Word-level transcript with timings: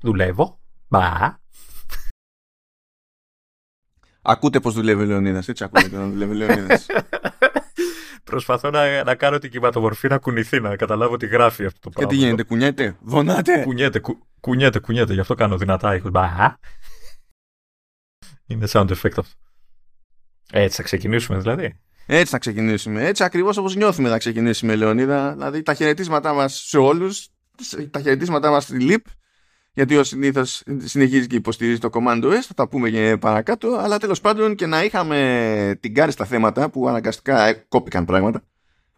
Δουλεύω. 0.00 0.60
Μπα. 0.88 1.34
Ακούτε 4.22 4.60
πώς 4.60 4.74
δουλεύει 4.74 5.02
ο 5.02 5.06
Λεωνίδας. 5.06 5.48
Έτσι 5.48 5.64
ακούτε 5.64 5.96
να 5.96 6.08
δουλεύει 6.08 6.32
ο 6.32 6.34
Λεωνίδας. 6.34 6.86
Προσπαθώ 8.24 8.70
να, 8.70 9.04
να 9.04 9.14
κάνω 9.14 9.38
την 9.38 9.50
κυματομορφή 9.50 10.08
να 10.08 10.18
κουνηθεί, 10.18 10.60
να 10.60 10.76
καταλάβω 10.76 11.16
τι 11.16 11.26
γράφει 11.26 11.64
αυτό 11.64 11.78
το 11.80 11.88
Και 11.88 11.94
πράγμα. 11.94 12.10
τι 12.10 12.16
γίνεται, 12.16 12.42
κουνιέται, 12.42 12.96
βονάτε. 13.00 13.62
Κουνιέται, 13.62 13.98
κου, 13.98 14.26
κουνιέται, 14.40 14.78
κουνιέται. 14.78 15.12
Γι' 15.12 15.20
αυτό 15.20 15.34
κάνω 15.34 15.56
δυνατά 15.56 15.94
ήχους. 15.94 16.10
Μπα. 16.10 16.54
Είναι 18.46 18.66
sound 18.70 18.88
effect 18.88 19.18
αυτό. 19.18 19.32
Έτσι 20.52 20.76
θα 20.76 20.82
ξεκινήσουμε 20.82 21.38
δηλαδή. 21.38 21.80
Έτσι 22.06 22.30
θα 22.30 22.38
ξεκινήσουμε. 22.38 23.04
Έτσι 23.06 23.24
ακριβώς 23.24 23.56
όπως 23.56 23.74
νιώθουμε 23.74 24.08
θα 24.08 24.18
ξεκινήσουμε, 24.18 24.74
Λεωνίδα. 24.76 25.32
Δηλαδή 25.32 25.62
τα 25.62 25.74
χαιρετίσματά 25.74 26.32
μας 26.32 26.54
σε 26.54 26.78
όλους, 26.78 27.28
τα 27.90 28.00
χαιρετίσματά 28.00 28.50
μας 28.50 28.62
στη 28.64 28.78
ΛΥΠ, 28.80 29.06
γιατί 29.76 29.96
ο 29.96 30.04
συνήθως 30.04 30.62
συνεχίζει 30.84 31.26
και 31.26 31.36
υποστηρίζει 31.36 31.78
το 31.78 31.90
Command 31.92 32.24
OS, 32.24 32.40
θα 32.40 32.54
τα 32.54 32.68
πούμε 32.68 32.90
και 32.90 33.16
παρακάτω. 33.20 33.68
Αλλά 33.68 33.98
τέλος 33.98 34.20
πάντων 34.20 34.54
και 34.54 34.66
να 34.66 34.84
είχαμε 34.84 35.78
την 35.80 35.94
κάρη 35.94 36.12
στα 36.12 36.24
θέματα 36.24 36.70
που 36.70 36.88
αναγκαστικά 36.88 37.46
ε, 37.46 37.64
κόπηκαν 37.68 38.04
πράγματα, 38.04 38.42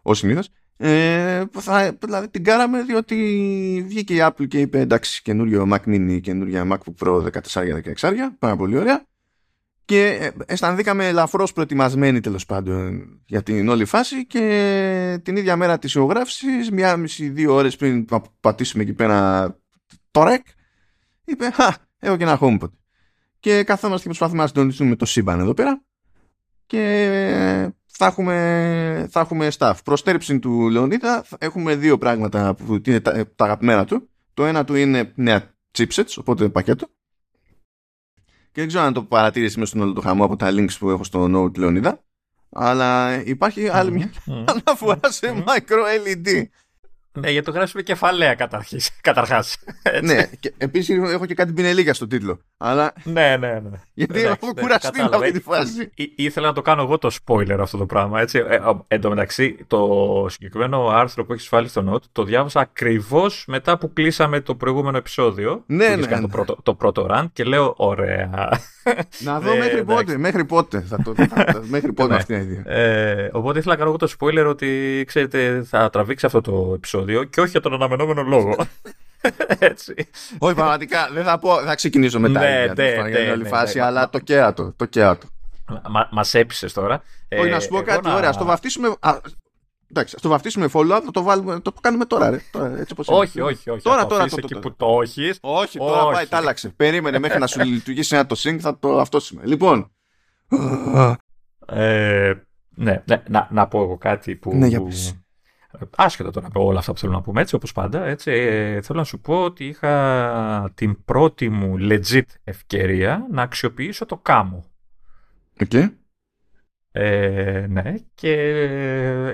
ως 0.01 0.17
συνήθως. 0.17 0.49
Ε, 0.77 1.43
θα, 1.51 1.97
δηλαδή 1.99 2.29
την 2.29 2.43
κάραμε 2.43 2.81
διότι 2.81 3.15
βγήκε 3.87 4.13
η 4.13 4.19
Apple 4.21 4.47
και 4.47 4.59
είπε 4.59 4.79
εντάξει 4.79 5.21
καινούριο 5.21 5.67
Mac 5.71 5.89
Mini, 5.89 6.19
καινούρια 6.21 6.67
MacBook 6.71 7.07
Pro 7.07 7.27
14-16, 7.95 8.13
πάρα 8.39 8.55
πολύ 8.55 8.77
ωραία 8.77 9.03
και 9.85 10.05
ε, 10.05 10.31
αισθανθήκαμε 10.45 11.07
ελαφρώς 11.07 11.53
προετοιμασμένοι 11.53 12.19
τέλος 12.19 12.45
πάντων 12.45 13.09
για 13.25 13.43
την 13.43 13.69
όλη 13.69 13.85
φάση 13.85 14.25
και 14.25 15.19
την 15.23 15.35
ίδια 15.35 15.55
μέρα 15.55 15.79
της 15.79 15.95
ηχογράφησης 15.95 16.71
μία 16.71 16.97
μισή 16.97 17.29
δύο 17.29 17.53
ώρες 17.53 17.75
πριν 17.75 18.05
να 18.09 18.21
πατήσουμε 18.39 18.83
εκεί 18.83 18.93
πέρα 18.93 19.47
το 20.11 20.23
ρεκ 20.23 20.45
είπε 21.29 21.49
«Χα, 21.51 21.73
έχω 21.99 22.17
και 22.17 22.23
ένα 22.23 22.37
HomePod» 22.41 22.71
και 23.39 23.63
καθόμαστε 23.63 24.01
και 24.01 24.07
προσπαθούμε 24.07 24.41
να 24.41 24.47
συντονιστούμε 24.47 24.95
το 24.95 25.05
σύμπαν 25.05 25.39
εδώ 25.39 25.53
πέρα 25.53 25.83
και 26.65 27.71
θα 27.85 28.05
έχουμε, 28.05 29.07
θα 29.11 29.19
έχουμε 29.19 29.47
staff. 29.57 29.73
Προστέρψη 29.83 30.39
του 30.39 30.69
Λεωνίδα 30.69 31.25
έχουμε 31.37 31.75
δύο 31.75 31.97
πράγματα 31.97 32.55
που 32.55 32.81
είναι 32.85 32.99
τα, 32.99 33.11
τα 33.35 33.43
αγαπημένα 33.43 33.85
του. 33.85 34.09
Το 34.33 34.45
ένα 34.45 34.63
του 34.63 34.75
είναι 34.75 35.11
νέα 35.15 35.53
chipsets, 35.77 36.13
οπότε 36.17 36.49
πακέτο. 36.49 36.87
Και 38.51 38.59
δεν 38.61 38.67
ξέρω 38.67 38.83
αν 38.83 38.93
το 38.93 39.03
παρατήρησε 39.03 39.59
μέσα 39.59 39.71
στον 39.71 39.81
όλο 39.81 39.93
το 39.93 40.01
χαμό 40.01 40.23
από 40.23 40.35
τα 40.35 40.49
links 40.51 40.77
που 40.79 40.89
έχω 40.89 41.03
στο 41.03 41.23
Note 41.23 41.57
Λεωνίδα. 41.57 42.03
Αλλά 42.49 43.21
υπάρχει 43.25 43.67
άλλη 43.67 43.91
μια 43.91 44.11
αναφορά 44.27 45.11
σε 45.11 45.43
micro 45.47 45.77
LED. 46.05 46.43
Ναι, 47.13 47.29
γιατί 47.31 47.45
το 47.45 47.51
γράψουμε 47.51 47.81
κεφαλαία 47.81 48.35
καταρχής, 48.35 48.91
καταρχάς. 49.01 49.57
Έτσι. 49.83 50.13
ναι, 50.15 50.23
και 50.39 50.53
επίσης 50.57 50.97
έχω 51.11 51.25
και 51.25 51.33
κάτι 51.33 51.53
πινελίκια 51.53 51.93
στο 51.93 52.07
τίτλο. 52.07 52.39
Αλλά 52.57 52.93
ναι, 53.03 53.37
ναι, 53.39 53.47
ναι. 53.53 53.77
γιατί 53.93 54.19
Εντάξει, 54.19 54.37
έχω 54.41 54.51
ναι, 54.55 54.61
κουραστεί 54.61 54.87
με 54.87 54.91
κατάλαβα. 54.97 55.25
αυτή 55.25 55.37
τη 55.37 55.43
φάση. 55.43 55.91
Ή- 55.95 56.13
ήθελα 56.15 56.47
να 56.47 56.53
το 56.53 56.61
κάνω 56.61 56.81
εγώ 56.81 56.97
το 56.97 57.11
spoiler 57.25 57.57
αυτό 57.59 57.77
το 57.77 57.85
πράγμα. 57.85 58.21
Έτσι. 58.21 58.37
Ε, 58.49 58.55
α, 58.55 58.83
εν 58.87 59.01
τω 59.01 59.09
μεταξύ, 59.09 59.57
το 59.67 60.25
συγκεκριμένο 60.29 60.87
άρθρο 60.87 61.25
που 61.25 61.33
έχεις 61.33 61.49
βάλει 61.49 61.67
στο 61.67 61.93
Note 61.93 62.01
το 62.11 62.23
διάβασα 62.23 62.59
ακριβώς 62.59 63.43
μετά 63.47 63.77
που 63.77 63.93
κλείσαμε 63.93 64.39
το 64.41 64.55
προηγούμενο 64.55 64.97
επεισόδιο. 64.97 65.63
Ναι, 65.65 65.85
που 65.85 65.91
είχες 65.91 65.99
ναι, 66.05 66.05
κάνει 66.11 66.21
ναι. 66.21 66.27
Το, 66.27 66.35
πρώτο, 66.35 66.57
το 66.63 66.73
πρώτο 66.73 67.07
run 67.11 67.25
και 67.33 67.43
λέω: 67.43 67.73
Ωραία. 67.77 68.29
Να 69.19 69.39
δω 69.39 69.51
Ναι, 69.53 69.57
μέχρι 69.59 69.77
εντάξει. 69.77 69.95
πότε. 70.05 70.17
Μέχρι 70.17 70.45
πότε. 70.45 70.81
Θα 70.81 71.01
το, 71.03 71.13
θα- 71.15 71.27
θα- 71.27 71.61
μέχρι 71.69 71.93
πότε 71.93 72.09
Ναι. 72.09 72.15
αυτή 72.15 72.33
είναι 72.33 72.43
η 72.43 72.47
ιδέα. 72.51 72.73
Ε, 72.77 73.29
οπότε 73.33 73.59
ήθελα 73.59 73.73
να 73.73 73.79
κάνω 73.79 73.89
εγώ 73.89 74.07
το 74.07 74.13
spoiler 74.19 74.45
ότι 74.49 75.03
ξέρετε, 75.07 75.63
θα 75.63 75.89
τραβήξει 75.89 76.25
αυτό 76.25 76.41
το 76.41 76.71
επεισόδιο 76.75 76.98
και 77.29 77.41
όχι 77.41 77.49
για 77.51 77.61
τον 77.61 77.73
αναμενόμενο 77.73 78.21
λόγο. 78.23 78.55
Έτσι. 79.59 79.93
Όχι, 80.37 80.55
πραγματικά 80.55 81.09
δεν 81.11 81.23
θα 81.23 81.39
πω, 81.39 81.61
θα 81.61 81.75
ξεκινήσω 81.75 82.19
μετά. 82.19 82.39
Ναι, 82.39 82.63
για, 82.65 82.73
ναι, 82.77 82.91
για 82.91 83.03
ναι, 83.03 83.17
την 83.23 83.31
όλη 83.31 83.43
ναι, 83.43 83.49
φάση, 83.49 83.77
ναι. 83.77 83.83
αλλά 83.83 84.09
το 84.09 84.19
κέρατο. 84.19 84.73
Το 84.75 84.85
κέρατο. 84.85 85.27
Μα 85.89 86.07
μας 86.11 86.33
έπεισες 86.33 86.73
τώρα. 86.73 87.03
Όχι, 87.31 87.47
Ε, 87.47 87.51
να 87.51 87.59
σου 87.59 87.67
πω 87.67 87.75
εγώ 87.75 87.85
κάτι, 87.85 88.07
να- 88.07 88.15
ωραία, 88.15 88.31
στο 88.31 88.45
βαφτίσουμε. 88.45 88.95
Α, 88.99 89.17
εντάξει, 89.89 90.15
στο 90.17 90.29
βαφτίσουμε 90.29 90.69
follow-up, 90.73 91.01
θα 91.05 91.11
το, 91.11 91.21
βάλουμε, 91.23 91.59
το 91.59 91.73
κάνουμε 91.81 92.05
τώρα, 92.05 92.29
ρε. 92.29 92.39
Τώρα, 92.51 92.65
έτσι 92.79 92.91
όπως 92.91 93.07
είναι. 93.07 93.17
Όχι, 93.17 93.41
όχι, 93.41 93.69
όχι. 93.69 93.81
Τώρα, 93.83 93.97
θα 93.97 94.03
το 94.03 94.09
τώρα, 94.09 94.21
αφήσεις 94.23 94.39
το- 94.39 94.47
εκεί 94.51 94.53
το- 94.53 94.69
που 94.69 94.75
το 94.75 94.99
έχεις. 95.01 95.37
Όχι, 95.41 95.77
τώρα 95.77 96.03
Όχι. 96.03 96.13
πάει, 96.15 96.25
τα 96.27 96.37
άλλαξε. 96.37 96.69
Περίμενε 96.69 97.19
μέχρι 97.19 97.39
να 97.39 97.47
σου 97.47 97.59
λειτουργήσει 97.59 98.15
ένα 98.15 98.25
το 98.25 98.35
sync, 98.43 98.57
θα 98.59 98.79
το 98.79 98.99
αυτόσουμε. 98.99 99.41
Λοιπόν. 99.45 99.91
Ε, 101.67 102.33
ναι, 102.75 103.01
ναι, 103.05 103.23
να, 103.29 103.47
να 103.51 103.67
πω 103.67 103.81
εγώ 103.81 103.97
κάτι 103.97 104.35
που. 104.35 104.51
Ναι, 105.71 105.77
για 105.79 105.87
πες. 105.87 106.05
Άσχετα 106.05 106.31
τώρα 106.31 106.47
από 106.47 106.65
όλα 106.65 106.79
αυτά 106.79 106.91
που 106.91 106.99
θέλω 106.99 107.11
να 107.11 107.21
πούμε, 107.21 107.41
έτσι 107.41 107.55
όπως 107.55 107.71
πάντα, 107.71 108.05
έτσι, 108.05 108.31
ε, 108.31 108.81
θέλω 108.81 108.99
να 108.99 109.05
σου 109.05 109.19
πω 109.19 109.43
ότι 109.43 109.65
είχα 109.65 110.71
την 110.75 111.03
πρώτη 111.05 111.49
μου 111.49 111.75
legit 111.79 112.21
ευκαιρία 112.43 113.27
να 113.31 113.41
αξιοποιήσω 113.41 114.05
το 114.05 114.17
κάμο. 114.17 114.65
Οκ. 115.61 115.73
Ε, 116.91 117.65
ναι, 117.69 117.93
και 118.13 118.33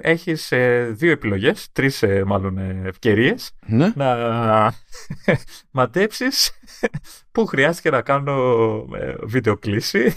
έχεις 0.01 0.51
ε, 0.51 0.89
δύο 0.91 1.11
επιλογές, 1.11 1.71
τρεις 1.71 2.03
ε, 2.03 2.23
μάλλον 2.25 2.57
ε, 2.57 2.81
ευκαιρίες 2.85 3.51
Ναι. 3.65 3.91
να 3.95 4.15
μαντέψεις 5.71 6.51
που 7.31 7.45
χρειάστηκε 7.45 7.89
να 7.89 8.01
κάνω 8.01 8.33
ε, 8.95 9.15
βίντεο 9.23 9.57
κλήση. 9.57 10.15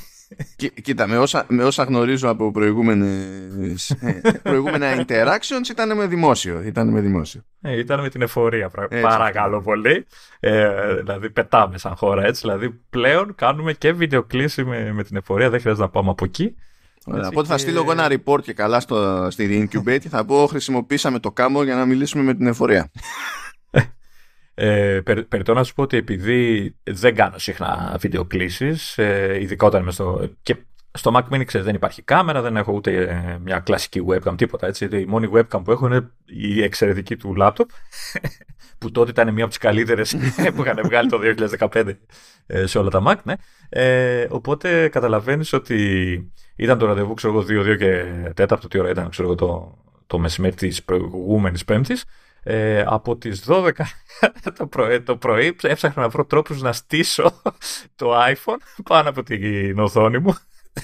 Κοί- 0.57 0.81
Κοίτα, 0.81 1.07
με 1.07 1.19
όσα, 1.19 1.45
με 1.49 1.65
όσα 1.65 1.83
γνωρίζω 1.83 2.29
από 2.29 2.51
προηγούμενες, 2.51 3.91
ε, 3.91 4.21
προηγούμενα 4.43 5.05
interactions 5.07 5.69
ήταν 5.71 5.97
με 5.97 6.07
δημόσιο. 6.07 6.63
Ήταν 6.63 6.89
με 6.89 7.01
δημόσιο. 7.01 7.41
Ε, 7.61 7.79
ήταν 7.79 8.01
με 8.01 8.09
την 8.09 8.23
εφορία, 8.23 8.69
πρα- 8.69 8.87
Έτσι, 8.91 9.03
παρακαλώ 9.03 9.61
πολύ. 9.61 10.07
Ε, 10.41 10.95
δηλαδή 10.95 11.31
πετάμε 11.31 11.79
σαν 11.79 11.95
χώρα 11.97 12.25
έτσι. 12.25 12.41
Δηλαδή 12.41 12.71
πλέον 12.91 13.35
κάνουμε 13.35 13.73
και 13.73 13.93
βίντεο 13.93 14.23
κλήση 14.23 14.65
με, 14.65 14.93
με 14.93 15.03
την 15.05 15.17
εφορία, 15.17 15.51
δεν 15.51 15.61
χρειάζεται 15.61 15.85
να 15.85 15.91
πάμε 15.91 16.11
από 16.11 16.25
εκεί. 16.25 16.55
Ωραία, 17.05 17.21
Έτσι, 17.21 17.33
οπότε 17.35 17.49
θα 17.49 17.55
και- 17.55 17.61
στείλω 17.61 17.81
εγώ 17.81 17.93
ένα 17.93 18.07
report 18.11 18.43
και 18.43 18.53
καλά 18.53 18.81
στο, 18.81 19.29
στη 19.31 19.69
Incubate 19.73 19.99
θα 20.09 20.25
πω 20.25 20.47
χρησιμοποίησαμε 20.47 21.19
το 21.19 21.31
κάμο 21.33 21.63
για 21.63 21.75
να 21.75 21.85
μιλήσουμε 21.85 22.23
με 22.23 22.35
την 22.35 22.47
εφορία. 22.47 22.91
Ε, 24.61 25.01
περι- 25.05 25.25
περιττό 25.25 25.55
να 25.55 25.65
σου 25.65 25.75
πω 25.75 25.83
ότι 25.83 25.97
επειδή 25.97 26.75
δεν 26.83 27.15
κάνω 27.15 27.39
συχνά 27.39 27.97
βίντεο 28.01 28.25
κλήσεις, 28.25 28.99
ε, 28.99 29.39
ειδικά 29.41 29.67
όταν 29.67 29.83
είμαι 29.83 29.91
στο... 29.91 30.29
Και 30.43 30.57
στο 30.93 31.11
Mac 31.15 31.35
Mini, 31.35 31.45
ξέρεις, 31.45 31.67
δεν 31.67 31.75
υπάρχει 31.75 32.03
κάμερα, 32.03 32.41
δεν 32.41 32.57
έχω 32.57 32.73
ούτε 32.73 33.03
ε, 33.03 33.39
μια 33.45 33.59
κλασική 33.59 34.03
webcam, 34.09 34.35
τίποτα 34.37 34.67
έτσι. 34.67 34.85
Η 34.85 35.05
μόνη 35.07 35.31
webcam 35.35 35.61
που 35.65 35.71
έχω 35.71 35.87
είναι 35.87 36.11
η 36.25 36.63
εξαιρετική 36.63 37.17
του 37.17 37.35
laptop, 37.41 37.65
που 38.79 38.91
τότε 38.91 39.11
ήταν 39.11 39.33
μία 39.33 39.45
από 39.45 39.53
τις 39.53 39.63
καλύτερες 39.63 40.17
που 40.55 40.63
είχαν 40.63 40.81
βγάλει 40.83 41.09
το 41.09 41.19
2015 41.59 41.93
ε, 42.47 42.67
σε 42.67 42.79
όλα 42.79 42.91
τα 42.91 43.03
Mac, 43.07 43.17
ναι. 43.23 43.35
Ε, 43.69 44.27
οπότε 44.31 44.89
καταλαβαίνεις 44.89 45.53
ότι 45.53 46.33
ήταν 46.57 46.79
το 46.79 46.87
ραντεβού, 46.87 47.15
ξέρω 47.15 47.33
εγώ, 47.33 47.63
2-2 47.63 47.77
και 47.79 48.05
4, 48.49 48.59
τι 48.71 48.79
ώρα 48.79 48.91
ήταν, 48.91 49.09
ξέρω 49.09 49.29
εγώ, 49.29 49.37
το, 49.37 49.79
το 50.07 50.19
μεσημέρι 50.19 50.55
της 50.55 50.85
προηγούμενης 50.85 51.65
Πέμπτης. 51.65 52.05
Ε, 52.51 52.85
από 52.87 53.17
τις 53.17 53.45
12 53.49 53.71
το 54.59 54.67
πρωί, 54.67 55.03
το 55.03 55.17
πρωί 55.17 55.57
έψαχνα 55.63 56.03
να 56.03 56.09
βρω 56.09 56.25
τρόπους 56.25 56.63
να 56.63 56.73
στήσω 56.73 57.43
το 57.97 58.13
iPhone 58.17 58.57
πάνω 58.85 59.09
από 59.09 59.23
την 59.23 59.79
οθόνη 59.79 60.19
μου 60.19 60.37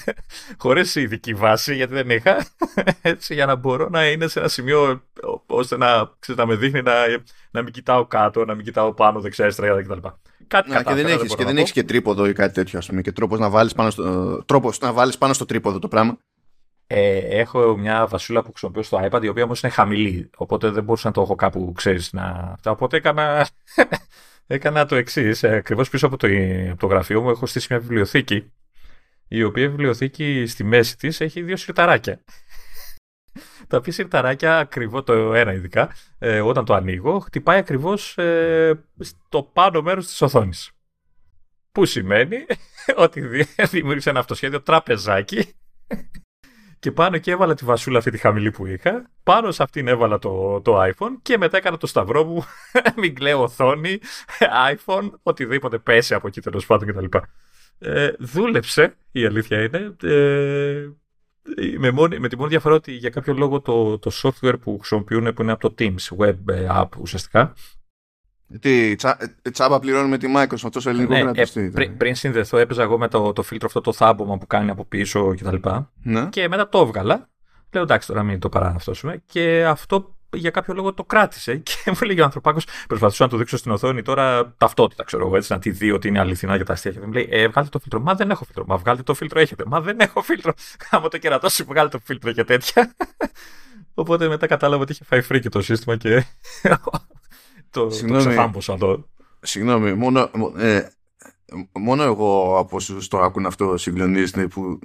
χωρίς 0.63 0.95
ειδική 0.95 1.35
βάση 1.35 1.75
γιατί 1.75 1.95
δεν 1.95 2.11
είχα 2.11 2.47
έτσι 3.03 3.35
για 3.35 3.47
να 3.47 3.55
μπορώ 3.55 3.89
να 3.89 4.07
είναι 4.07 4.27
σε 4.27 4.39
ένα 4.39 4.49
σημείο 4.49 5.03
ώστε 5.47 5.77
να, 5.77 6.11
ξέρεις, 6.19 6.41
να 6.41 6.47
με 6.47 6.55
δείχνει 6.55 6.83
να, 6.83 6.93
να 7.51 7.63
μην 7.63 7.73
κοιτάω 7.73 8.07
κάτω, 8.07 8.45
να 8.45 8.55
μην 8.55 8.65
κοιτάω 8.65 8.95
πάνω, 8.95 9.21
δεξιά, 9.21 9.45
αριστερά 9.45 9.83
κτλ. 9.83 10.09
Κάτι 10.47 10.71
Να, 10.71 10.77
και 10.77 10.83
δεν 10.83 10.85
κατάφερα, 10.85 11.09
έχεις, 11.09 11.27
μπορώ 11.29 11.35
και 11.35 11.43
να 11.43 11.47
δεν 11.47 11.55
πω. 11.55 11.61
έχεις 11.61 11.73
και 11.73 11.85
τρίποδο 11.85 12.27
ή 12.27 12.33
κάτι 12.33 12.55
τέτοιο 12.55 12.79
ας 12.79 12.87
πούμε 12.87 13.01
και 13.01 13.13
τρόπος 13.13 13.39
να 13.39 13.51
βάλεις 13.51 13.73
πάνω 13.73 13.91
στο, 13.91 14.43
τρόπος 14.45 14.79
να 14.79 14.93
βάλεις 14.93 15.19
πάνω 15.19 15.33
στο 15.33 15.45
τρίποδο 15.45 15.79
το 15.79 15.89
πράγμα. 15.89 16.19
Ε, 16.87 17.17
έχω 17.17 17.77
μια 17.77 18.07
βασούλα 18.07 18.43
που 18.43 18.49
χρησιμοποιώ 18.49 18.83
στο 18.83 19.09
iPad, 19.11 19.23
η 19.23 19.29
οποία 19.29 19.45
όμως 19.45 19.63
είναι 19.63 19.73
χαμηλή. 19.73 20.31
Οπότε 20.37 20.71
δεν 20.71 20.85
μπορούσα 20.85 21.07
να 21.09 21.15
το 21.15 21.21
έχω 21.21 21.35
κάπου, 21.35 21.73
ξέρεις, 21.77 22.13
να... 22.13 22.23
αυτά. 22.23 22.71
Οπότε 22.71 22.97
έκανα, 22.97 23.49
έκανα 24.47 24.87
το 24.87 24.97
εξής. 24.97 25.45
Ακριβώς 25.45 25.89
πίσω 25.91 26.07
από 26.07 26.17
το, 26.17 26.29
από 26.71 26.79
το 26.79 26.87
γραφείο 26.87 27.23
μου 27.23 27.31
έχω 27.31 27.47
στήσει 27.47 27.67
μια 27.71 27.81
βιβλιοθήκη, 27.81 28.53
η 29.29 29.43
οποία 29.43 29.69
βιβλιοθήκη 29.69 30.47
στη 30.47 30.65
μέση 30.65 30.97
της 30.97 31.21
έχει 31.21 31.43
δύο 31.43 31.57
σιρταράκια. 31.57 32.21
Τα 33.69 33.77
οποία 33.77 33.93
σιρταράκια, 33.93 34.59
ακριβώ 34.59 35.03
το 35.03 35.35
ένα 35.35 35.53
ειδικά, 35.53 35.95
ε, 36.19 36.41
όταν 36.41 36.65
το 36.65 36.75
ανοίγω, 36.75 37.19
χτυπάει 37.19 37.59
ακριβώς 37.59 38.19
ε, 38.19 38.85
στο 38.99 39.43
πάνω 39.43 39.83
μέρος 39.83 40.07
της 40.07 40.23
οθόνης. 40.23 40.71
Που 41.73 41.85
σημαίνει 41.85 42.37
ότι 43.05 43.21
δη- 43.21 43.67
δημιούργησα 43.71 44.11
ένα 44.11 44.19
αυτοσχέδιο 44.19 44.63
τραπεζάκι 44.63 45.55
και 46.85 46.93
πάνω 46.93 47.19
και 47.19 47.31
έβαλα 47.31 47.55
τη 47.55 47.65
βασούλα 47.65 47.99
αυτή 47.99 48.11
τη 48.11 48.19
χαμηλή 48.19 48.51
που 48.51 48.67
είχα. 48.67 49.11
Πάνω 49.23 49.51
σε 49.51 49.63
αυτήν 49.63 49.89
έβαλα 49.89 50.19
το, 50.19 50.61
το 50.61 50.83
iPhone 50.83 51.17
και 51.23 51.39
μετά 51.39 51.57
έκανα 51.57 51.77
το 51.77 51.87
σταυρό 51.87 52.25
μου. 52.25 52.45
Μην 53.01 53.15
κλαίω 53.15 53.43
οθόνη, 53.43 53.99
iPhone, 54.75 55.11
οτιδήποτε 55.23 55.79
πέσει 55.79 56.15
από 56.15 56.27
εκεί 56.27 56.41
τέλος 56.41 56.67
πάντων 56.67 56.89
κτλ. 56.89 57.19
Ε, 57.79 58.11
δούλεψε, 58.19 58.97
η 59.13 59.25
αλήθεια 59.25 59.63
είναι. 59.63 59.97
Ε, 60.03 60.89
με, 61.79 61.91
μόνη, 61.91 62.19
με 62.19 62.29
τη 62.29 62.37
μόνη 62.37 62.49
διαφορά 62.49 62.75
ότι 62.75 62.93
για 62.93 63.11
κάποιο 63.11 63.35
λόγο 63.35 63.61
το, 63.61 63.99
το 63.99 64.11
software 64.23 64.61
που 64.61 64.79
χρησιμοποιούν 64.79 65.33
που 65.35 65.43
είναι 65.43 65.53
από 65.53 65.69
το 65.69 65.75
Teams, 65.79 66.17
web 66.19 66.37
app 66.71 66.89
ουσιαστικά, 66.99 67.55
Τι, 68.61 68.95
τσα, 68.95 69.17
ε, 69.43 69.51
τσάμπα 69.51 69.79
πληρώνουμε 69.79 70.19
τη 70.19 70.33
Microsoft 70.37 70.71
τόσο 70.73 70.91
ελληνικό 70.91 71.13
ναι, 71.13 71.21
κράτος. 71.21 71.57
ε, 71.57 71.71
πριν, 71.75 71.97
πριν 71.97 72.15
συνδεθώ 72.15 72.59
έπαιζα 72.59 72.83
εγώ 72.83 72.99
με 72.99 73.09
το, 73.09 73.33
το 73.33 73.43
φίλτρο 73.43 73.67
αυτό 73.67 73.81
το 73.81 73.93
θάμπομα 73.93 74.39
που 74.39 74.47
κάνει 74.47 74.71
από 74.71 74.85
πίσω 74.85 75.35
κτλ. 75.35 75.69
Ναι. 76.03 76.29
Και 76.29 76.49
μετά 76.49 76.69
το 76.69 76.79
έβγαλα. 76.79 77.29
Λέω 77.73 77.83
εντάξει 77.83 78.09
τώρα 78.09 78.23
μην 78.23 78.39
το 78.39 78.49
παραναυτώσουμε. 78.49 79.23
Και 79.27 79.65
αυτό 79.67 80.15
για 80.35 80.51
κάποιο 80.51 80.75
λόγο 80.75 80.95
το 80.95 81.05
κράτησε. 81.05 81.57
Και 81.67 81.75
μου 81.87 81.97
έλεγε 82.01 82.21
ο 82.21 82.25
ανθρωπάκος, 82.25 82.67
προσπαθούσα 82.89 83.25
να 83.25 83.31
του 83.31 83.37
δείξω 83.37 83.57
στην 83.57 83.71
οθόνη 83.71 84.03
τώρα 84.03 84.55
ταυτότητα, 84.59 85.05
ξέρω 85.05 85.27
εγώ, 85.27 85.37
έτσι 85.37 85.53
να 85.53 85.59
τη 85.59 85.71
δει 85.71 85.91
ότι 85.91 86.09
είναι 86.09 86.19
αληθινά 86.19 86.57
για 86.57 86.65
τα 86.65 86.73
αστεία. 86.73 86.91
Και 86.91 87.01
μου 87.01 87.13
λέει, 87.13 87.29
ε, 87.31 87.49
βγάλτε 87.49 87.71
το 87.71 87.79
φίλτρο. 87.79 88.01
Μα 88.01 88.15
δεν 88.15 88.31
έχω 88.31 88.45
φίλτρο. 88.45 88.65
Μα 88.67 88.77
βγάλτε 88.77 89.03
το 89.03 89.15
φίλτρο, 89.15 89.41
έχετε. 89.41 89.65
Μα 89.67 89.81
δεν 89.81 90.01
έχω 90.01 90.23
φίλτρο. 90.23 90.53
Κάμω 90.91 91.09
το 91.09 91.19
κερατός, 91.19 91.63
βγάλτε 91.67 91.97
το 91.97 92.03
φίλτρο 92.05 92.33
και 92.33 92.45
τέτοια. 92.45 92.95
Οπότε 93.95 94.29
μετά 94.29 94.47
κατάλαβα 94.47 94.83
ότι 94.83 94.93
είχε 94.93 95.05
φάει 95.05 95.21
φρίκι 95.21 95.49
το 95.49 95.63
σύστημα 95.63 95.97
και. 95.97 96.27
Το, 97.75 98.07
το 98.07 98.17
ξεφάμποσα 98.17 98.73
εδώ. 98.73 99.09
Συγγνώμη, 99.41 99.95
μόνο, 99.95 100.31
ε, 100.57 100.87
μόνο 101.73 102.03
εγώ 102.03 102.59
από 102.59 102.77
όσους 102.77 103.09
το 103.09 103.19
άκουν 103.19 103.47
αυτό 103.47 103.77
συγκλονίζεται 103.77 104.47
που 104.47 104.79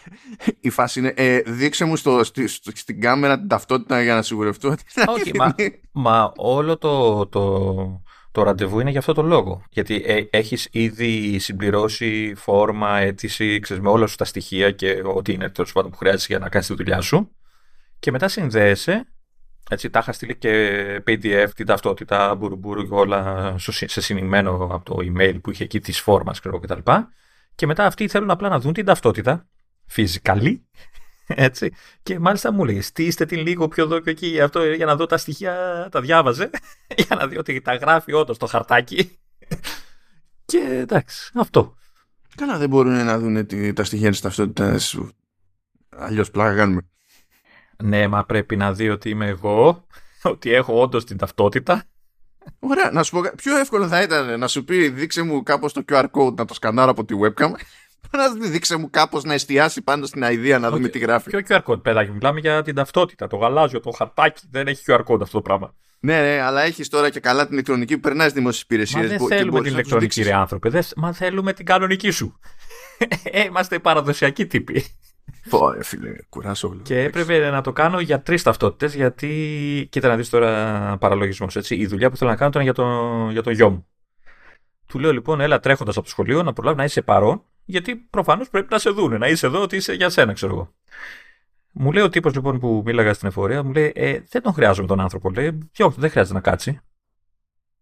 η 0.60 0.70
φάση 0.70 0.98
είναι 0.98 1.12
ε, 1.16 1.40
δείξε 1.40 1.84
μου 1.84 1.96
στο, 1.96 2.24
στη, 2.24 2.46
στο, 2.46 2.70
στην 2.74 3.00
κάμερα 3.00 3.38
την 3.38 3.48
ταυτότητα 3.48 4.02
για 4.02 4.14
να 4.14 4.22
σιγουρευτώ 4.22 4.68
ότι 4.68 4.82
Όχι, 5.06 5.36
μα, 5.36 5.54
μα 5.92 6.32
όλο 6.36 6.78
το, 6.78 7.26
το, 7.26 8.02
το 8.32 8.42
ραντεβού 8.42 8.80
είναι 8.80 8.90
για 8.90 8.98
αυτό 8.98 9.12
το 9.12 9.22
λόγο. 9.22 9.62
Γιατί 9.70 10.02
ε, 10.06 10.22
έχεις 10.30 10.68
ήδη 10.70 11.38
συμπληρώσει 11.38 12.34
φόρμα, 12.36 12.98
αίτηση, 12.98 13.58
ξέρεις, 13.58 13.82
με 13.82 13.88
όλα 13.88 14.06
σου 14.06 14.16
τα 14.16 14.24
στοιχεία 14.24 14.70
και 14.70 15.02
ό,τι 15.14 15.32
είναι 15.32 15.48
τέλος 15.48 15.72
πάντων 15.72 15.90
που 15.90 15.96
χρειάζεσαι 15.96 16.26
για 16.28 16.38
να 16.38 16.48
κάνεις 16.48 16.66
τη 16.66 16.74
δουλειά 16.74 17.00
σου. 17.00 17.30
Και 17.98 18.10
μετά 18.10 18.28
συνδέεσαι 18.28 19.06
έτσι, 19.70 19.90
τα 19.90 19.98
είχα 19.98 20.12
στείλει 20.12 20.36
και 20.36 21.02
PDF, 21.06 21.48
την 21.54 21.66
ταυτότητα, 21.66 22.34
μπουρουμπουρου 22.34 22.82
και 22.88 22.94
όλα 22.94 23.54
σε 23.58 24.00
συνημένο 24.00 24.68
από 24.72 24.84
το 24.84 24.96
email 25.00 25.38
που 25.42 25.50
είχε 25.50 25.64
εκεί 25.64 25.80
της 25.80 26.00
φόρμας 26.00 26.40
κτλ. 26.40 26.92
Και 27.54 27.66
μετά 27.66 27.86
αυτοί 27.86 28.08
θέλουν 28.08 28.30
απλά 28.30 28.48
να 28.48 28.60
δουν 28.60 28.72
την 28.72 28.84
ταυτότητα, 28.84 29.48
physically, 29.94 30.54
έτσι. 31.26 31.72
Και 32.02 32.18
μάλιστα 32.18 32.52
μου 32.52 32.64
λέει, 32.64 32.80
στήστε 32.80 33.26
την 33.26 33.38
λίγο 33.40 33.68
πιο 33.68 33.84
εδώ 33.84 34.00
και 34.00 34.10
εκεί, 34.10 34.40
αυτό 34.40 34.64
για 34.64 34.86
να 34.86 34.96
δω 34.96 35.06
τα 35.06 35.16
στοιχεία, 35.16 35.88
τα 35.90 36.00
διάβαζε, 36.00 36.50
για 37.06 37.16
να 37.16 37.26
δει 37.26 37.38
ότι 37.38 37.60
τα 37.60 37.74
γράφει 37.74 38.12
όντως 38.12 38.38
το 38.38 38.46
χαρτάκι. 38.46 39.18
και 40.50 40.58
εντάξει, 40.58 41.30
αυτό. 41.34 41.74
Καλά, 42.36 42.58
δεν 42.58 42.68
μπορούν 42.68 43.04
να 43.04 43.18
δουν 43.18 43.46
τα 43.74 43.84
στοιχεία 43.84 44.10
της 44.10 44.20
ταυτότητας. 44.20 44.98
Αλλιώς 45.88 46.30
πλάκα 46.30 46.56
κάνουμε. 46.56 46.80
Ναι, 47.82 48.08
μα 48.08 48.24
πρέπει 48.24 48.56
να 48.56 48.72
δει 48.72 48.88
ότι 48.88 49.08
είμαι 49.08 49.26
εγώ, 49.26 49.86
ότι 50.22 50.52
έχω 50.52 50.80
όντως 50.80 51.04
την 51.04 51.16
ταυτότητα. 51.16 51.84
Ωραία, 52.58 52.90
να 52.90 53.02
σου 53.02 53.10
πω, 53.10 53.30
πιο 53.36 53.56
εύκολο 53.56 53.88
θα 53.88 54.02
ήταν 54.02 54.38
να 54.38 54.48
σου 54.48 54.64
πει 54.64 54.88
δείξε 54.88 55.22
μου 55.22 55.42
κάπως 55.42 55.72
το 55.72 55.82
QR 55.88 56.04
code 56.12 56.34
να 56.34 56.44
το 56.44 56.54
σκανάρω 56.54 56.90
από 56.90 57.04
τη 57.04 57.14
webcam 57.22 57.50
να 58.10 58.48
δείξε 58.48 58.76
μου 58.76 58.90
κάπως 58.90 59.24
να 59.24 59.34
εστιάσει 59.34 59.82
πάνω 59.82 60.06
στην 60.06 60.22
idea 60.24 60.58
να 60.60 60.70
δούμε 60.70 60.88
τι 60.88 60.98
γράφει. 60.98 61.30
Ποιο 61.30 61.40
QR 61.48 61.62
code, 61.62 61.82
παιδάκι, 61.82 62.10
μιλάμε 62.10 62.40
για 62.40 62.62
την 62.62 62.74
ταυτότητα, 62.74 63.26
το 63.26 63.36
γαλάζιο, 63.36 63.80
το 63.80 63.90
χαρτάκι, 63.90 64.42
δεν 64.50 64.66
έχει 64.66 64.82
QR 64.86 65.04
code 65.04 65.20
αυτό 65.20 65.36
το 65.36 65.42
πράγμα. 65.42 65.74
Ναι, 66.02 66.20
ναι, 66.20 66.40
αλλά 66.40 66.62
έχεις 66.62 66.88
τώρα 66.88 67.10
και 67.10 67.20
καλά 67.20 67.44
την 67.44 67.52
ηλεκτρονική 67.52 67.94
που 67.94 68.00
περνάει 68.00 68.30
δημόσιες 68.30 68.62
υπηρεσίες. 68.62 69.02
Μα 69.02 69.16
δεν 69.16 69.26
θέλουμε 69.26 69.60
την 69.60 69.72
ηλεκτρονική, 69.72 70.22
ρε 70.22 70.34
άνθρωπε. 70.34 70.68
Δεν, 70.68 70.84
μα 70.96 71.12
θέλουμε 71.12 71.52
την 71.52 71.64
κανονική 71.64 72.10
σου. 72.10 72.38
ε, 73.24 73.44
είμαστε 73.44 73.78
παραδοσιακοί 73.78 74.46
τύποι. 74.46 74.84
Φω, 75.42 75.74
φίλε, 75.80 76.12
κουράσω 76.28 76.68
όλο. 76.68 76.80
Και 76.82 77.00
έπρεπε 77.02 77.50
να 77.50 77.60
το 77.60 77.72
κάνω 77.72 78.00
για 78.00 78.22
τρεις 78.22 78.42
ταυτότητες, 78.42 78.94
γιατί. 78.94 79.88
Κοίτα 79.90 80.08
να 80.08 80.16
δεις 80.16 80.28
τώρα 80.30 80.96
παραλογισμός. 81.00 81.54
Η 81.68 81.86
δουλειά 81.86 82.10
που 82.10 82.16
θέλω 82.16 82.30
να 82.30 82.36
κάνω 82.36 82.50
ήταν 82.50 82.62
για 82.62 82.72
τον 82.72 83.30
για 83.30 83.42
το 83.42 83.50
γιο 83.50 83.70
μου. 83.70 83.86
Του 84.86 84.98
λέω 84.98 85.12
λοιπόν, 85.12 85.40
έλα 85.40 85.60
τρέχοντας 85.60 85.96
από 85.96 86.04
το 86.04 86.10
σχολείο 86.10 86.42
να 86.42 86.52
προλάβει 86.52 86.76
να 86.76 86.84
είσαι 86.84 87.02
παρόν, 87.02 87.42
γιατί 87.64 87.96
προφανώς 87.96 88.48
πρέπει 88.48 88.66
να 88.70 88.78
σε 88.78 88.90
δούνε, 88.90 89.18
να 89.18 89.28
είσαι 89.28 89.46
εδώ, 89.46 89.62
ότι 89.62 89.76
είσαι 89.76 89.92
για 89.92 90.08
σένα, 90.10 90.32
ξέρω 90.32 90.52
εγώ. 90.52 90.74
Μου 91.72 91.92
λέει 91.92 92.02
ο 92.02 92.08
τύπος 92.08 92.34
λοιπόν 92.34 92.58
που 92.58 92.82
μίλαγα 92.84 93.14
στην 93.14 93.28
εφορία, 93.28 93.62
μου 93.62 93.72
λέει, 93.72 93.92
ε, 93.94 94.20
δεν 94.28 94.42
τον 94.42 94.52
χρειάζομαι 94.52 94.86
τον 94.86 95.00
άνθρωπο. 95.00 95.30
Λέει, 95.30 95.70
όχι, 95.78 96.00
δεν 96.00 96.10
χρειάζεται 96.10 96.34
να 96.34 96.40
κάτσει. 96.40 96.80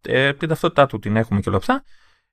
Ε, 0.02 0.32
την 0.32 0.48
ταυτότητά 0.48 0.86
του 0.86 0.98
την 0.98 1.16
έχουμε 1.16 1.40
και 1.40 1.48
όλα 1.48 1.58
αυτά. 1.58 1.84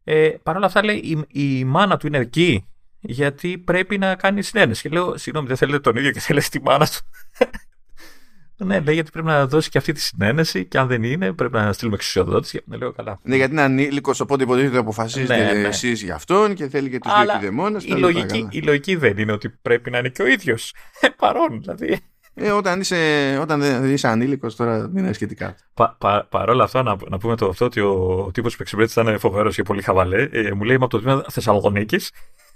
Ε, 0.04 0.30
Παρ' 0.44 0.56
όλα 0.56 0.66
αυτά 0.66 0.84
λέει, 0.84 0.96
η, 0.96 1.26
η 1.28 1.64
μάνα 1.64 1.98
του 1.98 2.08
είναι 2.08 2.18
εκεί 2.18 2.70
γιατί 3.08 3.58
πρέπει 3.58 3.98
να 3.98 4.16
κάνει 4.16 4.42
συνένεση. 4.42 4.82
Και 4.82 4.90
λέω, 4.90 5.18
συγγνώμη, 5.18 5.48
δεν 5.48 5.58
θέλετε 5.58 5.80
τον 5.80 5.96
ίδιο 5.96 6.12
και 6.12 6.20
θέλετε 6.20 6.48
τη 6.52 6.62
μάνα 6.62 6.86
του. 6.86 7.00
ναι, 8.66 8.80
λέει 8.80 8.94
γιατί 8.94 9.12
πρέπει 9.12 9.28
να 9.28 9.48
δώσει 9.48 9.70
και 9.70 9.78
αυτή 9.78 9.92
τη 9.92 10.02
συνένεση 10.02 10.66
και 10.66 10.78
αν 10.78 10.88
δεν 10.88 11.04
είναι, 11.04 11.34
πρέπει 11.34 11.54
να 11.54 11.74
στείλουμε 11.74 11.96
εξουσιοδότηση. 11.96 12.62
Ναι, 12.66 12.78
λέω 12.78 12.92
καλά. 12.92 13.20
Ναι, 13.24 13.36
γιατί 13.36 13.52
είναι 13.52 13.62
ανήλικος, 13.62 14.20
οπότε 14.20 14.44
υποτίθεται 14.44 14.78
αποφασίζετε 14.78 15.38
ναι, 15.38 15.60
ναι. 15.60 15.68
εσείς 15.68 16.02
για 16.02 16.16
αυτόν 16.16 16.54
και 16.54 16.70
θέλει 16.70 16.90
και 16.90 17.00
τους 17.00 17.12
δύο 17.22 17.40
κυδεμόνε. 17.40 17.80
Η, 17.82 17.94
λογική, 17.94 18.48
η 18.52 18.62
λογική 18.62 18.96
δεν 18.96 19.18
είναι 19.18 19.32
ότι 19.32 19.50
πρέπει 19.50 19.90
να 19.90 19.98
είναι 19.98 20.10
και 20.10 20.22
ο 20.22 20.28
ίδιος. 20.28 20.74
Ε, 21.00 21.08
παρόν, 21.08 21.62
δηλαδή. 21.62 22.00
Ε, 22.38 22.52
όταν 22.52 22.80
είσαι, 22.80 23.38
όταν 23.42 23.60
δεν 23.60 23.94
είσαι 23.94 24.08
ανήλικος, 24.08 24.56
τώρα 24.56 24.88
δεν 24.88 25.04
είναι 25.04 25.14
σχετικά. 25.14 25.56
Πα, 25.74 25.96
πα, 26.00 26.28
Παρ' 26.30 26.50
όλα 26.50 26.64
αυτά, 26.64 26.84
να, 26.84 26.96
να 27.10 27.18
πούμε 27.18 27.36
το 27.36 27.48
αυτό 27.48 27.66
ότι 27.66 27.80
ο, 27.80 28.24
ο 28.28 28.32
τύπος 28.32 28.56
που 28.56 28.62
εξυπηρέτησε 28.62 29.02
ήταν 29.02 29.20
φοβερός 29.20 29.56
και 29.56 29.64
πολύ 29.64 29.82
χαβαλέ. 29.82 30.30
Ε, 30.32 30.52
μου 30.52 30.64
λέει 30.64 30.76
είμαι 30.76 30.86
από 30.86 30.98
το 30.98 31.02
τμήμα 31.02 31.26
Θεσσαλονίκης 31.30 32.12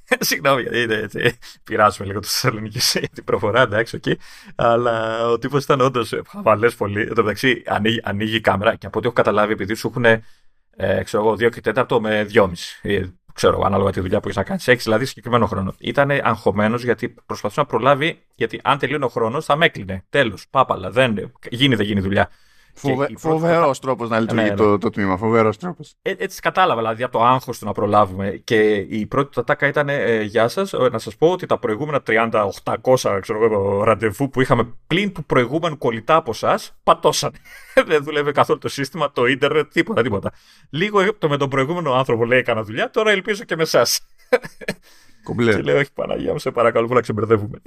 Συγγνώμη, 0.20 0.62
γιατί 0.62 0.82
είναι 0.82 0.96
έτσι. 0.96 1.38
Πειράζουμε 1.64 2.08
λίγο 2.08 2.20
το 2.20 2.28
Θεσσαλονίκη 2.28 2.80
την 3.14 3.24
προφορά, 3.24 3.62
εντάξει, 3.62 3.96
εκεί. 3.96 4.18
Αλλά 4.56 5.26
ο 5.28 5.38
τύπος 5.38 5.64
ήταν 5.64 5.82
όντως 5.82 6.14
χαβαλές 6.28 6.76
πολύ. 6.76 7.02
Εν 7.02 7.14
τω 7.14 7.22
μεταξύ, 7.22 7.64
ανοίγει, 7.66 8.02
ανοίγει 8.04 8.36
η 8.36 8.42
κάμερα 8.42 8.76
και 8.76 8.86
από 8.86 8.98
ό,τι 8.98 9.08
έχω 9.08 9.16
καταλάβει, 9.16 9.54
επειδή 9.54 9.74
σου 9.74 9.88
έχουν, 9.88 10.06
ε, 10.06 11.04
ξέρω 11.04 11.24
εγώ, 11.24 11.36
2 11.36 11.50
και 11.50 11.62
4 11.62 12.00
με 12.00 12.24
2,5. 12.24 12.80
Ε, 12.82 13.02
ξέρω, 13.34 13.62
ανάλογα 13.66 13.92
τη 13.92 14.00
δουλειά 14.00 14.20
που 14.20 14.26
έχεις 14.26 14.38
να 14.38 14.44
κάνεις. 14.44 14.68
Έχεις 14.68 14.84
δηλαδή 14.84 15.06
συγκεκριμένο 15.06 15.46
χρόνο. 15.46 15.74
Ήταν 15.78 16.10
αγχωμένος 16.12 16.84
γιατί 16.84 17.16
προσπαθούσε 17.26 17.60
να 17.60 17.66
προλάβει, 17.66 18.20
γιατί 18.36 18.60
αν 18.64 18.78
τελείωνε 18.78 19.06
ο 19.06 19.10
χρόνος 19.10 19.46
θα 19.46 19.56
με 19.56 19.66
έκλεινε. 19.66 20.06
Τέλος, 20.10 20.46
πάπαλα, 20.50 20.90
δεν 20.92 21.32
γίνει, 21.50 21.76
δεν 21.76 21.86
γίνει 21.86 22.00
δουλειά. 22.00 22.30
Φοβε... 22.74 23.10
Φοβερός 23.18 23.62
πρώτη... 23.64 23.80
τρόπος 23.80 24.10
να 24.10 24.20
λειτουργεί 24.20 24.44
ναι, 24.44 24.50
ναι. 24.50 24.56
Το, 24.56 24.78
το 24.78 24.90
τμήμα. 24.90 25.18
Φοβερός 25.18 25.58
τρόπος. 25.58 25.96
Ε, 26.02 26.14
έτσι 26.18 26.42
κατάλαβα, 26.42 26.82
δηλαδή 26.82 27.04
από 27.04 27.18
το 27.18 27.24
άγχος 27.24 27.60
του 27.60 27.66
να 27.66 27.72
προλάβουμε. 27.72 28.42
Και 28.44 28.76
η 28.76 29.06
πρώτη 29.06 29.32
του 29.32 29.42
ατάκα 29.42 29.68
ήταν: 29.68 29.90
ε, 29.90 30.22
Γεια 30.22 30.48
σας, 30.48 30.74
ε, 30.74 30.90
να 30.92 31.00
σας 31.00 31.16
πω 31.16 31.32
ότι 31.32 31.46
τα 31.46 31.60
προηγούμενα 31.60 32.02
3800 32.06 33.20
ξέρω, 33.22 33.84
ραντεβού 33.84 34.30
που 34.30 34.42
είχαμε 34.42 34.74
πλην 34.88 35.14
του 35.14 35.26
προηγούμενου 35.26 35.78
κολλητά 35.78 36.16
από 36.16 36.32
εσάς 36.32 36.76
πατώσαν. 36.84 37.32
Δεν 37.88 38.04
δουλεύει 38.04 38.32
καθόλου 38.32 38.60
το 38.60 38.70
σύστημα, 38.70 39.12
το 39.12 39.26
ίντερνετ, 39.26 39.72
τίποτα, 39.72 40.02
τίποτα. 40.02 40.32
Λίγο 40.70 41.14
το 41.18 41.30
με 41.30 41.38
τον 41.38 41.50
προηγούμενο 41.50 41.94
άνθρωπο 41.94 42.26
λέει: 42.26 42.40
Έκανα 42.40 42.64
δουλειά, 42.64 42.90
τώρα 42.90 43.12
ελπίζω 43.12 43.44
και 43.44 43.56
με 43.56 43.62
εσάς. 43.62 44.00
Κομπλέ. 45.24 45.56
Και 45.56 45.62
λέω: 45.62 45.78
Όχι, 45.78 45.94
Παναγία 45.94 46.32
μου, 46.32 46.40
σε 46.40 46.52
παρακαλώ, 46.52 46.88
να 46.88 47.02
ξεμπερδεύουμε. 47.02 47.62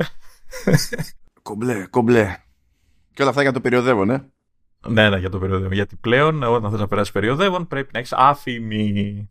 κομπλέ, 1.42 1.86
κομπλέ. 1.90 2.36
Και 3.14 3.22
όλα 3.22 3.30
αυτά 3.30 3.42
για 3.42 3.52
το 3.52 3.60
περιοδεύον, 3.60 4.04
ναι. 4.04 4.24
Ναι, 4.88 5.08
ναι, 5.08 5.18
για 5.18 5.30
το 5.30 5.38
περιοδεύον. 5.38 5.72
Γιατί 5.72 5.96
πλέον, 5.96 6.42
όταν 6.42 6.70
θες 6.70 6.80
να 6.80 6.88
περάσεις 6.88 7.12
περιοδεύον, 7.12 7.66
πρέπει 7.66 7.90
να 7.92 7.98
έχεις 7.98 8.12
ΑΦΜ. 8.12 9.30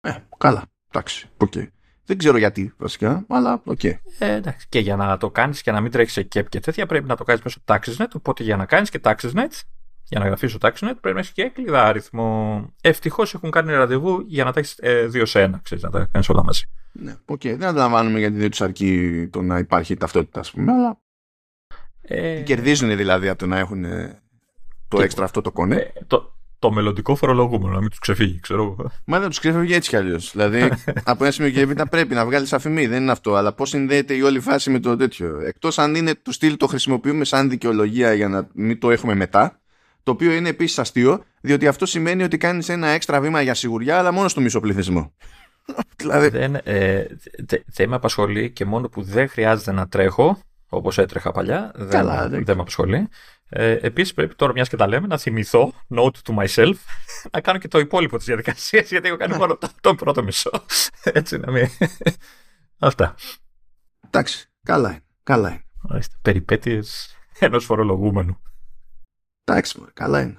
Ε, 0.00 0.14
καλά. 0.38 0.62
Εντάξει. 0.88 1.28
Okay. 1.36 1.66
Δεν 2.06 2.18
ξέρω 2.18 2.38
γιατί 2.38 2.74
βασικά, 2.76 3.24
αλλά 3.28 3.62
OK. 3.64 3.78
Okay. 3.82 3.92
Ε, 4.18 4.32
εντάξει. 4.32 4.66
Και 4.68 4.78
για 4.78 4.96
να 4.96 5.16
το 5.16 5.30
κάνεις 5.30 5.62
και 5.62 5.72
να 5.72 5.80
μην 5.80 5.90
τρέχεις 5.90 6.12
σε 6.12 6.22
ΚΕΠ 6.22 6.48
και 6.48 6.60
τέτοια, 6.60 6.86
πρέπει 6.86 7.06
να 7.06 7.16
το 7.16 7.24
κάνεις 7.24 7.42
μέσω 7.42 7.60
TaxisNet. 7.64 8.08
Οπότε 8.14 8.42
για 8.42 8.56
να 8.56 8.66
κάνεις 8.66 8.90
και 8.90 9.00
TaxisNet, 9.02 9.60
για 10.04 10.18
να 10.18 10.26
γραφείς 10.26 10.50
στο 10.50 10.58
TaxisNet, 10.62 10.94
πρέπει 11.00 11.14
να 11.14 11.18
έχεις 11.18 11.30
και 11.30 11.48
κλειδάριθμο. 11.48 12.66
Ευτυχώς 12.80 13.34
έχουν 13.34 13.50
κάνει 13.50 13.72
ραντεβού 13.72 14.24
για 14.26 14.44
να 14.44 14.52
τα 14.52 14.60
έχεις 14.60 14.78
ε, 14.78 15.06
δύο 15.06 15.26
σε 15.26 15.42
ένα, 15.42 15.60
ξέρεις, 15.62 15.84
να 15.84 15.90
τα 15.90 16.08
κάνεις 16.12 16.28
όλα 16.28 16.44
μαζί. 16.44 16.64
Ναι, 16.92 17.16
OK. 17.24 17.40
Okay. 17.40 17.54
Δεν 17.56 17.64
αντιλαμβάνομαι 17.64 18.18
γιατί 18.18 18.36
δεν 18.36 18.50
τους 18.50 18.60
αρκεί 18.60 19.28
το 19.32 19.42
να 19.42 19.58
υπάρχει 19.58 19.96
ταυτότητα, 19.96 20.40
ας 20.40 20.50
πούμε, 20.50 20.72
αλλά. 20.72 20.98
Ε... 22.02 22.42
Κερδίζουν 22.42 22.96
δηλαδή 22.96 23.28
από 23.28 23.38
το 23.38 23.46
να 23.46 23.58
έχουν 23.58 23.84
το 24.96 25.02
έξτρα 25.02 25.24
αυτό 25.24 25.40
το 25.40 25.52
κονέ. 25.52 25.76
Ε, 25.76 26.04
το, 26.06 26.34
το 26.58 26.70
μελλοντικό 26.70 27.14
φορολογούμενο, 27.14 27.74
να 27.74 27.80
μην 27.80 27.90
τους 27.90 27.98
ξεφύγει, 27.98 28.40
ξέρω 28.40 28.76
Μα 29.04 29.20
δεν 29.20 29.28
τους 29.28 29.38
ξεφύγει 29.38 29.74
έτσι 29.74 29.88
κι 29.88 29.96
αλλιώς. 29.96 30.30
δηλαδή, 30.32 30.70
από 31.04 31.24
ένα 31.24 31.32
σημείο 31.32 31.50
και 31.50 31.60
έπειτα 31.60 31.88
πρέπει 31.88 32.14
να 32.14 32.24
βγάλεις 32.24 32.52
ΑΦΜ, 32.52 32.86
δεν 32.86 33.02
είναι 33.02 33.12
αυτό. 33.12 33.34
Αλλά 33.34 33.52
πώς 33.52 33.68
συνδέεται 33.68 34.14
η 34.14 34.22
όλη 34.22 34.40
φάση 34.40 34.70
με 34.70 34.80
το 34.80 34.96
τέτοιο. 34.96 35.40
Εκτός 35.40 35.78
αν 35.78 35.94
είναι 35.94 36.14
του 36.14 36.32
στυλ 36.32 36.56
το 36.56 36.66
χρησιμοποιούμε 36.66 37.24
σαν 37.24 37.50
δικαιολογία 37.50 38.12
για 38.12 38.28
να 38.28 38.48
μην 38.54 38.78
το 38.78 38.90
έχουμε 38.90 39.14
μετά. 39.14 39.58
Το 40.02 40.10
οποίο 40.10 40.32
είναι 40.32 40.48
επίσης 40.48 40.78
αστείο, 40.78 41.24
διότι 41.40 41.66
αυτό 41.66 41.86
σημαίνει 41.86 42.22
ότι 42.22 42.36
κάνεις 42.36 42.68
ένα 42.68 42.88
έξτρα 42.88 43.20
βήμα 43.20 43.40
για 43.40 43.54
σιγουριά, 43.54 43.98
αλλά 43.98 44.12
μόνο 44.12 44.28
στο 44.28 44.40
μισό 44.40 44.60
πληθυσμό. 44.60 45.12
δηλαδή... 45.96 46.28
δεν, 46.28 46.54
ε, 46.64 47.04
δεν 47.66 47.88
με 47.88 47.94
απασχολεί 47.94 48.50
και 48.50 48.64
μόνο 48.64 48.88
που 48.88 49.02
δεν 49.02 49.28
χρειάζεται 49.28 49.72
να 49.72 49.88
τρέχω, 49.88 50.38
όπως 50.68 50.98
έτρεχα 50.98 51.32
παλιά. 51.32 51.72
Καλά, 51.88 52.28
δεν, 52.28 52.44
δεν 52.44 52.56
με 52.56 52.62
απασχολεί. 52.62 53.08
Ε, 53.48 53.72
Επίσης, 53.72 54.14
πρέπει 54.14 54.34
τώρα, 54.34 54.52
μιας 54.52 54.68
και 54.68 54.76
τα 54.76 54.86
λέμε, 54.86 55.06
να 55.06 55.18
θυμηθώ, 55.18 55.72
note 55.96 56.16
to 56.24 56.44
myself, 56.44 56.74
να 57.32 57.40
κάνω 57.40 57.58
και 57.58 57.68
το 57.68 57.78
υπόλοιπο 57.78 58.16
της 58.16 58.26
διαδικασίας, 58.26 58.90
γιατί 58.90 59.08
έχω 59.08 59.16
κάνει 59.16 59.36
μόνο 59.36 59.58
τον 59.80 59.96
πρώτο 59.96 60.22
μισό. 60.22 60.50
Έτσι 61.02 61.38
να 61.38 61.50
μην. 61.50 61.68
Αυτά. 62.78 63.14
Εντάξει. 64.06 64.48
Καλά 64.62 64.90
είναι. 64.90 65.04
Καλά 65.22 65.48
είναι. 65.50 66.02
Περιπέτειες 66.22 67.16
ενός 67.38 67.64
φορολογούμενου. 67.64 68.42
Εντάξει, 69.44 69.82
καλά 69.92 70.20
είναι. 70.20 70.38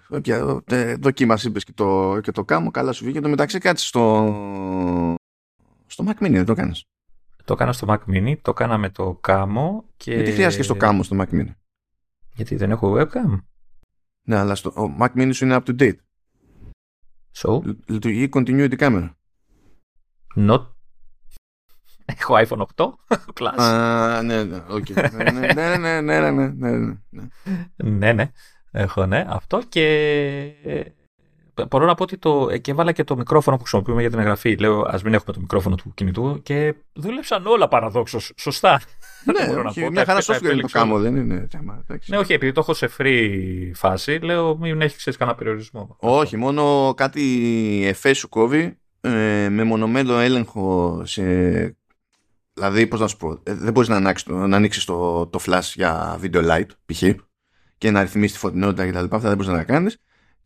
Δοκίμασες, 0.99 1.45
είπες 1.45 1.63
και 1.63 1.71
το, 1.71 2.19
και 2.19 2.31
το 2.31 2.45
Camo, 2.45 2.71
καλά 2.71 2.91
σου 2.91 3.03
βγήκε. 3.03 3.19
Το 3.19 3.29
μεταξύ 3.29 3.59
κάτι 3.59 3.81
στο, 3.81 5.17
στο 5.85 6.03
Mac 6.07 6.23
Mini, 6.23 6.31
δεν 6.31 6.45
το 6.45 6.53
κάνεις. 6.53 6.85
Το 7.43 7.53
έκανα 7.53 7.73
στο 7.73 7.87
Mac 7.89 8.13
Mini, 8.13 8.35
το 8.41 8.51
έκανα 8.51 8.77
με 8.77 8.89
το 8.89 9.17
Camo 9.21 9.83
και... 9.97 10.13
Γιατί 10.13 10.31
χρειάζεται 10.31 10.63
το 10.63 10.75
Camo 10.75 11.03
στο 11.03 11.17
Mac 11.19 11.33
Mini. 11.33 11.53
Γιατί 12.35 12.55
δεν 12.55 12.71
έχω 12.71 12.97
webcam. 12.99 13.39
Ναι, 14.27 14.35
αλλά 14.35 14.55
στο 14.55 14.69
ο 14.69 14.95
Mac 14.99 15.09
Mini 15.15 15.29
σου 15.33 15.45
είναι 15.45 15.55
up 15.55 15.69
to 15.69 15.79
date. 15.81 15.97
So, 17.33 17.61
Λειτουργεί 17.87 18.29
continuity 18.33 18.77
camera. 18.77 19.09
not... 20.35 20.65
Έχω 22.05 22.35
iPhone 22.37 22.65
8 22.75 22.89
Plus. 23.39 23.53
Α, 23.63 24.21
ναι, 24.21 24.43
ναι, 24.43 24.63
οκ. 24.69 24.89
Ναι, 25.13 25.31
ναι, 25.31 25.53
ναι, 25.53 25.77
ναι, 25.77 26.01
ναι, 26.01 26.01
ναι, 26.01 26.31
ναι, 26.31 26.47
ναι, 26.47 26.97
ναι. 27.09 27.27
ναι, 27.75 28.13
ναι. 28.13 28.31
Έχω, 28.71 29.05
ναι. 29.05 29.25
Αυτό 29.27 29.61
και... 29.69 29.85
ε, 31.55 31.65
Μπορώ 31.65 31.85
να 31.85 31.95
πω 31.95 32.03
ότι 32.03 32.17
το... 32.17 32.47
ε, 32.51 32.57
και 32.57 32.71
έβαλα 32.71 32.91
και 32.91 33.03
το 33.03 33.15
μικρόφωνο 33.17 33.55
που 33.55 33.61
χρησιμοποιούμε 33.61 34.01
για 34.01 34.09
την 34.09 34.19
εγγραφή. 34.19 34.55
Λέω, 34.57 34.81
ας 34.87 35.03
μην 35.03 35.13
έχουμε 35.13 35.33
το 35.33 35.39
μικρόφωνο 35.39 35.75
του 35.75 35.91
κινητού 35.93 36.39
και 36.43 36.75
δούλεψαν 36.93 37.45
όλα 37.45 37.67
παραδόξως. 37.67 38.31
Σωστά. 38.37 38.81
Δεν 39.25 39.35
μπορώ 39.47 39.57
Ναι, 39.57 39.63
να 39.63 39.69
όχι, 39.69 39.81
πω. 39.81 39.89
μια 39.91 40.05
Τα- 40.05 40.11
χαρά 40.11 40.25
τα 40.25 40.33
software 40.33 40.37
είναι 40.37 40.39
το 40.41 40.47
επέλεξα 40.47 40.79
κάμω, 40.79 40.93
όλα. 40.93 41.03
δεν 41.03 41.15
είναι 41.15 41.47
θέμα. 41.51 41.83
εντάξει. 41.87 42.11
Ναι, 42.11 42.17
όχι, 42.17 42.33
επειδή 42.33 42.51
το 42.51 42.59
έχω 42.59 42.73
σε 42.73 42.89
free 42.97 43.71
φάση, 43.73 44.11
λέω 44.21 44.57
μην 44.57 44.81
έχεις 44.81 44.97
ξέρεις 44.97 45.19
κανένα 45.19 45.37
περιορισμό. 45.37 45.95
Όχι, 45.99 46.37
μόνο 46.37 46.93
κάτι 46.97 47.81
εφέ 47.85 48.13
σου 48.13 48.29
κόβει 48.29 48.77
ε, 49.01 49.47
με 49.49 49.63
μονομένο 49.63 50.17
έλεγχο 50.19 51.01
σε... 51.05 51.23
Δηλαδή, 52.53 52.87
πώς 52.87 52.99
να 52.99 53.07
σου 53.07 53.17
πω, 53.17 53.39
ε, 53.43 53.53
δεν 53.53 53.73
μπορείς 53.73 53.89
να, 53.89 53.95
ανοίξεις, 53.95 54.23
το- 54.27 54.33
να 54.47 54.55
ανοίξεις 54.57 54.85
το, 54.85 55.25
το 55.27 55.39
flash 55.45 55.71
για 55.73 56.19
video 56.23 56.49
light, 56.51 56.65
π.χ. 56.85 57.03
και 57.77 57.91
να 57.91 58.01
ρυθμίσεις 58.01 58.31
τη 58.31 58.37
φωτεινότητα 58.39 58.87
κτλ. 58.87 58.97
Αυτά 59.15 59.19
δεν 59.19 59.31
μπορείς 59.31 59.47
να 59.47 59.57
τα 59.57 59.63
κάνεις. 59.63 59.97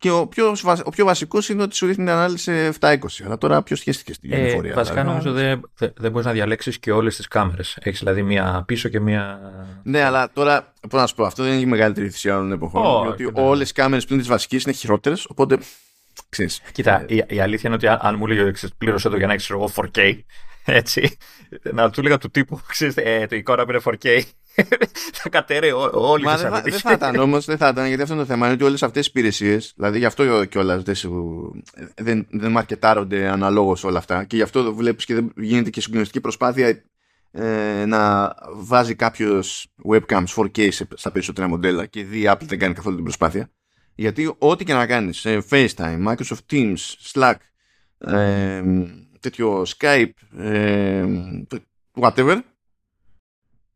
Και 0.01 0.12
ο 0.12 0.27
πιο, 0.27 0.56
βασ- 0.62 0.88
ο 0.88 0.89
πιο 0.89 1.06
βασικός 1.06 1.50
είναι 1.50 1.62
ότι 1.63 1.75
σου 1.75 1.86
ρίχνει 1.86 2.03
την 2.06 2.13
ανάλυση 2.13 2.44
σε 2.44 2.65
720. 2.68 3.24
Αλλά 3.25 3.38
τώρα 3.38 3.63
ποιος 3.63 3.79
σχέστηκε 3.79 4.13
στην 4.13 4.32
Ε, 4.32 4.36
εφορία. 4.48 4.74
βασικά 4.74 5.01
δηλαδή. 5.01 5.10
νομίζω 5.24 5.32
δεν 5.41 5.70
δεν 5.77 5.94
δεν 5.98 6.12
μπορείς 6.12 6.25
να 6.27 6.32
διαλέξεις 6.34 6.79
και 6.79 6.91
όλες 6.91 7.15
τις 7.15 7.27
κάμερες. 7.27 7.77
Έχεις 7.82 8.00
δηλαδή 8.00 8.24
μία 8.24 8.63
πίσω 8.68 8.89
και 8.89 9.00
μία. 9.00 9.39
Ναι, 9.84 10.03
αλλά 10.03 10.32
τώρα, 10.34 10.74
πώς 10.89 11.00
να 11.01 11.08
σου 11.08 11.15
πω, 11.15 11.24
αυτό 11.24 11.44
δεν 11.44 11.51
είναι 11.51 11.62
η 11.62 11.65
μεγαλύτερη 11.65 12.10
θυσία 12.10 12.34
όλων 12.36 12.50
των 12.50 12.58
εποχών. 12.58 12.86
Όχι, 12.86 13.06
γιατί 13.08 13.24
ναι. 13.24 13.48
όλες 13.48 13.70
οι 13.70 13.74
κάμερες 13.74 14.06
πλην 14.06 14.22
τη 14.22 14.27
βασική 14.27 14.56
είναι 14.65 14.72
χειρότερες. 14.74 15.25
Οπότε. 15.29 15.58
Ξέρεις, 16.29 16.62
Κοίτα, 16.72 17.01
ε, 17.01 17.06
η, 17.15 17.24
η 17.27 17.39
αλήθεια 17.39 17.63
είναι 17.65 17.75
ότι 17.75 17.88
αν, 17.88 17.98
αν 18.01 18.15
μου 18.18 18.25
έλεγε 18.25 18.51
ξέρεις, 18.51 18.75
πλήρωσε 18.77 19.10
το 19.10 19.18
για 19.18 19.27
να 19.27 19.34
έχει 19.34 19.51
εγώ 19.51 19.70
4K, 19.75 20.18
έτσι, 20.65 21.18
να 21.74 21.89
του 21.89 22.00
έλεγα 22.00 22.18
του 22.18 22.29
τύπου, 22.32 22.60
ξέρεις, 22.72 22.96
ε, 22.98 23.25
το 23.29 23.36
εικόνα 23.36 23.65
μου 23.65 23.72
είναι 23.72 23.82
4K, 23.84 24.22
θα 25.13 25.30
κατέρε 25.30 25.74
ό- 25.74 25.89
όλη 25.94 26.24
Μα 26.24 26.36
τη 26.36 26.42
δεν 26.42 26.51
θα, 26.51 26.62
δεν 26.62 26.80
θα 26.80 26.92
ήταν 26.92 27.16
όμως, 27.16 27.46
δεν 27.46 27.58
θα 27.58 27.68
ήταν, 27.68 27.88
γιατί 27.88 28.01
αυτό 28.01 28.13
είναι 28.13 28.24
το 28.24 28.30
θέμα. 28.30 28.46
Είναι 28.46 28.56
ότι 28.56 28.63
όλες 28.63 28.84
αυτές 28.84 29.06
οι 29.06 29.10
υπηρεσίες, 29.13 29.74
δηλαδή 29.75 29.98
γι' 29.98 30.06
αυτό 30.06 30.46
κιόλας 30.46 30.84
δεν, 30.84 30.96
σου- 30.96 31.63
δεν, 31.96 32.28
δεν 32.32 32.51
μαρκετάρονται 32.51 33.28
αναλόγως 33.28 33.84
όλα 33.84 33.98
αυτά 33.98 34.24
και 34.24 34.36
γι' 34.36 34.42
αυτό 34.42 34.74
βλέπεις 34.75 35.06
και 35.06 35.13
δεν 35.13 35.34
γίνεται 35.38 35.70
και 35.70 35.82
συγκλονιστική 35.82 36.22
προσπάθεια 36.22 36.84
ε, 37.32 37.86
να 37.86 38.34
βάζει 38.56 38.96
κάποιος 38.96 39.68
webcams 39.92 40.24
4K 40.36 40.72
σε, 40.72 40.88
στα 40.94 41.12
περισσότερα 41.12 41.48
μοντέλα 41.48 41.86
και 41.86 42.04
δει 42.04 42.20
η 42.20 42.25
Apple 42.32 42.46
δεν 42.46 42.60
κάνει 42.60 42.74
καθόλου 42.74 42.96
την 42.96 43.04
προσπάθεια. 43.04 43.50
Γιατί 43.96 44.36
ό,τι 44.38 44.63
και 44.63 44.74
να 44.74 44.86
κάνεις 44.86 45.18
σε 45.20 45.44
FaceTime, 45.50 46.08
Microsoft 46.08 46.51
Teams, 46.51 46.75
Slack, 47.13 47.34
ε, 47.98 48.63
τέτοιο 49.20 49.66
Skype, 49.78 50.10
ε, 50.38 51.06
whatever, 52.01 52.38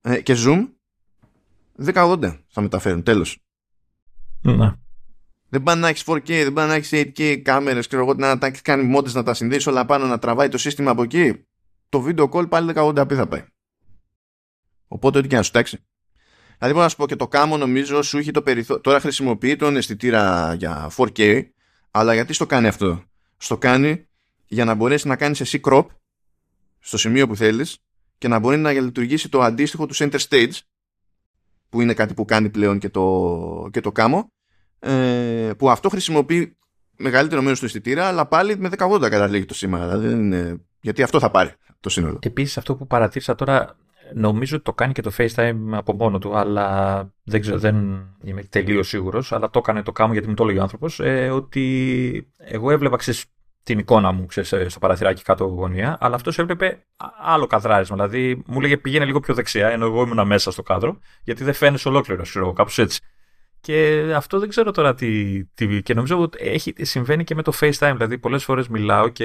ε, 0.01 0.21
και 0.21 0.35
Zoom, 0.45 0.67
1080 1.77 2.43
θα 2.47 2.61
μεταφέρουν, 2.61 3.03
τέλος. 3.03 3.37
Ναι. 4.41 4.73
Δεν 5.49 5.63
πάνε 5.63 5.81
να 5.81 5.87
έχεις 5.87 6.03
4K, 6.07 6.27
δεν 6.27 6.53
πάνε 6.53 6.67
να 6.67 6.73
έχεις 6.73 6.91
8K 6.93 7.41
κάμερες, 7.43 7.87
ξέρω 7.87 8.03
εγώ, 8.03 8.13
να 8.13 8.37
τα 8.37 8.47
έχεις 8.47 8.61
κάνει 8.61 8.83
μόντε 8.83 9.09
να 9.13 9.23
τα 9.23 9.33
συνδέσεις 9.33 9.67
όλα 9.67 9.85
πάνω, 9.85 10.05
να 10.05 10.19
τραβάει 10.19 10.49
το 10.49 10.57
σύστημα 10.57 10.91
από 10.91 11.03
εκεί. 11.03 11.45
Το 11.89 12.05
video 12.07 12.29
call 12.29 12.49
πάλι 12.49 12.73
1080p 12.75 13.13
θα 13.13 13.27
πάει. 13.27 13.45
Οπότε 14.87 15.17
ό,τι 15.17 15.27
και 15.27 15.35
να 15.35 15.41
σου 15.41 15.51
τάξει. 15.51 15.77
Δηλαδή, 16.57 16.73
μπορώ 16.73 16.83
να 16.83 16.89
σου 16.89 16.95
πω 16.95 17.07
και 17.07 17.15
το 17.15 17.27
κάμω 17.27 17.57
νομίζω 17.57 18.01
σου 18.01 18.17
έχει 18.17 18.31
το 18.31 18.41
περιθώριο. 18.41 18.81
Τώρα 18.81 18.99
χρησιμοποιεί 18.99 19.55
τον 19.55 19.75
αισθητήρα 19.75 20.53
για 20.53 20.91
4K, 20.95 21.41
αλλά 21.91 22.13
γιατί 22.13 22.33
στο 22.33 22.45
κάνει 22.45 22.67
αυτό; 22.67 23.03
Στο 23.37 23.57
κάνει 23.57 24.07
για 24.45 24.65
να 24.65 24.73
μπορέσεις 24.73 25.05
να 25.05 25.15
κάνεις 25.15 25.41
εσύ 25.41 25.59
crop 25.63 25.85
στο 26.79 26.97
σημείο 26.97 27.27
που 27.27 27.35
θέλεις 27.35 27.77
και 28.17 28.27
να 28.27 28.39
μπορεί 28.39 28.57
να 28.57 28.71
λειτουργήσει 28.71 29.29
το 29.29 29.41
αντίστοιχο 29.41 29.85
του 29.85 29.95
center 29.95 30.19
stage, 30.29 30.51
που 31.73 31.81
είναι 31.81 31.93
κάτι 31.93 32.13
που 32.13 32.25
κάνει 32.25 32.49
πλέον 32.49 32.79
και 32.79 32.89
το, 32.89 33.69
και 33.71 33.81
το 33.81 33.91
κάμω, 33.91 34.31
ε, 34.79 35.51
που 35.57 35.69
αυτό 35.69 35.89
χρησιμοποιεί 35.89 36.57
μεγαλύτερο 36.97 37.41
μέρος 37.41 37.59
του 37.59 37.65
αισθητήρα, 37.65 38.05
αλλά 38.07 38.25
πάλι 38.25 38.57
με 38.57 38.69
1080 38.77 39.09
καταλήγει 39.09 39.45
το 39.45 39.53
σήμα. 39.53 39.79
Δηλαδή, 39.79 40.07
δεν 40.07 40.19
είναι... 40.19 40.61
Γιατί 40.81 41.03
αυτό 41.03 41.19
θα 41.19 41.31
πάρει 41.31 41.51
το 41.79 41.89
σύνολο. 41.89 42.19
Επίσης 42.21 42.57
αυτό 42.57 42.75
που 42.75 42.87
παρατήρησα 42.87 43.35
τώρα, 43.35 43.77
νομίζω 44.13 44.55
ότι 44.55 44.65
το 44.65 44.73
κάνει 44.73 44.93
και 44.93 45.01
το 45.01 45.11
FaceTime 45.17 45.55
από 45.71 45.93
μόνο 45.93 46.17
του, 46.17 46.37
αλλά 46.37 47.09
δεν 47.23 47.41
ξέρω, 47.41 47.57
δεν 47.57 47.75
είμαι 48.23 48.43
τελείως 48.43 48.87
σίγουρος, 48.87 49.31
αλλά 49.31 49.49
το 49.49 49.59
έκανε 49.59 49.83
το 49.83 49.91
κάμω 49.91 50.13
γιατί 50.13 50.27
μου 50.27 50.33
το 50.33 50.43
έλεγε 50.43 50.59
ο 50.59 50.61
άνθρωπος, 50.61 50.99
ε, 50.99 51.29
ότι 51.29 52.31
εγώ 52.37 52.71
έβλεπα, 52.71 52.97
ξέρεις, 52.97 53.25
την 53.63 53.79
εικόνα 53.79 54.11
μου 54.11 54.25
ξέρεις, 54.25 54.51
ε, 54.51 54.69
στο 54.69 54.79
παραθυράκι 54.79 55.21
κάτω 55.23 55.45
γωνία, 55.45 55.97
αλλά 55.99 56.15
αυτός 56.15 56.39
έβλεπε 56.39 56.65
α- 56.97 57.07
άλλο 57.21 57.47
καδράρισμα. 57.47 57.95
Δηλαδή 58.07 58.43
μου 58.45 58.61
λέγε 58.61 58.77
πήγαινε 58.77 59.05
λίγο 59.05 59.19
πιο 59.19 59.33
δεξιά, 59.33 59.69
ενώ 59.69 59.85
εγώ 59.85 60.01
ήμουν 60.03 60.27
μέσα 60.27 60.51
στο 60.51 60.63
κάδρο, 60.63 60.99
γιατί 61.23 61.43
δεν 61.43 61.53
φαίνεσαι 61.53 61.87
ολόκληρο, 61.87 62.21
ξέρω 62.21 62.45
εγώ, 62.45 62.53
κάπως 62.53 62.77
έτσι. 62.79 62.99
Και 63.61 64.03
αυτό 64.15 64.39
δεν 64.39 64.49
ξέρω 64.49 64.71
τώρα 64.71 64.93
τι. 64.93 65.43
τι 65.45 65.81
και 65.81 65.93
νομίζω 65.93 66.19
ότι 66.21 66.37
έχει, 66.41 66.73
συμβαίνει 66.81 67.23
και 67.23 67.35
με 67.35 67.41
το 67.41 67.51
FaceTime. 67.59 67.91
Δηλαδή, 67.93 68.17
πολλές 68.17 68.43
φορές 68.43 68.67
μιλάω 68.67 69.07
και 69.07 69.23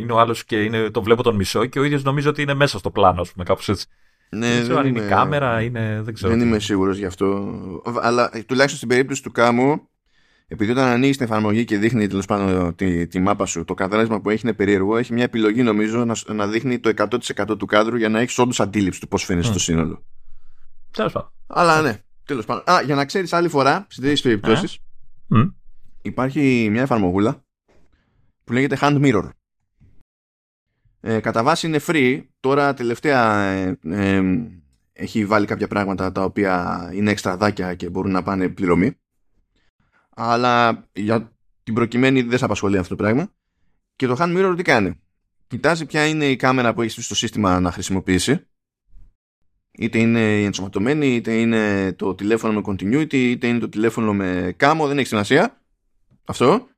είναι 0.00 0.12
ο 0.12 0.18
άλλος 0.20 0.44
και 0.44 0.62
είναι, 0.62 0.90
το 0.90 1.02
βλέπω 1.02 1.22
τον 1.22 1.34
μισό 1.36 1.66
και 1.66 1.78
ο 1.78 1.84
ίδιος 1.84 2.02
νομίζω 2.02 2.30
ότι 2.30 2.42
είναι 2.42 2.54
μέσα 2.54 2.78
στο 2.78 2.90
πλάνο, 2.90 3.20
ας 3.20 3.32
πούμε, 3.32 3.44
κάπως 3.44 3.68
έτσι. 3.68 3.86
Ναι, 4.30 4.48
δεν 4.52 4.62
ξέρω 4.62 4.78
αν 4.78 4.86
είναι 4.86 4.98
είμαι- 4.98 5.06
η 5.08 5.10
κάμερα, 5.10 5.62
είναι. 5.62 6.00
Δεν 6.04 6.14
ξέρω. 6.14 6.30
Δεν 6.32 6.40
τι. 6.40 6.46
είμαι 6.46 6.58
σίγουρος 6.58 6.96
γι' 6.98 7.04
αυτό. 7.04 7.54
Αλλά 8.00 8.30
ε, 8.32 8.42
τουλάχιστον 8.42 8.76
στην 8.76 8.88
περίπτωση 8.88 9.22
του 9.22 9.30
κάμου, 9.32 9.88
επειδή 10.46 10.70
όταν 10.70 10.84
ανοίγεις 10.84 11.16
την 11.16 11.26
εφαρμογή 11.26 11.64
και 11.64 11.78
δείχνει 11.78 12.06
τέλος 12.06 12.26
πάντων 12.26 12.74
τη, 12.74 13.06
τη 13.06 13.20
μάπα 13.20 13.46
σου, 13.46 13.64
το 13.64 13.74
καθάρισμα 13.74 14.20
που 14.20 14.30
έχει 14.30 14.40
είναι 14.46 14.54
περίεργο, 14.54 14.96
έχει 14.96 15.12
μια 15.12 15.22
επιλογή 15.22 15.62
νομίζω 15.62 16.04
να, 16.04 16.34
να 16.34 16.46
δείχνει 16.46 16.78
το 16.78 17.08
100% 17.48 17.58
του 17.58 17.66
κάδρου 17.66 17.96
για 17.96 18.08
να 18.08 18.20
έχεις 18.20 18.38
όντως 18.38 18.60
αντίληψη 18.60 19.00
του 19.00 19.08
πώς 19.08 19.24
φαίνεται 19.24 19.46
Μμ. 19.46 19.50
στο 19.50 19.58
σύνολο. 19.58 20.04
Τέλος 20.90 21.12
πάντων. 21.12 21.32
Αλλά 21.46 21.82
ναι, 21.82 21.98
τέλος 22.24 22.44
πάντων. 22.44 22.74
Α, 22.74 22.82
για 22.82 22.94
να 22.94 23.04
ξέρεις 23.04 23.32
άλλη 23.32 23.48
φορά, 23.48 23.86
σε 23.88 24.00
τέτοιες 24.00 24.20
περιπτώσεις, 24.20 24.78
Μμ. 25.26 25.42
υπάρχει 26.02 26.68
μια 26.70 26.82
εφαρμογούλα 26.82 27.44
που 28.44 28.52
λέγεται 28.52 28.78
Hand 28.80 29.04
Mirror. 29.04 29.28
Ε, 31.00 31.20
κατά 31.20 31.42
βάση 31.42 31.66
είναι 31.66 31.80
free. 31.86 32.22
Τώρα 32.40 32.74
τελευταία 32.74 33.44
ε, 33.44 33.78
ε, 33.82 34.22
έχει 34.92 35.26
βάλει 35.26 35.46
κάποια 35.46 35.68
πράγματα 35.68 36.12
τα 36.12 36.24
οποία 36.24 36.90
είναι 36.94 37.10
εξτραδάκια 37.10 37.74
και 37.74 37.90
μπορούν 37.90 38.10
να 38.10 38.22
πάνε 38.22 38.48
πληρωμή. 38.48 38.98
Αλλά 40.14 40.86
για 40.92 41.32
την 41.62 41.74
προκειμένη 41.74 42.22
δεν 42.22 42.38
σε 42.38 42.44
απασχολεί 42.44 42.78
αυτό 42.78 42.96
το 42.96 43.02
πράγμα. 43.02 43.32
Και 43.96 44.06
το 44.06 44.16
Hand 44.18 44.36
Mirror 44.36 44.54
τι 44.56 44.62
κάνει; 44.62 45.00
Κοιτάζει 45.46 45.86
ποια 45.86 46.06
είναι 46.06 46.26
η 46.30 46.36
κάμερα 46.36 46.74
που 46.74 46.82
έχεις 46.82 47.04
στο 47.04 47.14
σύστημα 47.14 47.60
να 47.60 47.72
χρησιμοποιήσει. 47.72 48.46
Είτε 49.78 49.98
είναι 49.98 50.40
η 50.40 50.44
ενσωματωμένη, 50.44 51.14
είτε 51.14 51.40
είναι 51.40 51.92
το 51.92 52.14
τηλέφωνο 52.14 52.52
με 52.52 52.62
continuity, 52.66 53.12
είτε 53.12 53.46
είναι 53.46 53.58
το 53.58 53.68
τηλέφωνο 53.68 54.14
με 54.14 54.54
κάμω, 54.56 54.86
δεν 54.86 54.98
έχει 54.98 55.06
σημασία. 55.06 55.62
Αυτό. 56.24 56.68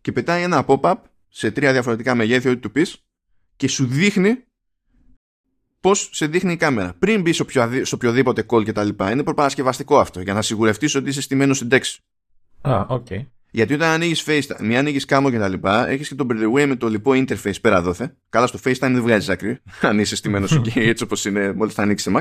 Και 0.00 0.12
πετάει 0.12 0.42
ένα 0.42 0.64
pop-up 0.66 0.94
σε 1.28 1.50
τρία 1.50 1.72
διαφορετικά 1.72 2.14
μεγέθη, 2.14 2.48
ό,τι 2.48 2.60
του 2.60 2.70
πεις, 2.70 3.04
και 3.56 3.68
σου 3.68 3.86
δείχνει 3.86 4.44
πώς 5.80 6.08
σε 6.12 6.26
δείχνει 6.26 6.52
η 6.52 6.56
κάμερα. 6.56 6.94
Πριν 6.98 7.20
μπει 7.20 7.32
σε, 7.32 7.42
οποιαδη- 7.42 7.86
σε 7.86 7.94
οποιοδήποτε 7.94 8.44
call 8.48 8.64
κτλ. 8.64 8.88
Είναι 9.10 9.22
προπαρασκευαστικό 9.22 9.98
αυτό, 9.98 10.20
για 10.20 10.34
να 10.34 10.42
σιγουρευτείς 10.42 10.94
ότι 10.94 11.08
είσαι 11.08 11.20
στημένος 11.20 11.56
εντάξει. 11.56 12.02
Α, 12.60 12.84
οκ. 12.88 13.06
Γιατί 13.50 13.74
όταν 13.74 13.90
ανοίγεις 13.90 14.24
FaceTime, 14.26 14.60
μία 14.60 14.78
ανοίγεις 14.78 15.04
Camo 15.04 15.30
και 15.30 15.38
τα 15.38 15.48
λοιπά, 15.48 15.88
έχεις 15.88 16.08
και 16.08 16.14
τον 16.14 16.28
by 16.30 16.34
the 16.34 16.52
way 16.52 16.66
με 16.66 16.76
το 16.76 16.88
λοιπό 16.88 17.10
interface 17.14 17.60
πέρα 17.60 17.82
δώθε. 17.82 18.16
Καλά, 18.28 18.46
στο 18.46 18.58
FaceTime 18.64 18.78
δεν 18.78 19.02
βγάζεις 19.02 19.28
άκρη, 19.28 19.58
αν 19.80 19.98
είσαι 19.98 20.16
στημένος 20.16 20.52
εκεί 20.56 20.78
έτσι 20.80 21.04
όπως 21.04 21.24
είναι, 21.24 21.52
μόλις 21.52 21.74
θα 21.74 21.82
ανοίξεις 21.82 22.12
Mac. 22.16 22.20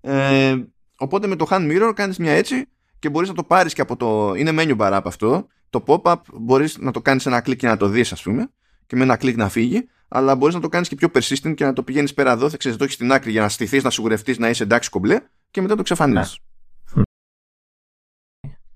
Ε, 0.00 0.56
οπότε 0.96 1.26
με 1.26 1.36
το 1.36 1.46
hand 1.50 1.70
mirror 1.70 1.92
κάνεις 1.94 2.18
μια 2.18 2.32
έτσι 2.32 2.66
και 2.98 3.08
μπορείς 3.08 3.28
να 3.28 3.34
το 3.34 3.44
πάρεις 3.44 3.72
και 3.72 3.80
από 3.80 3.96
το. 3.96 4.34
Είναι 4.34 4.50
menu 4.54 4.76
bar 4.76 4.90
από 4.92 5.08
αυτό. 5.08 5.46
Το 5.70 5.84
pop-up 5.86 6.14
μπορείς 6.32 6.78
να 6.78 6.90
το 6.90 7.00
κάνεις 7.00 7.26
ένα 7.26 7.40
κλικ 7.40 7.58
και 7.58 7.66
να 7.66 7.76
το 7.76 7.88
δεις, 7.88 8.12
ας 8.12 8.22
πούμε, 8.22 8.50
και 8.86 8.96
με 8.96 9.02
ένα 9.02 9.16
κλικ 9.16 9.36
να 9.36 9.48
φύγει. 9.48 9.88
Αλλά 10.08 10.34
μπορείς 10.34 10.54
να 10.54 10.60
το 10.60 10.68
κάνεις 10.68 10.88
και 10.88 10.94
πιο 10.94 11.08
persistent 11.14 11.54
και 11.54 11.64
να 11.64 11.72
το 11.72 11.82
πηγαίνεις 11.82 12.14
πέρα 12.14 12.32
εδώ, 12.32 12.50
θα 12.50 12.56
ξέρεις, 12.56 12.78
το 12.78 12.84
έχεις 12.84 12.96
στην 12.96 13.12
άκρη 13.12 13.30
για 13.30 13.40
να 13.40 13.48
στηθείς, 13.48 13.82
να 13.82 13.90
σιγουρευτείς 13.90 14.38
να 14.38 14.48
είσαι 14.48 14.62
εντάξει 14.62 14.90
κομπλέ 14.90 15.20
και 15.50 15.60
μετά 15.60 15.76
το 15.76 15.82
ξεφανίζει. 15.82 16.36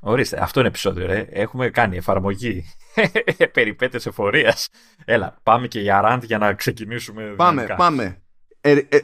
Ορίστε, 0.09 0.43
αυτό 0.43 0.61
είναι 0.61 0.69
επεισόδιο, 0.69 1.07
ρε. 1.07 1.27
Έχουμε 1.31 1.71
κάνει 1.71 1.97
εφαρμογή 1.97 2.65
περιπέτειες 3.53 4.07
εφορίας. 4.07 4.69
Έλα, 5.05 5.39
πάμε 5.43 5.67
και 5.67 5.81
για 5.81 6.01
ραντ 6.01 6.25
για 6.25 6.39
να 6.39 6.55
ξεκινήσουμε. 6.55 7.23
Πάμε, 7.23 7.51
δυναμικά. 7.51 7.75
πάμε. 7.75 8.23
Ε, 8.61 8.73
ε, 8.73 8.99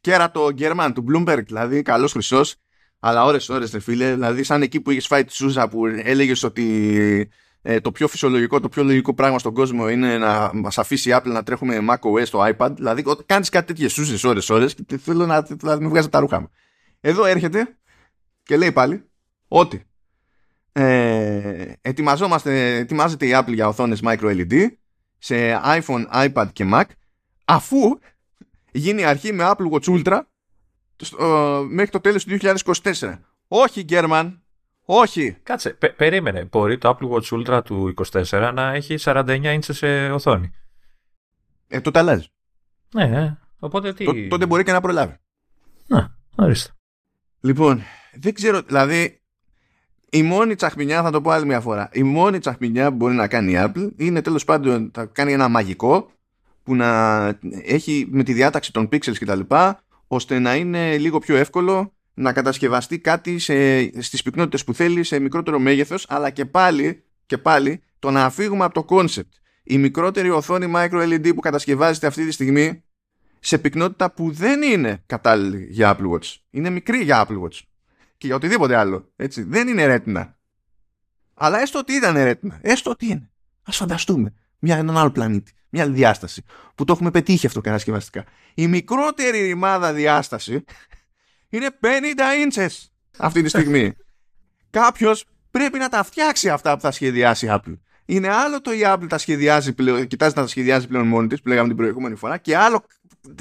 κέρατο 0.00 0.52
Γκέρμαν 0.52 0.92
του 0.94 1.04
Bloomberg, 1.08 1.42
δηλαδή 1.44 1.82
καλός 1.82 2.12
χρυσός. 2.12 2.54
Αλλά 3.00 3.24
ώρες 3.24 3.48
ώρες 3.48 3.72
ρε 3.72 3.80
φίλε, 3.80 4.12
δηλαδή 4.12 4.42
σαν 4.42 4.62
εκεί 4.62 4.80
που 4.80 4.90
έχεις 4.90 5.06
φάει 5.06 5.24
τη 5.24 5.34
Σούζα 5.34 5.68
που 5.68 5.86
έλεγες 5.86 6.42
ότι 6.42 7.30
ε, 7.62 7.80
το 7.80 7.92
πιο 7.92 8.08
φυσιολογικό, 8.08 8.60
το 8.60 8.68
πιο 8.68 8.82
λογικό 8.82 9.14
πράγμα 9.14 9.38
στον 9.38 9.54
κόσμο 9.54 9.88
είναι 9.88 10.18
να 10.18 10.50
μας 10.54 10.78
αφήσει 10.78 11.10
η 11.10 11.12
Apple 11.16 11.30
να 11.32 11.42
τρέχουμε 11.42 11.78
macOS 11.90 12.26
στο 12.26 12.52
iPad. 12.56 12.70
Δηλαδή 12.74 13.04
κάνεις 13.26 13.48
κάτι 13.48 13.66
τέτοιες 13.66 13.92
Σούζες 13.92 14.24
ώρες 14.24 14.50
ώρες 14.50 14.74
και 14.86 14.98
θέλω 14.98 15.26
να, 15.26 15.46
να 15.62 15.80
με 15.80 15.88
βγάζει 15.88 16.08
τα 16.08 16.20
ρούχα 16.20 16.40
μου. 16.40 16.50
Εδώ 17.00 17.24
έρχεται 17.24 17.76
και 18.42 18.56
λέει 18.56 18.72
πάλι 18.72 19.08
ότι 19.48 19.82
ε, 20.72 21.72
ετοιμαζόμαστε, 21.80 22.76
ετοιμάζεται 22.76 23.26
η 23.26 23.30
Apple 23.34 23.54
για 23.54 23.68
οθόνες 23.68 24.00
micro 24.02 24.46
LED 24.50 24.66
σε 25.18 25.60
iPhone, 25.64 26.06
iPad 26.12 26.46
και 26.52 26.70
Mac 26.72 26.84
αφού 27.44 27.78
γίνει 28.72 29.04
αρχή 29.04 29.32
με 29.32 29.50
Apple 29.50 29.70
Watch 29.70 29.84
Ultra 29.84 30.20
μέχρι 31.68 31.90
το 31.90 32.00
τέλος 32.00 32.24
του 32.24 32.36
2024. 32.40 33.18
Όχι, 33.48 33.82
Γκέρμαν. 33.82 34.42
Όχι. 34.84 35.32
Κάτσε, 35.42 35.70
πε, 35.70 35.88
περίμενε. 35.88 36.44
Μπορεί 36.44 36.78
το 36.78 36.96
Apple 36.98 37.10
Watch 37.10 37.38
Ultra 37.38 37.64
του 37.64 37.94
24 38.12 38.50
να 38.54 38.72
έχει 38.72 38.94
49 38.98 39.40
ίντσες 39.44 39.76
σε 39.76 40.10
οθόνη; 40.10 40.50
Ε, 41.68 41.80
τότε 41.80 41.98
αλλάζει. 41.98 42.26
Ναι, 42.94 43.04
ε, 43.04 43.38
οπότε 43.58 43.92
τι... 43.92 44.28
τότε 44.28 44.46
μπορεί 44.46 44.64
και 44.64 44.72
να 44.72 44.80
προλάβει. 44.80 45.16
Να, 45.86 46.16
ορίστε. 46.36 46.72
Λοιπόν, 47.40 47.82
δεν 48.12 48.34
ξέρω, 48.34 48.62
δηλαδή 48.62 49.17
η 50.10 50.22
μόνη 50.22 50.54
τσαχμινιά, 50.54 51.02
θα 51.02 51.10
το 51.10 51.20
πω 51.20 51.30
άλλη 51.30 51.46
μια 51.46 51.60
φορά, 51.60 51.88
η 51.92 52.02
μόνη 52.02 52.38
τσαχμινιά 52.38 52.90
που 52.90 52.96
μπορεί 52.96 53.14
να 53.14 53.28
κάνει 53.28 53.52
η 53.52 53.56
Apple 53.58 53.90
είναι 53.96 54.22
τέλος 54.22 54.44
πάντων 54.44 54.90
θα 54.94 55.04
κάνει 55.04 55.32
ένα 55.32 55.48
μαγικό 55.48 56.10
που 56.62 56.74
να 56.74 57.26
έχει 57.64 58.06
με 58.10 58.22
τη 58.22 58.32
διάταξη 58.32 58.72
των 58.72 58.88
pixels 58.92 59.16
κτλ 59.18 59.40
ώστε 60.06 60.38
να 60.38 60.54
είναι 60.54 60.96
λίγο 60.96 61.18
πιο 61.18 61.36
εύκολο 61.36 61.92
να 62.14 62.32
κατασκευαστεί 62.32 62.98
κάτι 62.98 63.38
σε, 63.38 63.80
στις 64.02 64.22
πυκνότητες 64.22 64.64
που 64.64 64.74
θέλει 64.74 65.02
σε 65.02 65.18
μικρότερο 65.18 65.58
μέγεθος 65.58 66.06
αλλά 66.08 66.30
και 66.30 66.44
πάλι, 66.44 67.04
και 67.26 67.38
πάλι 67.38 67.82
το 67.98 68.10
να 68.10 68.30
φύγουμε 68.30 68.64
από 68.64 68.84
το 68.84 68.96
concept 68.96 69.38
η 69.62 69.78
μικρότερη 69.78 70.30
οθόνη 70.30 70.72
micro 70.76 71.12
LED 71.12 71.34
που 71.34 71.40
κατασκευάζεται 71.40 72.06
αυτή 72.06 72.24
τη 72.24 72.30
στιγμή 72.30 72.82
σε 73.40 73.58
πυκνότητα 73.58 74.10
που 74.10 74.30
δεν 74.30 74.62
είναι 74.62 75.02
κατάλληλη 75.06 75.66
για 75.70 75.96
Apple 75.96 76.10
Watch. 76.10 76.34
Είναι 76.50 76.70
μικρή 76.70 77.02
για 77.02 77.26
Apple 77.26 77.42
Watch. 77.42 77.60
Και 78.18 78.26
για 78.26 78.36
οτιδήποτε 78.36 78.76
άλλο. 78.76 79.12
Έτσι. 79.16 79.42
Δεν 79.42 79.68
είναι 79.68 79.86
ρέτινα. 79.86 80.36
Αλλά 81.34 81.60
έστω 81.60 81.78
ότι 81.78 81.92
ήταν 81.92 82.14
ρέτινα. 82.14 82.58
Έστω 82.62 82.90
ότι 82.90 83.06
είναι. 83.06 83.30
Α 83.62 83.72
φανταστούμε. 83.72 84.34
Μια, 84.58 84.76
έναν 84.76 84.96
άλλο 84.96 85.10
πλανήτη. 85.10 85.52
Μια 85.68 85.82
άλλη 85.82 85.94
διάσταση. 85.94 86.42
Που 86.74 86.84
το 86.84 86.92
έχουμε 86.92 87.10
πετύχει 87.10 87.46
αυτό 87.46 87.60
κατασκευαστικά. 87.60 88.24
Η 88.54 88.66
μικρότερη 88.66 89.40
ρημάδα 89.40 89.92
διάσταση 89.92 90.64
είναι 91.48 91.68
50 91.80 91.86
ίντσες 92.40 92.92
αυτή 93.18 93.42
τη 93.42 93.48
στιγμή. 93.48 93.96
Κάποιος 94.70 95.24
πρέπει 95.50 95.78
να 95.78 95.88
τα 95.88 96.02
φτιάξει 96.02 96.48
αυτά 96.48 96.74
που 96.74 96.80
θα 96.80 96.90
σχεδιάσει 96.90 97.46
η 97.46 97.48
Apple. 97.52 97.78
Είναι 98.04 98.28
άλλο 98.28 98.60
το 98.60 98.72
η 98.72 98.80
Apple 98.82 99.06
τα 99.08 99.18
σχεδιάζει 99.18 99.72
πλέον, 99.72 100.06
κοιτάζεις 100.06 100.34
να 100.34 100.42
τα 100.42 100.48
σχεδιάζει 100.48 100.86
πλέον 100.86 101.06
μόνη 101.06 101.26
της, 101.26 101.42
που 101.42 101.48
λέγαμε 101.48 101.68
την 101.68 101.76
προηγούμενη 101.76 102.14
φορά, 102.14 102.38
και 102.38 102.56
άλλο 102.56 102.84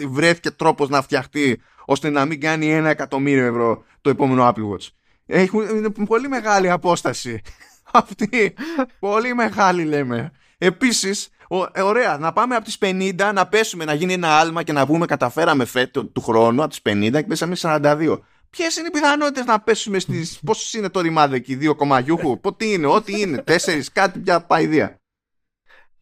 βρέθηκε 0.08 0.52
τρόπος 0.52 0.90
να 0.90 1.02
φτιαχτεί 1.02 1.62
ώστε 1.86 2.10
να 2.10 2.26
μην 2.26 2.42
κάνει 2.42 2.72
ένα 2.72 2.90
εκατομμύριο 2.90 3.46
ευρώ 3.46 3.84
το 4.02 4.10
επόμενο 4.10 4.48
Apple 4.48 4.74
Watch. 4.74 4.88
Έχουν, 5.26 5.68
είναι 5.76 5.90
πολύ 5.90 6.28
μεγάλη 6.28 6.70
απόσταση. 6.70 7.42
Αυτή. 7.92 8.54
πολύ 9.00 9.34
μεγάλη 9.34 9.84
λέμε. 9.84 10.32
Επίσης, 10.58 11.30
ε, 11.72 11.82
ωραία, 11.82 12.18
να 12.18 12.34
πάμε 12.34 12.56
από 12.56 12.66
τις 12.66 12.78
50, 12.82 13.32
να 13.34 13.48
πέσουμε, 13.48 13.86
να 13.86 13.94
γίνει 13.94 14.14
ένα 14.14 14.40
άλμα 14.40 14.64
και 14.64 14.72
να 14.72 14.86
πούμε 14.86 15.06
καταφέραμε 15.06 15.66
φέτο 15.66 16.06
του 16.06 16.22
χρόνου 16.22 16.62
από 16.62 16.70
τις 16.70 16.82
50 16.84 17.10
και 17.12 17.24
πέσαμε 17.24 17.56
42. 17.62 18.20
Ποιες 18.50 18.78
είναι 18.78 18.88
οι 18.88 18.92
πιθανότητες 18.92 19.46
να 19.46 19.60
πέσουμε 19.60 20.00
στις. 20.00 20.40
Πόσο 20.46 20.78
είναι 20.78 20.90
το 20.90 21.02
ρημάδι 21.02 21.36
εκεί, 21.36 21.56
δύο 21.56 21.76
κομμαγιούχου, 21.76 22.40
πότε 22.40 22.66
είναι, 22.66 22.88
ό,τι 22.88 23.20
είναι, 23.20 23.38
τέσσερις, 23.38 23.92
κάτι 23.92 24.20
πια 24.20 24.42
παϊδία. 24.42 25.00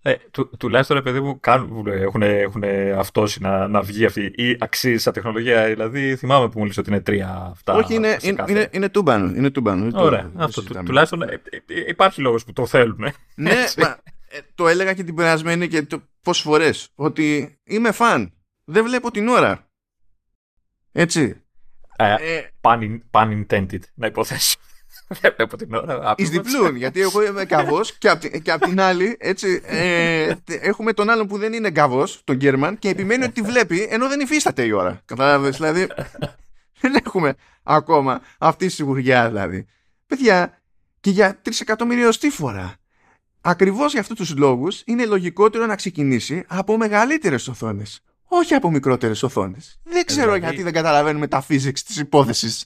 Ε, 0.07 0.15
του, 0.31 0.49
τουλάχιστον, 0.57 1.03
παιδί 1.03 1.19
μου, 1.19 1.39
κάνουν, 1.39 1.87
έχουν, 1.87 2.21
έχουν 2.21 2.63
αυτόσει 2.97 3.41
να, 3.41 3.67
να 3.67 3.81
βγει 3.81 4.05
αυτή 4.05 4.21
η 4.35 4.57
αξία 4.59 4.99
σαν 4.99 5.13
τεχνολογία. 5.13 5.65
Δηλαδή, 5.65 6.15
θυμάμαι 6.15 6.49
που 6.49 6.59
μου 6.59 6.65
λες 6.65 6.77
ότι 6.77 6.89
είναι 6.89 6.99
τρία 6.99 7.47
αυτά. 7.51 7.73
Όχι, 7.73 7.93
είναι, 7.93 8.17
είναι, 8.21 8.43
είναι, 8.47 8.69
είναι 8.71 8.89
τούμπανο. 8.89 9.35
Είναι 9.35 9.49
τούμπανο. 9.49 10.01
Ωραία. 10.01 10.31
Το, 10.37 10.43
αυτό, 10.43 10.63
του, 10.63 10.83
τουλάχιστον 10.85 11.21
ε, 11.21 11.41
ε, 11.49 11.83
υπάρχει 11.87 12.21
λόγος 12.21 12.45
που 12.45 12.53
το 12.53 12.65
θέλουν. 12.65 13.05
Ναι, 13.35 13.53
μα, 13.77 13.97
ε, 14.27 14.39
το 14.55 14.67
έλεγα 14.67 14.93
και 14.93 15.03
την 15.03 15.15
περασμένη 15.15 15.67
και 15.67 15.81
το, 15.81 16.01
πόσες 16.21 16.43
φορές. 16.43 16.89
Ότι 16.95 17.57
είμαι 17.63 17.91
φαν. 17.91 18.33
Δεν 18.65 18.83
βλέπω 18.83 19.11
την 19.11 19.27
ώρα. 19.27 19.67
Έτσι. 20.91 21.41
Ε, 21.95 22.15
ε, 22.19 22.49
pun, 22.61 22.99
pun 23.11 23.45
intended, 23.45 23.79
να 23.93 24.07
υποθέσω. 24.07 24.57
Δεν 25.21 25.33
βλέπω 25.35 25.57
την 25.57 25.73
ώρα. 25.73 26.13
Εις 26.17 26.29
διπλούν, 26.29 26.75
γιατί 26.75 27.01
εγώ 27.01 27.25
είμαι 27.25 27.45
καβός 27.45 27.97
και, 27.97 28.09
απ 28.09 28.27
και 28.27 28.51
απ' 28.51 28.61
την 28.61 28.79
άλλη, 28.79 29.15
έτσι, 29.19 29.61
ε, 29.65 30.33
έχουμε 30.45 30.93
τον 30.93 31.09
άλλον 31.09 31.27
που 31.27 31.37
δεν 31.37 31.53
είναι 31.53 31.71
καβός, 31.71 32.21
τον 32.23 32.35
Γκέρμαν, 32.35 32.79
και 32.79 32.89
επιμένει 32.89 33.23
ότι 33.23 33.33
τη 33.33 33.41
βλέπει, 33.41 33.87
ενώ 33.89 34.07
δεν 34.07 34.19
υφίσταται 34.19 34.63
η 34.63 34.71
ώρα. 34.71 35.01
Κατάλαβες, 35.05 35.55
δηλαδή. 35.55 35.87
δεν 36.81 36.95
έχουμε 37.05 37.35
ακόμα 37.63 38.21
αυτή 38.37 38.65
τη 38.65 38.71
σιγουριά, 38.71 39.27
δηλαδή. 39.27 39.65
Παιδιά, 40.07 40.61
και 40.99 41.09
για 41.09 41.39
τρεις 41.41 41.59
εκατομμυριωστή 41.59 42.29
φορά. 42.29 42.75
Ακριβώς 43.41 43.91
για 43.91 44.01
αυτούς 44.01 44.17
τους 44.17 44.37
λόγους 44.37 44.81
είναι 44.85 45.05
λογικότερο 45.05 45.65
να 45.65 45.75
ξεκινήσει 45.75 46.43
από 46.47 46.77
μεγαλύτερες 46.77 47.47
οθόνες. 47.47 48.01
Όχι 48.27 48.53
από 48.53 48.71
μικρότερες 48.71 49.23
οθόνες. 49.23 49.79
Δεν 49.83 50.05
ξέρω 50.05 50.25
δηλαδή... 50.25 50.45
γιατί 50.45 50.63
δεν 50.63 50.73
καταλαβαίνουμε 50.73 51.27
τα 51.27 51.45
physics 51.49 51.79
της 51.79 51.97
υπόθεσης. 51.97 52.65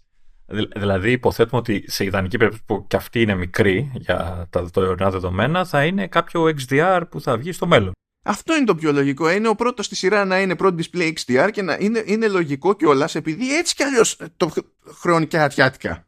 Δηλαδή 0.76 1.12
υποθέτουμε 1.12 1.60
ότι 1.60 1.84
σε 1.88 2.04
ιδανική 2.04 2.38
περίπτωση 2.38 2.64
που 2.66 2.88
και 2.88 2.96
αυτή 2.96 3.22
είναι 3.22 3.36
μικρή 3.36 3.92
για 3.94 4.48
τα 4.50 4.70
τωρινά 4.70 5.10
δεδομένα 5.10 5.66
θα 5.66 5.86
είναι 5.86 6.08
κάποιο 6.08 6.44
XDR 6.44 7.02
που 7.10 7.22
θα 7.22 7.38
βγει 7.38 7.52
στο 7.52 7.68
μέλλον. 7.68 7.92
Αυτό 8.24 8.56
είναι 8.56 8.66
το 8.66 8.76
πιο 8.76 8.92
λογικό. 8.92 9.32
Είναι 9.32 9.48
ο 9.48 9.56
πρώτος 9.56 9.86
στη 9.86 9.96
σειρά 9.96 10.26
να 10.26 10.40
είναι 10.40 10.56
πρώτο 10.56 10.84
display 10.84 11.14
XDR 11.14 11.50
και 11.52 11.62
να 11.62 11.78
είναι, 11.80 12.04
είναι 12.06 12.28
λογικό 12.28 12.74
κιόλας 12.74 13.16
επειδή 13.16 13.58
έτσι 13.58 13.76
κι 13.76 13.84
αλλιώς 13.84 14.18
το 14.38 14.52
χρόνο 14.86 15.26
και 15.26 15.40
ατιάτικα. 15.40 16.08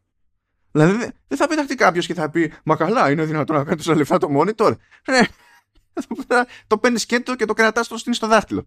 Δηλαδή 0.70 0.98
δεν 1.28 1.38
θα 1.38 1.46
πεταχτεί 1.48 1.74
κάποιος 1.74 2.06
και 2.06 2.14
θα 2.14 2.30
πει 2.30 2.52
Μα 2.64 2.76
καλά, 2.76 3.10
είναι 3.10 3.24
δυνατόν 3.24 3.56
να 3.56 3.64
κάνεις 3.64 3.84
τόσα 3.84 3.98
λεφτά 3.98 4.18
το 4.18 4.28
monitor. 4.36 4.72
Ναι. 5.10 5.20
το 6.66 6.78
παίρνεις 6.78 7.02
σκέτο 7.02 7.36
και 7.36 7.44
το 7.44 7.52
κρατάς 7.52 7.86
στο 7.86 7.96
στο 7.96 8.26
δάχτυλο. 8.26 8.64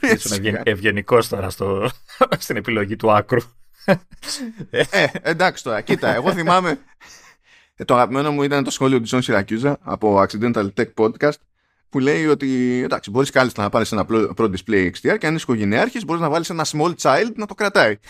Ήσουν 0.00 0.44
ευγενικός 0.62 1.28
τώρα 1.28 1.50
στο, 1.50 1.90
στην 2.38 2.56
επιλογή 2.56 2.96
του 2.96 3.12
άκρου. 3.12 3.40
ε, 4.70 5.06
εντάξει 5.22 5.62
τώρα, 5.64 5.80
κοίτα, 5.80 6.14
εγώ 6.14 6.32
θυμάμαι. 6.32 6.78
Ε, 7.76 7.84
το 7.84 7.94
αγαπημένο 7.94 8.30
μου 8.32 8.42
ήταν 8.42 8.64
το 8.64 8.70
σχόλιο 8.70 8.98
του 8.98 9.04
John 9.04 9.22
Siracusa 9.22 9.78
από 9.82 10.22
Accidental 10.22 10.68
Tech 10.76 10.92
Podcast 10.94 11.38
που 11.88 11.98
λέει 11.98 12.26
ότι 12.26 12.80
εντάξει, 12.84 13.10
μπορείς 13.10 13.30
κάλλιστα 13.30 13.62
να 13.62 13.68
πάρεις 13.68 13.92
ένα 13.92 14.06
Pro 14.08 14.50
Display 14.50 14.90
XDR 14.90 15.18
και 15.18 15.26
αν 15.26 15.34
είσαι 15.34 15.44
οικογενειάρχης, 15.48 16.04
μπορείς 16.04 16.22
να 16.22 16.28
βάλεις 16.28 16.50
ένα 16.50 16.66
small 16.72 16.94
child 17.02 17.32
να 17.34 17.46
το 17.46 17.54
κρατάει. 17.54 17.96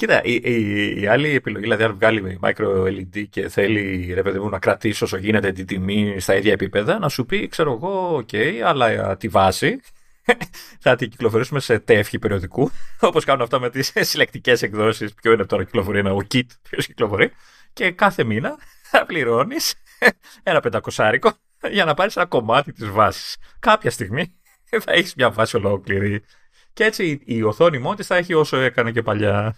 Κοίτα, 0.00 0.22
η, 0.24 0.40
η, 0.42 1.00
η, 1.00 1.06
άλλη 1.06 1.28
επιλογή, 1.34 1.62
δηλαδή 1.62 1.84
αν 1.84 1.94
βγάλει 1.94 2.38
micro 2.42 2.84
LED 2.84 3.24
και 3.30 3.48
θέλει 3.48 4.12
ρε 4.14 4.22
παιδί 4.22 4.38
μου 4.38 4.48
να 4.48 4.58
κρατήσει 4.58 5.04
όσο 5.04 5.16
γίνεται 5.16 5.52
την 5.52 5.66
τιμή 5.66 6.20
στα 6.20 6.34
ίδια 6.34 6.52
επίπεδα, 6.52 6.98
να 6.98 7.08
σου 7.08 7.26
πει, 7.26 7.48
ξέρω 7.48 7.72
εγώ, 7.72 8.16
OK, 8.16 8.28
okay, 8.32 8.60
αλλά 8.64 9.16
τη 9.16 9.28
βάση 9.28 9.80
θα 10.84 10.96
την 10.96 11.10
κυκλοφορήσουμε 11.10 11.60
σε 11.60 11.78
τεύχη 11.78 12.18
περιοδικού, 12.18 12.70
όπως 13.00 13.24
κάνουν 13.24 13.42
αυτά 13.42 13.60
με 13.60 13.70
τις 13.70 13.92
συλλεκτικές 13.94 14.62
εκδόσεις, 14.62 15.14
ποιο 15.14 15.32
είναι 15.32 15.44
τώρα 15.44 15.64
κυκλοφορεί, 15.64 15.98
ένα 15.98 16.12
ο 16.12 16.20
KITT, 16.34 16.46
ποιος 16.70 16.86
κυκλοφορεί, 16.86 17.32
και 17.72 17.90
κάθε 17.90 18.24
μήνα 18.24 18.58
θα 18.90 19.06
πληρώνεις 19.06 19.74
ένα 20.42 20.60
πεντακοσάρικο 20.60 21.32
για 21.70 21.84
να 21.84 21.94
πάρεις 21.94 22.16
ένα 22.16 22.26
κομμάτι 22.26 22.72
της 22.72 22.90
βάσης. 22.90 23.36
Κάποια 23.58 23.90
στιγμή 23.90 24.34
θα 24.80 24.92
έχεις 24.92 25.14
μια 25.14 25.30
βάση 25.30 25.56
ολόκληρη. 25.56 26.22
Και 26.72 26.84
έτσι 26.84 27.20
η 27.24 27.42
οθόνη 27.42 27.78
μόνη 27.78 27.96
της 27.96 28.06
θα 28.06 28.16
έχει 28.16 28.34
όσο 28.34 28.56
έκανε 28.56 28.90
και 28.90 29.02
παλιά. 29.02 29.56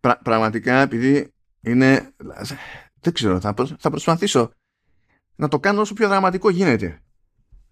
Πραγματικά 0.00 0.80
επειδή 0.80 1.32
είναι. 1.60 2.14
Δεν 3.00 3.12
ξέρω, 3.12 3.40
θα, 3.40 3.54
θα 3.78 3.90
προσπαθήσω 3.90 4.50
να 5.36 5.48
το 5.48 5.60
κάνω 5.60 5.80
όσο 5.80 5.94
πιο 5.94 6.08
δραματικό 6.08 6.50
γίνεται. 6.50 7.00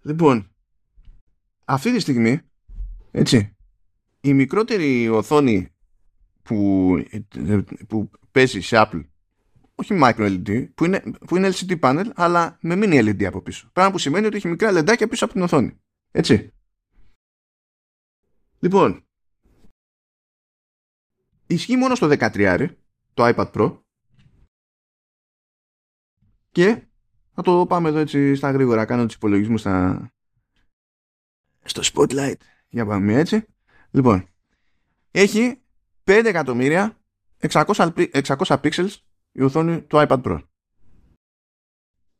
Λοιπόν, 0.01 0.51
αυτή 1.65 1.93
τη 1.93 1.99
στιγμή, 1.99 2.39
έτσι, 3.11 3.55
η 4.21 4.33
μικρότερη 4.33 5.09
οθόνη 5.09 5.69
που, 6.43 6.93
που 7.87 8.09
παίζει 8.31 8.61
σε 8.61 8.75
Apple 8.79 9.03
όχι 9.75 9.99
micro 10.01 10.41
LED, 10.43 10.67
που 10.75 10.85
είναι, 10.85 11.03
που 11.27 11.35
είναι 11.35 11.49
LCD 11.53 11.79
panel, 11.79 12.05
αλλά 12.15 12.57
με 12.61 12.75
mini 12.77 13.09
LED 13.09 13.23
από 13.23 13.41
πίσω. 13.41 13.69
Πράγμα 13.73 13.91
που 13.91 13.97
σημαίνει 13.97 14.25
ότι 14.25 14.35
έχει 14.35 14.47
μικρά 14.47 14.71
λεντάκια 14.71 15.07
πίσω 15.07 15.25
από 15.25 15.33
την 15.33 15.41
οθόνη. 15.41 15.79
Έτσι. 16.11 16.53
Λοιπόν, 18.59 19.04
ισχύει 21.47 21.77
μόνο 21.77 21.95
στο 21.95 22.07
13, 22.11 22.67
το 23.13 23.33
iPad 23.35 23.51
Pro, 23.51 23.79
και 26.51 26.81
θα 27.33 27.41
το 27.41 27.65
πάμε 27.65 27.89
εδώ 27.89 27.97
έτσι 27.97 28.35
στα 28.35 28.51
γρήγορα, 28.51 28.85
κάνω 28.85 29.05
τους 29.05 29.15
υπολογισμούς 29.15 29.59
στα... 29.59 30.07
στο 31.63 31.81
Spotlight 31.83 32.35
Για 32.67 32.85
πάμε 32.85 33.05
μία 33.05 33.19
έτσι. 33.19 33.45
Λοιπόν, 33.91 34.27
έχει 35.11 35.61
5 36.03 36.21
εκατομμύρια 36.25 36.97
600, 37.39 38.09
600 38.11 38.35
pixels 38.61 38.95
η 39.31 39.41
οθόνη 39.41 39.81
του 39.81 40.05
iPad 40.07 40.21
Pro. 40.21 40.41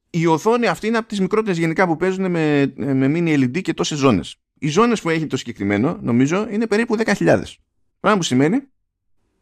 Η 0.10 0.26
οθόνη 0.26 0.68
αυτή 0.68 0.88
είναι 0.88 0.98
από 0.98 1.08
τις 1.08 1.20
μικρότερες 1.20 1.58
γενικά 1.58 1.88
που 1.88 1.98
παίζουν 1.98 2.32
με, 2.32 2.74
με 2.76 3.08
mini 3.10 3.44
LED 3.44 3.62
και 3.62 3.74
τόσες 3.74 3.98
ζώνες. 3.98 4.36
Οι 4.54 4.68
ζώνες 4.68 5.02
που 5.02 5.10
έχει 5.10 5.28
το 5.28 5.38
συγκεκριμένο 5.38 5.98
νομίζω 6.02 6.50
είναι 6.50 6.68
περίπου 6.68 6.96
10.000. 6.98 7.44
Πράγμα 8.00 8.20
που 8.20 8.26
σημαίνει 8.26 8.68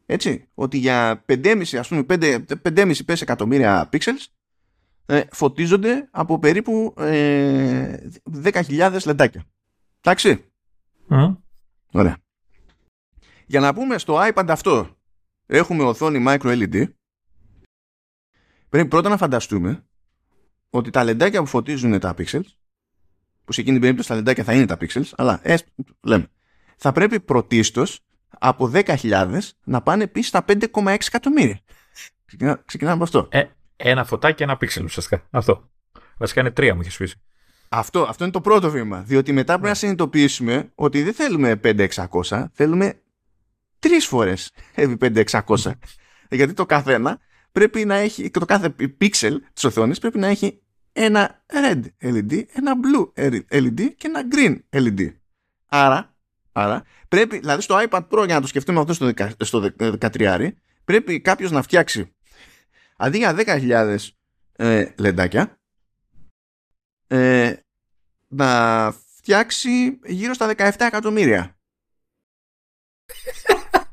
έτσι, 0.06 0.48
ότι 0.54 0.78
για 0.78 1.26
5,5 1.28 1.76
ας 1.76 1.88
πούμε 1.88 2.06
5,5 2.08 3.22
εκατομμύρια 3.22 3.90
pixels 3.92 4.26
ε, 5.06 5.22
φωτίζονται 5.32 6.08
από 6.12 6.40
περίπου 6.40 6.94
ε, 6.98 8.10
10.000 8.44 8.98
λεντάκια. 9.06 9.44
Εντάξει. 10.02 10.46
Mm. 11.10 11.36
Ωραία. 11.92 12.18
Για 13.46 13.60
να 13.60 13.74
πούμε 13.74 13.98
στο 13.98 14.20
iPad 14.34 14.46
αυτό 14.48 14.98
έχουμε 15.46 15.84
οθόνη 15.84 16.24
micro 16.28 16.64
LED 16.64 16.86
πρέπει 18.70 18.88
πρώτα 18.88 19.10
να 19.10 19.18
φανταστούμε 19.18 19.86
ότι 20.70 20.90
τα 20.90 21.04
λεντάκια 21.04 21.40
που 21.40 21.46
φωτίζουν 21.46 22.00
τα 22.00 22.14
pixels 22.18 22.46
που 23.46 23.54
σε 23.54 23.62
εκείνη 23.62 23.72
την 23.72 23.82
περίπτωση 23.82 24.08
τα 24.08 24.16
λεντάκια 24.16 24.44
θα 24.44 24.54
είναι 24.54 24.66
τα 24.66 24.78
pixels 24.80 25.10
αλλά 25.16 25.40
ε, 25.44 25.56
λέμε 26.02 26.28
θα 26.78 26.92
πρέπει 26.92 27.20
πρωτίστως 27.20 28.00
από 28.40 28.72
10.000 28.74 29.40
να 29.64 29.82
πάνε 29.82 30.08
πίσω 30.08 30.28
στα 30.28 30.46
5,6 30.48 30.96
εκατομμύρια. 31.08 31.60
Ξεκινά, 32.26 32.62
ξεκινάμε 32.66 32.96
από 32.96 33.04
αυτό. 33.04 33.28
Ε, 33.32 33.44
ένα 33.76 34.04
φωτάκι 34.04 34.36
και 34.36 34.44
ένα 34.44 34.58
πίξελ 34.58 34.84
ουσιαστικά. 34.84 35.28
Αυτό. 35.30 35.70
Βασικά 36.18 36.40
είναι 36.42 36.52
τρία 36.52 36.76
μου 36.76 36.82
έχει 36.86 36.98
πει. 36.98 37.12
Αυτό, 37.70 38.02
αυτό 38.02 38.24
είναι 38.24 38.34
το 38.34 38.42
πρώτο 38.42 38.70
βήμα. 38.70 39.02
Διότι 39.02 39.32
μετά 39.32 39.46
πρέπει 39.46 39.64
να 39.64 39.70
ναι. 39.70 39.76
συνειδητοποιήσουμε 39.76 40.72
ότι 40.76 41.04
δεν 41.04 41.14
θέλουμε 41.14 41.60
5-600, 41.64 42.46
θέλουμε 42.54 43.02
τρεις 43.80 44.06
φορές 44.06 44.52
επί 44.76 45.26
5-600. 45.30 45.56
Γιατί 46.30 46.54
το 46.54 46.66
καθένα 46.66 47.20
πρέπει 47.52 47.86
να 47.86 47.96
έχει, 47.96 48.30
το 48.30 48.46
κάθε 48.46 48.70
πίξελ 48.70 49.42
της 49.54 49.64
οθόνης 49.64 50.00
πρέπει 50.00 50.20
να 50.20 50.28
έχει 50.28 50.62
ένα 50.94 51.44
red 51.48 51.82
LED, 52.02 52.44
ένα 52.54 52.74
blue 52.84 53.32
LED 53.50 53.90
και 53.98 54.08
ένα 54.08 54.28
green 54.32 54.58
LED. 54.70 55.14
Άρα, 55.66 56.13
άρα 56.54 56.84
πρέπει, 57.08 57.40
δηλαδή 57.40 57.62
στο 57.62 57.86
iPad 57.90 58.08
Pro 58.10 58.26
για 58.26 58.36
να 58.36 58.42
το 58.42 58.48
σκεφτούμε 58.48 58.80
αυτό 58.80 58.94
στο, 58.94 59.12
στο 59.38 59.70
13, 59.78 60.50
πρέπει 60.86 61.22
κάποιος 61.22 61.52
να 61.52 61.62
φτιάξει 61.62 62.14
αντί 62.98 63.18
για 63.18 63.36
10.000 63.38 63.98
ε, 64.56 64.92
λεντάκια 64.98 65.58
ε, 67.08 67.56
να 68.28 68.92
φτιάξει 69.16 70.00
γύρω 70.06 70.34
στα 70.34 70.54
17 70.58 70.72
εκατομμύρια. 70.78 71.58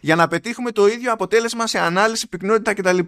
για 0.00 0.16
να 0.16 0.28
πετύχουμε 0.28 0.72
το 0.72 0.86
ίδιο 0.86 1.12
αποτέλεσμα 1.12 1.66
σε 1.66 1.78
ανάλυση, 1.78 2.28
πυκνότητα 2.28 2.74
κτλ. 2.74 2.98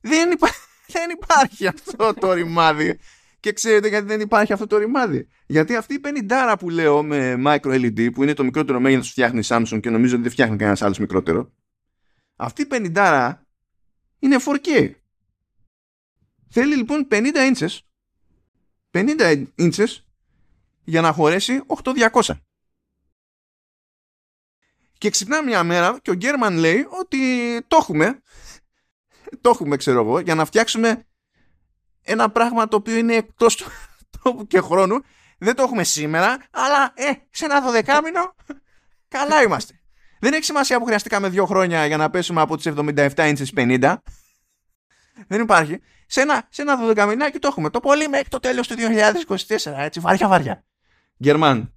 Δεν, 0.00 0.30
υπά... 0.30 0.48
δεν 0.94 1.10
υπάρχει 1.10 1.66
αυτό 1.66 2.14
το 2.14 2.32
ρημάδι. 2.32 2.98
Και 3.40 3.52
ξέρετε 3.52 3.88
γιατί 3.88 4.06
δεν 4.06 4.20
υπάρχει 4.20 4.52
αυτό 4.52 4.66
το 4.66 4.76
ρημάδι. 4.76 5.28
Γιατί 5.46 5.76
αυτή 5.76 5.94
η 5.94 5.98
πενιντάρα 5.98 6.56
που 6.56 6.70
λέω 6.70 7.02
με 7.02 7.34
micro 7.46 7.84
LED, 7.84 8.12
που 8.12 8.22
είναι 8.22 8.34
το 8.34 8.44
μικρότερο 8.44 8.80
μέγεθος 8.80 9.06
που 9.06 9.12
φτιάχνει 9.12 9.38
η 9.38 9.44
Samsung 9.46 9.80
και 9.80 9.90
νομίζω 9.90 10.14
ότι 10.14 10.22
δεν 10.22 10.32
φτιάχνει 10.32 10.56
κανένας 10.56 10.82
άλλος 10.82 10.98
μικρότερο. 10.98 11.52
Αυτή 12.36 12.62
η 12.62 12.66
πενιντάρα 12.66 13.46
είναι 14.18 14.36
4K. 14.44 14.90
Θέλει 16.48 16.76
λοιπόν 16.76 17.08
50 17.10 17.24
inches 17.54 17.78
50 18.90 19.44
inches 19.58 19.96
για 20.84 21.00
να 21.00 21.12
χωρέσει 21.12 21.62
8200. 22.10 22.20
Και 24.98 25.10
ξυπνά 25.10 25.42
μια 25.42 25.64
μέρα 25.64 25.98
και 26.02 26.10
ο 26.10 26.14
Γκέρμαν 26.14 26.56
λέει 26.56 26.86
ότι 27.00 27.18
το 27.66 27.76
έχουμε, 27.80 28.22
το 29.40 29.50
έχουμε 29.50 29.76
ξέρω 29.76 30.00
εγώ, 30.00 30.18
για 30.18 30.34
να 30.34 30.44
φτιάξουμε 30.44 31.07
ένα 32.08 32.30
πράγμα 32.30 32.68
το 32.68 32.76
οποίο 32.76 32.96
είναι 32.96 33.14
εκτός 33.14 33.56
του 33.56 33.64
τόπου 34.22 34.46
και 34.46 34.60
χρόνου. 34.60 35.02
Δεν 35.38 35.54
το 35.54 35.62
έχουμε 35.62 35.84
σήμερα, 35.84 36.38
αλλά 36.50 36.92
ε, 36.94 37.12
σε 37.30 37.44
ένα 37.44 37.60
δωδεκάμινο 37.60 38.34
καλά 39.08 39.42
είμαστε. 39.42 39.80
Δεν 40.20 40.32
έχει 40.32 40.44
σημασία 40.44 40.78
που 40.78 40.84
χρειαστήκαμε 40.84 41.28
δύο 41.28 41.46
χρόνια 41.46 41.86
για 41.86 41.96
να 41.96 42.10
πέσουμε 42.10 42.40
από 42.40 42.56
τις 42.56 42.72
77 42.76 43.08
inches 43.14 43.46
50. 43.56 43.94
Δεν 45.26 45.40
υπάρχει. 45.40 45.80
Σε 46.06 46.20
ένα, 46.20 46.46
σε 46.50 46.62
ένα 46.62 46.76
δωδεκαμινάκι 46.76 47.38
το 47.38 47.48
έχουμε. 47.48 47.70
Το 47.70 47.80
πολύ 47.80 48.08
μέχρι 48.08 48.28
το 48.28 48.38
τέλος 48.38 48.68
του 48.68 48.74
2024. 49.36 49.72
Έτσι, 49.76 50.00
βαριά 50.00 50.28
βαριά. 50.28 50.64
Γερμαν. 51.16 51.72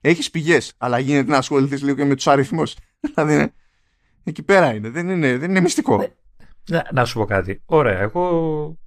Έχεις 0.00 0.30
πηγές, 0.30 0.72
αλλά 0.78 0.98
γίνεται 0.98 1.30
να 1.30 1.36
ασχοληθείς 1.36 1.82
λίγο 1.82 1.96
και 1.96 2.04
με 2.04 2.14
τους 2.14 2.26
αριθμούς. 2.26 2.74
δηλαδή, 3.00 3.34
είναι, 3.34 3.54
εκεί 4.24 4.42
πέρα 4.42 4.74
είναι. 4.74 4.90
Δεν 4.90 5.08
είναι, 5.08 5.36
δεν 5.36 5.50
είναι 5.50 5.60
μυστικό. 5.60 6.14
Να, 6.68 6.88
να 6.92 7.04
σου 7.04 7.18
πω 7.18 7.24
κάτι. 7.24 7.62
Ωραία, 7.64 7.98
εγώ 7.98 8.78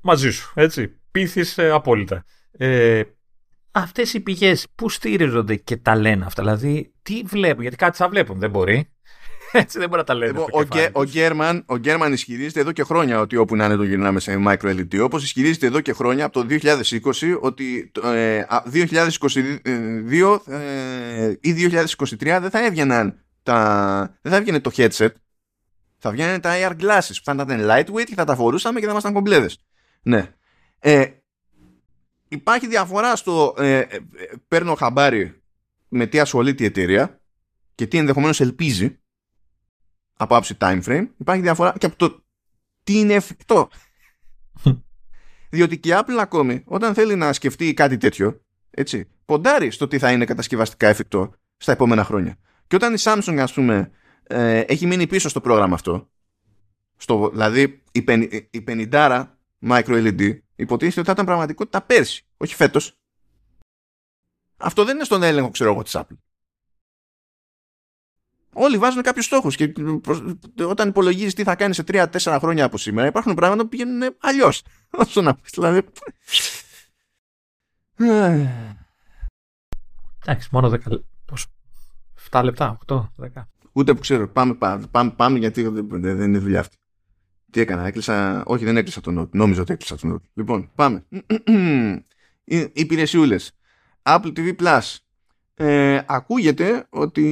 μαζί 0.00 0.30
σου, 0.30 0.52
έτσι. 0.54 1.00
Πείθεις 1.10 1.58
ε, 1.58 1.70
απόλυτα. 1.70 2.24
Ε, 2.50 3.02
αυτές 3.70 4.14
οι 4.14 4.20
πηγές 4.20 4.66
που 4.74 4.88
στήριζονται 4.88 5.56
και 5.56 5.76
τα 5.76 5.96
λένε 5.96 6.24
αυτά, 6.24 6.42
δηλαδή 6.42 6.92
τι 7.02 7.22
βλέπουν, 7.24 7.62
γιατί 7.62 7.76
κάτι 7.76 7.96
θα 7.96 8.08
βλέπουν, 8.08 8.38
δεν 8.38 8.50
μπορεί. 8.50 8.88
Έτσι 9.52 9.78
δεν 9.78 9.88
μπορεί 9.88 10.00
να 10.00 10.06
τα 10.06 10.14
λένε. 10.14 10.32
Λοιπόν, 10.32 10.68
ο, 10.92 11.04
Γκέρμαν, 11.04 11.62
ο 11.66 11.76
Γκέρμαν 11.76 12.12
ισχυρίζεται 12.12 12.60
εδώ 12.60 12.72
και 12.72 12.82
χρόνια 12.82 13.20
ότι 13.20 13.36
όπου 13.36 13.56
να 13.56 13.64
είναι 13.64 13.76
το 13.76 13.82
γυρνάμε 13.82 14.20
σε 14.20 14.42
micro 14.46 14.76
LED. 14.76 15.00
Όπως 15.02 15.22
ισχυρίζεται 15.22 15.66
εδώ 15.66 15.80
και 15.80 15.92
χρόνια 15.92 16.24
από 16.24 16.40
το 16.40 16.46
2020 16.50 17.38
ότι 17.40 17.92
ε, 18.04 18.42
2022 18.72 20.38
ε, 20.46 21.32
ή 21.40 21.70
2023 21.98 22.16
δεν 22.18 22.50
θα 22.50 22.64
έβγαιναν 22.64 23.24
τα, 23.42 24.18
δεν 24.22 24.32
θα 24.32 24.38
έβγαινε 24.38 24.60
το 24.60 24.70
headset. 24.76 25.08
Θα 25.98 26.10
βγαίνουν 26.10 26.40
τα 26.40 26.52
AR 26.54 26.70
glasses 26.70 27.14
που 27.14 27.24
θα 27.24 27.32
ήταν 27.32 27.60
lightweight 27.70 28.04
και 28.04 28.14
θα 28.14 28.24
τα 28.24 28.36
φορούσαμε 28.36 28.78
και 28.78 28.84
θα 28.84 28.90
ήμασταν 28.90 29.12
κομπλέδες. 29.12 29.58
Ναι. 30.02 30.32
Ε, 30.78 31.06
υπάρχει 32.28 32.66
διαφορά 32.66 33.16
στο 33.16 33.54
ε, 33.58 33.78
ε, 33.78 33.98
παίρνω 34.48 34.74
χαμπάρι 34.74 35.42
με 35.88 36.06
τι 36.06 36.20
ασχολείται 36.20 36.62
η 36.62 36.66
εταιρεία 36.66 37.20
και 37.74 37.86
τι 37.86 37.98
ενδεχομένως 37.98 38.40
ελπίζει 38.40 38.98
από 40.16 40.36
άψη 40.36 40.56
time 40.60 40.82
frame. 40.84 41.06
Υπάρχει 41.18 41.42
διαφορά 41.42 41.74
και 41.78 41.86
από 41.86 41.96
το 41.96 42.24
τι 42.84 42.98
είναι 42.98 43.14
εφικτό. 43.14 43.68
Διότι 45.50 45.78
και 45.78 45.88
η 45.88 45.92
Apple 45.94 46.18
ακόμη 46.20 46.62
όταν 46.64 46.94
θέλει 46.94 47.16
να 47.16 47.32
σκεφτεί 47.32 47.74
κάτι 47.74 47.96
τέτοιο 47.96 48.40
έτσι, 48.70 49.08
ποντάρει 49.24 49.70
στο 49.70 49.88
τι 49.88 49.98
θα 49.98 50.12
είναι 50.12 50.24
κατασκευαστικά 50.24 50.88
εφικτό 50.88 51.34
στα 51.56 51.72
επόμενα 51.72 52.04
χρόνια. 52.04 52.36
Και 52.66 52.76
όταν 52.76 52.94
η 52.94 52.96
Samsung 53.00 53.38
ας 53.38 53.52
πούμε 53.52 53.90
ε, 54.28 54.60
έχει 54.60 54.86
μείνει 54.86 55.06
πίσω 55.06 55.28
στο 55.28 55.40
πρόγραμμα 55.40 55.74
αυτό 55.74 56.08
στο, 56.98 57.30
δηλαδή 57.30 57.82
η, 57.92 58.02
πεν, 58.02 58.22
η 58.50 58.64
50 58.66 59.26
micro 59.62 60.12
LED 60.12 60.38
υποτίθεται 60.56 61.00
ότι 61.00 61.08
θα 61.08 61.12
ήταν 61.12 61.24
πραγματικότητα 61.24 61.82
πέρσι, 61.82 62.26
όχι 62.36 62.54
φέτος. 62.54 62.98
Αυτό 64.56 64.84
δεν 64.84 64.94
είναι 64.94 65.04
στον 65.04 65.22
έλεγχο, 65.22 65.50
ξέρω 65.50 65.72
εγώ, 65.72 65.82
της 65.82 65.96
Apple. 65.96 66.16
Όλοι 68.52 68.78
βάζουν 68.78 69.02
κάποιους 69.02 69.24
στόχους 69.24 69.56
και 69.56 69.72
όταν 70.64 70.88
υπολογίζεις 70.88 71.34
τι 71.34 71.42
θα 71.42 71.56
κάνεις 71.56 71.76
σε 71.76 71.84
3-4 71.86 72.36
χρόνια 72.40 72.64
από 72.64 72.78
σήμερα, 72.78 73.06
υπάρχουν 73.08 73.34
πράγματα 73.34 73.62
που 73.62 73.68
πηγαίνουν 73.68 74.16
αλλιώς. 74.20 74.62
Όσο 74.90 75.22
να 75.22 75.34
πεις, 75.34 75.50
δηλαδή. 75.54 75.82
Εντάξει, 80.20 80.48
μόνο 80.52 80.68
10 80.68 80.70
λεπτά. 80.70 81.06
7 82.30 82.40
λεπτά, 82.44 82.78
8, 82.86 83.08
10. 83.16 83.48
Ούτε 83.78 83.94
που 83.94 84.00
ξέρω. 84.00 84.28
Πάμε, 84.28 84.54
πάμε, 84.90 85.10
πάμε 85.16 85.38
γιατί 85.38 85.62
δεν 85.88 86.20
είναι 86.20 86.38
δουλειά 86.38 86.60
αυτή. 86.60 86.76
Τι 87.50 87.60
έκανα, 87.60 87.86
έκλεισα. 87.86 88.42
Όχι, 88.46 88.64
δεν 88.64 88.76
έκλεισα 88.76 89.00
το 89.00 89.20
note. 89.20 89.28
Νόμιζα 89.30 89.60
ότι 89.60 89.72
έκλεισα 89.72 89.96
το 89.96 90.14
note. 90.14 90.28
Λοιπόν, 90.34 90.70
πάμε. 90.74 91.04
Υπηρεσιούλες. 92.72 93.52
Apple 94.02 94.32
TV 94.36 94.56
Plus. 94.56 94.96
Ε, 95.54 96.00
ακούγεται 96.06 96.86
ότι 96.90 97.22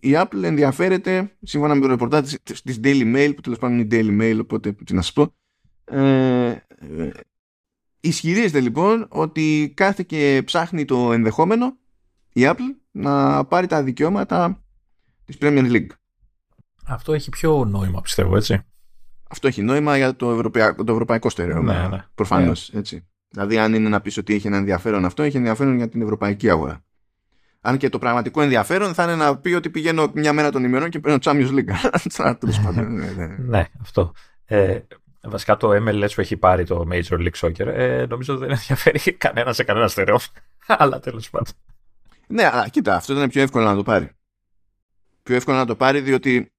η 0.00 0.10
Apple 0.14 0.42
ενδιαφέρεται 0.42 1.36
σύμφωνα 1.42 1.74
με 1.74 1.80
το 1.80 1.86
ρεπορτάζ 1.86 2.32
της 2.64 2.80
Daily 2.82 3.16
Mail 3.16 3.32
που 3.34 3.40
τέλος 3.40 3.58
πάντων 3.58 3.78
είναι 3.78 3.82
η 3.82 3.88
Daily 3.90 4.20
Mail 4.22 4.38
οπότε 4.40 4.72
τι 4.72 4.94
να 4.94 5.02
σας 5.02 5.12
πω 5.12 5.34
ε, 5.84 6.48
ε, 6.48 7.10
ισχυρίζεται 8.00 8.60
λοιπόν 8.60 9.06
ότι 9.08 9.72
κάθε 9.76 10.02
και 10.02 10.42
ψάχνει 10.44 10.84
το 10.84 11.12
ενδεχόμενο 11.12 11.76
η 12.32 12.40
Apple 12.44 12.76
να 12.90 13.44
πάρει 13.44 13.66
τα 13.66 13.82
δικαιώματα 13.82 14.62
της 15.28 15.36
Premier 15.40 15.70
League 15.72 15.90
αυτό 16.86 17.12
έχει 17.12 17.30
πιο 17.30 17.64
νόημα 17.64 18.00
πιστεύω 18.00 18.36
έτσι 18.36 18.64
αυτό 19.28 19.46
έχει 19.46 19.62
νόημα 19.62 19.96
για 19.96 20.16
το 20.16 20.30
ευρωπαϊκό, 20.30 20.84
το 20.84 20.92
ευρωπαϊκό 20.92 21.30
στερεώμα. 21.30 21.82
Ναι, 21.82 21.88
ναι. 21.88 22.04
Προφανώς. 22.14 22.70
Ναι. 22.72 22.80
Δηλαδή, 23.28 23.58
αν 23.58 23.74
είναι 23.74 23.88
να 23.88 24.00
πεις 24.00 24.16
ότι 24.16 24.34
έχει 24.34 24.46
ένα 24.46 24.56
ενδιαφέρον 24.56 25.04
αυτό, 25.04 25.22
έχει 25.22 25.36
ενδιαφέρον 25.36 25.76
για 25.76 25.88
την 25.88 26.02
ευρωπαϊκή 26.02 26.50
αγορά. 26.50 26.84
Αν 27.60 27.76
και 27.76 27.88
το 27.88 27.98
πραγματικό 27.98 28.40
ενδιαφέρον 28.40 28.94
θα 28.94 29.02
είναι 29.02 29.14
να 29.14 29.36
πει 29.36 29.52
ότι 29.52 29.70
πηγαίνω 29.70 30.10
μια 30.14 30.32
μέρα 30.32 30.50
των 30.50 30.64
ημερών 30.64 30.88
και 30.88 30.98
παίρνω 30.98 31.18
Champions 31.22 31.50
League. 31.50 32.74
ναι, 32.74 33.36
ναι, 33.38 33.64
αυτό. 33.80 34.12
Ε, 34.44 34.78
Βασικά 35.22 35.56
το 35.56 35.70
MLS 35.70 36.08
που 36.14 36.20
έχει 36.20 36.36
πάρει 36.36 36.64
το 36.64 36.88
Major 36.90 37.18
League 37.18 37.48
Soccer 37.48 37.66
ε, 37.66 38.06
νομίζω 38.08 38.36
δεν 38.36 38.50
ενδιαφέρει 38.50 39.12
κανένα 39.12 39.52
σε 39.52 39.64
κανένα 39.64 39.88
στερεό. 39.88 40.18
Αλλά 40.66 41.00
τέλος 41.00 41.30
πάντων. 41.30 41.52
Ναι, 42.26 42.44
αλλά 42.52 42.68
κοίτα, 42.68 42.94
αυτό 42.94 43.12
ήταν 43.12 43.28
πιο 43.28 43.42
εύκολο 43.42 43.64
να 43.64 43.74
το 43.74 43.82
πάρει. 43.82 44.10
Πιο 45.28 45.36
εύκολο 45.36 45.56
να 45.56 45.66
το 45.66 45.76
πάρει 45.76 46.00
διότι 46.00 46.52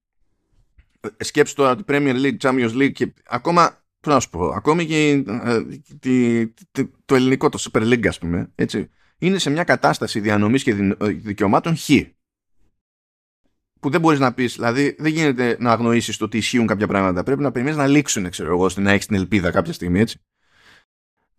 ε, 1.00 1.24
σκέψου 1.24 1.54
τώρα 1.54 1.70
ότι 1.70 1.84
Premier 1.86 2.14
League, 2.22 2.36
Champions 2.38 2.72
League 2.72 2.92
και 2.92 3.12
ακόμα, 3.26 3.84
πώς 4.00 4.12
να 4.14 4.20
σου 4.20 4.30
πω, 4.30 4.48
ακόμη 4.48 4.86
και 4.86 5.24
ε, 6.02 6.46
το 7.04 7.14
ελληνικό, 7.14 7.48
το 7.48 7.70
Super 7.70 7.82
League 7.82 8.06
ας 8.06 8.18
πούμε, 8.18 8.52
έτσι, 8.54 8.90
είναι 9.18 9.38
σε 9.38 9.50
μια 9.50 9.64
κατάσταση 9.64 10.20
διανομής 10.20 10.62
και 10.62 10.74
δικαιωμάτων 11.00 11.76
χ 11.76 11.88
που 13.80 13.90
δεν 13.90 14.00
μπορείς 14.00 14.18
να 14.18 14.34
πεις, 14.34 14.54
δηλαδή 14.54 14.96
δεν 14.98 15.12
γίνεται 15.12 15.56
να 15.60 15.72
αγνοήσεις 15.72 16.16
το 16.16 16.24
ότι 16.24 16.36
ισχύουν 16.36 16.66
κάποια 16.66 16.86
πράγματα. 16.86 17.22
Πρέπει 17.22 17.42
να 17.42 17.50
περιμένεις 17.50 17.78
να 17.78 17.86
λήξουν, 17.86 18.30
ξέρω 18.30 18.50
εγώ, 18.50 18.64
ώστε 18.64 18.80
να 18.80 18.92
έχεις 18.92 19.06
την 19.06 19.16
ελπίδα 19.16 19.50
κάποια 19.50 19.72
στιγμή, 19.72 20.00
έτσι. 20.00 20.20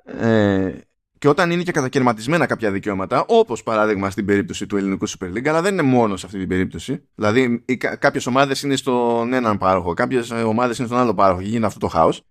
Ε, 0.04 0.80
και 1.22 1.28
όταν 1.28 1.52
είναι 1.52 1.64
και 1.64 1.72
κατακαιρματισμένα 1.72 2.46
κάποια 2.46 2.72
δικαιώματα, 2.72 3.26
όπως 3.28 3.64
παράδειγμα 3.64 4.10
στην 4.10 4.26
περίπτωση 4.26 4.66
του 4.66 4.78
ελληνικού 4.78 5.10
Super 5.10 5.26
League, 5.26 5.48
αλλά 5.48 5.62
δεν 5.62 5.74
είναι 5.74 5.82
μόνο 5.82 6.18
σε 6.18 6.26
αυτή 6.26 6.38
την 6.40 6.48
περίπτωση. 6.48 7.04
Δηλαδή, 7.16 7.66
κάποιες 8.00 8.26
ομάδες 8.26 8.62
είναι 8.62 8.76
στον 8.76 9.34
έναν 9.34 9.58
πάροχο, 9.58 9.94
κάποιες 9.94 10.32
ομάδες 10.32 10.78
είναι 10.78 10.88
στον 10.88 11.00
άλλο 11.00 11.14
πάροχο 11.14 11.42
και 11.42 11.48
γίνεται 11.48 11.66
αυτό 11.66 11.80
το 11.80 11.88
χάος. 11.88 12.22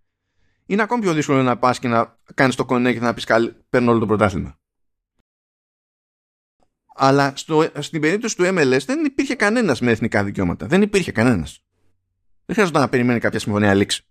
Είναι 0.66 0.83
ακόμη 0.83 1.03
πιο 1.03 1.12
δύσκολο 1.12 1.42
να 1.42 1.59
πας 1.59 1.79
και 1.79 1.88
να 1.88 2.18
κάνεις 2.35 2.55
το 2.55 2.66
connect 2.68 2.92
και 2.92 3.00
να 3.00 3.14
πεις: 3.14 3.26
Παίρνω 3.70 3.90
όλο 3.90 4.00
το 4.00 4.07
πρωτάθλημα. 4.07 4.59
Αλλά 6.94 7.33
στο, 7.37 7.68
στην 7.79 8.00
περίπτωση 8.00 8.37
του 8.37 8.44
MLS 8.44 8.81
δεν 8.87 9.05
υπήρχε 9.05 9.35
κανένας 9.35 9.81
με 9.81 9.90
εθνικά 9.90 10.24
δικαιώματα. 10.24 10.66
Δεν 10.66 10.83
υπήρχε 10.83 11.12
κανένας. 11.12 11.64
Δεν 12.46 12.55
χρειάζεται 12.55 12.79
να 12.79 12.88
περιμένει 12.88 13.18
κάποια 13.18 13.38
συμφωνία 13.38 13.74
λήξη. 13.74 14.05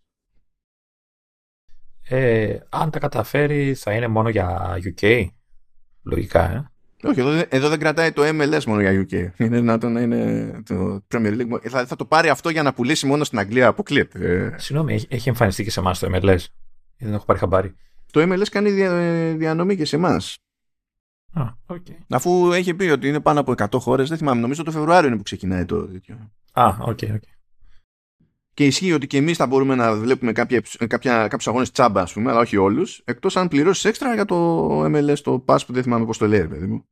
Ε, 2.11 2.57
αν 2.69 2.89
τα 2.89 2.99
καταφέρει, 2.99 3.73
θα 3.73 3.93
είναι 3.93 4.07
μόνο 4.07 4.29
για 4.29 4.77
UK. 4.83 5.27
Λογικά, 6.03 6.51
ε. 6.51 6.71
Όχι, 7.03 7.19
εδώ, 7.19 7.43
εδώ 7.49 7.69
δεν 7.69 7.79
κρατάει 7.79 8.11
το 8.11 8.21
MLS 8.25 8.63
μόνο 8.65 8.81
για 8.81 9.05
UK. 9.05 9.13
Είναι 9.37 9.59
δυνατόν 9.59 9.91
να 9.91 10.01
είναι 10.01 10.51
το 10.65 11.05
Premier 11.13 11.37
League. 11.37 11.59
Θα, 11.69 11.85
θα 11.85 11.95
το 11.95 12.05
πάρει 12.05 12.29
αυτό 12.29 12.49
για 12.49 12.63
να 12.63 12.73
πουλήσει 12.73 13.05
μόνο 13.05 13.23
στην 13.23 13.39
Αγγλία. 13.39 13.67
Αποκλείεται. 13.67 14.53
Συγγνώμη, 14.57 14.93
έχει, 14.93 15.07
έχει 15.09 15.29
εμφανιστεί 15.29 15.63
και 15.63 15.71
σε 15.71 15.79
εμάς 15.79 15.99
το 15.99 16.07
MLS. 16.13 16.45
Δεν 16.97 17.13
έχω 17.13 17.25
πάρει 17.25 17.39
χαμπάρι. 17.39 17.75
Το 18.11 18.21
MLS 18.21 18.47
κάνει 18.51 18.71
δια, 18.71 18.91
διανομή 19.37 19.75
και 19.75 19.85
σε 19.85 19.95
εμάς. 19.95 20.37
okay. 21.67 21.95
Αφού 22.09 22.51
έχει 22.51 22.73
πει 22.73 22.89
ότι 22.89 23.07
είναι 23.07 23.19
πάνω 23.19 23.39
από 23.39 23.53
100 23.57 23.67
χώρες, 23.79 24.09
δεν 24.09 24.17
θυμάμαι, 24.17 24.41
νομίζω 24.41 24.63
το 24.63 24.71
Φεβρουάριο 24.71 25.07
είναι 25.07 25.17
που 25.17 25.23
ξεκινάει 25.23 25.65
το 25.65 25.87
τέτοιο. 25.87 26.31
Α, 26.51 26.75
OK, 26.79 26.97
okay, 27.01 27.11
okay. 27.11 27.38
Και 28.59 28.65
ισχύει 28.65 28.93
ότι 28.93 29.07
και 29.07 29.17
εμείς 29.17 29.37
θα 29.37 29.47
μπορούμε 29.47 29.75
να 29.75 29.95
βλέπουμε 29.95 30.31
κάποια, 30.31 30.63
κάποια, 30.87 31.27
κάποιους 31.27 31.47
αγώνες 31.47 31.71
τσάμπα, 31.71 32.01
ας 32.01 32.13
πούμε, 32.13 32.31
αλλά 32.31 32.39
όχι 32.39 32.57
όλους, 32.57 33.01
εκτός 33.05 33.37
αν 33.37 33.47
πληρώσεις 33.47 33.85
έξτρα 33.85 34.13
για 34.13 34.25
το 34.25 34.85
MLS, 34.85 35.17
το 35.23 35.43
pass 35.47 35.57
που 35.67 35.73
δεν 35.73 35.83
θυμάμαι 35.83 36.05
πώς 36.05 36.17
το 36.17 36.27
λέει, 36.27 36.47
παιδί 36.47 36.65
μου. 36.65 36.85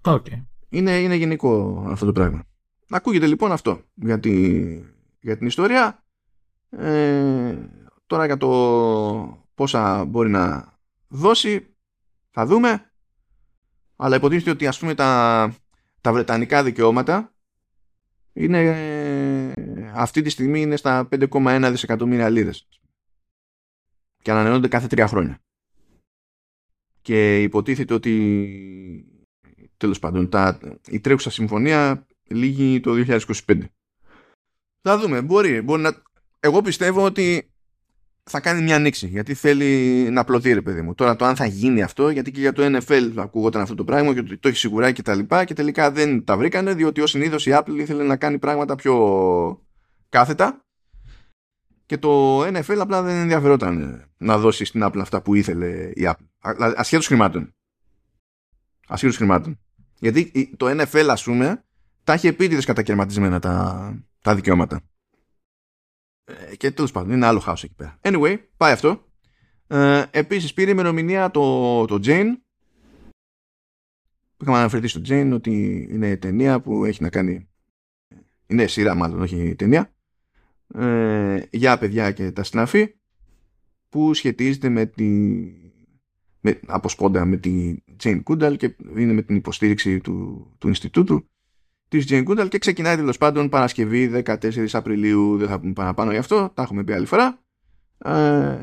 Okay. 0.00 0.44
Είναι, 0.68 0.90
είναι 0.90 1.14
γενικό 1.14 1.84
αυτό 1.88 2.06
το 2.06 2.12
πράγμα. 2.12 2.44
Ακούγεται 2.88 3.26
λοιπόν 3.26 3.52
αυτό 3.52 3.80
για, 3.94 4.20
τη, 4.20 4.64
για 5.20 5.36
την 5.36 5.46
ιστορία. 5.46 6.04
Ε, 6.70 7.56
τώρα 8.06 8.26
για 8.26 8.36
το 8.36 9.48
πόσα 9.54 10.04
μπορεί 10.04 10.30
να 10.30 10.74
δώσει 11.08 11.74
θα 12.30 12.46
δούμε 12.46 12.90
αλλά 13.96 14.16
υποτίθεται 14.16 14.50
ότι 14.50 14.66
ας 14.66 14.78
πούμε 14.78 14.94
τα, 14.94 15.52
τα 16.00 16.12
βρετανικά 16.12 16.62
δικαιώματα 16.62 17.34
είναι, 18.32 18.58
αυτή 19.94 20.22
τη 20.22 20.30
στιγμή 20.30 20.60
είναι 20.60 20.76
στα 20.76 21.08
5,1 21.10 21.68
δισεκατομμύρια 21.70 22.28
λίρες 22.28 22.68
και 24.22 24.30
ανανεώνονται 24.30 24.68
κάθε 24.68 24.86
τρία 24.86 25.06
χρόνια. 25.06 25.38
Και 27.02 27.42
υποτίθεται 27.42 27.94
ότι 27.94 28.14
τέλος 29.76 29.98
πάντων 29.98 30.28
τα, 30.28 30.58
η 30.88 31.00
τρέχουσα 31.00 31.30
συμφωνία 31.30 32.06
λύγει 32.28 32.80
το 32.80 32.92
2025. 33.46 33.62
Θα 34.82 34.98
δούμε, 34.98 35.22
μπορεί, 35.22 35.60
μπορεί 35.60 35.82
να... 35.82 36.02
Εγώ 36.40 36.62
πιστεύω 36.62 37.04
ότι 37.04 37.50
θα 38.30 38.40
κάνει 38.40 38.62
μια 38.62 38.76
ανοίξη 38.76 39.06
γιατί 39.06 39.34
θέλει 39.34 40.08
να 40.10 40.20
απλωθεί 40.20 40.52
ρε 40.52 40.62
παιδί 40.62 40.82
μου. 40.82 40.94
Τώρα 40.94 41.16
το 41.16 41.24
αν 41.24 41.36
θα 41.36 41.46
γίνει 41.46 41.82
αυτό 41.82 42.10
γιατί 42.10 42.30
και 42.30 42.40
για 42.40 42.52
το 42.52 42.76
NFL 42.76 43.12
ακούγονταν 43.16 43.62
αυτό 43.62 43.74
το 43.74 43.84
πράγμα 43.84 44.14
και 44.14 44.22
το 44.22 44.48
έχει 44.48 44.56
σιγουρά 44.56 44.92
και 44.92 45.02
τα 45.02 45.14
λοιπά 45.14 45.44
και 45.44 45.54
τελικά 45.54 45.90
δεν 45.90 46.24
τα 46.24 46.36
βρήκανε 46.36 46.74
διότι 46.74 47.00
ως 47.00 47.10
συνήθως 47.10 47.46
η 47.46 47.50
Apple 47.54 47.76
ήθελε 47.76 48.02
να 48.02 48.16
κάνει 48.16 48.38
πράγματα 48.38 48.76
πιο 48.76 48.94
κάθετα 50.10 50.64
και 51.86 51.98
το 51.98 52.40
NFL 52.46 52.78
απλά 52.78 53.02
δεν 53.02 53.16
ενδιαφερόταν 53.16 54.04
να 54.16 54.38
δώσει 54.38 54.64
στην 54.64 54.80
Apple 54.84 54.98
αυτά 55.00 55.22
που 55.22 55.34
ήθελε 55.34 55.90
η 55.94 56.02
Apple. 56.02 56.54
Ασχέτως 56.76 57.06
χρημάτων. 57.06 57.54
Ασχέτως 58.86 59.16
χρημάτων. 59.16 59.60
Γιατί 59.98 60.50
το 60.56 60.66
NFL 60.70 61.06
ας 61.10 61.22
πούμε 61.22 61.64
τα 62.04 62.12
έχει 62.12 62.26
επίτηδες 62.26 62.64
κατακαιρματισμένα 62.64 63.38
τα, 63.38 63.94
τα 64.22 64.34
δικαιώματα. 64.34 64.80
Ε, 66.24 66.56
και 66.56 66.70
τέλος 66.70 66.90
πάντων, 66.90 67.12
είναι 67.12 67.26
άλλο 67.26 67.38
χάος 67.38 67.64
εκεί 67.64 67.74
πέρα. 67.74 67.98
Anyway, 68.00 68.36
πάει 68.56 68.72
αυτό. 68.72 69.04
Ε, 69.66 70.04
Επίσης 70.10 70.54
πήρε 70.54 70.70
ημερομηνία 70.70 71.30
το, 71.30 71.84
το 71.84 71.94
Jane. 72.04 72.32
Είχαμε 74.40 74.58
αναφερθεί 74.58 74.86
στο 74.86 75.00
Jane 75.04 75.30
ότι 75.32 75.86
είναι 75.90 76.16
ταινία 76.16 76.60
που 76.60 76.84
έχει 76.84 77.02
να 77.02 77.10
κάνει. 77.10 77.48
Είναι 78.46 78.66
σειρά, 78.66 78.94
μάλλον, 78.94 79.20
όχι 79.20 79.54
ταινία. 79.54 79.94
Ε, 80.74 81.42
για 81.50 81.78
παιδιά 81.78 82.12
και 82.12 82.30
τα 82.30 82.42
συναφή 82.42 82.94
που 83.88 84.14
σχετίζεται 84.14 84.68
με 84.68 84.86
τη 84.86 85.08
με, 86.40 86.60
από 86.66 86.88
σπόντα 86.88 87.24
με 87.24 87.36
τη 87.36 87.76
Jane 88.02 88.22
Goodall 88.22 88.54
και 88.56 88.76
είναι 88.96 89.12
με 89.12 89.22
την 89.22 89.36
υποστήριξη 89.36 90.00
του, 90.00 90.46
του 90.58 90.68
Ινστιτούτου 90.68 91.28
της 91.88 92.06
Jane 92.08 92.28
Goodall 92.28 92.48
και 92.48 92.58
ξεκινάει 92.58 92.96
τέλος 92.96 93.18
πάντων 93.18 93.48
Παρασκευή 93.48 94.22
14 94.24 94.66
Απριλίου. 94.72 95.36
Δεν 95.36 95.48
θα 95.48 95.60
πούμε 95.60 95.72
παραπάνω 95.72 96.10
γι' 96.10 96.18
αυτό, 96.18 96.50
τα 96.54 96.62
έχουμε 96.62 96.84
πει 96.84 96.92
άλλη 96.92 97.06
φορά. 97.06 97.38
Ε, 97.98 98.58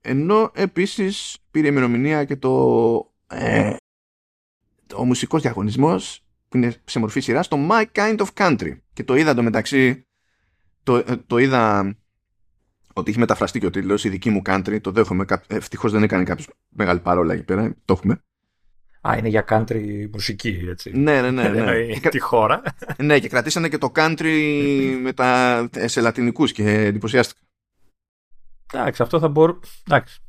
ενώ 0.00 0.50
επίσης 0.54 1.38
πήρε 1.50 1.68
ημερομηνία 1.68 2.24
και 2.24 2.36
το, 2.36 3.14
ε, 3.26 3.76
ο 4.96 5.04
μουσικός 5.04 5.42
διαγωνισμός 5.42 6.24
που 6.48 6.56
είναι 6.56 6.74
σε 6.84 6.98
μορφή 6.98 7.20
σειράς 7.20 7.48
το 7.48 7.68
My 7.70 7.84
Kind 7.92 8.16
of 8.16 8.26
Country. 8.34 8.78
Και 8.92 9.04
το 9.04 9.14
είδα 9.14 9.34
το 9.34 9.42
μεταξύ, 9.42 10.06
το, 10.82 10.96
ε, 10.96 11.16
το 11.26 11.38
είδα 11.38 11.96
ότι 12.92 13.10
έχει 13.10 13.18
μεταφραστεί 13.18 13.60
και 13.60 13.66
ο 13.66 13.70
τίτλος 13.70 14.04
η 14.04 14.08
δική 14.08 14.30
μου 14.30 14.42
country, 14.44 14.80
το 14.80 14.90
δέχομαι, 14.90 15.24
ευτυχώς 15.46 15.92
δεν 15.92 16.02
έκανε 16.02 16.24
κάποιος 16.24 16.48
μεγάλη 16.68 17.00
παρόλα 17.00 17.34
εκεί 17.34 17.42
πέρα, 17.42 17.74
το 17.84 17.92
έχουμε. 17.92 18.22
Α, 19.08 19.16
είναι 19.16 19.28
για 19.28 19.44
country 19.48 20.08
μουσική, 20.12 20.66
έτσι. 20.68 20.90
Ναι, 20.90 21.20
ναι, 21.20 21.30
ναι. 21.30 21.48
ναι. 21.48 21.98
τη 22.10 22.18
χώρα. 22.18 22.62
ναι, 22.98 23.18
και 23.18 23.28
κρατήσανε 23.28 23.68
και 23.68 23.78
το 23.78 23.92
country 23.94 24.98
με 25.02 25.12
τα, 25.12 25.68
σε 25.84 26.00
λατινικούς 26.00 26.52
και 26.52 26.70
εντυπωσιάστηκα. 26.70 27.40
Εντάξει, 28.72 29.02
αυτό 29.02 29.18
θα 29.18 29.28
μπορούσε. 29.28 29.60
Εντάξει. 29.86 30.20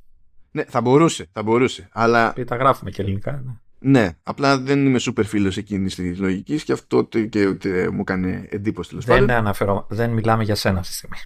Ναι, 0.52 0.64
θα 0.64 0.82
μπορούσε, 0.82 1.30
θα 1.32 1.44
μπορούσε. 1.44 1.90
Αλλά... 1.92 2.32
Και 2.36 2.44
τα 2.44 2.56
γράφουμε 2.56 2.92
και 2.92 3.02
ελληνικά. 3.02 3.32
Ναι. 3.32 3.52
Ναι, 3.82 4.18
απλά 4.24 4.58
δεν 4.58 4.86
είμαι 4.86 5.00
super 5.02 5.26
φίλος 5.26 5.58
εκείνης 5.58 5.96
της 5.96 6.20
λογικής 6.20 6.64
και 6.64 6.72
αυτό 6.72 7.04
και, 7.04 7.54
και, 7.54 7.90
μου 7.90 8.00
έκανε 8.00 8.48
εντύπωση 8.50 8.90
τέλος 8.90 9.06
πάντων. 9.06 9.26
Δεν 9.26 9.36
αναφέρω, 9.36 9.88
δεν 9.90 10.10
μιλάμε 10.10 10.44
για 10.44 10.56
σένα 10.56 10.80
αυτή 10.80 10.92
τη 10.92 10.98
στιγμή. 10.98 11.18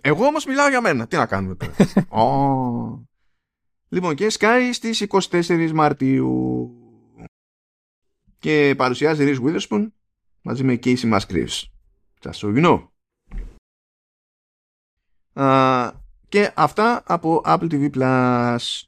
Εγώ 0.00 0.24
όμως 0.24 0.44
μιλάω 0.44 0.68
για 0.68 0.80
μένα. 0.80 1.06
Τι 1.06 1.16
να 1.16 1.26
κάνουμε 1.26 1.54
τώρα. 1.54 1.74
oh. 2.10 3.02
Λοιπόν 3.88 4.14
και 4.14 4.32
Sky 4.38 4.70
στις 4.72 5.06
24 5.08 5.70
Μαρτίου 5.74 6.70
και 8.38 8.74
παρουσιάζει 8.76 9.24
Reese 9.26 9.44
Witherspoon 9.46 9.86
μαζί 10.42 10.64
με 10.64 10.78
Casey 10.84 11.18
Musgraves. 11.18 11.62
Just 12.20 12.32
so 12.32 12.56
you 12.56 12.64
know. 12.64 12.86
και 16.28 16.52
αυτά 16.54 17.02
από 17.06 17.42
Apple 17.44 17.70
TV 17.70 17.90
Plus. 17.90 18.82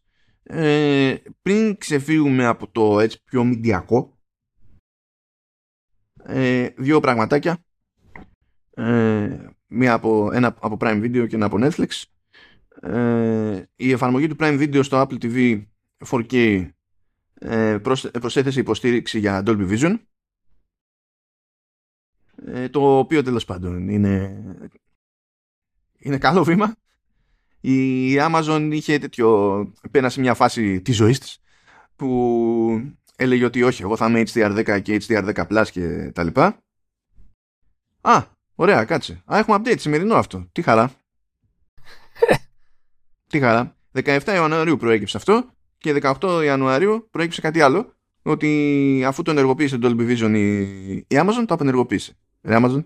Ε, 0.47 1.17
πριν 1.43 1.79
ξεφύγουμε 1.79 2.45
από 2.45 2.69
το 2.71 3.01
έτσι 3.01 3.23
πιο 3.25 3.45
μηντιακό 3.45 4.15
ε, 6.27 6.69
δύο 6.77 7.01
πραγματάκια. 7.01 7.65
Ε, 8.71 9.49
μία 9.67 9.93
από, 9.93 10.31
ένα 10.33 10.57
από 10.61 10.77
Prime 10.81 11.03
Video 11.03 11.29
και 11.29 11.35
ένα 11.35 11.47
από 11.47 11.57
Netflix. 11.61 12.03
Ε, 12.81 13.63
η 13.77 13.93
εφαρμογή 13.93 14.27
του 14.27 14.37
Prime 14.39 14.61
Video 14.61 14.85
στο 14.85 15.03
Apple 15.03 15.23
TV 15.23 15.65
4K 16.07 16.69
ε, 17.35 17.79
προσέθεσε 18.21 18.61
υποστήριξη 18.61 19.19
για 19.19 19.43
Dolby 19.47 19.71
Vision. 19.71 19.99
Ε, 22.47 22.69
το 22.69 22.99
οποίο 22.99 23.23
τέλος 23.23 23.45
πάντων 23.45 23.89
είναι, 23.89 24.45
είναι 25.99 26.19
καλό 26.19 26.45
βήμα 26.45 26.77
η 27.65 28.17
Amazon 28.21 28.69
είχε 28.73 28.99
τέτοιο 28.99 29.73
πέρασε 29.91 30.21
μια 30.21 30.35
φάση 30.35 30.81
της 30.81 30.97
ζωής 30.97 31.19
της 31.19 31.41
που 31.97 32.95
έλεγε 33.17 33.45
ότι 33.45 33.63
όχι 33.63 33.83
εγώ 33.83 33.97
θα 33.97 34.07
είμαι 34.07 34.23
HDR10 34.33 34.83
και 34.83 35.03
HDR10 35.07 35.47
Plus 35.47 35.65
και 35.71 36.11
τα 36.15 36.23
λοιπά 36.23 36.59
Α, 38.01 38.23
ωραία, 38.55 38.85
κάτσε. 38.85 39.23
Α, 39.25 39.39
έχουμε 39.39 39.57
update 39.59 39.79
σημερινό 39.79 40.15
αυτό. 40.15 40.49
Τι 40.53 40.63
χαρά. 40.63 40.91
Τι 43.31 43.39
χαρά. 43.39 43.77
17 43.93 44.21
Ιανουαρίου 44.27 44.77
προέκυψε 44.77 45.17
αυτό 45.17 45.45
και 45.79 46.15
18 46.21 46.43
Ιανουαρίου 46.45 47.09
προέκυψε 47.11 47.41
κάτι 47.41 47.61
άλλο 47.61 47.93
ότι 48.23 49.03
αφού 49.07 49.23
το 49.23 49.31
ενεργοποίησε 49.31 49.79
το 49.79 49.89
Dolby 49.89 50.11
Vision 50.11 50.33
η, 50.35 50.61
η 50.93 51.07
Amazon 51.09 51.45
το 51.47 51.55
απενεργοποίησε. 51.55 52.17
Ρε 52.43 52.57
Amazon. 52.61 52.85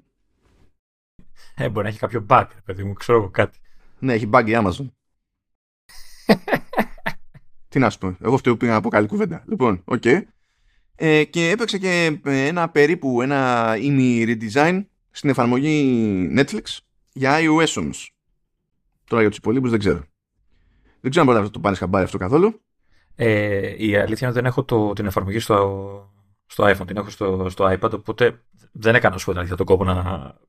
Ε, 1.55 1.69
μπορεί 1.69 1.83
να 1.83 1.89
έχει 1.89 1.99
κάποιο 1.99 2.27
bug, 2.29 2.47
παιδί 2.65 2.85
μου, 2.85 2.93
ξέρω 2.93 3.19
εγώ 3.19 3.31
κάτι. 3.31 3.59
Ναι, 3.99 4.13
έχει 4.13 4.31
bug 4.33 4.45
η 4.47 4.53
Amazon. 4.55 4.89
Τι 7.69 7.79
να 7.79 7.91
σου 7.91 7.99
πω. 7.99 8.17
Εγώ 8.21 8.35
αυτό 8.35 8.51
που 8.51 8.57
πήγα 8.57 8.73
να 8.73 8.81
πω 8.81 8.89
καλή 8.89 9.07
κουβέντα. 9.07 9.45
Λοιπόν, 9.47 9.83
OK. 9.85 10.03
Okay. 10.05 10.23
Ε, 10.95 11.25
και 11.25 11.51
έπαιξε 11.51 11.79
και 11.79 12.21
ένα 12.25 12.69
περίπου 12.69 13.23
ένα 13.23 13.77
ημι 13.81 14.25
redesign 14.27 14.85
στην 15.11 15.31
εφαρμογή 15.31 16.33
Netflix 16.37 16.79
για 17.13 17.39
iOS 17.41 17.77
όμως. 17.77 18.17
Τώρα 19.05 19.21
για 19.21 19.31
τους 19.31 19.39
υπόλοιπους 19.39 19.71
δεν 19.71 19.79
ξέρω. 19.79 20.03
Δεν 21.01 21.11
ξέρω 21.11 21.27
αν 21.27 21.33
μπορεί 21.33 21.45
να 21.45 21.51
το 21.51 21.61
πάρεις 21.61 21.79
χαμπάρι 21.79 22.05
αυτό 22.05 22.19
καθόλου. 22.19 22.61
Ε, 23.15 23.75
η 23.87 23.97
αλήθεια 23.97 24.17
είναι 24.21 24.27
ότι 24.27 24.33
δεν 24.33 24.45
έχω 24.45 24.65
το, 24.65 24.93
την 24.93 25.07
εφαρμογή 25.07 25.39
στο, 25.39 26.13
στο 26.47 26.65
iPhone, 26.65 26.87
την 26.87 26.97
έχω 26.97 27.11
στο, 27.11 27.47
στο 27.49 27.65
iPad, 27.65 27.93
οπότε 27.93 28.43
δεν 28.73 28.95
έκανα 28.95 29.19
σου 29.19 29.33
τον 29.33 29.67
κόπο 29.67 29.85
να, 29.85 29.95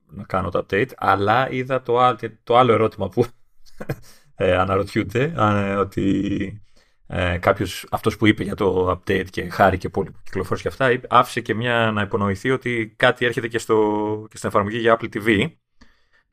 να 0.07 0.23
κάνω 0.23 0.49
το 0.49 0.65
update, 0.69 0.89
αλλά 0.97 1.51
είδα 1.51 1.81
το, 1.81 2.15
το 2.43 2.57
άλλο 2.57 2.73
ερώτημα 2.73 3.09
που 3.09 3.25
ε, 4.35 4.55
αναρωτιούνται, 4.55 5.33
ε, 5.37 5.73
ότι 5.73 6.61
ε, 7.07 7.37
κάποιος, 7.37 7.85
αυτός 7.91 8.17
που 8.17 8.27
είπε 8.27 8.43
για 8.43 8.55
το 8.55 8.91
update 8.91 9.29
και 9.29 9.49
χάρηκε 9.49 9.89
πολύ 9.89 10.11
που 10.11 10.19
κυκλοφόρησε 10.23 10.69
και 10.69 10.85
αυτά, 10.85 10.99
άφησε 11.09 11.41
και 11.41 11.53
μια 11.53 11.91
να 11.93 12.01
υπονοηθεί 12.01 12.51
ότι 12.51 12.93
κάτι 12.95 13.25
έρχεται 13.25 13.47
και, 13.47 13.57
στο, 13.57 13.75
και 14.29 14.37
στην 14.37 14.49
εφαρμογή 14.49 14.77
για 14.77 14.97
Apple 14.99 15.15
TV. 15.15 15.51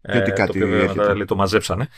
Και 0.00 0.18
ότι 0.18 0.30
ε, 0.30 0.34
κάτι 0.34 0.58
το 0.58 0.66
οποίο 0.66 0.78
έρχεται. 0.78 1.24
το 1.24 1.36
μαζέψανε. 1.36 1.88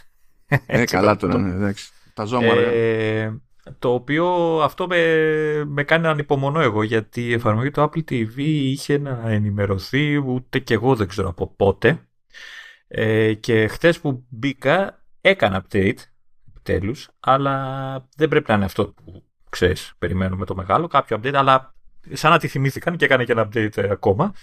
Ε, 0.67 0.85
καλά 0.85 1.17
τώρα, 1.17 1.39
ναι, 1.39 1.55
εντάξει. 1.55 1.91
Τα 2.15 2.25
ζώμα, 2.25 2.55
ε, 2.55 3.41
το 3.79 3.93
οποίο 3.93 4.27
αυτό 4.63 4.87
με, 4.87 5.65
με 5.67 5.85
κάνει 5.85 6.03
να 6.03 6.11
ανυπομονώ 6.11 6.61
εγώ 6.61 6.83
γιατί 6.83 7.27
η 7.27 7.33
εφαρμογή 7.33 7.71
του 7.71 7.81
Apple 7.81 8.11
TV 8.11 8.37
είχε 8.37 8.99
να 8.99 9.23
ενημερωθεί 9.27 10.17
ούτε 10.27 10.59
και 10.59 10.75
εγώ 10.75 10.95
δεν 10.95 11.09
ξέρω 11.09 11.29
από 11.29 11.55
πότε 11.57 12.09
ε, 12.89 13.35
και 13.35 13.67
χτες 13.67 14.01
που 14.01 14.25
μπήκα 14.29 14.98
έκανα 15.21 15.65
update 15.65 15.99
επιτέλους 16.49 17.09
αλλά 17.21 18.09
δεν 18.17 18.29
πρέπει 18.29 18.45
να 18.49 18.55
είναι 18.55 18.65
αυτό 18.65 18.87
που 18.87 19.25
ξέρεις 19.51 19.93
περιμένουμε 19.99 20.45
το 20.45 20.55
μεγάλο 20.55 20.87
κάποιο 20.87 21.21
update 21.23 21.35
αλλά 21.35 21.75
σαν 22.13 22.31
να 22.31 22.39
τη 22.39 22.49
θυμήθηκαν 22.49 22.97
και 22.97 23.05
έκανε 23.05 23.25
και 23.25 23.33
ένα 23.33 23.49
update 23.49 23.89
ακόμα 23.91 24.35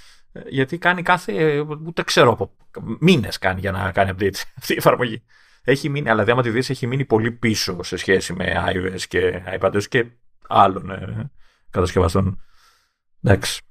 γιατί 0.48 0.78
κάνει 0.78 1.02
κάθε 1.02 1.60
ούτε 1.86 2.04
ξέρω 2.04 2.32
από 2.32 2.56
μήνες 3.00 3.38
κάνει 3.38 3.60
για 3.60 3.72
να 3.72 3.92
κάνει 3.92 4.12
update 4.18 4.36
αυτή 4.58 4.74
η 4.74 4.78
εφαρμογή 4.78 5.24
έχει 5.66 5.90
μείνει, 5.90 6.10
αλλά 6.10 6.26
άμα 6.28 6.42
τη 6.42 6.50
δεις 6.50 6.70
έχει 6.70 6.88
μείνει 6.88 7.06
πολύ 7.06 7.32
πίσω 7.32 7.84
σε 7.84 7.98
σχέση 7.98 8.34
με 8.34 8.54
iOS 8.68 9.02
και 9.08 9.44
iPadOS 9.60 9.84
και 9.84 10.06
άλλων 10.48 10.90
ε, 10.90 11.32
κατασκευαστών. 11.70 12.42
Εντάξει. 13.24 13.62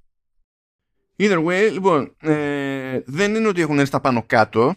Either 1.18 1.44
way, 1.44 1.68
λοιπόν, 1.72 2.14
ε, 2.20 3.00
δεν 3.06 3.34
είναι 3.34 3.48
ότι 3.48 3.60
έχουν 3.60 3.78
έρθει 3.78 3.90
τα 3.90 4.00
πάνω 4.00 4.22
κάτω. 4.26 4.74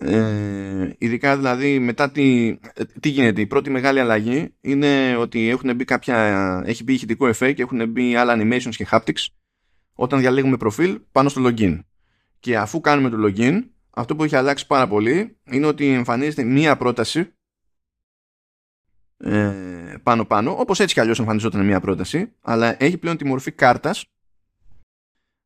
Ε, 0.00 0.94
ειδικά 0.98 1.36
δηλαδή 1.36 1.78
μετά 1.78 2.10
τι, 2.10 2.56
τι 3.00 3.08
γίνεται 3.08 3.40
η 3.40 3.46
πρώτη 3.46 3.70
μεγάλη 3.70 4.00
αλλαγή 4.00 4.54
είναι 4.60 5.16
ότι 5.16 5.48
έχουν 5.48 5.74
μπει 5.74 5.84
κάποια, 5.84 6.62
έχει 6.66 6.82
μπει 6.82 6.92
ηχητικό 6.92 7.26
εφέ 7.26 7.52
και 7.52 7.62
έχουν 7.62 7.88
μπει 7.88 8.16
άλλα 8.16 8.36
animations 8.38 8.74
και 8.76 8.86
haptics. 8.90 9.26
Όταν 9.94 10.20
διαλέγουμε 10.20 10.56
προφίλ 10.56 11.00
πάνω 11.12 11.28
στο 11.28 11.42
login. 11.44 11.78
Και 12.40 12.56
αφού 12.56 12.80
κάνουμε 12.80 13.08
το 13.08 13.16
login 13.26 13.62
αυτό 13.90 14.16
που 14.16 14.24
έχει 14.24 14.36
αλλάξει 14.36 14.66
πάρα 14.66 14.88
πολύ 14.88 15.36
είναι 15.44 15.66
ότι 15.66 15.88
εμφανίζεται 15.88 16.42
μία 16.42 16.76
πρόταση 16.76 17.32
ε, 19.16 19.52
πάνω 20.02 20.24
πάνω, 20.24 20.56
όπως 20.58 20.80
έτσι 20.80 20.94
κι 20.94 21.00
αλλιώς 21.00 21.18
εμφανιζόταν 21.18 21.64
μία 21.64 21.80
πρόταση, 21.80 22.32
αλλά 22.40 22.82
έχει 22.82 22.98
πλέον 22.98 23.16
τη 23.16 23.24
μορφή 23.24 23.52
κάρτας 23.52 24.04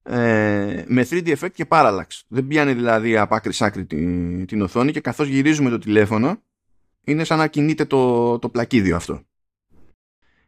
ε, 0.03 0.85
με 0.87 1.07
3D 1.11 1.37
effect 1.37 1.53
και 1.53 1.67
parallax. 1.69 2.07
Δεν 2.29 2.47
πιάνει 2.47 2.73
δηλαδή 2.73 3.17
από 3.17 3.35
άκρη 3.35 3.53
σ' 3.53 3.63
άκρη 3.63 3.85
την, 3.85 4.47
την 4.47 4.63
οθόνη 4.63 4.93
και 4.93 5.01
καθώς 5.01 5.29
γυρίζουμε 5.29 5.71
το 5.71 5.79
τηλέφωνο 5.79 6.43
είναι 7.05 7.25
σαν 7.25 7.39
να 7.39 7.47
κινείται 7.47 7.85
το, 7.85 8.39
το 8.39 8.49
πλακίδιο 8.49 8.97
αυτό. 8.97 9.21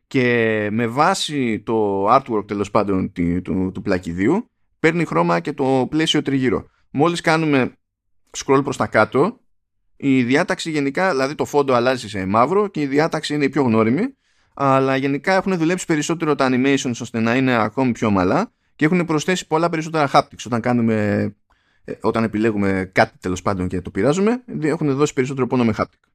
Και 0.06 0.68
με 0.72 0.86
βάση 0.86 1.60
το 1.60 2.06
artwork 2.14 2.46
τέλος 2.46 2.70
πάντων 2.70 3.12
του, 3.12 3.42
του, 3.42 3.70
του 3.74 3.82
πλακιδίου 3.82 4.50
παίρνει 4.80 5.04
χρώμα 5.04 5.40
και 5.40 5.52
το 5.52 5.86
πλαίσιο 5.90 6.22
τριγύρω. 6.22 6.66
Μόλις 6.90 7.20
κάνουμε 7.20 7.72
scroll 8.36 8.60
προς 8.62 8.76
τα 8.76 8.86
κάτω 8.86 9.40
η 9.96 10.22
διάταξη 10.22 10.70
γενικά, 10.70 11.10
δηλαδή 11.10 11.34
το 11.34 11.44
φόντο 11.44 11.74
αλλάζει 11.74 12.08
σε 12.08 12.26
μαύρο 12.26 12.68
και 12.68 12.80
η 12.80 12.86
διάταξη 12.86 13.34
είναι 13.34 13.44
η 13.44 13.48
πιο 13.48 13.62
γνώριμη 13.62 14.14
αλλά 14.54 14.96
γενικά 14.96 15.34
έχουν 15.34 15.56
δουλέψει 15.56 15.86
περισσότερο 15.86 16.34
τα 16.34 16.48
animations 16.50 16.98
ώστε 17.00 17.20
να 17.20 17.36
είναι 17.36 17.54
ακόμη 17.54 17.92
πιο 17.92 18.06
ομαλά 18.06 18.52
και 18.76 18.84
έχουν 18.84 19.04
προσθέσει 19.04 19.46
πολλά 19.46 19.68
περισσότερα 19.68 20.10
haptics 20.12 20.44
όταν 20.46 20.60
κάνουμε 20.60 21.22
ε, 21.84 21.92
όταν 22.00 22.24
επιλέγουμε 22.24 22.90
κάτι 22.92 23.18
τέλος 23.18 23.42
πάντων 23.42 23.68
και 23.68 23.80
το 23.80 23.90
πειράζουμε 23.90 24.44
έχουν 24.60 24.94
δώσει 24.94 25.12
περισσότερο 25.12 25.46
πόνο 25.46 25.64
με 25.64 25.74
haptic 25.76 26.08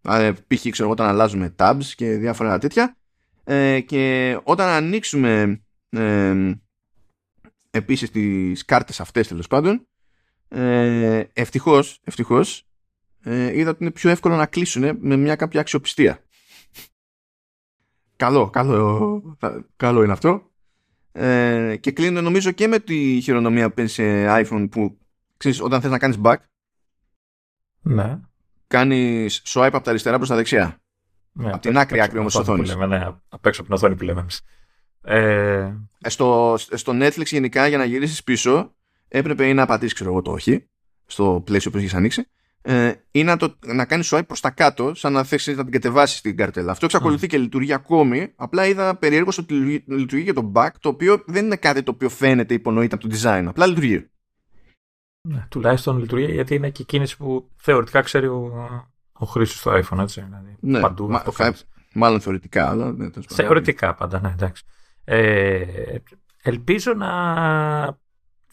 δηλαδή 0.00 0.42
π.χ. 0.46 0.68
ξέρω 0.70 0.90
όταν 0.90 1.06
αλλάζουμε 1.06 1.54
tabs 1.58 1.84
και 1.96 2.16
διάφορα 2.16 2.58
τέτοια 2.58 2.96
ε, 3.44 3.80
και 3.80 4.36
όταν 4.42 4.68
ανοίξουμε 4.68 5.62
ε, 5.88 6.52
επίσης 7.70 8.10
τις 8.10 8.64
κάρτες 8.64 9.00
αυτές 9.00 9.28
τέλος 9.28 9.46
πάντων 9.46 9.86
ε, 10.48 11.24
ευτυχώς, 11.32 12.00
ευτυχώς 12.04 12.64
ε, 13.22 13.58
είδα 13.58 13.70
ότι 13.70 13.82
είναι 13.82 13.92
πιο 13.92 14.10
εύκολο 14.10 14.36
να 14.36 14.46
κλείσουν 14.46 14.98
με 15.00 15.16
μια 15.16 15.36
κάποια 15.36 15.60
αξιοπιστία. 15.60 16.24
Καλό, 18.16 18.50
καλό, 18.50 19.36
καλό 19.76 20.02
είναι 20.02 20.12
αυτό. 20.12 20.49
Ε, 21.12 21.76
και 21.76 21.90
κλείνω 21.90 22.20
νομίζω 22.20 22.50
και 22.50 22.66
με 22.66 22.78
τη 22.78 23.20
χειρονομία 23.20 23.68
που 23.68 23.74
παίζει 23.74 23.92
σε 23.92 24.26
iPhone 24.28 24.68
που 24.70 24.98
ξέρεις 25.36 25.60
όταν 25.60 25.80
θες 25.80 25.90
να 25.90 25.98
κάνεις 25.98 26.18
back 26.22 26.36
ναι. 27.82 28.18
κάνεις 28.66 29.42
swipe 29.46 29.70
από 29.72 29.84
τα 29.84 29.90
αριστερά 29.90 30.16
προς 30.16 30.28
τα 30.28 30.36
δεξιά. 30.36 30.80
Ναι, 31.32 31.50
από 31.50 31.58
την 31.58 31.78
άκρη 31.78 32.00
άκρη 32.00 32.18
όμως 32.18 32.32
της 32.32 32.40
οθόνης. 32.40 32.76
Ναι, 32.76 33.06
απ' 33.28 33.46
έξω 33.46 33.60
από 33.60 33.70
την 33.70 33.78
οθόνη 33.78 33.96
που 33.96 34.04
λέμε 34.04 34.20
εμείς. 34.20 34.40
Ε... 35.02 35.72
Στο, 36.08 36.54
στο 36.58 36.92
Netflix 36.94 37.26
γενικά 37.26 37.66
για 37.66 37.78
να 37.78 37.84
γυρίσεις 37.84 38.24
πίσω 38.24 38.74
έπρεπε 39.08 39.48
ή 39.48 39.54
να 39.54 39.66
πατήσεις, 39.66 39.94
ξέρω 39.94 40.10
εγώ, 40.10 40.22
το 40.22 40.30
όχι, 40.30 40.68
στο 41.06 41.42
πλαίσιο 41.44 41.70
που 41.70 41.78
έχεις 41.78 41.94
ανοίξει, 41.94 42.28
ε, 42.62 42.92
ή 43.10 43.24
να, 43.24 43.36
το, 43.36 43.58
να 43.66 43.84
κάνεις 43.84 44.12
swipe 44.14 44.26
προς 44.26 44.40
τα 44.40 44.50
κάτω, 44.50 44.94
σαν 44.94 45.12
να 45.12 45.24
θέσει 45.24 45.54
να 45.54 45.62
την 45.62 45.72
κατεβάσεις 45.72 46.20
την 46.20 46.36
καρτέλα. 46.36 46.70
Αυτό 46.70 46.84
εξακολουθεί 46.84 47.26
mm. 47.26 47.28
και 47.28 47.38
λειτουργεί 47.38 47.72
ακόμη. 47.72 48.32
Απλά 48.36 48.66
είδα 48.66 48.96
περίεργο 48.96 49.30
ότι 49.38 49.54
λειτουργεί 49.86 50.24
και 50.24 50.32
το 50.32 50.52
back, 50.54 50.70
το 50.80 50.88
οποίο 50.88 51.22
δεν 51.26 51.44
είναι 51.44 51.56
κάτι 51.56 51.82
το 51.82 51.90
οποίο 51.90 52.08
φαίνεται 52.08 52.54
υπονοείται 52.54 52.94
από 52.94 53.08
το 53.08 53.16
design. 53.16 53.44
Απλά 53.46 53.66
λειτουργεί. 53.66 54.10
Ναι, 55.28 55.46
τουλάχιστον 55.50 55.98
λειτουργεί 55.98 56.32
γιατί 56.32 56.54
είναι 56.54 56.70
και 56.70 56.84
κίνηση 56.84 57.16
που 57.16 57.50
θεωρητικά 57.56 58.00
ξέρει 58.00 58.26
ο, 58.26 58.52
ο 59.12 59.26
χρήστη 59.26 59.56
στο 59.56 59.72
iPhone, 59.72 59.98
έτσι. 59.98 60.20
Δηλαδή, 60.20 60.56
ναι, 60.60 60.80
παντού 60.80 61.08
μα, 61.08 61.18
θα, 61.18 61.54
μάλλον 61.94 62.20
θεωρητικά, 62.20 62.68
αλλά. 62.68 62.92
Ναι, 62.92 63.08
θεωρητικά 63.26 63.94
πάντα, 63.94 64.20
ναι, 64.20 64.28
εντάξει. 64.28 64.64
Ε, 65.04 65.64
ελπίζω 66.42 66.94
να 66.94 67.10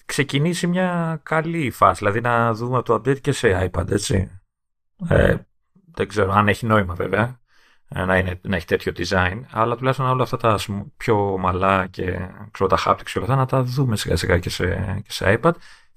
ξεκινήσει 0.07 0.67
μια 0.67 1.19
καλή 1.23 1.71
φάση. 1.71 1.97
Δηλαδή 1.97 2.21
να 2.21 2.53
δούμε 2.53 2.81
το 2.81 2.93
update 2.93 3.21
και 3.21 3.31
σε 3.31 3.69
iPad, 3.71 3.91
έτσι. 3.91 4.41
Ε, 5.09 5.35
δεν 5.91 6.07
ξέρω 6.07 6.31
αν 6.31 6.47
έχει 6.47 6.65
νόημα 6.65 6.93
βέβαια 6.93 7.39
ε, 7.89 8.05
να, 8.05 8.17
είναι, 8.17 8.39
να 8.41 8.55
έχει 8.55 8.65
τέτοιο 8.65 8.91
design, 8.97 9.41
αλλά 9.51 9.75
τουλάχιστον 9.75 10.07
όλα 10.09 10.23
αυτά 10.23 10.37
τα 10.37 10.59
πιο 10.97 11.33
ομαλά 11.33 11.87
και 11.87 12.19
ξέρω, 12.51 12.69
τα 12.69 12.77
haptics 12.85 13.09
και 13.11 13.19
όλα 13.19 13.27
αυτά 13.27 13.35
να 13.35 13.45
τα 13.45 13.63
δούμε 13.63 13.95
σιγά 13.95 14.15
σιγά 14.15 14.39
και 14.39 14.49
σε, 14.49 14.65
και 15.05 15.11
σε 15.11 15.39
iPad. 15.41 15.51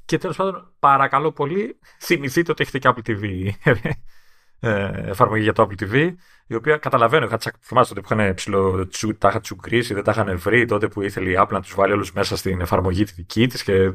Και 0.04 0.18
τέλος 0.18 0.36
πάντων, 0.36 0.72
παρακαλώ 0.78 1.32
πολύ, 1.32 1.78
θυμηθείτε 2.00 2.50
ότι 2.50 2.62
έχετε 2.62 2.78
και 2.78 2.94
Apple 2.94 3.10
TV 3.10 3.48
ε, 4.60 5.08
εφαρμογή 5.10 5.42
για 5.42 5.52
το 5.52 5.68
Apple 5.68 5.82
TV, 5.82 6.14
η 6.50 6.54
οποία 6.54 6.76
καταλαβαίνω, 6.76 7.26
είχα 7.26 7.36
τσακ, 7.36 7.54
θυμάστε 7.60 7.94
ότι 7.98 8.12
είχαν 8.12 8.34
ψηλό, 8.34 8.86
τσου, 8.86 9.16
τα 9.18 9.28
είχα 9.28 9.40
τσουκρίσει, 9.40 9.94
δεν 9.94 10.04
τα 10.04 10.10
είχαν 10.10 10.38
βρει 10.38 10.64
τότε 10.64 10.88
που 10.88 11.02
ήθελε 11.02 11.30
η 11.30 11.36
Apple 11.38 11.50
να 11.50 11.60
τους 11.60 11.74
βάλει 11.74 11.92
όλους 11.92 12.12
μέσα 12.12 12.36
στην 12.36 12.60
εφαρμογή 12.60 13.04
τη 13.04 13.12
δική 13.12 13.46
της 13.46 13.62
και 13.62 13.92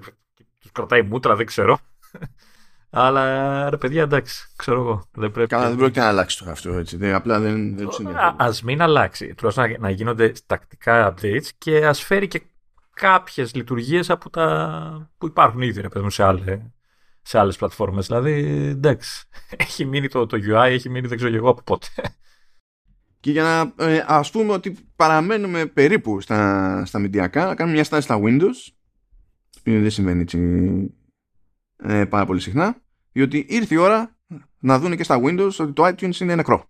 τους 0.60 0.72
κρατάει 0.72 1.02
μούτρα, 1.02 1.36
δεν 1.36 1.46
ξέρω. 1.46 1.80
Αλλά 2.90 3.70
ρε 3.70 3.78
παιδιά, 3.78 4.02
εντάξει, 4.02 4.48
ξέρω 4.56 4.80
εγώ. 4.82 5.04
Δεν 5.12 5.32
πρέπει... 5.32 5.50
Καλά, 5.50 5.68
δεν 5.68 5.78
πρόκειται 5.78 6.00
να 6.00 6.08
αλλάξει 6.08 6.44
το 6.44 6.52
αυτό 6.52 6.74
έτσι. 6.74 6.98
Δεν, 6.98 7.14
απλά 7.14 7.40
δεν, 7.40 7.78
δεν 7.78 7.88
τους 7.88 8.00
Α 8.38 8.54
μην 8.64 8.82
αλλάξει. 8.82 9.34
Τουλάχιστον 9.34 9.72
να, 9.72 9.78
να 9.78 9.90
γίνονται 9.90 10.34
τακτικά 10.46 11.14
updates 11.14 11.48
και 11.58 11.86
ας 11.86 12.04
φέρει 12.04 12.28
και 12.28 12.42
κάποιες 12.94 13.56
λειτουργίες 13.56 14.10
από 14.10 14.30
τα 14.30 15.10
που 15.18 15.26
υπάρχουν 15.26 15.62
ήδη, 15.62 15.82
ρε 15.82 15.90
παιδί 15.90 16.10
σε 16.10 16.24
άλλε 16.24 16.62
σε 17.22 17.40
άλλες 17.40 17.58
πλατφόρμες. 17.58 18.06
Δηλαδή, 18.06 18.32
εντάξει, 18.70 19.28
έχει 19.66 19.86
μείνει 19.86 20.08
το, 20.08 20.26
το 20.26 20.38
UI, 20.38 20.70
έχει 20.70 20.90
μείνει 20.90 21.08
δεν 21.08 21.18
ξέρω 21.18 21.36
εγώ 21.36 21.50
από 21.50 21.62
πότε. 21.62 21.88
Και 23.26 23.32
για 23.32 23.44
να 23.44 23.86
ε, 23.86 24.04
ας 24.08 24.32
πούμε 24.32 24.52
ότι 24.54 24.78
παραμένουμε 24.96 25.66
περίπου 25.66 26.22
στα, 26.22 26.86
στα 26.86 27.00
μηντιακά, 27.00 27.46
να 27.46 27.56
κάνουμε 27.56 27.76
μια 27.76 27.84
στάση 27.84 28.02
στα 28.02 28.20
Windows, 28.24 28.74
που 29.64 29.72
δεν 29.72 29.90
συμβαίνει 29.90 30.22
έτσι 30.22 30.40
ε, 31.78 32.06
πάρα 32.06 32.26
πολύ 32.26 32.40
συχνά, 32.40 32.76
διότι 33.12 33.46
ήρθε 33.50 33.76
η 33.76 33.78
ώρα 33.78 34.16
να 34.60 34.80
δουν 34.80 34.96
και 34.96 35.04
στα 35.04 35.20
Windows 35.24 35.52
ότι 35.60 35.72
το 35.72 35.86
iTunes 35.86 36.20
είναι 36.20 36.36
νεκρό. 36.36 36.70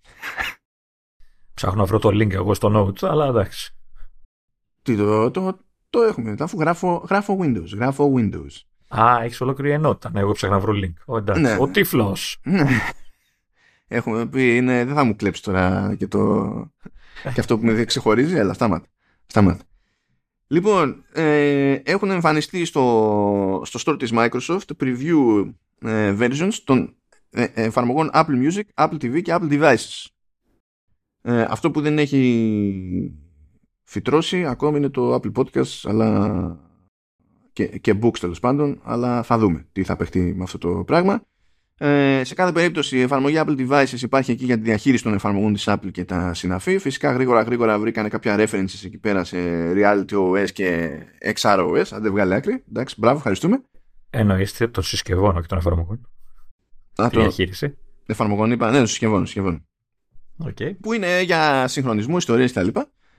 Ψάχνω 1.54 1.80
να 1.80 1.86
βρω 1.86 2.00
το 2.00 2.10
link 2.10 2.32
εγώ 2.32 2.54
στο 2.54 2.72
Notes, 2.76 3.08
αλλά 3.10 3.26
εντάξει. 3.26 3.76
Τι 4.82 4.96
το, 4.96 5.32
το, 5.32 5.58
το 5.90 6.02
έχουμε, 6.02 6.36
αφού 6.40 6.60
γράφω, 6.60 7.06
γράφω 7.10 7.40
Windows, 7.42 7.70
γράφω 7.74 8.14
Windows. 8.18 8.62
Α, 8.88 9.24
έχεις 9.24 9.42
ολόκληρη 9.42 9.72
ενότητα. 9.74 10.10
Ναι, 10.14 10.20
εγώ 10.20 10.32
ψάχνω 10.32 10.56
να 10.56 10.62
βρω 10.62 10.74
link. 10.74 10.94
Ο, 11.06 11.18
εντάξει. 11.18 11.42
Ναι. 11.42 11.58
ο 11.60 11.68
τύφλος. 11.68 12.40
Ναι. 12.44 12.68
Έχουμε 13.88 14.28
πει, 14.28 14.56
είναι, 14.56 14.86
δεν 14.86 14.96
θα 14.96 15.04
μου 15.04 15.16
κλέψεις 15.16 15.44
τώρα 15.44 15.96
και, 15.98 16.08
το, 16.08 16.52
και 17.34 17.40
αυτό 17.40 17.60
που 17.60 17.66
με 17.66 17.84
ξεχωρίζει, 17.84 18.40
αλλά 18.40 18.54
στάματα. 18.54 18.88
στάματα. 19.26 19.64
Λοιπόν, 20.48 21.04
ε, 21.14 21.72
έχουν 21.72 22.10
εμφανιστεί 22.10 22.66
στο, 22.66 23.62
στο 23.66 23.80
store 23.86 24.00
της 24.00 24.12
Microsoft 24.14 24.68
preview 24.80 25.52
ε, 25.82 26.16
versions 26.20 26.54
των 26.64 26.96
ε, 27.30 27.46
εφαρμογών 27.54 28.10
Apple 28.14 28.44
Music, 28.44 28.86
Apple 28.86 28.94
TV 28.94 29.22
και 29.22 29.36
Apple 29.40 29.52
Devices. 29.52 30.06
Ε, 31.22 31.42
αυτό 31.42 31.72
που 31.72 31.82
δεν 31.82 32.00
έχει 32.00 33.14
φυτρώσει 33.84 34.46
ακόμη 34.46 34.78
είναι 34.78 34.90
το 34.90 35.16
Apple 35.16 35.32
Podcast 35.32 35.80
αλλά 35.84 36.60
και, 37.54 37.66
και 37.66 38.00
Books 38.02 38.18
τέλος 38.20 38.40
πάντων 38.40 38.80
αλλά 38.84 39.24
θα 39.24 39.38
δούμε 39.38 39.68
τι 39.72 39.84
θα 39.84 39.96
παιχτεί 39.96 40.34
με 40.36 40.44
αυτό 40.44 40.58
το 40.58 40.84
πράγμα. 40.84 41.24
Ε, 41.78 42.22
σε 42.24 42.34
κάθε 42.34 42.52
περίπτωση 42.52 42.98
η 42.98 43.02
εφαρμογή 43.02 43.36
Apple 43.46 43.58
Devices 43.70 44.02
υπάρχει 44.02 44.32
εκεί 44.32 44.46
για 44.46 44.56
τη 44.56 44.64
διαχείριση 44.64 45.04
των 45.04 45.14
εφαρμογών 45.14 45.54
της 45.54 45.64
Apple 45.68 45.92
και 45.92 46.06
τα 46.06 46.34
συναφή. 46.34 46.78
Φυσικά 46.78 47.12
γρήγορα 47.12 47.42
γρήγορα 47.42 47.80
βρήκανε 47.80 48.10
κάποια 48.10 48.36
references 48.40 48.86
εκεί 48.86 48.98
πέρα 48.98 49.24
σε 49.24 49.38
Reality 49.76 50.14
OS 50.14 50.52
και 50.52 50.90
XR 51.42 51.60
OS. 51.60 51.84
Αν 51.92 52.02
δεν 52.02 52.12
βγάλει 52.12 52.34
άκρη. 52.34 52.64
Εντάξει, 52.70 52.96
μπράβο, 52.98 53.18
ευχαριστούμε. 53.18 53.62
Εννοείστε 54.10 54.68
των 54.68 54.84
συσκευών, 54.84 55.38
όχι 55.38 55.48
των 55.48 55.58
εφαρμογών. 55.58 56.08
Α, 56.96 57.08
Τη 57.10 57.16
το 57.16 57.22
διαχείριση. 57.22 57.78
εφαρμογών 58.06 58.52
είπα, 58.52 58.72
ναι, 58.72 58.78
των 58.78 58.88
συσκευών, 58.88 59.26
συσκευών. 59.26 59.66
Okay. 60.44 60.72
Που 60.80 60.94
είναι 60.94 61.22
για 61.22 61.68
συγχρονισμό, 61.68 62.18
ιστορίες 62.18 62.52
κτλ. 62.52 62.68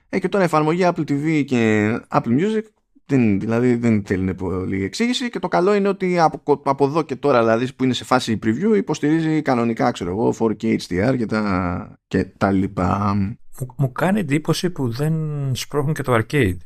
Ε, 0.09 0.19
και 0.19 0.29
τώρα 0.29 0.43
εφαρμογή 0.43 0.81
Apple 0.83 1.11
TV 1.11 1.43
και 1.45 1.89
Apple 2.07 2.39
Music 2.39 2.61
δεν, 3.07 3.39
δηλαδή 3.39 3.75
δεν 3.75 4.05
θέλει 4.05 4.33
πολύ 4.33 4.83
εξήγηση 4.83 5.29
και 5.29 5.39
το 5.39 5.47
καλό 5.47 5.73
είναι 5.73 5.87
ότι 5.87 6.19
από, 6.19 6.61
από 6.65 6.85
εδώ 6.85 7.01
και 7.01 7.15
τώρα 7.15 7.39
δηλαδή 7.39 7.73
που 7.73 7.83
είναι 7.83 7.93
σε 7.93 8.03
φάση 8.03 8.39
preview 8.43 8.75
υποστηρίζει 8.75 9.41
κανονικά 9.41 9.91
ξέρω 9.91 10.09
εγώ 10.09 10.33
4K 10.39 10.77
HDR 10.77 11.15
και 11.17 11.25
τα, 11.25 11.99
και 12.07 12.25
τα 12.25 12.51
λοιπά. 12.51 13.13
Μου, 13.15 13.37
μου 13.77 13.91
κάνει 13.91 14.19
εντύπωση 14.19 14.69
που 14.69 14.89
δεν 14.89 15.15
σπρώχνουν 15.55 15.93
και 15.93 16.03
το 16.03 16.13
arcade. 16.13 16.57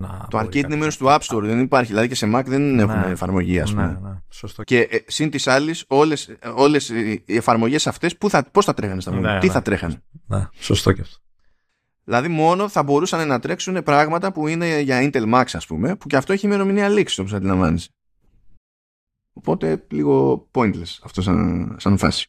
Να, 0.00 0.26
Το 0.30 0.38
arcade 0.38 0.54
είναι 0.54 0.76
μέρος 0.76 0.96
του 0.96 1.06
App 1.08 1.18
Store, 1.18 1.42
δεν 1.42 1.60
υπάρχει. 1.60 1.90
Δηλαδή 1.90 2.08
και 2.08 2.14
σε 2.14 2.30
Mac 2.34 2.42
δεν 2.46 2.78
έχουν 2.78 3.10
εφαρμογή, 3.10 3.60
ας 3.60 3.70
πούμε. 3.70 3.86
Ναι, 3.86 4.08
ναι, 4.08 4.16
σωστό. 4.28 4.62
Και 4.64 4.80
ε, 4.80 4.98
συν 5.06 5.30
της 5.30 5.46
άλλης, 5.46 5.84
όλες, 5.88 6.36
όλες 6.54 6.88
οι 6.88 7.24
εφαρμογές 7.26 7.86
αυτές 7.86 8.16
που 8.16 8.30
θα, 8.30 8.48
πώς 8.52 8.64
θα 8.64 8.74
τρέχανε 8.74 9.00
στα 9.00 9.12
μούνα, 9.12 9.32
Ναι, 9.32 9.40
τι 9.40 9.46
ναι. 9.46 9.52
θα 9.52 9.62
τρέχανε; 9.62 10.02
Ναι, 10.26 10.48
σωστό 10.58 10.92
και 10.92 11.00
αυτό. 11.00 11.18
Δηλαδή 12.08 12.28
μόνο 12.28 12.68
θα 12.68 12.82
μπορούσαν 12.82 13.28
να 13.28 13.38
τρέξουν 13.38 13.82
πράγματα 13.82 14.32
που 14.32 14.46
είναι 14.46 14.80
για 14.80 15.10
Intel 15.10 15.34
Max 15.34 15.44
ας 15.52 15.66
πούμε, 15.66 15.96
που 15.96 16.06
και 16.06 16.16
αυτό 16.16 16.32
έχει 16.32 16.46
ημερομηνία 16.46 16.88
λήξη 16.88 17.20
όπως 17.20 17.32
αντιλαμβάνεσαι. 17.32 17.88
Οπότε 19.32 19.84
λίγο 19.90 20.48
pointless 20.52 20.98
αυτό 21.02 21.22
σαν, 21.22 21.76
σαν 21.78 21.98
φάση. 21.98 22.28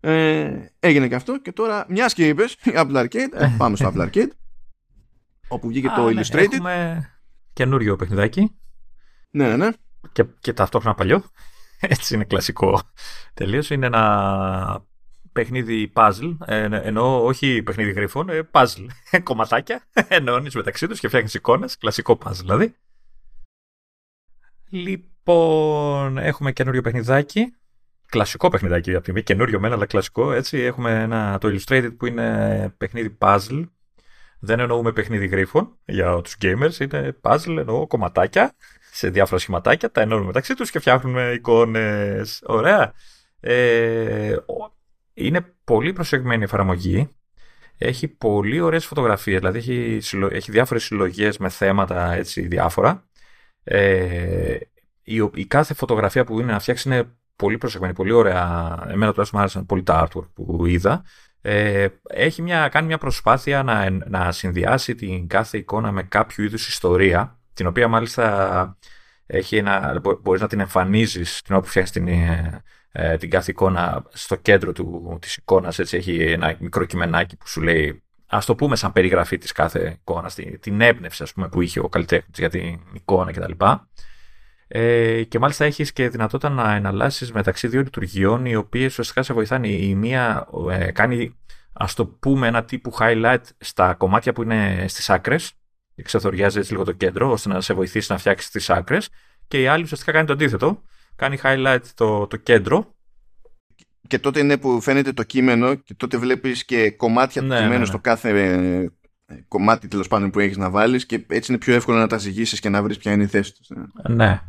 Ε, 0.00 0.66
έγινε 0.78 1.08
και 1.08 1.14
αυτό 1.14 1.40
και 1.40 1.52
τώρα 1.52 1.86
μιας 1.88 2.14
και 2.14 2.28
είπες 2.28 2.52
η 2.64 2.72
Apple 2.74 2.96
Arcade, 2.96 3.32
ε, 3.32 3.54
πάμε 3.58 3.76
στο 3.76 3.92
Apple 3.94 4.10
Arcade 4.10 4.30
όπου 5.48 5.68
βγήκε 5.68 5.88
Α, 5.88 5.94
το 5.94 6.10
ναι, 6.10 6.20
Illustrated. 6.20 6.52
Έχουμε 6.52 7.10
καινούριο 7.52 7.96
παιχνιδάκι 7.96 8.56
Ναι, 9.30 9.48
ναι, 9.48 9.56
ναι. 9.56 9.70
και, 10.12 10.24
και 10.40 10.52
ταυτόχρονα 10.52 10.94
παλιό. 10.94 11.24
Έτσι 11.80 12.14
είναι 12.14 12.24
κλασικό 12.24 12.80
τελείως. 13.34 13.70
Είναι 13.70 13.86
ένα 13.86 14.86
παιχνίδι 15.32 15.92
puzzle, 15.94 16.36
ε, 16.46 16.64
ενώ 16.64 17.24
όχι 17.24 17.62
παιχνίδι 17.62 17.92
γρίφων, 17.92 18.28
ε, 18.28 18.48
puzzle. 18.50 18.86
Κομματάκια, 19.22 19.82
ενώνεις 20.08 20.54
μεταξύ 20.54 20.86
τους 20.86 21.00
και 21.00 21.08
φτιάχνεις 21.08 21.34
εικόνες, 21.34 21.78
κλασικό 21.78 22.18
puzzle 22.24 22.40
δηλαδή. 22.40 22.74
Λοιπόν, 24.70 26.18
έχουμε 26.18 26.52
καινούριο 26.52 26.82
παιχνιδάκι. 26.82 27.54
Κλασικό 28.08 28.48
παιχνιδάκι 28.48 28.94
από 28.94 29.04
τη 29.04 29.12
μία, 29.12 29.22
καινούριο 29.22 29.60
μένα, 29.60 29.74
αλλά 29.74 29.86
κλασικό. 29.86 30.32
Έτσι, 30.32 30.58
έχουμε 30.58 31.00
ένα, 31.00 31.38
το 31.38 31.48
Illustrated 31.48 31.96
που 31.96 32.06
είναι 32.06 32.74
παιχνίδι 32.78 33.16
puzzle. 33.20 33.64
Δεν 34.38 34.60
εννοούμε 34.60 34.92
παιχνίδι 34.92 35.26
γρίφων 35.26 35.78
για 35.84 36.20
τους 36.20 36.36
gamers, 36.42 36.80
είναι 36.80 37.16
puzzle, 37.22 37.56
εννοώ 37.58 37.86
κομματάκια 37.86 38.54
σε 38.94 39.08
διάφορα 39.08 39.40
σχηματάκια, 39.40 39.90
τα 39.90 40.00
ενώνουμε 40.00 40.26
μεταξύ 40.26 40.54
τους 40.54 40.70
και 40.70 40.78
φτιάχνουμε 40.78 41.32
εικόνες. 41.32 42.42
Ωραία. 42.46 42.92
Ε, 43.40 44.36
είναι 45.14 45.54
πολύ 45.64 45.92
προσεγμένη 45.92 46.42
εφαρμογή. 46.42 47.08
Έχει 47.78 48.08
πολύ 48.08 48.60
ωραίες 48.60 48.86
φωτογραφίες, 48.86 49.38
δηλαδή 49.38 49.58
έχει, 49.58 49.98
συλλο... 50.00 50.28
έχει 50.32 50.50
διάφορες 50.50 50.84
συλλογές 50.84 51.38
με 51.38 51.48
θέματα 51.48 52.12
έτσι 52.12 52.46
διάφορα. 52.46 53.06
Ε, 53.64 54.56
η, 55.02 55.30
η 55.34 55.46
κάθε 55.46 55.74
φωτογραφία 55.74 56.24
που 56.24 56.40
είναι 56.40 56.52
να 56.52 56.58
φτιάξει 56.58 56.88
είναι 56.88 57.16
πολύ 57.36 57.58
προσεγμένη, 57.58 57.92
πολύ 57.92 58.12
ωραία. 58.12 58.78
Εμένα 58.82 59.10
τουλάχιστον 59.10 59.30
μου 59.32 59.38
άρεσαν 59.38 59.66
πολύ 59.66 59.82
τα 59.82 60.08
artwork 60.08 60.28
που 60.34 60.66
είδα. 60.66 61.04
Ε, 61.40 61.86
έχει 62.08 62.42
μια, 62.42 62.68
κάνει 62.68 62.86
μια 62.86 62.98
προσπάθεια 62.98 63.62
να, 63.62 63.90
να 63.90 64.32
συνδυάσει 64.32 64.94
την 64.94 65.26
κάθε 65.26 65.58
εικόνα 65.58 65.92
με 65.92 66.02
κάποιο 66.02 66.44
είδους 66.44 66.68
ιστορία, 66.68 67.40
την 67.54 67.66
οποία 67.66 67.88
μάλιστα 67.88 68.76
έχει 69.26 69.56
ένα, 69.56 70.00
μπορείς 70.22 70.40
να 70.40 70.48
την 70.48 70.60
εμφανίζεις 70.60 71.42
την 71.42 71.54
ώρα 71.54 71.64
που 71.64 71.68
φτιάχνεις 71.68 71.92
την, 71.92 72.08
ε, 72.92 73.16
την 73.16 73.30
κάθε 73.30 73.50
εικόνα 73.50 74.04
στο 74.12 74.36
κέντρο 74.36 74.72
του, 74.72 75.18
της 75.20 75.36
εικόνας, 75.36 75.78
έτσι 75.78 75.96
έχει 75.96 76.22
ένα 76.22 76.56
μικρό 76.58 76.84
κειμενάκι 76.84 77.36
που 77.36 77.48
σου 77.48 77.62
λέει 77.62 78.02
ας 78.26 78.46
το 78.46 78.54
πούμε 78.54 78.76
σαν 78.76 78.92
περιγραφή 78.92 79.38
της 79.38 79.52
κάθε 79.52 79.98
εικόνας, 80.00 80.34
την, 80.34 80.60
την 80.60 80.80
έμπνευση 80.80 81.22
ας 81.22 81.32
πούμε, 81.32 81.48
που 81.48 81.60
είχε 81.60 81.80
ο 81.80 81.88
καλλιτέχνης 81.88 82.38
για 82.38 82.50
την 82.50 82.80
εικόνα 82.92 83.32
κτλ. 83.32 83.64
Ε, 84.68 85.22
και 85.22 85.38
μάλιστα 85.38 85.64
έχεις 85.64 85.92
και 85.92 86.08
δυνατότητα 86.08 86.48
να 86.48 86.74
εναλλάσσεις 86.74 87.32
μεταξύ 87.32 87.68
δύο 87.68 87.82
λειτουργιών 87.82 88.46
οι 88.46 88.54
οποίες 88.54 88.90
ουσιαστικά 88.90 89.22
σε 89.22 89.32
βοηθάνε. 89.32 89.68
Η 89.68 89.94
μία 89.94 90.48
ε, 90.70 90.90
κάνει 90.90 91.36
ας 91.72 91.94
το 91.94 92.06
πούμε 92.06 92.46
ένα 92.46 92.64
τύπου 92.64 92.92
highlight 92.98 93.42
στα 93.58 93.94
κομμάτια 93.94 94.32
που 94.32 94.42
είναι 94.42 94.84
στις 94.88 95.10
άκρες 95.10 95.52
ξεθοριάζει 96.02 96.58
έτσι 96.58 96.72
λίγο 96.72 96.84
το 96.84 96.92
κέντρο 96.92 97.30
ώστε 97.30 97.48
να 97.48 97.60
σε 97.60 97.74
βοηθήσει 97.74 98.12
να 98.12 98.18
φτιάξεις 98.18 98.50
τις 98.50 98.70
άκρες 98.70 99.08
και 99.48 99.60
η 99.60 99.66
άλλη 99.66 99.82
ουσιαστικά 99.82 100.12
κάνει 100.12 100.26
το 100.26 100.32
αντίθετο 100.32 100.82
κάνει 101.22 101.38
highlight 101.42 101.82
το, 101.94 102.26
το 102.26 102.36
κέντρο 102.36 102.94
και 104.06 104.18
τότε 104.18 104.40
είναι 104.40 104.58
που 104.58 104.80
φαίνεται 104.80 105.12
το 105.12 105.22
κείμενο 105.22 105.74
και 105.74 105.94
τότε 105.94 106.16
βλέπεις 106.16 106.64
και 106.64 106.90
κομμάτια 106.90 107.42
Ναι, 107.42 107.48
του 107.48 107.54
κειμένου 107.54 107.72
ναι, 107.72 107.78
ναι. 107.78 107.84
στο 107.84 107.98
κάθε 107.98 108.30
ε, 108.40 108.86
κομμάτι 109.48 109.88
τέλος 109.88 110.08
πάντων 110.08 110.30
που 110.30 110.40
έχεις 110.40 110.56
να 110.56 110.70
βάλεις 110.70 111.06
και 111.06 111.24
έτσι 111.28 111.52
είναι 111.52 111.60
πιο 111.60 111.74
εύκολο 111.74 111.98
να 111.98 112.06
τα 112.06 112.18
ζυγίσεις 112.18 112.60
και 112.60 112.68
να 112.68 112.82
βρεις 112.82 112.96
ποια 112.98 113.12
είναι 113.12 113.22
η 113.22 113.26
θέση 113.26 113.54
τους. 113.54 113.68
ναι 114.08 114.40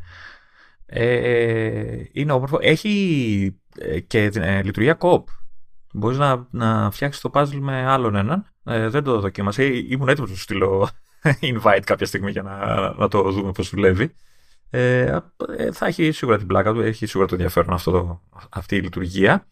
ε, 0.85 2.03
είναι 2.11 2.31
όμορφο 2.31 2.57
έχει 2.61 3.59
ε, 3.77 3.99
και 3.99 4.31
ε, 4.33 4.63
λειτουργία 4.63 4.97
co-op 4.99 5.23
Μπορείς 5.93 6.17
να, 6.17 6.47
να 6.51 6.91
φτιάξεις 6.91 7.21
το 7.21 7.31
puzzle 7.33 7.59
με 7.59 7.85
άλλον 7.85 8.15
έναν. 8.15 8.45
Ε, 8.63 8.89
δεν 8.89 9.03
το 9.03 9.19
δοκίμασα. 9.19 9.61
Ε, 9.61 9.65
Ήμουν 9.65 10.07
έτοιμος 10.07 10.29
να 10.29 10.35
σου 10.35 10.41
στείλω 10.41 10.89
invite 11.51 11.81
κάποια 11.83 12.05
στιγμή 12.05 12.31
για 12.31 12.41
να, 12.41 12.57
να 12.93 13.07
το 13.07 13.31
δούμε 13.31 13.51
πώς 13.51 13.69
δουλεύει. 13.69 14.13
Ε, 14.75 15.19
ε, 15.57 15.71
θα 15.71 15.85
έχει 15.85 16.11
σίγουρα 16.11 16.37
την 16.37 16.47
πλάκα 16.47 16.73
του, 16.73 16.81
έχει 16.81 17.05
σίγουρα 17.05 17.27
το 17.27 17.35
ενδιαφέρον 17.35 17.73
αυτό 17.73 17.91
το, 17.91 18.21
αυτή 18.49 18.75
η 18.75 18.81
λειτουργία. 18.81 19.47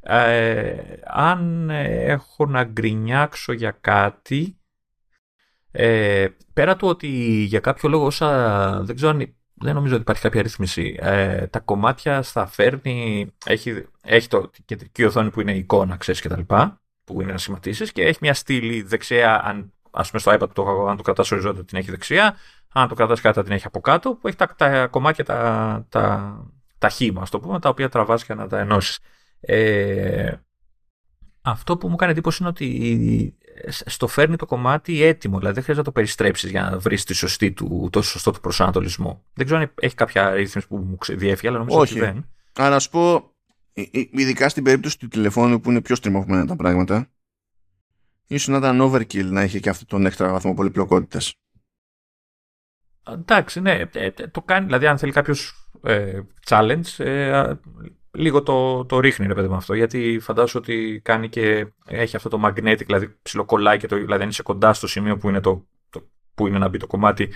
Ε, 0.00 0.76
αν 1.04 1.70
έχω 1.70 2.46
να 2.46 2.64
γκρινιάξω 2.64 3.52
για 3.52 3.70
κάτι, 3.80 4.58
ε, 5.70 6.28
πέρα 6.52 6.76
του 6.76 6.88
ότι 6.88 7.08
για 7.48 7.60
κάποιο 7.60 7.88
λόγο 7.88 8.04
όσα 8.04 8.80
δεν 8.82 8.96
ξέρω 8.96 9.10
αν 9.10 9.34
δεν 9.54 9.74
νομίζω 9.74 9.92
ότι 9.92 10.02
υπάρχει 10.02 10.22
κάποια 10.22 10.42
ρύθμιση. 10.42 10.96
Ε, 11.00 11.46
τα 11.46 11.60
κομμάτια 11.60 12.22
στα 12.22 12.46
φέρνει, 12.46 13.26
έχει, 13.46 13.86
έχει 14.02 14.28
το, 14.28 14.48
την 14.48 14.64
κεντρική 14.64 15.04
οθόνη 15.04 15.30
που 15.30 15.40
είναι 15.40 15.52
η 15.52 15.58
εικόνα, 15.58 15.96
ξέρεις 15.96 16.20
και 16.20 16.28
τα 16.28 16.36
λοιπά, 16.36 16.82
που 17.04 17.20
είναι 17.20 17.32
να 17.32 17.38
σχηματίσεις 17.38 17.92
και 17.92 18.02
έχει 18.02 18.18
μια 18.20 18.34
στήλη 18.34 18.82
δεξιά, 18.82 19.44
αν, 19.44 19.72
ας 19.96 20.10
πούμε 20.10 20.20
στο 20.20 20.32
iPad 20.32 20.48
το 20.52 20.62
έχω, 20.62 20.86
αν 20.86 20.96
το 20.96 21.02
κρατάς 21.02 21.32
οριζόντια 21.32 21.64
την 21.64 21.78
έχει 21.78 21.90
δεξιά, 21.90 22.36
αν 22.72 22.88
το 22.88 22.94
κρατάς 22.94 23.20
κάτω 23.20 23.42
την 23.42 23.52
έχει 23.52 23.66
από 23.66 23.80
κάτω, 23.80 24.14
που 24.14 24.28
έχει 24.28 24.36
τα, 24.36 24.54
τα 24.56 24.86
κομμάτια 24.86 25.24
τα, 25.24 25.86
τα, 25.88 26.36
τα 26.78 26.88
χήμα, 26.88 27.22
ας 27.22 27.30
το 27.30 27.40
πούμε, 27.40 27.60
τα 27.60 27.68
οποία 27.68 27.88
τραβάς 27.88 28.24
για 28.24 28.34
να 28.34 28.46
τα 28.46 28.58
ενώσεις. 28.58 28.98
Ε, 29.40 30.32
αυτό 31.42 31.76
που 31.76 31.88
μου 31.88 31.96
κάνει 31.96 32.12
εντύπωση 32.12 32.38
είναι 32.40 32.48
ότι 32.48 33.36
στο 33.70 34.06
φέρνει 34.06 34.36
το 34.36 34.46
κομμάτι 34.46 35.02
έτοιμο, 35.02 35.38
δηλαδή 35.38 35.54
δεν 35.54 35.62
χρειάζεται 35.62 35.86
να 35.86 35.94
το 35.94 36.00
περιστρέψεις 36.00 36.50
για 36.50 36.62
να 36.62 36.78
βρεις 36.78 37.04
το 37.90 38.02
σωστό 38.02 38.30
του 38.30 38.40
προσανατολισμό. 38.40 39.24
Δεν 39.32 39.46
ξέρω 39.46 39.60
αν 39.60 39.72
έχει 39.80 39.94
κάποια 39.94 40.30
ρύθμιση 40.30 40.68
που 40.68 40.76
μου 40.76 40.98
διέφυγε, 41.08 41.48
αλλά 41.48 41.58
νομίζω 41.58 41.78
Όχι. 41.78 41.92
ότι 41.92 42.00
δεν. 42.00 42.26
Αλλά 42.52 42.68
να 42.68 42.78
σου 42.78 42.90
πω, 42.90 43.14
ε, 43.72 43.80
ε, 43.80 44.08
ειδικά 44.10 44.48
στην 44.48 44.64
περίπτωση 44.64 44.98
του 44.98 45.08
τηλεφώνου 45.08 45.60
που 45.60 45.70
είναι 45.70 45.80
πιο 45.80 45.94
στριμωγμένα 45.94 46.46
τα 46.46 46.56
πράγματα, 46.56 47.10
ίσως 48.26 48.48
να 48.48 48.56
ήταν 48.56 48.80
overkill 48.80 49.24
να 49.24 49.42
είχε 49.42 49.60
και 49.60 49.68
αυτό 49.68 49.86
τον 49.86 50.06
έξτρα 50.06 50.32
βαθμό 50.32 50.54
πολυπλοκότητας. 50.54 51.34
Εντάξει, 53.08 53.60
ναι, 53.60 53.72
ε, 53.72 53.88
ε, 53.92 54.10
το 54.10 54.42
κάνει. 54.42 54.66
Δηλαδή, 54.66 54.86
αν 54.86 54.98
θέλει 54.98 55.12
κάποιος 55.12 55.68
ε, 55.82 56.20
challenge, 56.46 57.04
ε, 57.04 57.52
λίγο 58.10 58.42
το, 58.42 58.84
το 58.84 59.00
ρίχνει 59.00 59.26
ρε 59.26 59.34
παιδί 59.34 59.48
με 59.48 59.56
αυτό. 59.56 59.74
Γιατί 59.74 60.18
φαντάζομαι 60.20 60.64
ότι 60.66 61.00
κάνει 61.04 61.28
και 61.28 61.66
έχει 61.86 62.16
αυτό 62.16 62.28
το 62.28 62.40
magnetic, 62.44 62.82
δηλαδή 62.86 63.16
ψιλοκολλάει 63.22 63.78
και 63.78 63.86
το, 63.86 63.96
δηλαδή 63.96 64.22
αν 64.22 64.28
είσαι 64.28 64.42
κοντά 64.42 64.72
στο 64.72 64.86
σημείο 64.86 65.16
που 65.16 65.28
είναι, 65.28 65.40
το, 65.40 65.66
το, 65.90 66.08
που 66.34 66.46
είναι 66.46 66.58
να 66.58 66.68
μπει 66.68 66.78
το 66.78 66.86
κομμάτι, 66.86 67.32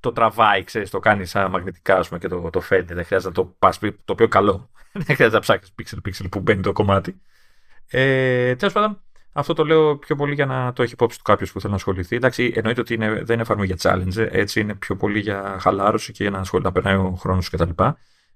το 0.00 0.12
τραβάει, 0.12 0.64
ξέρεις, 0.64 0.90
το 0.90 0.98
κάνει 0.98 1.26
σαν 1.26 1.50
μαγνητικά 1.50 1.96
ας 1.96 2.08
πούμε, 2.08 2.20
και 2.20 2.28
το, 2.28 2.50
το 2.50 2.60
φέρνει. 2.60 2.94
Δεν 2.94 3.04
χρειάζεται 3.04 3.28
να 3.28 3.44
το 3.44 3.54
πας, 3.58 3.78
το 3.78 4.12
οποίο 4.12 4.28
καλό. 4.28 4.70
Δεν 4.92 5.16
χρειάζεται 5.16 5.34
να 5.34 5.40
ψάξεις 5.40 5.74
pixel 5.78 6.08
pixel 6.08 6.26
που 6.30 6.40
μπαίνει 6.40 6.62
το 6.62 6.72
κομμάτι. 6.72 7.20
Ε, 7.86 8.54
Τέλος 8.56 8.74
πάντων, 8.74 9.02
αυτό 9.32 9.52
το 9.52 9.64
λέω 9.64 9.96
πιο 9.96 10.16
πολύ 10.16 10.34
για 10.34 10.46
να 10.46 10.72
το 10.72 10.82
έχει 10.82 10.92
υπόψη 10.92 11.18
του 11.18 11.24
κάποιος 11.24 11.52
που 11.52 11.60
θέλει 11.60 11.72
να 11.72 11.78
ασχοληθεί. 11.78 12.16
Εντάξει, 12.16 12.52
εννοείται 12.56 12.80
ότι 12.80 12.94
είναι, 12.94 13.08
δεν 13.10 13.32
είναι 13.32 13.42
εφαρμογή 13.42 13.74
για 13.76 13.92
challenge, 13.92 14.28
έτσι 14.30 14.60
είναι 14.60 14.74
πιο 14.74 14.96
πολύ 14.96 15.18
για 15.18 15.56
χαλάρωση 15.60 16.12
και 16.12 16.22
για 16.22 16.32
να 16.32 16.38
ασχοληθεί, 16.38 16.68
να 16.72 16.80
περνάει 16.80 17.06
ο 17.06 17.14
χρόνος 17.18 17.50
κτλ. 17.50 17.70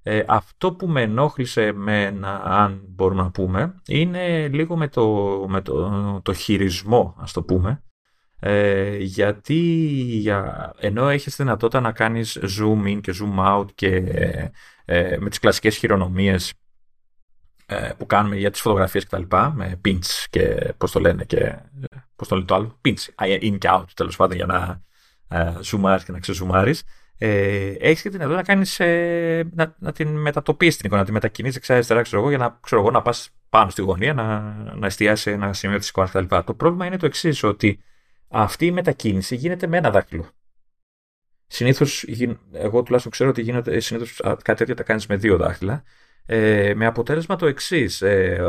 Ε, 0.02 0.22
αυτό 0.26 0.72
που 0.72 0.86
με 0.86 1.02
ενόχλησε 1.02 1.72
με 1.72 2.18
αν 2.44 2.82
μπορούμε 2.88 3.22
να 3.22 3.30
πούμε, 3.30 3.80
είναι 3.86 4.48
λίγο 4.48 4.76
με 4.76 4.88
το, 4.88 5.06
με 5.48 5.60
το, 5.60 6.20
το 6.22 6.32
χειρισμό, 6.32 7.16
ας 7.18 7.32
το 7.32 7.42
πούμε. 7.42 7.82
Ε, 8.46 8.96
γιατί 8.96 9.54
για, 10.20 10.72
ενώ 10.78 11.08
έχεις 11.08 11.36
δυνατότητα 11.36 11.80
να 11.80 11.92
κάνεις 11.92 12.38
zoom 12.38 12.86
in 12.86 13.00
και 13.00 13.14
zoom 13.20 13.58
out 13.58 13.66
και 13.74 13.96
ε, 14.84 15.16
με 15.20 15.28
τις 15.28 15.38
κλασικές 15.38 15.76
χειρονομίες 15.76 16.50
ε, 16.50 16.54
που 17.98 18.06
κάνουμε 18.06 18.36
για 18.36 18.50
τις 18.50 18.60
φωτογραφίες 18.60 19.04
κτλ. 19.06 19.22
με 19.52 19.80
pinch 19.84 20.24
και 20.30 20.74
πώς 20.78 20.92
το 20.92 21.00
λένε 21.00 21.24
και 21.24 21.54
πώς 22.16 22.28
το 22.28 22.34
λένε 22.34 22.46
το 22.46 22.54
άλλο, 22.54 22.80
pinch, 22.84 23.26
in 23.40 23.58
και 23.58 23.68
out 23.70 23.84
τέλος 23.94 24.16
πάντων 24.16 24.36
για 24.36 24.46
να 24.46 24.82
ε, 25.28 25.52
και 26.04 26.12
να 26.12 26.18
ξεζουμάρεις 26.18 26.82
ε, 27.18 27.74
έχεις 27.78 28.02
και 28.02 28.10
την 28.10 28.18
δυνατότητα 28.18 28.36
να, 28.36 28.42
κάνεις, 28.42 28.80
ε, 28.80 29.48
να, 29.54 29.74
να 29.78 29.92
την 29.92 30.08
μετατοπίσεις 30.08 30.76
την 30.76 30.86
εικόνα, 30.86 31.00
να 31.00 31.04
την 31.04 31.14
μετακινήσεις 31.14 31.54
δεξιά-αριστερά, 31.54 32.02
ξέρω 32.02 32.20
εγώ, 32.20 32.28
για 32.28 32.38
να, 32.38 32.58
ξέρω 32.62 32.80
εγώ, 32.80 32.90
να 32.90 33.02
πας 33.02 33.30
πάνω 33.48 33.70
στη 33.70 33.82
γωνία, 33.82 34.14
να, 34.14 34.40
να 34.74 34.86
εστιάσει 34.86 35.30
ένα 35.30 35.52
σημείο 35.52 35.78
της 35.78 35.88
εικόνας 35.88 36.10
κτλ. 36.10 36.36
Το 36.44 36.54
πρόβλημα 36.54 36.86
είναι 36.86 36.96
το 36.96 37.06
εξής, 37.06 37.42
ότι 37.42 37.80
αυτή 38.28 38.66
η 38.66 38.70
μετακίνηση 38.70 39.36
γίνεται 39.36 39.66
με 39.66 39.76
ένα 39.76 39.90
δάχτυλο. 39.90 40.28
Συνήθως, 41.46 42.04
εγώ 42.52 42.82
τουλάχιστον 42.82 43.12
ξέρω 43.12 43.30
ότι 43.30 43.42
γίνεται 43.42 43.80
συνήθως 43.80 44.20
κάτι 44.22 44.54
τέτοιο 44.54 44.74
τα 44.74 44.82
κάνεις 44.82 45.06
με 45.06 45.16
δύο 45.16 45.36
δάχτυλα. 45.36 45.82
Ε, 46.26 46.72
με 46.76 46.86
αποτέλεσμα 46.86 47.36
το 47.36 47.46
εξής. 47.46 48.02
Ε, 48.02 48.40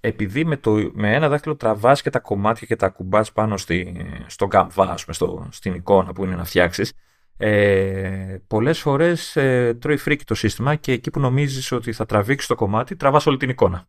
επειδή 0.00 0.44
με, 0.44 0.56
το, 0.56 0.90
με 0.92 1.14
ένα 1.14 1.28
δάχτυλο 1.28 1.56
τραβάς 1.56 2.02
και 2.02 2.10
τα 2.10 2.18
κομμάτια 2.18 2.66
και 2.66 2.76
τα 2.76 2.88
κουμπάς 2.88 3.32
πάνω 3.32 3.56
στη, 3.56 4.06
στον 4.26 4.48
καμβά, 4.48 4.96
στο, 4.96 5.48
στην 5.50 5.74
εικόνα 5.74 6.12
που 6.12 6.24
είναι 6.24 6.34
να 6.34 6.44
φτιάξεις, 6.44 6.92
ε, 7.36 8.36
πολλές 8.46 8.80
φορές 8.80 9.36
ε, 9.36 9.74
τρώει 9.80 9.96
φρίκι 9.96 10.24
το 10.24 10.34
σύστημα 10.34 10.74
και 10.74 10.92
εκεί 10.92 11.10
που 11.10 11.20
νομίζεις 11.20 11.72
ότι 11.72 11.92
θα 11.92 12.06
τραβήξεις 12.06 12.48
το 12.48 12.54
κομμάτι, 12.54 12.96
τραβάς 12.96 13.26
όλη 13.26 13.36
την 13.36 13.48
εικόνα. 13.48 13.88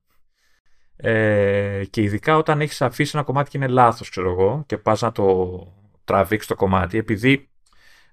Ε, 0.95 1.83
και 1.89 2.01
ειδικά 2.01 2.37
όταν 2.37 2.61
έχεις 2.61 2.81
αφήσει 2.81 3.11
ένα 3.13 3.23
κομμάτι 3.23 3.49
και 3.49 3.57
είναι 3.57 3.67
λάθος, 3.67 4.09
ξέρω 4.09 4.31
εγώ, 4.31 4.63
και 4.65 4.77
πας 4.77 5.01
να 5.01 5.11
το 5.11 5.59
τραβήξεις 6.03 6.49
το 6.49 6.55
κομμάτι, 6.55 6.97
επειδή 6.97 7.49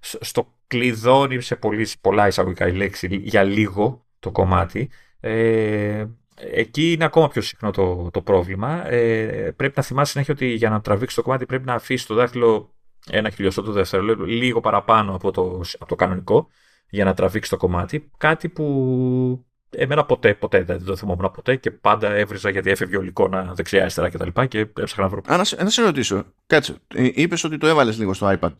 στο 0.01 0.55
κλειδώνει 0.67 1.41
σε 1.41 1.57
πολύ, 1.57 1.89
πολλά 2.01 2.27
εισαγωγικά 2.27 2.67
η 2.67 2.73
λέξη 2.73 3.17
για 3.23 3.43
λίγο 3.43 4.07
το 4.21 4.31
κομμάτι, 4.31 4.91
ε, 5.21 6.05
εκεί 6.35 6.93
είναι 6.93 7.05
ακόμα 7.05 7.29
πιο 7.29 7.43
συχνό 7.43 7.71
το, 7.71 8.11
το 8.13 8.23
πρόβλημα. 8.23 8.91
Ε, 8.91 9.51
πρέπει 9.57 9.73
να 9.77 9.83
θυμάσαι 9.83 10.11
συνέχεια 10.11 10.35
ότι 10.35 10.47
για 10.47 10.71
να 10.71 10.81
τραβήξεις 10.81 11.17
το 11.17 11.23
κομμάτι 11.23 11.47
πρέπει 11.47 11.67
να 11.67 11.75
αφήσεις 11.75 12.07
το 12.07 12.15
δάχτυλο 12.15 12.75
ένα 13.11 13.31
χιλιοστό 13.31 13.63
του 13.63 13.73
δευτερόλεπτο, 13.73 14.25
λίγο 14.25 14.61
παραπάνω 14.61 15.15
από 15.15 15.31
το, 15.31 15.61
από 15.75 15.87
το 15.87 15.95
κανονικό, 15.95 16.49
για 16.91 17.05
να 17.05 17.15
τραβήξεις 17.15 17.51
το 17.51 17.57
κομμάτι. 17.57 18.11
Κάτι 18.17 18.49
που 18.49 19.45
εμένα 19.71 20.05
ποτέ, 20.05 20.35
ποτέ 20.35 20.63
δεν 20.63 20.85
το 20.85 20.97
θυμόμουν 20.97 21.31
ποτέ 21.31 21.57
και 21.57 21.71
πάντα 21.71 22.15
έβριζα 22.15 22.51
γιατί 22.51 22.71
έφευγε 22.71 22.97
ο 22.97 23.03
εικόνα 23.03 23.53
δεξιά-αριστερά 23.55 24.09
κτλ. 24.09 24.29
Και, 24.29 24.47
και 24.47 24.59
έψαχνα 24.59 25.03
να 25.03 25.09
βρω. 25.09 25.21
Α, 25.27 25.37
να, 25.37 25.71
σε 25.71 25.83
ρωτήσω. 25.83 26.25
Κάτσε. 26.47 26.77
Ε, 26.95 27.09
Είπες 27.15 27.45
ότι 27.45 27.59
το 27.59 27.67
έβαλες 27.67 27.99
λίγο 27.99 28.13
στο 28.13 28.37
iPad. 28.41 28.53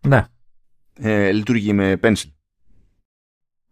Ναι. 0.00 0.24
Ε, 0.94 1.32
λειτουργεί 1.32 1.72
με 1.72 2.00
pencil. 2.02 2.30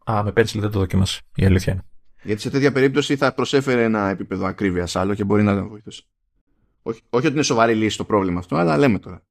Α, 0.05 0.23
με 0.23 0.31
pencil 0.31 0.59
δεν 0.59 0.71
το 0.71 0.79
δοκίμασα. 0.79 1.21
Η 1.35 1.45
αλήθεια 1.45 1.73
είναι. 1.73 1.83
Γιατί 2.23 2.41
σε 2.41 2.51
τέτοια 2.51 2.73
περίπτωση 2.73 3.17
θα 3.17 3.35
προσέφερε 3.35 3.83
ένα 3.85 4.09
επίπεδο 4.09 4.47
ακρίβειας 4.47 4.97
άλλο 4.97 5.15
και 5.15 5.25
μπορεί 5.25 5.43
να 5.43 5.65
βοηθήσει. 5.65 6.05
Όχι, 6.83 7.01
όχι 7.11 7.27
ότι 7.27 7.35
είναι 7.35 7.45
σοβαρή 7.45 7.75
λύση 7.75 7.97
το 7.97 8.05
πρόβλημα 8.05 8.39
αυτό, 8.39 8.57
αλλά 8.57 8.77
λέμε 8.77 8.99
τώρα. 8.99 9.23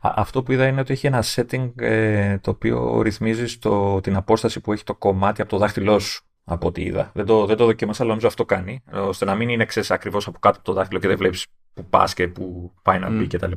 Αυτό 0.00 0.42
που 0.42 0.52
είδα 0.52 0.66
είναι 0.66 0.80
ότι 0.80 0.92
έχει 0.92 1.06
ένα 1.06 1.24
setting 1.26 1.72
ε, 1.76 2.38
το 2.38 2.50
οποίο 2.50 3.02
ρυθμίζει 3.02 3.58
το, 3.58 4.00
την 4.00 4.16
απόσταση 4.16 4.60
που 4.60 4.72
έχει 4.72 4.84
το 4.84 4.94
κομμάτι 4.94 5.40
από 5.40 5.50
το 5.50 5.58
δάχτυλό 5.58 5.98
σου. 5.98 6.24
Από 6.48 6.66
ό,τι 6.66 6.82
είδα. 6.82 7.10
Δεν 7.14 7.26
το, 7.26 7.46
δεν 7.46 7.56
το 7.56 7.64
δοκίμασα, 7.64 7.98
αλλά 8.00 8.08
νομίζω 8.08 8.28
αυτό 8.28 8.44
κάνει. 8.44 8.82
ώστε 8.92 9.24
να 9.24 9.34
μην 9.34 9.48
είναι 9.48 9.64
ξέρεις 9.64 9.90
ακριβώς 9.90 10.26
από 10.26 10.38
κάτω 10.38 10.56
από 10.56 10.66
το 10.66 10.72
δάχτυλο 10.72 11.00
και 11.00 11.08
δεν 11.08 11.16
βλέπεις 11.16 11.46
που 11.74 11.84
πας 11.84 12.14
και 12.14 12.28
που 12.28 12.74
πάει 12.82 12.98
να 12.98 13.10
μπει 13.10 13.26
mm. 13.30 13.34
κτλ. 13.34 13.52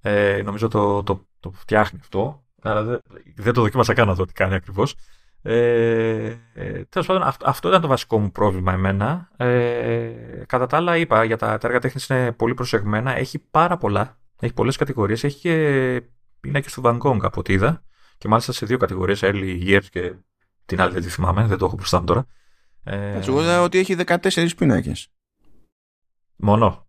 Ε, 0.00 0.42
νομίζω 0.44 0.68
το, 0.68 1.02
το, 1.02 1.26
το 1.40 1.50
φτιάχνει 1.50 1.98
αυτό. 2.02 2.41
Αλλά 2.62 2.82
δεν, 2.82 3.00
δεν 3.36 3.52
το 3.52 3.62
δοκίμασα 3.62 3.94
καν 3.94 4.06
να 4.06 4.14
δω 4.14 4.24
τι 4.24 4.32
κάνει 4.32 4.54
ακριβώς. 4.54 4.94
Ε, 5.42 6.36
ε, 6.54 6.84
Τέλος 6.88 7.06
πάντων, 7.06 7.22
αυτό, 7.22 7.44
αυτό 7.48 7.68
ήταν 7.68 7.80
το 7.80 7.88
βασικό 7.88 8.18
μου 8.18 8.30
πρόβλημα 8.30 8.72
εμένα. 8.72 9.28
Ε, 9.36 10.10
κατά 10.46 10.66
τα 10.66 10.76
άλλα, 10.76 10.96
είπα 10.96 11.24
για 11.24 11.36
τα, 11.36 11.58
τα 11.58 11.66
έργα 11.66 11.80
τέχνης 11.80 12.06
είναι 12.06 12.32
πολύ 12.32 12.54
προσεγμένα. 12.54 13.16
Έχει 13.16 13.38
πάρα 13.38 13.76
πολλά 13.76 14.16
έχει 14.46 14.54
πολλές 14.54 14.76
κατηγορίες. 14.76 15.24
Έχει 15.24 15.38
και 15.40 16.02
πίνακε 16.40 16.68
του 16.70 16.82
Van 16.84 16.98
Gogh 16.98 17.18
από 17.22 17.40
ό,τι 17.40 17.52
είδα. 17.52 17.82
Και 18.18 18.28
μάλιστα 18.28 18.52
σε 18.52 18.66
δύο 18.66 18.76
κατηγορίες, 18.76 19.20
early 19.22 19.62
years 19.66 19.84
και 19.90 20.14
την 20.64 20.80
άλλη 20.80 20.92
δεν 20.92 21.02
τη 21.02 21.08
θυμάμαι, 21.08 21.46
δεν 21.46 21.58
το 21.58 21.64
έχω 21.64 21.74
μπροστά 21.76 21.98
μου 21.98 22.06
τώρα. 22.06 22.26
Ε, 22.84 23.16
Έτσι, 23.16 23.30
εγώ 23.30 23.42
είδα 23.42 23.62
ότι 23.62 23.78
έχει 23.78 23.96
14 24.06 24.48
πίνακες. 24.56 25.08
Μόνο. 26.36 26.86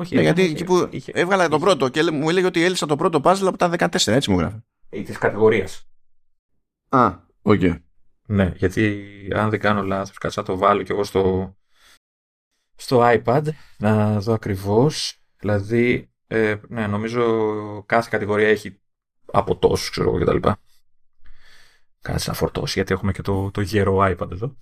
Όχι, 0.00 0.14
ναι, 0.14 0.22
γιατί 0.22 0.42
εκεί 0.42 0.64
που 0.64 0.88
είχε, 0.90 1.12
έβγαλα 1.14 1.42
είχε, 1.42 1.50
τον 1.50 1.60
πρώτο 1.60 1.88
και 1.88 2.10
μου 2.10 2.28
έλεγε 2.28 2.46
ότι 2.46 2.64
έλυσα 2.64 2.86
το 2.86 2.96
πρώτο 2.96 3.20
puzzle 3.24 3.46
από 3.46 3.56
τα 3.56 3.70
14, 3.78 4.06
έτσι 4.06 4.30
μου 4.30 4.38
γράφει. 4.38 4.56
Της 4.88 5.18
κατηγορίας. 5.18 5.88
Α, 6.88 7.16
OK. 7.42 7.60
Okay. 7.62 7.80
Ναι, 8.26 8.52
γιατί 8.56 9.06
αν 9.34 9.50
δεν 9.50 9.60
κάνω 9.60 9.82
λάθος, 9.82 10.18
κάτσε 10.18 10.40
να 10.40 10.46
το 10.46 10.56
βάλω 10.56 10.82
κι 10.82 10.92
εγώ 10.92 11.04
στο, 11.04 11.54
στο 12.76 13.00
iPad 13.02 13.42
να 13.78 14.20
δω 14.20 14.32
ακριβώς. 14.32 15.18
Δηλαδή, 15.38 16.10
ε, 16.26 16.56
ναι, 16.68 16.86
νομίζω 16.86 17.82
κάθε 17.86 18.08
κατηγορία 18.10 18.48
έχει 18.48 18.80
από 19.32 19.56
τόσο, 19.56 19.90
ξέρω 19.90 20.08
εγώ 20.08 20.24
κτλ. 20.24 20.48
Κάτσε 22.00 22.30
να 22.30 22.36
φορτώσει, 22.36 22.72
γιατί 22.74 22.92
έχουμε 22.92 23.12
και 23.12 23.22
το, 23.22 23.50
το 23.50 23.60
γέρο 23.60 23.98
iPad 24.00 24.30
εδώ. 24.30 24.56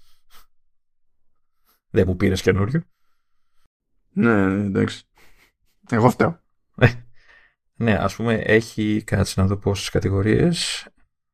Δεν 1.91 2.05
μου 2.07 2.16
πήρες 2.16 2.43
καινούριο. 2.43 2.82
Ναι, 4.12 4.47
ναι, 4.47 4.66
εντάξει. 4.66 5.08
Εγώ 5.91 6.11
φταίω. 6.11 6.41
ναι, 7.74 7.95
ας 7.95 8.14
πούμε 8.14 8.34
έχει, 8.34 9.03
κάτσε 9.07 9.41
να 9.41 9.47
δω 9.47 9.57
πόσες 9.57 9.89
κατηγορίες. 9.89 10.86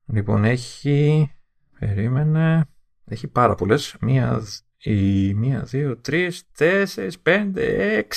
Λοιπόν, 0.07 0.45
έχει, 0.45 1.31
περίμενε, 1.79 2.65
έχει 3.05 3.29
πάρα 3.29 3.55
πολλές. 3.55 3.97
Μία, 4.01 4.43
η 4.79 5.33
1, 5.33 5.65
2, 5.73 5.97
3, 6.09 6.31
4, 6.59 7.11
5, 7.23 7.53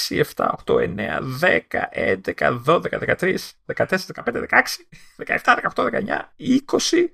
6, 0.10 0.24
7, 0.36 0.50
8, 0.66 0.66
9, 0.66 1.22
10, 1.40 1.60
11, 1.92 2.64
12, 2.66 3.00
13, 3.00 3.54
14, 3.66 4.14
15, 4.14 4.42
16, 4.42 4.88
17, 5.18 5.60
18, 5.76 5.84
19, 5.84 6.34
20. 6.38 7.14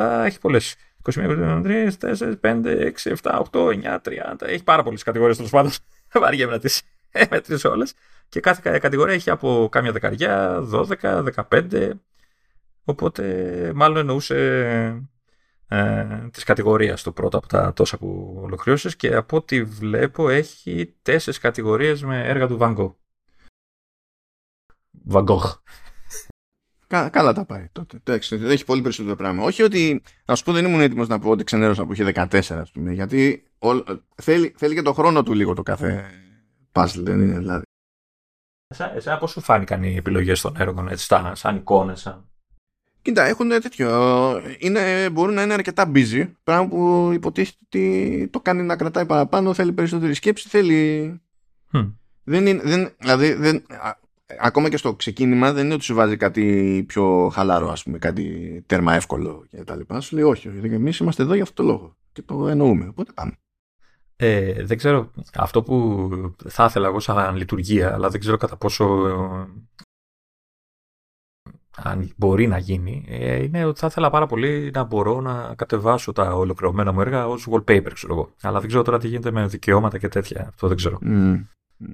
Α, 0.00 0.24
έχει 0.24 0.38
πολλές. 0.38 0.76
21, 1.02 1.62
23, 1.64 1.98
4, 1.98 2.36
5, 2.40 2.66
6, 2.66 3.16
7, 3.22 3.44
8, 3.52 3.68
9, 3.68 4.00
30. 4.00 4.40
Έχει 4.40 4.64
πάρα 4.64 4.82
πολλές 4.82 5.02
κατηγορίες 5.02 5.36
τέλος 5.36 5.50
πάντων. 5.50 5.72
Βαριέμαι 6.22 6.52
να 6.52 6.58
τι 6.58 6.80
μετρήσω 7.30 7.70
όλες. 7.70 7.94
Και 8.28 8.40
κάθε 8.40 8.78
κατηγορία 8.78 9.14
έχει 9.14 9.30
από 9.30 9.68
κάμια 9.70 9.92
δεκαριά, 9.92 10.64
12, 10.72 11.24
15. 11.50 11.90
Οπότε 12.84 13.72
μάλλον 13.74 13.96
εννοούσε 13.96 14.36
ε, 15.68 16.28
της 16.30 16.44
κατηγορίας 16.44 17.02
του 17.02 17.12
πρώτα 17.12 17.38
από 17.38 17.46
τα 17.46 17.72
τόσα 17.72 17.98
που 17.98 18.38
ολοκλήρωσες 18.42 18.96
και 18.96 19.14
από 19.14 19.36
ό,τι 19.36 19.64
βλέπω 19.64 20.28
έχει 20.28 20.94
τέσσερις 21.02 21.38
κατηγορίες 21.40 22.02
με 22.02 22.28
έργα 22.28 22.46
του 22.46 22.58
Van 22.60 22.76
Gogh. 22.76 22.94
Van 25.12 25.24
Gogh. 25.24 25.50
καλά 26.86 27.32
τα 27.32 27.44
πάει 27.44 27.68
τότε. 27.72 28.00
δεν 28.30 28.50
έχει 28.50 28.64
πολύ 28.64 28.82
περισσότερο 28.82 29.16
πράγμα. 29.16 29.44
Όχι 29.44 29.62
ότι, 29.62 30.02
να 30.24 30.34
σου 30.34 30.44
πω, 30.44 30.52
δεν 30.52 30.64
ήμουν 30.64 30.80
έτοιμος 30.80 31.08
να 31.08 31.18
πω 31.18 31.30
ότι 31.30 31.44
ξενέρωσα 31.44 31.84
που 31.86 31.92
είχε 31.92 32.12
14, 32.14 32.38
ας 32.50 32.70
πούμε. 32.70 32.92
Γιατί 32.92 33.46
θέλει, 34.14 34.54
θέλει 34.56 34.74
και 34.74 34.82
το 34.82 34.92
χρόνο 34.92 35.22
του 35.22 35.34
λίγο 35.34 35.54
το 35.54 35.62
κάθε 35.62 36.10
puzzle, 36.72 37.02
δεν 37.02 37.20
είναι 37.20 37.38
δηλαδή. 37.38 37.62
Εσά, 38.68 38.94
εσά 38.94 39.18
πώς 39.18 39.30
σου 39.30 39.40
φάνηκαν 39.40 39.82
οι 39.82 39.96
επιλογές 39.96 40.40
των 40.40 40.56
έργων, 40.58 40.88
έτσι, 40.88 41.04
σαν, 41.04 41.36
σαν 41.36 41.56
εικόνες, 41.56 42.00
σαν... 42.00 42.24
Κοίτα, 43.02 43.24
έχουν 43.24 43.48
τέτοιο. 43.48 43.88
Είναι, 44.58 45.10
μπορούν 45.10 45.34
να 45.34 45.42
είναι 45.42 45.52
αρκετά 45.52 45.90
busy. 45.94 46.30
Πράγμα 46.44 46.68
που 46.68 47.10
υποτίθεται 47.12 47.58
ότι 47.64 48.28
το 48.32 48.40
κάνει 48.40 48.62
να 48.62 48.76
κρατάει 48.76 49.06
παραπάνω, 49.06 49.54
θέλει 49.54 49.72
περισσότερη 49.72 50.14
σκέψη, 50.14 50.48
θέλει. 50.48 51.20
Δεν 52.24 52.46
είναι, 52.46 52.62
δεν, 52.62 52.94
δηλαδή, 52.98 53.32
δεν, 53.32 53.66
ακόμα 54.40 54.68
και 54.68 54.76
στο 54.76 54.94
ξεκίνημα 54.94 55.52
δεν 55.52 55.64
είναι 55.64 55.74
ότι 55.74 55.84
σου 55.84 55.94
βάζει 55.94 56.16
κάτι 56.16 56.84
πιο 56.88 57.28
χαλαρό, 57.32 57.70
ας 57.70 57.82
πούμε, 57.82 57.98
κάτι 57.98 58.62
τέρμα 58.66 58.94
εύκολο 58.94 59.46
και 59.50 59.64
τα 59.64 59.76
λοιπά. 59.76 60.00
Σου 60.00 60.14
λέει 60.14 60.24
όχι, 60.24 60.48
εμείς 60.48 60.98
είμαστε 60.98 61.22
εδώ 61.22 61.34
για 61.34 61.42
αυτό 61.42 61.62
το 61.62 61.68
λόγο 61.68 61.96
και 62.12 62.22
το 62.22 62.48
εννοούμε, 62.48 62.88
οπότε 62.88 63.12
πάμε. 63.12 63.32
Ε, 64.22 64.64
δεν 64.64 64.76
ξέρω, 64.76 65.10
αυτό 65.34 65.62
που 65.62 66.08
θα 66.48 66.64
ήθελα 66.64 66.86
εγώ 66.86 67.00
σαν 67.00 67.36
λειτουργία, 67.36 67.94
αλλά 67.94 68.08
δεν 68.08 68.20
ξέρω 68.20 68.36
κατά 68.36 68.56
πόσο 68.56 68.84
αν 71.76 72.12
μπορεί 72.16 72.46
να 72.46 72.58
γίνει, 72.58 73.04
ε, 73.08 73.42
είναι 73.42 73.64
ότι 73.64 73.78
θα 73.78 73.86
ήθελα 73.86 74.10
πάρα 74.10 74.26
πολύ 74.26 74.70
να 74.74 74.84
μπορώ 74.84 75.20
να 75.20 75.54
κατεβάσω 75.54 76.12
τα 76.12 76.34
ολοκληρωμένα 76.34 76.92
μου 76.92 77.00
έργα 77.00 77.28
ως 77.28 77.48
wallpaper, 77.50 77.90
ξέρω 77.92 78.14
εγώ. 78.14 78.34
Αλλά 78.42 78.58
δεν 78.58 78.68
ξέρω 78.68 78.82
τώρα 78.82 78.98
τι 78.98 79.08
γίνεται 79.08 79.30
με 79.30 79.46
δικαιώματα 79.46 79.98
και 79.98 80.08
τέτοια. 80.08 80.46
Αυτό 80.48 80.68
δεν 80.68 80.76
ξέρω. 80.76 80.98
Mm. 81.02 81.44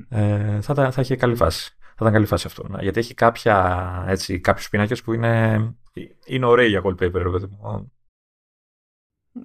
Ε, 0.09 0.61
θα, 0.61 0.91
θα 0.91 1.01
είχε 1.01 1.17
καλή 1.17 1.35
φάση. 1.35 1.77
Θα 1.79 1.97
ήταν 2.01 2.13
καλή 2.13 2.27
φάση 2.27 2.47
αυτό. 2.47 2.67
Γιατί 2.81 2.99
έχει 2.99 3.15
κάποια, 3.15 4.05
έτσι, 4.09 4.41
κάποιους 4.41 4.69
πίνακες 4.69 5.03
που 5.03 5.13
είναι, 5.13 5.75
είναι 6.27 6.47
ωραίοι 6.47 6.69
για 6.69 6.83
wallpaper, 6.85 7.13
ρε 7.13 7.31
παιδί 7.31 7.47
μου. 7.47 7.91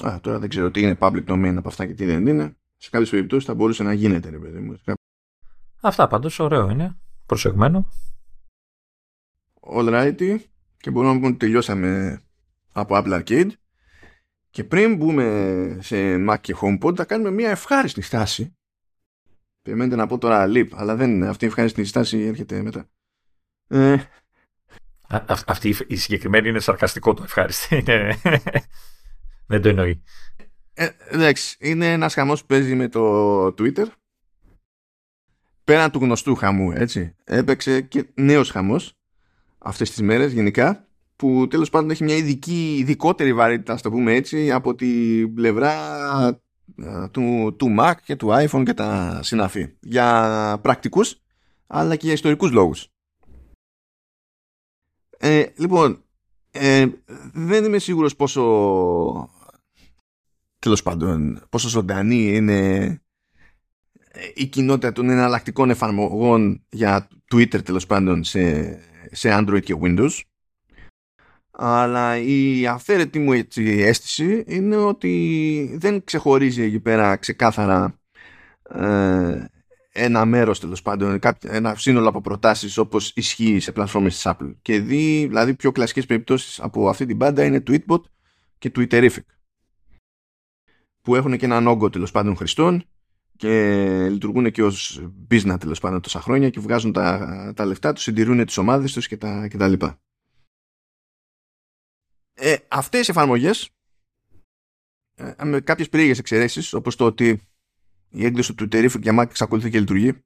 Α, 0.08 0.20
τώρα 0.22 0.40
δεν 0.40 0.50
ξέρω 0.50 0.72
τι 0.72 0.82
είναι 0.82 0.98
public 1.00 1.26
domain 1.26 1.56
από 1.58 1.68
αυτά 1.68 1.86
και 1.86 1.94
τι 1.94 2.06
δεν 2.06 2.28
είναι. 2.28 2.56
Σε 2.84 2.90
κάποιες 2.90 3.10
περιπτώσεις 3.10 3.46
θα 3.46 3.54
μπορούσε 3.54 3.84
να 3.84 3.94
γίνεται, 3.94 4.30
ρε 4.30 4.38
παιδί 4.38 4.60
μου. 4.60 4.82
Αυτά 5.82 6.08
πάντως 6.08 6.40
ωραίο 6.40 6.70
είναι. 6.70 6.98
Προσεγμένο. 7.26 7.90
Righty. 9.62 10.38
Και 10.78 10.92
μπορούμε 10.92 11.12
να 11.12 11.18
πούμε 11.18 11.28
ότι 11.28 11.38
τελειώσαμε 11.38 12.22
από 12.72 12.96
Apple 12.98 13.22
Arcade. 13.22 13.50
Και 14.50 14.64
πριν 14.64 14.96
μπούμε 14.96 15.78
σε 15.82 15.96
Mac 16.30 16.38
και 16.42 16.56
HomePod 16.62 16.96
θα 16.96 17.06
κάνουμε 17.06 17.32
μια 17.32 17.50
ευχάριστη 17.50 18.02
στάση. 18.02 18.58
Περιμένετε 19.62 19.96
να 19.96 20.08
πω 20.08 20.18
τώρα 20.18 20.46
leap 20.48 20.70
αλλά 20.72 20.96
δεν 20.96 21.10
είναι. 21.10 21.28
Αυτή 21.28 21.46
η 21.46 21.48
ευχάριστη 21.48 21.84
στάση 21.84 22.20
έρχεται 22.20 22.62
μετά. 22.62 22.90
Ε... 23.68 23.98
αυτή 25.48 25.76
η 25.88 25.96
συγκεκριμένη 25.96 26.50
είναι 26.50 26.60
σαρκαστικό 26.60 27.14
το 27.14 27.24
ευχάριστη. 27.24 27.84
Δεν 29.52 29.62
το 29.62 29.70
εννοεί 29.70 30.04
ε, 30.82 30.90
εντάξει 31.10 31.58
είναι 31.60 31.92
ένας 31.92 32.14
χαμός 32.14 32.42
που 32.42 32.48
παίζει 32.48 32.76
με 32.76 32.88
το 32.88 33.46
Twitter 33.46 33.86
πέραν 35.64 35.92
του 35.92 36.00
γνωστού 36.00 36.36
χαμού 36.36 36.72
έτσι 36.72 37.16
έπαιξε 37.24 37.82
και 37.82 38.06
νέος 38.14 38.50
χαμός 38.50 38.94
αυτές 39.58 39.90
τις 39.90 40.02
μέρες 40.02 40.32
γενικά 40.32 40.86
που 41.22 41.48
τέλος 41.48 41.70
πάντων 41.70 41.90
έχει 41.90 42.04
μια 42.04 42.16
ειδική, 42.16 42.78
ειδικότερη 42.80 43.34
βαρύτητα, 43.34 43.76
το 43.76 43.90
πούμε 43.90 44.14
έτσι, 44.14 44.52
από 44.52 44.76
την 44.76 45.34
πλευρά 45.34 45.74
ε, 46.76 47.08
του, 47.12 47.56
του 47.58 47.76
Mac 47.80 47.94
και 48.04 48.16
του 48.16 48.28
iPhone 48.32 48.64
και 48.66 48.74
τα 48.74 49.20
συναφή. 49.24 49.76
Για 49.80 50.60
πρακτικούς, 50.62 51.22
αλλά 51.68 51.96
και 51.96 52.06
για 52.06 52.14
ιστορικούς 52.14 52.52
λόγους. 52.52 52.88
Ε, 55.18 55.46
λοιπόν, 55.58 56.04
ε, 56.52 56.88
δεν 57.34 57.64
είμαι 57.64 57.80
σίγουρος 57.80 58.16
πόσο 58.16 58.42
τέλος 60.62 60.84
πάντων 60.84 61.41
πόσο 61.49 61.68
ζωντανή 61.70 62.36
είναι 62.36 63.01
η 64.34 64.45
κοινότητα 64.45 64.91
των 64.91 65.09
εναλλακτικών 65.09 65.70
εφαρμογών 65.70 66.66
για 66.70 67.07
Twitter 67.34 67.64
τέλος 67.64 67.86
πάντων 67.86 68.24
σε 68.24 68.80
σε 69.12 69.38
Android 69.39 69.62
και 69.64 69.78
Windows. 69.82 70.20
Αλλά 71.51 72.18
η 72.18 72.68
αφαίρετη 72.68 73.20
μου 73.20 73.32
έτσι, 73.32 73.64
αίσθηση 73.64 74.43
είναι 74.47 74.76
ότι 74.76 75.76
δεν 75.80 76.03
ξεχωρίζει 76.03 76.62
εκεί 76.62 76.80
πέρα 76.80 77.16
ξεκάθαρα 77.16 77.99
ε, 78.70 79.45
ένα 79.91 80.26
μέρος 80.26 80.59
τέλος 80.59 80.82
πάντων, 80.82 81.20
ένα 81.41 81.76
σύνολο 81.76 82.09
από 82.09 82.22
προτάσεις 82.22 82.78
όπως 82.78 83.12
ισχύει 83.16 83.59
σε 83.59 83.72
πλατφόρμες 83.72 84.14
της 84.14 84.24
Apple. 84.26 84.55
Και 84.62 84.80
δει, 84.80 85.26
δηλαδή 85.28 85.53
πιο 85.53 85.72
κλασικές 85.72 86.05
περιπτώσεις 86.05 86.59
από 86.59 86.89
αυτή 86.89 87.05
την 87.05 87.18
πάντα 87.18 87.43
είναι 87.43 87.64
Tweetbot 87.68 88.01
και 88.57 88.72
Twitterific 88.76 89.26
που 91.02 91.16
έχουν 91.16 91.38
και 91.38 91.45
έναν 91.45 91.68
όγκο 91.68 91.89
τέλος 91.89 92.12
πάντων 92.12 92.36
χρηστών 92.36 92.84
και 93.38 94.10
λειτουργούν 94.10 94.52
και 94.52 94.64
ως 94.64 95.02
business 95.30 95.60
τέλος 95.60 95.80
πάντων 95.80 96.02
τόσα 96.02 96.22
χρόνια 96.22 96.49
και 96.49 96.60
βγάζουν 96.60 96.91
τα, 96.91 97.54
τα 97.56 97.66
λεφτά 97.66 97.93
τους, 97.93 98.04
συντηρούν 98.04 98.45
τις 98.45 98.58
ομάδες 98.58 98.93
τους 98.93 99.08
και 99.08 99.18
τα, 99.18 99.47
και 99.47 99.58
τα 99.58 99.68
λοιπά. 99.68 100.02
Ε, 102.34 102.56
αυτές 102.68 103.08
οι 103.08 103.12
εφαρμογές 103.12 103.70
ε, 105.16 105.43
με 105.43 105.60
κάποιες 105.60 105.89
περίεργες 105.89 106.20
εξαιρέσεις 106.20 106.74
όπως 106.74 106.95
το 106.95 107.06
ότι 107.06 107.41
η 108.10 108.26
έκδοση 108.26 108.54
του 108.54 108.68
Terrific 108.72 109.02
για 109.02 109.20
Mac 109.20 109.24
εξακολουθεί 109.24 109.70
και 109.70 109.80
λειτουργεί. 109.80 110.24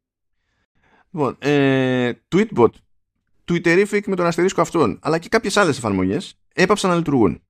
Λοιπόν, 1.11 1.35
ε, 1.39 2.13
Tweetbot, 2.35 2.69
Twitterific 3.45 4.01
με 4.05 4.15
τον 4.15 4.25
αστερίσκο 4.25 4.61
αυτόν, 4.61 4.99
αλλά 5.01 5.17
και 5.17 5.29
κάποιες 5.29 5.57
άλλες 5.57 5.77
εφαρμογές 5.77 6.39
έπαψαν 6.53 6.89
να 6.89 6.95
λειτουργούν. 6.95 7.43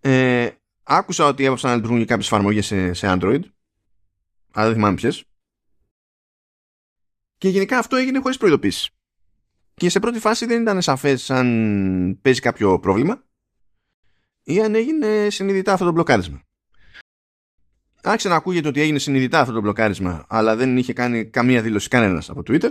Ε, 0.00 0.50
Άκουσα 0.82 1.26
ότι 1.26 1.44
έπαψαν 1.44 1.70
να 1.70 1.76
λειτουργούν 1.76 1.98
και 2.00 2.06
κάποιες 2.06 2.26
εφαρμογές 2.26 2.66
σε, 2.66 2.92
σε 2.92 3.06
Android. 3.10 3.40
Αλλά 4.52 4.66
δεν 4.66 4.74
θυμάμαι 4.74 4.94
ποιες. 4.94 5.24
Και 7.38 7.48
γενικά 7.48 7.78
αυτό 7.78 7.96
έγινε 7.96 8.20
χωρίς 8.20 8.36
προειδοποίηση. 8.36 8.90
Και 9.74 9.88
σε 9.88 10.00
πρώτη 10.00 10.18
φάση 10.18 10.46
δεν 10.46 10.62
ήταν 10.62 10.82
σαφές 10.82 11.30
αν 11.30 12.18
παίζει 12.22 12.40
κάποιο 12.40 12.80
πρόβλημα 12.80 13.24
ή 14.42 14.62
αν 14.62 14.74
έγινε 14.74 15.30
συνειδητά 15.30 15.72
αυτό 15.72 15.84
το 15.84 15.92
μπλοκάρισμα. 15.92 16.42
Άρχισε 18.02 18.28
να 18.28 18.34
ακούγεται 18.34 18.68
ότι 18.68 18.80
έγινε 18.80 18.98
συνειδητά 18.98 19.40
αυτό 19.40 19.52
το 19.52 19.60
μπλοκάρισμα, 19.60 20.26
αλλά 20.28 20.56
δεν 20.56 20.76
είχε 20.76 20.92
κάνει 20.92 21.26
καμία 21.26 21.62
δήλωση 21.62 21.88
κανένας 21.88 22.30
από 22.30 22.42
Twitter. 22.46 22.70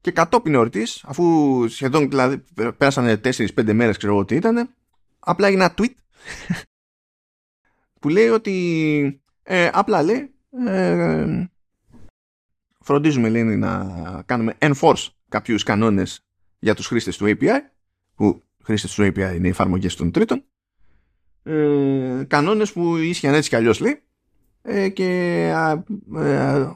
Και 0.00 0.10
κατόπιν 0.10 0.54
εορτής, 0.54 1.04
αφού 1.04 1.66
σχεδόν 1.68 2.08
δηλαδή, 2.08 2.44
πέρασαν 2.54 3.20
4-5 3.24 3.72
μέρες, 3.72 3.96
ξέρω 3.96 4.12
εγώ 4.12 4.24
τι 4.24 4.34
ήταν, 4.34 4.74
απλά 5.24 5.46
έγινε 5.46 5.64
ένα 5.64 5.74
tweet 5.76 5.94
που 8.00 8.08
λέει 8.08 8.28
ότι 8.28 9.22
ε, 9.42 9.70
απλά 9.72 10.02
λέει 10.02 10.34
ε, 10.66 11.44
φροντίζουμε 12.80 13.28
λέει 13.28 13.42
να 13.42 14.22
κάνουμε 14.26 14.56
enforce 14.58 15.06
κάποιους 15.28 15.62
κανόνες 15.62 16.24
για 16.58 16.74
τους 16.74 16.86
χρήστες 16.86 17.16
του 17.16 17.24
API 17.28 17.58
που 18.14 18.42
χρήστες 18.62 18.94
του 18.94 19.02
API 19.02 19.34
είναι 19.34 19.46
οι 19.46 19.50
εφαρμογές 19.50 19.94
των 19.96 20.10
τρίτων 20.10 20.44
ε, 21.42 22.24
κανόνες 22.26 22.72
που 22.72 22.96
ίσχυαν 22.96 23.34
έτσι 23.34 23.48
κι 23.48 23.56
αλλιώς 23.56 23.80
λέει 23.80 24.02
ε, 24.62 24.88
και 24.88 25.06
ε, 26.16 26.70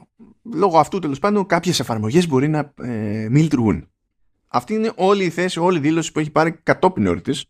λόγω 0.53 0.79
αυτού 0.79 0.99
τέλος 0.99 1.19
πάντων 1.19 1.45
κάποιες 1.45 1.79
εφαρμογές 1.79 2.27
μπορεί 2.27 2.47
να 2.47 2.73
ε, 2.81 3.27
μην 3.29 3.43
λειτουργούν. 3.43 3.89
Αυτή 4.47 4.73
είναι 4.73 4.91
όλη 4.95 5.23
η 5.23 5.29
θέση, 5.29 5.59
όλη 5.59 5.77
η 5.77 5.81
δήλωση 5.81 6.11
που 6.11 6.19
έχει 6.19 6.31
πάρει 6.31 6.51
κατόπιν 6.51 7.05
εορτής 7.05 7.45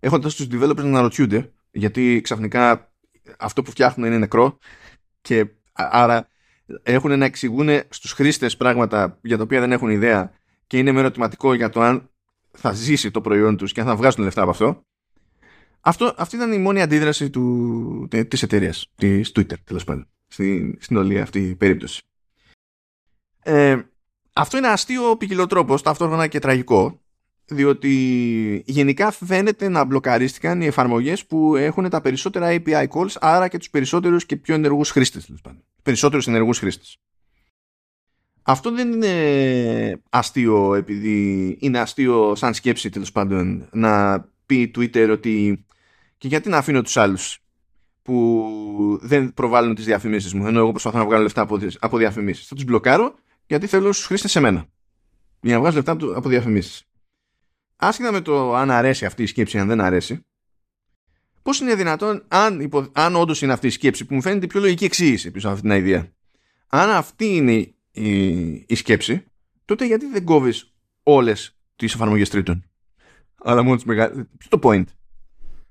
έχοντας 0.00 0.34
τους 0.34 0.46
developers 0.50 0.76
να 0.76 0.88
αναρωτιούνται 0.88 1.52
γιατί 1.70 2.20
ξαφνικά 2.20 2.92
αυτό 3.38 3.62
που 3.62 3.70
φτιάχνουν 3.70 4.06
είναι 4.06 4.18
νεκρό 4.18 4.58
και 5.20 5.46
άρα 5.72 6.28
έχουν 6.82 7.18
να 7.18 7.24
εξηγούν 7.24 7.68
στους 7.88 8.12
χρήστες 8.12 8.56
πράγματα 8.56 9.18
για 9.22 9.36
τα 9.36 9.42
οποία 9.42 9.60
δεν 9.60 9.72
έχουν 9.72 9.90
ιδέα 9.90 10.32
και 10.66 10.78
είναι 10.78 10.92
με 10.92 11.00
ερωτηματικό 11.00 11.54
για 11.54 11.70
το 11.70 11.80
αν 11.80 12.10
θα 12.50 12.72
ζήσει 12.72 13.10
το 13.10 13.20
προϊόν 13.20 13.56
τους 13.56 13.72
και 13.72 13.80
αν 13.80 13.86
θα 13.86 13.96
βγάζουν 13.96 14.24
λεφτά 14.24 14.42
από 14.42 14.50
αυτό. 14.50 14.82
αυτό 15.80 16.14
αυτή 16.16 16.36
ήταν 16.36 16.52
η 16.52 16.58
μόνη 16.58 16.82
αντίδραση 16.82 17.30
του, 17.30 18.08
της 18.28 18.42
εταιρείας, 18.42 18.90
της 18.94 19.32
Twitter 19.34 19.58
τέλος 19.64 19.84
πάντων, 19.84 20.08
στην, 20.26 20.76
στην 20.80 20.96
όλη 20.96 21.20
αυτή 21.20 21.48
η 21.48 21.54
περίπτωση. 21.54 22.02
Ε, 23.42 23.82
αυτό 24.32 24.56
είναι 24.56 24.68
αστείο 24.68 25.16
ποικιλοτρόπος, 25.16 25.82
ταυτόχρονα 25.82 26.26
και 26.26 26.38
τραγικό, 26.38 27.00
διότι 27.50 28.62
γενικά 28.66 29.10
φαίνεται 29.10 29.68
να 29.68 29.84
μπλοκαρίστηκαν 29.84 30.60
οι 30.60 30.66
εφαρμογές 30.66 31.26
που 31.26 31.56
έχουν 31.56 31.88
τα 31.88 32.00
περισσότερα 32.00 32.48
API 32.50 32.86
calls, 32.88 33.14
άρα 33.20 33.48
και 33.48 33.58
τους 33.58 33.70
περισσότερους 33.70 34.26
και 34.26 34.36
πιο 34.36 34.54
ενεργούς 34.54 34.90
χρήστες, 34.90 35.26
τέλος 35.26 35.40
πάντων. 35.40 35.62
Περισσότερους 35.82 36.26
ενεργούς 36.26 36.58
χρήστες. 36.58 36.98
Αυτό 38.42 38.72
δεν 38.72 38.92
είναι 38.92 40.00
αστείο 40.10 40.74
επειδή 40.74 41.56
είναι 41.60 41.78
αστείο 41.78 42.34
σαν 42.34 42.54
σκέψη 42.54 42.90
τέλος 42.90 43.12
πάντων 43.12 43.68
να 43.72 44.20
πει 44.46 44.70
Twitter 44.76 45.08
ότι 45.10 45.64
και 46.18 46.28
γιατί 46.28 46.48
να 46.48 46.56
αφήνω 46.56 46.82
τους 46.82 46.96
άλλους 46.96 47.38
που 48.02 48.98
δεν 49.02 49.34
προβάλλουν 49.34 49.74
τις 49.74 49.84
διαφημίσεις 49.84 50.34
μου 50.34 50.46
ενώ 50.46 50.58
εγώ 50.58 50.70
προσπαθώ 50.70 50.98
να 50.98 51.04
βγάλω 51.04 51.22
λεφτά 51.22 51.48
από 51.80 51.98
διαφημίσεις. 51.98 52.46
Θα 52.46 52.54
τους 52.54 52.64
μπλοκάρω 52.64 53.14
γιατί 53.46 53.66
θέλω 53.66 53.92
στους 53.92 54.06
χρήστες 54.06 54.30
σε 54.30 54.40
μένα 54.40 54.66
για 55.40 55.54
να 55.54 55.60
βγάζω 55.60 55.76
λεφτά 55.76 55.92
από 55.92 56.28
διαφημίσεις 56.28 56.84
άσχετα 57.80 58.12
με 58.12 58.20
το 58.20 58.54
αν 58.54 58.70
αρέσει 58.70 59.04
αυτή 59.04 59.22
η 59.22 59.26
σκέψη, 59.26 59.58
αν 59.58 59.68
δεν 59.68 59.80
αρέσει, 59.80 60.26
πώς 61.42 61.60
είναι 61.60 61.74
δυνατόν, 61.74 62.24
αν, 62.28 62.60
υπο, 62.60 62.86
αν 62.92 63.16
όντως 63.16 63.42
είναι 63.42 63.52
αυτή 63.52 63.66
η 63.66 63.70
σκέψη, 63.70 64.04
που 64.04 64.14
μου 64.14 64.22
φαίνεται 64.22 64.44
η 64.44 64.48
πιο 64.48 64.60
λογική 64.60 64.84
εξήγηση 64.84 65.30
πίσω 65.30 65.46
από 65.46 65.56
αυτή 65.56 65.68
την 65.68 65.78
ιδέα, 65.78 66.12
αν 66.68 66.90
αυτή 66.90 67.34
είναι 67.34 67.74
η, 67.90 68.48
η 68.66 68.74
σκέψη, 68.74 69.24
τότε 69.64 69.86
γιατί 69.86 70.06
δεν 70.06 70.24
κόβεις 70.24 70.74
όλες 71.02 71.56
τις 71.76 71.94
εφαρμογές 71.94 72.28
τρίτων; 72.28 72.64
Αλλά 73.42 73.62
μόνο 73.62 73.76
τις 73.76 73.84
μεγάλε. 73.84 74.24
Ποιο 74.38 74.48
το 74.48 74.58
point; 74.62 74.84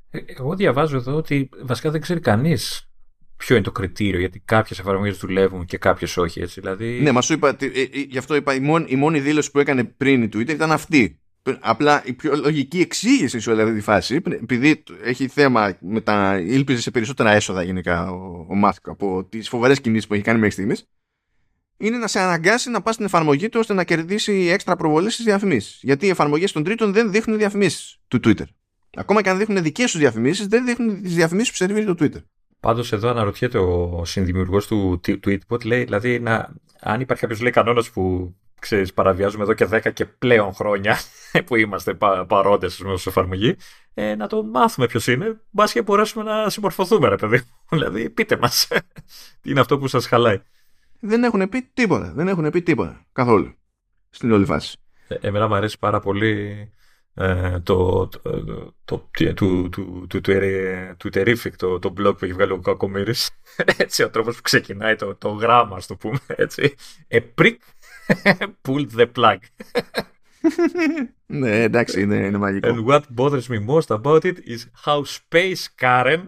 Ε, 0.10 0.20
εγώ 0.26 0.55
διαβάζω 0.55 0.97
εδώ 0.97 1.16
ότι 1.16 1.49
βασικά 1.62 1.91
δεν 1.91 2.01
ξέρει 2.01 2.20
κανείς 2.20 2.89
ποιο 3.38 3.55
είναι 3.55 3.64
το 3.64 3.72
κριτήριο, 3.72 4.20
γιατί 4.20 4.39
κάποιες 4.39 4.80
εφαρμογές 4.80 5.18
δουλεύουν 5.18 5.66
και 5.66 5.78
κάποιες 5.78 6.18
όχι. 6.18 6.41
Έτσι, 6.41 6.60
δηλαδή... 6.60 6.99
Ναι, 7.01 7.12
μα 7.12 7.22
σου 7.22 7.34
είπα, 7.34 7.49
ε, 7.60 7.66
ε, 7.66 7.99
γι' 8.10 8.18
αυτό 8.18 8.36
είπα, 8.36 8.53
η 8.53 8.60
μόνη, 8.60 8.86
η 8.89 8.95
μόνη 8.95 9.20
δήλωση 9.20 9.51
που 9.51 9.60
έκανε 9.60 9.84
πριν 9.84 10.24
η 10.24 10.30
Twitter 10.34 10.49
ήταν 10.49 10.72
αυτή. 10.72 11.20
Απλά 11.60 12.02
η 12.06 12.14
πιο 12.14 12.36
λογική 12.36 12.80
εξήγηση 12.80 13.39
σε 13.39 13.52
όλη 13.52 13.62
αυτή 13.62 13.74
τη 13.74 13.82
φάση, 13.82 14.16
επειδή 14.16 14.84
έχει 15.04 15.28
θέμα 15.28 15.78
με 15.82 16.02
τα. 16.02 16.38
ήλπιζε 16.38 16.82
σε 16.82 16.91
περισσότερα 16.91 17.32
έσοδα 17.32 17.64
γενικά 17.64 18.12
ο, 18.12 18.45
ο 18.50 18.56
Μάσκ 18.56 18.89
από 18.89 19.24
τις 19.30 19.50
φοβερές 19.50 19.82
κινήσεις 19.82 20.08
που 20.08 20.14
έχει 20.14 20.24
κάνει 20.24 20.39
μέχρι 20.39 20.54
στιγμής, 20.54 20.86
είναι 21.78 21.97
να 21.97 22.08
σε 22.08 22.20
αναγκάσει 22.20 22.70
να 22.70 22.82
πας 22.82 22.93
στην 22.93 23.06
εφαρμογή 23.06 23.50
του 23.50 23.60
ώστε 23.60 23.74
να 23.74 23.84
κερδίσει 23.84 24.34
έξτρα 24.34 24.76
προβολή 24.76 25.10
στις 25.10 25.26
διαφημίσεις. 25.26 25.80
Γιατί 25.82 26.06
οι 26.06 26.10
εφαρμογές 26.10 26.52
των 26.52 26.64
τρίτων 26.64 26.93
δεν 26.93 27.12
δείχνουν 27.12 27.38
διαφημίσεις 27.38 27.97
του 28.08 28.20
Twitter. 28.24 28.45
Ακόμα 28.95 29.22
και 29.22 29.30
αν 29.30 29.38
δείχνουν 29.38 29.64
δικές 29.64 29.91
τους 29.91 30.00
διαφημίσεις, 30.00 30.47
δεν 30.47 30.66
δείχνουν 30.66 31.02
τις 31.02 31.16
διαφημίσεις 31.16 31.50
που 31.50 31.56
σερβίρει 31.56 31.86
το 31.86 31.95
Twitter. 32.00 32.24
Πάντως 32.60 32.91
εδώ 32.91 33.10
αναρωτιέται 33.10 33.58
ο 33.58 34.06
συνδημιουργός 34.06 34.68
του 34.68 35.02
Tweetbot, 35.08 35.66
λέει, 35.66 35.84
δηλαδή, 35.84 36.20
να, 36.20 36.54
αν 36.80 37.02
υπάρχει 37.02 37.22
κάποιος 37.22 37.41
λέει 37.41 37.52
κανόνας 37.52 37.89
που 37.89 38.36
ξέρεις, 38.60 38.93
παραβιάζουμε 38.93 39.43
εδώ 39.43 39.53
και 39.53 39.68
10 39.72 39.93
και 39.93 40.05
πλέον 40.05 40.53
χρόνια 40.53 40.97
που 41.45 41.55
είμαστε 41.55 41.93
πα, 41.93 42.26
παρόντες 42.26 42.80
ως 42.80 43.07
εφαρμογή, 43.07 43.55
ε, 43.93 44.16
να 44.16 44.28
το 44.28 44.43
μάθουμε 44.43 44.88
ποιος 44.88 45.07
είναι, 45.07 45.39
μπας 45.49 45.72
και 45.72 45.82
μπορέσουμε 45.82 46.24
να 46.24 46.49
συμμορφωθούμε, 46.49 47.07
ρε 47.07 47.16
παιδί. 47.16 47.41
δηλαδή, 47.70 48.10
πείτε 48.10 48.38
μας 48.38 48.68
τι 49.41 49.49
είναι 49.49 49.60
αυτό 49.60 49.78
που 49.78 49.88
σας 49.88 50.05
χαλάει. 50.05 50.41
Δεν 50.99 51.24
έχουν 51.24 51.49
πει 51.49 51.70
τίποτα. 51.74 52.12
Δεν 52.16 52.28
έχουν 52.28 52.49
πει 52.49 52.62
τίποτα 52.62 53.05
καθόλου 53.12 53.53
στην 54.10 54.32
όλη 54.32 54.45
φάση. 54.45 54.78
Ε, 55.07 55.16
εμένα 55.22 55.47
μου 55.47 55.55
αρέσει 55.55 55.80
πάρα 55.80 55.99
πολύ 55.99 56.70
ε, 57.14 57.60
το, 57.60 58.07
το, 58.07 58.20
το, 58.86 59.10
του, 59.14 59.70
του, 59.70 60.07
του, 60.07 60.22
του 60.97 61.10
Terrific, 61.14 61.51
το, 61.55 61.80
το 61.80 61.93
blog 61.97 62.18
που 62.18 62.26
έχει 62.26 62.34
βγάλει 62.34 62.51
ο 62.51 62.60
Κακομύρης. 62.60 63.30
Έτσι, 63.78 64.03
ο 64.03 64.10
τρόπος 64.10 64.36
που 64.36 64.41
ξεκινάει 64.41 64.95
το, 64.95 65.16
το 65.16 65.30
γράμμα, 65.30 65.76
ας 65.76 65.88
το 65.88 65.95
πούμε, 65.95 66.20
έτσι. 66.28 66.76
A 67.10 67.22
prick 67.38 67.55
pulled 68.68 68.91
the 68.97 69.07
plug. 69.14 69.38
ναι, 71.26 71.62
εντάξει, 71.62 72.01
είναι, 72.01 72.16
είναι 72.16 72.38
μαγικό. 72.38 72.68
And 72.70 72.86
what 72.88 73.01
bothers 73.16 73.47
me 73.47 73.60
most 73.68 73.89
about 74.01 74.24
it 74.24 74.38
is 74.45 74.66
how 74.86 75.03
Space 75.03 75.68
Karen 75.82 76.22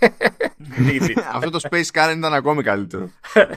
Αυτό 1.32 1.50
το 1.50 1.60
Space 1.70 1.90
Karen 1.92 2.14
ήταν 2.16 2.34
ακόμη 2.34 2.62
καλύτερο. 2.62 3.10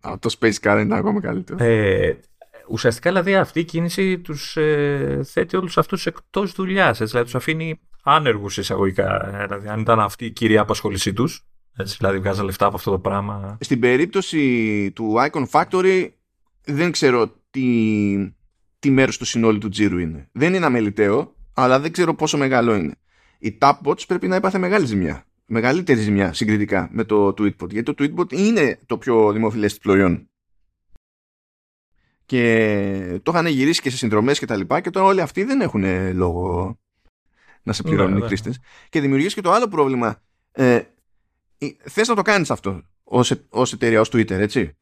Αυτό 0.00 0.28
το 0.28 0.36
Space 0.40 0.54
Karen 0.60 0.82
ήταν 0.84 0.92
ακόμη 0.92 1.20
καλύτερο. 1.20 1.64
Ε, 1.64 2.18
ουσιαστικά 2.68 3.10
δηλαδή 3.10 3.34
αυτή 3.34 3.60
η 3.60 3.64
κίνηση 3.64 4.18
τους 4.18 4.56
ε, 4.56 5.20
θέτει 5.24 5.56
όλους 5.56 5.78
αυτούς 5.78 6.06
εκτός 6.06 6.52
δουλειάς, 6.52 6.98
δηλαδή 6.98 7.24
τους 7.24 7.34
αφήνει 7.34 7.80
άνεργους 8.02 8.56
εισαγωγικά, 8.56 9.40
ε, 9.40 9.46
δηλαδή 9.46 9.68
αν 9.68 9.80
ήταν 9.80 10.00
αυτή 10.00 10.24
η 10.24 10.30
κύρια 10.30 10.60
απασχόλησή 10.60 11.12
τους, 11.12 11.46
έτσι, 11.76 11.96
δηλαδή 11.98 12.18
βγάζα 12.18 12.44
λεφτά 12.44 12.66
από 12.66 12.76
αυτό 12.76 12.90
το 12.90 12.98
πράγμα. 12.98 13.58
Στην 13.60 13.80
περίπτωση 13.80 14.92
του 14.92 15.14
Icon 15.16 15.46
Factory 15.50 16.08
δεν 16.64 16.90
ξέρω 16.90 17.32
τι, 17.50 18.34
τι 18.78 18.90
μέρος 18.90 19.18
του 19.18 19.24
συνόλου 19.24 19.58
του 19.58 19.68
τζίρου 19.68 19.98
είναι. 19.98 20.28
Δεν 20.32 20.54
είναι 20.54 20.66
αμεληταίο, 20.66 21.34
αλλά 21.54 21.80
δεν 21.80 21.92
ξέρω 21.92 22.14
πόσο 22.14 22.38
μεγάλο 22.38 22.74
είναι. 22.74 22.94
Η 23.38 23.58
Tapbots 23.60 24.06
πρέπει 24.06 24.28
να 24.28 24.36
έπαθε 24.36 24.58
μεγάλη 24.58 24.86
ζημιά. 24.86 25.24
Μεγαλύτερη 25.46 26.00
ζημιά 26.00 26.32
συγκριτικά 26.32 26.88
με 26.92 27.04
το 27.04 27.26
Tweetbot. 27.28 27.70
Γιατί 27.70 27.94
το 27.94 27.94
Tweetbot 27.98 28.32
είναι 28.32 28.78
το 28.86 28.98
πιο 28.98 29.32
δημοφιλές 29.32 29.78
προϊόν 29.78 30.30
και 32.30 33.20
το 33.22 33.32
είχαν 33.32 33.46
γυρίσει 33.46 33.80
και 33.80 33.90
σε 33.90 33.96
συνδρομές 33.96 34.38
και 34.38 34.46
τα 34.46 34.56
λοιπά 34.56 34.80
και 34.80 34.90
τώρα 34.90 35.06
όλοι 35.06 35.20
αυτοί 35.20 35.44
δεν 35.44 35.60
έχουν 35.60 36.14
λόγο 36.14 36.78
να 37.62 37.72
σε 37.72 37.82
πληρώνουν 37.82 38.18
οι 38.18 38.20
χρήστες 38.20 38.58
και 38.88 39.00
δημιουργείς 39.00 39.34
και 39.34 39.40
το 39.40 39.50
άλλο 39.50 39.68
πρόβλημα 39.68 40.22
ε, 40.52 40.80
θες 41.84 42.08
να 42.08 42.14
το 42.14 42.22
κάνεις 42.22 42.50
αυτό 42.50 42.82
ως, 43.04 43.30
ε, 43.30 43.44
ως 43.48 43.72
εταιρεία, 43.72 44.00
ως 44.00 44.08
Twitter 44.08 44.30
έτσι; 44.30 44.76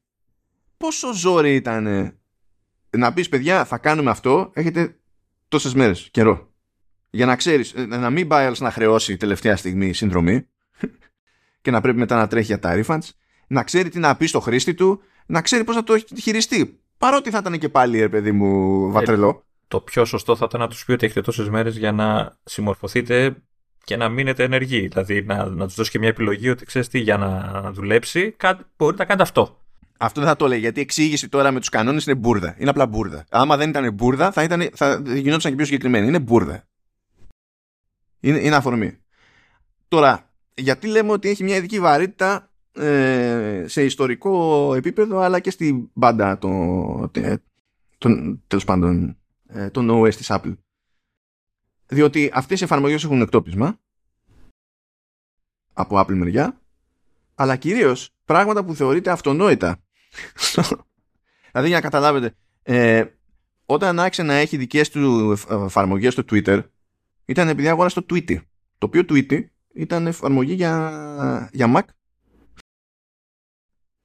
Πόσο 0.76 1.14
ζόρι 1.14 1.54
ήταν 1.54 2.12
να 2.90 3.12
πεις 3.12 3.28
παιδιά 3.28 3.64
θα 3.64 3.78
κάνουμε 3.78 4.10
αυτό 4.10 4.50
έχετε 4.54 4.96
τόσες 5.48 5.74
μέρες 5.74 6.08
καιρό 6.10 6.52
για 7.10 7.26
να 7.26 7.36
ξέρεις 7.36 7.72
ε, 7.72 7.86
να 7.86 8.10
μην 8.10 8.28
πάει 8.28 8.44
άλλος 8.44 8.60
να 8.60 8.70
χρεώσει 8.70 9.16
τελευταία 9.16 9.56
στιγμή 9.56 9.92
συνδρομή 9.92 10.48
και 11.62 11.70
να 11.70 11.80
πρέπει 11.80 11.98
μετά 11.98 12.16
να 12.16 12.26
τρέχει 12.26 12.46
για 12.46 12.58
τα 12.58 12.82
refunds 12.82 13.08
να 13.46 13.62
ξέρει 13.62 13.88
τι 13.88 13.98
να 13.98 14.16
πει 14.16 14.26
στο 14.26 14.40
χρήστη 14.40 14.74
του 14.74 15.00
να 15.26 15.42
ξέρει 15.42 15.64
πώς 15.64 15.74
να 15.74 15.82
το 15.82 15.98
χειριστεί 16.20 16.80
Παρότι 16.98 17.30
θα 17.30 17.38
ήταν 17.38 17.58
και 17.58 17.68
πάλι, 17.68 17.98
ρε 17.98 18.08
παιδί 18.08 18.32
μου, 18.32 18.90
βατρελό. 18.90 19.28
Ε, 19.28 19.42
το 19.68 19.80
πιο 19.80 20.04
σωστό 20.04 20.36
θα 20.36 20.44
ήταν 20.48 20.60
να 20.60 20.68
τους 20.68 20.84
πει 20.84 20.92
ότι 20.92 21.04
έχετε 21.04 21.20
τόσες 21.20 21.48
μέρες 21.48 21.76
για 21.76 21.92
να 21.92 22.38
συμμορφωθείτε 22.44 23.36
και 23.88 23.96
να 23.96 24.08
μείνετε 24.08 24.42
ενεργοί. 24.42 24.88
Δηλαδή 24.88 25.22
να, 25.22 25.46
να 25.46 25.66
τους 25.66 25.74
δώσει 25.74 25.90
και 25.90 25.98
μια 25.98 26.08
επιλογή 26.08 26.50
ότι 26.50 26.64
ξέρεις 26.64 26.88
τι, 26.88 26.98
για 26.98 27.16
να 27.16 27.62
δουλέψει, 27.72 28.32
κάτι, 28.32 28.64
μπορείτε 28.76 29.02
να 29.02 29.08
κάνετε 29.08 29.22
αυτό. 29.22 29.60
Αυτό 29.98 30.20
δεν 30.20 30.28
θα 30.28 30.36
το 30.36 30.46
λέει, 30.46 30.58
γιατί 30.58 30.78
η 30.78 30.82
εξήγηση 30.82 31.28
τώρα 31.28 31.50
με 31.50 31.58
τους 31.58 31.68
κανόνες 31.68 32.06
είναι 32.06 32.14
μπουρδα. 32.14 32.56
Είναι 32.58 32.70
απλά 32.70 32.86
μπουρδα. 32.86 33.24
Άμα 33.30 33.56
δεν 33.56 33.68
ήταν 33.68 33.92
μπουρδα, 33.92 34.32
θα, 34.32 34.42
ήταν, 34.42 34.70
θα 34.74 35.02
γινόταν 35.04 35.50
και 35.50 35.56
πιο 35.56 35.64
συγκεκριμένη. 35.64 36.06
Είναι 36.06 36.18
μπουρδα. 36.18 36.68
Είναι, 38.20 38.38
είναι 38.38 38.56
αφορμή. 38.56 38.98
Τώρα, 39.88 40.30
γιατί 40.54 40.86
λέμε 40.86 41.12
ότι 41.12 41.28
έχει 41.28 41.44
μια 41.44 41.56
ειδική 41.56 41.80
βαρύτητα 41.80 42.50
ε, 42.72 43.64
σε 43.66 43.84
ιστορικό 43.84 44.74
επίπεδο 44.74 45.18
αλλά 45.18 45.40
και 45.40 45.50
στην 45.50 45.90
μπάντα 45.92 46.38
των, 46.38 47.10
των, 47.98 48.42
τέλος 48.46 48.64
πάντων 48.64 49.16
ε, 49.46 49.70
των 49.70 49.90
OS 49.90 50.14
της 50.14 50.30
Apple. 50.30 50.54
Διότι 51.88 52.30
αυτές 52.32 52.60
οι 52.60 52.64
εφαρμογές 52.64 53.04
έχουν 53.04 53.20
εκτόπισμα 53.20 53.80
από 55.72 56.00
Apple 56.00 56.14
μεριά 56.14 56.60
αλλά 57.34 57.56
κυρίως 57.56 58.10
πράγματα 58.24 58.64
που 58.64 58.74
θεωρείται 58.74 59.10
αυτονόητα. 59.10 59.82
δηλαδή 61.52 61.68
για 61.68 61.76
να 61.76 61.80
καταλάβετε 61.80 62.34
ε, 62.62 63.04
όταν 63.66 64.00
άρχισε 64.00 64.22
να 64.22 64.34
έχει 64.34 64.56
δικές 64.56 64.90
του 64.90 65.36
εφαρμογές 65.48 66.12
στο 66.12 66.22
Twitter 66.30 66.62
ήταν 67.24 67.48
επειδή 67.48 67.68
αγόρασε 67.68 68.00
το 68.00 68.06
Tweety 68.14 68.36
το 68.78 68.86
οποίο 68.86 69.02
Tweety 69.08 69.44
ήταν 69.74 70.06
εφαρμογή 70.06 70.54
για, 70.54 71.50
για 71.52 71.72
Mac 71.76 71.82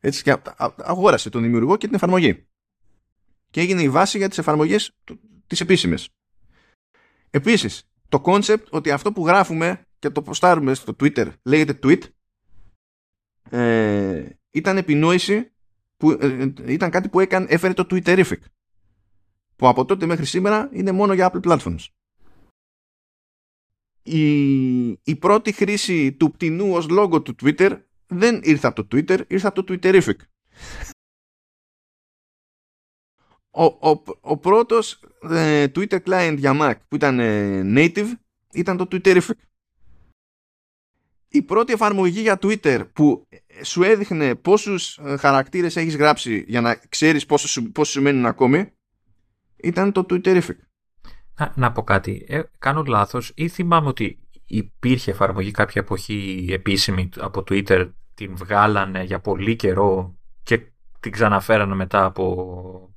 έτσι, 0.06 0.24
και 0.24 0.38
αγόρασε 0.78 1.30
τον 1.30 1.42
δημιουργό 1.42 1.78
και 1.78 1.86
την 1.86 1.96
εφαρμογή. 1.96 2.48
Και 3.50 3.62
έγινε 3.62 3.82
η 3.82 3.90
βάση 3.90 4.18
για 4.18 4.30
τις 4.30 4.38
εφαρμογές 4.38 4.92
τις 5.48 5.62
επίσημες. 5.62 6.10
Επίσης, 7.36 7.90
το 8.10 8.22
concept 8.26 8.64
ότι 8.70 8.92
αυτό 8.92 9.12
που 9.12 9.28
γράφουμε 9.28 9.86
και 10.00 10.10
το 10.10 10.22
ποστάρουμε 10.22 10.74
στο 10.74 10.96
Twitter 11.00 11.28
λέγεται 11.44 11.80
tweet 11.84 12.02
ε, 13.50 14.30
ήταν 14.52 14.78
επινόηση 14.78 15.52
που 15.98 16.12
ε, 16.12 16.18
ε, 16.22 16.72
ήταν 16.72 16.90
κάτι 16.90 17.10
που 17.10 17.20
έκανε, 17.20 17.46
έφερε 17.50 17.74
το 17.74 17.88
Twitterific 17.90 18.40
που 19.56 19.68
από 19.68 19.86
τότε 19.86 20.06
μέχρι 20.06 20.26
σήμερα 20.26 20.70
είναι 20.72 20.92
μόνο 20.92 21.14
για 21.14 21.32
Apple 21.34 21.42
Platforms. 21.52 21.86
Η, 24.04 24.88
η 24.90 25.16
πρώτη 25.20 25.52
χρήση 25.52 26.14
του 26.14 26.32
πτηνού 26.32 26.74
ως 26.74 26.90
λόγο 26.90 27.22
του 27.22 27.36
Twitter 27.42 27.82
δεν 28.08 28.40
ήρθε 28.44 28.68
από 28.68 28.86
το 28.86 28.98
Twitter, 28.98 29.22
ήρθε 29.28 29.48
από 29.48 29.64
το 29.64 29.74
Twitterific. 29.74 30.18
Ο, 33.56 33.64
ο, 33.64 34.04
ο 34.22 34.38
πρώτος 34.38 35.00
ε, 35.30 35.66
Twitter 35.76 36.00
client 36.06 36.36
για 36.38 36.58
Mac 36.62 36.74
που 36.88 36.96
ήταν 36.96 37.20
ε, 37.20 37.62
native 37.66 38.08
ήταν 38.54 38.78
το 38.78 38.88
Twitterific. 38.92 39.38
Η 41.28 41.42
πρώτη 41.42 41.74
εφαρμογή 41.74 42.22
για 42.22 42.40
Twitter 42.42 42.88
που 42.94 43.28
σου 43.62 43.84
έδειχνε 43.84 44.36
πόσους 44.36 44.98
ε, 44.98 45.18
χαρακτήρες 45.18 45.76
έχεις 45.76 45.96
γράψει 45.96 46.44
για 46.48 46.62
να 46.62 46.76
ξέρεις 46.90 47.26
πόσο 47.26 47.48
σου, 47.48 47.72
πόσο 47.72 47.92
σου 47.92 48.02
μένουν 48.02 48.26
ακόμη 48.26 48.72
ήταν 49.56 49.92
το 49.92 50.06
Twitterific. 50.10 50.58
Να, 51.40 51.54
να 51.56 51.72
πω 51.72 51.84
κάτι. 51.84 52.26
Ε, 52.28 52.42
κάνω 52.60 52.84
λάθος 52.84 53.32
ή 53.36 53.48
θυμάμαι 53.48 53.88
ότι 53.88 54.28
υπήρχε 54.46 55.12
εφαρμογή 55.12 55.52
κάποια 55.52 55.82
εποχή 55.82 56.48
επίσημη 56.52 57.10
από 57.18 57.44
Twitter 57.50 57.92
την 58.14 58.36
βγάλανε 58.36 59.04
για 59.04 59.20
πολύ 59.20 59.56
καιρό 59.56 60.18
και 60.44 60.72
την 61.00 61.12
ξαναφέρανε 61.12 61.76
μετά 61.76 62.06
από... 62.06 62.93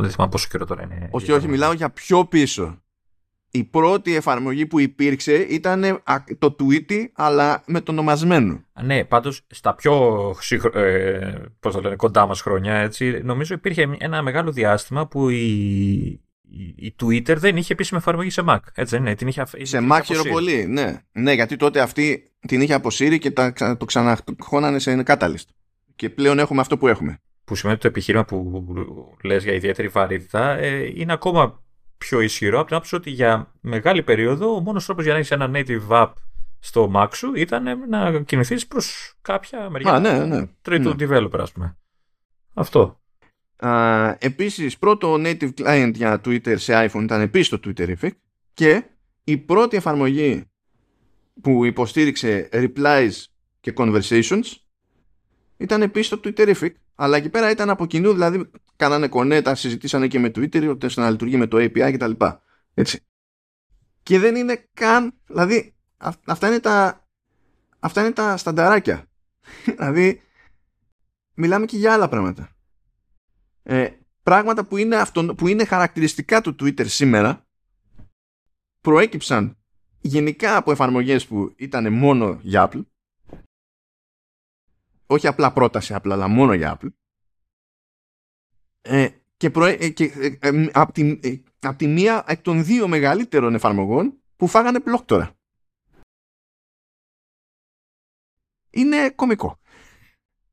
Δεν 0.00 0.10
θυμάμαι 0.10 0.30
πόσο 0.30 0.48
καιρό 0.50 0.66
τώρα 0.66 0.82
είναι. 0.82 1.08
Όχι, 1.10 1.32
όχι, 1.32 1.48
μιλάω 1.48 1.72
για 1.72 1.90
πιο 1.90 2.24
πίσω. 2.24 2.82
Η 3.52 3.64
πρώτη 3.64 4.14
εφαρμογή 4.14 4.66
που 4.66 4.78
υπήρξε 4.78 5.34
ήταν 5.34 6.02
το 6.38 6.56
Tweety, 6.58 7.04
αλλά 7.12 7.62
με 7.66 7.80
το 7.80 7.92
ονομασμένο. 7.92 8.64
Ναι, 8.82 9.04
πάντως 9.04 9.46
στα 9.46 9.74
πιο 9.74 10.34
ε, 10.72 11.32
πώς 11.60 11.74
το 11.74 11.80
λένε, 11.80 11.96
κοντά 11.96 12.26
μας 12.26 12.40
χρόνια, 12.40 12.74
έτσι, 12.74 13.20
νομίζω 13.24 13.54
υπήρχε 13.54 13.96
ένα 13.98 14.22
μεγάλο 14.22 14.52
διάστημα 14.52 15.06
που 15.06 15.28
η, 15.28 16.20
η 16.76 16.94
Twitter 17.02 17.36
δεν 17.36 17.56
είχε 17.56 17.72
επίσημη 17.72 18.00
εφαρμογή 18.00 18.30
σε 18.30 18.42
Mac. 18.48 18.58
Έτσι 18.74 18.96
δεν 18.96 19.04
είναι. 19.06 19.14
Την 19.14 19.28
είχε, 19.28 19.44
σε 19.62 19.78
Mac 19.90 20.00
χειροπολί, 20.04 20.66
ναι. 20.66 21.02
Ναι, 21.12 21.32
γιατί 21.32 21.56
τότε 21.56 21.80
αυτή 21.80 22.32
την 22.46 22.60
είχε 22.60 22.74
αποσύρει 22.74 23.18
και 23.18 23.30
τα, 23.30 23.52
το 23.78 23.84
ξαναχώνανε 23.84 24.78
σε 24.78 25.02
Catalyst. 25.06 25.48
Και 25.96 26.10
πλέον 26.10 26.38
έχουμε 26.38 26.60
αυτό 26.60 26.78
που 26.78 26.88
έχουμε. 26.88 27.20
Που 27.50 27.56
σημαίνει 27.56 27.74
ότι 27.74 27.84
το 27.84 27.90
επιχείρημα 27.90 28.24
που 28.24 29.16
λες 29.22 29.44
για 29.44 29.52
ιδιαίτερη 29.52 29.88
βαρύτητα 29.88 30.56
ε, 30.58 30.92
είναι 30.94 31.12
ακόμα 31.12 31.62
πιο 31.98 32.20
ισχυρό 32.20 32.58
από 32.58 32.66
την 32.66 32.76
άποψη 32.76 32.94
ότι 32.94 33.10
για 33.10 33.52
μεγάλη 33.60 34.02
περίοδο 34.02 34.54
ο 34.54 34.60
μόνος 34.60 34.84
τρόπος 34.84 35.04
για 35.04 35.12
να 35.12 35.18
έχεις 35.18 35.30
ένα 35.30 35.50
native 35.54 35.88
app 35.88 36.12
στο 36.58 36.92
Mac 36.94 37.08
σου 37.12 37.34
ήταν 37.34 37.88
να 37.88 38.20
κινηθείς 38.20 38.66
προς 38.66 39.14
κάποια 39.22 39.70
μεριά 39.70 39.92
Α, 39.92 40.00
ναι, 40.00 40.24
ναι. 40.24 40.46
τρίτου 40.62 40.88
ναι. 40.88 40.94
developer, 40.98 41.38
ας 41.38 41.52
πούμε. 41.52 41.76
Αυτό. 42.54 43.00
Α, 43.56 44.16
επίσης, 44.18 44.78
πρώτο 44.78 45.14
native 45.14 45.50
client 45.54 45.92
για 45.94 46.20
Twitter 46.24 46.54
σε 46.58 46.88
iPhone 46.88 47.02
ήταν 47.02 47.20
επίσης 47.20 47.48
το 47.48 47.60
Twitterific 47.64 48.10
και 48.54 48.84
η 49.24 49.36
πρώτη 49.36 49.76
εφαρμογή 49.76 50.44
που 51.40 51.64
υποστήριξε 51.64 52.48
replies 52.52 53.12
και 53.60 53.72
conversations 53.76 54.44
ήταν 55.56 55.82
επίσης 55.82 56.08
το 56.08 56.20
Twitterific 56.24 56.70
αλλά 57.02 57.16
εκεί 57.16 57.28
πέρα 57.28 57.50
ήταν 57.50 57.70
από 57.70 57.86
κοινού 57.86 58.12
δηλαδή 58.12 58.50
κάνανε 58.76 59.08
κονέτα, 59.08 59.54
συζητήσανε 59.54 60.08
και 60.08 60.18
με 60.18 60.28
Twitter 60.28 60.76
ώστε 60.82 61.00
να 61.00 61.10
λειτουργεί 61.10 61.36
με 61.36 61.46
το 61.46 61.56
API 61.56 61.92
κτλ. 61.92 62.12
Έτσι. 62.74 63.04
Και 64.02 64.18
δεν 64.18 64.34
είναι 64.34 64.68
καν 64.74 65.14
δηλαδή 65.26 65.74
αυ- 65.96 66.30
αυτά 66.30 66.48
είναι 66.48 66.60
τα 66.60 67.06
αυτά 67.78 68.00
είναι 68.00 68.12
τα 68.12 68.36
στανταράκια 68.36 69.06
δηλαδή 69.76 70.22
μιλάμε 71.34 71.66
και 71.66 71.76
για 71.76 71.92
άλλα 71.92 72.08
πράγματα 72.08 72.56
ε, 73.62 73.88
πράγματα 74.22 74.64
που 74.64 74.76
είναι, 74.76 74.96
αυτο, 74.96 75.34
που 75.34 75.46
είναι 75.48 75.64
χαρακτηριστικά 75.64 76.40
του 76.40 76.56
Twitter 76.60 76.86
σήμερα 76.86 77.46
προέκυψαν 78.80 79.58
γενικά 80.00 80.56
από 80.56 80.70
εφαρμογές 80.70 81.26
που 81.26 81.52
ήταν 81.56 81.92
μόνο 81.92 82.38
για 82.42 82.70
Apple 82.70 82.84
όχι 85.10 85.26
απλά 85.26 85.52
πρόταση 85.52 85.94
απλά 85.94 86.14
αλλά 86.14 86.28
μόνο 86.28 86.54
για 86.54 86.78
Apple 86.78 86.88
ε, 88.80 89.08
και, 89.36 89.50
προέ, 89.50 89.72
ε, 89.72 89.88
και 89.88 90.04
ε, 90.04 90.48
ε, 90.48 90.70
από, 90.72 90.92
τη, 90.92 91.18
ε, 91.22 91.42
απ' 91.60 91.76
τη 91.76 91.86
μία 91.86 92.24
εκ 92.26 92.40
των 92.42 92.64
δύο 92.64 92.88
μεγαλύτερων 92.88 93.54
εφαρμογών 93.54 94.22
που 94.36 94.46
φάγανε 94.46 94.78
block 94.84 95.02
τώρα 95.04 95.34
είναι 98.70 99.10
κωμικό 99.10 99.58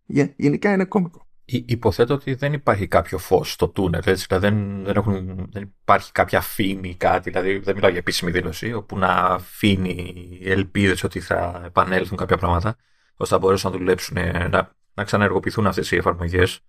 Γε- 0.06 0.34
γενικά 0.38 0.74
είναι 0.74 0.86
κωμικό 0.86 1.28
Υ- 1.50 1.72
Υποθέτω 1.72 2.14
ότι 2.14 2.34
δεν 2.34 2.54
υπάρχει 2.54 2.88
κάποιο 2.88 3.18
φως 3.18 3.52
στο 3.52 3.70
τούνελ, 3.70 4.02
έτσι. 4.06 4.26
Δηλαδή 4.28 4.48
δεν, 4.48 4.84
δεν, 4.84 4.96
έχουν, 4.96 5.48
δεν 5.52 5.64
υπάρχει 5.82 6.12
κάποια 6.12 6.42
φήμη 6.42 6.90
ή 6.90 6.96
κάτι. 6.96 7.30
Δηλαδή 7.30 7.58
δεν 7.58 7.76
μιλάω 7.76 7.90
για 7.90 8.00
επίσημη 8.00 8.32
δήλωση, 8.32 8.74
όπου 8.74 8.98
να 8.98 9.08
αφήνει 9.08 10.40
ελπίδες 10.44 11.04
ότι 11.04 11.20
θα 11.20 11.62
επανέλθουν 11.66 12.18
κάποια 12.18 12.38
πράγματα, 12.38 12.78
ώστε 13.18 13.36
να 13.36 13.42
μπορέσουν 13.42 13.72
να 13.72 13.78
δουλέψουν, 13.78 14.18
ε, 14.18 14.48
να, 14.52 14.72
να 14.94 15.04
ξαναεργοποιηθούν 15.04 15.68
αυτές 15.68 15.92
οι 15.92 15.96
εφαρμογές. 15.96 16.60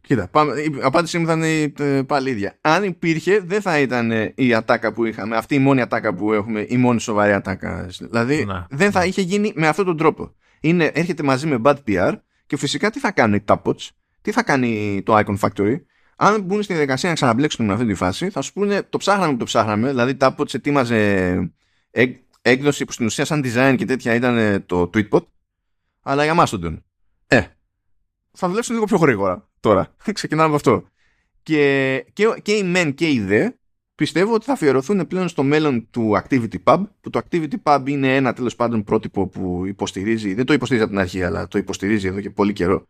Κοίτα, 0.00 0.28
πάμε, 0.28 0.60
η 0.60 0.78
απάντησή 0.82 1.18
μου 1.18 1.26
θα 1.26 1.32
είναι 1.32 1.72
ε, 1.78 2.02
πάλι 2.02 2.30
ίδια. 2.30 2.58
Αν 2.60 2.84
υπήρχε, 2.84 3.40
δεν 3.40 3.60
θα 3.60 3.78
ήταν 3.78 4.10
ε, 4.10 4.32
η 4.36 4.54
ατάκα 4.54 4.92
που 4.92 5.04
είχαμε. 5.04 5.36
Αυτή 5.36 5.54
η 5.54 5.58
μόνη 5.58 5.80
ατάκα 5.80 6.14
που 6.14 6.32
έχουμε, 6.32 6.66
η 6.68 6.76
μόνη 6.76 7.00
σοβαρή 7.00 7.32
ατάκα. 7.32 7.86
Δηλαδή, 7.98 8.44
Ναι. 8.44 8.64
δεν 8.70 8.90
θα 8.90 9.04
είχε 9.04 9.20
γίνει 9.22 9.52
με 9.56 9.66
αυτόν 9.68 9.84
τον 9.84 9.96
τρόπο. 9.96 10.34
Είναι, 10.60 10.84
έρχεται 10.94 11.22
μαζί 11.22 11.46
με 11.46 11.58
bad 11.64 11.76
PR 11.86 12.12
και 12.46 12.56
φυσικά 12.56 12.90
τι 12.90 12.98
θα 12.98 13.12
κάνουν 13.12 13.36
οι 13.36 13.44
Tapots, 13.46 13.88
τι 14.22 14.30
θα 14.32 14.42
κάνει 14.42 15.02
το 15.04 15.18
Icon 15.18 15.38
Factory. 15.38 15.74
Αν 16.16 16.42
μπουν 16.42 16.62
στη 16.62 16.72
διαδικασία 16.72 17.08
να 17.08 17.14
ξαναμπλέξουν 17.14 17.66
με 17.66 17.72
αυτή 17.72 17.86
τη 17.86 17.94
φάση, 17.94 18.30
θα 18.30 18.40
σου 18.40 18.52
πούνε 18.52 18.82
το 18.82 18.98
ψάχναμε 18.98 19.32
που 19.32 19.38
το 19.38 19.44
ψάχναμε. 19.44 19.88
Δηλαδή, 19.88 20.16
Tapots 20.20 20.54
ετοίμαζε 20.54 21.34
έκ- 21.90 22.22
έκδοση 22.44 22.84
που 22.84 22.92
στην 22.92 23.06
ουσία 23.06 23.24
σαν 23.24 23.42
design 23.44 23.74
και 23.78 23.84
τέτοια 23.84 24.14
ήταν 24.14 24.38
ε, 24.38 24.60
το 24.60 24.90
Tweetbot, 24.94 25.24
αλλά 26.02 26.24
για 26.24 26.34
Mastodon. 26.38 26.78
Ε, 27.26 27.42
θα 28.32 28.48
δουλέψουν 28.48 28.74
λίγο 28.74 28.86
πιο 28.86 28.96
γρήγορα 28.96 29.50
τώρα. 29.60 29.94
Ξεκινάμε 30.12 30.46
από 30.46 30.56
αυτό. 30.56 30.88
Και, 31.42 32.04
και, 32.12 32.34
και 32.42 32.52
οι 32.52 32.62
μεν 32.62 32.94
και 32.94 33.10
οι 33.10 33.20
δε 33.20 33.50
πιστεύω 33.94 34.34
ότι 34.34 34.44
θα 34.44 34.52
αφιερωθούν 34.52 35.06
πλέον 35.06 35.28
στο 35.28 35.42
μέλλον 35.42 35.90
του 35.90 36.22
Activity 36.22 36.56
Pub 36.64 36.84
που 37.00 37.10
το 37.10 37.20
Activity 37.24 37.54
Pub 37.62 37.82
είναι 37.86 38.16
ένα 38.16 38.32
τέλος 38.32 38.56
πάντων 38.56 38.84
πρότυπο 38.84 39.28
που 39.28 39.66
υποστηρίζει, 39.66 40.34
δεν 40.34 40.44
το 40.44 40.52
υποστηρίζει 40.52 40.84
από 40.84 40.94
την 40.94 41.02
αρχή 41.02 41.22
αλλά 41.22 41.48
το 41.48 41.58
υποστηρίζει 41.58 42.06
εδώ 42.06 42.20
και 42.20 42.30
πολύ 42.30 42.52
καιρό 42.52 42.88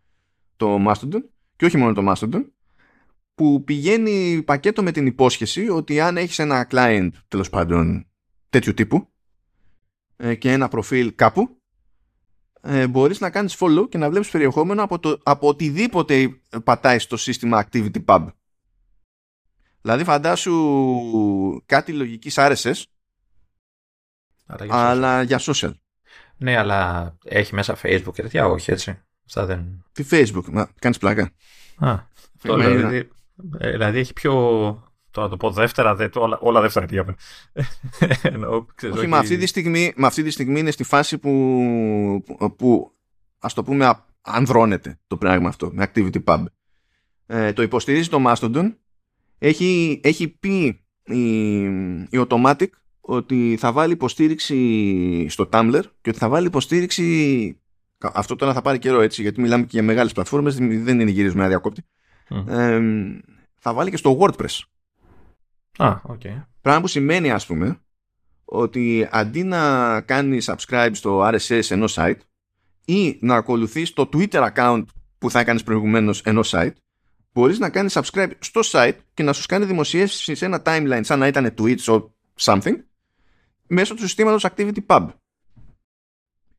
το 0.56 0.84
Mastodon 0.88 1.22
και 1.56 1.64
όχι 1.64 1.76
μόνο 1.76 1.92
το 1.92 2.12
Mastodon 2.12 2.44
που 3.34 3.64
πηγαίνει 3.64 4.42
πακέτο 4.42 4.82
με 4.82 4.92
την 4.92 5.06
υπόσχεση 5.06 5.68
ότι 5.68 6.00
αν 6.00 6.16
έχεις 6.16 6.38
ένα 6.38 6.68
client 6.70 7.10
τέλος 7.28 7.50
πάντων 7.50 8.06
τέτοιου 8.48 8.74
τύπου 8.74 8.96
ε, 8.96 9.13
και 10.38 10.52
ένα 10.52 10.68
προφίλ 10.68 11.14
κάπου 11.14 11.58
ε, 12.66 12.86
μπορείς 12.86 13.20
να 13.20 13.30
κάνεις 13.30 13.56
follow 13.58 13.88
και 13.88 13.98
να 13.98 14.10
βλέπεις 14.10 14.30
περιεχόμενο 14.30 14.82
από, 14.82 14.98
το, 14.98 15.20
από 15.22 15.48
οτιδήποτε 15.48 16.40
πατάει 16.64 16.98
στο 16.98 17.16
σύστημα 17.16 17.66
Activity 17.66 18.04
Pub. 18.04 18.26
Δηλαδή 19.80 20.04
φαντάσου 20.04 20.54
κάτι 21.66 21.92
λογικής 21.92 22.34
RSS 22.38 22.82
Άρα 24.46 24.64
για 24.64 24.74
social. 24.74 24.88
αλλά 24.88 25.22
για 25.22 25.40
social. 25.40 25.72
Ναι, 26.36 26.56
αλλά 26.56 27.14
έχει 27.24 27.54
μέσα 27.54 27.76
Facebook 27.82 28.12
και 28.12 28.22
τέτοια, 28.22 28.46
όχι 28.46 28.70
έτσι. 28.70 29.02
Αυτά 29.26 29.46
δεν. 29.46 29.84
Τι 29.92 30.04
Facebook, 30.10 30.44
μα 30.50 30.70
κάνεις 30.78 30.98
πλάκα. 30.98 31.32
Α, 31.76 31.92
αυτό 32.36 32.56
Ναι, 32.56 32.62
λέω, 32.62 32.68
ναι. 32.68 32.76
δηλαδή, 32.76 33.08
ε, 33.58 33.70
δηλαδή 33.70 33.98
έχει 33.98 34.12
πιο. 34.12 34.83
Τώρα 35.14 35.28
το 35.28 35.36
πω 35.36 35.50
δεύτερα, 35.50 35.94
δε, 35.94 36.08
όλα, 36.14 36.38
όλα 36.40 36.60
δεύτερα 36.60 36.86
τι 36.86 36.94
είπαμε. 36.96 37.14
Εννοώ, 38.22 38.64
ξέρεις, 38.74 38.96
Όχι, 38.96 39.06
με 39.06 39.16
αυτή, 39.16 39.36
τη 39.36 39.46
στιγμή, 39.46 39.92
με 39.96 40.06
αυτή 40.06 40.22
τη 40.22 40.30
στιγμή 40.30 40.60
είναι 40.60 40.70
στη 40.70 40.84
φάση 40.84 41.18
που, 41.18 41.30
που, 42.26 42.54
που 42.56 42.92
ας 43.38 43.54
το 43.54 43.62
πούμε 43.62 43.86
α- 43.86 44.06
ανδρώνεται 44.20 44.98
το 45.06 45.16
πράγμα 45.16 45.48
αυτό 45.48 45.70
με 45.72 45.90
Activity 45.94 46.24
Pub. 46.24 46.44
Ε, 47.26 47.52
το 47.52 47.62
υποστηρίζει 47.62 48.08
το 48.08 48.22
Mastodon. 48.26 48.74
Έχει, 49.38 50.00
έχει 50.02 50.28
πει 50.28 50.84
η, 51.04 51.62
η 52.04 52.26
Automatic 52.28 52.66
ότι 53.00 53.56
θα 53.60 53.72
βάλει 53.72 53.92
υποστήριξη 53.92 55.26
στο 55.28 55.48
Tumblr 55.52 55.80
και 56.00 56.10
ότι 56.10 56.18
θα 56.18 56.28
βάλει 56.28 56.46
υποστήριξη 56.46 57.60
κα- 57.98 58.12
αυτό 58.14 58.36
τώρα 58.36 58.52
θα 58.52 58.62
πάρει 58.62 58.78
καιρό 58.78 59.00
έτσι 59.00 59.22
γιατί 59.22 59.40
μιλάμε 59.40 59.62
και 59.62 59.68
για 59.72 59.82
μεγάλες 59.82 60.12
πλατφόρμες 60.12 60.54
δεν 60.58 61.00
είναι 61.00 61.10
γυρισμένα 61.10 61.48
διακόπτη 61.48 61.82
Μμ. 62.30 62.48
ε, 62.48 62.80
θα 63.58 63.72
βάλει 63.74 63.90
και 63.90 63.96
στο 63.96 64.18
WordPress 64.20 64.58
Α, 65.76 66.00
οκ. 66.02 66.20
Πράγμα 66.60 66.80
που 66.80 66.86
σημαίνει 66.86 67.30
ας 67.30 67.46
πούμε 67.46 67.78
ότι 68.44 69.08
αντί 69.10 69.42
να 69.42 70.00
κάνεις 70.00 70.50
subscribe 70.50 70.90
στο 70.92 71.28
RSS 71.28 71.70
ενός 71.70 71.96
site 71.98 72.18
ή 72.84 73.18
να 73.20 73.34
ακολουθείς 73.34 73.92
το 73.92 74.08
Twitter 74.12 74.52
account 74.54 74.84
που 75.18 75.30
θα 75.30 75.40
έκανες 75.40 75.62
προηγουμένως 75.62 76.20
ενός 76.20 76.52
site 76.54 76.72
μπορείς 77.32 77.58
να 77.58 77.70
κάνεις 77.70 77.98
subscribe 77.98 78.30
στο 78.38 78.60
site 78.64 78.96
και 79.14 79.22
να 79.22 79.32
σου 79.32 79.46
κάνει 79.46 79.64
δημοσίευση 79.64 80.34
σε 80.34 80.44
ένα 80.44 80.62
timeline 80.64 81.00
σαν 81.02 81.18
να 81.18 81.26
ήταν 81.26 81.54
Twitter 81.58 81.84
or 81.84 82.04
something 82.40 82.76
μέσω 83.66 83.94
του 83.94 84.00
συστήματος 84.00 84.46
ActivityPub. 84.54 85.08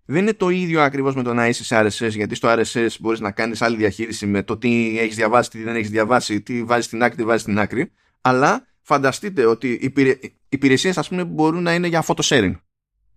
Δεν 0.05 0.21
είναι 0.21 0.33
το 0.33 0.49
ίδιο 0.49 0.81
ακριβώς 0.81 1.15
με 1.15 1.23
το 1.23 1.33
να 1.33 1.47
είσαι 1.47 1.63
σε 1.63 1.79
RSS 1.79 2.11
γιατί 2.11 2.35
στο 2.35 2.53
RSS 2.57 2.87
μπορείς 2.99 3.19
να 3.19 3.31
κάνεις 3.31 3.61
άλλη 3.61 3.75
διαχείριση 3.75 4.25
με 4.25 4.43
το 4.43 4.57
τι 4.57 4.99
έχεις 4.99 5.15
διαβάσει, 5.15 5.49
τι 5.49 5.63
δεν 5.63 5.75
έχεις 5.75 5.89
διαβάσει, 5.89 6.41
τι 6.41 6.63
βάζεις 6.63 6.85
στην 6.85 7.03
άκρη, 7.03 7.17
τι 7.17 7.23
βάζεις 7.23 7.41
στην 7.41 7.59
άκρη 7.59 7.91
αλλά 8.21 8.67
φανταστείτε 8.85 9.45
ότι 9.45 9.69
οι 9.69 9.79
υπηρε... 9.81 10.19
υπηρεσίες, 10.49 10.97
ας 10.97 11.09
πούμε, 11.09 11.23
μπορούν 11.23 11.63
να 11.63 11.73
είναι 11.73 11.87
για 11.87 12.03
photo 12.07 12.21
sharing. 12.23 12.55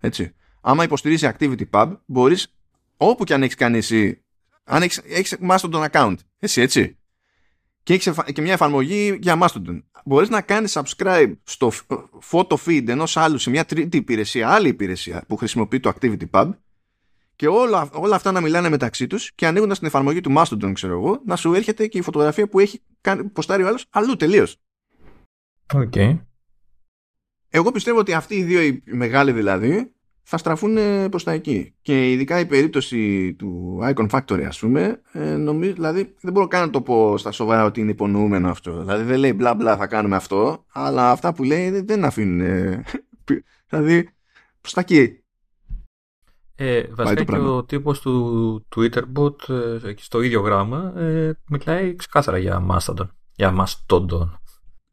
Έτσι. 0.00 0.34
Άμα 0.60 0.84
υποστηρίζει 0.84 1.30
Activity 1.38 1.62
Pub, 1.70 1.96
μπορείς 2.06 2.54
όπου 2.96 3.24
και 3.24 3.34
αν 3.34 3.42
έχεις 3.42 3.54
κάνει 3.54 3.76
εσύ, 3.76 4.24
αν 4.64 4.82
έχεις 4.82 4.98
έχεις 4.98 5.36
Mastodon 5.48 5.88
account, 5.90 6.14
εσύ 6.38 6.60
έτσι, 6.60 6.98
και 7.82 7.94
έχεις 7.94 8.12
και 8.32 8.42
μια 8.42 8.52
εφαρμογή 8.52 9.18
για 9.20 9.38
Mastodon, 9.42 9.82
μπορείς 10.04 10.28
να 10.28 10.40
κάνεις 10.40 10.78
subscribe 10.78 11.32
στο 11.44 11.70
φ- 11.70 11.92
photo 12.30 12.56
feed 12.66 12.88
ενός 12.88 13.16
άλλου 13.16 13.38
σε 13.38 13.50
μια 13.50 13.64
τρίτη 13.64 13.96
υπηρεσία, 13.96 14.48
άλλη 14.48 14.68
υπηρεσία 14.68 15.24
που 15.28 15.36
χρησιμοποιεί 15.36 15.80
το 15.80 15.92
Activity 15.94 16.30
Pub, 16.30 16.50
και 17.36 17.48
όλα, 17.48 17.88
όλα 17.92 18.14
αυτά 18.14 18.32
να 18.32 18.40
μιλάνε 18.40 18.68
μεταξύ 18.68 19.06
τους 19.06 19.32
και 19.34 19.46
ανοίγοντας 19.46 19.78
την 19.78 19.86
εφαρμογή 19.86 20.20
του 20.20 20.32
Mastodon, 20.36 20.72
ξέρω 20.72 20.92
εγώ, 20.92 21.22
να 21.26 21.36
σου 21.36 21.54
έρχεται 21.54 21.86
και 21.86 21.98
η 21.98 22.02
φωτογραφία 22.02 22.48
που 22.48 22.58
έχει 22.58 22.82
κάνει, 23.00 23.24
ποστάρει 23.24 23.62
ο 23.62 23.66
άλλος 23.66 23.86
αλλού 23.90 24.16
τελείως. 24.16 24.56
Οκ. 25.74 25.94
Εγώ 27.48 27.72
πιστεύω 27.72 27.98
ότι 27.98 28.12
αυτοί 28.12 28.34
οι 28.34 28.42
δύο 28.44 28.62
οι 28.62 28.82
μεγάλοι 28.84 29.32
δηλαδή 29.32 29.92
θα 30.22 30.36
στραφούν 30.38 30.76
ε, 30.76 31.08
προς 31.08 31.24
τα 31.24 31.32
εκεί. 31.32 31.74
Και 31.82 32.10
ειδικά 32.12 32.38
η 32.40 32.46
περίπτωση 32.46 33.34
του 33.34 33.78
Iconfactory 33.82 34.42
ας 34.42 34.58
πούμε, 34.58 35.00
ε, 35.12 35.36
νομίζω, 35.36 35.72
δηλαδή 35.72 36.14
δεν 36.20 36.32
μπορώ 36.32 36.46
καν 36.46 36.60
να 36.60 36.70
το 36.70 36.80
πω 36.82 37.18
στα 37.18 37.32
σοβαρά 37.32 37.64
ότι 37.64 37.80
είναι 37.80 37.90
υπονοούμενο 37.90 38.48
αυτό. 38.50 38.78
Δηλαδή 38.80 39.04
δεν 39.04 39.18
λέει 39.18 39.32
μπλα 39.36 39.54
μπλα 39.54 39.76
θα 39.76 39.86
κάνουμε 39.86 40.16
αυτό, 40.16 40.64
αλλά 40.72 41.10
αυτά 41.10 41.32
που 41.34 41.42
λέει 41.44 41.70
δεν- 41.70 41.86
δεν 41.86 42.04
αφήνουν. 42.04 42.40
ε, 42.40 42.84
δηλαδή 43.68 44.08
προς 44.60 44.72
τα 44.72 44.80
εκεί. 44.80 45.22
Ε, 46.54 46.82
το 46.82 46.94
βασικά 46.94 47.14
και 47.20 47.24
πράγμα. 47.24 47.50
ο 47.50 47.64
τύπος 47.64 48.00
του 48.00 48.66
Tweetbot 48.76 49.48
ε, 49.48 49.88
εκεί 49.88 50.02
στο 50.02 50.20
ίδιο 50.22 50.40
γράμμα 50.40 50.92
ε, 50.96 51.32
μιλάει 51.50 51.94
ξεκάθαρα 51.96 52.38
για 52.38 52.66
Mastodon. 52.70 53.08
Για 53.34 53.54
Mastodon. 53.58 54.28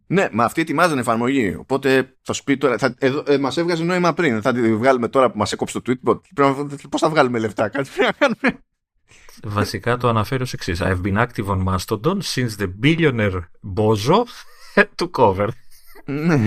Ναι, 0.08 0.28
μα 0.32 0.44
αυτοί 0.44 0.62
ετοιμάζουν 0.62 0.98
εφαρμογή. 0.98 1.56
Οπότε 1.56 2.18
θα 2.22 2.34
σου 2.34 2.44
πει 2.44 2.58
τώρα. 2.58 2.78
Θα, 2.78 2.96
εδώ, 2.98 3.24
ε, 3.28 3.38
μας 3.38 3.58
έβγαζε 3.58 3.84
νόημα 3.84 4.14
πριν. 4.14 4.42
Θα 4.42 4.54
τη 4.54 4.76
βγάλουμε 4.76 5.08
τώρα 5.08 5.32
που 5.32 5.38
μας 5.38 5.52
έκοψε 5.52 5.82
το 5.82 5.94
tweetbot. 6.04 6.20
Πώς 6.90 7.02
θα 7.02 7.10
βγάλουμε 7.10 7.40
λεφτά, 7.40 7.70
κάτι 7.70 7.90
πρέπει 7.96 8.16
να 8.20 8.28
κάνουμε. 8.28 8.64
Βασικά 9.44 9.98
το 9.98 10.08
αναφέρει 10.08 10.42
ως 10.42 10.54
εξής. 10.54 10.82
I've 10.82 11.02
been 11.02 11.28
active 11.28 11.46
on 11.46 11.64
Mastodon 11.64 12.20
since 12.22 12.56
the 12.58 12.74
billionaire 12.84 13.40
Bozo 13.76 14.24
took 14.96 15.12
over. 15.12 15.48
Ναι. 16.06 16.40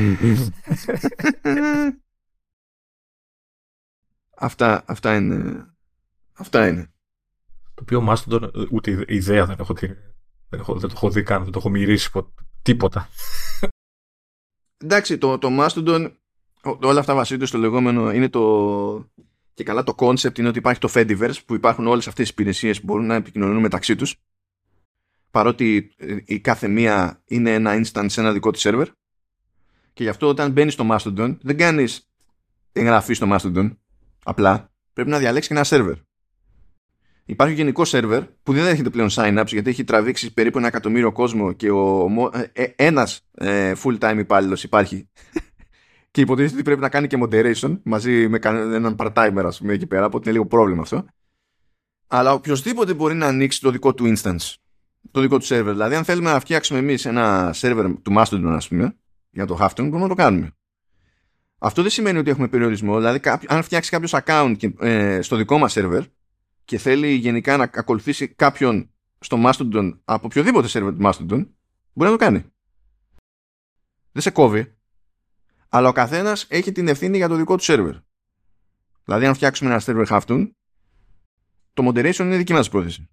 αυτά, 4.36 4.84
αυτά 4.86 5.16
είναι. 5.16 5.66
Αυτά 6.32 6.68
είναι. 6.68 6.92
Το 7.74 7.82
οποίο 7.82 8.06
Mastodon 8.09 8.50
ούτε 8.70 9.04
ιδέα 9.09 9.46
δεν 9.46 9.56
έχω, 9.59 9.74
δεν, 10.48 10.61
έχω, 10.61 10.78
δεν 10.78 10.88
το 10.88 10.94
έχω 10.96 11.11
δει 11.11 11.22
καν, 11.22 11.42
δεν 11.42 11.52
το 11.52 11.59
έχω 11.59 11.68
μυρίσει 11.68 12.11
τίποτα. 12.62 13.09
Εντάξει, 14.78 15.18
το, 15.18 15.38
το 15.38 15.48
Mastodon, 15.50 16.12
όλα 16.62 17.00
αυτά 17.00 17.14
βασίζονται 17.14 17.46
στο 17.46 17.59
λεγόμενο, 17.59 18.12
είναι 18.12 18.28
το... 18.28 19.11
Και 19.54 19.64
καλά 19.64 19.82
το 19.82 19.94
concept 19.98 20.38
είναι 20.38 20.48
ότι 20.48 20.59
υπάρχει 20.59 20.80
το 20.80 20.88
Fediverse 20.94 21.44
που 21.46 21.54
υπάρχουν 21.54 21.86
όλες 21.86 22.09
αυτές 22.09 22.24
τις 22.24 22.32
υπηρεσίες 22.32 22.80
που 22.80 22.86
μπορούν 22.86 23.06
να 23.06 23.14
επικοινωνούν 23.14 23.61
μεταξύ 23.61 23.96
τους. 23.96 24.16
Παρότι 25.30 25.94
ε, 25.96 26.16
η 26.24 26.40
κάθε 26.40 26.68
μία 26.68 27.22
είναι 27.24 27.54
ένα 27.54 27.80
instance 27.82 28.06
σε 28.09 28.20
ένα 28.20 28.32
δικό 28.32 28.50
της 28.50 28.62
server. 28.66 28.86
Και 29.92 30.02
γι' 30.02 30.09
αυτό 30.09 30.28
όταν 30.28 30.52
μπαίνεις 30.52 30.72
στο 30.72 30.86
Mastodon 30.90 31.36
δεν 31.40 31.56
κάνεις 31.56 32.09
εγγραφή 32.72 33.14
στο 33.14 33.26
Mastodon 33.30 33.76
απλά. 34.24 34.72
Πρέπει 34.92 35.11
να 35.11 35.18
διαλέξεις 35.18 35.52
και 35.52 35.59
ένα 35.59 35.66
server 35.68 35.96
Υπάρχει 37.31 37.55
γενικός 37.55 37.89
σερβερ 37.89 38.22
που 38.43 38.53
δεν 38.53 38.66
έρχεται 38.66 38.91
πλέον 38.91 39.09
sign-ups 39.11 39.47
γιατί 39.47 39.70
έχει 39.70 39.85
τραβήξει 39.85 40.33
περίπου 40.33 40.59
ένα 40.59 40.66
εκατομμύριο 40.66 41.12
κόσμο 41.12 41.53
και 41.53 41.70
ο, 41.70 42.07
ε, 42.33 42.62
ε, 42.62 42.72
ένας 42.76 43.20
ε, 43.35 43.72
full-time 43.83 44.16
υπάλληλος 44.18 44.64
υπάρχει. 44.64 45.09
Και 46.11 46.20
υποτίθεται 46.20 46.55
ότι 46.55 46.62
πρέπει 46.62 46.81
να 46.81 46.89
κάνει 46.89 47.07
και 47.07 47.18
moderation 47.20 47.81
μαζί 47.83 48.29
με 48.29 48.39
έναν 48.43 48.97
part-timer 48.99 49.43
ας 49.45 49.59
πούμε 49.59 49.72
εκεί 49.72 49.87
πέρα 49.87 50.07
οπότε 50.07 50.29
είναι 50.29 50.39
λίγο 50.39 50.49
πρόβλημα 50.49 50.83
αυτό. 50.83 51.05
Αλλά 52.07 52.33
οποιοδήποτε 52.33 52.95
μπορεί 52.95 53.14
να 53.14 53.26
ανοίξει 53.26 53.61
το 53.61 53.70
δικό 53.70 53.95
του 53.95 54.14
instance 54.16 54.55
το 55.11 55.20
δικό 55.20 55.39
του 55.39 55.45
server 55.45 55.64
δηλαδή 55.64 55.95
αν 55.95 56.05
θέλουμε 56.05 56.33
να 56.33 56.41
φτιάξουμε 56.41 56.79
εμείς 56.79 57.05
ένα 57.05 57.55
server 57.55 57.95
του 58.03 58.12
Mastodon 58.16 58.53
ας 58.57 58.68
πούμε 58.68 58.97
για 59.31 59.47
το 59.47 59.59
Hafton 59.61 59.76
μπορούμε 59.76 60.01
να 60.01 60.09
το 60.09 60.14
κάνουμε. 60.14 60.51
Αυτό 61.59 61.83
δεν 61.83 61.91
σημαίνει 61.91 62.18
ότι 62.18 62.31
έχουμε 62.31 62.49
περιορισμό. 62.49 62.97
Δηλαδή 62.97 63.20
αν 63.47 63.62
φτιάξει 63.62 63.91
κάποιος 63.91 64.14
account 64.14 64.57
ε, 64.81 65.20
στο 65.22 65.37
δικό 65.37 65.59
μας 65.59 65.74
server 65.79 66.03
και 66.68 66.78
θέλει 66.78 67.12
γενικά 67.14 67.56
να 67.56 67.70
ακολουθήσει 67.74 68.28
κάποιον 68.28 68.90
στο 69.18 69.36
Mastodon 69.44 69.98
από 70.04 70.26
οποιοδήποτε 70.26 70.68
server 70.70 70.94
του 70.96 71.02
Mastodon, 71.02 71.48
μπορεί 71.92 72.10
να 72.10 72.10
το 72.10 72.16
κάνει. 72.16 72.52
Δεν 74.12 74.22
σε 74.22 74.30
κόβει. 74.30 74.76
Αλλά 75.68 75.88
ο 75.88 75.92
καθένας 75.92 76.46
έχει 76.48 76.72
την 76.72 76.88
ευθύνη 76.88 77.16
για 77.16 77.28
το 77.28 77.34
δικό 77.34 77.56
του 77.56 77.64
server. 77.66 78.00
Δηλαδή, 79.04 79.26
αν 79.26 79.34
φτιάξουμε 79.34 79.70
ένα 79.70 79.82
server 79.84 80.06
Haftoon, 80.06 80.50
το 81.72 81.88
moderation 81.88 82.18
είναι 82.18 82.36
δική 82.36 82.52
μας 82.52 82.68
πρόθεση. 82.68 83.08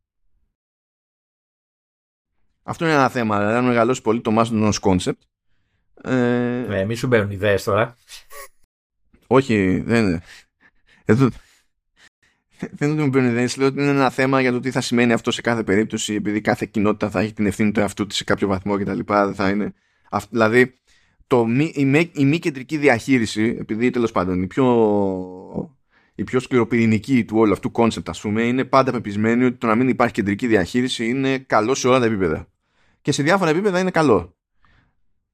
Αυτό 2.64 2.86
είναι 2.86 2.94
ένα 2.94 3.10
θέμα. 3.10 3.38
Δηλαδή, 3.38 3.58
αν 3.58 3.66
μεγαλώσει 3.66 4.02
πολύ 4.02 4.22
το 4.22 4.32
Mastodon 4.40 4.64
ως 4.64 4.80
concept. 4.82 5.20
Ε... 5.94 6.80
Ε, 6.80 6.86
μη 6.86 6.96
σου 6.96 7.08
μπαίνουν 7.08 7.32
ιδέες 7.32 7.64
τώρα. 7.64 7.98
Όχι, 9.28 9.80
δεν 9.80 10.06
είναι. 10.06 10.22
Εδώ, 11.06 11.30
δεν 12.60 12.90
είναι 12.90 13.02
ότι 13.02 13.02
μου 13.02 13.10
παίρνει 13.10 13.48
λέω 13.58 13.68
ότι 13.68 13.82
είναι 13.82 13.90
ένα 13.90 14.10
θέμα 14.10 14.42
για 14.42 14.52
το 14.52 14.60
τι 14.60 14.72
θα 14.72 14.82
σημαίνει 14.82 15.14
αυτό 15.14 15.32
σε 15.32 15.42
κάθε 15.42 15.64
περίπτωση, 15.64 16.14
επειδή 16.14 16.42
κάθε 16.42 16.68
κοινότητα 16.72 17.10
θα 17.10 17.20
έχει 17.20 17.34
την 17.34 17.46
ευθύνη 17.46 17.72
του 17.72 17.80
εαυτού 17.80 18.08
της 18.08 18.18
σε 18.18 18.24
κάποιο 18.24 18.48
βαθμό 18.48 18.78
κτλ. 18.78 19.00
Θα 19.34 19.50
είναι. 19.50 19.74
Δηλαδή, 20.30 20.80
το 21.28 21.46
μη, 21.46 21.72
η, 21.76 21.86
μη, 21.86 22.12
η 22.14 22.26
μη 22.26 22.40
κεντρική 22.40 22.78
διαχείριση, 22.78 23.58
επειδή 23.60 23.90
τέλος 23.90 24.12
πάντων 24.12 24.42
η 24.42 24.48
πιο, 24.48 24.66
η 26.16 26.24
πιο 26.24 26.40
σκληροπυρηνική 26.40 27.26
του 27.26 27.38
όλου 27.38 27.54
αυτού 27.54 27.72
concept, 27.72 28.10
ας 28.10 28.22
πούμε, 28.22 28.42
είναι 28.42 28.64
πάντα 28.64 28.92
πεπεισμένη 28.92 29.46
ότι 29.46 29.58
το 29.58 29.68
να 29.68 29.76
μην 29.76 29.88
υπάρχει 29.88 30.14
κεντρική 30.14 30.48
διαχείριση 30.48 31.08
είναι 31.08 31.38
καλό 31.38 31.76
σε 31.76 31.88
όλα 31.88 32.00
τα 32.00 32.06
επίπεδα. 32.06 32.48
Και 33.02 33.12
σε 33.12 33.24
διάφορα 33.24 33.50
επίπεδα 33.50 33.80
είναι 33.80 33.92
καλό. 33.92 34.36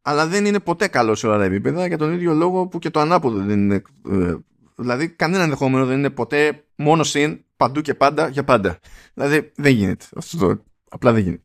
Αλλά 0.01 0.27
δεν 0.27 0.45
είναι 0.45 0.59
ποτέ 0.59 0.87
καλό 0.87 1.15
σε 1.15 1.27
όλα 1.27 1.37
τα 1.37 1.43
επίπεδα 1.43 1.87
για 1.87 1.97
τον 1.97 2.13
ίδιο 2.13 2.33
λόγο 2.33 2.67
που 2.67 2.79
και 2.79 2.89
το 2.89 2.99
ανάποδο 2.99 3.37
δεν 3.37 3.59
είναι 3.59 3.81
ε, 4.11 4.35
Δηλαδή, 4.81 5.09
κανένα 5.09 5.43
ενδεχόμενο 5.43 5.85
δεν 5.85 5.97
είναι 5.97 6.09
ποτέ 6.09 6.65
μόνο 6.75 7.03
συν 7.03 7.45
παντού 7.57 7.81
και 7.81 7.93
πάντα 7.93 8.27
για 8.27 8.43
πάντα. 8.43 8.79
Δηλαδή, 9.13 9.51
δεν 9.55 9.73
γίνεται. 9.73 10.05
Αυτό 10.15 10.37
το, 10.37 10.63
απλά 10.89 11.11
δεν 11.11 11.23
γίνεται. 11.23 11.43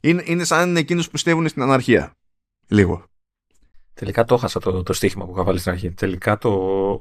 Είναι, 0.00 0.22
είναι 0.26 0.44
σαν 0.44 0.76
εκείνους 0.76 1.06
που 1.06 1.10
πιστεύουν 1.10 1.48
στην 1.48 1.62
αναρχία. 1.62 2.12
Λίγο. 2.66 3.04
Τελικά 3.94 4.24
το 4.24 4.34
έχασα 4.34 4.60
το, 4.60 4.82
το 4.82 4.92
στοίχημα 4.92 5.26
που 5.26 5.32
είχα 5.32 5.44
βάλει 5.44 5.58
στην 5.58 5.72
αρχή. 5.72 5.92
Τελικά 5.92 6.38
το, 6.38 6.50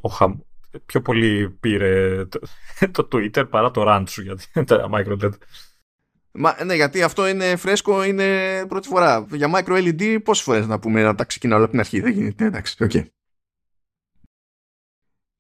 ο 0.02 0.10
χαμ... 0.10 0.40
πιο 0.86 1.02
πολύ 1.02 1.50
πήρε 1.50 2.26
το, 2.26 2.40
το 2.92 3.08
Twitter 3.12 3.50
παρά 3.50 3.72
το 3.72 3.84
Rancho 3.88 4.24
για 4.24 4.38
τα 4.66 4.90
micro 4.92 5.30
Μα, 6.38 6.64
ναι, 6.64 6.76
γιατί 6.76 7.04
αυτό 7.04 7.28
είναι 7.28 7.56
φρέσκο, 7.56 8.04
είναι 8.04 8.66
πρώτη 8.68 8.88
φορά. 8.88 9.28
Για 9.32 9.52
micro 9.56 9.72
LED 9.72 10.18
πόσες 10.24 10.44
φορές 10.44 10.68
να 10.68 10.80
πούμε 10.80 11.04
να 11.04 11.16
τα 11.16 11.24
ξεκινάω 11.24 11.60
από 11.60 11.70
την 11.70 11.80
αρχή. 11.80 12.00
Δεν 12.00 12.12
γίνεται. 12.12 12.46
Εντάξει, 12.46 12.76
okay. 12.80 13.06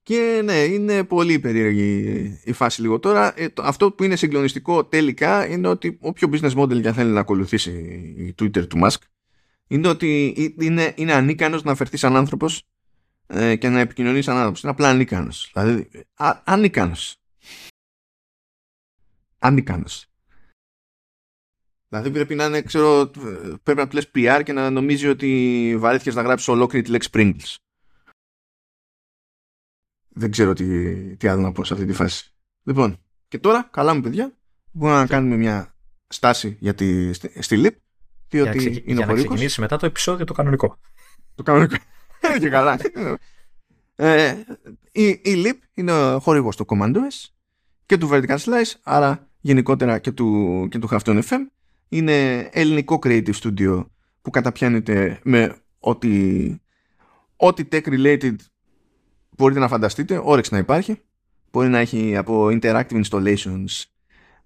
Και 0.05 0.41
ναι, 0.43 0.53
είναι 0.53 1.03
πολύ 1.03 1.39
περίεργη 1.39 2.39
η 2.43 2.51
φάση 2.51 2.81
λίγο 2.81 2.99
τώρα. 2.99 3.39
Ε, 3.39 3.47
αυτό 3.57 3.91
που 3.91 4.03
είναι 4.03 4.15
συγκλονιστικό 4.15 4.85
τελικά 4.85 5.47
είναι 5.47 5.67
ότι 5.67 5.97
όποιο 6.01 6.29
business 6.31 6.53
model 6.53 6.81
για 6.81 6.93
θέλει 6.93 7.11
να 7.11 7.19
ακολουθήσει 7.19 7.71
η 8.17 8.35
Twitter 8.41 8.67
του 8.67 8.79
Musk 8.83 8.97
είναι 9.67 9.87
ότι 9.87 10.33
είναι, 10.59 10.93
είναι 10.95 11.13
ανίκανος 11.13 11.63
να 11.63 11.71
αφαιρθεί 11.71 11.97
σαν 11.97 12.15
άνθρωπος 12.15 12.63
ε, 13.27 13.55
και 13.55 13.69
να 13.69 13.79
επικοινωνεί 13.79 14.21
σαν 14.21 14.35
άνθρωπος. 14.35 14.61
Είναι 14.61 14.71
απλά 14.71 14.89
ανίκανος. 14.89 15.51
Δηλαδή, 15.53 15.89
α, 16.15 16.41
ανίκανος. 16.43 17.17
Ανίκανος. 19.39 20.05
Δηλαδή 21.87 22.11
πρέπει 22.11 22.35
να 22.35 22.45
είναι, 22.45 22.61
ξέρω, 22.61 23.11
πρέπει 23.63 23.79
να 23.79 23.87
του 23.87 23.95
λες 23.95 24.09
PR 24.15 24.41
και 24.45 24.53
να 24.53 24.69
νομίζει 24.69 25.07
ότι 25.07 25.75
βαρέθηκες 25.77 26.15
να 26.15 26.21
γράψεις 26.21 26.47
ολόκληρη 26.47 26.85
τη 26.85 26.91
λέξη 26.91 27.09
Pringles 27.13 27.55
δεν 30.15 30.31
ξέρω 30.31 30.53
τι, 30.53 30.95
τι 31.15 31.27
άλλο 31.27 31.41
να 31.41 31.51
πω 31.51 31.63
σε 31.63 31.73
αυτή 31.73 31.85
τη 31.85 31.93
φάση. 31.93 32.33
Λοιπόν, 32.63 32.97
και 33.27 33.39
τώρα, 33.39 33.67
καλά 33.71 33.93
μου 33.93 34.01
παιδιά, 34.01 34.37
μπορούμε 34.71 34.99
να 34.99 35.05
κάνουμε 35.05 35.35
μια 35.35 35.75
στάση 36.07 36.57
για 36.59 36.73
τη, 36.73 37.13
στη 37.13 37.57
ΛΥΠ, 37.57 37.75
διότι 38.29 38.57
για 38.59 38.69
είναι 38.69 38.81
για 38.85 39.05
να 39.05 39.13
ξεκινήσει 39.13 39.61
μετά 39.61 39.77
το 39.77 39.85
επεισόδιο 39.85 40.25
το 40.25 40.33
κανονικό. 40.33 40.79
Το 41.35 41.43
κανονικό. 41.43 41.75
και 42.39 42.49
καλά. 42.49 42.79
ε, 43.95 44.35
η, 44.91 45.19
η 45.23 45.33
ΛΥΠ 45.33 45.61
είναι 45.73 45.91
ο 45.91 46.19
χορηγός 46.19 46.55
του 46.55 46.65
CommandOS 46.69 47.29
και 47.85 47.97
του 47.97 48.09
Vertical 48.11 48.37
Slice, 48.37 48.73
άρα 48.83 49.29
γενικότερα 49.41 49.99
και 49.99 50.11
του, 50.11 50.67
και 50.71 50.79
του 50.79 50.89
Hafton 50.91 51.21
FM. 51.21 51.39
Είναι 51.89 52.37
ελληνικό 52.53 52.99
creative 53.03 53.33
studio 53.41 53.85
που 54.21 54.29
καταπιάνεται 54.29 55.19
με 55.23 55.55
ό,τι, 55.79 56.55
ό,τι 57.35 57.63
tech 57.71 57.83
related 57.83 58.35
μπορείτε 59.37 59.59
να 59.59 59.67
φανταστείτε, 59.67 60.21
όρεξη 60.23 60.53
να 60.53 60.59
υπάρχει. 60.59 61.01
Μπορεί 61.51 61.69
να 61.69 61.79
έχει 61.79 62.17
από 62.17 62.47
interactive 62.51 63.03
installations 63.09 63.83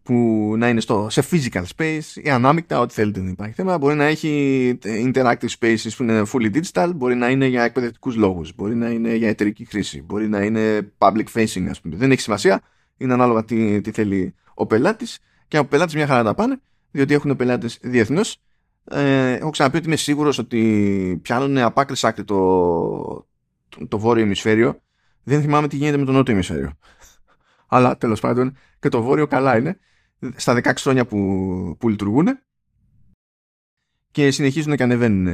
που 0.04 0.54
να 0.58 0.70
είναι 0.70 0.80
στο, 0.80 1.08
σε 1.10 1.24
physical 1.32 1.64
space 1.78 2.24
ή 2.24 2.30
ανάμεικτα, 2.30 2.80
ό,τι 2.80 2.94
θέλετε 2.94 3.20
δεν 3.20 3.30
υπάρχει 3.30 3.54
θέμα. 3.54 3.78
Μπορεί 3.78 3.96
να 3.96 4.06
έχει 4.06 4.80
interactive 4.84 5.50
spaces 5.60 5.90
που 5.98 6.04
είναι 6.04 6.24
fully 6.34 6.52
digital, 6.56 6.92
μπορεί 6.96 7.16
να 7.16 7.30
είναι 7.30 7.46
για 7.46 7.64
εκπαιδευτικούς 7.64 8.16
λόγους, 8.16 8.56
μπορεί 8.56 8.76
να 8.76 8.90
είναι 8.90 9.16
για 9.16 9.28
εταιρική 9.30 9.66
χρήση, 9.66 10.02
μπορεί 10.02 10.30
να 10.30 10.44
είναι 10.44 10.92
public 10.98 11.26
facing 11.34 11.66
ας 11.70 11.82
πούμε. 11.82 11.96
Δεν 11.96 12.12
έχει 12.12 12.22
σημασία, 12.22 12.62
είναι 12.98 13.14
ανάλογα 13.14 13.46
τι, 13.46 13.82
τι 13.82 13.92
θέλει 13.92 14.34
ο 14.54 14.66
πελάτης 14.66 15.20
και 15.48 15.58
από 15.58 15.68
πελάτες 15.68 15.96
μια 15.96 16.08
χαρά 16.08 16.24
τα 16.24 16.34
πάνε, 16.34 16.60
διότι 16.92 17.14
έχουν 17.14 17.36
πελάτες 17.36 17.78
διεθνώς. 17.82 18.42
Ε, 18.92 19.34
έχω 19.34 19.50
ξαναπεί 19.50 19.78
ότι 19.78 19.86
είμαι 19.86 19.96
σίγουρος 19.96 20.38
ότι 20.38 21.20
πιάνουν 21.22 21.58
από 21.58 21.82
άκρη 21.82 21.96
άκρη 22.02 22.24
το, 22.24 22.36
το 23.88 24.00
βόρειο 24.00 24.24
ημισφαίριο. 24.24 24.82
Δεν 25.24 25.42
θυμάμαι 25.42 25.68
τι 25.68 25.76
γίνεται 25.76 25.98
με 25.98 26.06
το 26.06 26.12
νότιο 26.12 26.34
ημισφαίριο. 26.34 26.74
Αλλά 27.68 27.98
τέλος 27.98 28.20
πάντων 28.20 28.58
και 28.80 28.90
το 28.90 29.02
βόρειο 29.02 29.28
καλά 29.28 29.58
είναι. 29.58 29.80
Στα 30.36 30.62
16 30.64 30.72
χρόνια 30.76 31.06
που, 31.06 31.18
που 31.80 31.90
λειτουργούν 31.90 32.28
και 34.12 34.32
συνεχίζουν 34.32 34.76
και 34.76 34.84
ανεβαίνουν, 34.84 35.28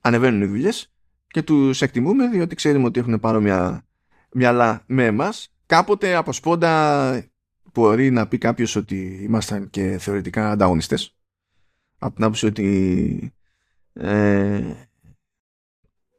ανεβαίνουν 0.00 0.42
οι 0.42 0.46
δουλειές 0.46 0.92
και 1.26 1.42
τους 1.42 1.82
εκτιμούμε 1.82 2.28
διότι 2.28 2.54
ξέρουμε 2.54 2.84
ότι 2.84 3.00
έχουν 3.00 3.20
παρόμοια 3.20 3.86
μυαλά 4.32 4.82
με 4.86 5.04
εμάς. 5.04 5.54
Κάποτε 5.66 6.14
από 6.14 6.32
σπόντα 6.32 7.24
μπορεί 7.72 8.10
να 8.10 8.28
πει 8.28 8.38
κάποιος 8.38 8.76
ότι 8.76 9.18
ήμασταν 9.22 9.70
και 9.70 9.98
θεωρητικά 9.98 10.50
ανταγωνιστές. 10.50 11.16
Από 11.98 12.14
την 12.14 12.24
άποψη 12.24 12.46
ότι 12.46 13.32
ε, 13.92 14.74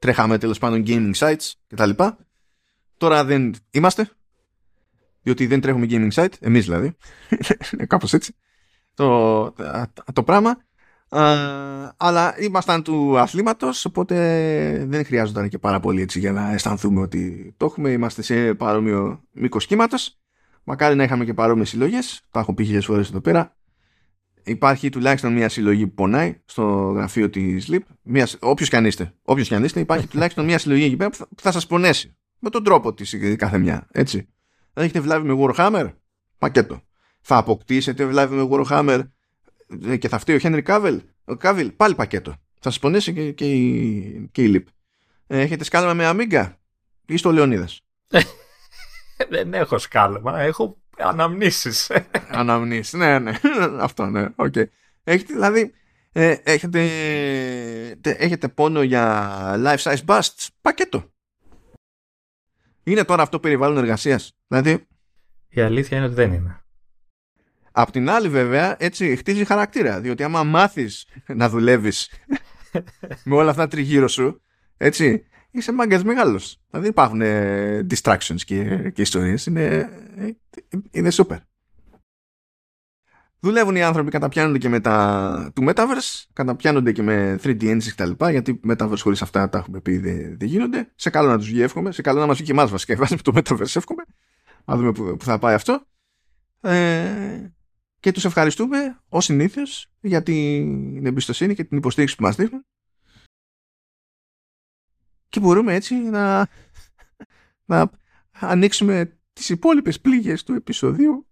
τρέχαμε 0.01 0.37
τέλος 0.37 0.59
πάντων 0.59 0.83
gaming 0.87 1.13
sites 1.13 1.51
κτλ. 1.67 1.89
Τώρα 2.97 3.25
δεν 3.25 3.53
είμαστε, 3.71 4.09
διότι 5.21 5.47
δεν 5.47 5.61
τρέχουμε 5.61 5.85
gaming 5.89 6.11
site, 6.11 6.33
εμείς 6.39 6.63
δηλαδή, 6.63 6.97
κάπως 7.87 8.13
έτσι, 8.13 8.35
το, 8.93 9.53
το 10.13 10.23
πράγμα. 10.23 10.57
αλλά 11.97 12.35
ήμασταν 12.39 12.83
του 12.83 13.19
αθλήματος, 13.19 13.85
οπότε 13.85 14.15
δεν 14.87 15.05
χρειάζονταν 15.05 15.49
και 15.49 15.57
πάρα 15.57 15.79
πολύ 15.79 16.01
έτσι 16.01 16.19
για 16.19 16.31
να 16.31 16.51
αισθανθούμε 16.51 17.01
ότι 17.01 17.53
το 17.57 17.65
έχουμε. 17.65 17.89
Είμαστε 17.89 18.21
σε 18.21 18.53
παρόμοιο 18.53 19.23
μήκος 19.31 19.65
κύματος. 19.65 20.19
Μακάρι 20.63 20.95
να 20.95 21.03
είχαμε 21.03 21.25
και 21.25 21.33
παρόμοιες 21.33 21.69
συλλογές. 21.69 22.21
Τα 22.31 22.39
έχω 22.39 22.53
πει 22.53 22.63
χιλιάδε 22.63 22.85
φορές 22.85 23.09
εδώ 23.09 23.21
πέρα 23.21 23.55
υπάρχει 24.43 24.89
τουλάχιστον 24.89 25.33
μια 25.33 25.49
συλλογή 25.49 25.87
που 25.87 25.93
πονάει 25.93 26.41
στο 26.45 26.63
γραφείο 26.95 27.29
της 27.29 27.67
ΛΥΠ. 27.67 27.83
Όποιος 28.39 28.69
και 28.69 28.75
αν 28.75 28.85
είστε, 28.85 29.13
όποιος 29.23 29.47
και 29.47 29.55
αν 29.55 29.63
είστε, 29.63 29.79
υπάρχει 29.79 30.07
τουλάχιστον 30.11 30.45
μια 30.45 30.57
συλλογή 30.57 30.83
εκεί 30.83 30.95
πέρα 30.95 31.09
που 31.09 31.41
θα, 31.41 31.51
σας 31.51 31.67
πονέσει. 31.67 32.15
με 32.39 32.49
τον 32.49 32.63
τρόπο 32.63 32.93
της 32.93 33.15
κάθε 33.37 33.57
μια. 33.57 33.87
Έτσι. 33.91 34.27
Αν 34.73 34.83
έχετε 34.83 34.99
βλάβει 34.99 35.27
με 35.27 35.35
Warhammer, 35.39 35.93
πακέτο. 36.37 36.81
Θα 37.21 37.37
αποκτήσετε 37.37 38.05
βλάβη 38.05 38.35
με 38.35 38.47
Warhammer 38.51 39.01
ε, 39.85 39.97
και 39.97 40.07
θα 40.07 40.17
φταίει 40.19 40.35
ο 40.35 40.39
Henry 40.43 40.63
Cavill, 40.63 40.99
ο 41.25 41.33
Cavill 41.41 41.69
πάλι 41.75 41.95
πακέτο. 41.95 42.31
Θα 42.59 42.69
σας 42.69 42.79
πονέσει 42.79 43.13
και, 43.13 43.31
και, 43.31 43.51
η, 43.51 44.29
και 44.31 44.43
η 44.43 44.51
Leap. 44.55 44.71
Ε, 45.27 45.39
έχετε 45.39 45.63
σκάλαμα 45.63 45.93
με 45.93 46.09
Amiga 46.13 46.53
ή 47.05 47.17
στο 47.17 47.31
Λεωνίδας; 47.31 47.81
Δεν 49.29 49.53
έχω 49.53 49.77
σκάλαμα, 49.77 50.39
έχω 50.39 50.80
αναμνήσεις. 51.03 51.91
αναμνήσεις, 52.31 52.93
ναι, 52.93 53.19
ναι, 53.19 53.31
αυτό 53.79 54.05
ναι, 54.05 54.27
οκ. 54.35 54.53
Okay. 54.55 54.63
Έχετε, 55.03 55.33
δηλαδή, 55.33 55.73
ε, 56.11 56.35
έχετε, 56.43 56.81
έχετε 58.01 58.47
πόνο 58.47 58.81
για 58.81 59.55
life 59.65 59.77
size 59.77 60.05
busts, 60.05 60.47
πακέτο. 60.61 61.11
Είναι 62.83 63.03
τώρα 63.03 63.23
αυτό 63.23 63.39
περιβάλλον 63.39 63.77
εργασίας. 63.77 64.37
Δηλαδή, 64.47 64.87
η 65.49 65.61
αλήθεια 65.61 65.97
είναι 65.97 66.05
ότι 66.05 66.15
δεν 66.15 66.33
είναι. 66.33 66.61
Απ' 67.71 67.91
την 67.91 68.09
άλλη 68.09 68.29
βέβαια 68.29 68.75
έτσι 68.79 69.15
χτίζει 69.15 69.45
χαρακτήρα 69.45 69.99
διότι 69.99 70.23
άμα 70.23 70.43
μάθεις 70.43 71.07
να 71.27 71.49
δουλεύεις 71.49 72.09
με 73.23 73.35
όλα 73.35 73.49
αυτά 73.49 73.67
τριγύρω 73.67 74.07
σου 74.07 74.41
έτσι 74.77 75.25
είσαι 75.51 75.71
μάγκας 75.71 76.03
μεγάλος. 76.03 76.59
Δηλαδή 76.69 76.87
υπάρχουν 76.87 77.21
ε, 77.21 77.87
distractions 77.89 78.39
και, 78.45 78.89
και 78.89 79.01
ιστορίες. 79.01 79.45
Είναι, 79.45 79.89
ε, 80.15 80.29
είναι 80.91 81.09
super. 81.11 81.37
Δουλεύουν 83.43 83.75
οι 83.75 83.83
άνθρωποι, 83.83 84.11
καταπιάνονται 84.11 84.57
και 84.57 84.69
με 84.69 84.79
τα 84.79 85.51
του 85.55 85.65
Metaverse, 85.67 86.25
καταπιάνονται 86.33 86.91
και 86.91 87.01
με 87.01 87.39
3D 87.43 87.63
engines 87.63 87.87
κτλ. 87.95 88.11
Γιατί 88.29 88.59
Metaverse 88.67 88.99
χωρίς 88.99 89.21
αυτά 89.21 89.49
τα 89.49 89.57
έχουμε 89.57 89.79
πει 89.79 89.97
δεν, 89.97 90.37
δεν 90.37 90.47
γίνονται. 90.47 90.91
Σε 90.95 91.09
καλό 91.09 91.29
να 91.29 91.37
τους 91.37 91.47
βγει, 91.47 91.61
εύχομαι. 91.61 91.91
Σε 91.91 92.01
καλό 92.01 92.19
να 92.19 92.25
μας 92.25 92.35
βγει 92.35 92.45
και 92.45 92.51
εμάς 92.51 92.71
βασικά. 92.71 92.95
Βάζει 93.01 93.15
το 93.15 93.31
Metaverse, 93.35 93.75
εύχομαι. 93.75 94.03
Να 94.65 94.75
δούμε 94.75 94.91
που, 94.91 95.17
που 95.17 95.25
θα 95.25 95.39
πάει 95.39 95.53
αυτό. 95.53 95.85
Ε, 96.61 97.51
και 97.99 98.11
τους 98.11 98.25
ευχαριστούμε 98.25 98.99
ως 99.09 99.25
συνήθως 99.25 99.91
για 100.01 100.23
την 100.23 101.05
εμπιστοσύνη 101.05 101.55
και 101.55 101.63
την 101.63 101.77
υποστήριξη 101.77 102.15
που 102.15 102.23
μας 102.23 102.35
δείχνουν 102.35 102.65
και 105.31 105.39
μπορούμε 105.39 105.73
έτσι 105.73 105.95
να, 105.95 106.47
να 107.65 107.91
ανοίξουμε 108.31 109.17
τις 109.33 109.49
υπόλοιπες 109.49 110.01
πλήγες 110.01 110.43
του 110.43 110.53
επεισοδίου. 110.53 111.27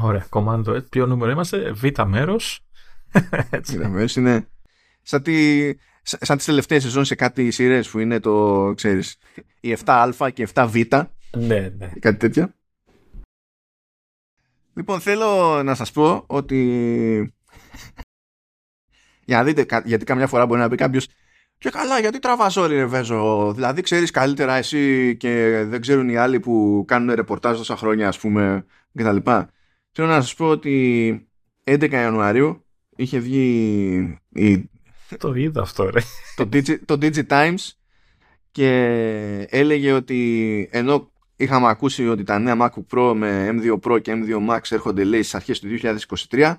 Ωραία, 0.00 0.26
κομμάτι 0.28 0.82
ποιο 0.82 1.06
νούμερο 1.06 1.30
είμαστε, 1.30 1.72
β 1.72 1.84
μέρος. 2.06 2.66
Β 3.68 3.74
μέρος 3.74 4.16
είναι 4.16 4.48
σαν, 5.02 5.22
τη, 5.22 5.70
σαν 6.02 6.36
τις 6.36 6.46
τελευταίες 6.46 6.82
σεζόν 6.82 7.04
σε 7.04 7.14
κάτι 7.14 7.50
σειρές 7.50 7.90
που 7.90 7.98
είναι 7.98 8.20
το, 8.20 8.72
ξέρεις, 8.76 9.16
η 9.60 9.76
7α 9.84 10.30
και 10.32 10.48
7β 10.54 11.06
ναι, 11.36 11.68
ναι. 11.78 11.92
κάτι 12.00 12.16
τέτοιο 12.16 12.54
Λοιπόν, 14.74 15.00
θέλω 15.00 15.62
να 15.62 15.74
σας 15.74 15.92
πω 15.92 16.24
ότι 16.26 17.34
για 19.26 19.36
να 19.36 19.44
δείτε, 19.44 19.82
γιατί 19.84 20.04
καμιά 20.04 20.26
φορά 20.26 20.46
μπορεί 20.46 20.60
να 20.60 20.68
πει 20.68 20.76
κάποιος 20.76 21.08
και 21.58 21.70
καλά, 21.70 21.98
γιατί 22.00 22.18
τραβάς 22.18 22.56
όρι 22.56 22.74
ρε 22.74 22.86
Βέζο. 22.86 23.52
Δηλαδή 23.54 23.82
ξέρεις 23.82 24.10
καλύτερα 24.10 24.54
εσύ 24.54 25.16
και 25.16 25.64
δεν 25.68 25.80
ξέρουν 25.80 26.08
οι 26.08 26.16
άλλοι 26.16 26.40
που 26.40 26.84
κάνουν 26.86 27.14
ρεπορτάζ 27.14 27.56
τόσα 27.56 27.76
χρόνια 27.76 28.08
ας 28.08 28.18
πούμε 28.18 28.64
κτλ. 28.94 29.16
Θέλω 29.92 30.08
να 30.08 30.20
σας 30.20 30.34
πω 30.34 30.46
ότι 30.46 31.28
11 31.64 31.90
Ιανουαρίου 31.90 32.64
είχε 32.96 33.18
βγει 33.18 34.18
η... 34.28 34.70
Το 35.18 35.34
είδα 35.34 35.60
αυτό 35.60 35.90
ρε. 35.90 36.00
Το, 36.36 36.48
Digi, 36.52 36.78
το 36.84 36.98
Times 37.28 37.70
και 38.50 38.68
έλεγε 39.50 39.92
ότι 39.92 40.68
ενώ 40.72 41.12
είχαμε 41.36 41.68
ακούσει 41.68 42.08
ότι 42.08 42.22
τα 42.22 42.38
νέα 42.38 42.56
MacBook 42.60 42.96
Pro 42.96 43.12
με 43.16 43.48
M2 43.50 43.78
Pro 43.80 44.02
και 44.02 44.12
M2 44.12 44.50
Max 44.50 44.60
έρχονται 44.68 45.04
λέει 45.04 45.22
στις 45.22 45.34
αρχές 45.34 45.60
του 45.60 45.68
2023 46.30 46.54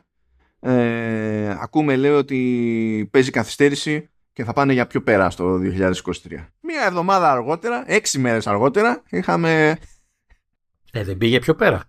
ε, 0.60 1.58
ακούμε 1.60 1.96
λέει 1.96 2.12
ότι 2.12 3.10
παίζει 3.12 3.32
καθυστέρηση 3.32 4.10
και 4.36 4.44
θα 4.44 4.54
πάνε 4.54 4.74
για 4.74 4.88
πιο 4.88 5.02
πέρα 5.02 5.30
στο 5.30 5.60
2023 5.64 6.02
μία 6.62 6.84
εβδομάδα 6.88 7.32
αργότερα 7.32 7.84
έξι 7.88 8.20
μέρες 8.20 8.48
αργότερα 8.48 9.04
είχαμε 9.10 9.78
ε, 10.96 11.04
δεν 11.04 11.18
πήγε 11.18 11.40
πιο 11.40 11.56
πέρα. 11.56 11.84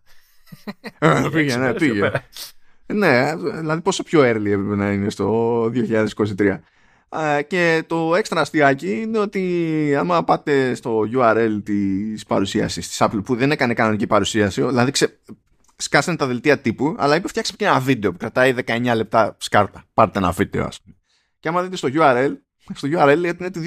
Ε, 0.99 1.29
πήγε, 1.33 1.57
ναι, 1.57 1.75
πήγε. 1.75 2.11
ναι, 2.87 3.37
δηλαδή 3.37 3.81
πόσο 3.81 4.03
πιο 4.03 4.21
early 4.21 4.47
έπρεπε 4.47 4.77
να 4.77 4.93
είναι 4.93 5.11
στο 5.11 5.63
2023 5.65 6.59
και 7.47 7.85
το 7.87 8.15
έξτρα 8.15 8.41
αστιάκι 8.41 9.01
είναι 9.01 9.19
ότι 9.19 9.95
άμα 9.99 10.25
πάτε 10.25 10.75
στο 10.75 11.03
URL 11.17 11.61
της 11.65 12.25
παρουσίασης 12.25 12.89
της 12.89 12.99
Apple 13.01 13.21
που 13.25 13.37
δεν 13.37 13.51
έκανε 13.51 13.75
κανονική 13.75 14.07
παρουσίαση 14.07 14.63
δηλαδή 14.63 14.91
ξε... 14.91 15.19
σκάσανε 15.77 16.17
τα 16.17 16.27
δελτία 16.27 16.59
τύπου 16.59 16.95
αλλά 16.99 17.17
είπε 17.17 17.29
φτιάξτε 17.29 17.57
και 17.57 17.65
ένα 17.65 17.81
βίντεο 17.81 18.11
που 18.11 18.17
κρατάει 18.17 18.55
19 18.67 18.93
λεπτά 18.95 19.37
σκάρτα. 19.39 19.85
Πάρτε 19.95 20.19
ένα 20.19 20.31
βίντεο 20.31 20.65
ας 20.65 20.81
πούμε 20.81 20.97
και 21.41 21.49
άμα 21.49 21.63
δείτε 21.63 21.77
στο 21.77 21.89
URL 21.93 22.33
στο 22.75 22.89
URL 22.93 23.35
είναι 23.39 23.51
το 23.51 23.61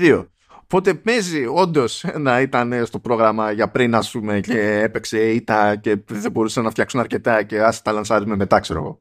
2022 0.00 0.26
Οπότε 0.72 0.94
παίζει 0.94 1.46
όντως 1.46 2.04
να 2.18 2.40
ήταν 2.40 2.86
στο 2.86 2.98
πρόγραμμα 2.98 3.52
για 3.52 3.70
πριν, 3.70 3.94
ας 3.94 4.10
πούμε, 4.10 4.40
και 4.40 4.80
έπαιξε 4.82 5.30
ήττα 5.30 5.76
και 5.76 5.98
δεν 6.06 6.30
μπορούσαν 6.30 6.64
να 6.64 6.70
φτιάξουν 6.70 7.00
αρκετά 7.00 7.42
και 7.42 7.62
ας 7.62 7.82
τα 7.82 7.92
λανσάρουμε 7.92 8.36
μετά, 8.36 8.60
ξέρω 8.60 8.80
εγώ. 8.80 9.00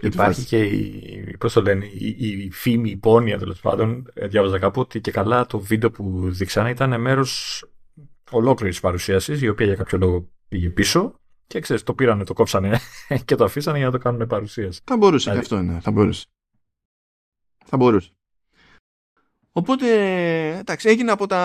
Υπάρχει 0.00 0.44
και 0.44 0.62
η, 0.62 1.36
πώς 1.38 1.52
το 1.52 1.62
λένε, 1.62 1.84
η, 1.84 2.16
η 2.44 2.50
φήμη, 2.50 2.90
η 2.90 2.96
πόνοια 2.96 3.38
τέλος 3.38 3.60
πάντων. 3.60 4.10
Ε, 4.14 4.26
διάβαζα 4.26 4.58
κάπου 4.58 4.80
ότι 4.80 5.00
και 5.00 5.10
καλά 5.10 5.46
το 5.46 5.58
βίντεο 5.58 5.90
που 5.90 6.30
δείξανε 6.30 6.70
ήταν 6.70 7.00
μέρος 7.00 7.64
ολόκληρης 8.30 8.80
παρουσίασης, 8.80 9.42
η 9.42 9.48
οποία 9.48 9.66
για 9.66 9.74
κάποιο 9.74 9.98
λόγο 9.98 10.28
πήγε 10.48 10.70
πίσω. 10.70 11.20
Και 11.46 11.60
ξέρεις, 11.60 11.82
το 11.82 11.94
πήρανε, 11.94 12.24
το 12.24 12.32
κόψανε 12.32 12.80
και 13.24 13.34
το 13.34 13.44
αφήσανε 13.44 13.76
για 13.76 13.86
να 13.86 13.92
το 13.92 13.98
κάνουν 13.98 14.26
παρουσίαση. 14.26 14.80
Θα 14.84 14.96
μπορούσε 14.96 15.30
δηλαδή... 15.30 15.48
και 15.48 15.54
αυτό, 15.54 15.66
ναι, 15.66 15.80
θα 15.80 15.90
μπορούσε. 15.90 16.24
Θα 17.74 17.82
μπορούσε. 17.82 18.10
Οπότε, 19.52 19.86
εντάξει, 20.58 20.88
έγινε 20.88 21.10
από 21.10 21.26
τα 21.26 21.40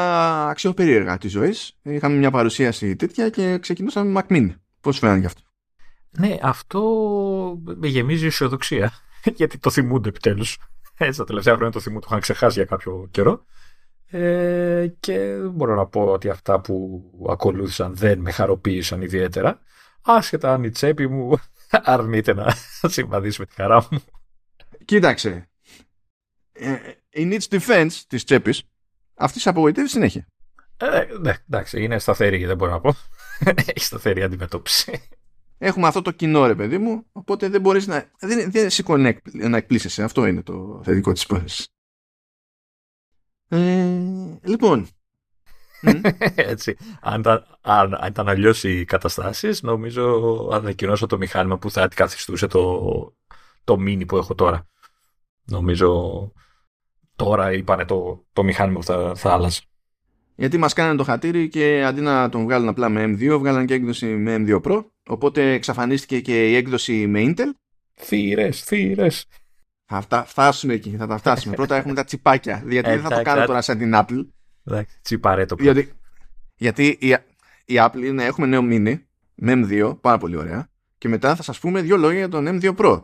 αξιοπερίεργα 0.50 1.18
της 1.18 1.32
ζωής. 1.32 1.78
Είχαμε 1.82 2.16
μια 2.16 2.32
παρουσίαση 2.32 2.96
τέτοια 2.96 3.30
και 3.30 3.60
ξεκινούσαμε 3.60 4.10
με 4.10 4.22
Mac 4.22 4.34
Mini. 4.34 4.56
Πώ 4.82 4.92
φαίνεται 4.92 5.20
γι' 5.20 5.26
αυτό; 5.26 5.42
Ναι, 6.10 6.38
αυτό 6.42 6.82
με 7.64 7.88
γεμίζει 7.88 8.26
αισιοδοξία. 8.26 8.92
Γιατί 9.40 9.58
το 9.58 9.70
θυμούνται 9.70 10.10
επιτέλους. 10.10 10.58
Έτσι, 10.98 11.20
τα 11.20 11.26
τελευταία 11.26 11.54
χρόνια 11.54 11.72
το 11.72 11.80
θυμούνται, 11.80 12.02
το 12.02 12.08
είχαν 12.10 12.22
ξεχάσει 12.22 12.58
για 12.60 12.68
κάποιο 12.68 13.08
καιρό. 13.12 13.46
Ε, 14.06 14.88
και 15.00 15.36
μπορώ 15.52 15.76
να 15.76 15.86
πω 15.86 16.02
ότι 16.02 16.30
αυτά 16.30 16.62
που 16.62 17.04
ακολούθησαν 17.30 17.96
δεν 17.96 18.20
με 18.20 18.32
χαροποίησαν 18.32 19.02
ιδιαίτερα. 19.02 19.60
Άσχετα 20.02 20.54
αν 20.54 20.64
η 20.64 20.70
τσέπη 20.70 21.08
μου 21.08 21.38
αρνείται 21.70 22.34
να 22.34 22.54
συμβαδίσει 22.96 23.40
με 23.40 23.46
τη 23.46 23.54
χαρά 23.54 23.88
μου. 23.92 24.00
Κοίταξε. 24.86 25.49
Ε, 26.60 26.78
in 27.16 27.40
its 27.40 27.60
defense 27.60 27.92
της 28.08 28.24
τσέπης, 28.24 28.64
αυτή 29.14 29.40
σε 29.40 29.50
απογοητεύει 29.50 29.88
συνέχεια. 29.88 30.28
Ε, 30.78 31.08
ναι, 31.20 31.36
εντάξει, 31.50 31.84
είναι 31.84 32.00
σταθερή, 32.00 32.46
δεν 32.46 32.58
μπορώ 32.58 32.72
να 32.72 32.80
πω. 32.80 32.96
Έχει 33.76 33.86
σταθερή 33.86 34.24
αντιμετώπιση. 34.24 35.08
Έχουμε 35.58 35.88
αυτό 35.88 36.02
το 36.02 36.12
κοινό, 36.12 36.48
ρε 36.48 36.56
παιδί 36.56 36.78
μου, 36.78 37.06
οπότε 37.12 37.50
δεν 37.50 37.62
μπορείς 37.62 37.88
να. 37.88 38.12
Δεν, 38.20 38.52
δεν 38.52 38.70
σηκώνει 38.70 39.20
να 39.34 39.58
εκπλήσεσαι. 39.58 40.04
Αυτό 40.04 40.26
είναι 40.26 40.42
το 40.42 40.82
θετικό 40.84 41.12
της 41.12 41.24
υπόθεσης. 41.24 41.68
Ε, 43.48 44.40
λοιπόν. 44.44 44.88
Έτσι. 46.36 46.78
Αν, 47.02 47.28
αν, 47.62 47.94
αν 47.94 48.08
ήταν 48.08 48.30
αλλιώς 48.30 48.64
οι 48.64 48.86
καταστάσεις, 48.86 49.62
νομίζω 49.62 50.48
ανακοινώσω 50.52 51.06
το 51.06 51.18
μηχάνημα 51.18 51.58
που 51.58 51.72
θα 51.72 51.84
αντικαθιστούσε 51.84 52.48
το, 52.48 52.82
το 53.64 53.74
mini 53.80 54.08
που 54.08 54.18
έχω 54.18 54.36
τώρα. 54.36 54.68
Νομίζω 55.44 56.32
τώρα 57.20 57.54
είπανε 57.54 57.86
το, 57.86 58.26
το 58.34 58.44
μηχάνημα 58.44 58.80
που 58.80 58.86
θα, 58.86 59.16
θα 59.16 59.34
άλλαζε. 59.34 59.62
Γιατί 60.36 60.58
μας 60.58 60.74
κάνανε 60.74 60.98
το 60.98 61.04
χατήρι 61.04 61.48
και 61.48 61.84
αντί 61.86 62.02
να 62.02 62.30
τον 62.30 62.44
βγάλουν 62.44 62.68
απλά 62.68 62.90
με 62.90 63.04
M2, 63.04 63.38
βγάλαν 63.40 63.66
και 63.66 63.74
έκδοση 63.74 64.06
με 64.06 64.36
M2 64.40 64.62
Pro. 64.62 64.86
Οπότε 65.08 65.52
εξαφανίστηκε 65.52 66.20
και 66.20 66.50
η 66.50 66.56
έκδοση 66.56 67.08
με 67.08 67.22
Intel. 67.24 67.50
Θύρες, 67.94 68.64
θύρες. 68.64 69.26
Θα 69.86 70.04
τα 70.08 70.26
φτάσουμε 70.26 70.74
εκεί, 70.74 70.96
θα 70.98 71.08
τα 71.08 71.18
φτάσουμε. 71.18 71.56
Πρώτα 71.56 71.76
έχουμε 71.76 71.94
τα 71.94 72.04
τσιπάκια. 72.04 72.64
Γιατί 72.68 72.90
δεν 72.90 73.02
θα 73.02 73.10
το 73.10 73.22
κάνω 73.22 73.46
τώρα 73.46 73.62
σαν 73.62 73.78
την 73.78 73.92
Apple. 73.96 74.26
Εντάξει, 74.64 75.00
τσιπαρέ 75.02 75.46
το 75.46 75.56
Γιατί, 75.60 75.94
γιατί 76.56 76.98
η, 77.00 77.08
η 77.66 77.76
Apple 77.76 78.04
είναι, 78.04 78.24
έχουμε 78.24 78.48
νέο 78.48 78.62
mini 78.64 79.00
με 79.36 79.54
M2, 79.56 79.98
πάρα 80.02 80.18
πολύ 80.18 80.36
ωραία. 80.36 80.70
Και 80.98 81.08
μετά 81.08 81.36
θα 81.36 81.44
σας 81.44 81.60
πούμε 81.60 81.82
δύο 81.82 81.98
λόγια 81.98 82.18
για 82.18 82.30
τον 82.30 82.60
M2 82.62 82.76
Pro. 82.76 83.04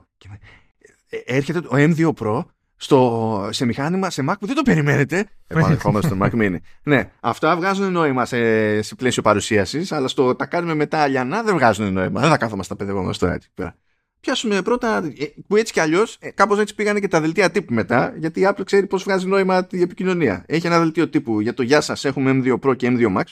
Ε, 1.09 1.17
έρχεται 1.25 1.57
ο 1.57 1.73
M2 1.73 2.13
Pro 2.13 2.43
στο, 2.77 3.49
σε 3.51 3.65
μηχάνημα, 3.65 4.09
σε 4.09 4.25
Mac 4.29 4.33
που 4.39 4.45
δεν 4.45 4.55
το 4.55 4.61
περιμένετε. 4.61 5.27
Επανερχόμαστε 5.47 6.07
στο 6.07 6.17
Mac 6.21 6.29
Mini. 6.29 6.55
Ναι, 6.83 7.11
αυτά 7.19 7.55
βγάζουν 7.55 7.91
νόημα 7.91 8.25
σε, 8.25 8.81
σε 8.81 8.95
πλαίσιο 8.95 9.21
παρουσίασης, 9.21 9.91
αλλά 9.91 10.07
στο 10.07 10.35
τα 10.35 10.45
κάνουμε 10.45 10.73
μετά 10.73 10.99
αλιανά 10.99 11.43
δεν 11.43 11.53
βγάζουν 11.55 11.93
νόημα. 11.93 12.21
Δεν 12.21 12.29
θα 12.29 12.37
κάθομαστε 12.37 12.75
τα 12.75 12.79
παιδευόμαστε 12.79 13.25
τώρα 13.25 13.37
έτσι 13.37 13.49
πέρα. 13.53 13.75
πιάσουμε 14.19 14.61
πρώτα, 14.61 14.97
ε, 14.97 15.25
που 15.47 15.55
έτσι 15.55 15.73
κι 15.73 15.79
αλλιώς, 15.79 16.17
ε, 16.19 16.31
κάπως 16.31 16.59
έτσι 16.59 16.75
πήγανε 16.75 16.99
και 16.99 17.07
τα 17.07 17.21
δελτία 17.21 17.51
τύπου 17.51 17.73
μετά, 17.73 18.13
γιατί 18.17 18.39
η 18.39 18.47
Apple 18.49 18.65
ξέρει 18.65 18.87
πώς 18.87 19.03
βγάζει 19.03 19.27
νόημα 19.27 19.67
η 19.71 19.81
επικοινωνία. 19.81 20.43
Έχει 20.47 20.67
ένα 20.67 20.79
δελτίο 20.79 21.09
τύπου 21.09 21.39
για 21.39 21.53
το 21.53 21.63
Γεια 21.63 21.81
σας, 21.81 22.05
έχουμε 22.05 22.41
M2 22.43 22.59
Pro 22.59 22.75
και 22.75 22.87
M2 22.91 23.17
Max. 23.17 23.23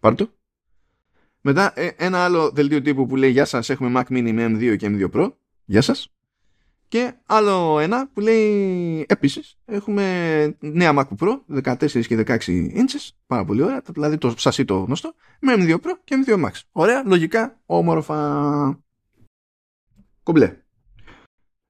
Πάρτε 0.00 0.24
το. 0.24 0.30
Μετά 1.40 1.72
ε, 1.74 1.88
ένα 1.96 2.24
άλλο 2.24 2.50
δελτίο 2.50 2.82
τύπου 2.82 3.06
που 3.06 3.16
λέει 3.16 3.30
Γεια 3.30 3.44
σας, 3.44 3.70
έχουμε 3.70 4.00
Mac 4.00 4.12
Mini 4.12 4.32
με 4.32 4.46
M2 4.46 4.76
και 4.76 4.90
M2 4.90 5.10
Pro. 5.10 5.32
Γεια 5.64 5.80
σας. 5.82 6.12
Και 6.92 7.14
άλλο 7.26 7.78
ένα 7.78 8.08
που 8.08 8.20
λέει 8.20 9.06
επίσης 9.08 9.58
έχουμε 9.64 10.56
νέα 10.60 10.92
MacBook 10.96 11.16
Pro 11.18 11.62
14 11.62 12.06
και 12.06 12.24
16 12.26 12.38
inches, 12.74 13.08
πάρα 13.26 13.44
πολύ 13.44 13.62
ωραία, 13.62 13.82
δηλαδή 13.88 14.18
το 14.18 14.34
σασί 14.36 14.64
το 14.64 14.78
γνωστό, 14.78 15.14
με 15.40 15.54
M2 15.56 15.74
Pro 15.74 15.90
και 16.04 16.24
M2 16.26 16.44
Max. 16.44 16.50
Ωραία, 16.72 17.02
λογικά, 17.06 17.60
όμορφα. 17.66 18.82
Κομπλέ. 20.22 20.56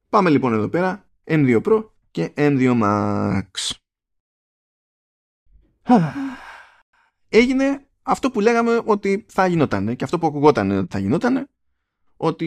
Πάμε 0.09 0.31
λοιπόν 0.31 0.53
εδώ 0.53 0.69
πέρα, 0.69 1.09
M2 1.25 1.63
Pro 1.63 1.89
και 2.11 2.33
M2 2.37 2.81
Max. 2.83 3.71
Έγινε 7.29 7.87
αυτό 8.03 8.31
που 8.31 8.41
λέγαμε 8.41 8.83
ότι 8.85 9.27
θα 9.29 9.47
γινόταν 9.47 9.97
και 9.97 10.05
αυτό 10.05 10.19
που 10.19 10.27
ακουγόταν 10.27 10.71
ότι 10.71 10.89
θα 10.91 10.99
γινόταν 10.99 11.49
ότι 12.25 12.47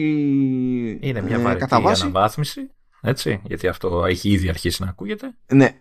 είναι 1.00 1.22
μια 1.22 1.36
ε, 1.36 1.38
βαρετή 1.38 1.66
αναβάθμιση, 1.70 2.70
έτσι, 3.00 3.40
γιατί 3.44 3.68
αυτό 3.68 4.04
έχει 4.04 4.30
ήδη 4.30 4.48
αρχίσει 4.48 4.82
να 4.82 4.88
ακούγεται. 4.88 5.34
Ναι, 5.52 5.80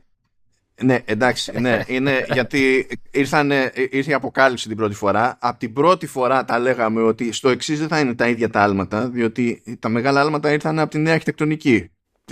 ναι, 0.84 1.00
εντάξει, 1.06 1.60
ναι, 1.60 1.84
είναι 1.88 2.26
γιατί 2.34 2.88
ήρθαν, 3.12 3.52
ήρθε 3.92 4.12
η 4.12 4.14
αποκάλυψη 4.14 4.68
την 4.68 4.78
πρώτη 4.78 4.96
φορά. 4.96 5.38
Από 5.42 5.60
την 5.60 5.74
πρώτη 5.74 6.08
φορά 6.08 6.46
τα 6.46 6.60
λέγαμε 6.60 7.02
ότι 7.02 7.32
στο 7.32 7.50
εξής 7.50 7.80
δεν 7.80 7.88
θα 7.88 8.00
είναι 8.00 8.16
τα 8.16 8.28
ίδια 8.28 8.50
τα 8.50 8.62
άλματα, 8.62 9.10
διότι 9.10 9.64
τα 9.80 9.90
μεγάλα 9.90 10.22
άλματα 10.22 10.52
ήρθαν 10.52 10.80
από 10.80 10.92
τη 10.92 10.98
νέα 10.98 11.14
αρχιτεκτονική. 11.14 11.92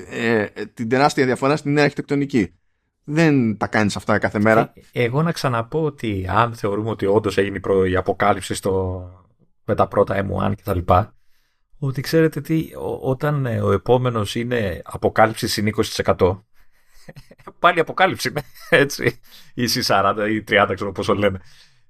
Ε, 0.10 0.45
την 0.73 0.90
τεράστια 0.90 1.26
διαφορά 1.26 1.56
στην 1.56 1.73
νέα 1.73 1.84
αρχιτεκτονική. 1.84 2.53
Δεν 3.03 3.57
τα 3.57 3.68
κάνεις 3.68 3.95
αυτά 3.95 4.18
κάθε 4.18 4.40
μέρα. 4.40 4.73
Ε, 4.91 5.03
εγώ 5.03 5.22
να 5.22 5.31
ξαναπώ 5.31 5.84
ότι 5.84 6.26
αν 6.30 6.53
θεωρούμε 6.53 6.90
ότι 6.90 7.06
όντως 7.06 7.38
έγινε 7.38 7.60
η 7.90 7.95
αποκάλυψη 7.95 8.53
στο, 8.53 9.03
με 9.65 9.76
τα 9.76 9.88
πρώτα 9.88 10.26
M1 10.26 10.53
κτλ 10.56 10.80
ότι 11.88 12.02
ξέρετε 12.02 12.42
τι, 12.42 12.70
όταν 13.02 13.46
ε, 13.46 13.62
ο 13.62 13.72
επόμενος 13.72 14.36
είναι 14.36 14.82
αποκάλυψη 14.84 15.48
συν 15.48 15.70
20%, 16.16 16.40
πάλι 17.60 17.80
αποκάλυψη 17.80 18.30
είναι, 18.30 18.42
έτσι, 18.84 19.20
ή 19.54 19.68
συν 19.68 19.84
40 19.88 20.16
ή 20.30 20.44
30, 20.48 20.72
ξέρω 20.74 20.92
πόσο 20.92 21.14
λένε, 21.14 21.40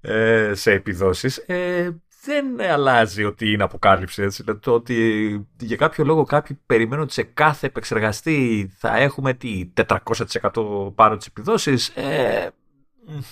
ε, 0.02 0.52
σε 0.53 0.72
επιδόσεις, 0.72 1.38
ε, 1.38 1.90
δεν 2.24 2.61
αλλάζει 2.61 3.24
ότι 3.24 3.52
είναι 3.52 3.64
αποκάλυψη. 3.64 4.22
Έτσι. 4.22 4.44
Δηλαδή, 4.44 4.60
το 4.60 4.74
ότι 4.74 5.48
για 5.60 5.76
κάποιο 5.76 6.03
λόγο 6.03 6.24
κάποιοι 6.24 6.60
περιμένουν 6.65 7.03
ότι 7.03 7.14
σε 7.14 7.24
κάθε 7.24 7.68
επεξεργαστή 7.68 8.70
θα 8.78 8.98
έχουμε 8.98 9.34
τι 9.34 9.72
400% 9.74 10.91
πάνω 10.95 11.18
τις 11.18 11.28
επιδόσεις, 11.28 11.88
ε, 11.88 12.49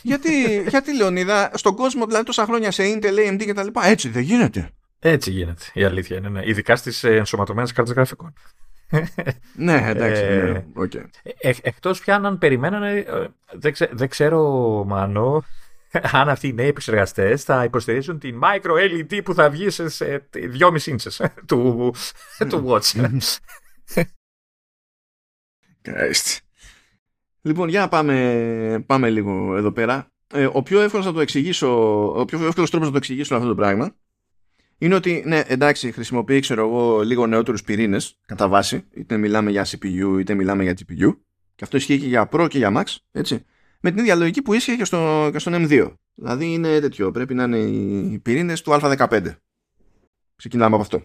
γιατί, 0.01 0.63
γιατί 0.67 0.95
Λεωνίδα, 0.95 1.51
στον 1.53 1.75
κόσμο 1.75 2.05
δηλαδή 2.05 2.25
τόσα 2.25 2.45
χρόνια 2.45 2.71
σε 2.71 2.83
Intel, 2.85 3.29
AMD 3.29 3.43
και 3.45 3.53
τα 3.53 3.63
λοιπά, 3.63 3.85
έτσι 3.85 4.09
δεν 4.09 4.21
γίνεται. 4.21 4.71
Έτσι 5.03 5.31
γίνεται. 5.31 5.63
Η 5.73 5.83
αλήθεια 5.83 6.17
είναι. 6.17 6.29
Ναι. 6.29 6.41
Ειδικά 6.45 6.75
στις 6.75 7.03
ε, 7.03 7.15
ενσωματωμένες 7.15 7.71
κάρτες 7.71 7.93
γραφικών. 7.93 8.33
ναι, 9.55 9.83
εντάξει. 9.87 10.23
Ναι, 10.23 10.65
okay. 10.75 11.05
ε, 11.23 11.53
Εκτός 11.61 11.99
πια 11.99 12.15
αν 12.15 12.37
περιμένανε. 12.37 12.97
Ε, 12.97 13.27
δεν, 13.51 13.73
δεν 13.91 14.09
ξέρω, 14.09 14.39
Μάνο, 14.87 15.43
αν 16.11 16.29
αυτοί 16.29 16.47
οι 16.47 16.53
νέοι 16.53 16.67
επεξεργαστές 16.67 17.43
θα 17.43 17.63
υποστηρίζουν 17.63 18.19
την 18.19 18.39
micro 18.43 18.71
LED 18.71 19.23
που 19.23 19.33
θα 19.33 19.49
βγει 19.49 19.69
σε 19.69 20.27
2,5 20.33 20.77
inches 20.77 21.25
του, 21.47 21.93
του 22.49 22.65
Watch. 22.67 23.15
λοιπόν, 27.41 27.69
για 27.69 27.79
να 27.79 27.87
πάμε, 27.87 28.83
πάμε 28.85 29.09
λίγο 29.09 29.55
εδώ 29.55 29.71
πέρα. 29.71 30.07
Ε, 30.33 30.49
ο 30.51 30.63
πιο 30.63 30.81
εύκολος 30.81 31.05
να 31.05 31.13
το 31.13 31.19
εξηγήσω, 31.19 31.69
ο 32.19 32.25
πιο 32.25 32.45
εύκολος 32.47 32.69
τρόπος 32.69 32.87
να 32.87 32.93
το 32.93 32.97
εξηγήσω 32.97 33.35
αυτό 33.35 33.47
το 33.47 33.55
πράγμα 33.55 33.95
είναι 34.81 34.95
ότι, 34.95 35.23
ναι, 35.25 35.43
εντάξει, 35.47 35.91
χρησιμοποιεί, 35.91 36.39
ξέρω 36.39 36.67
εγώ, 36.67 37.01
λίγο 37.01 37.27
νεότερους 37.27 37.63
πυρήνες 37.63 38.19
κατά 38.25 38.47
βάση, 38.47 38.83
είτε 38.91 39.17
μιλάμε 39.17 39.51
για 39.51 39.65
CPU 39.65 40.17
είτε 40.19 40.33
μιλάμε 40.33 40.63
για 40.63 40.73
GPU, 40.73 41.17
και 41.55 41.63
αυτό 41.63 41.77
ισχύει 41.77 41.99
και 41.99 42.07
για 42.07 42.29
Pro 42.31 42.47
και 42.49 42.57
για 42.57 42.71
Max, 42.75 42.95
έτσι, 43.11 43.45
με 43.79 43.89
την 43.89 43.99
ίδια 43.99 44.15
λογική 44.15 44.41
που 44.41 44.53
ίσχυε 44.53 44.75
και, 44.75 44.85
στο, 44.85 45.29
και 45.31 45.39
στον 45.39 45.53
M2. 45.55 45.93
Δηλαδή 46.13 46.53
είναι 46.53 46.79
τέτοιο, 46.79 47.11
πρέπει 47.11 47.33
να 47.33 47.43
είναι 47.43 47.57
οι 48.13 48.19
πυρήνες 48.19 48.61
του 48.61 48.71
Α15. 48.71 49.35
Ξεκινάμε 50.35 50.73
από 50.75 50.83
αυτό. 50.83 51.03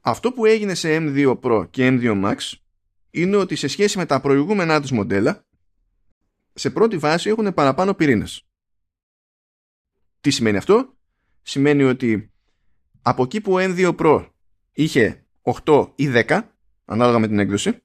Αυτό 0.00 0.32
που 0.32 0.44
έγινε 0.44 0.74
σε 0.74 0.96
M2 1.00 1.38
Pro 1.40 1.66
και 1.70 1.88
M2 1.88 2.24
Max 2.24 2.36
είναι 3.10 3.36
ότι 3.36 3.56
σε 3.56 3.68
σχέση 3.68 3.98
με 3.98 4.06
τα 4.06 4.20
προηγούμενά 4.20 4.80
τους 4.80 4.90
μοντέλα, 4.90 5.46
σε 6.54 6.70
πρώτη 6.70 6.96
βάση 6.96 7.28
έχουν 7.28 7.54
παραπάνω 7.54 7.94
πυρήνες. 7.94 8.46
Τι 10.20 10.30
σημαίνει 10.30 10.56
αυτό; 10.56 10.97
Σημαίνει 11.48 11.82
ότι 11.82 12.32
από 13.02 13.22
εκεί 13.22 13.40
που 13.40 13.52
ο 13.52 13.56
M2 13.58 13.96
Pro 13.96 14.28
είχε 14.72 15.26
8 15.64 15.88
ή 15.94 16.08
10 16.28 16.40
ανάλογα 16.84 17.18
με 17.18 17.26
την 17.26 17.38
έκδοση 17.38 17.82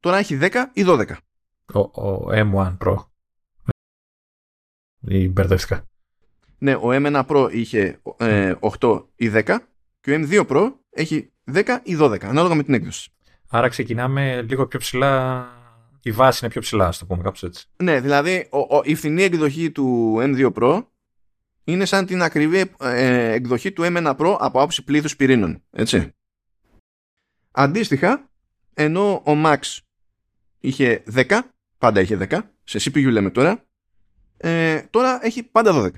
τώρα 0.00 0.16
έχει 0.16 0.38
10 0.40 0.64
ή 0.72 0.84
12 0.86 1.16
ο, 1.72 1.80
ο 1.80 2.26
M1 2.30 2.76
Pro. 2.78 2.96
Ή 5.00 5.28
μπερδεύτηκα. 5.28 5.84
Ναι 6.58 6.74
ο 6.74 6.88
M1 6.88 7.26
Pro 7.26 7.48
είχε 7.52 8.00
8 8.02 8.16
ε, 8.18 8.54
ή 9.16 9.30
10 9.34 9.58
και 10.00 10.12
ο 10.12 10.20
M2 10.20 10.46
Pro 10.46 10.72
έχει 10.90 11.32
10 11.52 11.78
ή 11.82 11.96
12 12.00 12.24
ανάλογα 12.24 12.54
με 12.54 12.62
την 12.62 12.74
έκδοση. 12.74 13.10
Άρα 13.48 13.68
ξεκινάμε 13.68 14.42
λίγο 14.42 14.66
πιο 14.66 14.78
ψηλά 14.78 15.46
η 16.06 16.12
βάση 16.12 16.38
είναι 16.42 16.52
πιο 16.52 16.60
ψηλά, 16.60 16.86
ας 16.86 16.98
το 16.98 17.06
πούμε 17.06 17.22
κάπως 17.22 17.42
έτσι. 17.42 17.66
Ναι, 17.76 18.00
δηλαδή 18.00 18.48
ο, 18.50 18.58
ο, 18.58 18.80
η 18.84 18.94
φθηνή 18.94 19.22
εκδοχή 19.22 19.70
του 19.70 20.16
M2 20.18 20.52
Pro 20.52 20.84
είναι 21.64 21.84
σαν 21.84 22.06
την 22.06 22.22
ακριβή 22.22 22.72
ε, 22.80 23.32
εκδοχή 23.32 23.72
του 23.72 23.82
M1 23.86 24.16
Pro 24.16 24.36
από 24.38 24.58
άποψη 24.58 24.84
πλήθους 24.84 25.16
πυρήνων. 25.16 25.62
Έτσι. 25.70 26.14
Αντίστοιχα, 27.50 28.30
ενώ 28.74 29.12
ο 29.14 29.32
Max 29.44 29.58
είχε 30.58 31.02
10, 31.14 31.40
πάντα 31.78 32.00
είχε 32.00 32.26
10, 32.30 32.40
σε 32.64 32.78
CPU 32.78 33.10
λέμε 33.10 33.30
τώρα, 33.30 33.64
ε, 34.36 34.82
τώρα 34.82 35.18
έχει 35.22 35.42
πάντα 35.42 35.72
12. 35.74 35.90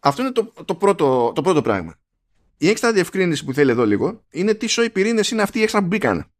Αυτό 0.00 0.22
είναι 0.22 0.32
το, 0.32 0.52
το, 0.64 0.74
πρώτο, 0.74 1.32
το 1.34 1.42
πρώτο 1.42 1.62
πράγμα. 1.62 1.98
Η 2.56 2.68
έξτρα 2.68 2.92
διευκρίνηση 2.92 3.44
που 3.44 3.52
θέλει 3.52 3.70
εδώ 3.70 3.86
λίγο 3.86 4.24
είναι 4.30 4.54
τι 4.54 4.66
σοϊ 4.66 4.90
πυρήνες 4.90 5.30
είναι 5.30 5.42
αυτοί 5.42 5.58
οι 5.58 5.62
έξτρα 5.62 5.80
που 5.80 5.86
μπήκαν. 5.86 6.30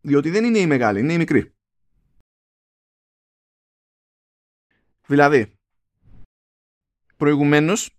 Διότι 0.00 0.30
δεν 0.30 0.44
είναι 0.44 0.58
η 0.58 0.66
μεγάλη, 0.66 1.00
είναι 1.00 1.12
η 1.12 1.18
μικρή. 1.18 1.53
Δηλαδή, 5.06 5.56
προηγουμένως, 7.16 7.90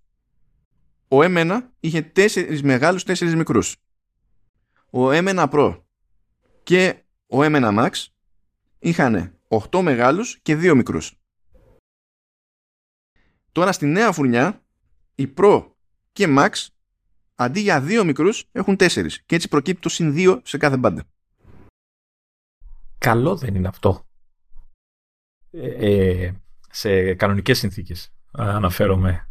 ο 1.07 1.17
M1 1.21 1.61
είχε 1.79 2.01
τέσσερις 2.01 2.63
μεγάλους, 2.63 3.03
τέσσερις 3.03 3.35
μικρούς. 3.35 3.77
Ο 4.89 5.09
M1 5.11 5.49
Pro 5.51 5.81
και 6.63 7.03
ο 7.27 7.37
M1 7.41 7.77
Max 7.77 8.05
είχαν 8.79 9.39
8 9.47 9.81
μεγάλους 9.81 10.39
και 10.41 10.55
2 10.55 10.75
μικρούς. 10.75 11.19
Τώρα 13.51 13.71
στη 13.71 13.85
νέα 13.85 14.11
φουρνιά, 14.11 14.63
οι 15.15 15.33
Pro 15.37 15.71
και 16.11 16.25
Max 16.37 16.67
αντί 17.35 17.59
για 17.59 17.81
2 17.81 18.03
μικρούς 18.03 18.45
έχουν 18.51 18.75
4 18.79 19.07
και 19.25 19.35
έτσι 19.35 19.47
προκύπτει 19.47 19.81
το 19.81 19.89
συν 19.89 20.13
2 20.15 20.41
σε 20.43 20.57
κάθε 20.57 20.77
μπάντα. 20.77 21.03
Καλό 22.97 23.35
δεν 23.35 23.55
είναι 23.55 23.67
αυτό. 23.67 24.07
Ε, 25.51 25.67
ε 25.67 26.35
σε 26.75 27.13
κανονικές 27.13 27.57
συνθήκες 27.57 28.13
αναφέρομαι 28.31 29.29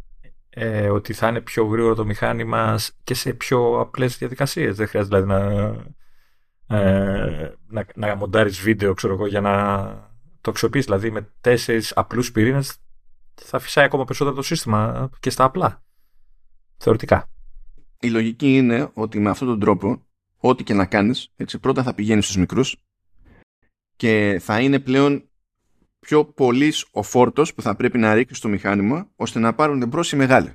ε, 0.49 0.89
ότι 0.89 1.13
θα 1.13 1.27
είναι 1.27 1.41
πιο 1.41 1.65
γρήγορο 1.65 1.95
το 1.95 2.05
μηχάνημα 2.05 2.79
και 3.03 3.13
σε 3.13 3.33
πιο 3.33 3.79
απλές 3.79 4.17
διαδικασίες. 4.17 4.75
Δεν 4.75 4.87
χρειάζεται 4.87 5.17
δηλαδή 5.17 5.33
να, 6.67 6.77
ε, 6.79 7.53
να, 7.67 7.85
να 7.95 8.15
μοντάρεις 8.15 8.59
βίντεο 8.59 8.93
ξέρω 8.93 9.13
εγώ, 9.13 9.27
για 9.27 9.41
να 9.41 9.85
το 10.41 10.49
αξιοποιείς. 10.51 10.85
Δηλαδή 10.85 11.11
με 11.11 11.29
τέσσερις 11.41 11.91
απλούς 11.95 12.31
πυρήνες 12.31 12.77
θα 13.35 13.59
φυσάει 13.59 13.85
ακόμα 13.85 14.03
περισσότερο 14.05 14.35
το 14.35 14.41
σύστημα 14.41 15.09
και 15.19 15.29
στα 15.29 15.43
απλά. 15.43 15.83
Θεωρητικά. 16.77 17.29
Η 17.99 18.09
λογική 18.09 18.55
είναι 18.55 18.89
ότι 18.93 19.19
με 19.19 19.29
αυτόν 19.29 19.47
τον 19.47 19.59
τρόπο 19.59 20.05
ό,τι 20.37 20.63
και 20.63 20.73
να 20.73 20.85
κάνεις 20.85 21.31
έτσι, 21.35 21.59
πρώτα 21.59 21.83
θα 21.83 21.93
πηγαίνεις 21.93 22.23
στους 22.23 22.37
μικρούς 22.37 22.75
και 23.95 24.41
θα 24.41 24.59
είναι 24.59 24.79
πλέον 24.79 25.29
πιο 26.05 26.25
πολύς 26.25 26.85
ο 26.91 27.03
φόρτος 27.03 27.53
που 27.53 27.61
θα 27.61 27.75
πρέπει 27.75 27.97
να 27.97 28.13
ρίξει 28.13 28.35
στο 28.35 28.47
μηχάνημα 28.47 29.09
ώστε 29.15 29.39
να 29.39 29.53
πάρουν 29.53 29.81
εμπρό 29.81 30.03
οι 30.11 30.15
μεγάλοι. 30.15 30.53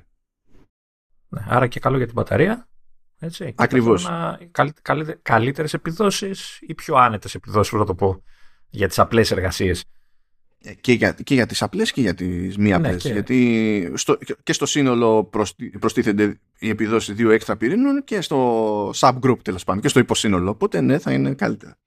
Ναι, 1.29 1.45
άρα 1.47 1.67
και 1.67 1.79
καλό 1.79 1.97
για 1.97 2.05
την 2.05 2.15
μπαταρία. 2.15 2.67
Έτσι, 3.19 3.53
Ακριβώς. 3.57 4.09
Καλύτερες 5.21 5.73
επιδόσεις 5.73 6.57
ή 6.61 6.73
πιο 6.73 6.95
άνετες 6.95 7.35
επιδόσεις, 7.35 7.73
να 7.73 7.85
το 7.85 7.95
πω, 7.95 8.23
για 8.69 8.87
τις 8.87 8.99
απλές 8.99 9.31
εργασίες. 9.31 9.85
Ε, 10.63 10.73
και 10.73 10.93
για, 10.93 11.11
και 11.23 11.33
για 11.33 11.45
τις 11.45 11.61
απλές 11.61 11.91
και 11.91 12.01
για 12.01 12.13
τις 12.13 12.57
μη 12.57 12.69
ναι, 12.69 12.75
απλές. 12.75 13.03
Γιατί 13.03 13.91
στο, 13.95 14.17
και 14.43 14.53
στο 14.53 14.65
σύνολο 14.65 15.29
προστίθενται 15.79 16.39
η 16.59 16.69
επιδόση 16.69 17.13
δύο 17.13 17.31
έξτρα 17.31 17.57
πυρήνων 17.57 18.03
και 18.03 18.21
στο 18.21 18.89
subgroup 18.89 19.37
τέλος 19.41 19.63
πάντων 19.63 19.81
και 19.81 19.87
στο 19.87 19.99
υποσύνολο. 19.99 20.49
Οπότε 20.49 20.81
ναι, 20.81 20.97
θα 20.97 21.11
είναι 21.11 21.33
καλύτερα. 21.33 21.77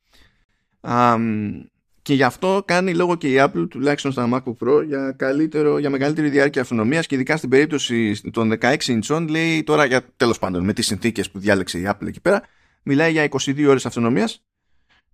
Και 2.05 2.15
γι' 2.15 2.23
αυτό 2.23 2.63
κάνει 2.65 2.95
λόγο 2.95 3.17
και 3.17 3.29
η 3.29 3.37
Apple 3.39 3.67
τουλάχιστον 3.71 4.13
στα 4.13 4.29
MacBook 4.33 4.67
Pro 4.67 4.87
για, 4.87 5.13
καλύτερο, 5.13 5.79
για 5.79 5.91
μεγαλύτερη 5.91 6.29
διάρκεια 6.29 6.63
αυτονομίας 6.63 7.07
και 7.07 7.15
ειδικά 7.15 7.37
στην 7.37 7.49
περίπτωση 7.49 8.31
των 8.31 8.53
16 8.61 8.77
inch 8.77 9.27
λέει 9.29 9.63
τώρα 9.63 9.85
για 9.85 10.05
τέλος 10.17 10.39
πάντων 10.39 10.65
με 10.65 10.73
τις 10.73 10.87
συνθήκες 10.87 11.31
που 11.31 11.39
διάλεξε 11.39 11.79
η 11.79 11.87
Apple 11.87 12.07
εκεί 12.07 12.21
πέρα 12.21 12.43
μιλάει 12.83 13.13
για 13.13 13.29
22 13.31 13.67
ώρες 13.69 13.87
αυτονομίας 13.87 14.45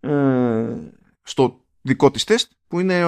ε, 0.01 0.11
στο 1.23 1.65
δικό 1.81 2.11
της 2.11 2.25
τεστ 2.25 2.51
που 2.69 2.81
είναι 2.81 3.03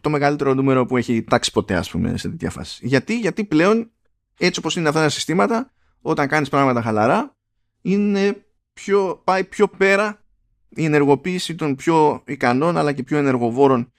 το 0.00 0.10
μεγαλύτερο 0.10 0.54
νούμερο 0.54 0.86
που 0.86 0.96
έχει 0.96 1.22
τάξει 1.22 1.52
ποτέ 1.52 1.74
ας 1.74 1.90
πούμε 1.90 2.16
σε 2.16 2.28
τέτοια 2.28 2.50
φάση. 2.50 2.86
Γιατί, 2.86 3.18
Γιατί 3.18 3.44
πλέον 3.44 3.90
έτσι 4.38 4.58
όπως 4.58 4.76
είναι 4.76 4.88
αυτά 4.88 5.00
τα 5.00 5.08
συστήματα 5.08 5.72
όταν 6.00 6.28
κάνεις 6.28 6.48
πράγματα 6.48 6.82
χαλαρά 6.82 7.36
είναι 7.82 8.44
πιο, 8.72 9.20
πάει 9.24 9.44
πιο 9.44 9.68
πέρα 9.68 10.23
η 10.76 10.84
ενεργοποίηση 10.84 11.54
των 11.54 11.74
πιο 11.74 12.22
ικανών 12.26 12.76
αλλά 12.76 12.92
και 12.92 13.02
πιο 13.02 13.18
ενεργοβόρων 13.18 13.92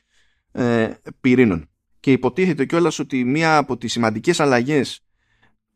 ε, 0.51 0.93
πυρήνων. 1.21 1.69
Και 1.99 2.11
υποτίθεται 2.11 2.65
κιόλας 2.65 2.99
ότι 2.99 3.23
μία 3.23 3.57
από 3.57 3.77
τις 3.77 3.91
σημαντικές 3.91 4.39
αλλαγές 4.39 5.05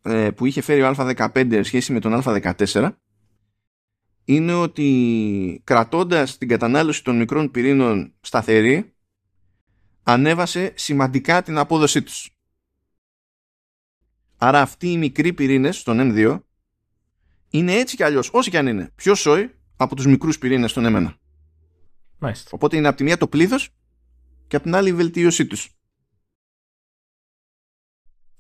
ε, 0.02 0.30
που 0.32 0.46
είχε 0.46 0.62
φέρει 0.62 0.82
ο 0.82 0.94
Α15 0.98 1.60
σχέση 1.64 1.94
με 1.94 2.00
τον 2.00 2.22
Α14 2.26 2.90
είναι 4.26 4.54
ότι 4.54 5.62
κρατώντας 5.64 6.38
την 6.38 6.48
κατανάλωση 6.48 7.04
των 7.04 7.18
μικρών 7.18 7.52
πυρήνων 7.52 8.14
σταθερή 8.22 8.94
ανέβασε 10.04 10.72
σημαντικά 10.76 11.44
την 11.44 11.58
απόδοσή 11.58 12.02
τους. 12.02 12.30
Άρα 14.38 14.62
αυτοί 14.62 14.92
οι 14.92 14.98
μικροί 14.98 15.34
πυρήνες 15.34 15.78
στον 15.78 15.98
M2 16.02 16.40
είναι 17.50 17.74
έτσι 17.74 17.96
κι 17.96 18.04
αλλιώς, 18.04 18.30
όσοι 18.34 18.50
κι 18.50 18.58
αν 18.58 18.68
είναι, 18.68 18.92
πιο 18.96 19.16
σόι 19.16 19.59
από 19.82 19.96
τους 19.96 20.06
μικρούς 20.06 20.38
πυρήνες 20.38 20.72
στον 20.72 20.84
M1. 20.88 21.14
Μάλιστα. 22.18 22.50
Οπότε 22.54 22.78
είναι 22.78 22.88
από 22.88 22.98
τη 22.98 23.04
μία 23.04 23.18
το 23.18 23.28
πλήθος 23.28 23.70
και 24.48 24.56
από 24.56 24.66
την 24.66 24.76
άλλη 24.76 24.90
η 24.90 24.94
βελτίωσή 24.94 25.46
τους. 25.46 25.70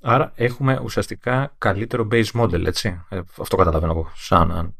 Άρα 0.01 0.31
έχουμε 0.35 0.79
ουσιαστικά 0.83 1.55
καλύτερο 1.57 2.07
base 2.11 2.31
model, 2.31 2.65
έτσι. 2.65 3.05
Ε, 3.09 3.21
αυτό 3.37 3.55
καταλαβαίνω 3.55 3.91
εγώ, 3.91 4.11
σαν 4.15 4.75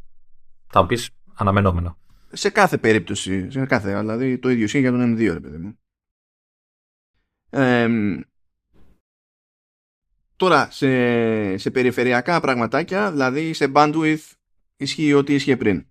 θα 0.67 0.81
μου 0.81 0.87
πεις 0.87 1.09
αναμενόμενο. 1.33 1.97
Σε 2.31 2.49
κάθε 2.49 2.77
περίπτωση. 2.77 3.51
Σε 3.51 3.65
κάθε, 3.65 3.99
δηλαδή 3.99 4.39
το 4.39 4.49
ίδιο 4.49 4.63
ισχύει 4.63 4.79
για 4.79 4.91
τον 4.91 5.13
M2, 5.13 5.33
ρε 5.33 5.39
παιδί 5.39 5.57
μου. 5.57 5.79
τώρα, 10.35 10.71
σε, 10.71 11.57
σε 11.57 11.71
περιφερειακά 11.71 12.39
πραγματάκια, 12.39 13.11
δηλαδή 13.11 13.53
σε 13.53 13.71
bandwidth, 13.75 14.31
ισχύει 14.75 15.13
ό,τι 15.13 15.33
ίσχυε 15.33 15.57
πριν. 15.57 15.88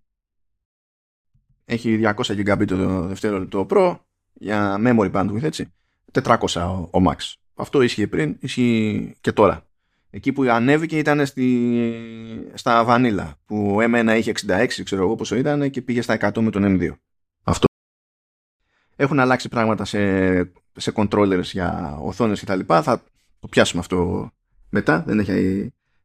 Έχει 1.71 2.01
200 2.03 2.13
GB 2.15 2.67
το 2.67 3.01
δευτερόλεπτο 3.07 3.67
Pro 3.71 3.97
για 4.33 4.77
memory 4.85 5.13
bandwidth, 5.13 5.43
έτσι. 5.43 5.73
400 6.13 6.37
ο, 6.55 6.99
ο 6.99 7.05
Max. 7.07 7.17
Αυτό 7.55 7.83
ίσχυε 7.83 8.07
πριν, 8.07 8.37
ισχύει 8.41 9.15
και 9.21 9.33
τώρα. 9.33 9.63
Εκεί 10.11 10.33
που 10.33 10.43
ανέβηκε 10.43 10.99
ήταν 10.99 11.27
στη, 11.27 12.51
στα 12.55 12.85
Vanilla 12.89 13.33
που 13.47 13.77
M1 13.81 14.15
είχε 14.19 14.33
66 14.47 14.67
ξέρω 14.85 15.03
εγώ 15.03 15.15
πόσο 15.15 15.37
ήταν 15.37 15.71
και 15.71 15.83
πήγε 15.83 16.03
στα 16.03 16.17
100 16.21 16.41
με 16.41 16.51
τον 16.51 16.65
M2. 16.67 16.91
Αυτό. 17.43 17.67
Έχουν 18.97 19.21
αλλάξει 19.21 19.49
πράγματα 19.49 19.85
σε, 19.85 20.39
σε 20.77 20.93
controllers 20.95 21.43
για 21.43 21.99
οθόνες 22.03 22.41
και 22.41 22.47
τα 22.47 22.57
λοιπά. 22.57 22.83
Θα 22.83 23.03
το 23.41 23.49
πιάσουμε 23.49 23.81
αυτό 23.81 24.31
μετά. 24.69 25.03
Δεν, 25.07 25.19
έχει, 25.19 25.33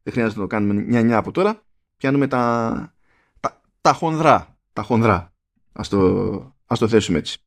δεν 0.02 0.12
χρειάζεται 0.12 0.40
να 0.40 0.46
το 0.46 0.46
κάνουμε 0.46 0.82
μια-μια 0.82 1.16
από 1.16 1.30
τώρα. 1.30 1.62
Πιάνουμε 1.96 2.26
τα, 2.26 2.94
τα, 3.40 3.60
τα 3.80 3.92
χονδρά. 3.92 4.58
Τα 4.72 4.82
χονδρά. 4.82 5.33
Ας 5.76 5.88
το, 5.88 6.56
ας 6.66 6.78
το 6.78 6.88
θέσουμε 6.88 7.18
έτσι. 7.18 7.38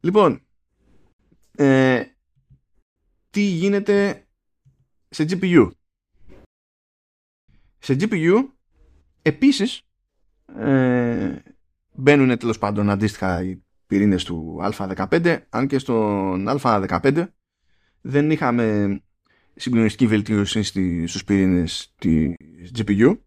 Λοιπόν, 0.00 0.40
ε, 1.56 2.04
τι 3.30 3.40
γίνεται 3.40 4.26
σε 5.08 5.24
GPU. 5.28 5.70
Σε 7.78 7.96
GPU 8.00 8.48
επίσης 9.22 9.82
ε, 10.56 11.42
μπαίνουν 11.92 12.38
τέλος 12.38 12.58
πάντων 12.58 12.90
αντίστοιχα 12.90 13.42
οι 13.42 13.64
πυρήνες 13.86 14.24
του 14.24 14.58
α15 14.62 15.42
αν 15.48 15.66
και 15.66 15.78
στον 15.78 16.46
α15 16.48 17.26
δεν 18.00 18.30
είχαμε 18.30 19.00
συγκλονιστική 19.54 20.06
βελτίωση 20.06 20.62
στους 21.06 21.24
πυρήνες 21.24 21.94
της 21.98 22.70
GPU 22.78 23.18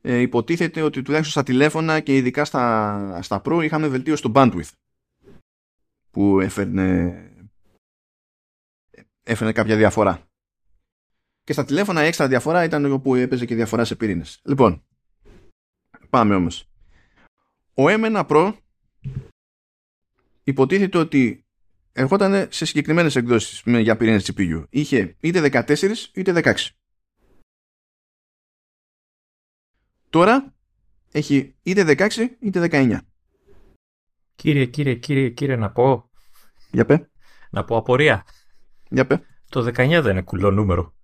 ε, 0.00 0.16
υποτίθεται 0.16 0.82
ότι 0.82 1.02
τουλάχιστον 1.02 1.32
στα 1.32 1.52
τηλέφωνα 1.52 2.00
και 2.00 2.16
ειδικά 2.16 2.44
στα, 2.44 3.22
στα 3.22 3.42
Pro 3.44 3.60
είχαμε 3.62 3.88
βελτίωση 3.88 4.22
στο 4.22 4.32
bandwidth 4.34 4.72
που 6.10 6.40
έφερνε, 6.40 7.14
έφερνε 9.22 9.52
κάποια 9.52 9.76
διαφορά 9.76 10.30
και 11.50 11.56
στα 11.56 11.64
τηλέφωνα 11.64 12.04
η 12.04 12.06
έξτρα 12.06 12.28
διαφορά 12.28 12.64
ήταν 12.64 12.92
όπου 12.92 13.14
έπαιζε 13.14 13.46
και 13.46 13.54
διαφορά 13.54 13.84
σε 13.84 13.96
πυρήνες. 13.96 14.40
Λοιπόν, 14.44 14.84
πάμε 16.10 16.34
όμως. 16.34 16.68
Ο 17.74 17.84
M1 17.86 18.26
Pro 18.26 18.54
υποτίθεται 20.42 20.98
ότι 20.98 21.44
ερχόταν 21.92 22.46
σε 22.50 22.64
συγκεκριμένες 22.64 23.16
εκδόσεις 23.16 23.62
για 23.64 23.96
πυρήνες 23.96 24.30
GPU. 24.32 24.64
Είχε 24.70 25.16
είτε 25.20 25.64
14 25.66 25.92
είτε 26.12 26.32
16. 26.36 26.54
Τώρα 30.10 30.54
έχει 31.12 31.54
είτε 31.62 31.94
16 31.98 32.10
είτε 32.40 32.68
19. 32.70 32.98
Κύριε, 34.34 34.64
κύριε, 34.66 34.94
κύριε, 34.94 35.28
κύριε, 35.28 35.56
να 35.56 35.70
πω. 35.70 36.10
Για 36.70 36.84
πέ. 36.84 37.10
Να 37.50 37.64
πω 37.64 37.76
απορία. 37.76 38.24
Για 38.88 39.06
πέ. 39.06 39.22
Το 39.48 39.60
19 39.60 39.72
δεν 39.74 40.10
είναι 40.10 40.22
κουλό 40.22 40.50
νούμερο 40.50 40.94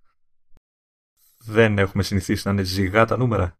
δεν 1.47 1.77
έχουμε 1.77 2.03
συνηθίσει 2.03 2.47
να 2.47 2.53
είναι 2.53 2.63
ζυγά 2.63 3.05
τα 3.05 3.17
νούμερα. 3.17 3.57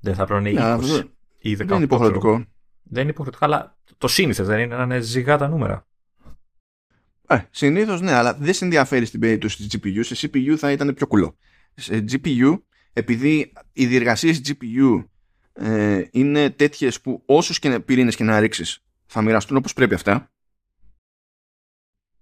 Δεν 0.00 0.14
θα 0.14 0.26
πρέπει 0.26 0.42
να 0.42 0.48
είναι 0.48 0.78
20 0.80 1.04
ή 1.38 1.52
18. 1.52 1.56
Δεν 1.56 1.68
είναι 1.74 1.84
υποχρεωτικό. 1.84 2.44
Δεν 2.82 3.02
είναι 3.02 3.10
υποχρεωτικό, 3.10 3.44
αλλά 3.44 3.78
το 3.98 4.08
σύνηθες 4.08 4.46
δεν 4.46 4.58
είναι 4.58 4.76
να 4.76 4.82
είναι 4.82 5.00
ζυγά 5.00 5.38
τα 5.38 5.48
νούμερα. 5.48 5.86
Ε, 7.26 7.38
Συνήθως 7.50 8.00
ναι, 8.00 8.12
αλλά 8.12 8.34
δεν 8.34 8.54
σε 8.54 8.64
ενδιαφέρει 8.64 9.04
στην 9.04 9.20
περίπτωση 9.20 9.56
της 9.56 9.80
GPU. 9.82 10.04
Σε 10.04 10.28
CPU 10.28 10.54
θα 10.56 10.72
ήταν 10.72 10.94
πιο 10.94 11.06
κουλό. 11.06 11.36
Σε 11.74 12.04
GPU, 12.10 12.58
επειδή 12.92 13.52
οι 13.72 13.86
διεργασίες 13.86 14.40
GPU 14.44 15.04
ε, 15.52 16.04
είναι 16.10 16.50
τέτοιες 16.50 17.00
που 17.00 17.22
όσους 17.26 17.58
και 17.58 17.80
πυρήνες 17.80 18.16
και 18.16 18.24
να 18.24 18.40
ρίξεις 18.40 18.82
θα 19.06 19.22
μοιραστούν 19.22 19.56
όπως 19.56 19.72
πρέπει 19.72 19.94
αυτά. 19.94 20.30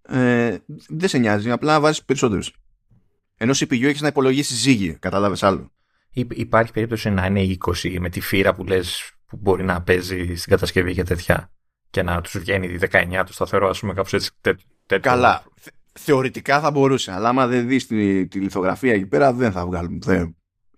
Ε, 0.03 0.57
δεν 0.89 1.09
σε 1.09 1.19
νοιάζει, 1.19 1.51
απλά 1.51 1.81
βάζεις 1.81 2.05
περισσότερους. 2.05 2.57
Ενώ 3.36 3.53
CPU 3.53 3.82
έχεις 3.82 4.01
να 4.01 4.09
υπολογίσεις 4.09 4.59
ζύγι, 4.59 4.93
κατάλαβες 4.93 5.43
άλλο. 5.43 5.73
Υπάρχει 6.12 6.73
περίπτωση 6.73 7.11
να 7.11 7.27
είναι 7.27 7.57
20 7.66 7.97
με 8.01 8.09
τη 8.09 8.20
φύρα 8.20 8.55
που 8.55 8.65
λες 8.65 9.12
που 9.27 9.36
μπορεί 9.36 9.65
να 9.65 9.82
παίζει 9.82 10.35
στην 10.35 10.53
κατασκευή 10.53 10.95
και 10.95 11.03
τέτοια 11.03 11.53
και 11.90 12.03
να 12.03 12.20
τους 12.20 12.39
βγαίνει 12.39 12.78
19 12.90 13.23
το 13.27 13.32
σταθερό, 13.32 13.69
ας 13.69 13.81
πούμε, 13.81 13.95
κάπως 13.95 14.12
έτσι. 14.12 14.31
Τέτοιο. 14.40 15.01
Καλά. 15.01 15.45
Θεωρητικά 15.93 16.61
θα 16.61 16.70
μπορούσε, 16.70 17.12
αλλά 17.12 17.28
άμα 17.28 17.47
δεν 17.47 17.69
δεις 17.69 17.86
τη, 17.86 18.27
τη 18.27 18.40
λιθογραφία 18.40 18.93
εκεί 18.93 19.07
πέρα, 19.07 19.32
δεν 19.32 19.53
θα 19.53 19.66
βγάλουμε. 19.66 19.99
Δεν... 20.03 20.36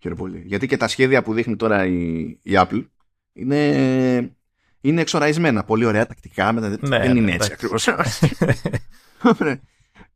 Πολύ. 0.08 0.42
Γιατί 0.46 0.66
και 0.66 0.76
τα 0.76 0.88
σχέδια 0.88 1.22
που 1.22 1.32
δείχνει 1.32 1.56
τώρα 1.56 1.86
η, 1.86 2.20
η 2.42 2.52
Apple 2.52 2.84
είναι, 3.32 4.32
είναι 4.80 5.00
εξοραϊσμένα. 5.00 5.64
Πολύ 5.64 5.84
ωραία 5.84 6.06
τακτικά. 6.06 6.52
Ναι, 6.52 6.68
δεν 6.78 7.16
είναι 7.16 7.32
έτσι 7.32 7.52
ακριβώς. 7.52 7.88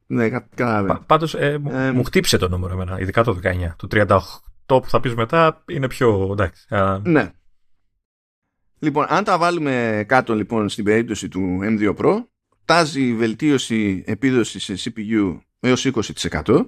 Ναι, 0.07 0.29
καταλαβαίνω. 0.29 1.03
Πάντως 1.07 1.35
ε, 1.35 1.61
ε, 1.71 1.91
μου 1.91 2.05
χτύπησε 2.05 2.37
το 2.37 2.49
νούμερο 2.49 2.73
εμένα, 2.73 3.01
ειδικά 3.01 3.23
το 3.23 3.39
19. 3.43 3.51
Το 3.77 3.89
38 3.91 4.19
που 4.67 4.89
θα 4.89 5.01
πεις 5.01 5.15
μετά 5.15 5.65
είναι 5.69 5.89
πιο 5.89 6.29
εντάξει. 6.33 6.67
Ναι. 7.03 7.31
Λοιπόν, 8.79 9.07
αν 9.09 9.25
τα 9.25 9.39
βάλουμε 9.39 10.05
κάτω 10.09 10.35
λοιπόν 10.35 10.69
στην 10.69 10.85
περίπτωση 10.85 11.29
του 11.29 11.59
M2 11.63 11.95
Pro, 11.97 12.25
τάζει 12.65 13.15
βελτίωση 13.15 14.05
επίδοσης 14.07 14.65
σε 14.65 14.75
CPU 14.85 15.39
έως 15.61 15.91
20% 16.43 16.67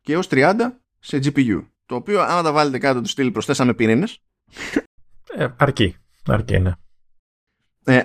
και 0.00 0.12
έως 0.12 0.28
30% 0.30 0.54
σε 0.98 1.18
GPU. 1.24 1.64
Το 1.86 1.94
οποίο, 1.94 2.20
αν 2.20 2.44
τα 2.44 2.52
βάλετε 2.52 2.78
κάτω 2.78 3.00
τους 3.00 3.10
στυλ 3.10 3.30
προσθέσαμε 3.30 3.74
πυρήνες. 3.74 4.22
Ε, 5.36 5.46
αρκεί. 5.56 5.96
Αρκεί, 6.26 6.58
ναι. 6.58 6.72
Ε, 7.84 8.02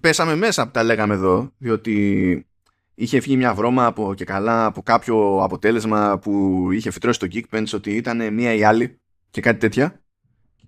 πέσαμε 0.00 0.34
μέσα 0.34 0.64
που 0.64 0.70
τα 0.70 0.82
λέγαμε 0.82 1.14
εδώ, 1.14 1.52
διότι 1.58 2.46
είχε 2.94 3.18
βγει 3.18 3.36
μια 3.36 3.54
βρώμα 3.54 3.86
από 3.86 4.14
και 4.14 4.24
καλά 4.24 4.64
από 4.64 4.82
κάποιο 4.82 5.42
αποτέλεσμα 5.42 6.18
που 6.18 6.66
είχε 6.72 6.90
φυτρώσει 6.90 7.18
το 7.18 7.28
Geekbench 7.32 7.68
ότι 7.74 7.96
ήταν 7.96 8.34
μία 8.34 8.54
ή 8.54 8.64
άλλη 8.64 9.00
και 9.30 9.40
κάτι 9.40 9.58
τέτοια. 9.58 10.02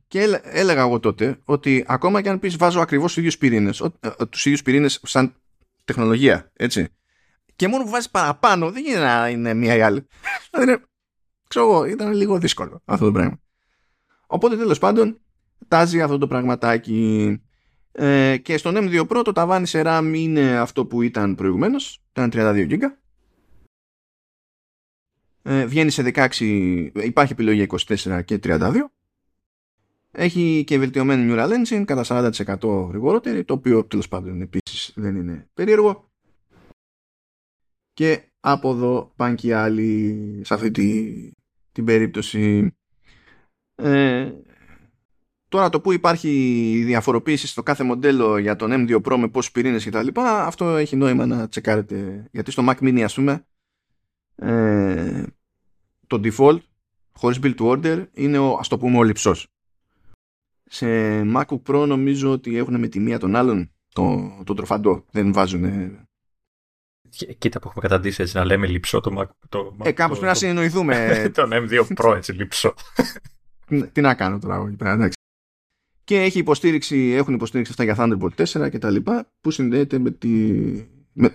Και 0.09 0.41
έλεγα 0.43 0.81
εγώ 0.81 1.01
τότε 1.01 1.39
ότι 1.45 1.85
ακόμα 1.87 2.23
και 2.23 2.29
αν 2.29 2.39
πεις 2.39 2.57
βάζω 2.57 2.81
ακριβώς 2.81 3.07
τους 3.07 3.16
ίδιους 3.16 3.39
πυρήνες, 3.39 3.81
ε, 3.81 4.11
τους 4.31 4.47
ίδιους 4.47 4.62
πυρήνες 4.62 5.01
σαν 5.03 5.35
τεχνολογία, 5.85 6.51
έτσι. 6.53 6.89
Και 7.57 7.69
μόνο 7.69 7.85
που 7.85 7.91
βάζεις 7.91 8.11
παραπάνω 8.11 8.70
δεν 8.70 8.83
γίνεται 8.83 9.05
να 9.05 9.29
είναι 9.29 9.55
μία 9.55 9.77
ή 9.77 9.81
άλλη. 9.81 10.07
Δηλαδή 10.51 10.83
ξέρω 11.53 11.65
εγώ, 11.65 11.85
ήταν 11.85 12.12
λίγο 12.12 12.39
δύσκολο 12.39 12.83
αυτό 12.85 13.05
το 13.05 13.12
πράγμα. 13.12 13.41
Οπότε 14.27 14.57
τέλος 14.57 14.79
πάντων 14.79 15.20
τάζει 15.69 16.03
αυτό 16.03 16.19
το 16.19 16.27
πραγματάκι 16.27 17.41
ε, 17.93 18.37
και 18.43 18.57
στον 18.57 18.74
M2 18.77 19.07
Pro 19.07 19.23
το 19.24 19.33
ταβάνι 19.33 19.66
σε 19.66 19.83
RAM 19.85 20.12
είναι 20.15 20.59
αυτό 20.59 20.87
που 20.87 21.03
ήταν 21.03 21.35
προηγουμένως, 21.35 22.03
ήταν 22.11 22.31
32 22.33 22.66
GB. 22.70 22.83
Ε, 25.43 25.66
βγαίνει 25.66 25.91
σε 25.91 26.11
16, 26.15 26.91
υπάρχει 26.95 27.33
επιλογή 27.33 27.66
24 27.69 28.20
και 28.24 28.39
32. 28.43 28.73
Έχει 30.11 30.65
και 30.66 30.79
βελτιωμένη 30.79 31.33
Neural 31.35 31.51
Engine 31.51 31.85
κατά 31.85 32.31
40% 32.31 32.89
γρηγορότερη, 32.89 33.45
το 33.45 33.55
οποίο 33.55 33.85
τέλος 33.85 34.09
πάντων 34.09 34.41
επίσης 34.41 34.93
δεν 34.95 35.16
είναι 35.16 35.49
περίεργο. 35.55 36.11
Και 37.93 38.23
από 38.41 38.70
εδώ 38.70 39.12
πάνε 39.16 39.35
και 39.35 39.47
οι 39.47 39.53
άλλοι 39.53 40.41
σε 40.45 40.55
αυτή 40.55 40.70
τη, 40.70 41.12
την 41.73 41.85
περίπτωση. 41.85 42.74
Ε, 43.74 44.32
τώρα 45.49 45.69
το 45.69 45.81
που 45.81 45.93
υπάρχει 45.93 46.28
διαφοροποίηση 46.85 47.47
στο 47.47 47.62
κάθε 47.62 47.85
μοντέλο 47.85 48.39
για 48.39 48.57
τον 48.57 48.70
M2 48.73 49.01
Pro 49.03 49.16
με 49.16 49.28
πόσους 49.28 49.53
πυρήνες 49.53 49.85
και 49.85 49.90
τα 49.90 50.03
λοιπά, 50.03 50.47
αυτό 50.47 50.77
έχει 50.77 50.97
νόημα 50.97 51.27
να 51.27 51.49
τσεκάρετε. 51.49 52.28
Γιατί 52.32 52.51
στο 52.51 52.65
Mac 52.66 52.74
Mini 52.74 53.01
ας 53.01 53.15
πούμε, 53.15 53.47
ε, 54.35 55.23
το 56.07 56.20
default 56.24 56.59
χωρίς 57.12 57.39
build 57.43 57.55
to 57.55 57.70
order 57.70 58.07
είναι 58.12 58.39
ο, 58.39 58.53
ας 58.53 58.69
το 58.69 58.78
πούμε 58.78 58.99
ο 58.99 59.03
λυψός. 59.03 59.47
Σε 60.65 60.86
MacBook 61.20 61.62
Pro 61.66 61.86
νομίζω 61.86 62.31
ότι 62.31 62.57
έχουν 62.57 62.78
με 62.78 62.89
τη 62.89 63.01
μία 63.01 63.19
των 63.19 63.36
άλλων 63.36 63.73
το, 63.89 64.32
το 64.44 64.55
τροφαντό. 64.55 65.05
Δεν 65.11 65.32
βάζουν 65.32 65.65
Κοίτα 67.39 67.59
που 67.61 67.69
έχουμε 67.69 67.89
καταντήσει 67.89 68.23
έτσι 68.23 68.37
να 68.37 68.45
λέμε 68.45 68.67
λειψό 68.66 69.01
το 69.01 69.15
Mac. 69.19 69.27
Το, 69.49 69.77
ε, 69.83 69.93
κάπως 69.93 70.19
πρέπει 70.19 70.33
να 70.33 70.39
συνεννοηθούμε. 70.39 71.09
τον 71.35 71.51
M2 71.53 71.87
Pro 71.97 72.17
έτσι 72.17 72.33
λειψό. 72.33 72.74
Τι 73.93 74.01
να 74.01 74.15
κάνω 74.15 74.39
τώρα, 74.39 74.75
εντάξει. 74.79 75.17
Και 76.05 76.21
έχει 76.21 76.39
υποστήριξη, 76.39 76.97
έχουν 76.99 77.35
υποστήριξη 77.35 77.73
αυτά 77.73 77.85
για 77.85 77.97
Thunderbolt 77.99 78.65
4 78.65 78.71
και 78.71 78.79
τα 78.79 78.91
λοιπά, 78.91 79.33
που 79.41 79.51
συνδέεται 79.51 79.99
με, 79.99 80.11
τη, 80.11 80.29
με, 81.13 81.33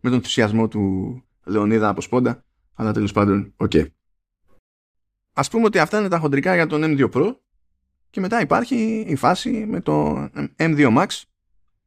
με 0.00 0.10
τον 0.10 0.12
ενθουσιασμό 0.12 0.68
του 0.68 1.14
Λεωνίδα 1.44 1.88
από 1.88 2.00
σπόντα, 2.00 2.44
αλλά 2.74 2.92
τέλος 2.92 3.12
πάντων, 3.12 3.52
OK. 3.56 3.70
Okay. 3.74 3.86
Ας 5.32 5.48
πούμε 5.48 5.64
ότι 5.64 5.78
αυτά 5.78 5.98
είναι 5.98 6.08
τα 6.08 6.18
χοντρικά 6.18 6.54
για 6.54 6.66
τον 6.66 6.82
M2 6.84 7.10
Pro 7.10 7.36
και 8.10 8.20
μετά 8.20 8.40
υπάρχει 8.40 9.04
η 9.08 9.16
φάση 9.16 9.50
με 9.50 9.80
το 9.80 10.28
M2 10.56 10.96
Max 10.96 11.06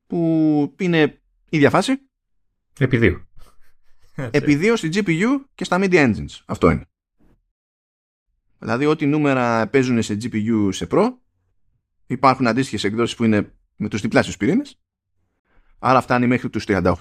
που 0.07 0.75
είναι 0.79 1.21
ίδια 1.49 1.69
φάση 1.69 2.10
Επί 2.79 2.97
δύο. 2.97 3.27
Επί 4.15 4.55
δύο 4.55 4.75
στη 4.75 4.89
GPU 4.93 5.43
και 5.55 5.63
στα 5.63 5.77
media 5.79 6.13
engines. 6.13 6.41
Αυτό 6.45 6.69
είναι. 6.69 6.85
Δηλαδή 8.59 8.85
ό,τι 8.85 9.05
νούμερα 9.05 9.67
παίζουν 9.67 10.01
σε 10.01 10.17
GPU 10.21 10.69
σε 10.71 10.87
Pro 10.91 11.13
υπάρχουν 12.05 12.47
αντίστοιχες 12.47 12.83
εκδόσεις 12.83 13.15
που 13.15 13.23
είναι 13.23 13.53
με 13.75 13.89
τους 13.89 14.01
διπλάσιους 14.01 14.37
πυρήνες 14.37 14.79
άρα 15.79 16.01
φτάνει 16.01 16.27
μέχρι 16.27 16.49
τους 16.49 16.65
38 16.67 16.93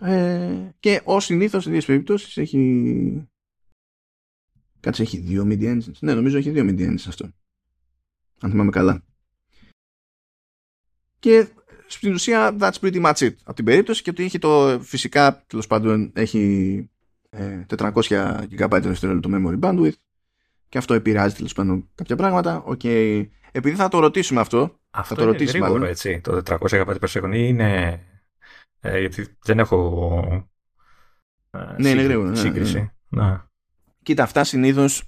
ε, 0.00 0.70
και 0.80 1.02
ως 1.04 1.24
συνήθως 1.24 1.62
σε 1.62 1.70
δύο 1.70 1.80
περιπτώσεις 1.86 2.36
έχει 2.36 3.28
κάτσε 4.80 5.02
έχει 5.02 5.18
δύο 5.18 5.44
media 5.46 5.78
engines 5.78 5.98
ναι 6.00 6.14
νομίζω 6.14 6.36
έχει 6.38 6.50
δύο 6.50 6.64
media 6.68 6.90
engines 6.90 7.04
αυτό 7.06 7.30
αν 8.40 8.50
θυμάμαι 8.50 8.70
καλά 8.70 9.04
και 11.18 11.48
στην 11.96 12.12
ουσία 12.12 12.56
that's 12.60 12.72
pretty 12.80 13.02
much 13.04 13.14
it 13.14 13.32
από 13.44 13.54
την 13.54 13.64
περίπτωση 13.64 14.02
και 14.02 14.10
ότι 14.10 14.24
έχει 14.24 14.38
το 14.38 14.80
φυσικά 14.82 15.44
τέλος 15.46 15.66
πάντων 15.66 16.10
έχει 16.14 16.90
400 17.76 17.92
GB 18.58 18.68
δευτερόλεπτο 18.82 19.30
memory 19.32 19.58
bandwidth 19.60 19.92
και 20.68 20.78
αυτό 20.78 20.94
επηρεάζει 20.94 21.34
τέλος 21.34 21.52
πάντων 21.52 21.88
κάποια 21.94 22.16
πράγματα. 22.16 22.64
Okay. 22.68 23.26
Επειδή 23.52 23.76
θα 23.76 23.88
το 23.88 23.98
ρωτήσουμε 23.98 24.40
αυτό. 24.40 24.78
Αυτό 24.90 25.08
θα 25.08 25.14
το 25.14 25.22
είναι 25.22 25.30
ρωτήσει 25.30 25.50
γρήγορο, 25.50 25.72
μάλλον. 25.72 25.88
έτσι. 25.88 26.20
Το 26.20 26.42
400 26.46 26.56
GB 26.68 26.94
per 27.00 27.08
second 27.08 27.30
είναι. 27.34 28.00
Ε, 28.80 28.98
γιατί 29.00 29.36
δεν 29.44 29.58
έχω. 29.58 30.22
ε, 31.50 31.58
Ναι, 31.58 31.64
είναι 31.78 31.88
σύγκρι- 31.88 32.04
γρήγορο, 32.04 32.28
ναι, 32.28 32.36
Σύγκριση. 32.36 32.90
Να. 33.08 33.48
Κοίτα, 34.02 34.22
αυτά 34.22 34.44
συνήθως 34.44 35.02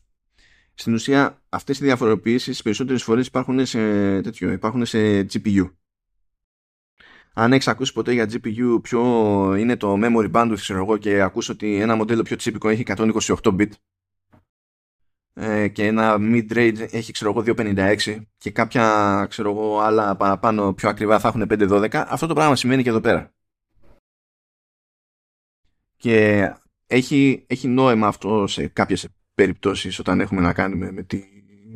στην 0.75 0.95
ουσία 0.95 1.43
αυτές 1.49 1.79
οι 1.81 1.85
διαφοροποιήσεις 1.85 2.63
περισσότερες 2.63 3.03
φορές 3.03 3.27
υπάρχουν 3.27 3.67
σε 3.67 3.79
τέτοιο, 4.21 4.53
υπάρχουν 4.53 4.87
σε 4.87 4.99
GPU. 5.21 5.71
Αν 7.39 7.53
έχεις 7.53 7.69
ακούσει 7.69 7.93
ποτέ 7.93 8.13
για 8.13 8.25
GPU 8.25 8.79
ποιο 8.83 9.03
είναι 9.55 9.77
το 9.77 9.95
memory 10.03 10.31
bandwidth, 10.33 10.55
ξέρω 10.57 10.79
εγώ, 10.79 10.97
και 10.97 11.23
ακούς 11.23 11.49
ότι 11.49 11.81
ένα 11.81 11.97
μοντέλο 11.97 12.23
πιο 12.23 12.37
τσίπικο 12.37 12.69
έχει 12.69 12.83
128 12.87 13.37
bit 13.43 13.71
ε, 15.33 15.69
και 15.69 15.87
ένα 15.87 16.17
mid-range 16.19 16.87
έχει, 16.91 17.13
ξέρω 17.13 17.31
εγώ, 17.31 17.55
256 17.57 18.23
και 18.37 18.51
κάποια, 18.51 19.27
ξέρω 19.29 19.51
εγώ, 19.51 19.79
άλλα 19.81 20.17
παραπάνω 20.17 20.75
πιο 20.75 20.89
ακριβά 20.89 21.19
θα 21.19 21.29
έχουν 21.29 21.47
512, 21.49 22.05
αυτό 22.09 22.27
το 22.27 22.35
πράγμα 22.35 22.57
σημαίνει 22.57 22.83
και 22.83 22.89
εδώ 22.89 23.01
πέρα. 23.01 23.35
Και 25.97 26.47
έχει, 26.87 27.45
έχει 27.47 27.69
νόημα 27.69 28.07
αυτό 28.07 28.47
σε 28.47 28.67
κάποιες 28.69 29.09
περιπτώσεις 29.35 29.99
όταν 29.99 30.21
έχουμε 30.21 30.41
να 30.41 30.53
κάνουμε 30.53 30.93
με 30.93 31.03
τη 31.03 31.25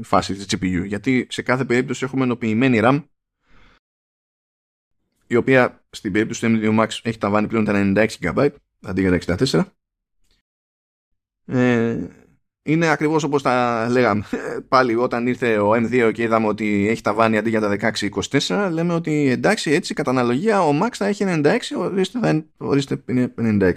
φάση 0.02 0.34
της 0.34 0.46
GPU 0.50 0.86
γιατί 0.86 1.26
σε 1.30 1.42
κάθε 1.42 1.64
περίπτωση 1.64 2.04
έχουμε 2.04 2.24
ενοποιημένη 2.24 2.80
RAM 2.82 3.04
η 5.30 5.36
οποία 5.36 5.84
στην 5.90 6.12
περίπτωση 6.12 6.40
του 6.40 6.58
M2 6.60 6.80
Max 6.80 6.88
έχει 7.02 7.18
ταβάνει 7.18 7.46
πλέον 7.46 7.64
τα 7.64 7.92
96 7.96 8.06
GB 8.20 8.48
αντί 8.82 9.00
για 9.00 9.18
τα 9.18 9.36
64 9.48 9.64
ε, 11.46 12.06
είναι 12.62 12.88
ακριβώς 12.88 13.22
όπως 13.22 13.42
τα 13.42 13.86
λέγαμε. 13.90 14.24
Πάλι 14.68 14.94
όταν 14.94 15.26
ήρθε 15.26 15.58
ο 15.58 15.70
M2 15.70 16.10
και 16.14 16.22
είδαμε 16.22 16.46
ότι 16.46 16.88
έχει 16.88 17.02
ταβάνει 17.02 17.38
αντί 17.38 17.50
για 17.50 17.60
τα 17.60 17.92
16-24 18.46 18.68
λέμε 18.72 18.94
ότι 18.94 19.28
εντάξει 19.28 19.70
έτσι 19.70 19.94
κατά 19.94 20.10
αναλογία 20.10 20.62
ο 20.62 20.78
Max 20.82 20.90
θα 20.92 21.06
έχει 21.06 21.24
96 21.26 21.56
ορίστε, 21.76 22.18
θα 22.18 22.28
είναι, 22.28 22.46
ορίστε 22.56 23.02
είναι 23.06 23.34
96 23.36 23.72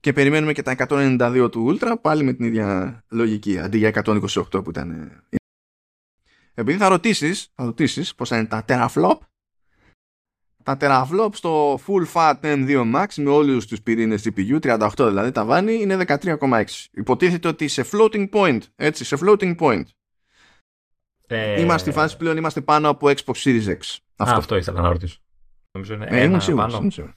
και 0.00 0.12
περιμένουμε 0.12 0.52
και 0.52 0.62
τα 0.62 0.74
192 0.78 1.48
του 1.50 1.78
Ultra 1.80 1.94
πάλι 2.00 2.22
με 2.22 2.32
την 2.32 2.44
ίδια 2.44 3.00
λογική 3.08 3.58
αντί 3.58 3.78
για 3.78 4.02
128 4.04 4.20
που 4.50 4.70
ήταν 4.70 4.90
ε, 4.90 5.36
επειδή 6.54 6.78
θα 6.78 6.88
ρωτήσεις 6.88 7.52
θα 7.54 7.64
ρωτήσεις 7.64 8.14
πως 8.14 8.28
θα 8.28 8.36
είναι 8.36 8.46
τα 8.46 8.64
teraflop 8.68 9.18
τα 10.66 10.76
teraflop 10.80 11.28
στο 11.32 11.74
full 11.86 12.12
fat 12.12 12.34
M2 12.40 12.94
Max 12.94 13.06
με 13.16 13.30
όλους 13.30 13.66
τους 13.66 13.82
πυρήνες 13.82 14.28
CPU 14.28 14.60
38 14.60 14.88
δηλαδή 14.96 15.30
τα 15.30 15.44
βάνει 15.44 15.74
είναι 15.74 16.04
13,6 16.06 16.64
υποτίθεται 16.90 17.48
ότι 17.48 17.68
σε 17.68 17.84
floating 17.92 18.28
point 18.30 18.58
έτσι 18.76 19.04
σε 19.04 19.16
floating 19.20 19.56
point 19.58 19.82
Ε, 21.26 21.60
είμαστε 21.60 21.90
στη 21.90 21.98
φάση 22.00 22.16
πλέον 22.16 22.36
είμαστε 22.36 22.60
πάνω 22.60 22.88
από 22.88 23.06
Xbox 23.06 23.34
Series 23.44 23.66
X 23.66 23.78
Αυτό, 23.78 23.98
αυτό 24.16 24.34
αυτό 24.36 24.56
ήθελα 24.56 24.80
να 24.80 24.88
ρωτήσω. 24.88 25.18
Νομίζω 25.72 25.94
είναι 25.94 26.04
ε, 26.04 26.16
ένα 26.16 26.24
ήμουν 26.24 26.40
σίγουρος, 26.40 26.66
πάνω. 26.66 26.78
ήμουν 26.78 26.90
σίγουρος. 26.90 27.16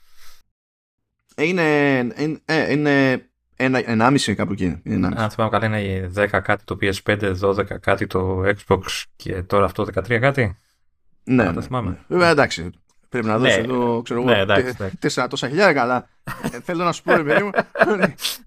Ε, 1.36 1.44
είναι, 1.44 1.98
είναι, 2.18 2.40
ε, 2.46 2.72
είναι 2.72 3.26
ένα, 3.56 3.82
ενάμιση 3.90 4.36
κάπου 4.36 4.52
εκεί. 4.52 4.64
Είναι 4.64 4.96
ενάμιση. 4.96 5.22
Αν 5.22 5.30
θυμάμαι 5.30 5.52
καλά 5.60 5.66
είναι 5.80 6.12
10 6.16 6.28
κάτι 6.44 6.64
το 6.64 6.78
PS5, 6.82 7.36
12 7.42 7.66
κάτι 7.80 8.08
το 8.08 8.44
Xbox 8.46 8.82
και 9.16 9.44
τώρα 9.44 9.66
αυτό 9.66 9.84
13 9.84 10.18
κάτι. 10.20 10.56
ναι, 11.24 11.44
τα 11.44 11.52
ναι, 11.52 11.62
θυμάμαι. 11.62 11.90
ναι. 11.90 11.98
Βέβαια 12.08 12.30
εντάξει. 12.30 12.72
Πρέπει 13.10 13.26
να 13.28 13.38
δώσω 13.38 13.58
Ναι. 13.58 13.64
εδώ, 13.64 14.02
ξέρω 14.02 14.24
Ναι, 14.24 14.32
εγώ, 14.32 14.42
εντάξει, 14.42 14.64
τε- 14.66 14.74
εντάξει. 14.76 14.98
τέσσερα 14.98 15.28
τόσα 15.28 15.48
χιλιάρικα, 15.50 15.82
αλλά 15.82 16.10
ε, 16.52 16.60
θέλω 16.62 16.84
να 16.84 16.92
σου 16.92 17.04
πω, 17.04 17.16
ρε 17.16 17.24
παιδί 17.24 17.44
μου, 17.44 17.50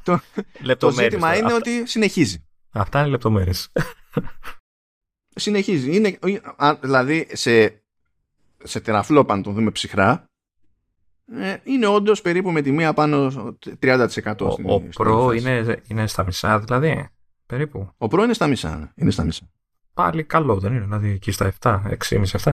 το, 0.02 0.16
το 0.16 0.20
Λεπτομέρειες 0.60 1.04
ζήτημα 1.12 1.26
τώρα. 1.26 1.36
είναι 1.38 1.46
Αυτά- 1.46 1.56
ότι 1.56 1.86
συνεχίζει. 1.88 2.44
Αυτά 2.72 3.00
είναι 3.00 3.08
λεπτομέρειες. 3.08 3.72
Συνεχίζει. 5.34 5.96
Είναι, 5.96 6.18
α, 6.56 6.74
δηλαδή, 6.80 7.26
σε, 7.32 7.82
σε 8.62 8.80
τεραφλόπ, 8.80 9.30
αν 9.30 9.42
το 9.42 9.50
δούμε 9.50 9.70
ψυχρά, 9.70 10.24
ε, 11.32 11.56
είναι 11.64 11.86
όντως 11.86 12.20
περίπου 12.20 12.50
με 12.50 12.62
τη 12.62 12.72
μία 12.72 12.92
πάνω 12.92 13.30
στο 13.30 13.58
30%. 13.82 14.06
Ο, 14.06 14.50
στην- 14.50 14.70
ο 14.70 14.82
στην 14.90 15.04
Pro 15.06 15.26
φάση. 15.26 15.38
είναι, 15.38 15.80
είναι 15.86 16.06
στα 16.06 16.24
μισά 16.24 16.58
δηλαδή. 16.60 17.08
Περίπου. 17.46 17.78
Ο 17.98 18.06
Pro 18.10 18.18
είναι 18.22 18.32
στα 18.32 18.46
μισά. 18.46 18.76
ναι. 18.76 18.88
Είναι 18.94 19.10
στα 19.10 19.24
μισά. 19.24 19.50
Πάλι 19.94 20.24
καλό 20.24 20.58
δεν 20.58 20.72
είναι. 20.72 20.84
Δηλαδή 20.84 21.10
εκεί 21.10 21.30
στα 21.30 21.52
7, 21.60 21.82
6,5-7. 22.08 22.50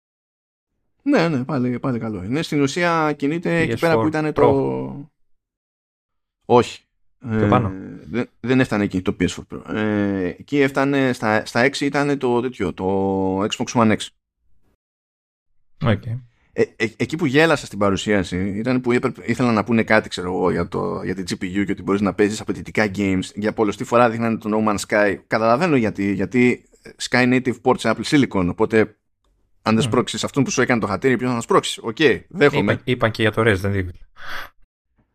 Ναι, 1.08 1.28
ναι, 1.28 1.44
πάλι, 1.44 1.78
πάλι 1.78 1.98
καλό. 1.98 2.24
Είναι 2.24 2.42
στην 2.42 2.62
ουσία 2.62 3.12
κινείται 3.16 3.58
εκεί 3.58 3.78
πέρα 3.78 3.94
PS4 3.94 4.00
που 4.00 4.06
ήταν 4.06 4.32
το. 4.32 5.10
Όχι. 6.44 6.82
Πιο 7.30 7.48
πάνω. 7.48 7.72
δεν, 8.04 8.28
δεν 8.40 8.60
έφτανε 8.60 8.84
εκεί 8.84 9.02
το 9.02 9.16
PS4 9.20 9.38
Pro. 9.50 9.74
Ε, 9.74 10.26
εκεί 10.26 10.60
έφτανε 10.60 11.12
στα, 11.12 11.44
στα 11.46 11.66
6 11.66 11.80
ήταν 11.80 12.18
το 12.18 12.40
τέτοιο, 12.40 12.72
το 12.72 13.40
Xbox 13.42 13.66
One 13.72 13.96
X. 13.96 14.06
Okay. 15.84 16.20
Ε, 16.52 16.62
ε, 16.76 16.88
εκεί 16.96 17.16
που 17.16 17.26
γέλασα 17.26 17.66
στην 17.66 17.78
παρουσίαση 17.78 18.48
ήταν 18.48 18.80
που 18.80 18.92
έπρεπε, 18.92 19.22
ήθελα 19.26 19.52
να 19.52 19.64
πούνε 19.64 19.82
κάτι 19.82 20.08
ξέρω 20.08 20.28
εγώ, 20.28 20.50
για, 20.50 20.68
το, 20.68 21.02
για 21.04 21.14
την 21.14 21.24
GPU 21.28 21.64
και 21.64 21.72
ότι 21.72 21.82
μπορείς 21.82 22.00
να 22.00 22.14
παίζεις 22.14 22.40
απαιτητικά 22.40 22.90
games. 22.94 23.24
Για 23.34 23.52
πολλοστή 23.52 23.84
φορά 23.84 24.10
δείχνανε 24.10 24.38
το 24.38 24.50
No 24.52 24.68
Man's 24.68 24.84
Sky. 24.88 25.16
Καταλαβαίνω 25.26 25.76
γιατί. 25.76 26.12
Γιατί 26.12 26.64
έχει 27.08 27.32
native 27.32 27.60
port 27.62 27.78
σε 27.78 27.94
Apple 27.94 28.04
Silicon. 28.04 28.48
Οπότε 28.48 28.97
αν 29.62 29.74
δεν 29.74 29.84
Mm. 29.84 29.86
σπρώξεις 29.88 30.24
αυτόν 30.24 30.44
που 30.44 30.50
σου 30.50 30.60
έκανε 30.62 30.80
το 30.80 30.86
χατήρι, 30.86 31.16
ποιον 31.16 31.28
θα 31.30 31.40
σπρώξεις; 31.42 31.78
Οκ, 31.82 31.96
δέχομαι. 32.28 32.72
Είπα, 32.72 32.82
είπαν 32.84 33.10
και 33.10 33.22
για 33.22 33.32
το 33.32 33.42
Resident 33.46 33.74
Evil. 33.74 33.88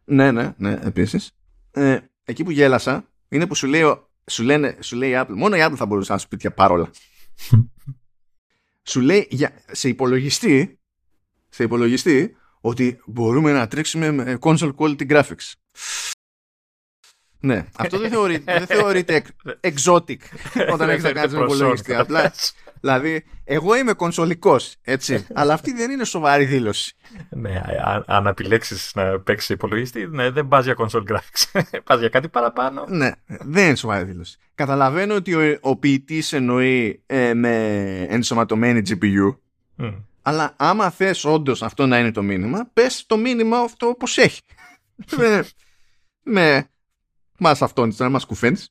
Ναι, 0.06 0.32
ναι, 0.32 0.54
ναι, 0.58 0.80
επίσης. 0.84 1.32
ε, 1.72 1.98
εκεί 2.24 2.44
που 2.44 2.52
γέλασα 2.52 3.08
είναι 3.30 3.48
που 3.48 3.56
σου 3.56 3.68
λέει, 3.68 3.84
σου 4.32 4.44
λένε, 4.44 4.78
σου 4.82 4.96
λέει 4.96 5.10
η 5.10 5.14
Apple, 5.18 5.34
μόνο 5.36 5.56
η 5.56 5.60
Apple 5.64 5.76
θα 5.76 5.86
μπορούσε 5.86 6.12
να 6.12 6.18
σου 6.18 6.28
πει 6.28 6.36
τέτοια 6.36 6.52
παρόλα. 6.54 6.90
σου 8.92 9.02
λέει 9.02 9.28
για, 9.30 9.52
σε 9.72 9.88
υπολογιστή, 9.90 10.80
σε 11.50 11.64
υπολογιστή 11.64 12.36
ότι 12.62 13.00
μπορούμε 13.06 13.52
να 13.52 13.68
τρέξουμε 13.68 14.12
με 14.12 14.38
console 14.42 14.76
quality 14.76 15.10
graphics. 15.12 15.52
Ναι, 17.40 17.66
αυτό 17.76 18.00
δεν 18.00 18.10
θεωρείται, 18.10 18.54
δεν 18.58 18.68
θεωρείται 18.68 19.24
exotic 19.74 20.18
όταν 20.72 20.90
έχεις 20.90 21.04
να 21.04 21.12
κάνεις 21.12 21.34
με 21.34 21.40
υπολογιστή. 21.44 21.96
Απλά, 21.96 22.34
δηλαδή, 22.84 23.24
εγώ 23.44 23.76
είμαι 23.76 23.94
κονσολικός, 23.94 24.76
έτσι, 24.82 25.26
αλλά 25.40 25.54
αυτή 25.54 25.74
δεν 25.74 25.92
είναι 25.92 26.04
σοβαρή 26.04 26.46
δήλωση. 26.46 26.96
Ναι, 27.30 27.62
αν 28.06 28.26
επιλέξεις 28.26 28.92
να 28.96 29.20
παίξεις 29.20 29.50
υπολογιστή, 29.50 30.08
ναι, 30.08 30.30
δεν 30.30 30.48
πας 30.48 30.66
για 30.66 30.76
console 30.78 31.04
graphics. 31.08 31.62
πας 31.86 32.00
για 32.00 32.10
κάτι 32.10 32.28
παραπάνω. 32.28 32.86
Ναι, 32.88 33.12
δεν 33.26 33.66
είναι 33.66 33.76
σοβαρή 33.76 34.04
δήλωση. 34.04 34.38
Καταλαβαίνω 34.56 35.16
ότι 35.16 35.34
ο, 35.34 35.58
ο 35.62 35.78
ποιητής 35.78 36.34
εννοεί 36.34 37.04
ε, 37.06 37.34
με 37.34 37.56
ενσωματωμένη 38.10 38.82
GPU. 38.90 39.38
Αλλά 40.22 40.54
άμα 40.58 40.90
θες 40.90 41.26
όντως 41.26 41.64
αυτό 41.64 41.86
να 41.86 42.00
είναι 42.00 42.12
το 42.12 42.22
μήνυμα, 42.22 42.70
πες 42.74 43.06
το 43.06 43.18
μήνυμα 43.18 43.58
αυτό 43.58 43.88
όπως 43.88 44.18
έχει. 44.18 44.42
με, 45.18 45.46
με 46.36 46.68
μας 47.40 47.62
αυτόν, 47.62 47.94
να 47.98 48.10
μας 48.10 48.26
κουφέντς. 48.26 48.70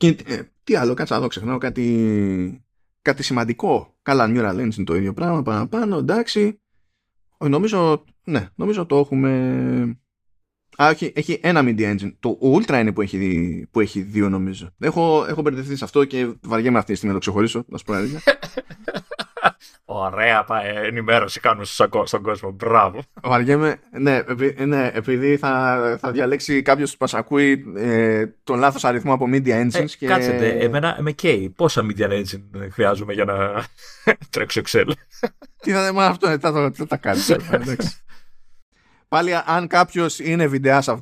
Και 0.00 0.16
ε, 0.26 0.42
τι 0.64 0.74
άλλο, 0.74 0.94
κάτσα 0.94 1.16
εδώ 1.16 1.26
ξεχνάω 1.26 1.58
κάτι, 1.58 2.64
κάτι 3.02 3.22
σημαντικό. 3.22 3.98
Καλά, 4.02 4.26
Neural 4.28 4.54
Lens 4.54 4.74
είναι 4.76 4.84
το 4.84 4.94
ίδιο 4.94 5.12
πράγμα 5.12 5.42
παραπάνω, 5.42 5.98
εντάξει. 5.98 6.60
Νομίζω, 7.38 8.04
ναι, 8.24 8.48
νομίζω 8.54 8.86
το 8.86 8.96
έχουμε... 8.96 9.30
Α, 10.76 10.88
όχι, 10.88 11.12
έχει 11.14 11.40
ένα 11.42 11.60
media 11.64 11.94
engine. 11.94 12.12
Το 12.20 12.38
Ultra 12.42 12.78
είναι 12.80 12.92
που 12.92 13.00
έχει, 13.00 13.66
που 13.70 13.80
έχει 13.80 14.00
δύο 14.00 14.28
νομίζω. 14.28 14.70
Έχω, 14.78 15.24
έχω 15.28 15.42
μπερδευτεί 15.42 15.76
σε 15.76 15.84
αυτό 15.84 16.04
και 16.04 16.32
βαριέμαι 16.42 16.78
αυτή 16.78 16.90
τη 16.90 16.96
στιγμή 16.96 17.14
να 17.14 17.20
το 17.20 17.30
ξεχωρίσω, 17.30 17.64
να 17.68 17.78
σου 17.78 17.84
πω 17.84 17.94
Ωραία 19.84 20.46
ενημέρωση 20.84 21.40
κάνουμε 21.40 21.64
στον 22.04 22.22
κόσμο. 22.22 22.50
Μπράβο. 22.50 23.02
Βαριέμαι, 23.22 23.80
ναι, 23.90 24.22
ναι, 24.64 24.90
επειδή 24.94 25.36
θα, 25.36 25.96
θα 26.00 26.10
διαλέξει 26.10 26.62
κάποιος 26.62 26.90
που 26.90 26.96
μας 27.00 27.14
ακούει 27.14 27.64
ε, 27.76 28.26
τον 28.44 28.58
λάθος 28.58 28.84
αριθμό 28.84 29.12
από 29.12 29.26
media 29.32 29.62
engines. 29.62 29.74
Ε, 29.74 29.84
και... 29.84 30.06
Κάτσετε, 30.06 30.48
εμένα 30.48 30.96
με 31.00 31.12
καίει. 31.12 31.50
Πόσα 31.56 31.86
media 31.86 32.08
engine 32.08 32.68
χρειάζομαι 32.70 33.12
για 33.12 33.24
να 33.24 33.64
τρέξω 34.30 34.60
Excel; 34.64 34.90
Τι 35.60 35.72
θα 35.72 35.92
μα 35.92 36.06
αυτό, 36.06 36.26
θα, 36.38 36.52
θα, 36.52 36.72
θα 36.74 36.86
τα 36.86 36.96
κάνεις. 36.96 37.36
Πάλι, 39.08 39.30
αν 39.46 39.66
κάποιος 39.66 40.18
είναι 40.18 40.46
βιντεάς 40.46 40.88
από 40.88 40.96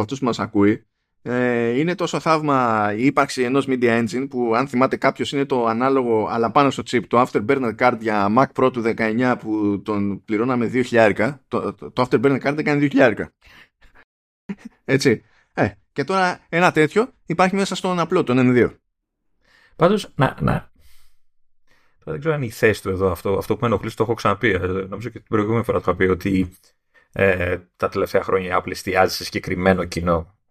αυτούς 0.00 0.18
που 0.18 0.24
μας 0.24 0.38
ακούει, 0.38 0.86
ε, 1.26 1.78
είναι 1.78 1.94
τόσο 1.94 2.20
θαύμα 2.20 2.92
η 2.96 3.04
ύπαρξη 3.04 3.42
ενός 3.42 3.66
media 3.68 4.04
engine 4.04 4.26
που 4.30 4.54
αν 4.54 4.68
θυμάται 4.68 4.96
κάποιος 4.96 5.32
είναι 5.32 5.44
το 5.44 5.66
ανάλογο 5.66 6.26
αλλά 6.30 6.50
πάνω 6.50 6.70
στο 6.70 6.82
chip 6.90 7.02
το 7.06 7.20
Afterburner 7.20 7.74
Card 7.78 7.96
για 8.00 8.34
Mac 8.38 8.62
Pro 8.62 8.72
του 8.72 8.82
19 8.96 9.34
που 9.38 9.82
τον 9.84 10.24
πληρώναμε 10.24 10.70
2.000 10.72 11.34
το, 11.48 11.72
το, 11.74 11.90
το 11.90 12.08
Afterburner 12.10 12.40
Card 12.40 12.58
έκανε 12.58 12.88
2.000 12.92 13.14
έτσι. 14.84 15.22
Ε, 15.54 15.68
και 15.92 16.04
τώρα 16.04 16.40
ένα 16.48 16.72
τέτοιο 16.72 17.08
υπάρχει 17.26 17.54
μέσα 17.54 17.74
στον 17.74 17.98
απλό 17.98 18.24
τον 18.24 18.36
N2 18.40 18.74
πάντως 19.76 20.12
να, 20.14 20.36
να. 20.40 20.72
Δεν 22.04 22.18
ξέρω 22.18 22.34
αν 22.34 22.42
η 22.42 22.50
θέση 22.50 22.82
του 22.82 22.88
εδώ 22.88 23.10
αυτό, 23.10 23.36
αυτό 23.38 23.54
που 23.54 23.60
με 23.60 23.66
ενοχλεί 23.66 23.92
το 23.92 24.02
έχω 24.02 24.14
ξαναπεί. 24.14 24.50
Ε, 24.50 24.58
νομίζω 24.58 25.08
και 25.08 25.18
την 25.18 25.28
προηγούμενη 25.28 25.64
φορά 25.64 25.80
το 25.80 25.84
είχα 25.86 25.96
πει 25.96 26.04
ότι 26.04 26.58
ε, 27.12 27.58
τα 27.76 27.88
τελευταία 27.88 28.22
χρόνια 28.22 28.56
η 28.56 28.60
Apple 28.60 28.70
εστιάζει 28.70 29.14
σε 29.14 29.24
συγκεκριμένο 29.24 29.84
κοινό. 29.84 30.16
ε, 30.18 30.43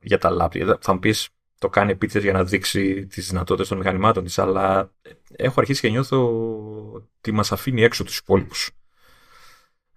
για 0.00 0.18
τα 0.18 0.30
λάπτοπ. 0.30 0.78
Θα 0.80 0.92
μου 0.92 0.98
πεις, 0.98 1.28
το 1.58 1.68
κάνει 1.68 1.90
επίτηδες 1.90 2.22
για 2.22 2.32
να 2.32 2.44
δείξει 2.44 3.06
τις 3.06 3.28
δυνατότητες 3.28 3.68
των 3.68 3.78
μηχανημάτων 3.78 4.24
της, 4.24 4.38
αλλά 4.38 4.92
έχω 5.36 5.60
αρχίσει 5.60 5.80
και 5.80 5.90
νιώθω 5.90 6.28
ότι 6.92 7.32
μας 7.32 7.52
αφήνει 7.52 7.82
έξω 7.82 8.04
τους 8.04 8.18
υπόλοιπους 8.18 8.70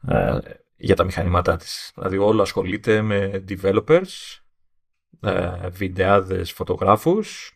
ε, 0.08 0.40
για 0.76 0.96
τα 0.96 1.04
μηχανήματά 1.04 1.56
της. 1.58 1.92
Δηλαδή, 1.96 2.18
όλο 2.18 2.42
ασχολείται 2.42 3.02
με 3.02 3.44
developers, 3.48 4.40
ε, 5.20 5.70
βιντεάδες 5.70 6.52
φωτογράφους 6.52 7.56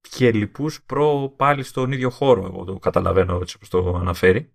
και 0.00 0.32
λοιπούς 0.32 0.82
προ 0.82 1.34
πάλι 1.36 1.62
στον 1.62 1.92
ίδιο 1.92 2.10
χώρο. 2.10 2.44
Εγώ 2.44 2.64
το 2.64 2.78
καταλαβαίνω 2.78 3.38
έτσι 3.40 3.56
όπως 3.56 3.68
το 3.68 3.96
αναφέρει. 3.96 4.52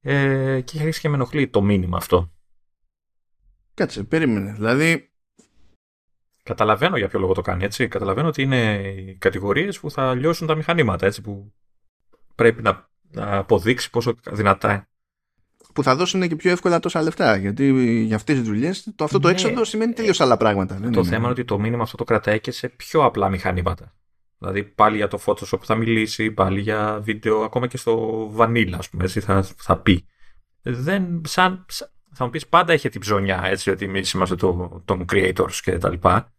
Ε, 0.00 0.60
και 0.60 0.72
έχει 0.74 0.78
αρχίσει 0.78 1.00
και 1.00 1.08
με 1.08 1.14
ενοχλεί 1.14 1.48
το 1.48 1.62
μήνυμα 1.62 1.96
αυτό. 1.96 2.32
Κάτσε, 3.74 4.04
περίμενε. 4.04 4.52
Δηλαδή, 4.52 5.10
Καταλαβαίνω 6.46 6.96
για 6.96 7.08
ποιο 7.08 7.18
λόγο 7.18 7.32
το 7.32 7.40
κάνει 7.40 7.64
έτσι. 7.64 7.88
Καταλαβαίνω 7.88 8.28
ότι 8.28 8.42
είναι 8.42 8.74
οι 8.74 9.16
κατηγορίες 9.18 9.80
που 9.80 9.90
θα 9.90 10.14
λιώσουν 10.14 10.46
τα 10.46 10.54
μηχανήματα 10.54 11.06
έτσι. 11.06 11.22
Που 11.22 11.52
πρέπει 12.34 12.62
να, 12.62 12.88
να 13.10 13.36
αποδείξει 13.36 13.90
πόσο 13.90 14.14
δυνατά 14.30 14.70
είναι. 14.70 14.88
Που 15.74 15.82
θα 15.82 15.96
δώσουν 15.96 16.28
και 16.28 16.36
πιο 16.36 16.50
εύκολα 16.50 16.80
τόσα 16.80 17.02
λεφτά. 17.02 17.36
Γιατί 17.36 17.72
για 18.02 18.16
αυτές 18.16 18.36
τις 18.36 18.46
δουλειές 18.46 18.92
το, 18.96 19.04
αυτό 19.04 19.18
το 19.18 19.28
ναι. 19.28 19.34
έξοδο 19.34 19.64
σημαίνει 19.64 19.92
τελείως 19.92 20.20
άλλα 20.20 20.36
πράγματα. 20.36 20.80
Το 20.92 21.04
θέμα 21.04 21.22
είναι 21.22 21.28
ότι 21.28 21.44
το 21.44 21.58
μήνυμα 21.58 21.82
αυτό 21.82 21.96
το 21.96 22.04
κρατάει 22.04 22.40
και 22.40 22.50
σε 22.50 22.68
πιο 22.68 23.04
απλά 23.04 23.28
μηχανήματα. 23.28 23.94
Δηλαδή 24.38 24.64
πάλι 24.64 24.96
για 24.96 25.08
το 25.08 25.18
Photoshop 25.24 25.60
θα 25.62 25.74
μιλήσει, 25.74 26.30
πάλι 26.30 26.60
για 26.60 27.00
βίντεο, 27.02 27.40
ακόμα 27.40 27.66
και 27.66 27.76
στο 27.76 28.26
Vanilla, 28.36 28.74
ας 28.78 28.88
πούμε, 28.88 29.04
έτσι 29.04 29.20
θα, 29.20 29.42
θα 29.56 29.76
πει. 29.76 30.06
Δεν, 30.62 31.22
σαν, 31.26 31.66
θα 32.12 32.24
μου 32.24 32.30
πεις 32.30 32.46
πάντα 32.46 32.72
έχει 32.72 32.88
την 32.88 33.00
ψωνιά, 33.00 33.40
έτσι, 33.44 33.70
ότι 33.70 33.84
εμείς 33.84 34.12
είμαστε 34.12 34.34
το, 34.34 34.82
των 34.84 35.04
creators 35.12 35.54
και 35.62 35.78
τα 35.78 35.90
λοιπά. 35.90 36.35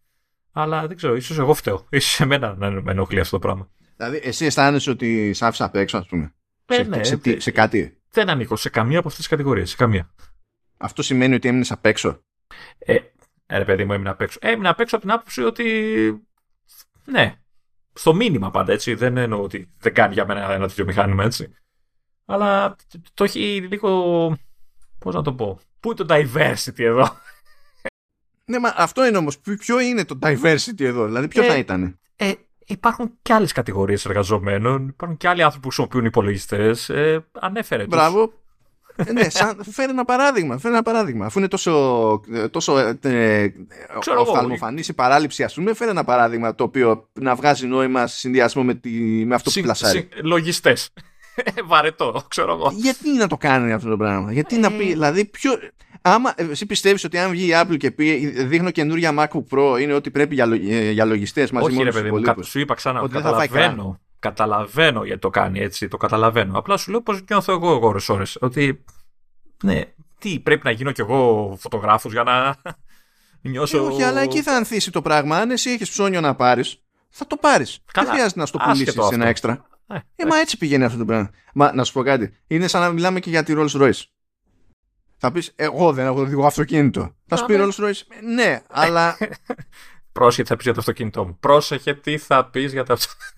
Αλλά 0.60 0.86
δεν 0.86 0.96
ξέρω, 0.96 1.16
ίσως 1.16 1.38
εγώ 1.38 1.54
φταίω. 1.54 1.88
σω 2.00 2.24
εμένα 2.24 2.54
να 2.54 2.70
με 2.70 2.90
ενοχλεί 2.90 3.20
αυτό 3.20 3.38
το 3.38 3.46
πράγμα. 3.46 3.68
Δηλαδή, 3.96 4.20
εσύ 4.22 4.44
αισθάνεσαι 4.44 4.90
ότι 4.90 5.32
σ' 5.32 5.42
άφησα 5.42 5.64
απ' 5.64 5.74
έξω, 5.74 5.98
ας 5.98 6.06
πούμε; 6.06 6.34
Ε, 6.66 6.74
σε, 6.74 6.82
ναι, 6.82 7.04
σε, 7.04 7.20
σε, 7.22 7.40
σε, 7.40 7.50
κάτι; 7.50 8.00
Δεν 8.10 8.30
ανήκω 8.30 8.56
σε 8.56 8.68
καμία 8.68 8.98
από 8.98 9.08
αυτές 9.08 9.20
τις 9.20 9.30
κατηγορίες. 9.30 9.70
Σε 9.70 9.76
καμία. 9.76 10.14
Αυτό 10.76 11.02
σημαίνει 11.02 11.34
ότι 11.34 11.48
έμεινες 11.48 11.70
απ' 11.70 11.86
έξω; 11.86 12.20
Ε, 12.78 12.94
ε, 13.46 13.58
ρε 13.58 13.64
παιδί 13.64 13.84
μου, 13.84 13.92
έμεινα 13.92 14.10
απ' 14.10 14.20
έξω. 14.20 14.38
Ε, 14.42 14.50
έμεινα 14.50 14.70
απ' 14.70 14.80
έξω 14.80 14.96
από 14.96 15.04
την 15.04 15.14
άποψη 15.14 15.42
ότι. 15.42 15.64
Ναι. 17.04 17.34
Στο 17.92 18.14
μήνυμα 18.14 18.50
πάντα 18.50 18.72
έτσι. 18.72 18.94
Δεν 18.94 19.16
εννοώ 19.16 19.42
ότι 19.42 19.70
δεν 19.78 19.94
κάνει 19.94 20.12
για 20.14 20.26
μένα 20.26 20.52
ένα 20.52 20.68
τέτοιο 20.68 20.84
μηχάνημα 20.84 21.24
έτσι. 21.24 21.54
Αλλά 22.24 22.76
το 23.14 23.24
έχει 23.24 23.66
λίγο. 23.70 24.36
Πώς 24.98 25.14
να 25.14 25.22
το 25.22 25.32
πω. 25.32 25.58
Πού 25.80 25.90
είναι 25.90 26.04
το 26.04 26.14
diversity 26.14 26.80
εδώ; 26.80 27.08
Ναι, 28.48 28.58
μα 28.58 28.74
αυτό 28.76 29.06
είναι 29.06 29.16
όμως. 29.16 29.38
Ποιο 29.38 29.80
είναι 29.80 30.04
το 30.04 30.18
diversity 30.22 30.80
εδώ, 30.80 31.04
δηλαδή 31.04 31.28
ποιο 31.28 31.42
ε, 31.42 31.46
θα 31.46 31.56
ήταν. 31.56 31.98
Ε, 32.16 32.32
υπάρχουν 32.66 33.12
και 33.22 33.32
άλλες 33.32 33.52
κατηγορίες 33.52 34.04
εργαζομένων. 34.04 34.88
Υπάρχουν 34.88 35.16
και 35.16 35.28
άλλοι 35.28 35.42
άνθρωποι 35.42 35.62
που 35.62 35.68
χρησιμοποιούν 35.68 36.04
υπολογιστές. 36.04 36.88
Ε, 36.88 37.26
ανέφερε. 37.40 37.86
Μπράβο. 37.86 38.32
ε, 38.96 39.12
ναι, 39.12 39.28
σαν, 39.28 39.60
φέρε 39.76 39.90
ένα 39.90 40.04
παράδειγμα. 40.04 40.58
Φέρε 40.58 40.74
ένα 40.74 40.82
παράδειγμα. 40.82 41.26
Αφού 41.26 41.38
είναι 41.38 41.48
τόσο, 41.48 42.20
τόσο 42.50 42.78
ε, 42.78 42.98
ε 43.00 43.50
οφθαλμοφανής 44.18 44.88
η 44.88 44.92
παράληψη, 44.92 45.44
ας 45.44 45.54
πούμε, 45.54 45.74
φέρε 45.74 45.90
ένα 45.90 46.04
παράδειγμα 46.04 46.54
το 46.54 46.64
οποίο 46.64 47.08
να 47.12 47.34
βγάζει 47.34 47.66
νόημα 47.66 48.06
σε 48.06 48.18
συνδυασμό 48.18 48.62
με, 48.62 48.74
τη, 48.74 48.90
με 49.26 49.34
αυτό 49.34 49.50
που 49.50 49.60
πλασάρει. 49.60 50.08
Λογιστές. 50.22 50.90
Βαρετό, 51.64 52.22
ξέρω 52.28 52.52
εγώ. 52.52 52.72
Γιατί 52.74 53.10
να 53.10 53.26
το 53.26 53.36
κάνει 53.36 53.72
αυτό 53.72 53.88
το 53.88 53.96
πράγμα, 53.96 54.32
Γιατί 54.32 54.58
να 54.58 54.72
πει, 54.72 54.84
δηλαδή, 54.84 55.24
ποιο, 55.24 55.52
άμα 56.08 56.34
εσύ 56.36 56.66
πιστεύεις 56.66 57.04
ότι 57.04 57.18
αν 57.18 57.30
βγει 57.30 57.46
η 57.46 57.52
Apple 57.54 57.76
και 57.76 57.90
πει 57.90 58.26
δείχνω 58.26 58.70
καινούρια 58.70 59.14
MacBook 59.18 59.44
Pro 59.50 59.80
είναι 59.80 59.94
ότι 59.94 60.10
πρέπει 60.10 60.34
για, 60.34 60.60
ε, 60.68 60.90
για 60.90 61.04
λογιστές 61.04 61.50
μαζί 61.50 61.66
Όχι, 61.66 61.82
ρε 61.82 61.92
παιδί 61.92 62.10
μου, 62.10 62.42
σου 62.42 62.58
είπα 62.58 62.74
ξανά 62.74 63.00
ότι 63.00 63.12
καταλαβαίνω. 63.12 64.00
Καταλαβαίνω 64.18 65.04
γιατί 65.04 65.20
το 65.20 65.30
κάνει 65.30 65.60
έτσι, 65.60 65.88
το 65.88 65.96
καταλαβαίνω. 65.96 66.58
Απλά 66.58 66.76
σου 66.76 66.90
λέω 66.90 67.02
πώς 67.02 67.22
νιώθω 67.28 67.52
εγώ 67.52 67.78
ώρες 67.82 68.08
ώρες. 68.08 68.36
Ότι 68.40 68.84
ναι, 69.64 69.80
τι 70.18 70.40
πρέπει 70.40 70.60
να 70.64 70.70
γίνω 70.70 70.92
κι 70.92 71.00
εγώ 71.00 71.56
φωτογράφος 71.60 72.12
για 72.12 72.22
να 72.22 72.56
νιώσω. 73.50 73.76
Ε, 73.76 73.80
όχι, 73.80 74.02
αλλά 74.02 74.20
εκεί 74.20 74.42
θα 74.42 74.52
ανθίσει 74.52 74.90
το 74.90 75.02
πράγμα. 75.02 75.36
Αν 75.36 75.50
εσύ 75.50 75.70
έχεις 75.70 75.90
ψώνιο 75.90 76.20
να 76.20 76.34
πάρεις, 76.34 76.82
θα 77.10 77.26
το 77.26 77.36
πάρεις. 77.36 77.78
Δεν 77.94 78.06
χρειάζεται 78.06 78.40
να 78.40 78.46
στο 78.46 78.58
πουλήσεις 78.58 78.96
ένα 79.10 79.26
έξτρα. 79.26 79.66
Ε, 79.86 79.98
ε, 80.16 80.26
μα 80.26 80.36
έτσι 80.36 80.58
πηγαίνει 80.58 80.84
αυτό 80.84 80.98
το 80.98 81.04
πράγμα. 81.04 81.30
Μα 81.54 81.74
να 81.74 81.84
σου 81.84 81.92
πω 81.92 82.02
κάτι. 82.02 82.36
Είναι 82.46 82.66
σαν 82.66 82.80
να 82.80 82.90
μιλάμε 82.90 83.20
και 83.20 83.30
για 83.30 83.42
τη 83.42 83.52
Rolls 83.56 83.82
Royce. 83.82 84.02
Θα 85.18 85.32
πεις, 85.32 85.52
Εγώ 85.56 85.92
δεν 85.92 86.06
έχω 86.06 86.20
οδηγό 86.20 86.46
αυτοκίνητο. 86.46 87.14
Θα 87.26 87.36
σου 87.36 87.44
πει 87.44 87.54
Rolls 87.58 87.84
Royce, 87.84 88.02
Ναι, 88.34 88.62
αλλά. 88.68 89.16
Πρόσεχε 90.12 90.42
τι 90.42 90.48
θα 90.48 90.56
πεις 90.56 90.64
για 90.64 90.74
το 90.74 90.80
αυτοκίνητό 90.80 91.24
μου. 91.24 91.36
Πρόσεχε 91.40 91.94
τι 91.94 92.18
θα 92.18 92.44
πεις 92.44 92.72
για 92.72 92.84
το 92.84 92.92
αυτοκίνητο. 92.92 93.36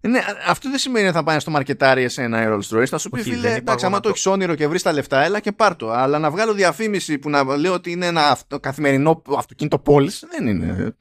Ναι, 0.00 0.20
αυτό 0.46 0.70
δεν 0.70 0.78
σημαίνει 0.78 1.06
ότι 1.06 1.16
θα 1.16 1.22
πάει 1.22 1.38
στο 1.38 1.50
μαρκετάρι 1.50 2.02
εσένα 2.02 2.42
η 2.42 2.46
Rolls 2.48 2.76
Royce. 2.76 2.86
Θα 2.86 2.98
σου 2.98 3.08
πει, 3.08 3.22
φίλε, 3.22 3.54
εντάξει, 3.54 3.86
άμα 3.86 4.00
το 4.00 4.08
έχεις 4.08 4.26
όνειρο 4.26 4.54
και 4.54 4.68
βρεις 4.68 4.82
τα 4.82 4.92
λεφτά, 4.92 5.22
έλα 5.22 5.40
και 5.40 5.52
πάρτο. 5.52 5.90
Αλλά 5.90 6.18
να 6.18 6.30
βγάλω 6.30 6.52
διαφήμιση 6.52 7.18
που 7.18 7.30
να 7.30 7.56
λέω 7.56 7.72
ότι 7.72 7.90
είναι 7.90 8.06
ένα 8.06 8.28
αυτο, 8.28 8.60
καθημερινό 8.60 9.22
αυτοκίνητο 9.36 9.78
πόλη, 9.78 10.10
δεν 10.30 10.46
είναι. 10.46 10.94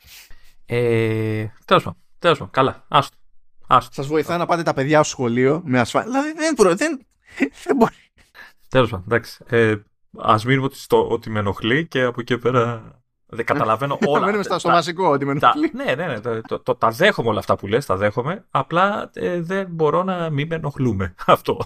Ε, 0.65 1.45
Τέλος 1.65 1.84
πάντων. 1.84 1.99
Τέλος 2.19 2.47
Καλά. 2.52 2.85
Άστο. 2.88 3.18
Σας 3.91 4.07
βοηθά 4.07 4.38
να 4.38 4.45
πάτε 4.45 4.64
τα 4.64 4.73
παιδιά 4.73 4.97
στο 5.03 5.10
σχολείο 5.10 5.61
με 5.65 5.80
ασφάλεια. 5.80 6.10
Δηλαδή 6.11 6.34
δεν, 6.38 6.77
δεν, 6.77 7.06
δεν 7.65 7.76
μπορεί. 7.76 7.95
Τέλος 8.69 8.89
πάντων. 8.89 9.06
Εντάξει. 9.07 9.43
Ε, 9.49 9.76
ας 10.18 10.46
μείνουμε 10.46 10.66
ότι, 10.66 10.78
στο, 10.78 11.08
ότι 11.10 11.30
με 11.30 11.40
ενοχλεί 11.40 11.88
και 11.88 12.02
από 12.04 12.22
εκεί 12.22 12.38
πέρα 12.38 12.84
δεν 13.26 13.46
καταλαβαίνω 13.46 13.98
όλα. 14.08 14.26
Μένουμε 14.26 14.44
στα, 14.44 14.60
στο 14.60 14.70
βασικό 14.70 15.10
ότι 15.10 15.26
με 15.26 15.40
τα, 15.40 15.52
ενοχλεί. 15.56 15.72
ναι, 15.86 15.96
ναι, 15.96 16.08
ναι. 16.08 16.20
Το, 16.20 16.42
το, 16.42 16.60
το- 16.60 16.76
τα 16.76 16.90
δέχομαι 16.90 17.30
όλα 17.30 17.40
αυτά 17.40 17.56
που 17.56 17.68
λες, 17.68 17.86
τα 17.86 17.96
δέχομαι. 17.96 18.46
Απλά 18.50 19.10
ε, 19.14 19.42
δεν 19.42 19.68
μπορώ 19.70 20.04
να 20.04 20.30
μην 20.30 20.48
με 20.48 20.56
ενοχλούμε. 20.56 21.16
Αυτό. 21.26 21.58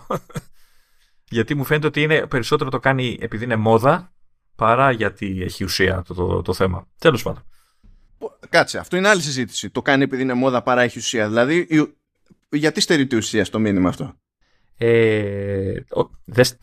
γιατί 1.30 1.56
μου 1.56 1.64
φαίνεται 1.64 1.88
ότι 1.88 2.02
είναι, 2.02 2.28
περισσότερο 2.28 2.70
το 2.70 2.80
κάνει 2.80 3.18
επειδή 3.22 3.44
είναι 3.44 3.56
μόδα 3.56 4.14
παρά 4.56 4.92
γιατί 4.92 5.42
έχει 5.42 5.64
ουσία 5.64 6.04
το, 6.08 6.14
το, 6.14 6.42
το 6.42 6.54
θέμα. 6.54 6.88
Τέλος 7.00 7.24
πάντων. 7.24 7.44
Κάτσε, 8.50 8.78
αυτό 8.78 8.98
είναι 8.98 9.08
άλλη 9.08 9.22
συζήτηση. 9.22 9.70
Το 9.70 9.82
κάνει 9.82 10.04
επειδή 10.04 10.22
είναι 10.22 10.34
μόδα 10.34 10.62
παρά 10.62 10.82
έχει 10.82 10.98
ουσία. 11.00 11.28
Δηλαδή, 11.28 11.58
η- 11.70 11.94
γιατί 12.50 12.82
στερείται 12.82 13.16
ουσία 13.16 13.46
στο 13.46 13.60
μήνυμα 13.60 13.90
αυτό; 13.90 14.14
Ε, 14.78 15.74
ο- 15.90 16.10
δες- 16.26 16.58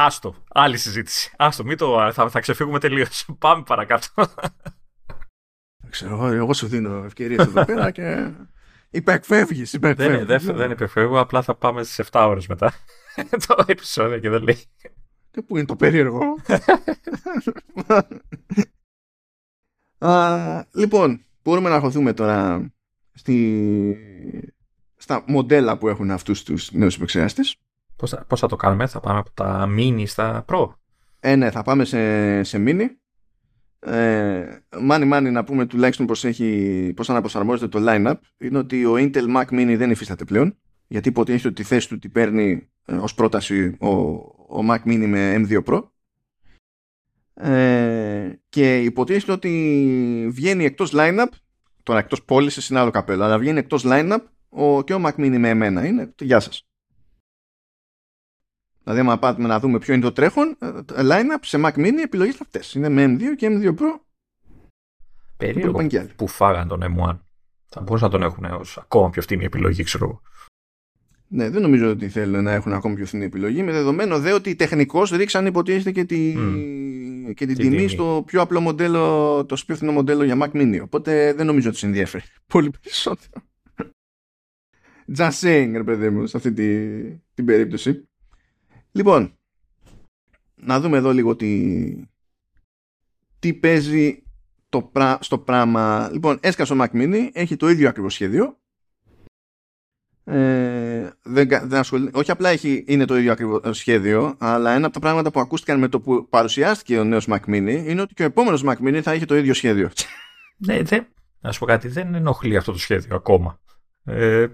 Άστο, 0.00 0.34
άλλη 0.48 0.76
συζήτηση. 0.78 1.32
Άστο, 1.36 1.64
μην 1.64 1.76
το, 1.76 2.12
θα, 2.12 2.28
θα 2.30 2.40
ξεφύγουμε 2.40 2.78
τελείως. 2.78 3.28
Πάμε 3.38 3.62
παρακάτω. 3.62 4.06
Δεν 4.14 5.90
ξέρω, 5.90 6.14
εγώ- 6.14 6.26
εγώ 6.26 6.52
σου 6.52 6.66
δίνω 6.66 7.04
ευκαιρίες 7.04 7.38
εδώ 7.38 7.64
πέρα 7.64 7.90
και. 7.90 8.32
Υπεκφεύγεις, 8.90 9.70
δεν, 9.70 9.90
υπεκφεύγεις. 9.90 10.44
δεν, 10.44 10.56
δεν 10.56 10.70
υπερφεύγω, 10.70 11.20
απλά 11.20 11.42
θα 11.42 11.54
πάμε 11.54 11.82
στις 11.82 12.08
7 12.10 12.24
ώρες 12.28 12.46
μετά. 12.46 12.72
το 13.46 13.64
επεισόδιο 13.66 14.18
και 14.18 14.28
δεν 14.30 14.42
λέει. 14.42 14.64
Και 15.30 15.42
πού 15.42 15.56
είναι 15.56 15.66
το 15.66 15.76
περίεργο; 15.76 16.20
Α, 19.98 20.64
λοιπόν, 20.72 21.24
μπορούμε 21.42 21.68
να 21.68 21.74
αρχωθούμε 21.74 22.12
τώρα 22.12 22.70
στη... 23.12 23.96
στα 24.96 25.24
μοντέλα 25.26 25.78
που 25.78 25.88
έχουν 25.88 26.10
αυτούς 26.10 26.42
τους 26.42 26.72
νέους 26.72 26.96
επεξεργαστές. 26.96 27.56
Πώς 27.98 28.10
θα, 28.10 28.24
πώς 28.24 28.40
θα 28.40 28.46
το 28.46 28.56
κάνουμε, 28.56 28.86
θα 28.86 29.00
πάμε 29.00 29.18
από 29.18 29.30
τα 29.34 29.68
mini 29.78 30.02
στα 30.06 30.44
pro. 30.48 30.68
Ε, 31.20 31.36
ναι, 31.36 31.50
θα 31.50 31.62
πάμε 31.62 31.84
σε, 31.84 32.42
σε 32.42 32.64
mini. 32.66 32.86
Ε, 33.80 34.44
μάνι 34.80 35.04
μάνι 35.04 35.30
να 35.30 35.44
πούμε 35.44 35.66
τουλάχιστον 35.66 36.06
πως, 36.06 36.24
έχει, 36.24 36.92
πως 36.96 37.10
αναπροσαρμόζεται 37.10 37.68
το 37.68 37.84
line-up 37.88 38.14
είναι 38.38 38.58
ότι 38.58 38.84
ο 38.84 38.94
Intel 38.94 39.36
Mac 39.36 39.44
Mini 39.44 39.74
δεν 39.76 39.90
υφίσταται 39.90 40.24
πλέον 40.24 40.56
γιατί 40.86 41.08
υποτίθεται 41.08 41.48
ότι 41.48 41.62
τη 41.62 41.68
θέση 41.68 41.88
του 41.88 41.98
την 41.98 42.12
παίρνει 42.12 42.68
ε, 42.84 42.94
ως 42.94 43.14
πρόταση 43.14 43.76
ο, 43.78 43.88
ο 43.88 44.66
Mac 44.70 44.78
Mini 44.84 45.06
με 45.06 45.46
M2 45.48 45.62
Pro 45.64 45.82
ε, 47.34 48.32
και 48.48 48.82
υποτίθεται 48.82 49.32
ότι 49.32 50.28
βγαίνει 50.30 50.64
εκτός 50.64 50.92
line-up 50.94 51.28
τώρα 51.82 51.98
εκτός 51.98 52.24
πώλησης 52.24 52.68
είναι 52.68 52.78
άλλο 52.78 52.90
καπέλο 52.90 53.24
αλλά 53.24 53.38
βγαίνει 53.38 53.58
εκτός 53.58 53.84
line-up 53.86 54.20
ο, 54.48 54.82
και 54.82 54.94
ο 54.94 55.02
Mac 55.04 55.14
Mini 55.14 55.36
με 55.38 55.48
εμένα 55.48 55.86
είναι 55.86 56.14
γεια 56.18 56.40
σας 56.40 56.67
Δηλαδή, 58.88 59.06
άμα 59.06 59.18
πάμε 59.18 59.46
να 59.46 59.60
δούμε 59.60 59.78
ποιο 59.78 59.94
είναι 59.94 60.02
το 60.02 60.12
τρέχον, 60.12 60.56
ε, 60.58 60.82
το 60.82 60.94
line-up 60.98 61.38
σε 61.40 61.60
Mac 61.64 61.72
Mini 61.72 61.98
επιλογές 62.02 62.34
είναι 62.34 62.42
αυτές. 62.42 62.74
Είναι 62.74 62.88
με 62.88 63.04
M2 63.04 63.36
και 63.36 63.48
M2 63.50 63.68
Pro. 63.68 64.00
Περίεργο 65.36 65.72
πάνε 65.72 65.88
και 65.88 65.98
άλλοι. 65.98 66.10
που 66.16 66.26
φάγαν 66.26 66.68
τον 66.68 66.80
M1. 66.82 67.18
Θα 67.68 67.80
μπορούσαν 67.80 68.10
να 68.10 68.18
τον 68.18 68.22
έχουν 68.22 68.44
ως 68.44 68.78
ακόμα 68.78 69.10
πιο 69.10 69.22
φτηνή 69.22 69.44
επιλογή, 69.44 69.82
ξέρω 69.82 70.04
εγώ. 70.04 70.22
Ναι, 71.28 71.50
δεν 71.50 71.62
νομίζω 71.62 71.90
ότι 71.90 72.08
θέλουν 72.08 72.42
να 72.42 72.52
έχουν 72.52 72.72
ακόμη 72.72 72.94
πιο 72.94 73.06
φθηνή 73.06 73.24
επιλογή. 73.24 73.62
Με 73.62 73.72
δεδομένο 73.72 74.18
δε 74.20 74.32
ότι 74.32 74.54
τεχνικώς 74.54 75.10
ρίξαν 75.10 75.46
υποτίθεται 75.46 75.92
και, 75.92 76.04
τη... 76.04 76.34
Μμ. 76.36 77.32
και 77.32 77.46
την 77.46 77.56
Τη 77.56 77.62
τιμή 77.62 77.76
τιμή. 77.76 77.88
στο 77.88 78.22
πιο 78.26 78.40
απλό 78.40 78.60
μοντέλο, 78.60 79.44
το 79.44 79.56
πιο 79.66 79.74
φθηνό 79.74 79.92
μοντέλο 79.92 80.24
για 80.24 80.36
Mac 80.40 80.50
Mini. 80.52 80.80
Οπότε 80.82 81.32
δεν 81.32 81.46
νομίζω 81.46 81.68
ότι 81.68 81.78
σε 81.78 81.86
ενδιαφέρει 81.86 82.24
πολύ 82.52 82.70
περισσότερο. 82.82 83.42
Just 85.16 85.40
saying, 85.40 85.70
ρε 85.72 85.84
παιδί 85.84 86.10
μου, 86.10 86.26
σε 86.26 86.36
αυτή 86.36 86.52
τη, 86.52 86.88
την 87.34 87.44
περίπτωση. 87.44 88.08
Λοιπόν, 88.92 89.32
να 90.54 90.80
δούμε 90.80 90.96
εδώ 90.96 91.12
λίγο 91.12 91.36
τι, 91.36 91.84
τι 93.38 93.54
παίζει 93.54 94.22
το, 94.68 94.82
πρά- 94.82 95.18
στο 95.22 95.38
πράγμα. 95.38 96.10
Λοιπόν, 96.12 96.38
έσκασε 96.42 96.72
ο 96.72 96.76
Mac 96.80 96.90
Mini, 96.92 97.28
έχει 97.32 97.56
το 97.56 97.68
ίδιο 97.68 97.88
ακριβώς 97.88 98.12
σχέδιο. 98.14 98.58
Ε, 100.24 101.10
δεν, 101.22 101.48
κα- 101.48 101.66
δεν 101.66 101.78
ασχολεί- 101.78 102.16
όχι 102.16 102.30
απλά 102.30 102.48
έχει, 102.48 102.84
είναι 102.86 103.04
το 103.04 103.16
ίδιο 103.16 103.32
ακριβώς 103.32 103.78
σχέδιο, 103.78 104.34
αλλά 104.38 104.72
ένα 104.72 104.84
από 104.84 104.94
τα 104.94 105.00
πράγματα 105.00 105.30
που 105.30 105.40
ακούστηκαν 105.40 105.78
με 105.78 105.88
το 105.88 106.00
που 106.00 106.28
παρουσιάστηκε 106.28 106.98
ο 106.98 107.04
νέος 107.04 107.26
Mac 107.30 107.40
Mini 107.46 107.84
είναι 107.86 108.00
ότι 108.00 108.14
και 108.14 108.22
ο 108.22 108.26
επόμενος 108.26 108.62
Mac 108.66 108.76
Mini 108.76 109.00
θα 109.02 109.12
έχει 109.12 109.24
το 109.24 109.36
ίδιο 109.36 109.54
σχέδιο. 109.54 109.90
Ναι, 110.56 110.82
δεν, 110.82 111.06
να 111.40 111.52
σου 111.52 111.58
πω 111.58 111.66
κάτι, 111.66 111.88
δεν 111.88 112.14
ενοχλεί 112.14 112.56
αυτό 112.56 112.72
το 112.72 112.78
σχέδιο 112.78 113.16
ακόμα. 113.16 113.60
Ε, 114.04 114.46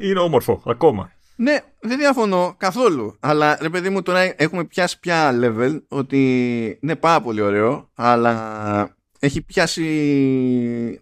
είναι 0.00 0.18
όμορφο, 0.18 0.62
ακόμα. 0.66 1.12
Ναι, 1.40 1.58
δεν 1.80 1.98
διαφωνώ 1.98 2.54
καθόλου. 2.56 3.16
Αλλά 3.20 3.58
ρε 3.60 3.68
παιδί 3.68 3.88
μου, 3.90 4.02
τώρα 4.02 4.34
έχουμε 4.36 4.64
πιάσει 4.64 4.98
πια 5.00 5.38
level 5.42 5.82
ότι 5.88 6.78
είναι 6.82 6.96
πάρα 6.96 7.20
πολύ 7.20 7.40
ωραίο, 7.40 7.90
αλλά 7.94 8.96
έχει 9.18 9.42
πιάσει. 9.42 9.82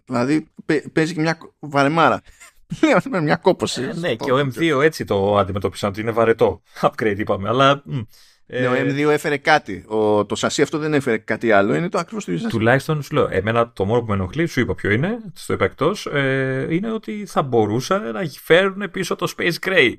Δηλαδή 0.05 0.47
παι- 0.65 0.89
παίζει 0.89 1.13
και 1.13 1.21
μια 1.21 1.37
βαρεμάρα. 1.59 2.21
Λέω 2.83 2.97
με 3.09 3.21
μια 3.21 3.35
κόποση. 3.35 3.81
Ε, 3.83 3.93
ναι, 3.93 4.15
και 4.15 4.31
ο 4.31 4.39
M2 4.39 4.81
έτσι 4.83 5.05
το 5.05 5.37
αντιμετώπισαν, 5.37 5.89
ότι 5.89 6.01
είναι 6.01 6.11
βαρετό. 6.11 6.61
Upgrade 6.81 7.15
είπαμε, 7.17 7.49
αλλά... 7.49 7.81
μ, 7.85 7.99
ε, 8.45 8.59
Ναι, 8.59 8.67
ο 8.67 8.71
M2 8.73 9.11
έφερε 9.11 9.37
κάτι. 9.37 9.85
Ο, 9.87 10.25
το 10.25 10.35
σασί 10.35 10.61
αυτό 10.61 10.77
δεν 10.77 10.93
έφερε 10.93 11.17
κάτι 11.17 11.51
άλλο. 11.51 11.75
Είναι 11.75 11.89
το 11.89 11.97
ακριβώς 11.97 12.25
το 12.25 12.31
ίδιο 12.31 12.43
σασί. 12.43 12.57
Τουλάχιστον 12.57 13.01
σου 13.01 13.13
λέω, 13.13 13.27
εμένα 13.31 13.71
το 13.71 13.85
μόνο 13.85 13.99
που 13.99 14.05
με 14.07 14.13
ενοχλεί, 14.13 14.45
σου 14.45 14.59
είπα 14.59 14.75
ποιο 14.75 14.91
είναι, 14.91 15.17
στο 15.33 15.53
είπα 15.53 15.65
εκτός, 15.65 16.05
ε, 16.05 16.67
είναι 16.69 16.91
ότι 16.91 17.25
θα 17.27 17.41
μπορούσαν 17.41 18.11
να 18.11 18.21
φέρουν 18.41 18.91
πίσω 18.91 19.15
το 19.15 19.33
Space 19.37 19.53
Gray. 19.67 19.93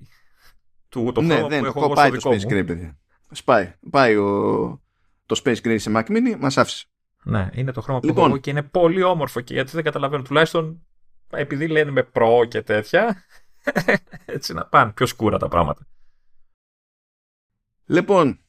Του, 0.89 1.13
το 1.15 1.21
ναι, 1.21 1.35
χρώμα 1.35 1.49
δεν 1.49 1.61
που 1.61 1.67
έχω 1.67 1.79
το 1.81 1.85
εγώ 1.85 1.95
στο 1.95 2.01
πάει 2.01 2.11
το 2.11 2.17
δικό 2.17 2.31
Space 2.31 2.53
μου. 2.53 2.59
Gray, 2.59 2.67
παιδιά. 2.67 2.99
Σπάει. 3.31 3.75
Πάει 3.91 4.17
ο, 4.17 4.83
το 5.27 5.41
Space 5.45 5.57
Gray 5.57 5.77
σε 5.79 5.93
Mac 5.95 6.05
Mini, 6.07 6.37
μας 6.39 6.59
άφησε. 6.59 6.87
Ναι, 7.23 7.49
είναι 7.53 7.73
το 7.73 7.81
χρώμα 7.81 8.01
που 8.01 8.07
Λοιπόν. 8.07 8.23
έχω 8.23 8.33
εγώ 8.33 8.41
και 8.41 8.51
είναι 8.51 8.63
πολύ 8.63 9.03
όμορφο 9.03 9.41
και 9.41 9.55
γιατί 9.55 9.71
δεν 9.71 9.85
καταλαβαίνω. 9.85 10.23
Τουλάχιστον 10.23 10.87
επειδή 11.31 11.69
λένε 11.69 11.91
με 11.91 12.09
Pro 12.13 12.49
και 12.49 12.63
τέτοια, 12.63 13.25
έτσι 14.25 14.53
να 14.53 14.67
πάνε 14.67 14.93
πιο 14.93 15.07
σκούρα 15.07 15.39
τα 15.39 15.49
πράγματα. 15.49 15.87
Λοιπόν, 17.87 18.41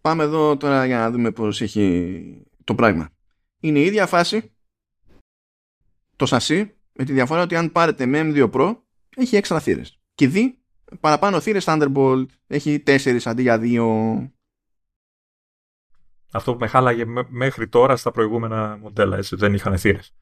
πάμε 0.00 0.22
εδώ 0.22 0.56
τώρα 0.56 0.86
για 0.86 0.98
να 0.98 1.10
δούμε 1.10 1.30
πώς 1.30 1.60
έχει 1.60 2.46
το 2.64 2.74
πράγμα. 2.74 3.10
Είναι 3.60 3.78
η 3.78 3.84
ίδια 3.84 4.06
φάση 4.06 4.52
το 6.16 6.26
σασί 6.26 6.74
με 6.92 7.04
τη 7.04 7.12
διαφορά 7.12 7.42
ότι 7.42 7.56
αν 7.56 7.72
πάρετε 7.72 8.06
με 8.06 8.20
M2 8.24 8.50
Pro 8.50 8.76
έχει 9.16 9.36
έξτρα 9.36 9.60
θύρες. 9.60 10.00
Και 10.14 10.28
δη 10.28 10.61
παραπάνω 11.00 11.40
θύρες 11.40 11.64
Thunderbolt 11.68 12.24
έχει 12.46 12.80
τέσσερις 12.80 13.26
αντί 13.26 13.42
για 13.42 13.58
δύο. 13.58 13.86
Αυτό 16.32 16.52
που 16.52 16.58
με 16.60 16.66
χάλαγε 16.66 17.04
μέ- 17.04 17.26
μέχρι 17.30 17.68
τώρα 17.68 17.96
στα 17.96 18.10
προηγούμενα 18.10 18.78
μοντέλα, 18.80 19.16
έτσι, 19.16 19.36
δεν 19.36 19.54
είχαν 19.54 19.78
θύρες. 19.78 20.14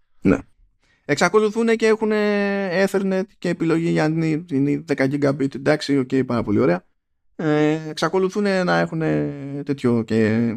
Εξακολουθούν 1.05 1.77
και 1.77 1.87
έχουν 1.87 2.11
Ethernet 2.13 3.23
και 3.39 3.49
επιλογή 3.49 3.89
για 3.91 4.07
την 4.13 4.47
την 4.47 4.85
10 4.89 4.95
Gigabit. 5.11 5.55
Εντάξει, 5.55 5.99
οκ, 5.99 6.09
πάρα 6.27 6.43
πολύ 6.43 6.59
ωραία. 6.59 6.85
Ε, 7.37 7.79
εξακολουθούν 7.89 8.43
να 8.43 8.79
έχουν 8.79 9.01
τέτοιο 9.65 10.03
και, 10.03 10.53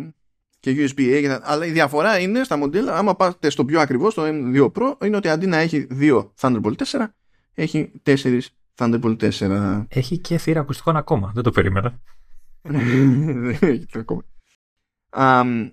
και 0.59 0.71
USB-A. 0.77 1.17
και 1.21 1.27
τα- 1.27 1.41
Αλλά 1.43 1.65
η 1.65 1.71
διαφορά 1.71 2.19
είναι 2.19 2.43
στα 2.43 2.57
μοντέλα, 2.57 2.97
άμα 2.97 3.15
πάτε 3.15 3.49
στο 3.49 3.65
πιο 3.65 3.79
ακριβό, 3.79 4.09
στο 4.09 4.23
M2 4.25 4.71
Pro, 4.71 5.05
είναι 5.05 5.15
ότι 5.17 5.27
αντί 5.29 5.45
να 5.45 5.57
έχει 5.57 5.79
δύο 5.79 6.33
Thunderbolt 6.39 6.75
4, 6.75 7.13
έχει 7.53 7.91
τέσσερις 8.03 8.55
Thunderbolt 8.75 9.31
4. 9.31 9.85
Έχει 9.87 10.17
και 10.17 10.37
θύρα 10.37 10.59
ακουστικών 10.59 10.95
ακόμα, 10.95 11.31
δεν 11.33 11.43
το 11.43 11.51
περίμενα. 11.51 12.01
Δεν 12.61 13.57
έχει 13.61 13.85
το 13.85 13.99
ακόμα. 13.99 14.25
Αμ, 15.09 15.69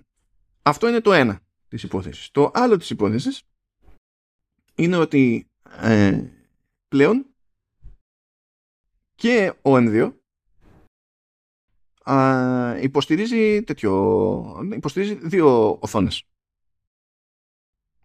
αυτό 0.61 0.87
είναι 0.87 1.01
το 1.01 1.13
ένα 1.13 1.41
της 1.67 1.83
υπόθεσης. 1.83 2.31
Το 2.31 2.51
άλλο 2.53 2.77
της 2.77 2.89
υπόθεσης 2.89 3.43
είναι 4.75 4.97
ότι 4.97 5.49
ε, 5.81 6.23
πλέον 6.87 7.25
και 9.15 9.53
ο 9.61 9.71
M2 9.71 10.13
α, 12.11 12.77
υποστηρίζει 12.81 13.63
τέτοιο 13.63 14.71
υποστηρίζει 14.73 15.13
δύο 15.13 15.77
οθόνες 15.81 16.23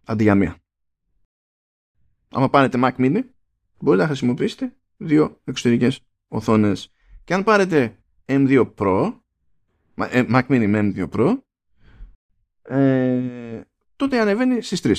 αντί 0.03 0.23
για 0.23 0.35
μία. 0.35 0.57
Άμα 2.29 2.49
πάρετε 2.49 2.77
Mac 2.81 2.95
Mini 2.95 3.23
μπορείτε 3.79 4.01
να 4.03 4.07
χρησιμοποιήσετε 4.07 4.75
δύο 4.97 5.41
εξωτερικές 5.43 5.99
οθόνες 6.27 6.91
και 7.23 7.33
αν 7.33 7.43
πάρετε 7.43 7.97
M2 8.25 8.73
Pro 8.77 9.13
μα- 9.95 10.15
ε, 10.15 10.25
Mac 10.29 10.41
Mini 10.47 10.65
με 10.67 10.93
M2 10.95 11.07
Pro 11.09 11.37
ε, 12.61 13.61
τότε 13.95 14.19
ανεβαίνει 14.19 14.61
στις 14.61 14.81
3 14.83 14.93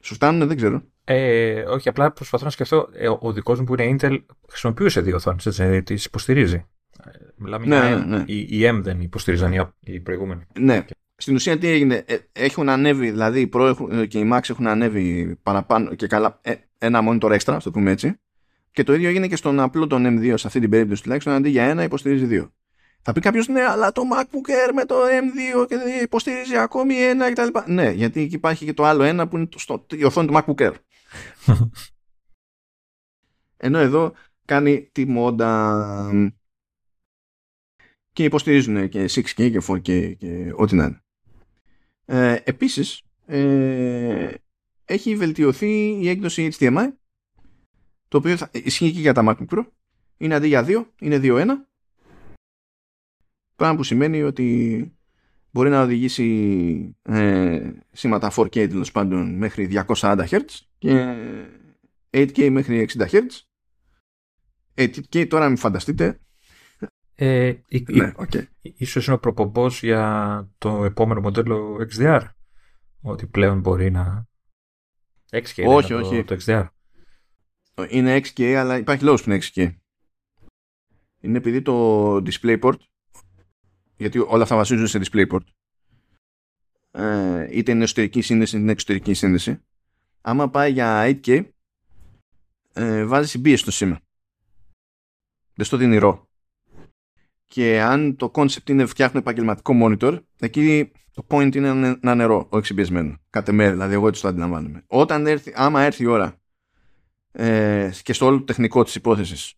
σου 0.00 0.14
φτάνουν 0.14 0.48
δεν 0.48 0.56
ξέρω 0.56 0.82
Ε, 1.04 1.62
όχι, 1.62 1.88
απλά 1.88 2.12
προσπαθώ 2.12 2.44
να 2.44 2.50
σκεφτώ. 2.50 2.88
Ε, 2.92 3.08
ο, 3.08 3.18
ο 3.22 3.32
δικός 3.32 3.58
μου 3.58 3.64
που 3.64 3.74
είναι 3.80 3.96
Intel 4.00 4.24
χρησιμοποιούσε 4.48 5.00
δύο 5.00 5.16
οθόνες, 5.16 5.46
έτσι, 5.46 5.82
τις 5.82 6.04
υποστηρίζει. 6.04 6.66
Ε, 7.04 7.10
Μιλάμε 7.36 7.66
Ναι, 7.66 7.76
για 7.76 7.96
ναι, 7.96 8.02
M. 8.04 8.06
ναι. 8.06 8.24
Οι, 8.26 8.38
οι 8.58 8.68
M 8.72 8.80
δεν 8.82 9.00
υποστηρίζαν 9.00 9.52
οι, 9.52 9.68
οι 9.80 10.00
προηγούμενοι. 10.00 10.46
Ναι. 10.58 10.84
Στην 11.16 11.34
ουσία 11.34 11.58
τι 11.58 11.66
έγινε, 11.68 12.04
ε, 12.06 12.16
έχουν 12.32 12.68
ανέβει, 12.68 13.10
δηλαδή 13.10 13.40
οι 13.40 13.50
Pro 13.52 13.60
έχουν- 13.60 13.90
ε, 13.98 14.06
και 14.06 14.18
οι 14.18 14.30
Max 14.32 14.50
έχουν 14.50 14.66
ανέβει 14.66 15.36
παραπάνω 15.42 15.94
και 15.94 16.06
καλά 16.06 16.38
ε, 16.42 16.54
ένα 16.82 17.00
monitor 17.08 17.38
extra, 17.38 17.56
στο 17.60 17.70
πούμε 17.70 17.90
έτσι. 17.90 18.20
Και 18.72 18.82
το 18.82 18.94
ίδιο 18.94 19.08
έγινε 19.08 19.28
και 19.28 19.36
στον 19.36 19.60
απλό 19.60 19.86
τον 19.86 20.18
M2 20.18 20.34
σε 20.36 20.46
αυτή 20.46 20.60
την 20.60 20.70
περίπτωση 20.70 21.02
τουλάχιστον, 21.02 21.32
αντί 21.32 21.48
για 21.48 21.64
ένα 21.64 21.82
υποστηρίζει 21.82 22.24
δύο. 22.24 22.52
Θα 23.02 23.12
πει 23.12 23.20
κάποιος 23.20 23.48
ναι, 23.48 23.62
αλλά 23.62 23.92
το 23.92 24.02
MacBook 24.12 24.50
Air 24.50 24.72
με 24.74 24.84
το 24.84 24.94
M2 24.94 25.68
και 25.68 25.76
υποστηρίζει 26.02 26.56
ακόμη 26.56 26.94
ένα 26.94 27.32
κτλ. 27.32 27.72
Ναι, 27.72 27.90
γιατί 27.90 28.20
εκεί 28.20 28.34
υπάρχει 28.34 28.64
και 28.64 28.72
το 28.72 28.84
άλλο 28.84 29.02
ένα 29.02 29.28
που 29.28 29.36
είναι 29.36 29.48
στο, 29.56 29.86
η 29.90 30.04
οθόνη 30.04 30.26
του 30.26 30.34
MacBook 30.34 30.68
Air. 30.68 30.74
Ενώ 33.56 33.78
εδώ 33.78 34.12
κάνει 34.44 34.88
τη 34.92 35.06
μόντα 35.06 36.32
και 38.12 38.24
υποστηρίζουν 38.24 38.88
και 38.88 39.04
6K 39.04 39.32
και 39.34 39.62
4K 39.68 40.16
και 40.16 40.52
ό,τι 40.54 40.74
να 40.74 40.84
είναι. 40.84 41.02
Ε, 42.04 42.36
επίσης, 42.44 43.02
ε, 43.26 44.34
έχει 44.84 45.16
βελτιωθεί 45.16 45.98
η 46.00 46.08
έκδοση 46.08 46.52
HDMI 46.58 46.86
το 48.08 48.18
οποίο 48.18 48.36
θα, 48.36 48.50
ισχύει 48.52 48.92
και 48.92 49.00
για 49.00 49.12
τα 49.12 49.22
MacBook 49.26 49.54
Pro. 49.54 49.66
Είναι 50.16 50.34
αντί 50.34 50.46
για 50.46 50.64
2, 50.66 50.84
είναι 51.00 51.20
2-1. 51.22 51.46
Πράγμα 53.56 53.76
που 53.76 53.82
σημαίνει 53.82 54.22
ότι 54.22 54.92
μπορεί 55.50 55.70
να 55.70 55.82
οδηγήσει 55.82 56.96
ε, 57.02 57.70
σήματα 57.92 58.32
4K 58.36 58.68
τέλος 58.68 58.92
πάντων 58.92 59.34
μέχρι 59.34 59.68
240 59.86 60.26
Hz 60.28 60.40
και 60.78 61.16
8K 62.10 62.50
μέχρι 62.50 62.88
60 62.92 63.08
Hz. 63.08 63.20
8K 64.74 65.28
τώρα 65.28 65.48
μην 65.48 65.56
φανταστείτε. 65.56 66.20
Ε, 67.14 67.52
ναι, 67.92 68.12
okay. 68.16 68.42
Ίσως 68.60 69.06
είναι 69.06 69.14
ο 69.14 69.18
προπομπός 69.18 69.82
για 69.82 70.48
το 70.58 70.84
επόμενο 70.84 71.20
μοντέλο 71.20 71.86
XDR. 71.92 72.22
Ότι 73.00 73.26
πλέον 73.26 73.60
μπορεί 73.60 73.90
να... 73.90 74.26
6K 75.32 75.64
όχι, 75.66 75.92
όχι. 75.92 76.24
το 76.24 76.36
XDR. 76.44 76.66
Είναι 77.88 78.16
6K, 78.16 78.42
αλλά 78.42 78.76
υπάρχει 78.76 79.04
λόγος 79.04 79.22
που 79.22 79.30
είναι 79.30 79.40
6K. 79.42 79.74
Είναι 81.20 81.38
επειδή 81.38 81.62
το 81.62 82.16
DisplayPort, 82.16 82.76
γιατί 83.96 84.18
όλα 84.18 84.42
αυτά 84.42 84.56
βασίζονται 84.56 84.86
σε 84.86 85.00
DisplayPort, 85.04 85.44
ε, 86.90 87.48
είτε 87.50 87.72
είναι 87.72 87.82
εσωτερική 87.82 88.20
σύνδεση 88.20 88.54
είτε 88.54 88.62
είναι 88.62 88.72
εξωτερική 88.72 89.14
σύνδεση, 89.14 89.62
άμα 90.20 90.50
πάει 90.50 90.72
για 90.72 91.20
8K, 91.24 91.44
ε, 92.72 93.04
βάζει 93.04 93.28
συμπίεση 93.28 93.62
στο 93.62 93.70
σήμα. 93.70 94.00
Δεν 95.54 95.66
στο 95.66 95.76
δίνει 95.76 95.98
ρο. 95.98 96.28
Και 97.46 97.80
αν 97.80 98.16
το 98.16 98.30
concept 98.34 98.68
είναι 98.68 98.86
φτιάχνω 98.86 99.18
επαγγελματικό 99.18 99.74
monitor, 99.82 100.18
εκεί 100.38 100.92
το 101.14 101.26
point 101.28 101.54
είναι 101.54 101.98
να 102.00 102.14
νερό, 102.14 102.46
όχι 102.48 102.66
συμπιεσμένο. 102.66 103.16
Κάτε 103.30 103.52
μέρα, 103.52 103.70
δηλαδή 103.70 103.94
εγώ 103.94 104.08
έτσι 104.08 104.22
το 104.22 104.28
αντιλαμβάνομαι. 104.28 104.84
Όταν 104.86 105.26
έρθει, 105.26 105.52
άμα 105.54 105.82
έρθει 105.82 106.02
η 106.02 106.06
ώρα 106.06 106.40
ε, 107.32 107.90
και 108.02 108.12
στο 108.12 108.26
όλο 108.26 108.38
το 108.38 108.44
τεχνικό 108.44 108.82
της 108.84 108.94
υπόθεσης 108.94 109.54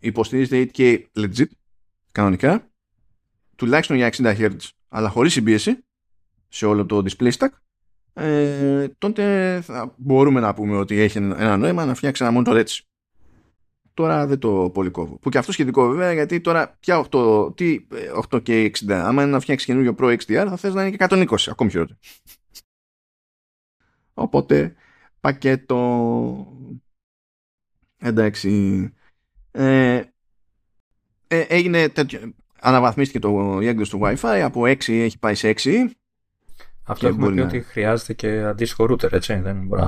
υποστηρίζεται 0.00 0.70
8K 0.74 0.98
legit 1.16 1.46
κανονικά 2.12 2.70
τουλάχιστον 3.56 3.96
για 3.96 4.12
60 4.16 4.36
Hz 4.36 4.56
αλλά 4.88 5.08
χωρίς 5.08 5.32
συμπίεση 5.32 5.84
σε 6.48 6.66
όλο 6.66 6.86
το 6.86 7.02
display 7.06 7.32
stack 7.32 7.48
ε, 8.12 8.88
τότε 8.98 9.60
θα 9.64 9.94
μπορούμε 9.96 10.40
να 10.40 10.54
πούμε 10.54 10.76
ότι 10.76 11.00
έχει 11.00 11.18
ένα 11.18 11.56
νόημα 11.56 11.84
να 11.84 11.94
φτιάξει 11.94 12.24
ένα 12.24 12.40
monitor 12.40 12.54
έτσι. 12.54 12.86
Τώρα 13.96 14.26
δεν 14.26 14.38
το 14.38 14.70
πολύ 14.74 14.90
κόβω. 14.90 15.18
Που 15.18 15.28
και 15.28 15.38
αυτό 15.38 15.52
σχετικό 15.52 15.88
βέβαια 15.88 16.12
γιατί 16.12 16.40
τώρα 16.40 16.76
πια 16.80 17.06
8, 17.10 17.56
τι 17.56 17.86
8K 18.30 18.70
60. 18.86 18.92
Άμα 18.92 19.22
είναι 19.22 19.30
να 19.30 19.40
φτιάξει 19.40 19.66
καινούριο 19.66 19.94
Pro 19.98 20.16
XDR 20.16 20.46
θα 20.48 20.56
θες 20.56 20.74
να 20.74 20.86
είναι 20.86 20.96
και 20.96 21.06
120 21.08 21.36
ακόμη 21.46 21.70
χειρότερο. 21.70 21.98
Οπότε 24.14 24.74
πακέτο. 25.20 26.46
Εντάξει. 27.98 28.92
Ε, 29.50 30.02
ε, 31.26 31.40
έγινε 31.40 31.88
τέτοιο. 31.88 32.32
Αναβαθμίστηκε 32.60 33.18
το, 33.18 33.58
η 33.60 33.66
έκδοση 33.66 33.90
του 33.90 34.00
Wi-Fi. 34.02 34.40
Από 34.44 34.60
6 34.62 34.88
έχει 34.88 35.18
πάει 35.18 35.34
σε 35.34 35.54
6. 35.56 35.90
Αυτό 36.82 37.06
έχουμε 37.06 37.28
πει 37.28 37.34
να... 37.34 37.44
ότι 37.44 37.60
χρειάζεται 37.60 38.14
και 38.14 38.42
αντίστοιχο 38.42 38.84
router, 38.84 39.12
έτσι. 39.12 39.34
Δεν 39.34 39.66
μπορεί 39.66 39.82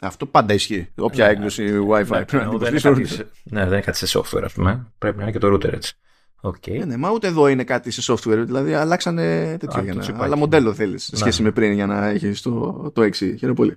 Αυτό 0.00 0.26
πάντα 0.26 0.54
ισχύει. 0.54 0.88
Όποια 0.96 1.26
ναι, 1.26 1.32
έκδοση 1.32 1.86
Wi-Fi 1.90 2.08
ναι, 2.08 2.24
πρέπει 2.24 2.44
να 2.44 2.58
δεν 2.58 2.80
κάτι, 2.80 3.06
Ναι, 3.44 3.60
δεν 3.60 3.66
είναι 3.66 3.80
κάτι 3.80 4.06
σε 4.06 4.18
software, 4.18 4.42
ας 4.44 4.52
πούμε. 4.52 4.92
Πρέπει 4.98 5.16
να 5.16 5.22
είναι 5.22 5.32
και 5.32 5.38
το 5.38 5.54
router 5.54 5.72
έτσι. 5.72 5.96
Okay. 6.42 6.78
Ναι, 6.78 6.84
ναι, 6.84 6.96
μα 6.96 7.10
ούτε 7.10 7.26
εδώ 7.26 7.48
είναι 7.48 7.64
κάτι 7.64 7.90
σε 7.90 8.12
software. 8.12 8.42
Δηλαδή 8.44 8.74
αλλάξανε 8.74 9.56
τέτοιο. 9.58 9.82
για 9.82 9.94
να... 9.94 10.24
Αλλά 10.24 10.36
μοντέλο 10.36 10.74
θέλεις 10.74 11.04
σε 11.04 11.16
σχέση 11.16 11.42
με 11.42 11.50
πριν 11.50 11.72
για 11.72 11.86
να 11.86 12.06
έχεις 12.06 12.42
το, 12.42 12.90
το 12.94 13.02
6. 13.02 13.12
Χαίρομαι 13.12 13.54
πολύ 13.54 13.76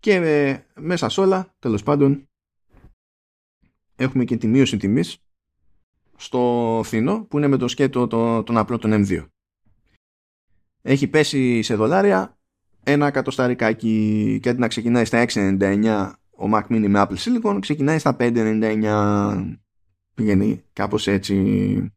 και 0.00 0.64
μέσα 0.74 1.08
σε 1.08 1.20
όλα, 1.20 1.54
τέλος 1.58 1.82
πάντων, 1.82 2.28
έχουμε 3.96 4.24
και 4.24 4.36
τη 4.36 4.46
μείωση 4.46 4.76
τιμής 4.76 5.18
στο 6.16 6.80
φθηνό 6.84 7.24
που 7.24 7.38
είναι 7.38 7.48
με 7.48 7.56
το 7.56 7.68
σκέτο 7.68 8.06
τον 8.42 8.56
απλό 8.56 8.78
τον 8.78 9.06
M2. 9.06 9.26
Έχει 10.82 11.08
πέσει 11.08 11.62
σε 11.62 11.74
δολάρια 11.74 12.38
ένα 12.84 13.06
εκατοσταρικάκι 13.06 14.38
και 14.42 14.48
αντί 14.48 14.60
να 14.60 14.68
ξεκινάει 14.68 15.04
στα 15.04 15.24
6,99 15.28 16.12
ο 16.30 16.48
Mac 16.52 16.62
Mini 16.62 16.86
με 16.88 17.06
Apple 17.06 17.16
Silicon 17.16 17.58
ξεκινάει 17.60 17.98
στα 17.98 18.16
5,99 18.18 19.56
πηγαίνει 20.14 20.62
κάπως 20.72 21.06
έτσι 21.06 21.94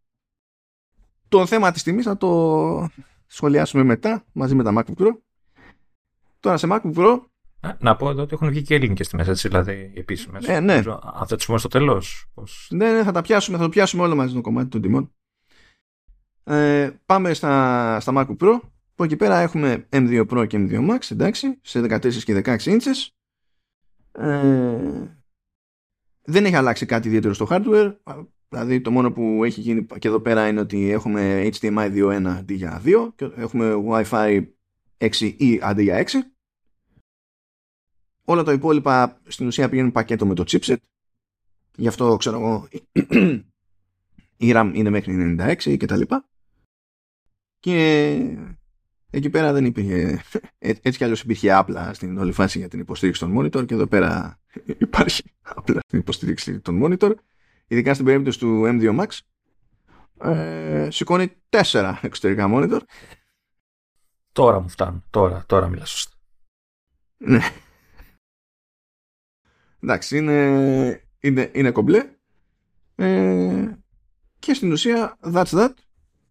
το 1.28 1.46
θέμα 1.46 1.72
της 1.72 1.84
τιμής 1.84 2.06
θα 2.06 2.18
το 2.18 2.90
σχολιάσουμε 3.26 3.84
μετά 3.84 4.24
μαζί 4.32 4.56
με 4.56 4.64
τα 4.64 4.74
MacBook 4.76 5.04
Pro 5.04 5.10
Τώρα 6.40 6.58
σε 6.58 6.68
MacBook 6.72 6.94
Pro. 6.94 7.20
Να 7.80 7.96
πω 7.96 8.10
εδώ 8.10 8.22
ότι 8.22 8.34
έχουν 8.34 8.50
βγει 8.50 8.62
και 8.62 8.76
ελληνικές 8.76 9.08
τιμές, 9.08 9.28
έτσι, 9.28 9.48
δηλαδή 9.48 9.92
επίσημες. 9.96 10.48
Ε, 10.48 10.60
ναι. 10.60 10.74
Αν 11.14 11.28
θα 11.28 11.36
τι 11.36 11.46
πούμε 11.46 11.58
στο 11.58 11.68
τέλος. 11.68 12.26
Πώς... 12.34 12.68
Ναι, 12.72 12.92
ναι, 12.92 13.04
θα 13.04 13.12
τα 13.12 13.22
πιάσουμε, 13.22 13.58
θα 13.58 13.64
το 13.64 13.70
πιάσουμε 13.70 14.04
όλο 14.04 14.16
μαζί 14.16 14.34
το 14.34 14.42
κομμάτι 14.42 14.70
των 14.70 14.82
τιμών. 14.82 15.12
Ε, 16.44 16.90
πάμε 17.06 17.34
στα, 17.34 18.00
στα 18.00 18.12
MacBook 18.16 18.38
Pro. 18.38 18.60
Που 18.98 19.04
εκεί 19.04 19.16
πέρα 19.16 19.38
έχουμε 19.38 19.88
M2 19.92 20.28
Pro 20.30 20.48
και 20.48 20.58
M2 20.60 20.90
Max, 20.90 21.12
εντάξει, 21.12 21.60
σε 21.62 21.80
14 21.80 22.24
και 22.24 22.42
16 22.46 22.58
inches. 22.58 23.08
Ε, 24.12 25.08
δεν 26.22 26.46
έχει 26.46 26.56
αλλάξει 26.56 26.86
κάτι 26.86 27.08
ιδιαίτερο 27.08 27.34
στο 27.34 27.48
hardware. 27.50 27.96
Δηλαδή 28.50 28.82
το 28.82 28.92
μόνο 28.92 29.12
που 29.12 29.44
έχει 29.44 29.62
γίνει 29.62 29.86
και 29.86 30.08
εδώ 30.08 30.20
πέρα 30.20 30.48
είναι 30.48 30.60
ότι 30.60 30.90
έχουμε 30.90 31.50
HDMI 31.54 31.92
2.1 31.94 32.26
αντί 32.26 32.54
για 32.54 32.82
2 32.86 33.10
και 33.16 33.32
έχουμε 33.36 33.84
Wi-Fi 33.88 34.48
6 34.98 35.34
ή 35.38 35.60
αντί 35.62 35.84
για 35.84 36.06
6. 36.08 36.14
Όλα 38.26 38.44
τα 38.44 38.54
υπόλοιπα 38.54 39.22
στην 39.28 39.48
ουσία 39.48 39.70
πηγαίνουν 39.70 39.92
πακέτο 39.92 40.26
με 40.26 40.34
το 40.34 40.44
chipset. 40.48 40.78
Γι' 41.76 41.88
αυτό 41.88 42.18
ξέρω 42.18 42.38
εγώ 42.38 42.68
η 44.38 44.52
RAM 44.56 44.72
είναι 44.74 44.90
μέχρι 44.90 45.38
96 45.40 45.78
και 45.78 45.86
τα 45.86 45.98
λοιπά. 45.98 46.30
Και 47.60 48.38
εκεί 49.10 49.30
πέρα 49.30 49.54
δεν 49.54 49.66
υπήρχε, 49.66 50.22
έτσι 50.60 50.98
κι 50.98 51.04
αλλιώς 51.04 51.22
υπήρχε 51.22 51.52
απλά 51.52 51.94
στην 51.94 52.18
όλη 52.18 52.32
φάση 52.32 52.58
για 52.58 52.68
την 52.68 52.80
υποστήριξη 52.80 53.22
των 53.22 53.38
monitor 53.38 53.66
και 53.66 53.74
εδώ 53.74 53.88
πέρα 53.88 54.40
υπάρχει 54.88 55.24
απλά 55.42 55.80
στην 55.88 56.00
υποστήριξη 56.00 56.60
των 56.60 56.82
monitor. 56.84 57.14
Ειδικά 57.68 57.94
στην 57.94 58.06
περίπτωση 58.06 58.40
του 58.40 58.64
M2 58.66 59.00
Max 59.00 59.20
ε, 60.32 60.88
σηκώνει 60.92 61.32
4 61.50 61.94
εξωτερικά 62.02 62.50
monitor 62.54 62.80
Τώρα 64.38 64.60
μου 64.60 64.70
φτάνουν. 64.70 65.04
Τώρα, 65.10 65.44
τώρα 65.48 65.68
μιλάς 65.68 65.90
σωστά. 65.90 66.16
Ναι. 67.18 67.40
Εντάξει, 69.80 70.18
είναι, 70.18 71.08
είναι, 71.20 71.52
είναι 71.54 71.72
κομπλέ. 71.72 72.10
Ε, 72.96 73.78
και 74.40 74.54
στην 74.54 74.72
ουσία, 74.72 75.18
that's 75.22 75.46
that. 75.46 75.74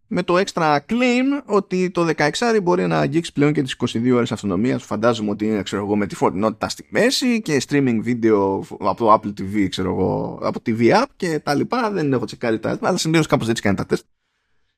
Με 0.07 0.23
το 0.23 0.43
extra 0.45 0.77
claim 0.89 1.41
ότι 1.45 1.89
το 1.89 2.13
16 2.17 2.31
μπορεί 2.63 2.87
να 2.87 2.99
αγγίξει 2.99 3.33
πλέον 3.33 3.53
και 3.53 3.61
τις 3.61 3.75
22 3.79 4.11
ώρες 4.13 4.31
αυτονομίας. 4.31 4.83
Φαντάζομαι 4.83 5.29
ότι 5.29 5.45
είναι, 5.45 5.63
ξέρω 5.63 5.83
εγώ, 5.83 5.95
με 5.95 6.07
τη 6.07 6.15
φορτινότητα 6.15 6.69
στη 6.69 6.87
μέση 6.89 7.41
και 7.41 7.61
streaming 7.67 8.03
video 8.05 8.59
από 8.79 8.95
το 8.95 9.13
Apple 9.13 9.41
TV, 9.41 9.67
ξέρω 9.69 9.89
εγώ, 9.89 10.39
από 10.41 10.59
TV 10.65 10.79
app 10.79 11.05
και 11.15 11.39
τα 11.39 11.53
λοιπά. 11.53 11.91
Δεν 11.91 12.13
έχω 12.13 12.25
τσεκάρει 12.25 12.59
τα 12.59 12.77
αλλά 12.81 12.97
συνήθως 12.97 13.27
κάπως 13.27 13.49
έτσι 13.49 13.61
κάνει 13.61 13.75
τα 13.75 13.85
τεστ 13.85 14.05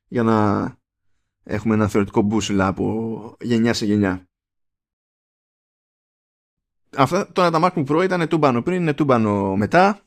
για 0.07 0.23
να 0.23 0.77
έχουμε 1.43 1.73
ένα 1.73 1.87
θεωρητικό 1.87 2.21
μπούσουλα 2.21 2.67
από 2.67 3.35
γενιά 3.41 3.73
σε 3.73 3.85
γενιά. 3.85 4.27
Αυτά 6.97 7.31
τώρα 7.31 7.51
τα 7.51 7.59
MacBook 7.61 7.85
Pro 7.85 8.03
ήταν 8.03 8.27
τούμπανο 8.27 8.61
πριν, 8.61 8.81
είναι 8.81 8.93
τούμπανο 8.93 9.55
μετά. 9.55 9.99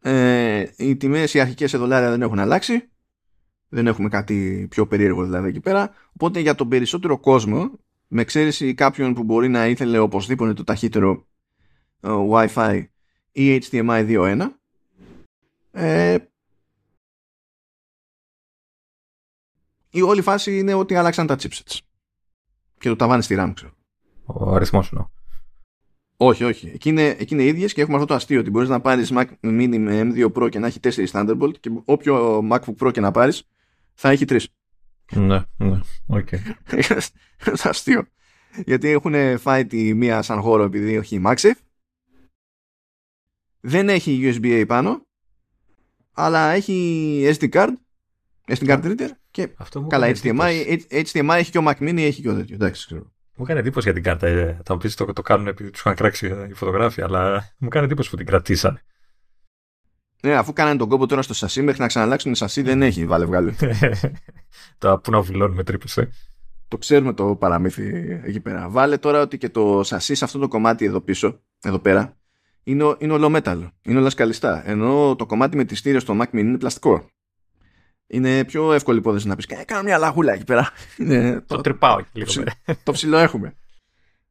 Ε, 0.00 0.64
οι 0.76 0.96
τιμές 0.96 1.34
οι 1.34 1.40
αρχικές 1.40 1.70
σε 1.70 1.78
δολάρια 1.78 2.10
δεν 2.10 2.22
έχουν 2.22 2.38
αλλάξει. 2.38 2.88
Δεν 3.74 3.86
έχουμε 3.86 4.08
κάτι 4.08 4.66
πιο 4.70 4.86
περίεργο 4.86 5.24
δηλαδή 5.24 5.48
εκεί 5.48 5.60
πέρα. 5.60 5.94
Οπότε 6.12 6.40
για 6.40 6.54
τον 6.54 6.68
περισσότερο 6.68 7.18
κόσμο, 7.18 7.70
με 8.06 8.20
εξαίρεση 8.20 8.74
κάποιον 8.74 9.14
που 9.14 9.22
μπορεί 9.22 9.48
να 9.48 9.66
ήθελε 9.66 9.98
οπωσδήποτε 9.98 10.52
το 10.52 10.64
ταχύτερο 10.64 11.26
ε, 12.00 12.08
Wi-Fi 12.30 12.84
ή 13.32 13.58
HDMI 13.58 14.06
2.1, 14.08 14.48
ε, 15.70 16.16
η 19.90 20.02
όλη 20.02 20.22
φάση 20.22 20.58
είναι 20.58 20.74
ότι 20.74 20.94
άλλαξαν 20.94 21.26
τα 21.26 21.36
chipsets. 21.36 21.78
Και 22.78 22.88
το 22.88 22.96
ταβάνι 22.96 23.22
στη 23.22 23.36
RAM, 23.38 23.52
ξέρω. 23.54 23.72
Ο 24.24 24.54
αριθμός 24.54 24.92
εννοώ. 24.92 25.08
Όχι, 26.16 26.44
όχι. 26.44 26.70
Εκεί 26.74 26.88
είναι, 26.88 27.06
εκεί 27.06 27.34
είναι 27.34 27.44
ίδιες 27.44 27.72
και 27.72 27.80
έχουμε 27.80 27.96
αυτό 27.96 28.08
το 28.08 28.14
αστείο 28.14 28.40
ότι 28.40 28.50
μπορείς 28.50 28.68
να 28.68 28.80
πάρεις 28.80 29.12
Mac 29.14 29.26
Mini 29.40 29.78
με 29.78 30.12
M2 30.14 30.32
Pro 30.32 30.48
και 30.50 30.58
να 30.58 30.66
έχει 30.66 30.80
4 30.82 31.06
Thunderbolt 31.06 31.58
και 31.60 31.70
όποιο 31.84 32.38
MacBook 32.50 32.74
Pro 32.80 32.92
και 32.92 33.00
να 33.00 33.10
πάρεις 33.10 33.48
θα 33.94 34.10
έχει 34.10 34.24
3. 34.28 34.40
Ναι, 35.12 35.42
ναι, 35.56 35.80
οκ. 36.06 36.28
Okay. 36.70 36.98
αστείο. 37.62 38.06
Γιατί 38.64 38.88
έχουν 38.88 39.38
φάει 39.38 39.66
τη 39.66 39.94
μία 39.94 40.22
σαν 40.22 40.40
χώρο 40.40 40.62
επειδή 40.62 40.94
έχει 40.94 41.22
MagSafe. 41.26 41.58
Δεν 43.60 43.88
έχει 43.88 44.20
USB-A 44.22 44.64
πάνω, 44.68 45.06
αλλά 46.12 46.50
έχει 46.50 47.36
SD 47.38 47.48
card, 47.52 47.72
SD 48.46 48.68
card 48.68 48.84
reader 48.84 49.08
και 49.30 49.48
Αυτό 49.56 49.80
μου 49.80 49.86
καλά 49.86 50.06
έκανε 50.06 50.20
HDMI, 50.40 50.64
εντύπωση. 50.66 51.10
HDMI 51.12 51.34
έχει 51.38 51.50
και 51.50 51.58
ο 51.58 51.62
Mac 51.66 51.74
Mini, 51.78 51.98
έχει 51.98 52.22
και 52.22 52.28
ο 52.28 52.34
τέτοιο. 52.34 52.54
Εντάξει, 52.54 52.86
ξέρω. 52.86 53.12
Μου 53.36 53.44
έκανε 53.44 53.60
εντύπωση 53.60 53.84
για 53.84 53.94
την 53.94 54.02
κάρτα. 54.02 54.26
ε, 54.26 54.60
Θα 54.64 54.74
μου 54.74 54.80
πεις 54.80 54.94
το, 54.94 55.12
το 55.12 55.22
κάνουν 55.22 55.46
επειδή 55.46 55.70
τους 55.70 55.80
είχαν 55.80 55.94
κράξει 55.94 56.26
ε, 56.26 56.46
οι 56.48 56.52
φωτογράφοι, 56.52 57.02
αλλά 57.02 57.32
μου 57.58 57.66
έκανε 57.66 57.84
εντύπωση 57.84 58.10
που 58.10 58.16
την 58.16 58.26
κρατήσανε. 58.26 58.82
Ναι, 60.24 60.34
αφού 60.34 60.52
κάνανε 60.52 60.76
τον 60.78 60.88
κόμπο 60.88 61.06
τώρα 61.06 61.22
στο 61.22 61.34
σασί, 61.34 61.62
μέχρι 61.62 61.80
να 61.80 61.86
ξαναλλάξουν 61.86 62.34
σασί 62.34 62.62
δεν 62.62 62.82
έχει, 62.82 63.06
βάλε 63.06 63.24
βγάλε. 63.24 63.54
Τα 64.78 64.98
που 65.00 65.10
να 65.10 65.20
βουλώνουν 65.20 65.56
με 65.56 65.62
τρύπες. 65.64 65.96
Ε. 65.96 66.08
το 66.68 66.78
ξέρουμε 66.78 67.12
το 67.12 67.36
παραμύθι 67.36 68.20
εκεί 68.24 68.40
πέρα. 68.40 68.68
Βάλε 68.68 68.96
τώρα 68.98 69.20
ότι 69.20 69.38
και 69.38 69.48
το 69.48 69.82
σασί 69.82 70.14
σε 70.14 70.24
αυτό 70.24 70.38
το 70.38 70.48
κομμάτι 70.48 70.84
εδώ 70.84 71.00
πίσω, 71.00 71.40
εδώ 71.62 71.78
πέρα, 71.78 72.16
είναι, 72.62 72.82
ο- 72.84 72.96
είναι 72.98 73.12
ολομέταλλο. 73.12 73.70
Είναι 73.82 73.98
όλα 73.98 74.10
σκαλιστά. 74.10 74.68
Ενώ 74.70 75.14
το 75.18 75.26
κομμάτι 75.26 75.56
με 75.56 75.64
τη 75.64 75.74
στήρια 75.74 76.00
στο 76.00 76.16
Mac 76.20 76.24
Mini 76.24 76.38
είναι 76.38 76.58
πλαστικό. 76.58 77.08
Είναι 78.06 78.44
πιο 78.44 78.72
εύκολη 78.72 78.98
υπόθεση 78.98 79.26
να 79.28 79.36
πεις: 79.36 79.46
Κάνω 79.66 79.82
μια 79.82 79.98
λαγούλα 79.98 80.32
εκεί 80.32 80.44
πέρα. 80.44 80.70
Είναι, 80.98 81.40
Το 81.46 81.60
τρυπάω 81.60 81.98
εκεί 81.98 82.08
λίγο. 82.12 82.26
ψι- 82.26 82.48
ε. 82.64 82.72
το 82.82 82.92
ψηλό 82.92 83.16
έχουμε. 83.16 83.54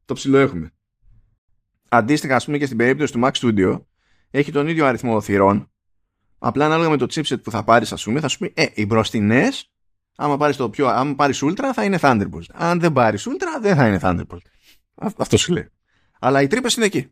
Το 0.04 0.14
ψηλό 0.14 0.38
έχουμε. 0.38 0.72
Αντίστοιχα, 1.88 2.36
ας 2.36 2.44
πούμε 2.44 2.58
και 2.58 2.66
στην 2.66 2.76
περίπτωση 2.76 3.12
του 3.12 3.20
Mac 3.24 3.30
Studio, 3.30 3.80
έχει 4.30 4.52
τον 4.52 4.68
ίδιο 4.68 4.86
αριθμό 4.86 5.20
θυρών. 5.20 5.68
Απλά 6.46 6.64
ανάλογα 6.64 6.88
με 6.90 6.96
το 6.96 7.06
chipset 7.10 7.42
που 7.42 7.50
θα 7.50 7.64
πάρεις, 7.64 7.92
ας 7.92 8.04
πούμε, 8.04 8.20
θα 8.20 8.28
σου 8.28 8.38
πει: 8.38 8.52
Ε, 8.56 8.66
οι 8.74 8.86
μπροστινές, 8.86 9.70
άμα 10.16 10.36
πάρεις 10.36 10.56
το 10.56 10.70
πιο, 10.70 10.86
άμα 10.86 11.14
πάρεις 11.14 11.42
Ultra, 11.44 11.70
θα 11.74 11.84
είναι 11.84 11.98
Thunderbolt. 12.00 12.44
Αν 12.52 12.80
δεν 12.80 12.92
πάρεις 12.92 13.26
Ultra, 13.28 13.60
δεν 13.60 13.76
θα 13.76 13.86
είναι 13.88 13.98
Thunderbolt. 14.02 14.42
Α- 14.94 15.10
Αυτό 15.16 15.36
σου 15.36 15.52
λέει. 15.52 15.68
Αλλά 16.18 16.42
οι 16.42 16.46
τρύπες 16.46 16.74
είναι 16.74 16.86
εκεί. 16.86 17.08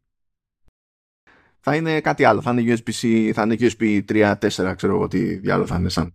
Θα 1.60 1.76
είναι 1.76 2.00
κάτι 2.00 2.24
άλλο. 2.24 2.42
Θα 2.42 2.50
είναι 2.50 2.74
USB-C, 2.76 3.30
θα 3.34 3.42
είναι 3.42 3.56
USB 3.58 4.02
3, 4.08 4.36
4, 4.38 4.74
ξέρω 4.76 4.94
εγώ 4.94 5.08
τι 5.08 5.34
διάλογο 5.34 5.66
θα 5.66 5.76
είναι 5.76 5.88
σαν. 5.88 6.14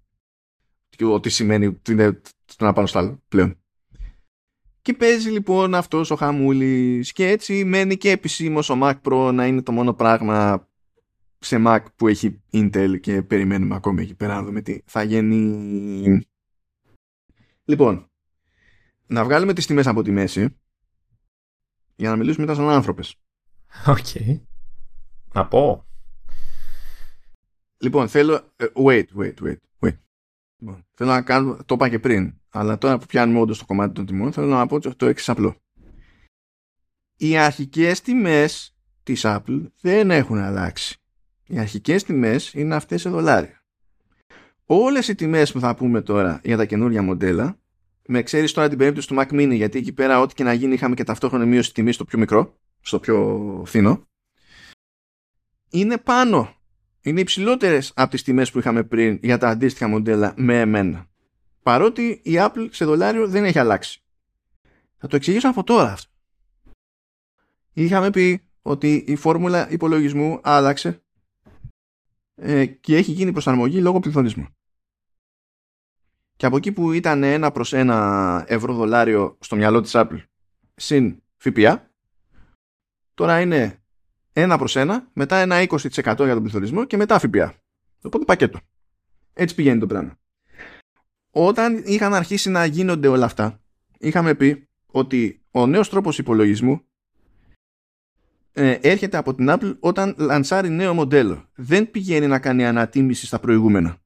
Και 0.89 1.05
Ό,τι 1.05 1.29
σημαίνει 1.29 1.65
ότι 1.65 1.91
είναι 1.91 2.11
το 2.45 2.55
ένα 2.59 2.73
πάνω 2.73 2.87
στο 2.87 2.99
άλλο 2.99 3.23
πλέον. 3.27 3.59
Και 4.81 4.93
παίζει 4.93 5.29
λοιπόν 5.29 5.75
αυτός 5.75 6.11
ο 6.11 6.15
χαμούλης 6.15 7.11
και 7.11 7.27
έτσι 7.29 7.63
μένει 7.63 7.97
και 7.97 8.11
επισήμως 8.11 8.69
ο 8.69 8.77
Mac 8.81 8.93
Pro 9.01 9.31
να 9.33 9.45
είναι 9.47 9.61
το 9.61 9.71
μόνο 9.71 9.93
πράγμα 9.93 10.67
σε 11.39 11.57
Mac 11.65 11.79
που 11.95 12.07
έχει 12.07 12.41
Intel 12.51 12.99
και 13.01 13.21
περιμένουμε 13.21 13.75
ακόμη 13.75 14.01
εκεί 14.01 14.15
πέρα 14.15 14.35
να 14.35 14.43
δούμε 14.43 14.61
τι 14.61 14.79
θα 14.85 15.03
γίνει. 15.03 16.27
Λοιπόν, 17.63 18.09
να 19.07 19.23
βγάλουμε 19.23 19.53
τις 19.53 19.65
τιμές 19.65 19.87
από 19.87 20.01
τη 20.01 20.11
μέση 20.11 20.57
για 21.95 22.09
να 22.09 22.15
μιλήσουμε 22.15 22.45
μετά 22.45 22.57
σαν 22.57 22.69
άνθρωπες. 22.69 23.15
Οκ. 23.87 24.05
Να 25.33 25.47
πω. 25.47 25.85
Λοιπόν, 27.77 28.07
θέλω. 28.07 28.53
ε, 28.55 28.65
Wait, 28.75 29.05
wait, 29.17 29.33
wait, 29.41 29.55
wait. 29.79 29.97
Λοιπόν, 30.59 30.85
θέλω 30.93 31.09
να 31.09 31.21
κάνω. 31.21 31.63
Το 31.65 31.73
είπα 31.75 31.89
και 31.89 31.99
πριν. 31.99 32.33
Αλλά 32.49 32.77
τώρα 32.77 32.97
που 32.97 33.05
πιάνουμε 33.05 33.39
όντως 33.39 33.59
το 33.59 33.65
κομμάτι 33.65 33.93
των 33.93 34.05
τιμών, 34.05 34.31
θέλω 34.31 34.47
να 34.47 34.65
πω 34.67 34.79
το, 34.79 34.95
το 34.95 35.05
εξής 35.05 35.29
απλό. 35.29 35.55
Οι 37.17 37.37
αρχικές 37.37 38.01
τιμές 38.01 38.75
της 39.03 39.21
Apple 39.25 39.65
δεν 39.81 40.11
έχουν 40.11 40.37
αλλάξει. 40.37 40.97
Οι 41.47 41.59
αρχικές 41.59 42.03
τιμές 42.03 42.53
είναι 42.53 42.75
αυτές 42.75 43.01
σε 43.01 43.09
δολάρια. 43.09 43.63
Όλες 44.65 45.07
οι 45.07 45.15
τιμές 45.15 45.51
που 45.51 45.59
θα 45.59 45.75
πούμε 45.75 46.01
τώρα 46.01 46.41
για 46.43 46.57
τα 46.57 46.65
καινούργια 46.65 47.01
μοντέλα, 47.01 47.59
με 48.07 48.23
ξέρεις 48.23 48.51
τώρα 48.51 48.69
την 48.69 48.77
περίπτωση 48.77 49.07
του 49.07 49.15
Mac 49.19 49.27
Mini, 49.31 49.53
γιατί 49.53 49.77
εκεί 49.77 49.93
πέρα, 49.93 50.19
ό,τι 50.19 50.33
και 50.33 50.43
να 50.43 50.53
γίνει, 50.53 50.73
είχαμε 50.73 50.95
και 50.95 51.03
ταυτόχρονη 51.03 51.45
μείωση 51.45 51.73
τιμή 51.73 51.91
στο 51.91 52.05
πιο 52.05 52.19
μικρό, 52.19 52.57
στο 52.81 52.99
πιο 52.99 53.61
φθηνό, 53.65 54.07
είναι 55.69 55.97
πάνω 55.97 56.57
είναι 57.01 57.19
υψηλότερες 57.19 57.91
από 57.95 58.11
τις 58.11 58.23
τιμές 58.23 58.51
που 58.51 58.59
είχαμε 58.59 58.83
πριν 58.83 59.19
για 59.21 59.37
τα 59.37 59.49
αντίστοιχα 59.49 59.87
μοντέλα 59.87 60.33
με 60.37 60.59
εμένα. 60.59 61.09
Παρότι 61.63 62.21
η 62.23 62.31
Apple 62.33 62.67
σε 62.71 62.85
δολάριο 62.85 63.27
δεν 63.27 63.45
έχει 63.45 63.59
αλλάξει. 63.59 64.01
Θα 64.97 65.07
το 65.07 65.15
εξηγήσω 65.15 65.49
από 65.49 65.63
τώρα 65.63 65.91
αυτό. 65.91 66.11
Είχαμε 67.73 68.09
πει 68.09 68.41
ότι 68.61 69.03
η 69.07 69.15
φόρμουλα 69.15 69.71
υπολογισμού 69.71 70.39
άλλαξε 70.43 71.01
ε, 72.39 72.65
και 72.65 72.95
έχει 72.95 73.11
γίνει 73.11 73.31
προσαρμογή 73.31 73.81
λόγω 73.81 73.99
πληθωρισμού. 73.99 74.47
Και 76.35 76.45
από 76.45 76.57
εκεί 76.57 76.71
που 76.71 76.91
ήταν 76.91 77.23
ένα 77.23 77.51
προς 77.51 77.73
ένα 77.73 78.43
ευρώ 78.47 78.73
δολάριο 78.73 79.37
στο 79.39 79.55
μυαλό 79.55 79.81
της 79.81 79.91
Apple 79.95 80.23
συν 80.75 81.23
ΦΠΑ, 81.37 81.91
τώρα 83.13 83.41
είναι 83.41 83.81
ένα 84.33 84.57
προς 84.57 84.75
ένα, 84.75 85.09
μετά 85.13 85.37
ένα 85.37 85.61
20% 85.61 85.77
για 86.03 86.15
τον 86.15 86.41
πληθωρισμό 86.41 86.85
και 86.85 86.97
μετά 86.97 87.19
ΦΠΑ. 87.19 87.55
Οπότε 88.01 88.25
πακέτο. 88.25 88.59
Έτσι 89.33 89.55
πηγαίνει 89.55 89.79
το 89.79 89.85
πράγμα. 89.85 90.19
Όταν 91.31 91.83
είχαν 91.85 92.13
αρχίσει 92.13 92.49
να 92.49 92.65
γίνονται 92.65 93.07
όλα 93.07 93.25
αυτά, 93.25 93.61
είχαμε 93.97 94.35
πει 94.35 94.67
ότι 94.85 95.45
ο 95.51 95.67
νέος 95.67 95.89
τρόπος 95.89 96.17
υπολογισμού 96.17 96.81
ε, 96.81 96.96
έρχεται 98.63 99.17
από 99.17 99.35
την 99.35 99.47
Apple 99.49 99.77
όταν 99.79 100.15
λανσάρει 100.17 100.69
νέο 100.69 100.93
μοντέλο. 100.93 101.49
Δεν 101.55 101.91
πηγαίνει 101.91 102.27
να 102.27 102.39
κάνει 102.39 102.65
ανατίμηση 102.65 103.25
στα 103.25 103.39
προηγούμενα. 103.39 103.97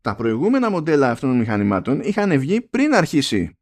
Τα 0.00 0.14
προηγούμενα 0.14 0.70
μοντέλα 0.70 1.10
αυτών 1.10 1.28
των 1.28 1.38
μηχανημάτων 1.38 2.00
είχαν 2.00 2.38
βγει 2.38 2.60
πριν 2.60 2.94
αρχίσει 2.94 3.56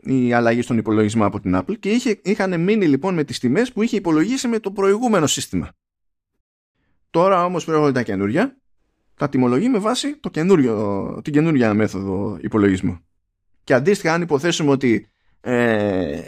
η 0.00 0.32
αλλαγή 0.32 0.62
στον 0.62 0.78
υπολογισμό 0.78 1.26
από 1.26 1.40
την 1.40 1.56
Apple 1.56 1.78
και 1.78 1.90
είχε, 1.90 2.20
είχαν 2.22 2.60
μείνει 2.60 2.86
λοιπόν 2.86 3.14
με 3.14 3.24
τις 3.24 3.38
τιμές 3.38 3.72
που 3.72 3.82
είχε 3.82 3.96
υπολογίσει 3.96 4.48
με 4.48 4.58
το 4.58 4.70
προηγούμενο 4.70 5.26
σύστημα. 5.26 5.70
Τώρα 7.10 7.44
όμως 7.44 7.64
που 7.64 7.70
έρχονται 7.70 7.92
τα 7.92 8.02
καινούργια, 8.02 8.56
τα 9.14 9.28
τιμολογεί 9.28 9.68
με 9.68 9.78
βάση 9.78 10.16
το 10.16 10.30
καινούριο, 10.30 11.20
την 11.24 11.32
καινούργια 11.32 11.74
μέθοδο 11.74 12.38
υπολογισμού. 12.40 12.98
Και 13.64 13.74
αντίστοιχα 13.74 14.12
αν 14.12 14.22
υποθέσουμε 14.22 14.70
ότι 14.70 15.08
ε, 15.40 16.24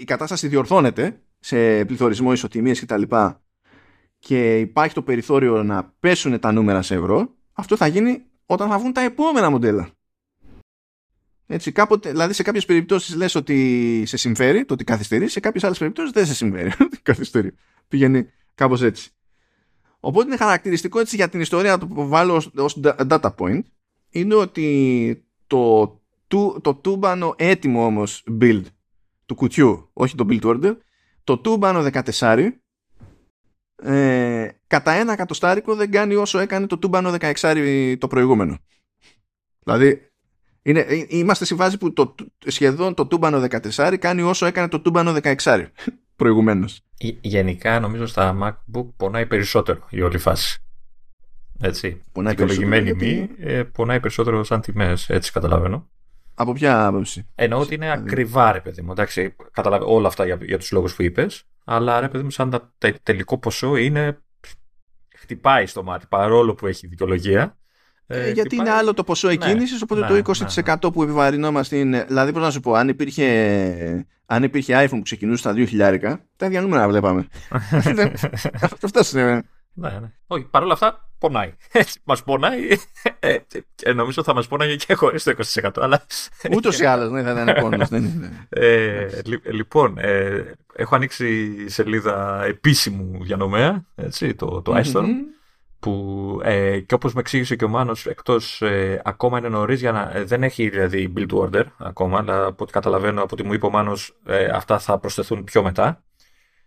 η 0.00 0.04
κατάσταση 0.04 0.48
διορθώνεται 0.48 1.20
σε 1.38 1.84
πληθωρισμό, 1.84 2.32
ισοτιμίες 2.32 2.78
και 2.78 2.86
τα 2.86 2.96
λοιπά 2.96 3.42
και 4.18 4.58
υπάρχει 4.58 4.94
το 4.94 5.02
περιθώριο 5.02 5.62
να 5.62 5.94
πέσουν 6.00 6.38
τα 6.40 6.52
νούμερα 6.52 6.82
σε 6.82 6.94
ευρώ, 6.94 7.34
αυτό 7.52 7.76
θα 7.76 7.86
γίνει 7.86 8.22
όταν 8.46 8.68
θα 8.68 8.78
βγουν 8.78 8.92
τα 8.92 9.00
επόμενα 9.00 9.50
μοντέλα. 9.50 9.90
Έτσι, 11.46 11.72
κάποτε, 11.72 12.10
δηλαδή 12.10 12.32
σε 12.32 12.42
κάποιες 12.42 12.64
περιπτώσεις 12.64 13.14
λες 13.14 13.34
ότι 13.34 14.02
σε 14.06 14.16
συμφέρει 14.16 14.64
το 14.64 14.74
ότι 14.74 14.84
καθυστερεί, 14.84 15.28
σε 15.28 15.40
κάποιες 15.40 15.64
άλλες 15.64 15.78
περιπτώσεις 15.78 16.12
δεν 16.12 16.26
σε 16.26 16.34
συμφέρει 16.34 16.72
ότι 16.86 17.00
καθυστερεί. 17.02 17.54
Πηγαίνει 17.88 18.28
κάπως 18.54 18.82
έτσι. 18.82 19.10
Οπότε 20.00 20.26
είναι 20.26 20.36
χαρακτηριστικό 20.36 20.98
έτσι 20.98 21.16
για 21.16 21.28
την 21.28 21.40
ιστορία 21.40 21.78
το 21.78 21.86
που 21.86 22.08
βάλω 22.08 22.34
ως, 22.34 22.50
ως 22.56 22.80
data 22.82 23.30
point 23.38 23.62
είναι 24.10 24.34
ότι 24.34 25.24
το, 25.46 25.86
το, 26.26 26.60
το 26.60 26.74
τούμπανο 26.74 27.34
έτοιμο 27.36 27.84
όμως 27.86 28.24
build 28.40 28.62
του 29.32 29.38
κουτιού, 29.38 29.90
όχι 29.92 30.14
το 30.14 30.26
build 30.28 30.42
order, 30.42 30.76
το 31.24 31.38
τούμπανο 31.38 31.86
14 32.20 32.48
ε, 33.82 34.48
κατά 34.66 34.92
ένα 34.92 35.12
εκατοστάρικο 35.12 35.74
δεν 35.74 35.90
κάνει 35.90 36.14
όσο 36.14 36.38
έκανε 36.38 36.66
το 36.66 36.78
τούμπανο 36.78 37.14
16 37.20 37.96
το 37.98 38.06
προηγούμενο. 38.06 38.58
Δηλαδή 39.64 40.10
είναι, 40.62 40.80
ε, 40.80 41.04
είμαστε 41.08 41.44
στη 41.44 41.54
φάση 41.54 41.78
που 41.78 41.92
το, 41.92 42.14
σχεδόν 42.46 42.94
το 42.94 43.06
τούμπανο 43.06 43.46
14 43.74 43.96
κάνει 43.98 44.22
όσο 44.22 44.46
έκανε 44.46 44.68
το 44.68 44.80
τούμπανο 44.80 45.16
16 45.22 45.66
προηγουμένως. 46.16 46.80
Γενικά 47.20 47.80
νομίζω 47.80 48.06
στα 48.06 48.36
MacBook 48.42 48.86
πονάει 48.96 49.26
περισσότερο 49.26 49.86
η 49.90 50.02
όλη 50.02 50.18
φάση. 50.18 50.62
Έτσι. 51.60 52.02
Πονάει 52.12 52.32
Δικαιολογημένη 52.32 52.94
περισσότερο 52.94 53.28
μη, 53.38 53.52
ε, 53.52 53.62
πονάει 53.62 54.00
περισσότερο 54.00 54.44
σαν 54.44 54.60
τιμές, 54.60 55.08
έτσι 55.08 55.32
καταλαβαίνω. 55.32 55.90
Από 56.34 56.52
ποια 56.52 56.86
άποψη; 56.86 57.26
Εννοώ 57.34 57.60
ότι 57.60 57.74
είναι 57.74 57.92
ακριβά, 57.92 58.52
ρε 58.52 58.60
παιδί 58.60 58.82
μου. 58.82 58.92
Εντάξει, 58.92 59.36
καταλαβαίνω 59.52 59.92
όλα 59.92 60.08
αυτά 60.08 60.24
για, 60.24 60.38
για 60.40 60.58
τους 60.58 60.72
λόγους 60.72 60.94
που 60.94 61.02
είπες. 61.02 61.44
Αλλά 61.64 62.00
ρε 62.00 62.08
παιδί 62.08 62.24
μου, 62.24 62.30
σαν 62.30 62.50
τα, 62.50 62.72
τε, 62.78 62.92
τελικό 63.02 63.38
ποσό 63.38 63.76
είναι. 63.76 64.18
χτυπάει 65.16 65.66
στο 65.66 65.82
μάτι 65.82 66.06
παρόλο 66.08 66.54
που 66.54 66.66
έχει 66.66 66.86
δικαιολογία. 66.86 67.56
Ε, 68.06 68.24
γιατί 68.24 68.40
χτυπάει... 68.40 68.66
είναι 68.66 68.76
άλλο 68.76 68.94
το 68.94 69.04
ποσό 69.04 69.28
εκκίνησης, 69.28 69.72
ναι, 69.72 69.78
οπότε 69.82 70.00
ναι, 70.00 70.22
το 70.22 70.32
20% 70.54 70.78
ναι. 70.84 70.90
που 70.90 71.02
επιβαρυνόμαστε 71.02 71.76
είναι. 71.76 72.04
Δηλαδή, 72.04 72.32
πώς 72.32 72.42
να 72.42 72.50
σου 72.50 72.60
πω, 72.60 72.74
αν 72.74 72.88
υπήρχε, 72.88 74.06
αν 74.26 74.42
υπήρχε 74.42 74.84
iPhone 74.84 74.90
που 74.90 75.02
ξεκινούσε 75.02 75.38
στα 75.38 75.54
2.000, 75.56 76.16
τα 76.36 76.46
ίδια 76.46 76.60
νούμερα 76.60 76.88
βλέπαμε. 76.88 77.26
Αυτό 78.82 79.18
είναι. 79.18 79.42
Ναι, 79.72 79.88
ναι. 79.88 80.12
Όχι, 80.26 80.44
παρόλα 80.44 80.72
αυτά 80.72 81.11
πονάει. 81.22 81.52
Μας 82.04 82.22
πονάει. 82.22 82.68
Ε, 83.18 83.36
ε, 83.82 83.92
νομίζω 83.92 84.22
θα 84.22 84.34
μας 84.34 84.46
πόναγε 84.48 84.76
και 84.76 84.94
χωρίς 84.94 85.22
το 85.22 85.34
20%. 85.62 85.70
Αλλά... 85.74 86.06
Ούτως 86.56 86.78
ή 86.78 86.84
άλλως, 86.84 87.10
ναι, 87.10 87.22
θα 87.22 87.30
ήταν 87.30 87.60
πόνο. 87.60 87.76
ναι, 87.90 87.98
ναι. 87.98 88.30
ε, 88.48 89.08
λοιπόν, 89.44 89.98
ε, 89.98 90.54
έχω 90.74 90.94
ανοίξει 90.94 91.54
σελίδα 91.68 92.44
επίσημου 92.44 93.24
διανομέα, 93.24 93.84
έτσι, 93.94 94.34
το, 94.34 94.62
το 94.62 94.76
iStorm, 94.76 95.06
που 95.78 96.40
ε, 96.42 96.80
και 96.80 96.94
όπως 96.94 97.14
με 97.14 97.20
εξήγησε 97.20 97.56
και 97.56 97.64
ο 97.64 97.68
Μάνος, 97.68 98.06
εκτός 98.06 98.62
ε, 98.62 99.00
ακόμα 99.04 99.38
είναι 99.38 99.48
νωρίς 99.48 99.80
για 99.80 99.92
να... 99.92 100.10
Ε, 100.14 100.24
δεν 100.24 100.42
έχει 100.42 100.68
δηλαδή 100.68 101.12
build 101.16 101.30
order 101.30 101.64
ακόμα, 101.78 102.18
αλλά 102.18 102.44
από 102.44 102.62
ό,τι 102.62 102.72
καταλαβαίνω, 102.72 103.22
από 103.22 103.30
ό,τι 103.32 103.44
μου 103.44 103.52
είπε 103.52 103.66
ο 103.66 103.70
Μάνος, 103.70 104.16
ε, 104.26 104.44
αυτά 104.44 104.78
θα 104.78 104.98
προσθεθούν 104.98 105.44
πιο 105.44 105.62
μετά. 105.62 106.02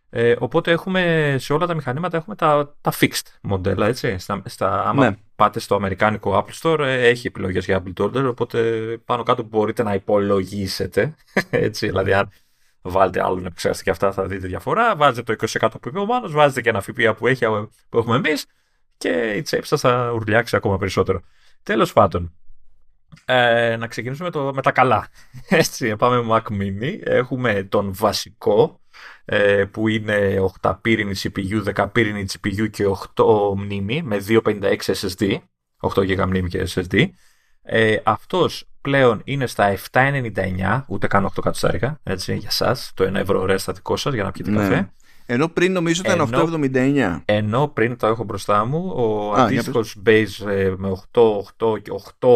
Ε, 0.10 0.36
οπότε 0.40 0.72
έχουμε 0.72 1.36
σε 1.40 1.53
όλα 1.53 1.65
τα 1.65 1.73
μηχανήματα 1.73 2.18
έχουμε 2.18 2.36
τα, 2.36 2.76
τα 2.82 2.94
fixed 2.99 3.27
μοντέλα, 3.41 3.88
έτσι. 3.88 4.18
Στα, 4.18 4.41
στα, 4.45 4.84
άμα 4.84 5.10
ναι. 5.10 5.18
πάτε 5.36 5.60
στο 5.60 5.76
αμερικάνικο 5.76 6.45
Apple 6.45 6.61
Store 6.61 6.80
ε, 6.80 7.07
έχει 7.07 7.27
επιλογές 7.27 7.65
για 7.65 7.84
Apple 7.84 8.03
Order, 8.03 8.26
οπότε 8.27 8.60
πάνω 9.06 9.23
κάτω 9.23 9.44
μπορείτε 9.44 9.84
να 9.84 9.94
υπολογίσετε, 9.94 11.15
έτσι, 11.49 11.88
δηλαδή 11.88 12.14
αν 12.14 12.30
βάλετε 12.82 13.23
άλλον 13.23 13.45
επεξεργαστή 13.45 13.84
και 13.84 13.90
αυτά 13.90 14.11
θα 14.11 14.26
δείτε 14.26 14.48
διαφορά, 14.48 14.95
βάζετε 14.95 15.36
το 15.36 15.48
20% 15.60 15.68
που 15.82 15.88
είπε 15.88 15.99
ο 15.99 16.06
Μάνος, 16.06 16.32
βάζετε 16.32 16.61
και 16.61 16.69
ένα 16.69 16.82
ΦΠΑ 16.82 17.14
που, 17.14 17.27
έχει, 17.27 17.45
που 17.90 17.98
έχουμε 17.98 18.15
εμείς 18.15 18.45
και 18.98 19.34
η 19.36 19.41
τσέπη 19.41 19.68
σας 19.68 19.82
θα 19.82 20.11
ουρλιάξει 20.14 20.56
ακόμα 20.56 20.77
περισσότερο. 20.77 21.22
Τέλος 21.64 21.94
πάντων, 21.94 22.34
ε, 23.26 23.76
να 23.76 23.88
ξεκινήσουμε 23.88 24.30
το, 24.30 24.52
με 24.53 24.61
τα 24.61 24.72
καλά. 24.72 25.07
Έτσι, 25.49 25.95
πάμε 25.95 26.22
με 26.22 26.27
Mac 26.30 26.53
Mini. 26.53 26.99
Έχουμε 27.03 27.64
τον 27.64 27.94
βασικό, 27.94 28.80
ε, 28.84 28.84
που 29.72 29.88
είναι 29.88 30.35
8 30.61 30.76
πύρινη 30.81 31.13
CPU, 31.23 31.73
10 31.76 31.85
πύρινη 31.91 32.26
CPU 32.31 32.69
και 32.69 32.85
8 33.15 33.23
μνήμη 33.57 34.01
με 34.03 34.17
256 34.27 34.76
SSD, 34.76 35.38
8 35.93 36.01
GB 36.01 36.26
μνήμη 36.26 36.49
και 36.49 36.67
SSD. 36.73 37.05
Ε, 37.67 37.97
αυτός 38.03 38.69
πλέον 38.81 39.22
είναι 39.23 39.47
στα 39.47 39.77
7,99, 39.91 40.84
ούτε 40.88 41.07
καν 41.07 41.26
8 41.26 41.30
κατοστάρικα, 41.41 41.99
έτσι, 42.03 42.35
για 42.35 42.49
σας, 42.49 42.91
το 42.93 43.03
1 43.03 43.13
ευρώ 43.13 43.45
ρε 43.45 43.57
στατικό 43.57 43.95
σας 43.95 44.13
για 44.13 44.23
να 44.23 44.31
πιείτε 44.31 44.49
ναι. 44.49 44.57
καφέ. 44.57 44.89
Ενώ 45.26 45.47
πριν 45.47 45.72
νομίζω 45.72 46.01
ήταν 46.05 46.30
8,79. 46.31 47.22
Ενώ 47.26 47.67
πριν 47.67 47.97
το 47.97 48.07
έχω 48.07 48.23
μπροστά 48.23 48.65
μου, 48.65 48.93
ο 48.95 49.34
αντίστοιχος 49.34 50.01
base 50.05 50.47
ε, 50.47 50.73
με 50.77 51.01
8, 51.11 51.22
8 51.73 51.81
και 51.81 51.91
8 52.19 52.27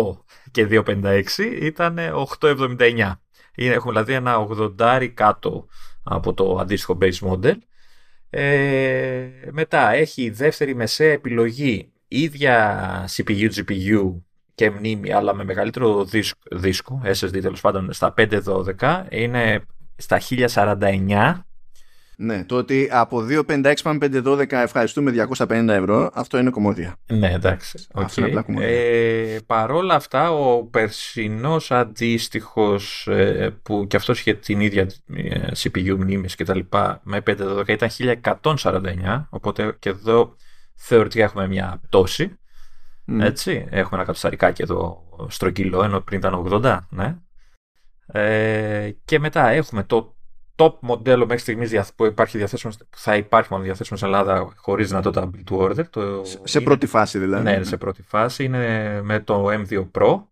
και 0.52 0.68
2,56 0.69 1.23
ήταν 1.61 1.98
8,79. 2.40 3.11
Έχουμε 3.56 3.91
δηλαδή 3.91 4.14
ένα 4.14 4.48
80 4.80 5.10
κάτω 5.14 5.68
από 6.03 6.34
το 6.34 6.57
αντίστοιχο 6.59 6.97
base 7.01 7.19
model. 7.30 7.55
Ε, 8.30 9.30
μετά 9.51 9.91
έχει 9.91 10.30
δεύτερη 10.30 10.76
μεσαία 10.76 11.11
επιλογή 11.11 11.91
ίδια 12.07 13.05
CPU, 13.15 13.49
GPU 13.55 14.15
και 14.55 14.69
μνήμη 14.69 15.13
αλλά 15.13 15.34
με 15.34 15.43
μεγαλύτερο 15.43 16.07
δίσκο, 16.51 17.01
SSD 17.05 17.41
τέλος 17.41 17.61
πάντων 17.61 17.93
στα 17.93 18.13
512 18.17 19.03
είναι 19.09 19.61
στα 19.95 20.21
1049 20.30 21.39
ναι, 22.22 22.44
το 22.46 22.56
ότι 22.56 22.90
από 22.91 23.26
2,56 23.30 23.74
πάμε 23.84 24.08
5,12 24.12 24.52
ευχαριστούμε 24.52 25.28
250 25.38 25.68
ευρώ, 25.68 26.10
αυτό 26.14 26.38
είναι 26.38 26.50
κομμόδια. 26.50 26.96
Ναι, 27.06 27.32
εντάξει. 27.32 27.88
Okay. 27.94 28.02
Αυτό 28.04 28.28
είναι 28.28 28.40
απλά 28.40 28.64
ε, 28.64 29.38
παρόλα 29.46 29.96
αυτά, 29.96 30.32
ο 30.32 30.64
περσινός 30.64 31.72
αντίστοιχος 31.72 33.08
ε, 33.08 33.58
που 33.64 33.88
και 33.88 33.96
αυτός 33.96 34.20
είχε 34.20 34.34
την 34.34 34.60
ίδια 34.60 34.88
ε, 35.16 35.52
CPU 35.58 35.96
μνήμης 35.98 36.36
και 36.36 36.44
τα 36.44 36.56
λοιπά 36.56 37.02
με 37.04 37.22
5,12 37.26 37.68
ήταν 37.68 37.90
1149, 38.44 39.26
οπότε 39.30 39.76
και 39.80 39.90
εδώ 39.90 40.36
θεωρητικά 40.76 41.24
έχουμε 41.24 41.48
μια 41.48 41.80
πτώση. 41.82 42.40
Mm. 43.08 43.20
Έτσι, 43.22 43.66
έχουμε 43.70 43.96
ένα 43.98 44.04
κατοσταρικάκι 44.04 44.62
εδώ 44.62 45.04
στρογγυλό, 45.28 45.84
ενώ 45.84 46.00
πριν 46.00 46.20
ήταν 46.20 46.46
80, 46.64 46.80
ναι. 46.90 47.16
Ε, 48.12 48.91
και 49.06 49.20
μετά 49.20 49.48
έχουμε 49.48 49.84
το 49.84 50.18
top 50.60 50.73
μοντέλο 50.80 51.26
μέχρι 51.26 51.41
στιγμής 51.41 51.91
που 51.95 52.06
υπάρχει 52.06 52.38
διαθέσιμος, 52.38 52.77
θα 52.95 53.15
υπάρχει 53.15 53.48
μόνο 53.52 53.64
διαθέσιμος 53.64 53.99
στην 53.99 54.14
Ελλάδα 54.14 54.53
χωρίς 54.56 54.88
δυνατότητα 54.88 55.30
build 55.34 55.52
to 55.52 55.57
order. 55.57 55.86
Το 55.90 56.22
σε 56.44 56.57
είναι, 56.57 56.68
πρώτη 56.68 56.86
φάση 56.86 57.19
δηλαδή. 57.19 57.44
Ναι, 57.44 57.64
σε 57.64 57.77
πρώτη 57.77 58.02
φάση. 58.02 58.44
Είναι 58.44 59.02
με 59.02 59.19
το 59.19 59.45
M2 59.49 59.88
Pro. 59.91 60.23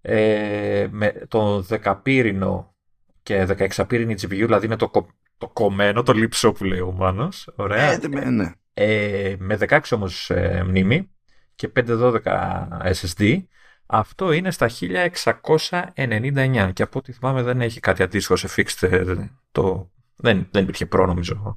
Ε, 0.00 0.86
με 0.90 1.12
το 1.28 1.66
10 1.82 1.96
πύρινο 2.02 2.74
και 3.22 3.46
16 3.76 3.84
πύρινη 3.86 4.14
GPU, 4.20 4.28
δηλαδή 4.28 4.66
είναι 4.66 4.76
το, 4.76 4.90
το 5.38 5.48
κομμένο, 5.48 6.02
το 6.02 6.12
λίψο 6.12 6.52
που 6.52 6.64
λέει 6.64 6.80
ο 6.80 6.92
Μάνος. 6.92 7.48
Ωραία. 7.56 7.92
Ε, 7.92 8.30
ναι. 8.30 8.52
ε, 8.74 9.34
με 9.38 9.58
16 9.68 9.80
όμως 9.90 10.30
ε, 10.30 10.64
μνήμη 10.66 11.10
και 11.54 11.72
512 11.86 12.18
SSD 12.82 13.42
αυτό 13.94 14.32
είναι 14.32 14.50
στα 14.50 14.70
1699 15.94 16.70
και 16.72 16.82
από 16.82 16.98
ό,τι 16.98 17.12
θυμάμαι 17.12 17.42
δεν 17.42 17.60
έχει 17.60 17.80
κάτι 17.80 18.02
αντίστοιχο 18.02 18.36
σε 18.36 18.48
fixed. 18.56 19.16
Ε, 19.52 19.60
το... 19.60 19.90
Δεν, 20.16 20.48
δεν 20.50 20.62
υπήρχε 20.62 20.86
προ 20.86 21.06
νομίζω 21.06 21.56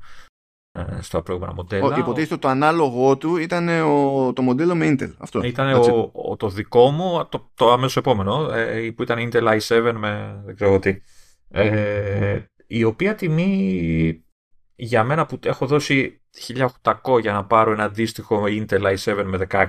ε, 0.72 1.02
στα 1.02 1.22
προηγούμενα 1.22 1.54
μοντέλα. 1.54 1.98
Υποτίθεται 1.98 2.38
το 2.38 2.48
ανάλογο 2.48 3.18
του 3.18 3.38
ήταν 3.38 3.68
ο, 3.68 4.34
το 4.34 4.42
μοντέλο 4.42 4.76
με 4.76 4.90
Intel. 4.90 5.12
Αυτό. 5.18 5.44
Ήταν 5.44 5.74
ο, 5.74 6.12
ο, 6.14 6.36
το 6.36 6.50
δικό 6.50 6.92
μου, 6.92 7.28
το, 7.30 7.52
το 7.54 7.72
άμεσο 7.72 8.00
επόμενο, 8.00 8.52
ε, 8.52 8.92
που 8.96 9.04
ήταν 9.04 9.30
Intel 9.30 9.60
i7 9.60 9.94
με 9.96 10.42
δεν 10.46 10.56
ξέρω 10.56 10.80
τι. 10.80 11.02
Ε, 11.50 12.40
η 12.68 12.84
οποία 12.84 13.16
τιμή 13.16 14.24
για 14.76 15.04
μένα 15.04 15.26
που 15.26 15.40
έχω 15.44 15.66
δώσει 15.66 16.22
1800 16.82 17.22
για 17.22 17.34
να 17.34 17.46
πάρω 17.46 17.72
ένα 17.72 17.84
αντίστοιχο 17.84 18.44
Intel 18.46 18.96
i7 18.96 19.24
με 19.26 19.48
16, 19.50 19.68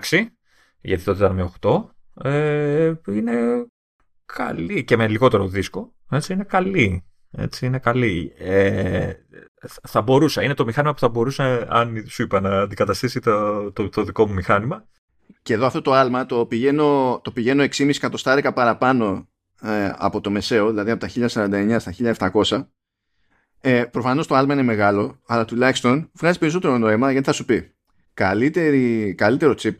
γιατί 0.81 1.05
τότε 1.05 1.19
ήταν 1.25 1.35
με 1.35 1.53
8, 1.61 1.85
ε, 2.25 2.93
είναι 3.09 3.67
καλή 4.25 4.85
και 4.85 4.97
με 4.97 5.09
λιγότερο 5.09 5.49
δίσκο. 5.49 5.95
Έτσι, 6.11 6.33
είναι 6.33 6.45
καλή. 6.45 7.05
Έτσι, 7.39 7.67
είναι 7.67 7.79
καλή. 7.79 8.33
Ε, 8.39 9.13
θα 9.83 10.03
μπορούσα, 10.03 10.43
είναι 10.43 10.55
το 10.55 10.65
μηχάνημα 10.65 10.93
που 10.93 10.99
θα 10.99 11.09
μπορούσα, 11.09 11.67
αν 11.69 12.05
σου 12.09 12.23
είπα, 12.23 12.41
να 12.41 12.61
αντικαταστήσει 12.61 13.21
το, 13.21 13.73
το, 13.73 13.89
το 13.89 14.03
δικό 14.03 14.27
μου 14.27 14.33
μηχάνημα. 14.33 14.87
Και 15.43 15.55
εδώ 15.55 15.67
αυτό 15.67 15.83
το 15.83 15.93
άλμα 15.93 16.27
το 16.27 16.47
πηγαίνω, 16.47 17.21
το 17.25 17.31
πηγαίνω 17.31 17.63
6,5 17.63 17.89
εκατοστάρικα 17.89 18.53
παραπάνω 18.53 19.29
ε, 19.63 19.93
από 19.97 20.21
το 20.21 20.31
μεσαίο, 20.31 20.69
δηλαδή 20.69 20.91
από 20.91 21.01
τα 21.01 21.11
1049 21.29 21.77
στα 21.79 22.31
1700. 22.49 22.67
Ε, 23.61 23.85
Προφανώς 23.85 24.27
το 24.27 24.35
άλμα 24.35 24.53
είναι 24.53 24.63
μεγάλο, 24.63 25.21
αλλά 25.27 25.45
τουλάχιστον 25.45 26.11
βγάζει 26.13 26.39
περισσότερο 26.39 26.79
νόημα 26.79 27.13
γιατί 27.13 27.27
θα 27.27 27.33
σου 27.33 27.45
πει 27.45 27.75
καλύτερη, 28.15 29.15
καλύτερο 29.15 29.55
chip 29.59 29.75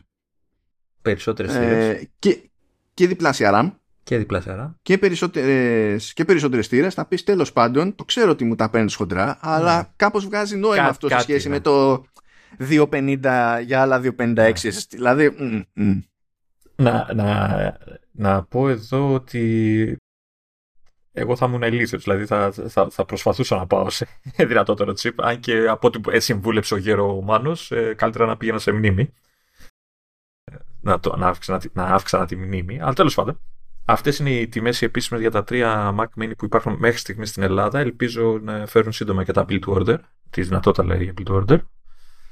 Περισσότερες 1.01 1.55
ε, 1.55 2.09
και, 2.19 2.49
και 2.93 3.07
διπλάσια 3.07 3.51
RAM. 3.53 3.71
Και 4.07 4.17
διπλάσια 4.17 4.65
RAM. 4.65 4.75
Και 4.81 4.97
περισσότερες 4.97 6.13
και 6.13 6.25
περισσότερες 6.25 6.67
θύρες. 6.67 6.93
Θα 6.93 7.05
πεις 7.05 7.23
τέλος 7.23 7.53
πάντων, 7.53 7.95
το 7.95 8.03
ξέρω 8.03 8.31
ότι 8.31 8.43
μου 8.45 8.55
τα 8.55 8.69
παίρνεις 8.69 8.95
χοντρά, 8.95 9.37
αλλά 9.41 9.77
ναι. 9.77 9.87
κάπως 9.95 10.25
βγάζει 10.25 10.55
νόημα 10.55 10.83
Κά, 10.83 10.89
αυτό 10.89 11.09
σε 11.09 11.19
σχέση 11.19 11.49
ναι. 11.49 11.53
με 11.53 11.59
το 11.59 12.05
250 12.69 13.19
για 13.65 13.81
άλλα 13.81 14.01
256. 14.03 14.13
Ναι. 14.15 14.53
Δηλαδή. 14.89 15.35
Να, 16.75 17.13
να, 17.13 17.77
να 18.11 18.43
πω 18.43 18.69
εδώ 18.69 19.13
ότι 19.13 19.97
εγώ 21.11 21.35
θα 21.35 21.45
ήμουν 21.45 21.61
ηλίθιος, 21.61 22.03
δηλαδή 22.03 22.25
θα, 22.25 22.51
θα, 22.67 22.87
θα 22.89 23.05
προσπαθούσα 23.05 23.55
να 23.55 23.67
πάω 23.67 23.89
σε 23.89 24.07
δυνατότερο 24.49 24.93
τσίπ, 24.93 25.21
αν 25.21 25.39
και 25.39 25.67
από 25.67 25.87
ό,τι 25.87 26.19
συμβούλεψε 26.19 26.73
ο 26.73 26.77
γέρο 26.77 27.21
Μάνος, 27.21 27.71
ε, 27.71 27.93
καλύτερα 27.93 28.25
να 28.25 28.37
πήγαινα 28.37 28.59
σε 28.59 28.71
μνήμη 28.71 29.13
να, 30.81 30.99
το, 30.99 31.15
να, 31.15 31.27
αύξανα, 31.27 31.61
να 31.73 31.83
αύξανα 31.83 32.25
τη 32.25 32.35
μνήμη. 32.35 32.81
Αλλά 32.81 32.93
τέλος 32.93 33.15
πάντων, 33.15 33.39
αυτές 33.87 34.17
είναι 34.17 34.29
οι 34.29 34.47
τιμές 34.47 34.81
οι 34.81 34.85
επίσημες 34.85 35.21
για 35.21 35.31
τα 35.31 35.43
τρία 35.43 35.95
Mac 35.99 36.23
Mini 36.23 36.31
που 36.37 36.45
υπάρχουν 36.45 36.75
μέχρι 36.79 36.97
στιγμής 36.97 37.29
στην 37.29 37.43
Ελλάδα. 37.43 37.79
Ελπίζω 37.79 38.39
να 38.43 38.65
φέρουν 38.67 38.91
σύντομα 38.91 39.23
και 39.23 39.31
τα 39.31 39.45
Build 39.49 39.59
to 39.59 39.73
Order. 39.73 39.97
Τη 40.29 40.41
δυνατότητα 40.41 40.83
λέει 40.83 41.03
για 41.03 41.13
Build 41.17 41.31
to 41.31 41.43
Order. 41.43 41.57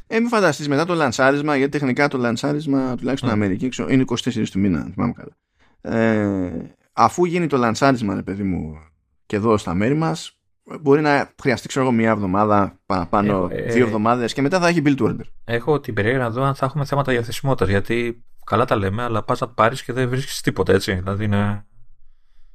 Ε, 0.07 0.19
μην 0.19 0.29
φανταστείς 0.29 0.67
μετά 0.67 0.85
το 0.85 0.93
λανσάρισμα, 0.93 1.55
γιατί 1.55 1.71
τεχνικά 1.71 2.07
το 2.07 2.17
λανσάρισμα 2.17 2.95
τουλάχιστον 2.95 3.29
στην 3.29 3.41
Αμερική 3.41 3.69
είναι 3.89 4.03
24 4.07 4.47
του 4.51 4.59
μήνα, 4.59 4.89
θυμάμαι 4.93 5.13
καλά. 5.13 5.37
Ε, 5.81 6.75
αφού 6.93 7.25
γίνει 7.25 7.47
το 7.47 7.57
λανσάρισμα, 7.57 8.15
ρε 8.15 8.23
παιδί 8.23 8.43
μου, 8.43 8.77
και 9.25 9.35
εδώ 9.35 9.57
στα 9.57 9.73
μέρη 9.73 9.93
μας, 9.93 10.39
μπορεί 10.81 11.01
να 11.01 11.29
χρειαστεί 11.41 11.67
ξέρω 11.67 11.85
εγώ 11.85 11.93
μία 11.93 12.09
εβδομάδα 12.09 12.79
παραπάνω, 12.85 13.47
ε, 13.51 13.71
δύο 13.71 13.85
εβδομάδες 13.85 14.33
και 14.33 14.41
μετά 14.41 14.59
θα 14.59 14.67
έχει 14.67 14.81
build 14.85 14.97
order. 14.97 15.25
Έχω 15.43 15.79
την 15.79 15.93
περίεργα 15.93 16.19
να 16.19 16.29
δω 16.29 16.43
αν 16.43 16.55
θα 16.55 16.65
έχουμε 16.65 16.85
θέματα 16.85 17.11
διαθεσιμότητας 17.11 17.69
γιατί 17.69 18.23
καλά 18.45 18.65
τα 18.65 18.75
λέμε, 18.75 19.03
αλλά 19.03 19.23
πας 19.23 19.39
να 19.39 19.47
πάρεις 19.47 19.83
και 19.83 19.93
δεν 19.93 20.09
βρίσκεις 20.09 20.41
τίποτα 20.41 20.73
έτσι. 20.73 20.93
Δηλαδή 20.93 21.23
είναι 21.23 21.65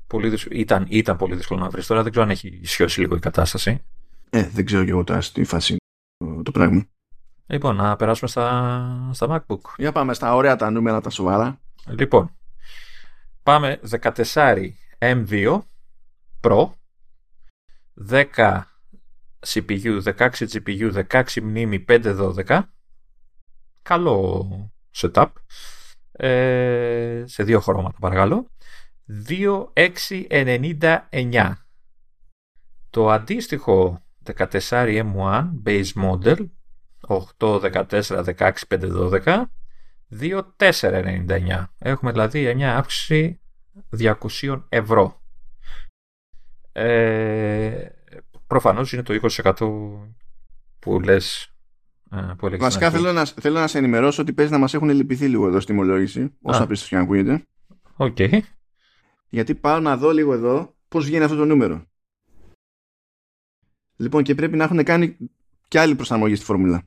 πολύ 0.06 0.38
ήταν, 0.50 0.86
ήταν 0.88 1.16
πολύ 1.16 1.34
δύσκολο 1.34 1.60
να 1.60 1.68
βρεις. 1.68 1.86
Τώρα 1.86 2.02
δεν 2.02 2.10
ξέρω 2.10 2.26
αν 2.26 2.30
έχει 2.30 2.58
ισιώσει 2.62 3.00
λίγο 3.00 3.16
η 3.16 3.18
κατάσταση. 3.18 3.84
Ε, 4.30 4.48
δεν 4.48 4.64
ξέρω 4.64 4.84
και 4.84 4.90
εγώ 4.90 5.04
τώρα 5.04 5.20
στη 5.20 5.44
φάση 5.44 5.76
το, 6.16 6.42
το 6.42 6.50
πράγμα. 6.50 6.86
Λοιπόν, 7.46 7.76
να 7.76 7.96
περάσουμε 7.96 8.30
στα, 8.30 9.10
στα 9.12 9.26
MacBook. 9.30 9.60
Για 9.76 9.92
πάμε 9.92 10.14
στα 10.14 10.34
ωραία 10.34 10.56
τα 10.56 10.70
νούμερα, 10.70 11.00
τα 11.00 11.10
σοβαρά. 11.10 11.60
Λοιπόν, 11.88 12.36
πάμε 13.42 13.80
14 13.90 14.68
M2 14.98 15.60
Pro 16.40 16.70
10 18.08 18.60
CPU, 19.46 20.02
16 20.02 20.30
GPU, 20.30 21.04
16 21.08 21.40
μνήμη, 21.42 21.84
512. 21.88 22.62
Καλό 23.82 24.46
setup. 24.96 25.26
Ε, 26.22 27.22
σε 27.26 27.42
δύο 27.42 27.60
χρώματα 27.60 27.98
παρακαλώ. 28.00 28.50
2699. 29.28 31.52
Το 32.90 33.10
αντίστοιχο 33.10 34.04
14 34.36 34.60
M1 34.70 35.50
base 35.64 35.92
model 35.94 36.46
8, 37.38 37.38
14, 37.38 38.24
16, 38.36 38.52
5, 38.68 39.22
12 39.24 39.42
2,499. 40.20 41.64
Έχουμε 41.78 42.10
δηλαδή 42.10 42.54
μια 42.54 42.76
αύξηση 42.76 43.40
200 43.98 44.62
ευρώ. 44.68 45.22
Ε, 46.72 47.88
προφανώς 48.46 48.92
είναι 48.92 49.02
το 49.02 49.18
20% 49.22 49.54
που 50.78 51.00
λες 51.00 51.44
ε, 51.44 51.49
που 52.10 52.50
Βασικά 52.58 52.90
θέλω 52.90 53.12
να, 53.12 53.24
θέλω 53.24 53.58
να 53.58 53.66
σε 53.66 53.78
ενημερώσω 53.78 54.22
ότι 54.22 54.32
παίζει 54.32 54.52
να 54.52 54.58
μας 54.58 54.74
έχουν 54.74 54.88
λυπηθεί 54.88 55.28
λίγο 55.28 55.46
εδώ 55.46 55.60
στη 55.60 55.72
τιμολόγηση 55.72 56.32
όσο 56.42 56.62
απίστευτο 56.62 56.88
και 56.88 56.96
να 56.96 57.02
ακούγεται. 57.02 57.46
Οκ. 57.96 58.16
Γιατί 59.28 59.54
πάω 59.54 59.80
να 59.80 59.96
δω 59.96 60.10
λίγο 60.10 60.32
εδώ 60.32 60.74
πώς 60.88 61.04
βγαίνει 61.04 61.24
αυτό 61.24 61.36
το 61.36 61.44
νούμερο. 61.44 61.84
Λοιπόν 63.96 64.22
και 64.22 64.34
πρέπει 64.34 64.56
να 64.56 64.64
έχουν 64.64 64.84
κάνει 64.84 65.16
και 65.68 65.80
άλλη 65.80 65.94
προσαρμογή 65.94 66.34
στη 66.34 66.44
φόρμουλα. 66.44 66.82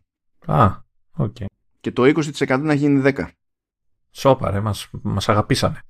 Α, 0.46 0.72
OK. 1.12 1.36
Okay. 1.40 1.46
Και 1.80 1.92
το 1.92 2.04
20% 2.04 2.60
να 2.60 2.74
γίνει 2.74 3.02
10. 3.06 3.28
Σώπα 4.12 4.52
ρε, 4.52 4.60
μας, 4.60 4.90
μας 5.02 5.30
αγαπήσανε. 5.30 5.82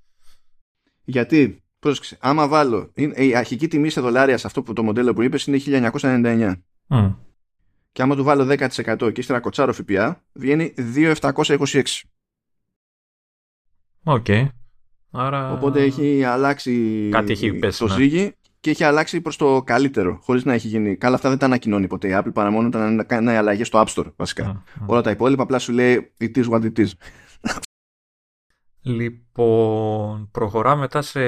Γιατί, 1.03 1.63
πρόσεξε, 1.79 2.17
άμα 2.21 2.47
βάλω, 2.47 2.91
η 3.15 3.35
αρχική 3.35 3.67
τιμή 3.67 3.89
σε 3.89 4.01
δολάρια 4.01 4.37
σε 4.37 4.47
αυτό 4.47 4.63
που 4.63 4.73
το 4.73 4.83
μοντέλο 4.83 5.13
που 5.13 5.21
είπες 5.21 5.45
είναι 5.45 5.59
1999. 5.91 6.53
Mm. 6.87 7.15
Και 7.93 8.01
άμα 8.01 8.15
του 8.15 8.23
βάλω 8.23 8.47
10% 8.49 9.13
και 9.13 9.19
ύστερα 9.19 9.39
κοτσάρω 9.39 9.73
ΦΠΑ, 9.73 10.23
βγαίνει 10.33 10.73
2.726. 10.95 11.81
OK. 14.03 14.25
Okay. 14.27 14.47
Άρα... 15.11 15.51
Οπότε 15.51 15.81
έχει 15.81 16.23
αλλάξει 16.23 17.09
Κάτι 17.11 17.31
έχει 17.31 17.53
πέσει, 17.53 17.79
το 17.79 17.87
ναι. 17.87 17.93
ζύγι 17.93 18.35
και 18.59 18.69
έχει 18.69 18.83
αλλάξει 18.83 19.21
προς 19.21 19.35
το 19.35 19.63
καλύτερο, 19.63 20.19
χωρίς 20.21 20.45
να 20.45 20.53
έχει 20.53 20.67
γίνει. 20.67 20.95
Καλά, 20.95 21.15
αυτά 21.15 21.29
δεν 21.29 21.37
τα 21.37 21.45
ανακοινώνει 21.45 21.87
ποτέ 21.87 22.07
η 22.07 22.11
Apple 22.15 22.33
παρά 22.33 22.49
μόνο 22.49 22.67
όταν 22.67 23.05
κάνει 23.05 23.29
αλλαγή 23.29 23.63
στο 23.63 23.83
App 23.85 23.93
Store, 23.93 24.13
βασικά. 24.15 24.63
Mm, 24.65 24.85
Όλα 24.85 25.01
τα 25.01 25.11
υπόλοιπα 25.11 25.43
απλά 25.43 25.59
σου 25.59 25.71
λέει 25.71 26.13
it 26.19 26.31
is 26.35 26.49
what 26.49 26.61
it 26.61 26.79
is. 26.79 26.89
Λοιπόν, 28.81 30.29
προχωράμε 30.31 30.81
μετά 30.81 31.01
σε 31.01 31.19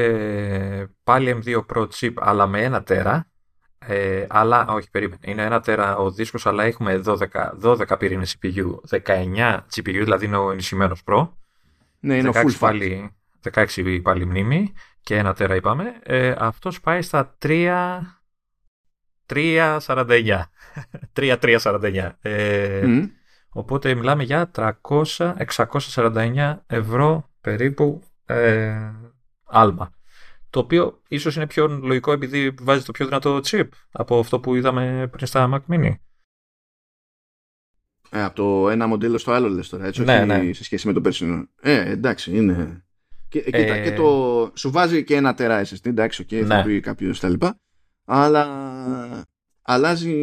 πάλι 1.03 1.41
M2 1.43 1.65
Pro 1.73 1.87
chip, 1.87 2.13
αλλά 2.15 2.47
με 2.47 2.63
ένα 2.63 2.83
τέρα. 2.83 3.29
Ε, 3.87 4.25
αλλά, 4.29 4.67
όχι, 4.67 4.89
περίμενε. 4.89 5.19
Είναι 5.25 5.43
ένα 5.43 5.59
τέρα 5.59 5.97
ο 5.97 6.11
δίσκος, 6.11 6.45
αλλά 6.45 6.63
έχουμε 6.63 7.01
12, 7.05 7.15
12 7.63 7.99
πυρήνες 7.99 8.37
CPU, 8.41 8.65
19 8.89 9.59
GPU, 9.75 10.01
δηλαδή 10.03 10.25
είναι 10.25 10.37
ο 10.37 10.51
ενισχυμένος 10.51 11.01
Pro. 11.05 11.29
Ναι, 11.99 12.17
είναι 12.17 12.29
16 12.33 12.37
full 12.37 12.55
πάλι, 12.59 13.15
16 13.53 13.99
πάλι 14.03 14.25
μνήμη 14.25 14.73
και 15.01 15.17
ένα 15.17 15.33
τέρα 15.33 15.55
είπαμε. 15.55 15.99
Ε, 16.03 16.35
αυτός 16.37 16.81
πάει 16.81 17.01
στα 17.01 17.37
3... 17.45 17.99
3,49. 19.27 20.41
3,349. 21.13 22.11
Ε, 22.21 22.81
mm. 22.85 23.09
Οπότε 23.49 23.93
μιλάμε 23.93 24.23
για 24.23 24.51
300, 24.55 25.33
649 25.55 26.55
ευρώ 26.67 27.29
περίπου 27.41 28.01
ε, 28.25 28.91
άλμα. 29.45 29.94
Το 30.55 30.61
οποίο 30.61 31.01
ίσως 31.07 31.35
είναι 31.35 31.47
πιο 31.47 31.67
λογικό 31.67 32.11
επειδή 32.11 32.53
βάζει 32.61 32.83
το 32.83 32.91
πιο 32.91 33.05
δυνατό 33.05 33.39
chip 33.43 33.67
από 33.91 34.19
αυτό 34.19 34.39
που 34.39 34.55
είδαμε 34.55 35.07
πριν 35.11 35.27
στα 35.27 35.49
Mac 35.53 35.73
Mini. 35.73 35.93
Ε, 38.09 38.23
από 38.23 38.35
το 38.35 38.69
ένα 38.69 38.87
μοντέλο 38.87 39.17
στο 39.17 39.31
άλλο 39.31 39.49
λες 39.49 39.69
τώρα, 39.69 39.85
έτσι, 39.85 40.03
ναι, 40.03 40.17
όχι 40.17 40.25
ναι. 40.25 40.53
σε 40.53 40.63
σχέση 40.63 40.87
με 40.87 40.93
το 40.93 41.01
περσινό. 41.01 41.47
Ε, 41.61 41.91
εντάξει, 41.91 42.35
είναι... 42.35 42.85
Και, 43.29 43.39
ε... 43.39 43.61
κοίτα, 43.61 43.81
και 43.81 43.93
το... 43.93 44.51
Σου 44.55 44.71
βάζει 44.71 45.03
και 45.03 45.15
ένα 45.15 45.33
τερά 45.33 45.65
SSD, 45.65 45.85
εντάξει, 45.85 46.25
okay, 46.27 46.41
ναι. 46.41 46.45
θα 46.45 46.63
πει 46.63 46.79
κάποιος 46.79 47.19
τα 47.19 47.29
λοιπά, 47.29 47.59
αλλά 48.05 48.47
αλλάζει, 49.61 50.15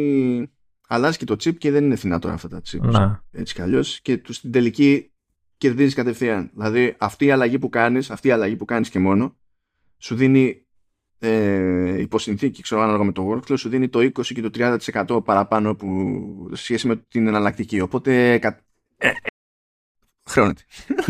αλλάζει 0.88 1.18
και 1.18 1.24
το 1.24 1.34
chip 1.34 1.56
και 1.56 1.70
δεν 1.70 1.84
είναι 1.84 1.96
φθηνά 1.96 2.18
τώρα 2.18 2.34
αυτά 2.34 2.48
τα 2.48 2.60
chip. 2.70 2.80
Ναι. 2.80 3.20
Έτσι 3.30 3.54
κι 3.54 3.62
αλλιώς. 3.62 4.00
Και 4.00 4.22
στην 4.28 4.52
τελική 4.52 5.12
κερδίζεις 5.56 5.94
κατευθείαν. 5.94 6.50
Δηλαδή 6.54 6.94
αυτή 6.98 7.24
η 7.24 7.30
αλλαγή 7.30 7.59
που 7.59 7.68
κάνεις, 7.68 8.10
αυτή 8.10 8.28
η 8.28 8.30
αλλαγή 8.30 8.56
που 8.56 8.64
κάνεις 8.64 8.88
και 8.88 8.98
μόνο, 8.98 9.36
σου 10.02 10.14
δίνει 10.14 10.66
ε, 11.18 12.00
υποσυνθήκη, 12.00 12.62
ξέρω 12.62 12.80
ανάλογα 12.82 13.04
με 13.04 13.12
το 13.12 13.30
workflow, 13.30 13.58
σου 13.58 13.68
δίνει 13.68 13.88
το 13.88 13.98
20 13.98 14.24
και 14.24 14.40
το 14.40 14.78
30% 15.08 15.24
παραπάνω 15.24 15.74
που, 15.74 15.88
σε 16.52 16.62
σχέση 16.62 16.86
με 16.86 16.96
την 16.96 17.26
εναλλακτική. 17.26 17.80
Οπότε 17.80 18.32
ε, 18.96 19.10
χρεώνεται. 20.30 20.62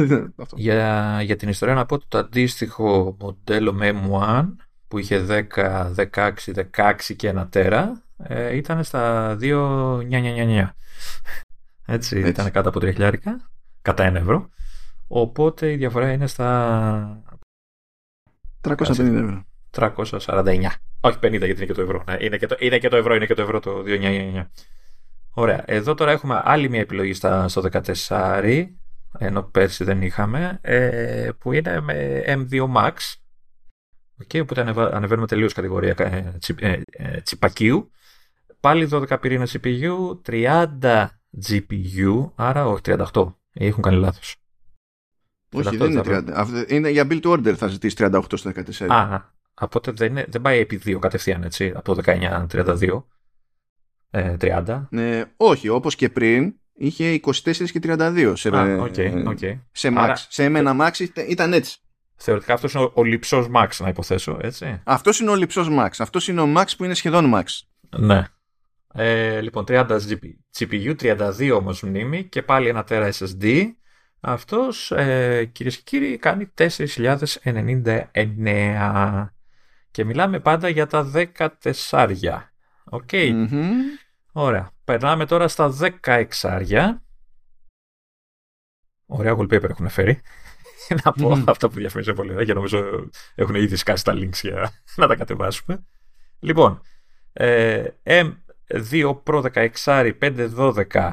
για, 0.55 1.19
για 1.23 1.37
την 1.37 1.49
ιστορία 1.49 1.75
να 1.75 1.87
πω 1.87 1.95
ότι 1.95 2.05
το 2.09 2.19
αντίστοιχο 2.19 3.17
μοντέλο 3.21 3.73
με 3.73 4.03
M1 4.11 4.55
που 4.89 4.99
είχε 4.99 5.27
10, 5.57 5.95
16, 6.13 6.33
16 6.77 6.95
και 7.17 7.29
ένα 7.29 7.49
τέρα 7.49 8.03
ε, 8.17 8.57
ήταν 8.57 8.85
στα 8.85 9.37
2.999. 9.41 10.69
Έτσι, 11.87 12.17
Έτσι, 12.17 12.21
ήταν 12.21 12.51
κάτω 12.51 12.69
από 12.69 12.79
3 12.79 12.93
χιλιάρικα 12.93 13.51
κατά 13.83 14.11
1 14.11 14.15
ευρώ. 14.15 14.49
Οπότε 15.09 15.73
η 15.73 15.77
διαφορά 15.77 16.13
είναι 16.13 16.27
στα 16.27 17.23
350 18.63 18.99
ευρώ. 18.99 19.45
349. 19.71 20.69
Όχι 21.01 21.19
50 21.23 21.31
γιατί 21.31 21.47
είναι 21.47 21.65
και 21.65 21.73
το 21.73 21.83
ευρώ. 21.83 22.05
Ναι, 22.07 22.17
είναι, 22.21 22.37
και 22.37 22.47
το, 22.47 22.57
είναι 22.59 22.79
και 22.79 22.89
το 22.89 22.97
ευρώ, 22.97 23.15
είναι 23.15 23.27
και 23.27 23.35
το 23.35 23.43
ευρώ 23.43 23.61
το 23.61 23.83
299. 23.87 24.47
Ωραία. 25.31 25.63
Εδώ 25.67 25.95
τώρα 25.95 26.11
έχουμε 26.11 26.41
άλλη 26.45 26.69
μια 26.69 26.81
επιλογή 26.81 27.13
στα, 27.13 27.49
στο 27.49 27.63
14, 28.09 28.67
ενώ 29.19 29.43
πέρσι 29.43 29.85
δεν 29.85 30.03
είχαμε, 30.03 30.59
ε, 30.61 31.31
που 31.39 31.53
είναι 31.53 31.81
με 31.81 32.25
M2 32.27 32.73
Max. 32.73 32.93
Okay, 34.23 34.41
οπότε 34.43 34.61
ανεβαίνουμε 34.93 35.27
τελείως 35.27 35.53
κατηγορία 35.53 35.95
ε, 35.99 36.39
ε, 36.59 36.81
ε, 36.91 37.21
τσιπακίου. 37.21 37.91
Πάλι 38.61 38.89
12 38.93 39.21
πυρήνα 39.21 39.47
CPU, 39.47 40.21
30 40.27 41.07
GPU, 41.49 42.31
άρα 42.35 42.67
όχι 42.67 42.81
38. 42.85 43.35
Έχουν 43.53 43.83
κάνει 43.83 43.97
λάθος. 43.97 44.42
Όχι, 45.53 45.77
δεν 45.77 45.91
είναι 45.91 46.03
30. 46.05 46.65
Είναι 46.69 46.91
για 46.91 47.07
build 47.11 47.23
order 47.23 47.53
θα 47.53 47.67
ζητήσει 47.67 47.97
38 47.99 48.23
στο 48.35 48.51
14. 48.79 48.87
Α, 48.89 49.19
οπότε 49.61 49.91
δεν, 49.93 50.11
είναι, 50.11 50.27
δεν 50.29 50.41
πάει 50.41 50.59
επί 50.59 50.81
2 50.85 50.99
κατευθείαν, 50.99 51.43
έτσι, 51.43 51.73
από 51.75 51.95
το 51.95 52.03
19-32. 52.07 53.03
Ε, 54.11 54.37
30. 54.41 54.87
Ναι, 54.91 55.25
όχι, 55.37 55.69
όπως 55.69 55.95
και 55.95 56.09
πριν 56.09 56.55
είχε 56.75 57.21
24 57.25 57.31
και 57.53 57.81
32 57.83 58.33
σε, 58.37 58.49
Α, 58.49 58.89
okay, 58.91 59.27
okay. 59.27 59.59
σε 59.73 59.89
Max. 59.89 59.97
Άρα, 59.97 60.17
σε 60.17 60.45
εμένα 60.45 60.77
Max 60.81 61.07
ήταν 61.29 61.53
έτσι. 61.53 61.79
Θεωρητικά 62.17 62.55
αυτός 62.55 62.75
είναι 62.75 62.83
ο, 62.83 62.93
ο 62.95 63.05
λειψός 63.05 63.49
Max 63.55 63.69
να 63.79 63.89
υποθέσω, 63.89 64.39
έτσι. 64.41 64.81
Αυτός 64.85 65.21
είναι 65.21 65.31
ο 65.31 65.35
λειψός 65.35 65.69
Max. 65.71 65.91
Αυτός 65.99 66.29
είναι 66.29 66.41
ο 66.41 66.49
Max 66.57 66.67
που 66.77 66.85
είναι 66.85 66.95
σχεδόν 66.95 67.33
Max. 67.35 67.45
Ναι. 67.99 68.27
Ε, 68.95 69.41
λοιπόν, 69.41 69.65
30 69.69 69.99
GPU, 70.59 70.95
32 71.01 71.51
όμως 71.55 71.83
μνήμη 71.83 72.25
και 72.25 72.43
πάλι 72.43 72.69
ένα 72.69 72.85
τέρα 72.85 73.13
SSD. 73.13 73.67
Αυτός, 74.25 74.91
ε, 74.91 75.45
κυρίες 75.53 75.77
και 75.77 75.83
κύριοι, 75.85 76.17
κάνει 76.17 76.47
4.099. 76.47 79.35
Και 79.91 80.05
μιλάμε 80.05 80.41
πάντα 80.41 80.69
για 80.69 80.87
τα 80.87 81.03
14. 81.03 82.53
OK. 82.85 83.09
Okay. 83.13 83.47
Ωραία. 84.33 84.71
Περνάμε 84.85 85.27
τώρα 85.27 85.49
στα 85.49 85.71
16. 85.71 87.01
Ωραία 89.07 89.37
wallpaper 89.37 89.71
έχουν 89.71 89.89
φέρει. 89.89 90.21
να 91.05 91.13
πω 91.13 91.33
mm. 91.33 91.45
αυτά 91.47 91.69
που 91.69 91.75
διαφημίζω 91.75 92.13
πολύ 92.13 92.45
και 92.45 92.55
νομίζω 92.55 93.09
έχουν 93.35 93.55
ήδη 93.55 93.77
σκάσει 93.77 94.05
τα 94.05 94.13
links 94.13 94.41
για 94.43 94.73
να 94.97 95.07
τα 95.07 95.17
κατεβάσουμε. 95.17 95.85
Λοιπόν, 96.41 96.81
ε, 97.33 97.85
M2 98.05 99.19
Pro 99.25 99.69
16 99.85 100.13
512 100.21 101.13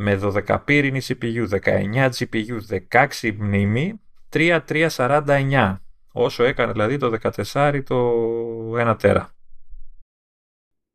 με 0.00 0.18
12 0.22 0.58
πύρινη 0.64 1.00
CPU, 1.02 1.48
19 1.62 2.10
GPU, 2.10 2.58
16 2.90 3.32
μνήμη, 3.36 4.00
3349. 4.28 5.76
Όσο 6.12 6.44
έκανε 6.44 6.72
δηλαδή 6.72 6.96
το 6.96 7.18
14 7.52 7.82
το 7.84 8.90
1 8.92 8.96
τέρα. 8.98 9.30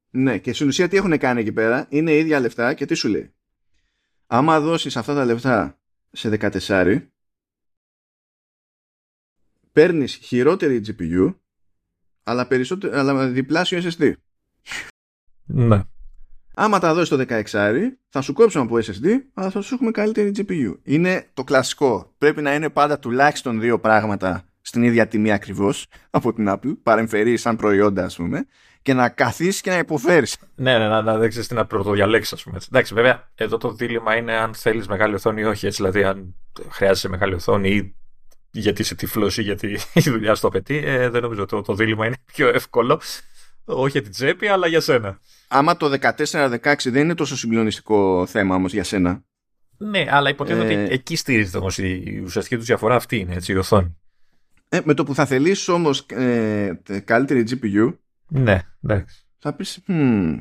Ναι, 0.09 0.37
και 0.37 0.53
στην 0.53 0.67
ουσία 0.67 0.87
τι 0.87 0.97
έχουν 0.97 1.17
κάνει 1.17 1.41
εκεί 1.41 1.51
πέρα, 1.51 1.87
είναι 1.89 2.13
ίδια 2.13 2.39
λεφτά 2.39 2.73
και 2.73 2.85
τι 2.85 2.93
σου 2.93 3.07
λέει; 3.07 3.33
Άμα 4.27 4.59
δώσεις 4.59 4.97
αυτά 4.97 5.13
τα 5.13 5.25
λεφτά 5.25 5.79
σε 6.11 6.29
14, 6.29 7.07
παίρνεις 9.71 10.15
χειρότερη 10.15 10.81
GPU, 10.87 11.35
αλλά, 12.23 12.47
περισσότερο, 12.47 12.97
αλλά 12.97 13.27
διπλάσιο 13.27 13.81
SSD. 13.83 14.13
Ναι. 15.45 15.83
Άμα 16.55 16.79
τα 16.79 16.93
δώσεις 16.93 17.09
το 17.09 17.25
16 17.29 17.43
θα 18.09 18.21
σου 18.21 18.33
κόψουμε 18.33 18.63
από 18.63 18.75
SSD, 18.75 19.07
αλλά 19.33 19.49
θα 19.49 19.61
σου 19.61 19.73
έχουμε 19.73 19.91
καλύτερη 19.91 20.31
GPU. 20.35 20.73
Είναι 20.83 21.27
το 21.33 21.43
κλασικό. 21.43 22.13
Πρέπει 22.17 22.41
να 22.41 22.53
είναι 22.53 22.69
πάντα 22.69 22.99
τουλάχιστον 22.99 23.59
δύο 23.59 23.79
πράγματα 23.79 24.43
στην 24.61 24.83
ίδια 24.83 25.07
τιμή 25.07 25.31
ακριβώς 25.31 25.87
από 26.09 26.33
την 26.33 26.45
Apple, 26.49 26.77
παρεμφερείς 26.83 27.41
σαν 27.41 27.55
προϊόντα, 27.55 28.05
ας 28.05 28.15
πούμε, 28.15 28.45
και 28.81 28.93
να 28.93 29.09
καθίσεις 29.09 29.61
και 29.61 29.69
να 29.69 29.77
υποφέρεις. 29.77 30.37
Ναι, 30.55 30.77
ναι, 30.77 30.87
να, 30.87 31.01
να 31.01 31.17
δεν 31.17 31.29
ξέρει 31.29 31.45
τι 31.45 31.53
να 31.53 31.65
πρωτοδιαλέξεις, 31.65 32.33
ας 32.33 32.43
πούμε. 32.43 32.59
Εντάξει, 32.67 32.93
βέβαια, 32.93 33.29
εδώ 33.35 33.57
το 33.57 33.71
δίλημα 33.71 34.15
είναι 34.15 34.33
αν 34.33 34.53
θέλεις 34.53 34.87
μεγάλη 34.87 35.13
οθόνη 35.13 35.41
ή 35.41 35.43
όχι. 35.43 35.65
Έτσι, 35.65 35.77
δηλαδή, 35.77 36.03
αν 36.03 36.35
χρειάζεσαι 36.69 37.09
μεγάλη 37.09 37.33
οθόνη 37.33 37.69
ή 37.69 37.95
γιατί 38.51 38.81
είσαι 38.81 38.95
τυφλός 38.95 39.37
ή 39.37 39.41
γιατί 39.41 39.79
η 39.93 40.01
δουλειά 40.01 40.35
στο 40.35 40.47
απαιτεί, 40.47 40.81
ε, 40.85 41.09
δεν 41.09 41.21
νομίζω 41.21 41.45
το, 41.45 41.61
το 41.61 41.73
δίλημα 41.73 42.05
είναι 42.05 42.17
πιο 42.33 42.47
εύκολο. 42.47 43.01
Όχι 43.65 43.91
για 43.91 44.01
την 44.01 44.11
τσέπη, 44.11 44.47
αλλά 44.47 44.67
για 44.67 44.81
σένα. 44.81 45.19
Άμα 45.53 45.77
το 45.77 45.97
14-16 46.25 46.57
δεν 46.83 47.03
είναι 47.03 47.15
τόσο 47.15 47.37
συγκλονιστικό 47.37 48.25
θέμα 48.25 48.55
όμως 48.55 48.73
για 48.73 48.83
σένα. 48.83 49.23
Ναι, 49.77 50.05
αλλά 50.09 50.29
υποτίθεται 50.29 50.73
Ε, 50.73 50.83
ότι 50.83 50.93
εκεί 50.93 51.15
στηρίζεται 51.15 51.57
όμως 51.57 51.77
η 51.77 52.21
ουσιαστική 52.25 52.55
τους 52.57 52.65
διαφορά 52.65 52.95
αυτή 52.95 53.17
είναι, 53.17 53.33
έτσι, 53.35 53.51
η 53.51 53.55
οθόνη. 53.55 53.97
Ε, 54.69 54.79
με 54.83 54.93
το 54.93 55.03
που 55.03 55.15
θα 55.15 55.25
θελήσεις 55.25 55.67
όμως 55.67 55.99
ε, 56.09 56.71
καλύτερη 57.05 57.43
GPU 57.49 57.93
Ναι, 58.27 58.59
εντάξει. 58.83 59.25
θα 59.37 59.53
πεις 59.53 59.79
«Μμμ». 59.85 60.37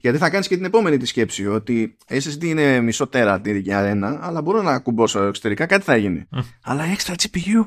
γιατί 0.00 0.18
θα 0.18 0.30
κάνεις 0.30 0.48
και 0.48 0.56
την 0.56 0.64
επόμενη 0.64 0.96
τη 0.96 1.06
σκέψη 1.06 1.46
ότι 1.46 1.96
SSD 2.08 2.42
είναι 2.44 2.80
μισό 2.80 3.06
τέρα 3.06 3.32
αντί 3.32 3.58
για 3.58 3.80
ένα 3.80 4.18
αλλά 4.22 4.42
μπορώ 4.42 4.62
να 4.62 4.78
κουμπώσω 4.78 5.22
εξωτερικά 5.22 5.66
κάτι 5.66 5.84
θα 5.84 5.96
γίνει 5.96 6.26
Μμ. 6.30 6.38
αλλά 6.62 6.84
extra 6.96 7.14
GPU 7.14 7.64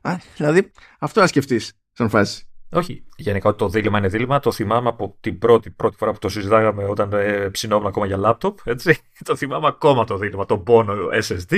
Α, 0.00 0.16
δηλαδή 0.36 0.70
αυτό 0.98 1.20
να 1.20 1.26
σκεφτείς 1.26 1.72
σαν 1.92 2.08
φάση 2.08 2.44
Όχι, 2.74 3.04
γενικά 3.16 3.48
ότι 3.48 3.58
το 3.58 3.68
δίλημα 3.68 3.98
είναι 3.98 4.08
δίλημα. 4.08 4.40
Το 4.40 4.52
θυμάμαι 4.52 4.88
από 4.88 5.16
την 5.20 5.38
πρώτη, 5.38 5.70
πρώτη 5.70 5.96
φορά 5.96 6.12
που 6.12 6.18
το 6.18 6.28
συζητάγαμε 6.28 6.84
όταν 6.84 7.12
ε, 7.12 7.48
ψινόμουν 7.48 7.86
ακόμα 7.86 8.06
για 8.06 8.16
λάπτοπ. 8.16 8.58
Έτσι. 8.64 8.98
Το 9.24 9.36
θυμάμαι 9.36 9.66
ακόμα 9.66 10.04
το 10.04 10.16
δίλημα. 10.16 10.46
Το 10.46 10.58
πόνο 10.58 10.94
SSD 11.12 11.56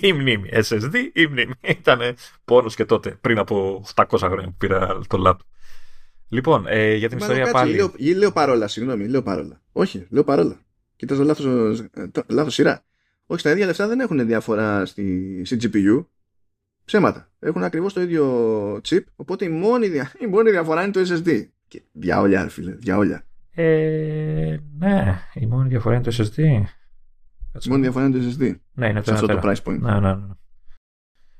ή 0.00 0.12
μνήμη. 0.12 0.48
SSD 0.52 0.94
ή 1.12 1.26
μνήμη. 1.26 1.52
Ήταν 1.80 2.00
πόνος 2.44 2.74
και 2.74 2.84
τότε, 2.84 3.18
πριν 3.20 3.38
από 3.38 3.84
800 3.94 4.04
χρόνια 4.18 4.46
που 4.46 4.54
πήρα 4.58 5.00
το 5.06 5.16
λάπτοπ. 5.16 5.46
Λοιπόν, 6.28 6.66
ε, 6.66 6.94
για 6.94 7.08
την 7.08 7.18
Μάλλον 7.18 7.36
ιστορία 7.36 7.52
κάτσε, 7.52 7.64
πάλι. 7.64 7.76
Λέω, 7.76 7.92
ή 7.96 8.12
λέω 8.12 8.32
παρόλα, 8.32 8.68
συγγνώμη, 8.68 9.08
λέω 9.08 9.22
παρόλα. 9.22 9.62
Όχι, 9.72 10.06
λέω 10.10 10.24
παρόλα. 10.24 10.60
Κοίταζα 10.96 11.24
λάθος, 11.24 11.80
ε, 11.94 12.08
το- 12.08 12.24
λάθος 12.28 12.54
σειρά. 12.54 12.84
Όχι, 13.26 13.40
στα 13.40 13.50
ίδια 13.50 13.66
λεφτά 13.66 13.86
δεν 13.88 14.00
έχουν 14.00 14.26
διαφορά 14.26 14.86
στη, 14.86 15.42
στη 15.44 15.56
GPU. 15.62 16.06
Ψέματα. 16.86 17.30
Έχουν 17.38 17.62
ακριβώς 17.64 17.92
το 17.92 18.00
ίδιο 18.00 18.24
chip, 18.88 19.00
οπότε 19.16 19.44
η 19.44 19.48
μόνη, 19.48 19.88
δια- 19.88 20.12
η 20.22 20.26
μόνη 20.26 20.50
διαφορά 20.50 20.82
είναι 20.82 20.90
το 20.92 21.00
SSD. 21.00 21.42
Και 21.68 21.82
διαόλια, 21.92 22.42
ρε 22.42 22.48
φίλε, 22.48 22.70
διαόλια. 22.72 23.26
Ε, 23.54 24.56
ναι, 24.78 25.18
η 25.34 25.46
μόνη 25.46 25.68
διαφορά 25.68 25.94
είναι 25.94 26.04
το 26.04 26.16
SSD. 26.18 26.38
Η 27.64 27.68
μόνη 27.68 27.82
διαφορά 27.82 28.04
είναι 28.06 28.18
το 28.18 28.24
SSD. 28.24 28.54
Ναι, 28.72 28.88
είναι 28.88 28.98
το 29.00 29.04
Σε 29.04 29.12
αυτό 29.12 29.24
ένα 29.32 29.34
το 29.34 29.40
τέρα. 29.40 29.54
price 29.64 29.68
point. 29.70 29.78
Ναι, 29.78 30.00
ναι, 30.00 30.14
ναι. 30.14 30.26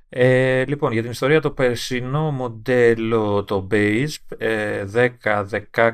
Ε, 0.09 0.64
λοιπόν, 0.66 0.93
για 0.93 1.02
την 1.02 1.10
ιστορία 1.10 1.40
το 1.40 1.51
περσινό 1.51 2.31
μοντέλο 2.31 3.44
το 3.44 3.66
base 3.70 4.06
ε, 4.39 4.85
10, 5.23 5.47
16, 5.70 5.93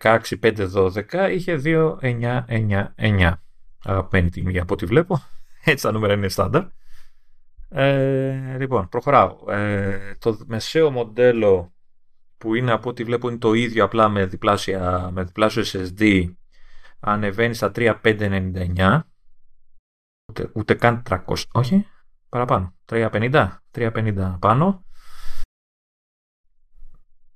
16, 0.00 0.18
5, 0.42 0.68
12 0.74 1.30
είχε 1.34 1.60
2,999 1.64 3.32
αγαπημένη 3.84 4.30
τιμή 4.30 4.58
από 4.58 4.74
ό,τι 4.74 4.86
βλέπω 4.86 5.20
έτσι 5.64 5.84
τα 5.84 5.92
νούμερα 5.92 6.12
είναι 6.12 6.28
στάνταρ 6.28 6.64
ε, 7.72 8.56
λοιπόν 8.58 8.88
προχωράω. 8.88 9.36
Ε, 9.48 10.14
το 10.18 10.38
μεσαίο 10.46 10.90
μοντέλο 10.90 11.74
που 12.38 12.54
είναι 12.54 12.72
από 12.72 12.88
ό,τι 12.88 13.04
βλέπω 13.04 13.28
είναι 13.28 13.38
το 13.38 13.52
ίδιο 13.52 13.84
απλά 13.84 14.08
με, 14.08 14.26
διπλάσια, 14.26 15.10
με 15.12 15.24
διπλάσιο 15.24 15.62
SSD 15.66 16.34
ανεβαίνει 17.00 17.54
στα 17.54 17.72
3,599 17.74 19.00
ούτε, 20.28 20.50
ούτε 20.54 20.74
καν 20.74 21.02
300 21.08 21.18
όχι 21.52 21.86
παραπάνω. 22.28 22.74
350 22.88 23.50
350 23.70 24.36
πάνω. 24.40 24.84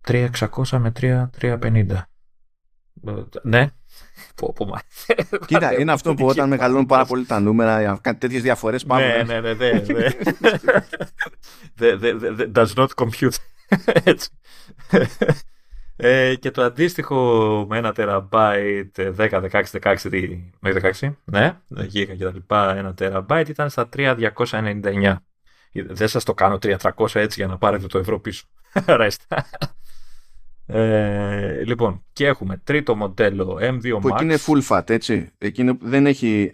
3600 0.06 0.78
με 0.78 0.92
3, 1.00 1.28
350 1.40 2.02
Ε, 3.06 3.12
ναι 3.42 3.70
πω, 4.34 4.52
πω, 4.56 4.64
μα. 4.66 4.80
Κοίτα, 5.46 5.78
είναι 5.80 5.92
αυτό 5.92 6.14
που 6.14 6.26
όταν 6.26 6.48
μεγαλώνουν 6.48 6.86
πάρα 6.86 7.04
πολύ 7.04 7.24
τα 7.24 7.40
νούμερα, 7.40 7.80
για 7.80 7.98
κάτι 8.00 8.18
τέτοιες 8.18 8.42
διαφορές 8.42 8.84
πάμε. 8.84 9.22
ναι, 9.22 9.40
ναι, 9.40 9.52
ναι, 9.54 9.70
ναι, 9.70 9.82
ναι. 9.92 10.08
Δε- 11.74 11.96
δε- 11.96 12.14
δε- 12.14 12.30
δε- 12.30 12.48
does 12.54 12.74
not 12.74 12.86
compute 12.94 13.36
έτσι 14.04 14.28
ε, 15.96 16.34
και 16.34 16.50
το 16.50 16.62
αντίστοιχο 16.62 17.16
με 17.68 17.78
ένα 17.78 17.92
τεραμπάιτ 17.92 19.00
10, 19.00 19.48
16, 19.50 19.62
16, 19.82 19.96
τι- 20.10 20.52
μέχρι 20.60 20.92
16, 21.00 21.12
ναι, 21.24 21.56
γίγα 21.68 22.14
και 22.14 22.24
τα 22.24 22.30
λοιπά, 22.34 22.76
ένα 22.76 22.94
τεραμπάιτ 22.94 23.48
ήταν 23.48 23.70
στα 23.70 23.88
3.299. 23.96 25.16
Δεν 25.72 26.08
σας 26.08 26.24
το 26.24 26.34
κάνω 26.34 26.58
3.300 26.62 27.14
έτσι 27.14 27.40
για 27.40 27.46
να 27.46 27.58
πάρετε 27.58 27.86
το 27.86 27.98
ευρώ 27.98 28.20
πίσω. 28.20 28.46
Ρέστα. 28.86 29.46
Ε, 30.66 31.64
λοιπόν, 31.64 32.04
και 32.12 32.26
έχουμε 32.26 32.56
τρίτο 32.56 32.94
μοντέλο 32.96 33.58
M2 33.60 33.98
Που 34.00 34.08
Max. 34.08 34.12
εκεί 34.12 34.24
είναι 34.24 34.36
full 34.46 34.62
fat, 34.68 34.90
έτσι. 34.90 35.30
Εκείνο 35.38 35.76
που 35.76 35.88
δεν 35.88 36.06
έχει. 36.06 36.52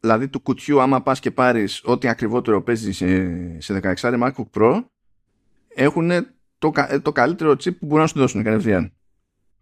Δηλαδή 0.00 0.28
του 0.28 0.40
κουτιού, 0.40 0.80
άμα 0.80 1.02
πας 1.02 1.20
και 1.20 1.30
πάρεις 1.30 1.80
ό,τι 1.84 2.08
ακριβότερο 2.08 2.62
παίζει 2.62 2.92
σε, 2.92 3.60
σε 3.60 3.80
16 3.82 3.94
MacBook 4.22 4.50
Pro, 4.54 4.84
έχουν 5.68 6.10
το, 6.58 6.70
κα- 6.70 7.02
το 7.02 7.12
καλύτερο 7.12 7.50
chip 7.50 7.76
που 7.78 7.86
μπορούν 7.86 8.00
να 8.02 8.06
σου 8.06 8.18
δώσουν 8.18 8.42
κατευθείαν. 8.42 8.92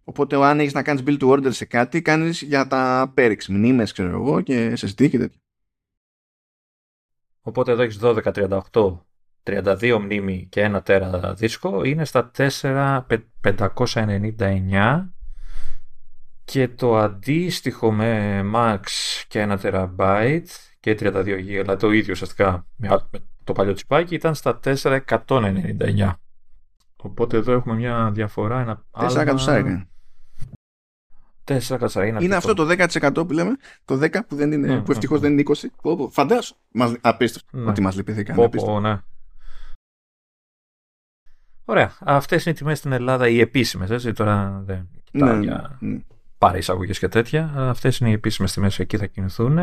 Οπότε, 0.05 0.45
αν 0.45 0.61
έχεις 0.61 0.73
να 0.73 0.83
κάνεις 0.83 1.03
build 1.07 1.19
to 1.19 1.29
order 1.29 1.53
σε 1.53 1.65
κάτι, 1.65 2.03
κάνεις 2.03 2.43
για 2.43 2.67
τα 2.67 3.13
Perix, 3.17 3.45
μνήμες, 3.49 3.93
ξέρω 3.93 4.11
εγώ, 4.11 4.41
και 4.41 4.73
SSD 4.81 5.11
και 5.11 5.19
τέτοια. 5.19 5.41
Οπότε 7.41 7.73
εδώ 7.73 7.83
έχεις 7.83 7.99
12, 8.03 8.33
38, 8.33 8.99
32 9.49 9.99
μνήμη 10.01 10.47
και 10.51 10.71
1 10.75 10.81
τέρα 10.85 11.35
δίσκο. 11.35 11.85
Είναι 11.85 12.05
στα 12.05 12.31
4.599 12.37 15.09
και 16.45 16.69
το 16.69 16.97
αντίστοιχο 16.97 17.93
με 17.93 18.41
Max 18.55 18.81
και 19.29 19.49
1 19.53 19.57
τεραμπάιτ 19.61 20.49
και 20.81 20.97
32 21.01 21.13
GB, 21.25 21.45
δηλαδή 21.45 21.77
το 21.77 21.91
ίδιο 21.91 22.13
ουσιαστικά 22.13 22.67
με 22.77 22.89
άλλο- 22.89 23.09
με 23.13 23.19
το 23.45 23.53
παλιό 23.53 23.73
τσιπάκι 23.73 24.15
ήταν 24.15 24.35
στα 24.35 24.61
4.199. 24.65 26.13
Οπότε 27.03 27.37
εδώ 27.37 27.53
έχουμε 27.53 27.75
μια 27.75 28.11
διαφορά, 28.15 28.61
ένα 28.61 28.85
4 28.91 28.93
άλμα- 29.07 29.21
εκατοστάρικα. 29.23 29.89
4 31.45 31.75
εκατοστάρικα. 31.75 32.19
Είναι 32.23 32.35
αυτό 32.37 32.55
το 32.55 32.65
10% 32.65 33.27
που 33.27 33.33
λέμε, 33.33 33.57
το 33.85 33.97
10 33.97 34.27
που, 34.27 34.37
δεν 34.37 34.53
είναι, 34.53 34.79
Mm, 34.79 34.85
που 34.85 34.93
ευτυχώς 34.93 35.19
mm, 35.19 35.23
δεν 35.23 35.33
είναι 35.33 35.41
20. 35.41 35.71
Πω, 35.83 35.97
πω, 35.97 36.09
Φαντάσου. 36.11 36.57
Μας, 36.73 36.95
απίστευτο 37.01 37.59
Ναι. 37.59 37.71
ότι 37.71 37.81
μας 37.81 37.97
λυπηθήκαν. 37.97 38.37
Πω, 38.37 38.45
απίστευτο. 38.45 38.75
πω, 38.75 38.81
ναι. 38.81 39.01
Ωραία. 41.71 41.93
Αυτές 42.01 42.45
είναι 42.45 42.55
οι 42.55 42.59
τιμές 42.59 42.79
στην 42.79 42.93
Ελλάδα, 42.93 43.29
οι 43.29 43.41
επίσημες, 43.41 43.91
έτσι. 43.91 44.13
Τώρα 44.13 44.63
δεν 44.65 44.89
κοιτάω 45.05 45.33
Ναι, 45.35 45.45
για 45.45 45.77
ναι. 45.81 45.99
πάρει 46.39 46.59
εισαγωγέ 46.59 46.93
και 46.93 47.09
τέτοια. 47.09 47.53
Αλλά 47.57 47.71
αυτές 47.71 47.99
είναι 47.99 48.11
οι 48.11 48.13
επίσημες 48.13 48.53
τιμές, 48.53 48.79
εκεί 48.79 48.97
θα 48.97 49.07
κινηθούν. 49.07 49.59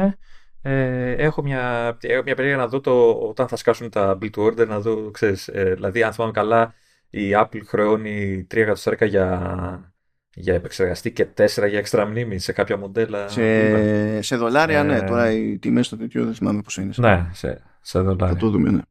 Ε, 0.62 1.12
έχω 1.12 1.42
μια, 1.42 1.98
έχω 2.02 2.24
μια 2.24 2.36
περίεργα 2.36 2.58
να 2.58 2.68
δω 2.68 2.80
το, 2.80 3.12
όταν 3.12 3.48
θα 3.48 3.56
σκάσουν 3.56 3.90
τα 3.90 4.18
build 4.22 4.30
to 4.36 4.46
order, 4.46 4.68
να 4.68 4.80
δω, 4.80 5.12
ξέρεις, 5.12 5.48
ε, 5.48 5.74
δηλαδή 5.74 6.04
αν 6.04 6.14
θυμάμαι 6.14 6.32
καλά, 6.32 6.74
η 7.10 7.30
Apple 7.34 7.62
χρεώνει 7.66 8.48
3 8.54 8.58
εκατοστάρικα 8.58 9.06
για, 9.06 9.94
για 10.34 10.54
επεξεργαστή 10.54 11.12
και 11.12 11.28
4 11.38 11.48
για 11.70 11.78
έξτρα 11.78 12.06
μνήμη 12.06 12.40
σε 12.40 12.52
κάποια 12.52 12.78
μοντέλα. 12.78 13.28
Σε, 13.28 14.22
σε 14.22 14.36
δολάρια, 14.36 14.84
ναι. 14.84 14.96
Ε, 14.96 15.02
Τώρα 15.02 15.32
οι 15.32 15.58
τιμές 15.58 15.86
στο 15.86 15.98
τέτοιο 15.98 16.26
δεν 16.26 16.34
θυμάμαι 16.34 16.62
πόσο 16.62 16.82
είναι. 16.82 16.94
Ναι, 16.98 17.30
σε, 17.32 17.62
σε 17.82 18.00
δολάρια. 18.00 18.28
Θα 18.28 18.36
το 18.36 18.50
δούμε, 18.50 18.70
ναι. 18.70 18.82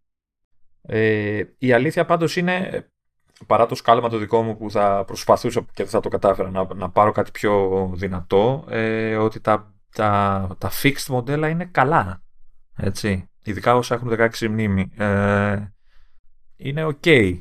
Ε, 0.87 1.43
η 1.59 1.73
αλήθεια 1.73 2.05
πάντως 2.05 2.37
είναι, 2.37 2.87
παρά 3.47 3.67
το 3.67 3.75
σκάλαμα 3.75 4.09
το 4.09 4.19
δικό 4.19 4.43
μου 4.43 4.57
που 4.57 4.71
θα 4.71 5.05
προσπαθούσα 5.07 5.61
και 5.61 5.83
δεν 5.83 5.89
θα 5.89 6.01
το 6.01 6.09
κατάφερα 6.09 6.51
να, 6.51 6.67
να 6.75 6.91
πάρω 6.91 7.13
κάτι 7.13 7.31
πιο 7.31 7.91
δυνατό, 7.95 8.65
ε, 8.69 9.17
ότι 9.17 9.41
τα, 9.41 9.75
τα, 9.95 10.49
τα 10.59 10.71
fixed 10.83 11.07
μοντέλα 11.09 11.49
είναι 11.49 11.65
καλά. 11.65 12.23
Έτσι. 12.77 13.29
Ειδικά 13.45 13.77
όσα 13.77 13.95
έχουν 13.95 14.13
16 14.19 14.49
μνήμη. 14.49 14.91
Ε, 14.97 15.57
είναι 16.57 16.87
ok. 16.87 17.39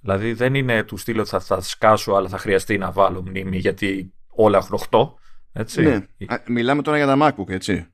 Δηλαδή 0.00 0.32
δεν 0.32 0.54
είναι 0.54 0.82
του 0.82 0.96
στυλ 0.96 1.18
ότι 1.18 1.28
θα, 1.28 1.40
θα 1.40 1.60
σκάσω 1.60 2.12
αλλά 2.12 2.28
θα 2.28 2.38
χρειαστεί 2.38 2.78
να 2.78 2.92
βάλω 2.92 3.22
μνήμη 3.22 3.56
γιατί 3.56 4.12
όλα 4.28 4.58
έχουν 4.58 4.78
8. 4.90 5.12
Έτσι. 5.52 5.82
ναι. 5.82 5.94
Α, 6.26 6.42
μιλάμε 6.48 6.82
τώρα 6.82 6.96
για 6.96 7.06
τα 7.06 7.16
MacBook, 7.20 7.48
έτσι. 7.48 7.86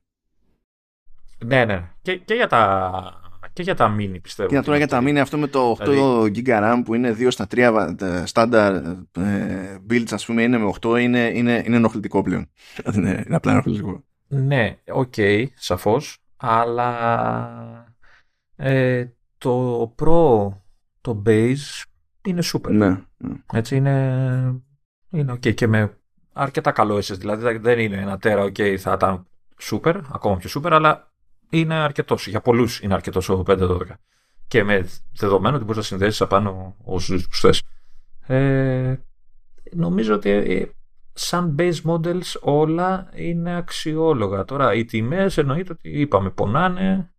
ναι, 1.44 1.64
ναι. 1.64 1.90
Και, 2.02 2.16
και 2.16 2.34
για 2.34 2.46
τα, 2.46 3.21
και 3.52 3.62
για 3.62 3.74
τα 3.74 3.96
mini 3.98 4.16
πιστεύω. 4.22 4.48
Και 4.48 4.60
τώρα 4.60 4.76
για 4.76 4.88
τα 4.88 5.00
mini 5.02 5.16
αυτό 5.16 5.38
με 5.38 5.46
το 5.46 5.70
8 5.70 5.84
Δηλαδή- 5.84 6.42
GB 6.46 6.48
RAM 6.48 6.82
που 6.84 6.94
είναι 6.94 7.16
2 7.18 7.30
στα 7.30 7.46
3 7.46 7.94
τα 7.96 8.24
standard 8.32 8.82
ε, 9.16 9.76
builds, 9.90 10.12
ας 10.12 10.24
πούμε, 10.26 10.42
είναι 10.42 10.58
με 10.58 10.72
8, 10.80 11.00
είναι, 11.00 11.30
είναι, 11.34 11.62
είναι 11.66 11.76
ενοχλητικό 11.76 12.22
πλέον. 12.22 12.48
είναι, 12.94 13.22
είναι 13.26 13.36
απλά 13.36 13.52
ενοχλητικό. 13.52 14.04
Ναι, 14.28 14.76
οκ, 14.92 15.14
σαφώς, 15.54 16.18
αλλά 16.36 17.86
ε, 18.56 19.06
το 19.38 19.82
Pro, 19.98 20.48
το 21.00 21.22
base 21.26 21.82
είναι 22.24 22.42
super. 22.52 22.70
Ναι. 22.70 22.88
ναι. 23.16 23.34
Έτσι 23.52 23.76
είναι, 23.76 24.62
είναι 25.10 25.32
οκ 25.32 25.48
και 25.48 25.66
με 25.66 25.96
αρκετά 26.32 26.70
καλό 26.70 26.96
SSD. 26.96 27.18
Δηλαδή 27.18 27.58
δεν 27.58 27.78
είναι 27.78 27.96
ένα 27.96 28.18
τέρα, 28.18 28.42
οκ, 28.42 28.56
θα 28.78 28.92
ήταν 28.92 29.26
super, 29.62 30.00
ακόμα 30.12 30.36
πιο 30.36 30.60
super, 30.60 30.70
αλλά 30.72 31.11
είναι 31.52 31.74
αρκετός. 31.74 32.26
Για 32.26 32.40
πολλούς 32.40 32.80
είναι 32.80 32.94
αρκετός 32.94 33.28
ο 33.28 33.42
512. 33.46 33.98
Και 34.48 34.64
με 34.64 34.88
δεδομένο 35.12 35.54
ότι 35.56 35.64
μπορείς 35.64 35.76
να 35.78 35.82
συνδέσεις 35.82 36.20
απάνω 36.20 36.76
όσους 36.84 37.28
θες. 37.30 37.62
Ε, 38.26 38.94
νομίζω 39.72 40.14
ότι 40.14 40.30
ε, 40.30 40.66
σαν 41.12 41.54
base 41.58 41.82
models 41.84 42.40
όλα 42.40 43.10
είναι 43.14 43.56
αξιόλογα. 43.56 44.44
Τώρα 44.44 44.74
οι 44.74 44.84
τιμές 44.84 45.38
εννοείται 45.38 45.72
ότι 45.72 46.00
είπαμε 46.00 46.30
πονάνε. 46.30 47.10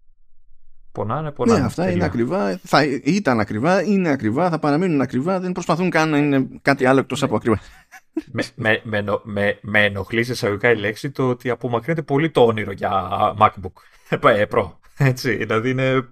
Πονάνε, 0.91 1.31
πονάνε. 1.31 1.59
Ναι, 1.59 1.65
αυτά 1.65 1.91
είναι 1.91 2.03
ακριβά. 2.03 2.59
Θα 2.63 2.83
ήταν 3.03 3.39
ακριβά, 3.39 3.83
είναι 3.83 4.09
ακριβά, 4.09 4.49
θα 4.49 4.59
παραμείνουν 4.59 5.01
ακριβά. 5.01 5.39
Δεν 5.39 5.51
προσπαθούν 5.51 5.89
καν 5.89 6.09
να 6.09 6.17
είναι 6.17 6.47
κάτι 6.61 6.85
άλλο 6.85 6.99
εκτός 6.99 7.23
από 7.23 7.35
ακριβά. 7.35 7.59
με, 8.31 8.43
με, 8.55 8.81
με, 8.83 9.03
με, 9.23 9.59
με 9.61 9.83
ενοχλεί 9.83 10.19
εισαγωγικά 10.19 10.71
η 10.71 10.75
λέξη 10.75 11.11
το 11.11 11.29
ότι 11.29 11.49
απομακρύνεται 11.49 12.01
πολύ 12.01 12.29
το 12.29 12.45
όνειρο 12.45 12.71
για 12.71 13.09
MacBook 13.39 13.73
ε, 14.21 14.47
Pro. 14.51 14.71
Έτσι, 14.97 15.35
δηλαδή 15.35 15.69
είναι 15.69 16.07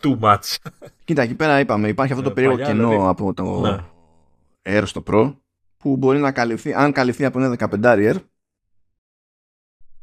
too 0.00 0.18
much. 0.20 0.56
Κοίτα, 1.04 1.22
εκεί 1.22 1.34
πέρα 1.34 1.60
είπαμε, 1.60 1.88
υπάρχει 1.88 2.12
αυτό 2.12 2.24
το 2.24 2.30
ε, 2.30 2.34
περίεργο 2.34 2.56
κενό 2.64 2.88
δηλαδή. 2.88 3.08
από 3.08 3.34
το 3.34 3.60
ναι. 3.60 3.78
Air 4.62 4.82
στο 4.84 5.02
Pro 5.06 5.34
που 5.76 5.96
μπορεί 5.96 6.18
να 6.18 6.32
καλυφθεί, 6.32 6.74
αν 6.74 6.92
καλυφθεί 6.92 7.24
από 7.24 7.40
ένα 7.40 7.56
15 7.58 7.82
Air. 7.82 8.14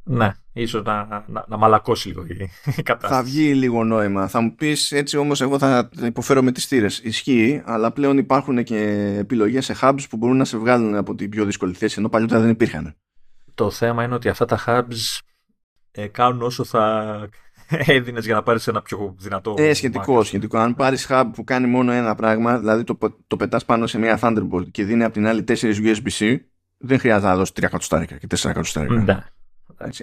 Ναι, 0.07 0.31
ίσως 0.53 0.83
να, 0.83 1.25
να, 1.27 1.45
να 1.47 1.57
μαλακώσει 1.57 2.07
λίγο 2.07 2.25
η 2.25 2.81
κατάσταση. 2.83 3.13
Θα 3.13 3.23
βγει 3.23 3.53
λίγο 3.53 3.83
νόημα. 3.83 4.27
Θα 4.27 4.41
μου 4.41 4.55
πεις 4.55 4.91
έτσι 4.91 5.17
όμως 5.17 5.41
εγώ 5.41 5.59
θα 5.59 5.89
υποφέρω 6.03 6.41
με 6.41 6.51
τις 6.51 6.65
θύρες. 6.65 6.99
Ισχύει, 6.99 7.61
αλλά 7.65 7.91
πλέον 7.91 8.17
υπάρχουν 8.17 8.63
και 8.63 8.77
επιλογές 9.19 9.65
σε 9.65 9.75
hubs 9.81 10.01
που 10.09 10.17
μπορούν 10.17 10.37
να 10.37 10.45
σε 10.45 10.57
βγάλουν 10.57 10.95
από 10.95 11.15
την 11.15 11.29
πιο 11.29 11.45
δύσκολη 11.45 11.73
θέση, 11.73 11.95
ενώ 11.99 12.09
παλιότερα 12.09 12.41
δεν 12.41 12.49
υπήρχαν. 12.49 12.95
Το 13.53 13.69
θέμα 13.69 14.03
είναι 14.03 14.13
ότι 14.13 14.29
αυτά 14.29 14.45
τα 14.45 14.63
hubs 14.65 15.19
ε, 15.95 16.07
κάνουν 16.07 16.41
όσο 16.41 16.63
θα 16.63 17.15
έδινες 17.95 18.25
για 18.25 18.35
να 18.35 18.43
πάρεις 18.43 18.67
ένα 18.67 18.81
πιο 18.81 19.15
δυνατό. 19.17 19.53
Ε, 19.57 19.73
σχετικό, 19.73 20.23
σχετικό. 20.23 20.57
Αν 20.57 20.75
πάρεις 20.75 21.07
hub 21.09 21.29
που 21.33 21.43
κάνει 21.43 21.67
μόνο 21.67 21.91
ένα 21.91 22.15
πράγμα, 22.15 22.59
δηλαδή 22.59 22.83
το, 22.83 22.97
το 23.27 23.35
πετάς 23.35 23.65
πάνω 23.65 23.87
σε 23.87 23.97
μια 23.97 24.19
Thunderbolt 24.21 24.71
και 24.71 24.83
δίνει 24.83 25.03
από 25.03 25.13
την 25.13 25.27
άλλη 25.27 25.43
4 25.47 25.53
USB-C, 25.53 26.37
δεν 26.77 26.99
χρειάζεται 26.99 27.27
να 27.27 27.35
δώσεις 27.35 27.53
3 27.55 27.63
εκατοστάρικα 27.63 28.17
και 28.17 28.27
4 28.29 28.49
εκατοστάρικα. 28.49 28.93
Ναι. 28.95 29.25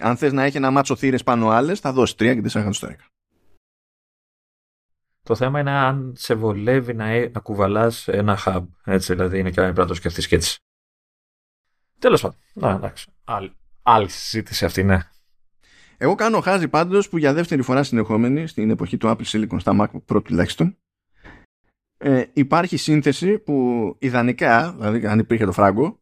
Αν 0.01 0.17
θες 0.17 0.33
να 0.33 0.43
έχει 0.43 0.57
ένα 0.57 0.71
μάτσο 0.71 0.97
θύρες 0.97 1.23
πάνω 1.23 1.49
άλλες, 1.49 1.81
θα 1.81 1.93
δώσεις 1.93 2.15
3 2.15 2.19
και 2.19 2.41
4 2.41 2.55
εκατοστάρικα. 2.55 3.05
Το 5.23 5.35
θέμα 5.35 5.61
είναι 5.61 5.71
αν 5.71 6.13
σε 6.17 6.35
βολεύει 6.35 6.95
να, 6.95 7.29
να 7.29 7.41
κουβαλάς 7.41 8.09
ένα 8.09 8.39
hub. 8.45 8.63
Έτσι, 8.85 9.13
δηλαδή 9.15 9.39
είναι 9.39 9.51
και 9.51 9.61
πρέπει 9.61 9.79
να 9.79 9.87
το 9.87 9.95
σκεφτείς 9.95 10.27
και 10.27 10.35
έτσι. 10.35 10.59
Τέλος 11.99 12.21
πάντων. 12.21 12.39
Να, 12.53 12.71
εντάξει. 12.71 13.11
Άλλη, 13.25 13.53
άλλη 13.83 14.09
συζήτηση 14.09 14.65
αυτή, 14.65 14.83
ναι. 14.83 15.12
Εγώ 16.03 16.15
κάνω 16.15 16.41
χάζι 16.41 16.69
πάντως 16.69 17.09
που 17.09 17.19
για 17.19 17.33
δεύτερη 17.33 17.63
φορά 17.63 17.83
συνεχόμενη 17.83 18.47
στην 18.47 18.71
εποχή 18.71 18.97
του 18.97 19.09
Apple 19.09 19.25
Silicon 19.25 19.57
στα 19.59 19.77
MacBook 19.81 20.15
Pro 20.15 20.25
τουλάχιστον 20.25 20.77
ε, 21.99 22.23
υπάρχει 22.33 22.77
σύνθεση 22.77 23.39
που 23.39 23.97
ιδανικά, 23.99 24.75
δηλαδή 24.79 25.07
αν 25.07 25.19
υπήρχε 25.19 25.45
το 25.45 25.53
φράγκο, 25.53 26.01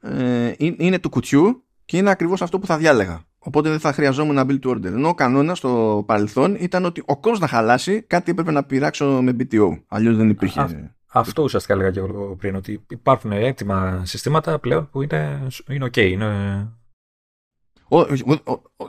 ε, 0.00 0.52
είναι 0.58 0.98
του 0.98 1.08
κουτιού 1.08 1.64
και 1.84 1.96
είναι 1.96 2.10
ακριβώς 2.10 2.42
αυτό 2.42 2.58
που 2.58 2.66
θα 2.66 2.78
διάλεγα. 2.78 3.22
Οπότε 3.38 3.68
δεν 3.68 3.80
θα 3.80 3.92
χρειαζόμουν 3.92 4.34
να 4.34 4.44
build 4.48 4.58
to 4.60 4.70
order. 4.70 4.84
Ενώ 4.84 5.08
ο 5.08 5.14
κανόνας 5.14 5.58
στο 5.58 6.02
παρελθόν 6.06 6.56
ήταν 6.58 6.84
ότι 6.84 7.02
ο 7.06 7.16
κόσμος 7.16 7.40
να 7.40 7.46
χαλάσει 7.46 8.02
κάτι 8.02 8.30
έπρεπε 8.30 8.50
να 8.50 8.64
πειράξω 8.64 9.22
με 9.22 9.36
BTO. 9.38 9.82
Αλλιώς 9.88 10.16
δεν 10.16 10.28
υπήρχε. 10.28 10.60
Α, 10.60 10.68
αυτό 11.06 11.42
ουσιαστικά 11.42 11.74
έλεγα 11.74 11.90
και 11.90 11.98
εγώ 11.98 12.36
πριν. 12.38 12.54
Ότι 12.54 12.84
υπάρχουν 12.88 13.32
έτοιμα 13.32 14.02
συστήματα 14.04 14.58
πλέον 14.58 14.88
που 14.90 15.02
είναι, 15.02 15.48
είναι 15.68 15.84
OK. 15.84 15.96
Είναι 15.96 16.26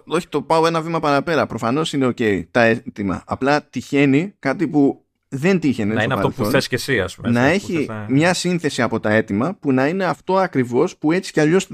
όχι, 0.06 0.28
το 0.30 0.41
πάω 0.41 0.68
ένα 0.68 0.82
βήμα 0.82 0.99
παραπέρα. 0.99 1.45
Προφανώς 1.45 1.94
είναι 1.94 2.07
OK 2.07 2.44
τα 2.52 2.61
έτοιμα. 2.61 3.23
Απλά 3.26 3.64
τυχαίνει 3.64 4.36
κάτι 4.40 4.68
που 4.68 5.06
δεν 5.28 5.60
τύχαινε. 5.60 5.94
Να 5.94 6.03
είναι 6.03 6.14
αυτό 6.14 6.30
που 6.30 6.45
θες 6.45 6.68
και 6.68 6.76
εσύ, 6.76 6.99
ας 6.99 7.15
πούμε. 7.15 7.30
Να 7.30 7.45
έχει 7.45 7.90
μια 8.07 8.34
σύνθεση 8.34 8.82
από 8.82 8.99
τα 8.99 9.10
έτοιμα 9.10 9.56
που 9.60 9.72
να 9.72 9.88
είναι 9.88 10.06
αυτό 10.06 10.38
ακριβώς 10.38 10.98
που 10.98 11.11
έτσι 11.11 11.32
κι 11.32 11.40
αλλιώς 11.40 11.68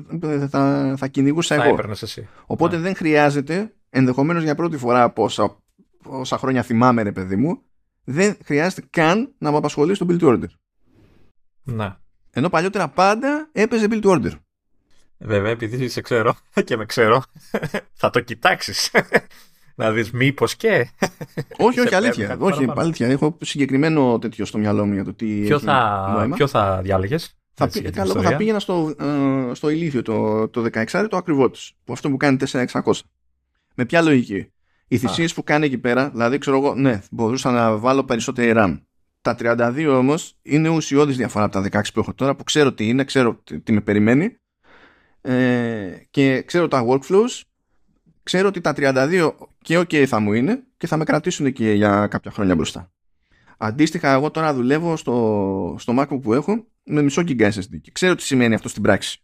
θα, 0.50 0.94
θα 0.98 1.08
κυνηγούσα 1.08 1.56
θα 1.56 1.64
εγώ. 1.64 1.78
Εσύ. 2.02 2.28
Οπότε 2.46 2.76
ναι. 2.76 2.82
δεν 2.82 2.96
χρειάζεται, 2.96 3.74
ενδεχομένως 3.90 4.44
για 4.44 4.56
πρώτη 4.56 4.78
φορά 4.78 5.04
από 5.04 5.24
όσα, 5.24 5.58
όσα 6.04 6.38
χρόνια 6.38 6.64
θυμάμαι, 6.64 7.02
ρε 7.02 7.12
παιδί 7.12 7.36
μου, 7.36 7.62
δεν 8.04 8.38
χρειάζεται 8.44 8.88
καν 8.90 9.34
να 9.38 9.52
με 9.52 9.58
απασχολεί 9.58 9.98
το 9.98 10.06
build 10.10 10.24
order. 10.24 10.50
Ναι. 11.64 11.96
Ενώ 12.32 12.50
παλιότερα 12.50 12.88
πάντα 12.88 13.50
έπαιζε 13.52 13.88
build 13.90 14.04
order. 14.04 14.32
Βέβαια, 15.18 15.52
επειδή 15.52 15.90
σε 15.90 16.02
ξέρω 16.02 16.36
και 16.66 16.78
με 16.78 16.86
ξέρω, 16.86 17.24
θα 18.00 18.10
το 18.10 18.20
κοιτάξεις. 18.20 18.92
να 19.76 19.92
δεις 19.92 20.12
μήπως 20.12 20.56
και. 20.56 20.90
όχι, 21.58 21.80
όχι, 21.80 21.96
αλήθεια. 21.96 22.38
Όχι, 22.40 22.68
αλήθεια. 22.76 23.08
Έχω 23.08 23.38
συγκεκριμένο 23.42 24.20
τέτοιο 24.20 24.46
στο 24.46 24.58
μυαλό 24.58 24.86
μου 24.86 24.94
για 24.94 25.04
το 25.04 25.14
τι. 25.14 25.26
Ποιο 25.26 25.60
θα, 25.60 26.30
ποιο 26.36 26.48
θα 26.48 26.80
διάλεγες. 26.84 27.32
Θα, 27.54 27.68
πή, 27.70 27.82
καλό, 27.82 28.22
θα 28.22 28.36
πήγαινα 28.36 28.60
στο, 28.60 28.96
ε, 29.00 29.54
στο 29.54 29.70
ηλίθιο 29.70 30.02
το, 30.02 30.48
το 30.48 30.66
16 30.74 31.08
το 31.10 31.18
ακριβό 31.18 31.50
τους. 31.50 31.74
Που 31.84 31.94
αυτό 31.94 32.10
που 32.10 32.18
κάνει 32.18 32.38
4600. 32.48 32.82
Με 33.76 33.86
ποια 33.86 34.02
λογική; 34.02 34.52
Οι 34.88 34.98
θυσίες 34.98 35.34
που 35.34 35.44
κάνει 35.44 35.66
εκεί 35.66 35.78
πέρα, 35.78 36.10
δηλαδή 36.10 36.38
ξέρω 36.38 36.58
εγώ, 36.58 36.76
ναι, 36.76 37.02
μπορούσα 37.12 37.52
να 37.52 37.78
βάλω 37.78 38.04
περισσότερη 38.04 38.52
RAM. 38.56 38.80
Τα 39.22 39.36
32 39.40 39.88
όμως 39.98 40.38
είναι 40.42 40.70
ουσιώδης 40.70 41.18
διαφορά 41.18 41.46
από 41.46 41.62
τα 41.62 41.82
16 41.82 41.82
που 41.94 42.00
έχω 42.00 42.14
τώρα, 42.14 42.36
που 42.36 42.44
ξέρω 42.44 42.74
τι 42.74 42.88
είναι, 42.88 43.04
ξέρω 43.04 43.44
τι 43.64 43.72
με 43.72 43.82
περιμένει 43.82 44.38
ε, 45.30 46.08
και 46.10 46.42
ξέρω 46.42 46.68
τα 46.68 46.86
workflows 46.88 47.42
ξέρω 48.24 48.48
ότι 48.48 48.62
τα 48.62 48.74
32 48.78 49.32
και 49.62 49.80
ok 49.80 50.06
θα 50.06 50.20
μου 50.20 50.34
είναι 50.34 50.64
και 50.78 50.88
θα 50.88 50.98
με 50.98 51.04
κρατήσουν 51.04 51.54
και 51.54 51.72
για 51.72 52.08
κάποια 52.08 52.32
χρόνια 52.32 52.56
μπροστά. 52.56 52.92
Αντίστοιχα 53.58 54.12
εγώ 54.12 54.32
τώρα 54.32 54.54
δουλεύω 54.54 54.96
στο, 54.96 55.76
στο 55.80 55.94
MacBook 55.98 56.22
που 56.22 56.34
έχω 56.34 56.68
με 56.84 57.02
μισό 57.02 57.22
GB 57.22 57.52
SSD 57.52 57.82
και 57.82 57.92
ξέρω 57.92 58.16
τι 58.16 58.22
σημαίνει 58.22 58.54
αυτό 58.54 58.70
στην 58.70 58.82
πράξη. 58.82 59.22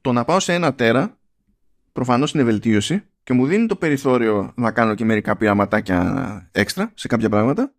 Το 0.00 0.12
να 0.12 0.24
πάω 0.24 0.40
σε 0.40 0.54
ένα 0.54 0.74
τέρα 0.74 1.18
προφανώς 1.92 2.32
είναι 2.32 2.42
βελτίωση 2.42 3.04
και 3.22 3.32
μου 3.32 3.46
δίνει 3.46 3.66
το 3.66 3.76
περιθώριο 3.76 4.52
να 4.56 4.72
κάνω 4.72 4.94
και 4.94 5.04
μερικά 5.04 5.36
πειραματάκια 5.36 6.48
έξτρα 6.52 6.92
σε 6.94 7.08
κάποια 7.08 7.28
πράγματα. 7.28 7.74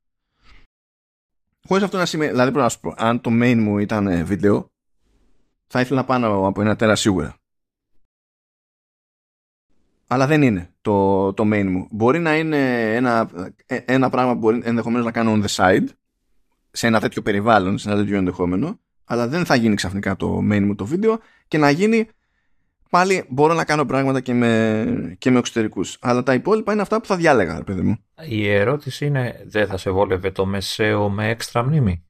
Χωρίς 1.67 1.83
αυτό 1.83 1.97
να 1.97 2.05
σημαίνει 2.05 2.31
δηλαδή 2.31 2.49
πρέπει 2.49 2.65
να 2.65 2.69
σου 2.69 2.79
πω 2.79 2.93
αν 2.97 3.21
το 3.21 3.29
main 3.33 3.55
μου 3.57 3.77
ήταν 3.77 4.25
βίντεο 4.25 4.72
θα 5.73 5.81
ήθελα 5.81 6.03
πάνω 6.03 6.47
από 6.47 6.61
ένα 6.61 6.75
τέρα 6.75 6.95
σίγουρα. 6.95 7.35
Αλλά 10.07 10.27
δεν 10.27 10.41
είναι 10.41 10.73
το, 10.81 11.33
το 11.33 11.43
main 11.43 11.65
μου. 11.65 11.87
Μπορεί 11.91 12.19
να 12.19 12.37
είναι 12.37 12.93
ένα, 12.95 13.29
ε, 13.65 13.77
ένα 13.85 14.09
πράγμα 14.09 14.33
που 14.33 14.39
μπορεί 14.39 14.61
ενδεχομένως 14.63 15.05
να 15.05 15.11
κάνω 15.11 15.33
on 15.33 15.45
the 15.45 15.55
side 15.55 15.87
σε 16.71 16.87
ένα 16.87 16.99
τέτοιο 16.99 17.21
περιβάλλον, 17.21 17.77
σε 17.77 17.89
ένα 17.89 17.97
τέτοιο 17.97 18.17
ενδεχόμενο 18.17 18.79
αλλά 19.05 19.27
δεν 19.27 19.45
θα 19.45 19.55
γίνει 19.55 19.75
ξαφνικά 19.75 20.15
το 20.15 20.37
main 20.37 20.61
μου 20.61 20.75
το 20.75 20.85
βίντεο 20.85 21.19
και 21.47 21.57
να 21.57 21.69
γίνει 21.69 22.07
πάλι 22.89 23.25
μπορώ 23.29 23.53
να 23.53 23.65
κάνω 23.65 23.85
πράγματα 23.85 24.21
και 24.21 24.33
με, 24.33 25.15
και 25.17 25.31
με 25.31 25.39
εξωτερικούς. 25.39 25.97
Αλλά 26.01 26.23
τα 26.23 26.33
υπόλοιπα 26.33 26.73
είναι 26.73 26.81
αυτά 26.81 26.99
που 26.99 27.05
θα 27.05 27.15
διάλεγα, 27.15 27.63
παιδί 27.63 27.81
μου. 27.81 27.97
Η 28.27 28.49
ερώτηση 28.49 29.05
είναι, 29.05 29.43
δεν 29.45 29.67
θα 29.67 29.77
σε 29.77 29.89
βόλευε 29.89 30.31
το 30.31 30.45
μεσαίο 30.45 31.09
με 31.09 31.29
έξτρα 31.29 31.63
μνήμη; 31.63 32.05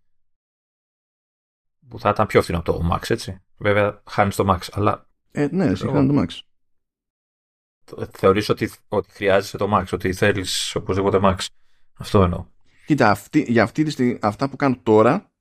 Που 1.88 2.00
θα 2.00 2.10
ήταν 2.10 2.28
πιο 2.28 2.42
φθηνό 2.42 2.58
από 2.58 2.72
το 2.72 2.90
Max, 2.92 3.10
έτσι. 3.10 3.42
Βέβαια, 3.58 4.02
χάνεις 4.06 4.36
το 4.36 4.46
Max, 4.50 4.68
αλλά. 4.72 5.08
Ε, 5.32 5.48
ναι, 5.52 5.66
εσύ 5.66 5.88
χάνεις 5.88 6.16
το 6.16 6.22
Max. 6.22 6.42
Θεωρείς 8.12 8.50
ότι, 8.50 8.72
ότι 8.88 9.10
χρειάζεσαι 9.12 9.58
το 9.58 9.78
Max, 9.78 9.86
ότι 9.92 10.14
θέλεις 10.14 10.76
οπωσδήποτε 10.76 11.20
Max. 11.24 11.38
Αυτό 11.98 12.24
εννοώ. 12.24 12.46
Κοίτα, 12.86 13.10
αυτή, 13.10 13.46
για 13.48 13.64
αυτή 13.64 13.84
τη 13.84 14.18
αυτά 14.22 14.50
που 14.50 14.56
κάνω 14.56 14.80
τώρα, 14.84 15.32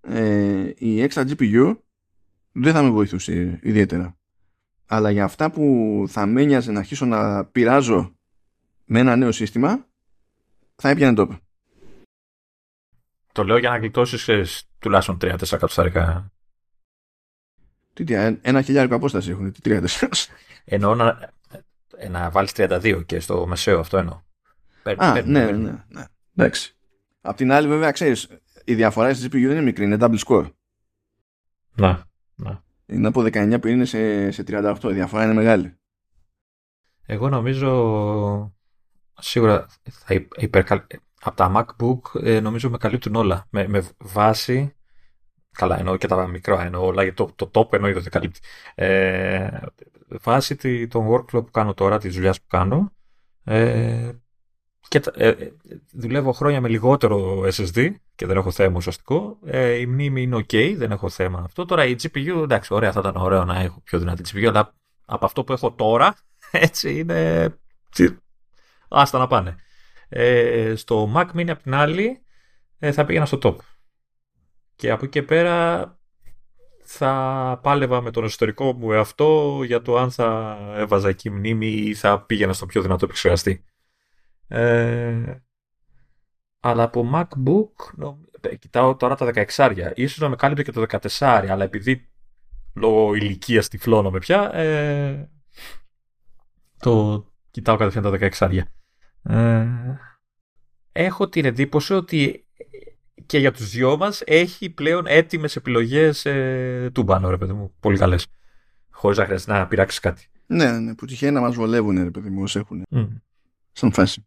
ε, 0.00 0.72
η 0.76 1.08
extra 1.08 1.28
GPU 1.28 1.76
δεν 2.52 2.72
θα 2.72 2.82
με 2.82 2.90
βοηθούσε 2.90 3.58
ιδιαίτερα. 3.62 4.16
Αλλά 4.86 5.10
για 5.10 5.24
αυτά 5.24 5.50
που 5.50 6.04
θα 6.08 6.26
με 6.26 6.44
να 6.44 6.78
αρχίσω 6.78 7.06
να 7.06 7.44
πειράζω 7.44 8.14
με 8.84 8.98
ένα 8.98 9.16
νέο 9.16 9.32
σύστημα, 9.32 9.86
θα 10.76 10.88
έπιανε 10.88 11.14
τόπο. 11.14 11.38
Το 13.32 13.44
λέω 13.44 13.58
για 13.58 13.70
να 13.70 13.78
γλιτώσεις 13.78 14.28
ε, 14.28 14.44
τουλάχιστον 14.78 15.16
3-4 15.20 15.42
εκατοστάρικα 15.42 16.32
τι, 17.92 18.14
ένα 18.42 18.62
χιλιάρικο 18.62 18.94
απόσταση 18.94 19.30
έχουν, 19.30 19.52
τι 19.52 19.60
30. 19.64 19.84
Εννοώ 20.64 20.94
να, 20.94 21.32
να 22.10 22.30
βάλεις 22.30 22.52
32 22.56 23.02
και 23.06 23.20
στο 23.20 23.46
μεσαίο, 23.46 23.80
αυτό 23.80 23.98
εννοώ. 23.98 24.20
Α, 24.96 25.12
ναι, 25.12 25.20
ναι, 25.20 25.50
ναι, 25.50 25.84
ναι. 25.88 26.04
Εντάξει. 26.36 26.76
Απ' 27.20 27.36
την 27.36 27.52
άλλη, 27.52 27.68
βέβαια, 27.68 27.90
ξέρεις, 27.90 28.28
η 28.64 28.74
διαφορά 28.74 29.14
στη 29.14 29.26
GPU 29.26 29.30
δεν 29.30 29.50
είναι 29.50 29.60
μικρή, 29.60 29.84
είναι 29.84 29.96
double 30.00 30.18
score. 30.18 30.50
Να, 31.74 32.04
να. 32.34 32.62
Είναι 32.86 33.08
από 33.08 33.20
19 33.20 33.56
που 33.60 33.68
είναι 33.68 33.84
σε, 33.84 34.30
σε 34.30 34.44
38, 34.46 34.76
η 34.82 34.92
διαφορά 34.92 35.24
είναι 35.24 35.34
μεγάλη. 35.34 35.78
Εγώ 37.06 37.28
νομίζω 37.28 38.54
σίγουρα 39.18 39.66
θα 39.90 40.14
υπερκαλ... 40.36 40.80
από 41.20 41.36
τα 41.36 41.52
MacBook 41.56 42.22
ε, 42.22 42.40
νομίζω 42.40 42.70
με 42.70 42.76
καλύπτουν 42.76 43.14
όλα. 43.14 43.46
Με, 43.50 43.68
με 43.68 43.88
βάση 43.98 44.74
Καλά, 45.52 45.78
εννοώ 45.78 45.96
και 45.96 46.06
τα 46.06 46.26
μικρά, 46.26 46.64
εννοώ 46.64 46.86
όλα, 46.86 47.12
το, 47.14 47.32
το 47.36 47.50
top 47.54 47.72
εννοείται 47.72 47.98
ότι 47.98 48.10
καλύπτει. 48.10 48.40
Ε, 48.74 49.48
βάσει 50.08 50.56
τη, 50.56 50.86
τον 50.86 51.08
workflow 51.10 51.44
που 51.44 51.50
κάνω 51.50 51.74
τώρα, 51.74 51.98
της 51.98 52.14
δουλειάς 52.14 52.40
που 52.40 52.46
κάνω, 52.48 52.92
ε, 53.44 54.10
και 54.88 55.00
ε, 55.14 55.34
δουλεύω 55.92 56.32
χρόνια 56.32 56.60
με 56.60 56.68
λιγότερο 56.68 57.42
SSD 57.42 57.94
και 58.14 58.26
δεν 58.26 58.36
έχω 58.36 58.50
θέμα 58.50 58.76
ουσιαστικό. 58.76 59.38
Ε, 59.44 59.72
η 59.72 59.86
μνήμη 59.86 60.22
είναι 60.22 60.36
ok, 60.36 60.74
δεν 60.76 60.90
έχω 60.90 61.08
θέμα 61.08 61.42
αυτό. 61.44 61.64
Τώρα 61.64 61.84
η 61.84 61.96
GPU, 62.02 62.42
εντάξει, 62.42 62.74
ωραία, 62.74 62.92
θα 62.92 63.00
ήταν 63.00 63.16
ωραίο 63.16 63.44
να 63.44 63.60
έχω 63.60 63.80
πιο 63.84 63.98
δυνατή 63.98 64.22
GPU, 64.26 64.46
αλλά 64.46 64.74
από 65.04 65.24
αυτό 65.24 65.44
που 65.44 65.52
έχω 65.52 65.72
τώρα, 65.72 66.16
έτσι 66.50 66.98
είναι. 66.98 67.48
Άστα 68.88 69.18
να 69.18 69.26
πάνε. 69.26 69.56
Ε, 70.08 70.74
στο 70.76 71.12
Mac 71.14 71.26
Mini 71.34 71.48
απ' 71.48 71.62
την 71.62 71.74
άλλη 71.74 72.22
ε, 72.78 72.92
θα 72.92 73.04
πήγαινα 73.04 73.26
στο 73.26 73.38
top. 73.42 73.56
Και 74.80 74.90
από 74.90 75.04
εκεί 75.04 75.12
και 75.12 75.22
πέρα 75.22 75.98
θα 76.82 77.60
πάλευα 77.62 78.00
με 78.00 78.10
τον 78.10 78.24
εσωτερικό 78.24 78.72
μου 78.72 78.92
εαυτό 78.92 79.60
για 79.64 79.82
το 79.82 79.96
αν 79.96 80.10
θα 80.10 80.58
έβαζα 80.76 81.08
εκεί 81.08 81.30
μνήμη 81.30 81.66
ή 81.66 81.94
θα 81.94 82.22
πήγαινα 82.22 82.52
στο 82.52 82.66
πιο 82.66 82.82
δυνατό 82.82 83.04
επεξεργαστή. 83.04 83.64
Ε, 84.48 85.42
αλλά 86.60 86.82
από 86.82 87.10
MacBook, 87.14 88.06
ε, 88.40 88.56
κοιτάω 88.56 88.96
τώρα 88.96 89.14
τα 89.14 89.46
16 89.56 89.92
ίσως 89.94 90.18
να 90.18 90.28
με 90.28 90.36
κάλυπτε 90.36 90.62
και 90.62 90.72
το 90.72 90.84
14 91.18 91.46
αλλά 91.50 91.64
επειδή 91.64 92.08
λόγω 92.74 93.14
ηλικίας 93.14 93.68
τυφλώνομαι 93.68 94.18
πια, 94.18 94.54
ε, 94.54 95.30
το 96.78 97.24
κοιτάω 97.50 97.76
κατευθείαν 97.76 98.04
τα 98.04 98.30
16 98.38 98.62
ε, 99.22 99.66
έχω 100.92 101.28
την 101.28 101.44
εντύπωση 101.44 101.94
ότι 101.94 102.44
και 103.26 103.38
για 103.38 103.52
τους 103.52 103.70
δυο 103.70 103.96
μας 103.96 104.22
έχει 104.24 104.70
πλέον 104.70 105.06
έτοιμες 105.06 105.56
επιλογές 105.56 106.24
ε, 106.24 106.90
του 106.94 107.02
μπάνου, 107.02 107.30
ρε 107.30 107.36
παιδί 107.36 107.52
μου. 107.52 107.74
Πολύ 107.80 107.98
καλές. 107.98 108.26
Χωρίς 108.90 109.18
να 109.18 109.24
χρειάζεται 109.24 109.52
να 109.52 109.66
πειράξεις 109.66 110.00
κάτι. 110.00 110.28
Ναι, 110.46 110.78
ναι, 110.78 110.94
που 110.94 111.06
τυχαίνει 111.06 111.32
να 111.32 111.40
μας 111.40 111.54
βολεύουν, 111.54 112.02
ρε 112.02 112.10
παιδί 112.10 112.30
μου, 112.30 112.42
όσοι 112.42 112.58
έχουν. 112.58 112.82
Mm. 112.90 113.08
Σαν 113.72 113.92
φάση. 113.92 114.26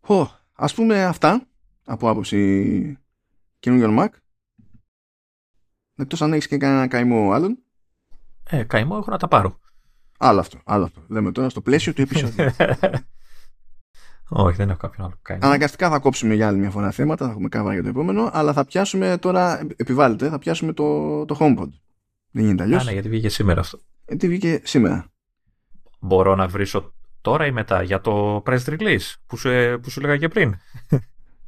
Χω, 0.00 0.30
ας 0.52 0.74
πούμε 0.74 1.04
αυτά 1.04 1.46
από 1.84 2.10
άποψη 2.10 2.98
καινούργιων 3.58 3.96
Mac. 3.98 4.08
Εκτός 5.96 6.22
αν 6.22 6.32
έχεις 6.32 6.46
και 6.46 6.56
κανένα 6.56 6.86
καημό 6.86 7.32
άλλον. 7.32 7.58
Ε, 8.50 8.62
καημό 8.62 8.96
έχω 9.00 9.10
να 9.10 9.18
τα 9.18 9.28
πάρω. 9.28 9.58
Άλλο 10.18 10.40
αυτό, 10.40 10.60
άλλο 10.64 10.84
αυτό. 10.84 11.04
Λέμε 11.08 11.32
τώρα 11.32 11.48
στο 11.48 11.60
πλαίσιο 11.60 11.92
του 11.92 12.02
επεισόδου. 12.08 12.44
Όχι, 14.28 14.56
δεν 14.56 14.68
έχω 14.68 14.78
κάποιον 14.78 15.06
άλλο 15.06 15.18
κάνει. 15.22 15.40
Αναγκαστικά 15.42 15.90
θα 15.90 15.98
κόψουμε 15.98 16.34
για 16.34 16.46
άλλη 16.46 16.58
μια 16.58 16.70
φορά 16.70 16.90
θέματα, 16.90 17.24
θα 17.24 17.30
έχουμε 17.30 17.48
κάβα 17.48 17.72
για 17.72 17.82
το 17.82 17.88
επόμενο, 17.88 18.30
αλλά 18.32 18.52
θα 18.52 18.64
πιάσουμε 18.64 19.18
τώρα, 19.18 19.66
επιβάλλεται, 19.76 20.28
θα 20.28 20.38
πιάσουμε 20.38 20.72
το, 20.72 21.24
το 21.24 21.36
HomePod. 21.40 21.68
Δεν 22.30 22.44
γίνεται 22.44 22.62
αλλιώς. 22.62 22.84
Ναι, 22.84 22.92
γιατί 22.92 23.08
βγήκε 23.08 23.28
σήμερα 23.28 23.60
αυτό. 23.60 23.78
Γιατί 24.06 24.26
ε, 24.26 24.28
βγήκε 24.28 24.60
σήμερα; 24.64 25.12
Μπορώ 26.00 26.34
να 26.34 26.48
βρίσω 26.48 26.92
τώρα 27.20 27.46
ή 27.46 27.50
μετά 27.50 27.82
για 27.82 28.00
το 28.00 28.42
press 28.46 28.64
release 28.64 29.14
που 29.26 29.36
σου, 29.36 29.50
που 29.82 29.90
σου 29.90 30.00
λέγα 30.00 30.16
και 30.16 30.28
πριν. 30.28 30.54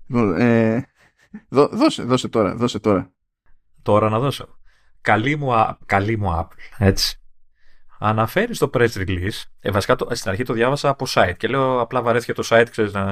Λοιπόν, 0.07 0.41
ε, 0.41 0.87
δώ, 1.49 1.69
δώσε, 1.73 2.03
δώσε 2.03 2.29
τώρα, 2.29 2.55
δώσε 2.55 2.79
τώρα. 2.79 3.13
Τώρα 3.83 4.09
να 4.09 4.19
δώσω. 4.19 4.59
Καλή 5.01 5.37
μου, 5.37 5.77
καλή 5.87 6.17
μου 6.17 6.29
Apple, 6.31 6.57
έτσι 6.79 7.20
αναφέρει 8.01 8.55
στο 8.55 8.71
press 8.75 8.93
release. 8.95 9.43
Ε, 9.61 9.71
βασικά 9.71 9.97
το, 9.97 10.09
στην 10.11 10.31
αρχή 10.31 10.43
το 10.43 10.53
διάβασα 10.53 10.89
από 10.89 11.07
site 11.09 11.35
και 11.37 11.49
λέω 11.49 11.81
απλά 11.81 12.03
βαρέθηκε 12.03 12.33
το 12.33 12.43
site 12.51 12.67
ξέρεις, 12.71 12.93
να, 12.93 13.05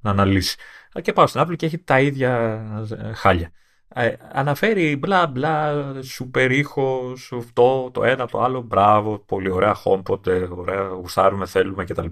να 0.00 0.10
αναλύσει. 0.10 0.56
Και 1.02 1.12
πάω 1.12 1.26
στην 1.26 1.40
Apple 1.40 1.56
και 1.56 1.66
έχει 1.66 1.78
τα 1.78 2.00
ίδια 2.00 2.62
ε, 3.02 3.12
χάλια. 3.12 3.50
Ε, 3.94 4.12
αναφέρει 4.32 4.96
μπλα 4.96 5.26
μπλα, 5.26 5.84
σούπερ 6.02 6.50
ήχος, 6.50 7.32
αυτό, 7.36 7.90
το 7.92 8.04
ένα, 8.04 8.26
το 8.26 8.40
άλλο, 8.42 8.60
μπράβο, 8.60 9.18
πολύ 9.18 9.50
ωραία, 9.50 9.76
HomePod, 9.84 10.26
ε, 10.26 10.46
ωραία, 10.50 10.82
γουστάρουμε, 10.82 11.46
θέλουμε 11.46 11.84
κτλ. 11.84 12.06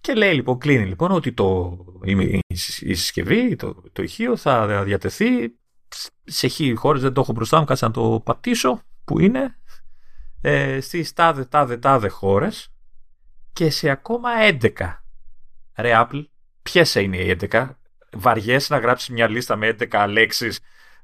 Και 0.00 0.14
λέει 0.14 0.34
λοιπόν, 0.34 0.58
κλείνει 0.58 0.86
λοιπόν 0.86 1.10
ότι 1.10 1.32
το, 1.32 1.78
η, 2.02 2.40
η 2.80 2.94
συσκευή, 2.94 3.56
το, 3.56 3.82
το 3.92 4.02
ηχείο 4.02 4.36
θα 4.36 4.82
διατεθεί 4.84 5.26
σε 6.24 6.46
χίλιοι 6.46 6.74
χώρες, 6.74 7.02
δεν 7.02 7.12
το 7.12 7.20
έχω 7.20 7.32
μπροστά 7.32 7.58
μου, 7.58 7.64
κάτσε 7.64 7.84
να 7.84 7.90
το 7.90 8.20
πατήσω, 8.24 8.82
που 9.04 9.20
είναι, 9.20 9.58
ε, 10.46 10.80
στις 10.80 11.12
τάδε 11.12 11.44
τάδε 11.44 11.76
τάδε 11.76 12.08
χώρες 12.08 12.72
και 13.52 13.70
σε 13.70 13.88
ακόμα 13.88 14.30
11. 14.60 14.70
Ρε 15.76 15.92
Apple, 15.94 16.24
ποιες 16.62 16.94
είναι 16.94 17.16
οι 17.16 17.36
11. 17.50 17.68
Βαριέσαι 18.12 18.74
να 18.74 18.80
γράψεις 18.80 19.08
μια 19.08 19.28
λίστα 19.28 19.56
με 19.56 19.76
11 19.90 20.06
λέξεις; 20.08 20.60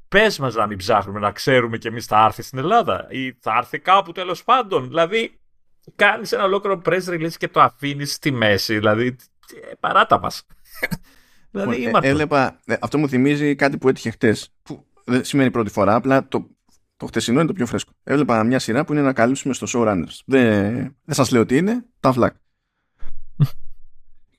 Πες 0.09 0.39
μας 0.39 0.55
να 0.55 0.67
μην 0.67 0.79
ψάχνουμε 0.79 1.21
να 1.21 1.31
ξέρουμε 1.31 1.79
και 1.79 1.89
εμείς 1.89 2.07
θα 2.07 2.25
έρθει 2.25 2.43
στην 2.43 2.59
Ελλάδα 2.59 3.07
ή 3.11 3.33
θα 3.33 3.55
έρθει 3.57 3.79
κάπου 3.79 4.12
τέλος 4.12 4.45
πάντων. 4.45 4.89
Δηλαδή 4.89 5.41
κάνεις 5.95 6.33
ένα 6.33 6.45
ολόκληρο 6.45 6.83
press 6.85 7.05
release 7.05 7.35
και 7.39 7.49
το 7.49 7.61
αφήνεις 7.61 8.12
στη 8.12 8.31
μέση. 8.31 8.75
Δηλαδή 8.75 9.17
ε, 9.71 9.75
παράτα 9.81 10.19
μας. 10.19 10.47
δηλαδή, 11.51 11.85
ε, 11.85 11.91
έβλεπα, 12.01 12.61
ε, 12.65 12.77
αυτό 12.81 12.99
μου 12.99 13.09
θυμίζει 13.09 13.55
κάτι 13.55 13.79
που 13.79 13.89
έτυχε 13.89 14.11
χτες. 14.11 14.53
Που 14.62 14.87
δεν 15.05 15.25
σημαίνει 15.25 15.51
πρώτη 15.51 15.71
φορά, 15.71 15.95
απλά 15.95 16.29
το 16.29 16.49
το 17.01 17.07
χτεσινό 17.07 17.39
είναι 17.39 17.49
το 17.49 17.53
πιο 17.53 17.67
φρέσκο. 17.67 17.93
Έβλεπα 18.05 18.45
μια 18.45 18.59
σειρά 18.59 18.85
που 18.85 18.93
είναι 18.93 19.03
να 19.03 19.13
καλύψουμε 19.13 19.55
στο 19.55 19.67
showrunners. 19.75 20.21
Δεν, 20.25 20.73
δεν 21.05 21.15
σας 21.15 21.31
λέω 21.31 21.47
τι 21.47 21.57
είναι, 21.57 21.85
τα 22.01 22.13
φλακ. 22.13 22.35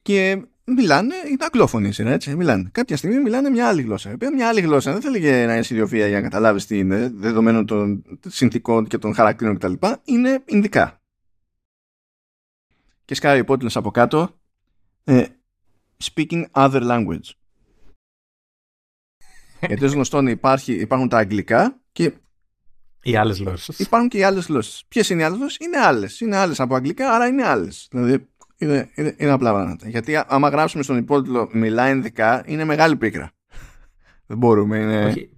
και 0.02 0.42
μιλάνε, 0.64 1.16
είναι 1.30 1.46
αγγλόφωνη 1.46 1.88
η 1.88 1.92
σειρά, 1.92 2.12
έτσι. 2.12 2.36
Μιλάνε. 2.36 2.70
Κάποια 2.72 2.98
στιγμή 2.98 3.20
μιλάνε 3.20 3.50
μια 3.50 3.68
άλλη 3.68 3.82
γλώσσα. 3.82 4.16
Μια 4.36 4.48
άλλη 4.48 4.62
γλώσσα. 4.62 4.92
Δεν 4.92 5.02
θέλει 5.02 5.20
να 5.20 5.56
είναι 5.56 5.66
ιδιοφία 5.70 6.08
για 6.08 6.16
να 6.16 6.24
καταλάβεις 6.24 6.66
τι 6.66 6.78
είναι, 6.78 7.12
δεδομένων 7.16 7.66
των 7.66 8.04
συνθήκων 8.28 8.88
και 8.88 8.98
των 8.98 9.14
χαρακτήρων 9.14 9.58
κτλ. 9.58 9.74
Είναι 10.04 10.44
Ινδικά. 10.46 11.02
Και 13.06 13.16
σκάρει 13.16 13.40
υπότιτλο 13.40 13.72
από 13.74 13.92
κάτω. 13.92 14.40
Ε, 15.04 15.26
speaking 16.04 16.46
other 16.52 16.82
language. 16.82 17.30
Γιατί 19.68 19.86
ως 19.86 19.94
γνωστόν 19.94 20.28
υπάρχει, 20.28 20.74
υπάρχουν 20.74 21.10
τα 21.10 21.18
αγγλικά 21.18 21.82
και 21.92 22.14
οι 23.04 23.16
άλλες 23.16 23.40
γλώσσες. 23.40 23.80
Υπάρχουν 23.80 24.10
και 24.10 24.18
οι 24.18 24.24
άλλες 24.24 24.46
γλώσσες. 24.46 24.84
Ποιες 24.88 25.10
είναι 25.10 25.22
οι 25.22 25.26
άλλες 25.26 25.38
γλώσσες, 25.38 25.58
Είναι 25.68 25.78
άλλες. 25.78 26.20
Είναι 26.20 26.38
άλλες 26.38 26.60
από 26.60 26.76
αγγλικά, 26.76 27.12
άρα 27.12 27.28
είναι 27.28 27.48
άλλες. 27.48 27.88
Δηλαδή 27.92 28.28
είναι, 28.58 28.90
είναι, 28.96 29.16
είναι 29.18 29.32
απλά 29.32 29.54
πράγματα. 29.54 29.90
Γιατί 29.90 30.24
άμα 30.28 30.50
γράψουμε 30.50 30.84
στον 30.84 30.98
υπότιτλο 30.98 31.50
μιλάει 31.52 31.92
ενδικά, 31.92 32.44
είναι 32.46 32.64
μεγάλη 32.64 32.96
πίκρα. 32.96 33.32
Δεν 34.26 34.38
μπορούμε. 34.38 34.78
Είναι... 34.78 35.06
Όχι, 35.06 35.30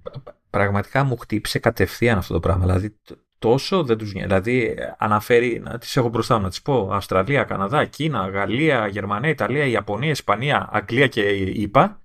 πραγματικά 0.50 1.04
μου 1.04 1.18
χτύπησε 1.18 1.60
κατευθείαν 1.60 2.18
αυτό 2.18 2.34
το 2.34 2.40
πράγμα. 2.40 2.66
Δηλαδή 2.66 2.96
τόσο 3.40 3.84
δεν 3.84 3.98
τους 3.98 4.14
νοιάζει. 4.14 4.28
Δηλαδή 4.28 4.76
αναφέρει, 4.98 5.62
να 5.64 5.78
τις 5.78 5.98
έχω 5.98 6.10
μπροστά 6.10 6.38
μου 6.38 6.44
να 6.44 6.50
τις 6.50 6.62
πω, 6.62 6.90
Αυστραλία, 6.92 7.44
Καναδά, 7.44 7.86
Κίνα, 7.86 8.30
Γαλλία, 8.30 8.88
Γερμανία, 8.88 9.30
Ιταλία, 9.30 9.66
Ιαπωνία, 9.66 10.10
Ισπανία, 10.10 10.70
Αγγλία 10.72 11.08
και 11.08 11.22
ΙΠΑ. 11.32 12.02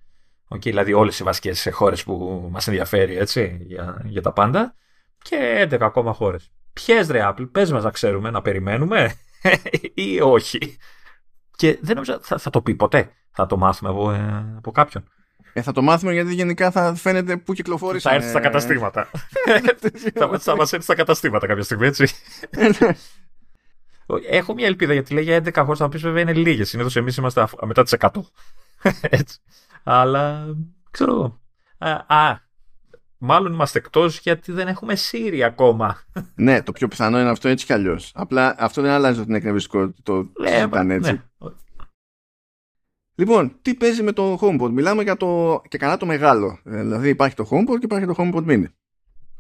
Okay, 0.51 0.63
δηλαδή 0.63 0.93
όλες 0.93 1.19
οι 1.19 1.23
βασικές 1.25 1.69
χώρες 1.73 2.05
που 2.05 2.49
μας 2.51 2.69
ενδιαφέρει 2.69 3.17
έτσι, 3.17 3.59
για, 3.67 4.03
για 4.05 4.23
τα 4.23 4.33
πάντα 4.33 4.75
και 5.29 5.69
11 5.71 5.79
ακόμα 5.81 6.13
χώρες. 6.13 6.51
Ποιες 6.73 7.09
ρε 7.09 7.21
Apple, 7.25 7.49
πες 7.53 7.73
μας 7.73 7.85
να 7.85 7.91
ξέρουμε, 7.91 8.31
να 8.31 8.43
περιμένουμε 8.43 9.15
ή 9.95 10.21
όχι. 10.21 10.77
Και 11.57 11.79
δεν 11.81 11.95
νομίζω 11.95 12.19
θα, 12.23 12.39
θα 12.39 12.51
το 12.51 12.63
πει 12.63 12.75
ποτέ. 12.75 13.13
Θα 13.31 13.47
το 13.47 13.57
μάθουμε 13.57 13.91
από, 13.91 14.11
ε, 14.13 14.55
από 14.57 14.71
κάποιον. 14.71 15.09
Ε, 15.53 15.63
θα 15.63 15.73
το 15.73 15.83
μάθουμε 15.83 16.13
γιατί 16.13 16.35
γενικά 16.35 16.71
θα 16.71 16.95
φαίνεται 16.95 17.37
που 17.37 17.53
κυκλοφόρησε. 17.53 18.09
Θα 18.09 18.15
έρθει 18.15 18.29
στα 18.29 18.41
καταστήματα. 18.41 19.11
θα 20.15 20.39
θα 20.39 20.57
μας 20.57 20.73
έρθει 20.73 20.85
στα 20.85 20.95
καταστήματα 20.95 21.47
κάποια 21.47 21.63
στιγμή, 21.63 21.87
έτσι. 21.87 22.09
Έχω 24.31 24.55
μια 24.55 24.67
ελπίδα 24.67 24.93
γιατί 24.93 25.15
λέγει 25.15 25.41
11 25.45 25.53
χώρες, 25.57 25.79
θα 25.79 25.89
πεις 25.89 26.03
βέβαια 26.03 26.23
είναι 26.23 26.33
λίγες. 26.33 26.69
Συνήθως 26.69 26.97
εμείς 26.97 27.17
είμαστε 27.17 27.45
μετά 27.67 27.83
τις 27.83 27.95
100. 27.99 28.09
έτσι. 29.01 29.39
Αλλά 29.83 30.47
ξέρω 30.91 31.13
εγώ. 31.13 31.41
Α, 32.07 32.48
Μάλλον 33.19 33.53
είμαστε 33.53 33.79
εκτός 33.79 34.19
γιατί 34.19 34.53
δεν 34.53 34.69
έχουμε 34.69 34.95
Siri 35.11 35.41
ακόμα. 35.41 36.03
ναι, 36.35 36.63
το 36.63 36.73
πιο 36.73 36.89
πιθανό 36.89 37.21
είναι 37.21 37.31
αυτό 37.31 37.49
έτσι 37.49 37.67
κι 37.67 37.73
αλλιώς. 37.73 38.13
Απλά 38.15 38.55
αυτό 38.59 38.83
δεν 38.83 38.91
αλλάζει 38.91 39.25
την 39.25 39.35
εκνευριστικότητα. 39.35 40.01
Το 40.03 40.31
ναι, 40.43 40.65
ήταν 40.67 40.91
έτσι. 40.91 41.13
Ναι. 41.13 41.23
Λοιπόν, 43.15 43.59
τι 43.63 43.75
παίζει 43.75 44.03
με 44.03 44.13
το 44.13 44.39
HomePod; 44.41 44.71
Μιλάμε 44.71 45.03
για 45.03 45.17
το 45.17 45.63
και 45.69 45.79
καλά 45.79 45.97
το 45.97 46.07
μεγάλο. 46.07 46.59
Δηλαδή 46.65 47.09
υπάρχει 47.09 47.37
το 47.37 47.49
HomePod 47.51 47.79
και 47.79 47.85
υπάρχει 47.85 48.07
το 48.07 48.15
HomePod 48.19 48.47
Mini. 48.47 48.65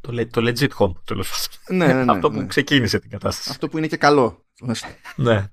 Το, 0.00 0.26
το 0.26 0.42
legit 0.42 0.68
HomePod 0.78 1.02
τέλος 1.04 1.48
ναι, 1.68 1.86
ναι, 1.86 2.04
ναι, 2.04 2.12
αυτό 2.12 2.30
που 2.30 2.38
ναι. 2.38 2.46
ξεκίνησε 2.46 2.98
την 2.98 3.10
κατάσταση. 3.10 3.50
Αυτό 3.50 3.68
που 3.68 3.78
είναι 3.78 3.86
και 3.86 3.96
καλό. 3.96 4.47
Ναι. 5.16 5.50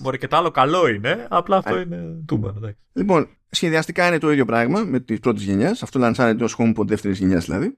Μπορεί 0.00 0.18
και 0.18 0.28
το 0.28 0.36
άλλο 0.36 0.50
καλό 0.50 0.88
είναι, 0.88 1.26
απλά 1.30 1.56
αυτό 1.56 1.78
είναι 1.78 2.22
τούμπα. 2.26 2.52
Λοιπόν, 2.92 3.28
σχεδιαστικά 3.50 4.06
είναι 4.06 4.18
το 4.18 4.30
ίδιο 4.30 4.44
πράγμα 4.44 4.80
με 4.80 5.00
τη 5.00 5.18
πρώτη 5.18 5.42
γενιά. 5.42 5.70
Αυτό 5.70 5.98
λανσάρεται 5.98 6.44
ως 6.44 6.56
HomePod 6.58 6.86
δεύτερης 6.86 7.18
γενιάς 7.18 7.44
δηλαδή. 7.44 7.76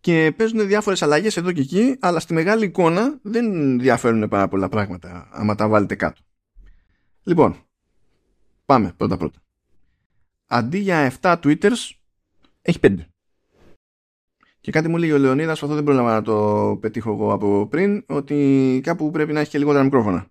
Και 0.00 0.32
παίζουν 0.36 0.66
διάφορες 0.66 1.02
αλλαγές 1.02 1.36
εδώ 1.36 1.52
και 1.52 1.60
εκεί, 1.60 1.96
αλλά 2.00 2.20
στη 2.20 2.34
μεγάλη 2.34 2.64
εικόνα 2.64 3.18
δεν 3.22 3.78
διαφέρουν 3.78 4.28
πάρα 4.28 4.48
πολλά 4.48 4.68
πράγματα 4.68 5.28
άμα 5.32 5.54
τα 5.54 5.68
βάλετε 5.68 5.94
κάτω. 5.94 6.22
Λοιπόν, 7.22 7.56
πάμε 8.64 8.92
πρώτα 8.96 9.16
πρώτα. 9.16 9.38
Αντί 10.46 10.78
για 10.78 11.12
7 11.20 11.36
Twitters, 11.42 11.90
έχει 12.62 12.78
5. 12.82 12.96
Και 14.60 14.72
κάτι 14.72 14.88
μου 14.88 14.96
λέει 14.96 15.10
ο 15.10 15.18
Λεωνίδας, 15.18 15.62
αυτό 15.62 15.74
δεν 15.74 15.84
πρόλαβα 15.84 16.12
να 16.12 16.22
το 16.22 16.78
πετύχω 16.80 17.12
εγώ 17.12 17.32
από 17.32 17.66
πριν, 17.70 18.04
ότι 18.08 18.80
κάπου 18.82 19.10
πρέπει 19.10 19.32
να 19.32 19.40
έχει 19.40 19.50
και 19.50 19.58
λιγότερα 19.58 19.84
μικρόφωνα. 19.84 20.26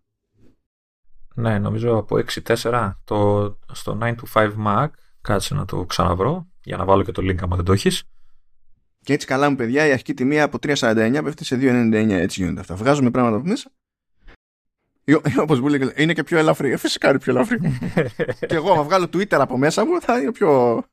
Ναι, 1.35 1.59
νομίζω 1.59 1.97
από 1.97 2.19
6-4 2.43 2.91
το, 3.03 3.57
στο 3.71 3.97
9 4.01 4.05
to 4.05 4.15
5 4.33 4.51
Mac. 4.65 4.87
Κάτσε 5.21 5.53
να 5.53 5.65
το 5.65 5.85
ξαναβρω 5.85 6.47
για 6.63 6.77
να 6.77 6.85
βάλω 6.85 7.03
και 7.03 7.11
το 7.11 7.21
link 7.21 7.37
άμα 7.41 7.55
δεν 7.55 7.65
το 7.65 7.71
έχεις. 7.71 8.03
Και 9.03 9.13
έτσι 9.13 9.27
καλά 9.27 9.49
μου 9.49 9.55
παιδιά, 9.55 9.85
η 9.85 9.91
αρχική 9.91 10.13
τιμή 10.13 10.41
από 10.41 10.57
3,49 10.61 11.21
πέφτει 11.23 11.45
σε 11.45 11.55
2,99. 11.61 12.09
Έτσι 12.09 12.41
γίνονται 12.41 12.59
αυτά. 12.59 12.75
Βγάζουμε 12.75 13.11
πράγματα 13.11 13.37
από 13.37 13.47
μέσα. 13.47 13.71
Όπως 15.43 15.59
μου 15.59 15.67
λέει, 15.67 15.93
είναι 15.95 16.13
και 16.13 16.23
πιο 16.23 16.37
ελαφρύ. 16.37 16.71
Ε, 16.71 16.77
φυσικά 16.77 17.09
είναι 17.09 17.19
πιο 17.19 17.33
ελαφρύ. 17.33 17.59
και 18.47 18.55
εγώ, 18.55 18.73
αν 18.73 18.83
βγάλω 18.83 19.05
Twitter 19.05 19.37
από 19.39 19.57
μέσα 19.57 19.85
μου, 19.85 20.01
θα 20.01 20.19
είναι 20.19 20.31
πιο. 20.31 20.83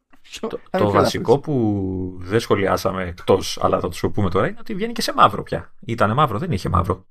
Το, 0.41 0.61
το 0.71 0.91
βασικό 0.91 1.39
που 1.39 2.17
δεν 2.21 2.41
σχολιάσαμε 2.41 3.03
εκτός, 3.03 3.59
αλλά 3.63 3.81
θα 3.81 3.89
το 3.89 4.11
πούμε 4.11 4.31
τώρα, 4.31 4.49
είναι 4.49 4.57
ότι 4.61 4.75
βγαίνει 4.75 4.93
και 4.93 5.03
σε 5.03 5.13
μαύρο 5.15 5.43
πια. 5.43 5.75
Ήταν 5.81 6.13
μαύρο, 6.13 6.39
δεν 6.39 6.53
είχε 6.53 6.69
μαύρο. 6.69 7.07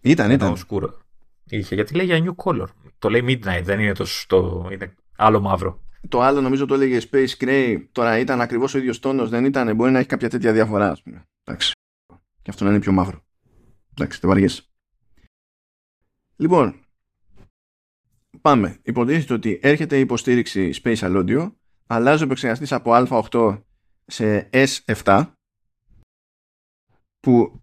Ήταν, 0.00 0.30
ήταν. 0.30 0.56
Σκούρο. 0.56 0.98
Είχε, 1.44 1.74
γιατί 1.74 1.94
λέει 1.94 2.06
για 2.06 2.24
new 2.24 2.44
color. 2.44 2.66
Το 2.98 3.08
λέει 3.10 3.22
midnight, 3.26 3.62
δεν 3.62 3.80
είναι 3.80 3.92
το, 3.92 4.06
το 4.26 4.68
είναι 4.72 4.94
άλλο 5.16 5.40
μαύρο. 5.40 5.80
Το 6.08 6.20
άλλο 6.20 6.40
νομίζω 6.40 6.66
το 6.66 6.74
έλεγε 6.74 7.00
Space 7.10 7.28
Gray. 7.38 7.84
Τώρα 7.92 8.18
ήταν 8.18 8.40
ακριβώς 8.40 8.74
ο 8.74 8.78
ίδιος 8.78 8.98
τόνος, 8.98 9.30
δεν 9.30 9.44
ήταν; 9.44 9.76
Μπορεί 9.76 9.90
να 9.90 9.98
έχει 9.98 10.08
κάποια 10.08 10.28
τέτοια 10.28 10.52
διαφορά, 10.52 10.90
ας 10.90 11.02
πούμε. 11.02 11.28
Εντάξει. 11.44 11.72
Και 12.42 12.50
αυτό 12.50 12.64
να 12.64 12.70
είναι 12.70 12.80
πιο 12.80 12.92
μαύρο. 12.92 13.24
Εντάξει, 13.94 14.18
δεν 14.20 14.30
βαριέσαι. 14.30 14.62
Λοιπόν, 16.36 16.74
πάμε. 18.40 18.78
Υποτίθεται 18.82 19.34
ότι 19.34 19.58
έρχεται 19.62 19.96
η 19.96 20.00
υποστήριξη 20.00 20.80
Spatial 20.82 21.16
Audio, 21.16 21.52
αλλάζει 21.86 22.22
ο 22.22 22.24
επεξεργαστής 22.24 22.72
από 22.72 22.90
Α8 23.30 23.58
σε 24.06 24.50
S7, 24.52 25.26
που 27.20 27.62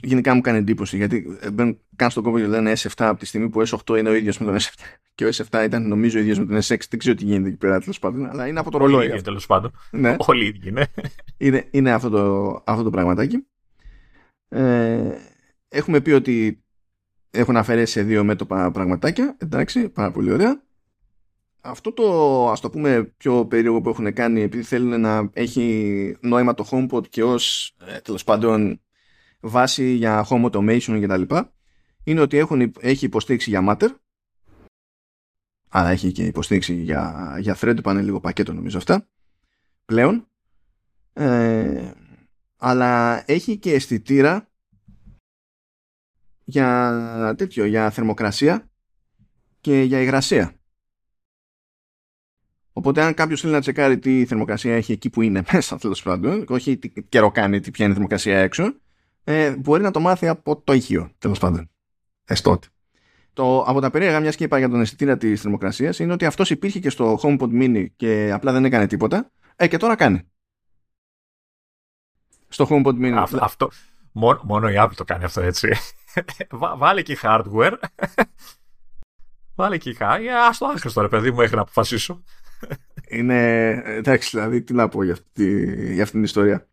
γενικά 0.00 0.34
μου 0.34 0.40
κάνει 0.40 0.58
εντύπωση 0.58 0.96
γιατί 0.96 1.38
μπαίνουν 1.52 1.80
καν 1.96 2.10
στον 2.10 2.22
κόμπο 2.22 2.38
και 2.38 2.46
λένε 2.46 2.72
S7 2.76 2.88
από 2.96 3.18
τη 3.18 3.26
στιγμή 3.26 3.48
που 3.48 3.62
S8 3.68 3.98
είναι 3.98 4.08
ο 4.08 4.14
ίδιος 4.14 4.38
με 4.38 4.46
τον 4.46 4.56
S7 4.56 4.82
και 5.14 5.24
ο 5.24 5.28
S7 5.28 5.64
ήταν 5.64 5.88
νομίζω 5.88 6.18
ο 6.18 6.22
ίδιος 6.22 6.38
με 6.38 6.44
τον 6.44 6.56
S6. 6.56 6.80
Δεν 6.88 6.98
ξέρω 6.98 7.14
τι 7.14 7.24
γίνεται 7.24 7.48
εκεί 7.48 7.56
πέρα 7.56 7.80
τέλος 7.80 7.98
πάντων, 7.98 8.26
αλλά 8.26 8.46
είναι 8.46 8.60
από 8.60 8.70
το 8.70 8.78
ρολόι. 8.78 9.06
Είναι 9.06 9.20
τέλος 9.22 9.46
πάντων. 9.46 9.72
Ναι. 9.90 10.16
Όλοι 10.26 10.44
οι 10.44 10.46
ίδιοι, 10.46 10.70
ναι. 10.70 10.82
Είναι, 11.36 11.68
είναι 11.70 11.92
αυτό, 11.92 12.08
το, 12.08 12.62
αυτό 12.66 12.82
το 12.82 12.90
πραγματάκι. 12.90 13.46
Ε, 14.48 15.10
έχουμε 15.68 16.00
πει 16.00 16.10
ότι 16.10 16.64
έχουν 17.30 17.56
αφαιρέσει 17.56 17.92
σε 17.92 18.02
δύο 18.02 18.24
μέτωπα 18.24 18.70
πραγματάκια. 18.70 19.36
Εντάξει, 19.38 19.88
πάρα 19.88 20.10
πολύ 20.10 20.32
ωραία. 20.32 20.62
Αυτό 21.66 21.92
το 21.92 22.50
ας 22.50 22.60
το 22.60 22.70
πούμε 22.70 23.02
πιο 23.16 23.46
περίεργο 23.46 23.80
που 23.80 23.88
έχουν 23.88 24.12
κάνει 24.12 24.40
επειδή 24.40 24.62
θέλουν 24.62 25.00
να 25.00 25.30
έχει 25.32 26.16
νόημα 26.20 26.54
το 26.54 26.68
HomePod 26.70 27.08
και 27.08 27.24
ως 27.24 27.74
ε, 27.86 27.98
τέλος 28.00 28.24
πάντων 28.24 28.80
βάση 29.40 29.90
για 29.90 30.26
home 30.30 30.50
automation 30.50 30.96
και 31.00 31.06
τα 31.06 31.16
λοιπά 31.16 31.52
είναι 32.04 32.20
ότι 32.20 32.36
έχουν, 32.36 32.72
έχει 32.80 33.04
υποστήριξη 33.04 33.50
για 33.50 33.64
Matter 33.68 33.88
άρα 35.68 35.88
έχει 35.88 36.12
και 36.12 36.24
υποστήριξη 36.24 36.74
για, 36.74 37.36
για 37.40 37.56
thread 37.60 37.82
πάνε 37.82 38.02
λίγο 38.02 38.20
πακέτο 38.20 38.52
νομίζω 38.52 38.78
αυτά 38.78 39.08
πλέον 39.84 40.28
ε, 41.12 41.90
αλλά 42.56 43.22
έχει 43.30 43.58
και 43.58 43.72
αισθητήρα 43.72 44.48
για 46.44 47.34
τέτοιο, 47.36 47.64
για 47.64 47.90
θερμοκρασία 47.90 48.70
και 49.60 49.80
για 49.80 50.00
υγρασία. 50.00 50.54
Οπότε 52.76 53.02
αν 53.02 53.14
κάποιος 53.14 53.40
θέλει 53.40 53.52
να 53.52 53.60
τσεκάρει 53.60 53.98
τι 53.98 54.26
θερμοκρασία 54.26 54.74
έχει 54.74 54.92
εκεί 54.92 55.10
που 55.10 55.22
είναι 55.22 55.42
μέσα 55.52 55.78
τέλος 55.78 56.02
πάντων, 56.02 56.44
όχι 56.48 56.76
τι 56.76 57.02
καιρό 57.02 57.30
κάνει, 57.30 57.60
τι 57.60 57.70
ποια 57.70 57.84
είναι 57.84 57.92
η 57.92 57.96
θερμοκρασία 57.96 58.38
έξω, 58.38 58.74
ε, 59.24 59.56
μπορεί 59.56 59.82
να 59.82 59.90
το 59.90 60.00
μάθει 60.00 60.28
από 60.28 60.56
το 60.56 60.72
ηχείο 60.72 61.10
τέλος 61.18 61.38
πάντων. 61.38 61.70
Εστότε. 62.24 62.66
Το, 63.32 63.62
από 63.62 63.80
τα 63.80 63.90
περίεργα, 63.90 64.20
μιας 64.20 64.36
και 64.36 64.44
είπα 64.44 64.58
για 64.58 64.68
τον 64.68 64.80
αισθητήρα 64.80 65.16
της 65.16 65.40
θερμοκρασίας, 65.40 65.98
είναι 65.98 66.12
ότι 66.12 66.24
αυτός 66.24 66.50
υπήρχε 66.50 66.78
και 66.78 66.90
στο 66.90 67.18
HomePod 67.22 67.50
Mini 67.50 67.86
και 67.96 68.30
απλά 68.32 68.52
δεν 68.52 68.64
έκανε 68.64 68.86
τίποτα. 68.86 69.30
Ε, 69.56 69.68
και 69.68 69.76
τώρα 69.76 69.94
κάνει. 69.94 70.22
Στο 72.48 72.66
HomePod 72.70 72.94
Mini. 72.94 73.14
Αυτό, 73.16 73.38
αυτό, 73.40 73.70
μόνο, 74.12 74.40
μόνο 74.44 74.68
η 74.68 74.74
Apple 74.78 74.94
το 74.94 75.04
κάνει 75.04 75.24
αυτό 75.24 75.40
έτσι. 75.40 75.68
Βάλε 76.78 77.02
και 77.02 77.18
hardware. 77.22 77.78
Βάλε 79.54 79.78
και 79.78 79.90
η 79.90 79.96
hardware. 80.00 80.48
Α 80.48 80.50
το 80.58 80.66
άχρηστο 80.66 81.00
ρε 81.00 81.08
παιδί 81.08 81.30
μου, 81.30 81.40
έχει 81.40 81.54
να 81.54 81.60
αποφασίσω. 81.60 82.22
Είναι. 83.08 83.70
Εντάξει, 83.86 84.30
δηλαδή, 84.36 84.62
τι 84.62 84.74
να 84.74 84.88
πω 84.88 85.02
για 85.02 85.12
αυτή, 85.12 85.74
για 85.92 86.02
αυτή 86.02 86.14
την 86.14 86.24
ιστορία. 86.24 86.68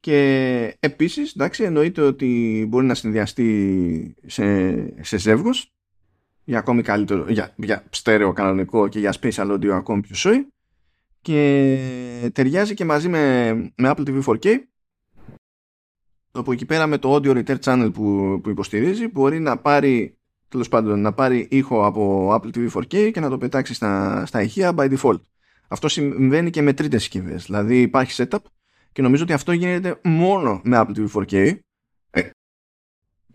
Και 0.00 0.76
επίσης, 0.80 1.32
εντάξει, 1.32 1.62
εννοείται 1.62 2.00
ότι 2.00 2.64
μπορεί 2.68 2.86
να 2.86 2.94
συνδυαστεί 2.94 4.14
σε, 4.26 5.04
σε 5.04 5.18
ζεύγος 5.18 5.70
για 6.44 6.58
ακόμη 6.58 6.82
καλύτερο, 6.82 7.24
για, 7.28 7.54
για 7.56 7.84
στέρεο 7.90 8.32
κανονικό 8.32 8.88
και 8.88 8.98
για 8.98 9.14
special 9.20 9.52
audio 9.52 9.68
ακόμη 9.68 10.00
πιο 10.00 10.14
σόι 10.14 10.46
και 11.20 12.30
ταιριάζει 12.32 12.74
και 12.74 12.84
μαζί 12.84 13.08
με, 13.08 13.52
με 13.76 13.92
Apple 13.96 14.06
TV 14.06 14.22
4K 14.22 14.58
όπου 16.32 16.52
εκεί 16.52 16.66
πέρα 16.66 16.86
με 16.86 16.98
το 16.98 17.14
audio 17.14 17.44
return 17.44 17.58
channel 17.58 17.90
που, 17.92 18.38
που 18.42 18.50
υποστηρίζει 18.50 19.08
μπορεί 19.08 19.40
να 19.40 19.58
πάρει 19.58 20.18
τέλος 20.56 20.70
πάντων 20.70 21.00
να 21.00 21.12
πάρει 21.12 21.46
ήχο 21.50 21.86
από 21.86 22.34
Apple 22.34 22.56
TV 22.56 22.68
4K 22.70 23.10
και 23.12 23.20
να 23.20 23.28
το 23.28 23.38
πετάξει 23.38 23.74
στα, 23.74 24.26
στα 24.26 24.42
ηχεία 24.42 24.74
by 24.76 24.96
default. 24.96 25.20
Αυτό 25.68 25.88
συμβαίνει 25.88 26.50
και 26.50 26.62
με 26.62 26.72
τρίτες 26.72 27.02
συσκευές. 27.02 27.44
Δηλαδή 27.44 27.80
υπάρχει 27.80 28.26
setup 28.30 28.38
και 28.92 29.02
νομίζω 29.02 29.22
ότι 29.22 29.32
αυτό 29.32 29.52
γίνεται 29.52 30.00
μόνο 30.04 30.60
με 30.64 30.80
Apple 30.80 30.96
TV 30.96 31.06
4K. 31.12 31.58
Ε, 32.10 32.30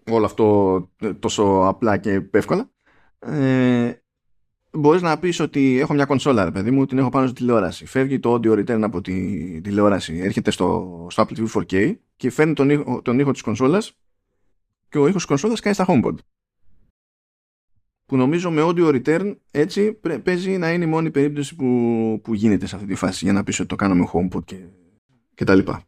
όλο 0.10 0.26
αυτό 0.26 0.90
ε, 1.02 1.14
τόσο 1.14 1.62
απλά 1.66 1.98
και 1.98 2.22
εύκολα. 2.32 2.70
Ε, 3.20 3.92
μπορείς 4.72 5.02
να 5.02 5.20
πεις 5.20 5.40
ότι 5.40 5.80
έχω 5.80 5.94
μια 5.94 6.06
κονσόλα 6.06 6.44
ρε 6.44 6.52
παιδί 6.52 6.72
μου, 6.72 6.86
την 6.86 6.98
έχω 6.98 7.10
πάνω 7.10 7.28
στη 7.28 7.36
τηλεόραση. 7.36 7.86
Φεύγει 7.86 8.20
το 8.20 8.34
audio 8.34 8.52
return 8.52 8.82
από 8.82 9.02
τη 9.02 9.62
τηλεόραση, 9.62 10.18
έρχεται 10.18 10.52
στο, 10.52 11.08
στο 11.10 11.26
Apple 11.28 11.38
TV 11.38 11.62
4K 11.62 11.96
και 12.16 12.30
φέρνει 12.30 12.54
τον 12.54 12.70
ήχο, 12.70 13.02
τον 13.02 13.20
ήχο 13.20 13.32
της 13.32 13.42
κονσόλας 13.42 13.98
και 14.90 14.98
ο 14.98 15.02
ήχος 15.02 15.16
της 15.16 15.26
κονσόλας 15.26 15.60
κάνει 15.60 15.76
στα 15.76 15.86
HomePod. 15.88 16.16
Που 18.12 18.18
νομίζω 18.18 18.52
με 18.52 18.62
audio 18.66 19.02
return 19.02 19.36
έτσι 19.52 20.00
παίζει 20.24 20.58
να 20.58 20.72
είναι 20.72 20.84
η 20.84 20.88
μόνη 20.88 21.12
περίπτωση 21.12 21.56
που, 21.56 22.20
που 22.24 22.34
γίνεται 22.34 22.66
σε 22.66 22.76
αυτή 22.76 22.88
τη 22.88 22.96
φάση 22.96 23.26
για 23.26 23.34
να 23.34 23.44
πεις 23.44 23.60
ότι 23.60 23.68
το 23.68 23.76
κάνω 23.76 23.96
με 23.96 24.10
HomePod 24.14 24.44
και, 24.46 24.56
και 25.34 25.44
τα 25.44 25.56
λοιπά. 25.56 25.84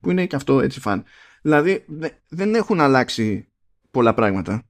Που 0.00 0.10
είναι 0.10 0.26
και 0.26 0.36
αυτό 0.36 0.60
έτσι 0.60 0.80
φαν. 0.80 1.04
Δηλαδή 1.42 1.84
δεν 2.28 2.54
έχουν 2.54 2.80
αλλάξει 2.80 3.48
πολλά 3.90 4.14
πράγματα 4.14 4.62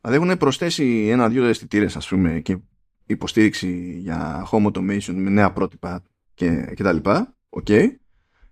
Δηλαδή 0.00 0.24
έχουν 0.24 0.38
προσθέσει 0.38 1.08
ένα-δύο 1.10 1.44
αισθητήρες, 1.44 1.96
ας 1.96 2.08
πούμε, 2.08 2.40
και 2.40 2.58
υποστήριξη 3.06 3.96
για 3.98 4.48
home 4.50 4.66
automation 4.66 5.14
με 5.14 5.30
νέα 5.30 5.52
πρότυπα 5.52 6.02
και, 6.34 6.72
και 6.76 6.82
τα 6.82 6.92
λοιπά. 6.92 7.34
Οκ. 7.48 7.68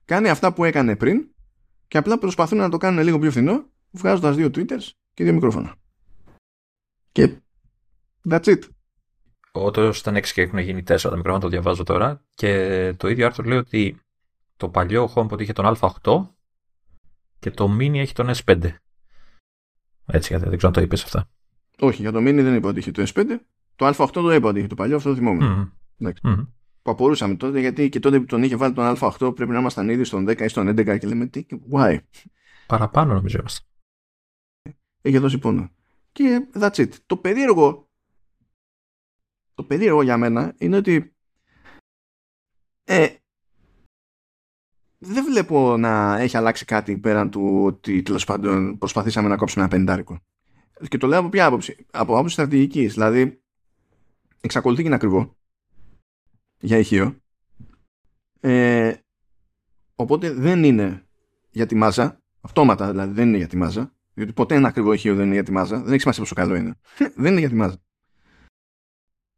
Κάνει 0.04 0.28
αυτά 0.28 0.52
που 0.52 0.64
έκανε 0.64 0.96
πριν 0.96 1.28
και 1.88 1.98
απλά 1.98 2.18
προσπαθούν 2.18 2.58
να 2.58 2.68
το 2.68 2.76
κάνουν 2.76 3.04
λίγο 3.04 3.18
πιο 3.18 3.30
φθηνό 3.30 3.64
βγάζοντας 3.90 4.36
δύο 4.36 4.46
tweeters 4.46 4.90
και 5.14 5.24
δύο 5.24 5.32
μικρόφωνα. 5.32 5.79
Και 7.12 7.40
that's 8.30 8.44
it. 8.44 8.62
Όντως 9.52 9.88
ήταν 9.88 10.16
6 10.16 10.26
και 10.26 10.42
έχουν 10.42 10.58
γίνει 10.58 10.80
4 10.80 10.84
τα 10.84 11.16
μικρόφωνα, 11.16 11.40
το 11.40 11.48
διαβάζω 11.48 11.82
τώρα. 11.82 12.24
Και 12.34 12.94
το 12.96 13.08
ίδιο 13.08 13.26
άρθρο 13.26 13.44
λέει 13.44 13.58
ότι 13.58 14.00
το 14.56 14.68
παλιό 14.68 15.12
HomePod 15.14 15.40
είχε 15.40 15.52
τον 15.52 15.76
Α8 15.76 16.28
και 17.38 17.50
το 17.50 17.76
Mini 17.78 17.94
έχει 17.94 18.12
τον 18.12 18.30
S5. 18.34 18.70
Έτσι, 20.06 20.36
δεν 20.36 20.48
ξέρω 20.48 20.66
αν 20.66 20.72
το 20.72 20.80
είπες 20.80 21.04
αυτά. 21.04 21.30
Όχι, 21.78 22.02
για 22.02 22.12
το 22.12 22.18
Mini 22.18 22.40
δεν 22.42 22.54
είπα 22.54 22.68
ότι 22.68 22.78
είχε 22.78 22.90
το 22.90 23.02
S5. 23.14 23.38
Το 23.76 23.88
Α8 23.88 24.10
το 24.12 24.32
είπα 24.32 24.48
ότι 24.48 24.58
είχε 24.58 24.68
το 24.68 24.74
παλιό, 24.74 24.96
αυτό 24.96 25.08
το 25.08 25.16
θυμόμαι. 25.16 25.72
Mm-hmm. 25.98 26.46
Που 26.82 26.90
απορούσαμε 26.90 27.34
τότε, 27.34 27.60
γιατί 27.60 27.88
και 27.88 28.00
τότε 28.00 28.18
που 28.20 28.24
τον 28.24 28.42
είχε 28.42 28.56
βάλει 28.56 28.74
τον 28.74 28.96
Α8 29.00 29.32
πρέπει 29.34 29.50
να 29.50 29.58
ήμασταν 29.58 29.88
ήδη 29.88 30.04
στον 30.04 30.28
10 30.28 30.40
ή 30.40 30.48
στον 30.48 30.68
11 30.68 30.98
και 30.98 31.06
λέμε 31.06 31.26
τι, 31.26 31.46
why; 31.72 31.98
Παραπάνω 32.66 33.14
νομίζω 33.14 33.38
είμαστε. 33.38 33.66
Έχει 35.02 35.18
δώσει 35.18 35.38
πόνο. 35.38 35.70
Και 36.12 36.48
that's 36.54 36.74
it. 36.74 36.88
Το 37.06 37.16
περίεργο, 37.16 37.88
το 39.54 39.64
περίεργο 39.64 40.02
για 40.02 40.16
μένα 40.16 40.54
είναι 40.58 40.76
ότι 40.76 41.14
ε, 42.84 43.14
δεν 44.98 45.24
βλέπω 45.24 45.76
να 45.76 46.18
έχει 46.18 46.36
αλλάξει 46.36 46.64
κάτι 46.64 46.98
πέραν 46.98 47.30
του 47.30 47.62
ότι 47.64 48.02
τέλος 48.02 48.24
πάντων 48.24 48.78
προσπαθήσαμε 48.78 49.28
να 49.28 49.36
κόψουμε 49.36 49.64
ένα 49.64 49.76
πεντάρικο. 49.76 50.20
Και 50.88 50.98
το 50.98 51.06
λέω 51.06 51.18
από 51.18 51.28
ποια 51.28 51.46
άποψη; 51.46 51.86
Από 51.90 52.12
άποψη 52.12 52.32
στρατηγικής. 52.32 52.92
Δηλαδή, 52.92 53.42
εξακολουθεί 54.40 54.80
και 54.80 54.86
είναι 54.86 54.96
ακριβό 54.96 55.36
για 56.60 56.78
ηχείο. 56.78 57.16
Ε, 58.40 58.94
οπότε 59.94 60.32
δεν 60.32 60.64
είναι 60.64 61.06
για 61.50 61.66
τη 61.66 61.74
μάζα. 61.74 62.20
Αυτόματα 62.40 62.90
δηλαδή 62.90 63.12
δεν 63.12 63.28
είναι 63.28 63.36
για 63.36 63.48
τη 63.48 63.56
μάζα. 63.56 63.94
Διότι 64.20 64.34
ποτέ 64.34 64.54
ένα 64.54 64.68
ακριβό 64.68 64.92
ηχείο 64.92 65.14
δεν 65.14 65.24
είναι 65.24 65.34
για 65.34 65.42
τη 65.42 65.52
μάζα. 65.52 65.76
Δεν 65.76 65.92
έχει 65.92 66.00
σημασία 66.00 66.22
πόσο 66.22 66.34
καλό 66.34 66.54
είναι. 66.54 66.74
δεν 67.22 67.30
είναι 67.30 67.40
για 67.40 67.48
τη 67.48 67.54
μάζα. 67.54 67.76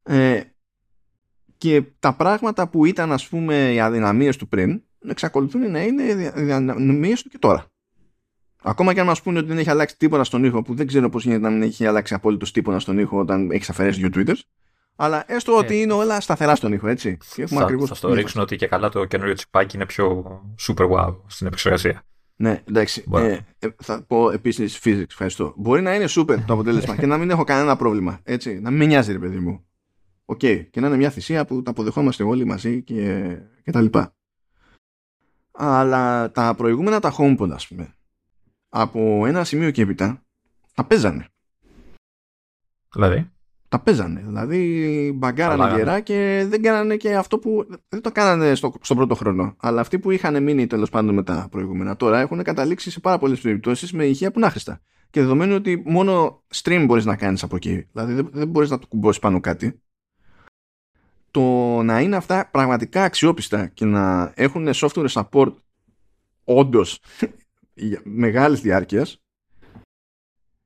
Ε, 0.03 0.41
και 1.59 1.83
τα 1.99 2.15
πράγματα 2.15 2.69
που 2.69 2.85
ήταν 2.85 3.13
ας 3.13 3.29
πούμε 3.29 3.73
οι 3.73 3.81
αδυναμίες 3.81 4.37
του 4.37 4.49
πριν 4.49 4.83
εξακολουθούν 5.09 5.71
να 5.71 5.83
είναι 5.83 6.03
οι 6.03 6.27
αδυναμίες 6.27 7.23
του 7.23 7.29
και 7.29 7.39
τώρα. 7.39 7.67
Ακόμα 8.63 8.95
και 8.95 9.01
αν 9.01 9.07
μας 9.07 9.23
πούνε 9.23 9.39
ότι 9.39 9.49
δεν 9.49 9.59
έχει 9.59 9.71
αλλάξει 9.71 9.97
τίποτα 9.99 10.25
στον 10.25 10.45
ήχο, 10.45 10.63
που 10.63 10.75
δεν 10.75 10.87
ξέρω 10.87 11.09
πώς 11.09 11.25
γίνεται 11.25 11.43
να 11.43 11.51
μην 11.51 11.63
έχει 11.63 11.87
αλλάξει 11.87 12.15
απόλυτο 12.15 12.53
τίποτα 12.53 12.79
στον 12.79 12.99
ήχο 12.99 13.19
όταν 13.19 13.51
έχεις 13.51 13.71
αφαιρέσεις 13.71 14.03
δύο 14.03 14.11
Twitters. 14.15 14.41
Αλλά 14.97 15.25
έστω 15.27 15.57
ότι 15.57 15.75
ε. 15.75 15.81
είναι 15.81 15.93
όλα 15.93 16.21
σταθερά 16.21 16.55
στον 16.55 16.73
ήχο, 16.73 16.89
έτσι. 16.89 17.19
θα, 17.47 17.63
ακριβώς 17.63 17.89
θα 17.89 17.95
στο 17.95 18.15
ρίξουν 18.15 18.41
ότι 18.41 18.57
και 18.57 18.67
καλά 18.67 18.89
το 18.89 19.05
καινούριο 19.05 19.35
τσιπάκι 19.35 19.77
είναι 19.77 19.87
πιο 19.87 20.25
super 20.69 20.91
wow 20.91 21.17
στην 21.27 21.47
επεξεργασία. 21.47 22.03
Ναι, 22.37 22.63
εντάξει. 22.69 23.05
Μπορεί. 23.07 23.27
Ε, 23.27 23.45
ε, 23.59 23.69
θα 23.83 24.03
πω 24.03 24.31
επίσης 24.31 24.81
physics, 24.85 25.05
ευχαριστώ. 25.09 25.55
Μπορεί 25.57 25.83
να 25.83 25.95
είναι 25.95 26.05
super 26.09 26.39
το 26.47 26.53
αποτέλεσμα 26.53 26.97
και 26.97 27.07
να 27.07 27.19
μην 27.19 27.31
έχω 27.31 27.45
κανένα 27.45 27.77
πρόβλημα. 27.77 28.21
Έτσι, 28.23 28.61
να 28.61 28.71
μην 28.71 28.79
με 28.79 28.85
νοιάζει, 28.85 29.13
ρε 29.13 29.19
παιδί 29.19 29.39
μου. 29.39 29.65
Οκ. 30.25 30.39
Και 30.39 30.81
να 30.81 30.87
είναι 30.87 30.97
μια 30.97 31.11
θυσία 31.11 31.45
που 31.45 31.63
τα 31.63 31.71
αποδεχόμαστε 31.71 32.23
όλοι 32.23 32.45
μαζί 32.45 32.83
και, 32.83 33.37
και 33.65 33.71
τα 33.71 33.81
λοιπά. 33.81 34.15
Αλλά 35.51 36.31
τα 36.31 36.55
προηγούμενα 36.55 37.01
τα 37.01 37.15
HomePod, 37.19 37.51
ας 37.51 37.69
πούμε, 37.69 37.95
από 38.69 39.27
ένα 39.27 39.45
σημείο 39.45 39.71
και 39.71 39.83
έπειτα, 39.83 40.23
τα 40.75 40.85
παίζανε. 40.85 41.27
Δηλαδή; 42.93 43.31
Τα 43.73 43.81
παίζανε. 43.81 44.23
Δηλαδή 44.27 45.12
μπαγκάρανε 45.16 45.62
Αλλάγανε. 45.62 45.78
γερά 45.82 46.01
και 46.01 46.44
δεν 46.49 46.62
κάνανε 46.62 46.97
και 46.97 47.16
αυτό 47.16 47.39
που. 47.39 47.66
Δεν 47.89 48.01
το 48.01 48.12
κάνανε 48.12 48.55
στο, 48.55 48.73
στον 48.81 48.97
πρώτο 48.97 49.15
χρόνο. 49.15 49.57
Αλλά 49.61 49.81
αυτοί 49.81 49.99
που 49.99 50.11
είχαν 50.11 50.43
μείνει 50.43 50.66
τέλος 50.66 50.90
πάντων 50.90 51.15
με 51.15 51.23
τα 51.23 51.49
προηγούμενα 51.51 51.97
τώρα 51.97 52.20
έχουν 52.20 52.43
καταλήξει 52.43 52.90
σε 52.90 53.01
πάρα 53.01 53.19
πολλές 53.19 53.40
περιπτώσεις 53.40 53.93
με 53.93 54.05
ηχεία 54.05 54.31
που 54.31 54.39
είναι 54.39 54.47
άχρηστα. 54.47 54.81
Και 55.11 55.20
δεδομένου 55.20 55.55
ότι 55.55 55.82
μόνο 55.86 56.43
stream 56.55 56.85
μπορείς 56.86 57.05
να 57.05 57.16
κάνεις 57.16 57.43
από 57.43 57.57
εκεί. 57.57 57.89
Δηλαδή 57.93 58.12
δεν, 58.15 58.28
δεν 58.32 58.49
μπορείς 58.49 58.70
να 58.70 58.78
το 58.78 58.86
κουμπώσεις 58.86 59.20
πάνω 59.20 59.40
κάτι. 59.40 59.81
Το 61.31 61.43
να 61.82 62.01
είναι 62.01 62.16
αυτά 62.16 62.49
πραγματικά 62.53 63.05
αξιόπιστα 63.05 63.66
και 63.66 63.85
να 63.85 64.32
έχουν 64.36 64.69
software 64.74 65.09
support 65.09 65.53
όντως 66.44 67.01
μεγάλης 68.05 68.61
διάρκειας 68.61 69.23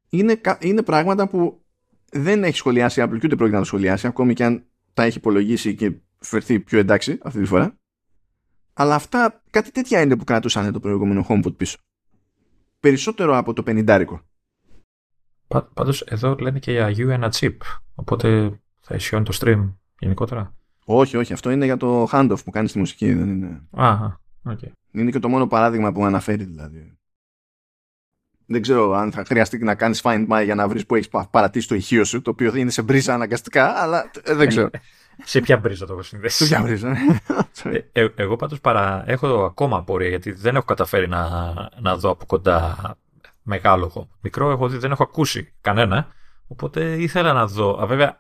είναι, 0.09 0.35
κα- 0.35 0.59
είναι 0.61 0.83
πράγματα 0.83 1.29
που 1.29 1.61
δεν 2.17 2.45
έχει 2.45 2.57
σχολιάσει 2.57 3.01
η 3.01 3.05
Apple 3.07 3.19
και 3.19 3.27
ούτε 3.27 3.37
πρόκειται 3.37 3.57
να 3.57 3.59
το 3.59 3.65
σχολιάσει, 3.65 4.07
ακόμη 4.07 4.35
και 4.35 4.45
αν 4.45 4.65
τα 4.95 5.03
έχει 5.03 5.19
υπολογίσει 5.19 5.75
και 5.75 5.93
φερθεί 6.19 6.61
πιο 6.61 6.79
εντάξει 6.79 7.19
αυτή 7.23 7.41
τη 7.41 7.47
φορά. 7.47 7.77
Αλλά 8.73 8.95
αυτά 8.95 9.43
κάτι 9.51 9.71
τέτοια 9.71 10.01
είναι 10.01 10.17
που 10.17 10.25
κρατούσαν 10.25 10.73
το 10.73 10.81
προηγούμενο 10.81 11.27
HomePod 11.29 11.57
πίσω. 11.57 11.79
Περισσότερο 12.81 13.37
από 13.37 13.53
το 13.53 13.63
50 13.67 14.05
Πα, 15.49 15.63
πάντως 15.75 16.01
εδώ 16.01 16.35
λένε 16.35 16.59
και 16.59 16.73
για 16.73 16.95
U1 16.97 17.31
chip. 17.31 17.57
Οπότε 17.95 18.61
θα 18.81 18.95
ισιώνει 18.95 19.25
το 19.25 19.39
stream 19.41 19.73
γενικότερα. 19.99 20.55
Όχι, 20.85 21.17
όχι, 21.17 21.33
αυτό 21.33 21.51
είναι 21.51 21.65
για 21.65 21.77
το 21.77 22.09
handoff 22.13 22.39
που 22.45 22.51
κάνεις 22.51 22.71
στη 22.71 22.79
μουσική. 22.79 23.13
Δεν 23.13 23.29
είναι. 23.29 23.63
Αχα, 23.71 24.21
οκ. 24.43 24.59
είναι 24.93 25.11
και 25.11 25.19
το 25.19 25.29
μόνο 25.29 25.47
παράδειγμα 25.47 25.93
που 25.93 26.05
αναφέρει 26.05 26.45
δηλαδή. 26.45 26.99
Δεν 28.47 28.63
ξέρω 28.63 28.93
αν 28.93 29.13
θα 29.13 29.25
χρειαστεί 29.25 29.59
να 29.59 29.75
κάνεις 29.75 30.01
find 30.05 30.27
my 30.29 30.45
για 30.45 30.55
να 30.55 30.69
βρεις 30.69 30.87
που 30.87 30.95
έχεις 30.95 31.09
πα- 31.09 31.29
παρατήσει 31.31 31.69
το 31.69 31.75
ηχείο 31.75 32.05
σου, 32.05 32.23
το 32.23 32.31
οποίο 32.31 32.57
είναι 32.57 32.71
σε 32.71 32.83
μπρίζα 32.83 33.15
αναγκαστικά, 33.15 33.83
αλλά 33.83 34.11
ε, 34.23 34.35
δεν 34.35 34.49
ξέρω. 34.49 34.71
Σε 35.25 35.41
ποια 35.41 35.57
μπρίζα 35.57 35.87
το 35.87 35.93
έχω 35.93 36.03
συνδέσει. 36.03 36.47
Ποια 36.47 36.61
μπρίζα. 36.63 36.97
Ε, 37.93 38.03
ε, 38.03 38.09
εγώ 38.15 38.37
πάντως 38.37 38.61
παρά, 38.61 39.05
έχω 39.07 39.45
ακόμα 39.45 39.77
απορία 39.77 40.09
γιατί 40.09 40.33
δεν 40.33 40.57
έχω 40.57 40.65
καταφέρει 40.65 41.09
να, 41.09 41.55
να 41.81 41.97
δω 41.97 42.11
από 42.11 42.27
κοντά 42.27 42.77
μεγάλο 43.43 43.89
χώρο. 43.89 44.09
Μικρό 44.21 44.51
έχω 44.51 44.69
δει, 44.69 44.77
δεν 44.77 44.91
έχω 44.91 45.03
ακούσει 45.03 45.55
κανένα. 45.61 46.09
Οπότε 46.47 47.03
ήθελα 47.03 47.33
να 47.33 47.47
δω. 47.47 47.79
Α, 47.83 47.87
βέβαια, 47.87 48.17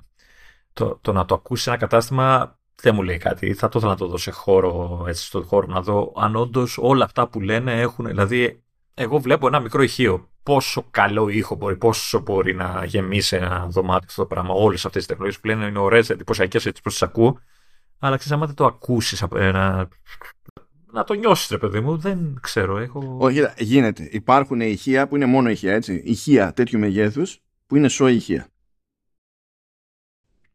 το, 0.72 0.98
το 1.00 1.12
να 1.12 1.24
το 1.24 1.34
ακούσεις 1.34 1.64
σε 1.64 1.70
ένα 1.70 1.78
κατάστημα 1.78 2.58
δεν 2.82 2.94
μου 2.94 3.02
λέει 3.02 3.18
κάτι. 3.18 3.54
Θα 3.54 3.68
το 3.68 3.78
ήθελα 3.78 3.92
να 3.92 3.98
το 3.98 4.06
δω 4.06 4.16
σε 4.16 4.30
χώρο, 4.30 5.04
έτσι, 5.08 5.24
στον 5.24 5.44
χώρο, 5.44 5.66
να 5.66 5.80
δω 5.80 6.12
αν 6.16 6.36
όντως 6.36 6.78
όλα 6.80 7.04
αυτά 7.04 7.28
που 7.28 7.40
λένε 7.40 7.80
έχουν. 7.80 8.06
Δηλαδή, 8.06 8.64
εγώ 8.98 9.18
βλέπω 9.18 9.46
ένα 9.46 9.60
μικρό 9.60 9.82
ηχείο. 9.82 10.28
Πόσο 10.42 10.86
καλό 10.90 11.28
ήχο 11.28 11.54
μπορεί, 11.54 11.76
πόσο 11.76 12.20
μπορεί 12.20 12.54
να 12.54 12.84
γεμίσει 12.84 13.36
ένα 13.36 13.66
δωμάτιο 13.66 14.06
αυτό 14.08 14.22
το 14.22 14.28
πράγμα. 14.28 14.54
Όλες 14.54 14.84
αυτές 14.86 14.92
τις 15.00 15.06
τεχνολογίες 15.06 15.40
που 15.40 15.46
λένε 15.46 15.66
είναι 15.66 15.78
ωραίες, 15.78 16.10
εντυπωσιακές 16.10 16.66
έτσι 16.66 16.82
πώ 16.82 16.88
τις 16.88 17.02
ακούω. 17.02 17.40
Αλλά 17.98 18.16
ξέρεις, 18.16 18.32
άμα 18.36 18.46
δεν 18.46 18.54
το 18.54 18.64
ακούσεις 18.64 19.22
από 19.22 19.38
ένα. 19.38 19.88
Να 20.92 21.04
το 21.04 21.14
νιώσεις, 21.14 21.48
ρε 21.48 21.58
παιδί 21.58 21.80
μου, 21.80 21.96
δεν 21.96 22.38
ξέρω. 22.42 22.78
Έχω... 22.78 23.16
Όχι, 23.20 23.34
κοίτα, 23.34 23.54
γίνεται. 23.58 24.08
Υπάρχουν 24.12 24.60
ηχεία 24.60 25.08
που 25.08 25.16
είναι 25.16 25.26
μόνο 25.26 25.50
ηχεία, 25.50 25.74
έτσι. 25.74 26.02
Ηχεία 26.04 26.52
τέτοιου 26.52 26.78
μεγέθους 26.78 27.42
που 27.66 27.76
είναι 27.76 27.88
σο 27.88 28.06
ηχεία. 28.06 28.48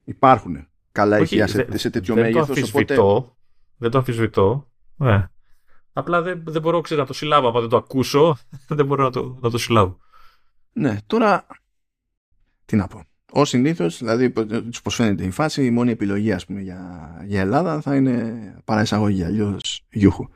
Υπάρχουν 0.04 0.68
καλά 0.92 1.16
Όχι, 1.16 1.24
ηχεία 1.24 1.48
σε, 1.48 1.64
δε- 1.64 1.78
σε 1.78 1.90
τέτοιο 1.90 2.16
δεν 2.16 2.24
το 2.24 2.30
μέγεθος, 2.30 2.58
αμφισβητώ. 2.58 3.16
οπότε... 3.16 3.36
Δεν 3.78 3.92
το 3.92 3.98
αμφισβητώ. 3.98 4.72
Ναι. 4.96 5.28
Απλά 5.94 6.22
δεν, 6.22 6.44
δεν 6.46 6.62
μπορώ 6.62 6.82
ξέρεις, 6.82 7.02
να 7.04 7.08
το 7.08 7.14
συλλάβω. 7.14 7.48
Αν 7.48 7.54
δεν 7.54 7.70
το 7.70 7.78
ακούσω, 7.78 8.38
δεν 8.78 8.86
μπορώ 8.86 9.04
να 9.04 9.12
το, 9.12 9.38
να 9.42 9.50
το 9.50 9.58
συλλάβω. 9.58 9.98
Ναι, 10.74 10.98
τώρα... 11.08 11.46
Τι 12.66 12.76
να 12.76 12.88
πω. 12.88 13.04
Ω 13.32 13.46
συνήθως, 13.46 13.98
δηλαδή, 13.98 14.34
όπω 14.80 14.90
φαίνεται 14.90 15.24
η 15.24 15.32
φάση, 15.32 15.66
η 15.66 15.72
μόνη 15.72 15.92
επιλογή 15.92 16.32
ας 16.32 16.46
πούμε, 16.46 16.62
για, 16.62 17.12
για 17.26 17.42
Ελλάδα 17.42 17.82
θα 17.82 17.96
είναι 17.96 18.56
παραεισαγωγή, 18.66 19.24
αλλιώς 19.24 19.86
γιούχου. 19.90 20.28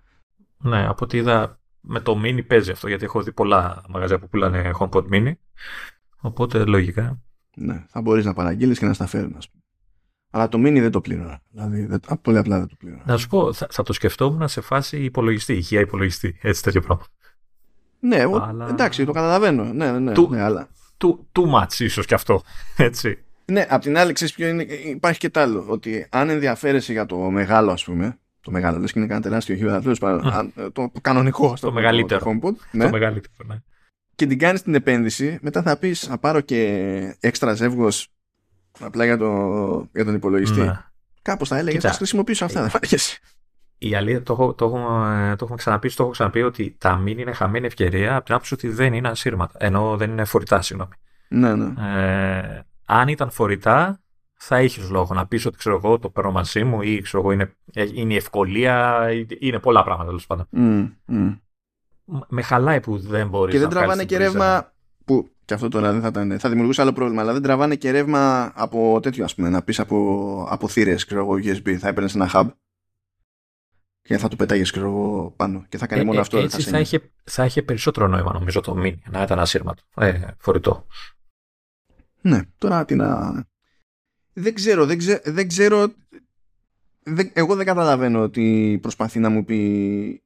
Ναι, 0.58 0.88
από 0.88 1.06
ό,τι 1.06 1.18
είδα 1.18 1.60
με 1.82 2.00
το 2.00 2.22
mini 2.24 2.48
παίζει 2.48 2.72
αυτό, 2.72 2.88
γιατί 2.88 3.04
έχω 3.04 3.22
δει 3.22 3.32
πολλά 3.32 3.84
μαγαζιά 3.90 4.20
που 4.20 4.30
πουλάνε 4.30 4.72
HomePod 4.80 5.04
mini. 5.12 5.34
Οπότε 6.18 6.66
λογικά. 6.66 7.22
Ναι, 7.56 7.86
θα 7.88 8.02
μπορείς 8.02 8.26
να 8.26 8.34
παραγγείλεις 8.34 8.80
και 8.80 8.86
να 8.86 8.94
στα 8.94 9.06
φέρουν, 9.06 9.36
ας 9.38 9.50
πούμε. 9.50 9.64
Αλλά 10.36 10.48
το 10.50 10.58
mini 10.60 10.80
δεν 10.80 10.92
το 10.92 11.02
πλήρωνα. 11.02 11.42
Δηλαδή, 11.52 11.86
δεν, 11.86 12.00
α, 12.08 12.18
πολύ 12.18 12.38
απλά 12.38 12.58
δεν 12.60 12.68
το 12.68 12.76
πλήρωνα. 12.80 13.04
Να 13.06 13.18
σου 13.18 13.28
πω, 13.28 13.54
θα, 13.54 13.68
θα 13.72 13.84
το 13.84 13.94
σκεφτόμουν 13.94 14.48
σε 14.48 14.62
φάση 14.62 15.04
υπολογιστή, 15.04 15.54
ηχεία 15.54 15.80
υπολογιστή. 15.80 16.38
Έτσι 16.42 16.64
τέτοιο 16.64 16.82
πράγμα. 16.82 17.06
Ναι, 18.00 18.16
εγώ- 18.16 18.38
Αλλά- 18.38 18.68
εντάξει, 18.70 19.06
το 19.06 19.12
καταλαβαίνω. 19.12 19.64
Ναι, 19.64 19.92
ναι, 20.00 20.12
Του- 20.12 20.28
ναι, 20.32 20.42
αλλά. 20.42 20.68
Too, 20.98 21.10
too 21.40 21.54
much 21.62 21.80
ίσως 21.80 22.06
κι 22.06 22.14
αυτό. 22.14 22.42
Έτσι. 22.78 23.18
Ναι, 23.46 23.66
απ' 23.70 23.82
την 23.82 23.98
άλλη, 23.98 24.14
ξέρεις 24.14 24.34
ποιο 24.34 24.48
είναι. 24.48 24.64
Υπάρχει 24.64 25.20
και 25.20 25.30
τ' 25.30 25.38
άλλο. 25.38 25.66
Ότι 25.68 26.08
αν 26.10 26.30
ενδιαφέρεσαι 26.30 26.92
για 26.92 27.06
το 27.06 27.18
μεγάλο, 27.18 27.72
ας 27.72 27.84
πούμε. 27.84 28.18
Το 28.42 28.52
μεγάλο, 28.52 28.80
λες 28.80 28.92
και 28.92 29.00
είναι 29.00 29.08
κανένα 29.08 29.26
τεράστιο 29.28 29.56
ηχείο, 29.56 29.70
αλλά 29.70 29.82
τέλος 29.82 30.00
πάντων, 30.00 30.34
αν- 30.34 30.54
το, 30.56 30.72
το 30.72 30.92
κανονικό, 31.02 31.52
ας 31.52 31.60
Το 31.60 31.68
πούμε, 31.68 31.82
μεγαλύτερο. 31.82 32.20
Το, 32.24 32.32
HomePod, 32.32 32.54
ναι, 32.72 32.84
Το 32.84 32.90
μεγαλύτερο. 32.90 33.34
Ναι. 33.46 33.56
και 34.16 34.26
την 34.26 34.38
κάνεις 34.40 34.62
την 34.62 34.76
επένδυση, 34.76 35.38
μετά 35.42 35.62
θα 35.62 35.78
πεις 35.78 36.08
να 36.10 36.18
πάρω 36.18 36.40
και 36.42 37.18
έξτρα 37.20 37.54
ζεύγος 37.54 38.08
απλά 38.80 39.06
για, 39.06 39.18
το, 39.18 39.30
για 39.94 40.06
τον 40.06 40.14
υπολογιστή. 40.16 40.60
Ναι. 40.60 40.80
Κάπως 41.22 41.48
θα 41.48 41.58
έλεγε, 41.58 41.76
Κοίτα. 41.78 41.90
θα 41.90 41.96
χρησιμοποιήσω 41.96 42.46
αυτά, 42.46 42.62
δεν 42.62 42.70
βαριέσαι. 42.74 43.18
Η 43.78 43.96
αλήθεια, 43.96 44.24
το, 44.24 44.34
έχω- 44.34 44.54
το, 44.54 44.66
έχουμε, 44.66 45.30
το 45.38 45.44
έχουμε 45.44 45.58
ξαναπεί, 45.58 45.90
το 45.94 46.04
έχω 46.04 46.12
ξαναπεί 46.12 46.42
ότι 46.42 46.76
τα 46.80 46.96
μήνυ 46.96 47.22
είναι 47.22 47.34
χαμένη 47.34 47.66
ευκαιρία 47.66 48.16
από 48.16 48.26
την 48.26 48.34
άποψη 48.34 48.54
ότι 48.54 48.70
δεν 48.70 48.94
είναι 48.94 49.08
ασύρματα. 49.08 49.54
Ενώ 49.66 49.98
δεν 49.98 50.12
είναι 50.12 50.26
φορητά, 50.26 50.62
συγγνώμη. 50.62 50.92
ναι, 51.28 51.56
ναι. 51.56 51.74
Ε, 52.02 52.62
αν 52.86 53.08
ήταν 53.08 53.30
φορητά, 53.32 54.00
θα 54.34 54.62
είχες 54.62 54.90
λόγο 54.90 55.14
να 55.14 55.28
πεις 55.28 55.46
ότι 55.46 55.58
ξέρω 55.58 55.76
εγώ 55.76 56.00
το 56.00 56.10
παίρνω 56.10 56.32
μαζί 56.32 56.64
μου 56.64 56.82
ή 56.82 57.02
ξέρω 57.02 57.24
εγώ 57.24 57.32
είναι, 57.32 57.56
είναι 57.94 58.14
η 58.14 58.16
ευκολία, 58.16 59.06
ή- 59.12 59.26
είναι 59.40 59.60
πολλά 59.60 59.84
πράγματα 59.84 60.08
τέλος 60.08 60.26
πάντων. 60.26 60.48
Μμ, 60.50 60.86
μμ. 61.06 61.32
Μ- 62.06 62.22
Με 62.28 62.42
χαλάει 62.42 62.80
που 62.80 62.98
δεν 63.00 63.28
μπορείς 63.28 63.54
Και 63.54 63.60
δεν 63.60 63.70
τραβάνε 63.70 64.06
και 64.06 64.18
ρεύμα. 64.18 64.74
Που 65.06 65.30
και 65.46 65.54
αυτό 65.54 65.68
τώρα 65.68 65.92
δεν 65.92 66.02
θα 66.02 66.08
ήταν. 66.08 66.40
Θα 66.40 66.50
δημιουργούσε 66.50 66.82
άλλο 66.82 66.94
πρόβλημα. 66.94 67.22
Αλλά 67.22 67.34
δεν 67.34 67.42
τραβάνε 67.42 67.76
και 67.76 67.92
ρεύμα 67.92 68.52
από 68.56 69.00
τέτοιο, 69.02 69.24
ας 69.24 69.36
πούμε. 69.36 69.50
Να 69.50 69.62
πεις 69.64 69.80
από, 69.80 70.48
από 70.50 70.68
θύρες, 70.68 71.06
ξέρω 71.06 71.22
εγώ, 71.22 71.34
USB. 71.34 71.74
Θα 71.76 71.88
έπαιρνες 71.88 72.16
ένα 72.16 72.30
hub. 72.34 72.48
Και 74.02 74.18
θα 74.18 74.28
το 74.28 74.36
πέταγε, 74.36 74.62
ξέρω 74.62 74.86
εγώ, 74.86 75.34
πάνω. 75.36 75.66
Και 75.70 75.78
θα 75.78 75.88
κάνει 75.88 76.04
μόνο 76.06 76.20
αυτό. 76.20 76.38
δεν 76.38 76.46
Ε, 76.46 76.48
έτσι 76.50 76.62
σε 76.62 76.70
θα 76.70 76.76
νοιάζει. 76.76 76.96
είχε, 76.96 77.12
θα 77.24 77.46
είχε 77.46 77.62
περισσότερο 77.62 78.08
νόημα 78.08 78.34
νομίζω 78.34 78.62
το 78.62 78.76
μήνυ 78.76 79.02
να 79.10 79.22
ήταν 79.22 79.40
ασύρματο. 79.40 79.84
Ε, 79.96 80.20
φορητό. 80.38 80.88
Ναι, 82.22 82.40
τώρα 82.58 82.86
τι 82.86 82.96
να. 82.96 83.34
Δεν 84.34 84.54
ξέρω, 84.54 84.86
δεν, 84.86 84.98
ξέ, 84.98 85.22
δεν 85.26 85.48
ξέρω. 85.48 85.94
Δεν, 87.04 87.30
εγώ 87.34 87.56
δεν 87.56 87.66
καταλαβαίνω 87.66 88.22
ότι 88.22 88.78
προσπαθεί 88.82 89.20
να 89.20 89.30
μου 89.30 89.44
πει 89.46 89.56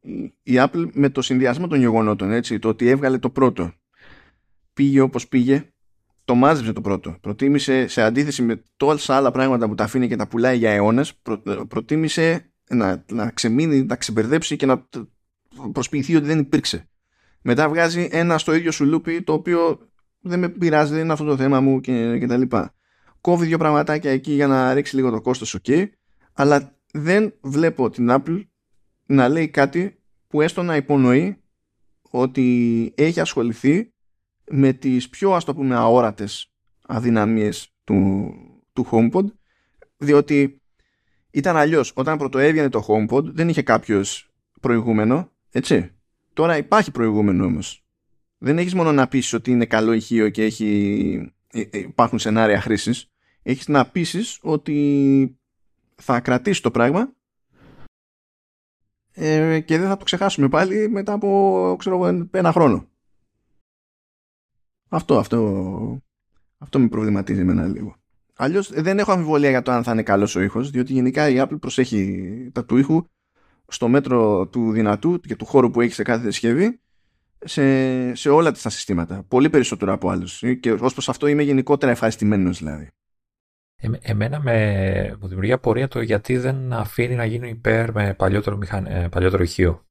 η- 0.02 0.34
η 0.44 0.54
Apple 0.56 0.90
με 0.94 1.10
το 1.10 1.22
συνδυασμό 1.22 1.68
των 1.68 1.80
γεγονότων. 1.80 2.32
Έτσι, 2.32 2.60
το 2.60 2.68
ότι 2.70 2.88
έβγαλε 2.90 3.18
το 3.18 3.30
πρώτο. 3.30 3.74
Πήγε 4.74 5.00
όπως 5.00 5.28
πήγε. 5.28 5.70
Το 6.26 6.36
μάζεψε 6.36 6.74
το 6.74 6.82
πρώτο. 6.82 7.18
Προτίμησε 7.22 7.88
σε 7.88 8.02
αντίθεση 8.02 8.42
με 8.42 8.64
τόσα 8.78 9.16
άλλα 9.16 9.32
πράγματα 9.32 9.68
που 9.68 9.76
τα 9.76 9.84
αφήνει 9.84 10.08
και 10.08 10.16
τα 10.16 10.28
πουλάει 10.28 10.58
για 10.58 10.72
αιώνες, 10.72 11.16
προ, 11.16 11.42
προτίμησε 11.68 12.52
να, 12.70 13.06
να 13.12 13.30
ξεμείνει, 13.32 13.84
να 13.84 13.96
ξεμπερδέψει 13.96 14.56
και 14.56 14.66
να 14.66 14.80
τ- 14.90 14.98
προσποιηθεί 15.72 16.16
ότι 16.16 16.26
δεν 16.26 16.40
υπήρξε. 16.40 16.90
Μετά 17.42 17.70
βγάζει 17.70 18.08
ένα 18.12 18.38
στο 18.38 18.54
ίδιο 18.54 18.72
σου 18.72 18.86
λούπι 18.86 19.22
το 19.22 19.34
οποίο 19.34 19.90
δεν 20.20 20.40
με 20.40 20.50
πειράζει, 20.50 20.94
δεν 20.94 21.04
είναι 21.04 21.14
αυτό 21.14 21.26
το 21.26 21.38
θέμα 21.38 21.62
μου 21.62 21.80
και, 21.80 22.18
και 22.20 22.28
τα 22.28 22.38
λοιπά. 22.38 22.74
Κόβει 23.22 23.46
δύο 23.46 23.58
πραγματάκια 23.58 24.12
εκεί 24.12 24.32
για 24.32 24.48
να 24.48 24.74
ρίξει 24.74 24.96
λίγο 24.96 25.10
το 25.10 25.22
κόστος, 25.22 25.58
ok, 25.62 25.86
αλλά 26.34 26.78
δεν 26.92 27.34
βλέπω 27.42 27.90
την 27.90 28.08
Apple 28.10 28.44
να 29.06 29.28
λέει 29.30 29.48
κάτι 29.48 30.02
που 30.28 30.42
έστω 30.42 30.64
να 30.64 30.76
υπονοεί 30.76 31.42
ότι 32.02 32.94
έχει 32.98 33.20
ασχοληθεί 33.20 33.94
με 34.50 34.74
τις 34.74 35.10
πιο 35.10 35.34
ας 35.34 35.44
το 35.44 35.56
πούμε 35.56 35.76
αόρατες 35.76 36.52
αδυναμίες 36.88 37.74
του, 37.84 38.32
του 38.74 38.88
HomePod 38.92 39.26
διότι 39.98 40.62
ήταν 41.32 41.58
αλλιώς 41.58 41.92
όταν 41.96 42.18
πρωτοέβγαινε 42.18 42.70
το 42.70 42.86
HomePod 42.88 43.24
δεν 43.24 43.50
είχε 43.50 43.62
κάποιος 43.62 44.32
προηγούμενο 44.62 45.32
έτσι 45.52 45.92
τώρα 46.34 46.58
υπάρχει 46.58 46.92
προηγούμενο 46.92 47.46
όμως 47.46 47.84
δεν 48.38 48.58
έχεις 48.58 48.74
μόνο 48.74 48.92
να 48.92 49.08
πεις 49.08 49.34
ότι 49.34 49.52
είναι 49.52 49.66
καλό 49.66 49.94
ηχείο 49.94 50.30
και 50.30 50.44
έχει, 50.44 51.34
ε, 51.52 51.62
ε, 51.62 51.78
υπάρχουν 51.78 52.20
σενάρια 52.20 52.62
χρήσης 52.62 53.10
έχεις 53.44 53.68
να 53.68 53.86
πείσεις 53.86 54.40
ότι 54.42 55.38
θα 55.96 56.20
κρατήσει 56.20 56.62
το 56.62 56.72
πράγμα 56.72 57.14
ε, 59.14 59.60
και 59.60 59.78
δεν 59.78 59.88
θα 59.88 59.98
το 59.98 60.04
ξεχάσουμε 60.04 60.50
πάλι 60.50 60.90
μετά 60.90 61.14
από 61.14 61.76
ξέρω, 61.80 62.28
ένα 62.32 62.52
χρόνο. 62.52 62.88
Αυτό, 64.90 65.18
αυτό, 65.18 66.02
αυτό 66.58 66.80
με 66.80 66.88
προβληματίζει 66.88 67.40
εμένα 67.40 67.68
λίγο. 67.68 67.96
Αλλιώς 68.36 68.72
δεν 68.74 69.00
έχω 69.00 69.12
αμφιβολία 69.12 69.50
για 69.50 69.62
το 69.62 69.72
αν 69.72 69.84
θα 69.84 69.92
είναι 69.92 70.04
καλός 70.04 70.36
ο 70.36 70.42
ήχος, 70.42 70.70
διότι 70.70 70.94
γενικά 70.94 71.30
η 71.30 71.36
Apple 71.38 71.60
προσέχει 71.60 72.52
τα 72.54 72.66
του 72.66 72.78
ήχου 72.78 73.06
στο 73.68 73.88
μέτρο 73.88 74.48
του 74.48 74.72
δυνατού 74.72 75.20
και 75.20 75.36
του 75.36 75.46
χώρου 75.46 75.72
που 75.72 75.82
έχει 75.82 75.94
σε 75.94 76.04
κάθε 76.04 76.32
συσκευή 76.32 76.80
σε, 77.40 78.16
σε 78.16 78.30
όλα 78.30 78.52
τα 78.52 78.70
συστήματα. 78.70 79.24
Πολύ 79.28 79.50
περισσότερο 79.50 79.94
από 79.94 80.10
άλλους. 80.10 80.44
Και 80.60 80.72
ως 80.72 80.94
προς 80.94 81.10
αυτό 81.10 81.28
είμαι 81.28 81.44
γενικότερα 81.44 81.92
ευχαριστημένος 81.92 82.58
δηλαδή. 82.58 82.88
Ε, 83.76 83.90
εμένα 84.02 84.42
με, 84.42 85.18
μου 85.22 85.28
δημιουργεί 85.28 85.52
απορία 85.52 85.88
το 85.88 86.02
γιατί 86.02 86.38
δεν 86.38 86.74
αφήνει 86.74 87.16
να 87.16 87.26
γίνει 87.26 87.50
υπέρ 87.50 87.92
με 87.92 88.14
παλιότερο, 88.14 88.58
μηχαν, 88.58 88.86
ε, 88.86 89.10
παλιότερο 89.10 89.44
ηχείο. 89.44 89.84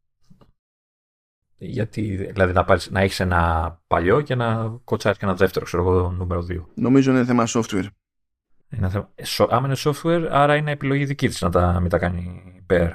Γιατί, 1.59 2.31
δηλαδή 2.33 2.53
να, 2.53 2.65
πάρεις, 2.65 2.91
να 2.91 3.01
έχεις 3.01 3.21
ένα 3.21 3.83
παλιό 3.87 4.21
και 4.21 4.35
να 4.35 4.79
κοτσάρεις 4.85 5.19
και 5.19 5.25
ένα 5.25 5.35
δεύτερο, 5.35 5.65
ξέρω 5.65 5.83
εγώ, 5.83 6.11
νούμερο 6.11 6.47
2. 6.51 6.65
Νομίζω 6.75 7.11
είναι 7.11 7.25
θέμα 7.25 7.45
software. 7.47 7.87
Είναι 8.71 8.89
θέμα, 8.89 9.11
άμα 9.49 9.67
είναι 9.67 9.77
software, 9.79 10.27
άρα 10.31 10.57
είναι 10.57 10.71
επιλογή 10.71 11.05
δική 11.05 11.29
της 11.29 11.41
να 11.41 11.51
τα, 11.51 11.81
μην 11.81 11.91
τα 11.91 11.99
κάνει 11.99 12.43
υπέρ. 12.57 12.93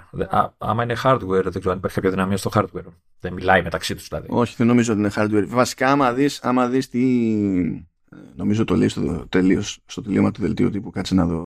άμα 0.57 0.83
είναι 0.83 0.95
hardware, 1.03 1.41
δεν 1.43 1.51
ξέρω 1.51 1.71
αν 1.71 1.77
υπάρχει 1.77 1.95
κάποια 1.95 2.09
δυναμία 2.09 2.37
στο 2.37 2.49
hardware. 2.53 2.85
Δεν 3.19 3.33
μιλάει 3.33 3.61
μεταξύ 3.61 3.95
τους 3.95 4.07
δηλαδή. 4.07 4.27
Όχι, 4.29 4.55
δεν 4.57 4.67
νομίζω 4.67 4.91
ότι 4.91 5.01
είναι 5.01 5.11
hardware. 5.15 5.45
Βασικά, 5.47 5.91
άμα 5.91 6.13
δεις, 6.13 6.43
άμα 6.43 6.67
δεις 6.67 6.89
τι... 6.89 7.03
Νομίζω 8.35 8.63
το 8.63 8.75
λέει 8.75 8.87
στο 8.87 9.27
τελείως, 9.27 9.79
στο 9.85 10.01
τελείωμα 10.01 10.31
του 10.31 10.41
δελτίου 10.41 10.69
τύπου. 10.69 10.89
Κάτσε 10.89 11.15
να 11.15 11.25
δω. 11.25 11.43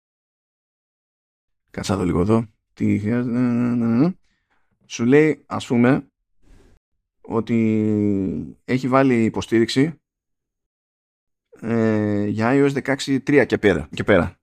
Κάτσε 1.69 1.91
να 1.91 1.97
δω 1.97 2.03
λίγο 2.03 2.21
εδώ. 2.21 2.45
Τι 2.73 2.99
χρειάζεται. 2.99 3.37
Ναι, 3.37 3.75
ναι, 3.75 3.85
ναι, 3.85 4.11
Σου 4.85 5.05
λέει, 5.05 5.43
ας 5.45 5.67
πούμε, 5.67 6.07
ότι 7.27 8.57
έχει 8.65 8.87
βάλει 8.87 9.23
υποστήριξη 9.23 9.99
ε, 11.59 12.25
για 12.25 12.51
iOS 12.53 12.97
16.3 12.97 13.45
και 13.47 13.57
πέρα. 13.57 13.89
Και 13.91 14.03
πέρα. 14.03 14.39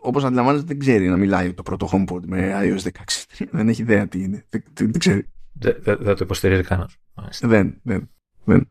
Όπως 0.00 0.24
αντιλαμβάνεστε 0.24 0.66
δεν 0.66 0.78
ξέρει 0.78 1.08
να 1.08 1.16
μιλάει 1.16 1.54
το 1.54 1.62
πρώτο 1.62 1.88
HomePod 1.92 2.20
με 2.26 2.60
iOS 2.62 2.80
16.3. 2.80 3.46
Δεν 3.50 3.68
έχει 3.68 3.82
ιδέα 3.82 4.08
τι 4.08 4.22
είναι. 4.22 4.46
Δεν, 4.48 4.62
δεν 4.72 4.98
ξέρει. 4.98 5.26
Δεν, 5.52 5.76
δεν, 5.82 6.16
το 6.16 6.24
υποστηρίζει 6.24 6.62
κανένας. 6.62 6.96
Δεν, 7.40 7.80
δεν, 7.82 8.10
δεν. 8.44 8.70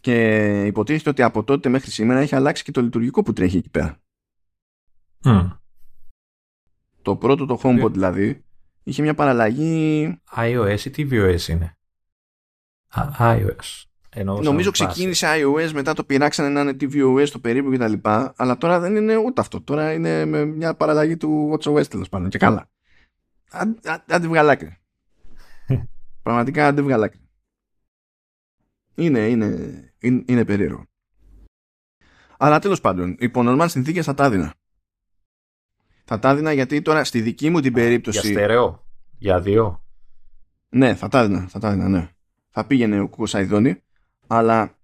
Και 0.00 0.66
υποτίθεται 0.66 1.10
ότι 1.10 1.22
από 1.22 1.44
τότε 1.44 1.68
μέχρι 1.68 1.90
σήμερα 1.90 2.20
έχει 2.20 2.34
αλλάξει 2.34 2.64
και 2.64 2.70
το 2.70 2.82
λειτουργικό 2.82 3.22
που 3.22 3.32
τρέχει 3.32 3.56
εκεί 3.56 3.70
πέρα. 3.70 4.00
Mm. 5.24 5.58
Το 7.02 7.16
πρώτο 7.16 7.46
το 7.46 7.60
HomePod 7.62 7.92
δηλαδή 7.92 8.45
είχε 8.86 9.02
μια 9.02 9.14
παραλλαγή... 9.14 10.20
iOS 10.36 10.80
ή 10.84 10.90
tvOS 10.96 11.48
είναι; 11.48 11.76
Α, 12.88 13.08
iOS. 13.18 13.84
Νομίζω 14.24 14.70
ξεκίνησε 14.70 15.26
iOS, 15.30 15.70
μετά 15.72 15.92
το 15.92 16.04
πειράξανε 16.04 16.48
να 16.48 16.60
είναι 16.60 16.76
tvOS 16.80 17.28
το 17.28 17.38
περίπου 17.38 17.70
κτλ. 17.70 17.92
Αλλά 18.36 18.58
τώρα 18.58 18.80
δεν 18.80 18.96
είναι 18.96 19.16
ούτε 19.16 19.40
αυτό. 19.40 19.60
Τώρα 19.62 19.92
είναι 19.92 20.24
με 20.24 20.44
μια 20.44 20.74
παραλλαγή 20.74 21.16
του 21.16 21.52
WatchOS 21.52 21.86
τέλος 21.86 22.08
πάντων. 22.08 22.28
Και 22.28 22.38
καλά. 22.38 22.70
Άντε 24.06 24.26
βγάλα 24.26 24.52
άκρη. 24.52 24.78
Πραγματικά 26.22 26.66
άντε 26.66 26.82
βγάλα 26.82 27.04
άκρη. 27.04 27.20
Είναι, 28.94 29.28
είναι, 29.28 29.46
είναι, 29.98 30.22
είναι 30.26 30.44
περίεργο. 30.44 30.84
Αλλά 32.38 32.58
τέλος 32.58 32.80
πάντων, 32.80 33.16
υπό 33.18 33.42
νορμάλ 33.42 33.68
συνθήκες 33.68 34.04
θα 34.04 34.14
τα 34.14 34.24
έδινα. 34.24 34.54
Θα 36.08 36.18
τα 36.18 36.30
έδινα 36.30 36.52
γιατί 36.52 36.82
τώρα 36.82 37.04
στη 37.04 37.20
δική 37.20 37.50
μου 37.50 37.60
την 37.60 37.72
περίπτωση. 37.72 38.20
Για 38.20 38.30
στερεό. 38.30 38.86
Για 39.18 39.40
δύο. 39.40 39.84
Ναι, 40.68 40.94
θα 40.94 41.08
τα 41.08 41.20
έδινα. 41.20 41.46
Θα 41.48 41.58
τα 41.58 41.68
έδινα, 41.68 41.88
ναι. 41.88 42.10
Θα 42.50 42.66
πήγαινε 42.66 43.00
ο 43.00 43.08
Κουκοσαϊδόνη. 43.08 43.82
Αλλά 44.26 44.78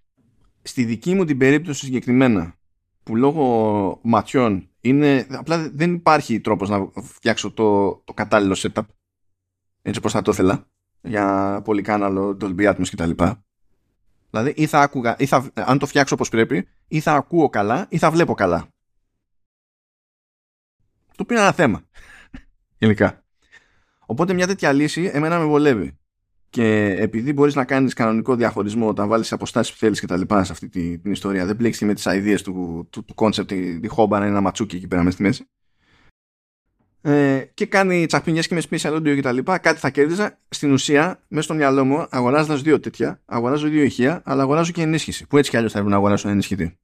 στη 0.63 0.85
δική 0.85 1.15
μου 1.15 1.25
την 1.25 1.39
περίπτωση 1.39 1.85
συγκεκριμένα 1.85 2.55
που 3.03 3.17
λόγω 3.17 3.99
ματιών 4.03 4.69
είναι, 4.81 5.27
απλά 5.31 5.71
δεν 5.75 5.95
υπάρχει 5.95 6.41
τρόπος 6.41 6.69
να 6.69 6.91
φτιάξω 7.03 7.51
το, 7.51 7.95
το 8.05 8.13
κατάλληλο 8.13 8.57
setup 8.59 8.83
έτσι 9.83 9.99
όπως 9.99 10.13
θα 10.13 10.23
το 10.23 10.31
ήθελα 10.31 10.67
για 11.01 11.61
πολυκάναλο, 11.65 12.37
Dolby 12.41 12.75
Atmos 12.75 12.87
κτλ. 12.91 13.11
Δηλαδή 14.31 14.53
ή 14.57 14.67
θα 14.67 14.81
άκουγα, 14.81 15.17
ή 15.19 15.27
θα, 15.27 15.51
αν 15.55 15.79
το 15.79 15.87
φτιάξω 15.87 16.15
όπως 16.15 16.29
πρέπει 16.29 16.69
ή 16.89 17.01
θα 17.01 17.13
ακούω 17.15 17.49
καλά 17.49 17.87
ή 17.89 17.99
θα 17.99 18.11
βλέπω 18.11 18.35
καλά. 18.35 18.69
Το 21.25 21.29
οποίο 21.35 21.37
είναι 21.37 21.47
ένα 21.47 21.55
θέμα. 21.55 21.83
Γενικά. 22.83 23.25
Οπότε 24.07 24.33
μια 24.33 24.47
τέτοια 24.47 24.73
λύση 24.73 25.11
εμένα 25.13 25.39
με 25.39 25.45
βολεύει. 25.45 25.99
Και 26.51 26.97
επειδή 26.99 27.33
μπορείς 27.33 27.55
να 27.55 27.65
κάνεις 27.65 27.95
κανονικό 27.95 28.35
διαχωρισμό 28.35 28.89
όταν 28.89 29.09
βάλεις 29.09 29.33
αποστάσεις 29.33 29.73
που 29.73 29.79
θέλεις 29.79 30.01
και 30.01 30.07
τα 30.07 30.17
λοιπά 30.17 30.45
σε 30.45 30.53
αυτή 30.53 30.69
την, 30.69 31.03
την 31.03 31.13
ιστορία, 31.13 31.47
δεν 31.47 31.57
μπλέξει 31.57 31.85
με 31.85 31.95
τις 31.95 32.05
ιδέε 32.05 32.41
του, 32.41 32.87
του, 32.91 33.05
του 33.05 33.15
concept, 33.17 33.47
τη, 33.47 33.81
τη 33.81 33.89
χόμπα 33.89 34.19
να 34.19 34.25
είναι 34.25 34.35
ένα 34.35 34.43
ματσούκι 34.43 34.77
εκεί 34.77 34.87
πέρα 34.87 35.03
μέσα 35.03 35.15
στη 35.15 35.23
μέση. 35.23 35.45
Ε, 37.01 37.45
και 37.55 37.67
κάνει 37.67 38.07
τσαπινιέ 38.07 38.43
και 38.43 38.55
με 38.55 38.63
special 38.71 38.97
audio 38.97 39.15
και 39.15 39.23
τα 39.23 39.33
λοιπά, 39.33 39.59
κάτι 39.59 39.79
θα 39.79 39.91
κέρδιζα. 39.91 40.39
Στην 40.49 40.73
ουσία, 40.73 41.23
μέσα 41.29 41.45
στο 41.45 41.55
μυαλό 41.55 41.85
μου, 41.85 42.07
αγοράζοντας 42.11 42.63
δύο 42.63 42.81
τέτοια, 42.81 43.21
αγοράζω 43.25 43.69
δύο 43.69 43.83
ηχεία, 43.83 44.23
αλλά 44.25 44.43
αγοράζω 44.43 44.73
και 44.73 44.83
ενίσχυση. 44.83 45.27
Που 45.27 45.39
έτσι 45.39 45.51
κι 45.51 45.57
αλλιώς 45.57 45.73
θα 45.73 45.79
έπρεπε 45.79 45.95
να 45.95 46.01
αγοράσω 46.01 46.23
ένα 46.27 46.33
ενισχυτή. 46.33 46.79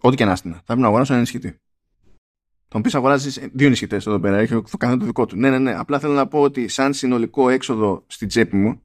Ό,τι 0.00 0.16
και 0.16 0.24
να 0.24 0.36
στείλω. 0.36 0.54
Θα 0.54 0.60
έπρεπε 0.60 0.80
να 0.80 0.86
αγοράσω 0.86 1.12
ένα 1.12 1.20
ενισχυτή. 1.20 1.58
Θα 2.68 2.76
μου 2.76 2.80
πεις 2.80 2.94
αγοράζεις 2.94 3.48
δύο 3.52 3.66
ενισχυτέ 3.66 3.96
εδώ 3.96 4.20
πέρα, 4.20 4.38
έχει 4.38 4.62
το 4.70 4.76
καθένα 4.78 4.98
το 4.98 5.04
δικό 5.04 5.26
του. 5.26 5.36
Ναι, 5.36 5.50
ναι, 5.50 5.58
ναι. 5.58 5.74
Απλά 5.74 5.98
θέλω 5.98 6.12
να 6.12 6.26
πω 6.26 6.40
ότι 6.40 6.68
σαν 6.68 6.94
συνολικό 6.94 7.48
έξοδο 7.48 8.04
στην 8.06 8.28
τσέπη 8.28 8.56
μου, 8.56 8.82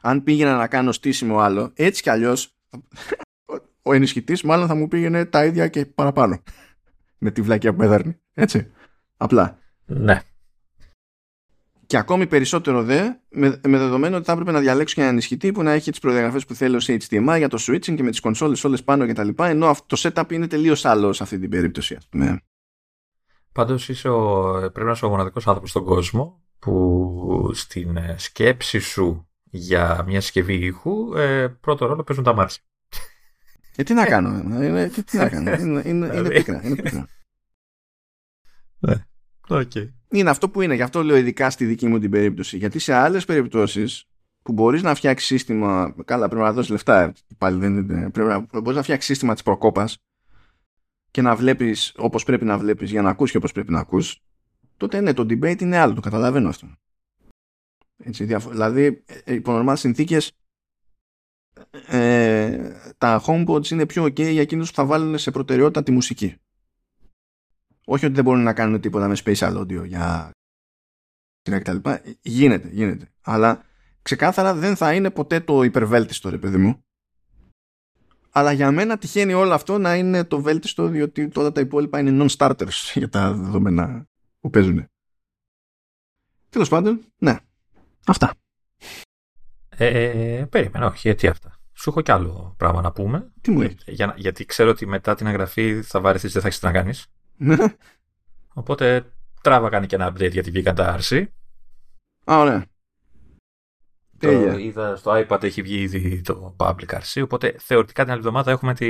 αν 0.00 0.22
πήγαινα 0.22 0.56
να 0.56 0.66
κάνω 0.66 0.92
στήσιμο 0.92 1.38
άλλο, 1.38 1.70
έτσι 1.74 2.02
κι 2.02 2.10
αλλιώς 2.10 2.56
ο 3.82 3.92
ενισχυτής 3.92 4.42
μάλλον 4.42 4.66
θα 4.66 4.74
μου 4.74 4.88
πήγαινε 4.88 5.24
τα 5.24 5.44
ίδια 5.44 5.68
και 5.68 5.86
παραπάνω. 5.86 6.42
Με 7.18 7.30
τη 7.30 7.42
βλακία 7.42 7.72
που 7.72 7.78
με 7.78 7.86
δέρνει. 7.86 8.16
Έτσι. 8.34 8.70
Απλά. 9.16 9.58
Ναι. 9.84 10.20
Και 11.86 11.96
ακόμη 11.96 12.26
περισσότερο 12.26 12.82
δε, 12.82 13.10
με, 13.28 13.60
με 13.66 13.78
δεδομένο 13.78 14.16
ότι 14.16 14.24
θα 14.24 14.32
έπρεπε 14.32 14.50
να 14.50 14.60
διαλέξω 14.60 14.94
και 14.94 15.00
ένα 15.00 15.10
ενισχυτή 15.10 15.52
που 15.52 15.62
να 15.62 15.72
έχει 15.72 15.90
τις 15.90 16.00
προδιαγραφές 16.00 16.46
που 16.46 16.54
θέλω 16.54 16.80
σε 16.80 16.96
HDMI 17.00 17.34
για 17.38 17.48
το 17.48 17.58
switching 17.60 17.94
και 17.94 18.02
με 18.02 18.10
τις 18.10 18.20
κονσόλε 18.20 18.56
όλες 18.62 18.84
πάνω 18.84 19.06
κτλ. 19.06 19.28
Ενώ 19.36 19.66
αυτό 19.66 19.96
το 19.96 20.10
setup 20.14 20.32
είναι 20.32 20.46
τελείως 20.46 20.84
άλλο 20.84 21.12
σε 21.12 21.22
αυτή 21.22 21.38
την 21.38 21.50
περίπτωση, 21.50 21.94
ας 21.94 22.08
πούμε. 22.08 22.40
Πάντως 23.56 23.86
πρέπει 24.72 24.84
να 24.84 24.90
είσαι 24.90 25.04
ο 25.04 25.08
μοναδικός 25.08 25.46
άνθρωπος 25.46 25.70
στον 25.70 25.84
κόσμο 25.84 26.42
που 26.58 27.50
στην 27.54 27.96
ε, 27.96 28.14
σκέψη 28.18 28.78
σου 28.78 29.28
για 29.44 30.04
μια 30.06 30.20
συσκευή 30.20 30.54
ήχου 30.54 31.16
ε, 31.16 31.48
πρώτο 31.48 31.86
ρόλο 31.86 32.02
παίζουν 32.02 32.24
τα 32.24 32.34
μάτια. 32.34 32.62
Ε, 33.76 33.82
τι 33.82 33.94
να 33.94 34.04
κάνω, 34.04 34.28
είναι, 34.64 34.88
τι, 34.88 35.04
τι 35.04 35.16
να 35.16 35.28
κάνω, 35.28 35.50
είναι, 35.50 35.60
είναι, 35.60 35.82
είναι 35.88 36.08
δηλαδή. 36.08 36.34
πίκρα. 36.34 36.60
Είναι, 36.64 36.74
πίκρα. 36.74 37.08
Ναι. 38.78 39.06
Okay. 39.48 39.88
είναι 40.10 40.30
αυτό 40.30 40.48
που 40.48 40.60
είναι, 40.60 40.74
γι' 40.74 40.82
αυτό 40.82 41.02
λέω 41.02 41.16
ειδικά 41.16 41.50
στη 41.50 41.64
δική 41.64 41.86
μου 41.86 41.98
την 41.98 42.10
περίπτωση. 42.10 42.56
Γιατί 42.56 42.78
σε 42.78 42.92
άλλες 42.92 43.24
περιπτώσεις 43.24 44.04
που 44.42 44.52
μπορείς 44.52 44.82
να 44.82 44.94
φτιάξεις 44.94 45.28
σύστημα, 45.28 45.94
καλά 46.04 46.28
πρέπει 46.28 46.42
να 46.42 46.52
δώσεις 46.52 46.70
λεφτά, 46.70 47.12
πάλι 47.38 47.58
δεν 47.58 47.76
είναι, 47.76 48.10
πρέπει 48.10 48.28
να, 48.28 48.60
μπορείς 48.60 48.76
να 48.76 48.82
φτιάξεις 48.82 49.06
σύστημα 49.06 49.32
της 49.32 49.42
προκόπας 49.42 49.98
και 51.16 51.22
να 51.22 51.36
βλέπεις 51.36 51.94
όπως 51.96 52.24
πρέπει 52.24 52.44
να 52.44 52.58
βλέπεις 52.58 52.90
για 52.90 53.02
να 53.02 53.10
ακούς 53.10 53.30
και 53.30 53.36
όπως 53.36 53.52
πρέπει 53.52 53.72
να 53.72 53.78
ακούς, 53.78 54.22
τότε 54.76 55.00
ναι, 55.00 55.12
το 55.12 55.22
debate 55.22 55.60
είναι 55.60 55.76
άλλο, 55.76 55.94
το 55.94 56.00
καταλαβαίνω 56.00 56.48
αυτό. 56.48 56.76
Έτσι, 57.96 58.24
δηλαδή, 58.24 59.04
ε, 59.24 59.34
υπό 59.34 59.52
normal 59.60 59.72
συνθήκες, 59.76 60.32
ε, 61.86 62.72
τα 62.98 63.22
HomePods 63.26 63.70
είναι 63.70 63.86
πιο 63.86 64.04
ok 64.04 64.30
για 64.30 64.40
εκείνους 64.40 64.68
που 64.68 64.74
θα 64.74 64.84
βάλουν 64.84 65.18
σε 65.18 65.30
προτεραιότητα 65.30 65.82
τη 65.82 65.90
μουσική. 65.90 66.36
Όχι 67.84 68.04
ότι 68.04 68.14
δεν 68.14 68.24
μπορούν 68.24 68.42
να 68.42 68.52
κάνουν 68.52 68.80
τίποτα 68.80 69.08
με 69.08 69.16
spatial 69.24 69.60
audio 69.60 69.86
για 69.86 70.30
κτλ. 71.42 71.76
Γίνεται, 72.20 72.68
γίνεται. 72.68 73.12
Αλλά 73.20 73.64
ξεκάθαρα 74.02 74.54
δεν 74.54 74.76
θα 74.76 74.94
είναι 74.94 75.10
ποτέ 75.10 75.40
το 75.40 75.62
υπερβέλτιστο, 75.62 76.30
ρε 76.30 76.38
παιδί 76.38 76.56
μου. 76.56 76.85
Αλλά 78.36 78.52
για 78.52 78.70
μένα 78.70 78.98
τυχαίνει 78.98 79.34
όλο 79.34 79.54
αυτό 79.54 79.78
να 79.78 79.96
είναι 79.96 80.24
το 80.24 80.40
βέλτιστο, 80.40 80.86
διότι 80.86 81.30
όλα 81.34 81.52
τα 81.52 81.60
υπόλοιπα 81.60 81.98
είναι 81.98 82.24
non-starters 82.24 82.68
για 82.94 83.08
τα 83.08 83.32
δεδομένα 83.32 84.06
που 84.40 84.50
παίζουν. 84.50 84.88
Τέλος 86.48 86.68
πάντων, 86.68 87.04
ναι. 87.18 87.36
Αυτά. 88.06 88.34
Ε, 89.68 89.86
ε, 89.86 90.44
περίμενα, 90.44 90.86
όχι, 90.86 91.00
γιατί 91.02 91.26
αυτά. 91.26 91.58
Σου 91.72 91.90
έχω 91.90 92.00
κι 92.00 92.10
άλλο 92.10 92.54
πράγμα 92.56 92.80
να 92.80 92.92
πούμε. 92.92 93.32
Τι 93.40 93.50
μου 93.50 93.62
έχει. 93.62 93.76
Για, 93.86 94.14
γιατί 94.16 94.44
ξέρω 94.44 94.70
ότι 94.70 94.86
μετά 94.86 95.14
την 95.14 95.26
εγγραφή 95.26 95.82
θα 95.82 96.00
βαρεθείς, 96.00 96.32
δεν 96.32 96.42
θα 96.42 96.48
έχεις 96.48 96.60
τι 96.60 96.66
να 96.66 96.72
κάνεις. 96.72 97.06
Ναι. 97.36 97.56
Οπότε 98.54 99.12
τράβα 99.42 99.68
κάνει 99.68 99.86
και 99.86 99.94
ένα 99.94 100.12
update 100.12 100.32
γιατί 100.32 100.50
βγήκαν 100.50 100.74
τα 100.74 100.92
άρση. 100.92 101.32
Α, 102.30 102.38
ωραία. 102.38 102.66
Το 104.18 104.58
είδα 104.58 104.96
στο 104.96 105.24
iPad 105.28 105.42
έχει 105.42 105.62
βγει 105.62 105.80
ήδη 105.80 106.20
το 106.20 106.56
Public 106.58 106.88
RC, 106.88 107.22
οπότε 107.22 107.54
θεωρητικά 107.58 108.02
την 108.02 108.10
άλλη 108.10 108.20
εβδομάδα 108.20 108.50
έχουμε 108.50 108.74
τη, 108.74 108.88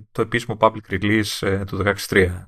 το 0.00 0.22
επίσημο 0.22 0.56
Public 0.60 0.90
Release 0.90 1.22
ε, 1.40 1.64
του 1.64 1.82
16.3. 2.08 2.46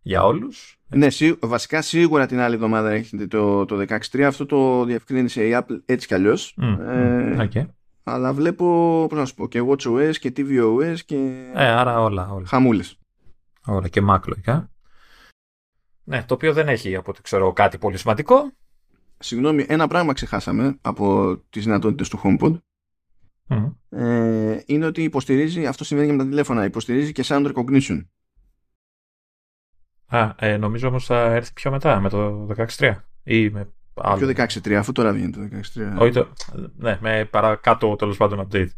για 0.00 0.24
όλους. 0.24 0.78
Ναι, 0.88 1.06
βασικά 1.40 1.82
σίγουρα 1.82 2.26
την 2.26 2.40
άλλη 2.40 2.54
εβδομάδα 2.54 2.90
έχετε 2.90 3.26
το, 3.26 3.64
το 3.64 3.84
16 4.12 4.20
αυτό 4.20 4.46
το 4.46 4.84
διευκρίνησε 4.84 5.46
η 5.46 5.50
Apple 5.54 5.80
έτσι 5.84 6.06
κι 6.06 6.14
αλλιώς. 6.14 6.56
ε, 6.58 7.48
okay. 7.52 7.66
Αλλά 8.02 8.32
βλέπω, 8.32 9.06
πώς 9.08 9.18
να 9.18 9.24
σου 9.24 9.34
πω, 9.34 9.48
και 9.48 9.62
WatchOS 9.68 10.16
και 10.20 10.32
tvOS 10.36 10.96
και... 11.04 11.50
Ε, 11.54 11.64
άρα 11.64 12.00
όλα, 12.00 12.30
όλα. 12.30 12.46
Χαμούλες. 12.46 12.98
Όλα 13.66 13.88
και 13.88 14.02
Mac 14.10 14.20
λογικά. 14.26 14.70
Ναι, 16.04 16.24
το 16.24 16.34
οποίο 16.34 16.52
δεν 16.52 16.68
έχει 16.68 16.96
από 16.96 17.10
ό,τι 17.10 17.22
ξέρω 17.22 17.52
κάτι 17.52 17.78
πολύ 17.78 17.96
σημαντικό. 17.96 18.52
Συγγνώμη, 19.18 19.64
ένα 19.68 19.86
πράγμα 19.86 20.12
ξεχάσαμε 20.12 20.78
από 20.80 21.36
τις 21.50 21.64
δυνατότητες 21.64 22.08
του 22.08 22.20
HomePod. 22.24 22.60
Ε, 23.88 24.60
είναι 24.66 24.86
ότι 24.86 25.02
υποστηρίζει, 25.02 25.66
αυτό 25.66 25.84
σημαίνει 25.84 26.06
και 26.06 26.12
με 26.12 26.18
τα 26.18 26.28
τηλέφωνα, 26.28 26.64
υποστηρίζει 26.64 27.12
και 27.12 27.24
sound 27.26 27.52
recognition. 27.52 28.04
Α, 30.06 30.34
ε, 30.38 30.56
νομίζω 30.56 30.88
όμως 30.88 31.06
θα 31.06 31.20
έρθει 31.20 31.52
πιο 31.52 31.70
μετά, 31.70 32.00
με 32.00 32.08
το 32.08 32.48
16.3 32.56 32.94
ή 33.22 33.50
με 33.50 33.72
άλλο. 33.94 34.16
Πιο 34.16 34.46
16.3, 34.46 34.72
αφού 34.72 34.92
τώρα 34.92 35.12
βγαίνει 35.12 35.30
το 35.30 35.40
16.3. 35.74 35.96
Όχι 35.98 36.12
το, 36.12 36.28
ναι, 36.76 36.98
με 37.00 37.24
παρακάτω 37.24 37.96
τέλος 37.96 38.16
πάντων 38.16 38.48
update. 38.48 38.68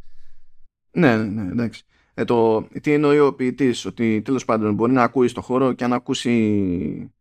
Ναι, 0.90 1.16
ναι, 1.16 1.42
ναι, 1.42 1.50
εντάξει. 1.50 1.84
Ε, 2.14 2.24
το, 2.24 2.62
τι 2.62 2.92
εννοεί 2.92 3.18
ο 3.18 3.34
ποιητής, 3.34 3.84
ότι 3.84 4.22
τέλος 4.22 4.44
πάντων 4.44 4.74
μπορεί 4.74 4.92
να 4.92 5.02
ακούει 5.02 5.28
στο 5.28 5.40
χώρο 5.40 5.72
και 5.72 5.84
αν 5.84 5.92
ακούσει 5.92 7.12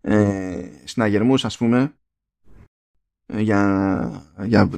ε, 0.00 0.68
συναγερμούς 0.84 1.44
ας 1.44 1.56
πούμε 1.56 1.94
για, 3.36 4.34
για, 4.44 4.70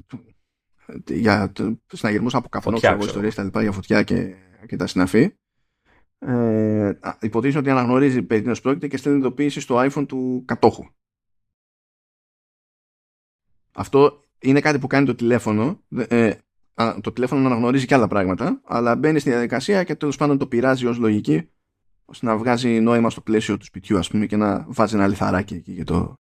για 1.08 1.52
συναγερμούς 1.86 2.34
από 2.34 2.48
καφονό 2.48 2.78
ιστορίες 3.00 3.34
τα 3.34 3.42
λοιπά 3.42 3.62
για 3.62 3.72
φωτιά 3.72 4.02
και, 4.02 4.34
και 4.66 4.76
τα 4.76 4.86
συναφή. 4.86 5.34
Ε, 6.18 6.92
υποτίθεται 7.20 7.58
ότι 7.58 7.70
αναγνωρίζει 7.70 8.22
περί 8.22 8.42
τίνος 8.42 8.60
πρόκειται 8.60 8.88
και 8.88 8.96
στέλνει 8.96 9.18
ειδοποίηση 9.18 9.60
στο 9.60 9.76
iPhone 9.78 10.06
του 10.08 10.42
κατόχου. 10.46 10.84
Αυτό 13.72 14.24
είναι 14.38 14.60
κάτι 14.60 14.78
που 14.78 14.86
κάνει 14.86 15.06
το 15.06 15.14
τηλέφωνο 15.14 15.80
ε, 15.96 16.34
το 17.00 17.12
τηλέφωνο 17.12 17.46
αναγνωρίζει 17.46 17.86
και 17.86 17.94
άλλα 17.94 18.08
πράγματα 18.08 18.60
αλλά 18.64 18.96
μπαίνει 18.96 19.18
στη 19.18 19.30
διαδικασία 19.30 19.84
και 19.84 19.94
τέλος 19.94 20.16
πάντων 20.16 20.38
το 20.38 20.46
πειράζει 20.46 20.86
ως 20.86 20.98
λογική 20.98 21.48
ώστε 22.04 22.26
να 22.26 22.36
βγάζει 22.36 22.80
νόημα 22.80 23.10
στο 23.10 23.20
πλαίσιο 23.20 23.56
του 23.56 23.64
σπιτιού 23.64 23.98
ας 23.98 24.10
πούμε 24.10 24.26
και 24.26 24.36
να 24.36 24.64
βάζει 24.68 24.94
ένα 24.94 25.08
λιθαράκι 25.08 25.54
εκεί 25.54 25.72
για 25.72 25.84
το, 25.84 26.14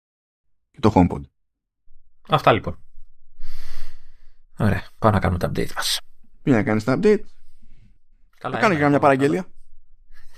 για 0.70 0.81
το 0.81 0.92
HomePod. 0.94 1.20
Αυτά 2.31 2.52
λοιπόν. 2.52 2.78
Ωραία, 4.59 4.83
πάμε 4.99 5.15
να 5.15 5.20
κάνουμε 5.20 5.39
τα 5.39 5.50
update 5.50 5.73
μας. 5.75 6.00
Πήγα 6.42 6.57
να 6.57 6.62
κάνεις 6.62 6.84
τα 6.84 6.99
update; 6.99 7.20
Καλά, 8.39 8.55
θα 8.55 8.60
κάνω 8.60 8.75
και 8.75 8.81
καμιά 8.81 8.99
παραγγελία. 8.99 9.47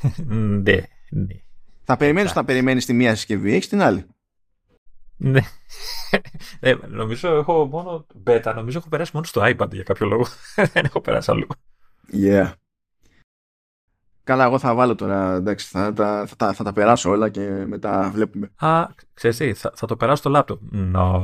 ναι, 0.62 0.82
ναι. 1.10 1.34
Θα 1.84 1.96
περιμένεις 1.96 2.30
όταν 2.30 2.44
περιμένεις 2.44 2.86
τη 2.86 2.92
μία 2.92 3.14
συσκευή, 3.14 3.54
έχεις 3.54 3.68
την 3.68 3.82
άλλη. 3.82 4.06
Ναι. 5.16 5.40
ναι. 6.60 6.74
νομίζω 6.88 7.36
έχω 7.36 7.66
μόνο 7.66 8.06
beta, 8.24 8.52
νομίζω 8.54 8.78
έχω 8.78 8.88
περάσει 8.88 9.10
μόνο 9.14 9.26
στο 9.26 9.42
iPad 9.44 9.72
για 9.72 9.82
κάποιο 9.82 10.06
λόγο. 10.06 10.26
Δεν 10.72 10.84
έχω 10.84 11.00
περάσει 11.00 11.30
αλλού. 11.30 11.46
Yeah. 12.12 12.52
Καλά, 14.32 14.44
εγώ 14.44 14.58
θα 14.58 14.74
βάλω 14.74 14.94
τώρα, 14.94 15.34
εντάξει, 15.34 15.66
θα, 15.66 15.92
θα, 15.96 16.28
θα, 16.36 16.52
θα 16.52 16.64
τα 16.64 16.72
περάσω 16.72 17.10
όλα 17.10 17.28
και 17.28 17.64
μετά 17.66 18.10
βλέπουμε. 18.12 18.52
Α, 18.56 18.86
ξέρεις 19.14 19.36
τι, 19.36 19.54
θα, 19.54 19.72
θα 19.74 19.86
το 19.86 19.96
περάσω 19.96 20.16
στο 20.16 20.30
λάπτοπ. 20.30 20.60
No. 20.72 21.20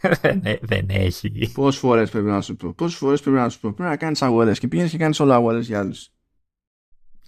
δεν, 0.20 0.42
δεν 0.60 0.86
έχει. 0.88 1.50
Πόσες 1.54 1.80
φορές 1.80 2.10
πρέπει 2.10 2.26
να 2.26 2.40
σου 2.40 2.56
πω, 2.56 2.72
πόσες 2.72 2.98
φορές 2.98 3.20
πρέπει 3.20 3.36
να 3.36 3.48
σου 3.48 3.60
πω. 3.60 3.72
Πρέπει 3.72 3.90
να 3.90 3.96
κάνεις 3.96 4.22
αγορές 4.22 4.58
και 4.58 4.68
πηγαίνει 4.68 4.88
και 4.88 4.98
κάνεις 4.98 5.20
όλα 5.20 5.34
αγορές 5.34 5.66
για 5.66 5.78
άλλους. 5.78 6.08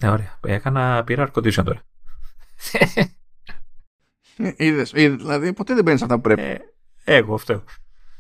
Ναι, 0.00 0.10
ωραία. 0.10 0.38
Έκανα, 0.42 1.04
πήρα 1.04 1.30
air 1.30 1.38
condition 1.38 1.64
τώρα. 1.64 1.82
Ε, 4.36 4.52
Είδες, 4.56 4.90
δηλαδή 4.90 5.52
ποτέ 5.52 5.74
δεν 5.74 5.84
παίρνεις 5.84 6.02
αυτά 6.02 6.14
που 6.14 6.20
πρέπει. 6.20 6.42
Ε, 6.42 6.58
εγώ 7.04 7.34
αυτό. 7.34 7.64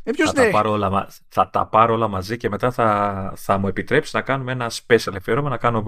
Ε, 0.08 0.24
θα, 0.24 0.32
τα 0.32 0.50
πάρω 0.50 0.70
όλα, 0.70 1.08
θα 1.28 1.50
τα 1.50 1.66
πάρω 1.66 1.94
όλα 1.94 2.08
μαζί 2.08 2.36
και 2.36 2.48
μετά 2.48 2.70
θα, 2.70 3.32
θα 3.36 3.58
μου 3.58 3.68
επιτρέψεις 3.68 4.12
να 4.12 4.20
κάνουμε 4.20 4.52
ένα 4.52 4.70
special 4.70 5.12
αφιέρωμα, 5.16 5.48
να 5.48 5.56
κάνω, 5.56 5.82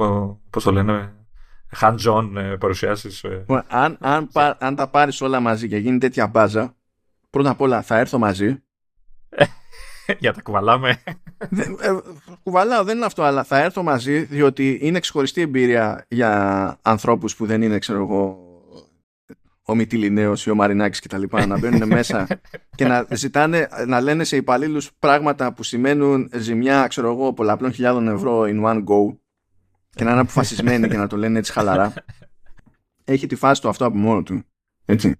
πώς 0.50 0.65
το 0.65 0.73
λένε, 0.73 1.12
hands-on 1.81 2.31
ε, 2.36 2.40
παρουσιάσεις. 2.40 3.24
Ε. 3.24 3.44
Αν, 3.66 3.97
αν, 4.00 4.31
αν 4.58 4.74
τα 4.74 4.89
πάρεις 4.89 5.20
όλα 5.20 5.40
μαζί 5.40 5.68
και 5.68 5.76
γίνει 5.76 5.99
τέτοια 5.99 6.26
μπάζα, 6.26 6.76
πρώτα 7.31 7.50
απ' 7.50 7.60
όλα 7.60 7.82
θα 7.82 7.99
έρθω 7.99 8.18
μαζί. 8.18 8.62
Για 10.18 10.32
τα 10.32 10.42
κουβαλάμε. 10.42 11.02
Δεν, 11.50 11.76
ε, 11.81 11.99
κουβαλάω, 12.42 12.84
δεν 12.84 12.97
είναι 12.97 13.07
αυτό, 13.07 13.23
αλλά 13.23 13.44
θα 13.44 13.58
έρθω 13.58 13.82
μαζί 13.82 14.23
διότι 14.23 14.78
είναι 14.82 15.00
ξεχωριστή 15.00 15.40
εμπειρία 15.40 16.07
για 16.08 16.78
ανθρώπους 16.82 17.36
που 17.36 17.47
δεν 17.47 17.62
είναι, 17.62 17.78
ξέρω 17.78 18.02
εγώ, 18.02 18.50
ο 19.70 19.74
Μητυλινέος 19.74 20.47
ή 20.47 20.50
ο 20.50 20.55
Μαρινάκη 20.55 21.00
κτλ. 21.00 21.23
να 21.47 21.58
μπαίνουν 21.58 21.89
μέσα 21.97 22.26
και 22.74 22.86
να 22.86 23.07
ζητάνε, 23.10 23.68
να 23.86 24.00
λένε 24.00 24.24
σε 24.24 24.36
υπαλλήλους 24.36 24.90
πράγματα 24.99 25.52
που 25.52 25.62
σημαίνουν 25.62 26.31
ζημιά, 26.34 26.86
ξέρω 26.86 27.10
εγώ, 27.10 27.32
πολλαπλών 27.32 27.73
χιλιάδων 27.73 28.08
ευρώ 28.08 28.42
in 28.42 28.65
one 28.65 28.84
go 28.84 29.16
και 29.90 30.05
να 30.05 30.10
είναι 30.10 30.20
αποφασισμένοι 30.20 30.89
και 30.89 30.97
να 30.97 31.07
το 31.07 31.16
λένε 31.16 31.39
έτσι 31.39 31.52
χαλαρά. 31.52 31.92
Έχει 33.05 33.26
τη 33.26 33.34
φάση 33.34 33.60
του 33.60 33.68
αυτό 33.68 33.84
από 33.84 33.97
μόνο 33.97 34.23
του. 34.23 34.42
Έτσι. 34.84 35.15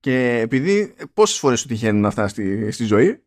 Και 0.00 0.38
επειδή 0.42 0.94
πόσες 1.14 1.38
φορές 1.38 1.60
σου 1.60 1.66
τυχαίνουν 1.66 2.04
αυτά 2.04 2.28
στη, 2.28 2.70
στη 2.70 2.84
ζωή, 2.84 3.22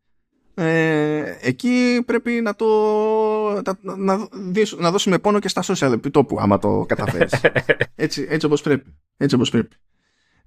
ε, 0.58 1.38
εκεί 1.42 2.04
πρέπει 2.06 2.32
να 2.32 2.56
το 2.56 2.66
να, 3.82 3.96
να, 3.96 4.28
να 4.78 4.92
δώσουμε 4.92 5.20
πόνο 5.20 5.40
και 5.40 5.48
στα 5.48 5.64
social 5.66 5.92
επιτόπου 5.92 6.40
άμα 6.40 6.58
το 6.58 6.86
καταφέρεις 6.88 7.34
έτσι, 7.96 8.26
έτσι 8.30 8.46
όπως 8.46 8.62
πρέπει 8.62 8.96
έτσι 9.18 9.36
όπως 9.36 9.50
πρέπει 9.50 9.76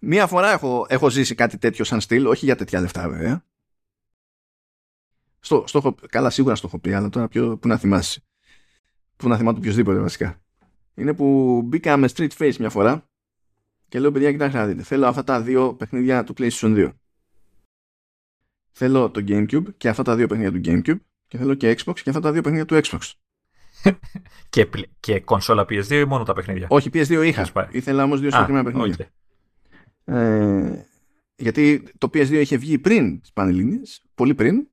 Μία 0.01 0.27
φορά 0.27 0.53
έχω, 0.53 0.87
έχω 0.89 1.11
ζήσει 1.11 1.35
κάτι 1.35 1.59
τέτοιο 1.59 1.85
σαν 1.85 2.01
στυλ, 2.01 2.27
όχι 2.27 2.45
για 2.45 2.57
τέτοια 2.57 2.81
λεφτά 2.81 3.09
βέβαια. 3.09 3.45
Στο, 5.41 5.65
στο, 5.67 5.95
καλά, 6.11 6.31
σίγουρα 6.31 6.55
στο 6.55 6.67
έχω 6.67 6.79
πει, 6.79 6.93
αλλά 6.93 7.09
τώρα 7.09 7.29
ποιο, 7.29 7.59
που 7.59 7.69
να 7.69 7.77
θυμάσαι. 7.77 8.23
Που 9.17 9.29
να 9.29 9.37
θυμάται 9.37 9.59
οποιοδήποτε 9.59 9.99
βασικά. 9.99 10.41
Είναι 10.95 11.15
που 11.15 11.61
μπήκα 11.65 11.97
με 11.97 12.09
street 12.17 12.31
face 12.39 12.57
μια 12.57 12.71
φορά 12.71 13.09
και 13.89 13.99
λέω 13.99 14.13
παιδιά 14.13 14.33
κοιτάξτε 14.33 14.59
να 14.59 14.67
δείτε. 14.67 14.83
Θέλω 14.83 15.07
αυτά 15.07 15.25
τα 15.25 15.41
δύο 15.43 15.75
παιχνίδια 15.75 16.25
του 16.25 16.35
PlayStation 16.39 16.77
2. 16.77 16.93
Θέλω 18.71 19.11
το 19.11 19.25
GameCube 19.29 19.75
και 19.77 19.89
αυτά 19.89 20.03
τα 20.03 20.17
δύο 20.17 20.27
παιχνίδια 20.27 20.53
του 20.53 20.61
GameCube 20.65 21.01
και 21.27 21.39
θέλω 21.39 21.55
και 21.55 21.77
Xbox 21.79 22.01
και 22.01 22.11
αυτά 22.11 22.21
τα 22.21 22.33
δύο 22.33 22.43
παιχνίδια 22.43 22.65
του 22.65 22.81
Xbox. 22.83 23.13
και, 24.51 24.69
και 25.01 25.21
κονσόλα 25.21 25.63
PS2 25.63 25.91
ή 25.91 26.05
μόνο 26.05 26.25
τα 26.25 26.33
παιχνίδια; 26.33 26.67
Όχι, 26.71 26.91
PS2 26.93 27.23
είχα. 27.25 27.69
Ήθελα 27.71 28.05
όμως 28.05 28.21
δύο 28.21 28.31
συγκεκριμένα 28.31 28.65
παιχνίδια. 28.65 29.11
Ε, 30.09 30.85
γιατί 31.37 31.83
το 31.99 32.11
PS2 32.13 32.31
είχε 32.31 32.57
βγει 32.57 32.79
πριν 32.79 33.21
τις 33.21 33.33
Πανελλήνιες, 33.33 34.03
πολύ 34.15 34.35
πριν, 34.35 34.67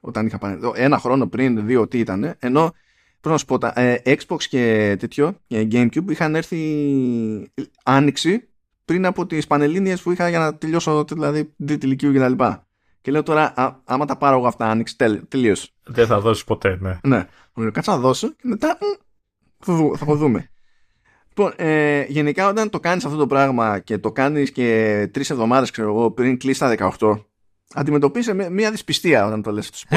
όταν 0.00 0.26
είχα 0.26 0.38
πάνε, 0.38 0.70
ένα 0.74 0.98
χρόνο 0.98 1.26
πριν, 1.26 1.66
δύο 1.66 1.88
τι 1.88 1.98
ήταν, 1.98 2.22
ενώ 2.38 2.72
πρέπει 3.20 3.34
να 3.34 3.36
σου 3.36 3.44
πω, 3.44 3.58
τα, 3.58 3.72
ε, 3.76 4.02
Xbox 4.04 4.42
και 4.48 4.96
τέτοιο, 4.98 5.38
και 5.46 5.68
Gamecube 5.72 6.10
είχαν 6.10 6.34
έρθει 6.34 7.52
άνοιξη 7.84 8.48
πριν 8.84 9.06
από 9.06 9.26
τις 9.26 9.46
Πανελλήνιες 9.46 10.02
που 10.02 10.10
είχα 10.10 10.28
για 10.28 10.38
να 10.38 10.54
τελειώσω 10.54 11.04
δηλαδή 11.04 11.54
τρίτη 11.66 11.86
ηλικίου 11.86 12.12
και 12.12 12.34
τα 12.36 12.66
Και 13.00 13.10
λέω 13.10 13.22
τώρα, 13.22 13.52
α, 13.56 13.80
άμα 13.84 14.04
τα 14.04 14.16
πάρω 14.16 14.36
εγώ 14.36 14.46
αυτά 14.46 14.70
άνοιξη, 14.70 14.96
τελείως. 15.28 15.74
Δεν 15.84 16.06
θα 16.06 16.20
δώσεις 16.20 16.44
ποτέ, 16.44 16.78
ναι. 16.80 16.98
Ναι. 17.02 17.26
Κάτσε 17.70 17.90
να 17.90 17.98
δώσω 17.98 18.28
και 18.28 18.42
μετά 18.48 18.78
θα, 19.58 19.90
θα 19.96 20.14
δούμε. 20.14 20.51
Λοιπόν, 21.34 21.52
ε, 21.56 22.04
γενικά 22.08 22.48
όταν 22.48 22.70
το 22.70 22.80
κάνεις 22.80 23.04
αυτό 23.04 23.16
το 23.16 23.26
πράγμα 23.26 23.78
και 23.78 23.98
το 23.98 24.12
κάνεις 24.12 24.52
και 24.52 25.08
τρεις 25.12 25.30
εβδομάδες 25.30 25.70
ξέρω 25.70 25.88
εγώ 25.88 26.10
πριν 26.10 26.38
κλείσει 26.38 26.60
τα 26.60 26.94
18 26.98 27.24
αντιμετωπίζεις 27.74 28.34
μια 28.50 28.70
δυσπιστία 28.70 29.26
όταν 29.26 29.42
το 29.42 29.52
λες 29.52 29.66
στους 29.66 29.84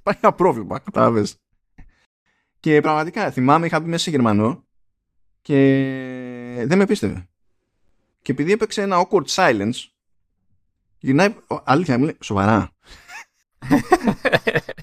Υπάρχει 0.00 0.20
ένα 0.20 0.32
πρόβλημα, 0.32 0.78
κατάλαβες. 0.78 1.36
Και 2.60 2.80
πραγματικά 2.80 3.30
θυμάμαι 3.30 3.66
είχα 3.66 3.80
μπει 3.80 3.88
μέσα 3.88 4.02
σε 4.02 4.10
Γερμανό 4.10 4.64
και 5.42 5.54
δεν 6.66 6.78
με 6.78 6.86
πίστευε. 6.86 7.28
Και 8.22 8.32
επειδή 8.32 8.52
έπαιξε 8.52 8.82
ένα 8.82 9.06
awkward 9.06 9.26
silence 9.26 9.88
γυρνάει, 10.98 11.34
αλήθεια 11.64 11.98
μου 11.98 12.04
λέει, 12.04 12.16
σοβαρά. 12.20 12.70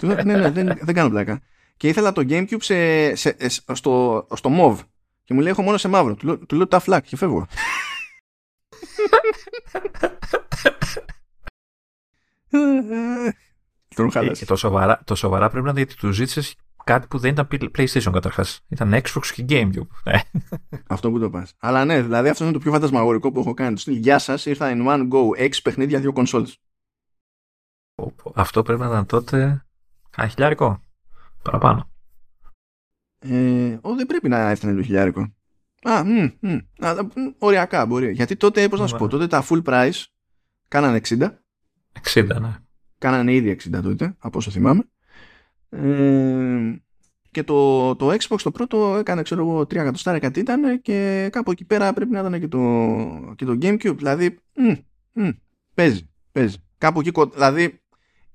ναι, 0.00 0.22
ναι, 0.22 0.50
δεν, 0.50 0.78
δεν 0.80 0.94
κάνω 0.94 1.08
πλάκα 1.10 1.42
και 1.78 1.88
ήθελα 1.88 2.12
το 2.12 2.22
Gamecube 2.28 2.62
σε, 2.62 3.14
σε, 3.14 3.36
στο, 3.72 4.26
στο 4.34 4.50
MOV. 4.52 4.76
Και 5.24 5.34
μου 5.34 5.40
λέει: 5.40 5.50
Έχω 5.50 5.62
μόνο 5.62 5.76
σε 5.76 5.88
μαύρο. 5.88 6.14
Του, 6.14 6.46
του 6.46 6.56
λέω 6.56 6.66
τα 6.66 6.78
φλακ 6.78 7.04
και 7.06 7.16
φεύγω. 7.16 7.46
Τον 13.94 14.10
ε, 14.14 14.44
το, 14.46 14.56
σοβαρά, 14.56 15.00
το 15.04 15.14
σοβαρά 15.14 15.50
πρέπει 15.50 15.66
να 15.66 15.72
δει 15.72 15.78
γιατί 15.78 15.96
του 15.96 16.10
ζήτησες 16.10 16.54
κάτι 16.84 17.06
που 17.06 17.18
δεν 17.18 17.30
ήταν 17.30 17.48
PlayStation 17.50 18.10
καταρχάς. 18.12 18.60
Ήταν 18.68 18.94
Xbox 18.94 19.26
και 19.34 19.44
Gamecube. 19.48 19.86
Ναι. 20.04 20.20
αυτό 20.86 21.10
που 21.10 21.18
το 21.18 21.30
πας. 21.30 21.54
Αλλά 21.58 21.84
ναι, 21.84 22.02
δηλαδή 22.02 22.28
αυτός 22.28 22.46
είναι 22.46 22.56
το 22.56 22.62
πιο 22.62 22.72
φαντασμαγορικό 22.72 23.32
που 23.32 23.40
έχω 23.40 23.54
κάνει. 23.54 23.80
Γεια 23.84 24.18
σας, 24.18 24.46
ήρθα 24.46 24.72
in 24.72 24.86
one 24.86 25.08
go. 25.08 25.36
Έξι 25.36 25.62
παιχνίδια, 25.62 26.00
δύο 26.00 26.12
κονσόλες. 26.12 26.58
Αυτό 28.34 28.62
πρέπει 28.62 28.80
να 28.80 28.86
ήταν 28.86 29.06
τότε. 29.06 29.66
χιλιάρικο. 30.28 30.82
Παραπάνω. 31.50 31.90
Ε, 33.18 33.78
ο, 33.80 33.94
δεν 33.94 34.06
πρέπει 34.06 34.28
να 34.28 34.50
έφτανε 34.50 34.74
το 34.74 34.82
χιλιάρικο. 34.82 35.32
Α, 35.82 36.04
μ, 36.04 36.28
μ, 36.40 36.56
αλλά, 36.78 37.04
μ, 37.04 37.08
οριακά 37.38 37.86
μπορεί. 37.86 38.12
Γιατί 38.12 38.36
τότε, 38.36 38.68
πώς 38.68 38.80
να 38.80 38.86
σου 38.86 38.94
Ναι. 38.94 39.00
πω, 39.00 39.08
τότε 39.08 39.26
τα 39.26 39.44
full 39.48 39.62
price 39.62 40.02
κάνανε 40.68 41.00
60. 41.08 41.28
60, 42.14 42.26
ναι. 42.40 42.56
Κάνανε 42.98 43.32
ήδη 43.34 43.50
60 43.50 43.80
τότε, 43.82 44.14
από 44.18 44.38
όσο 44.38 44.50
θυμάμαι. 44.50 44.82
Ε, 45.68 46.76
και 47.30 47.42
το, 47.42 47.96
το 47.96 48.08
Xbox 48.12 48.36
το 48.42 48.50
πρώτο 48.50 48.96
έκανε, 48.96 49.22
ξέρω 49.22 49.40
εγώ, 49.40 49.60
3 49.60 49.74
εκατοστάρια 49.74 50.20
κάτι 50.20 50.40
ήταν 50.40 50.80
και 50.82 51.28
κάπου 51.32 51.50
εκεί 51.50 51.64
πέρα 51.64 51.92
πρέπει 51.92 52.10
να 52.10 52.18
ήταν 52.18 52.40
και 52.40 52.48
το, 52.48 53.34
και 53.36 53.44
το 53.44 53.52
Gamecube. 53.52 53.96
Δηλαδή, 53.96 54.38
μ, 54.54 54.72
μ, 55.22 55.28
παίζει, 55.74 56.10
παίζει. 56.32 56.56
Κάπου 56.78 57.00
εκεί, 57.00 57.10
κο- 57.10 57.26
δηλαδή, 57.26 57.80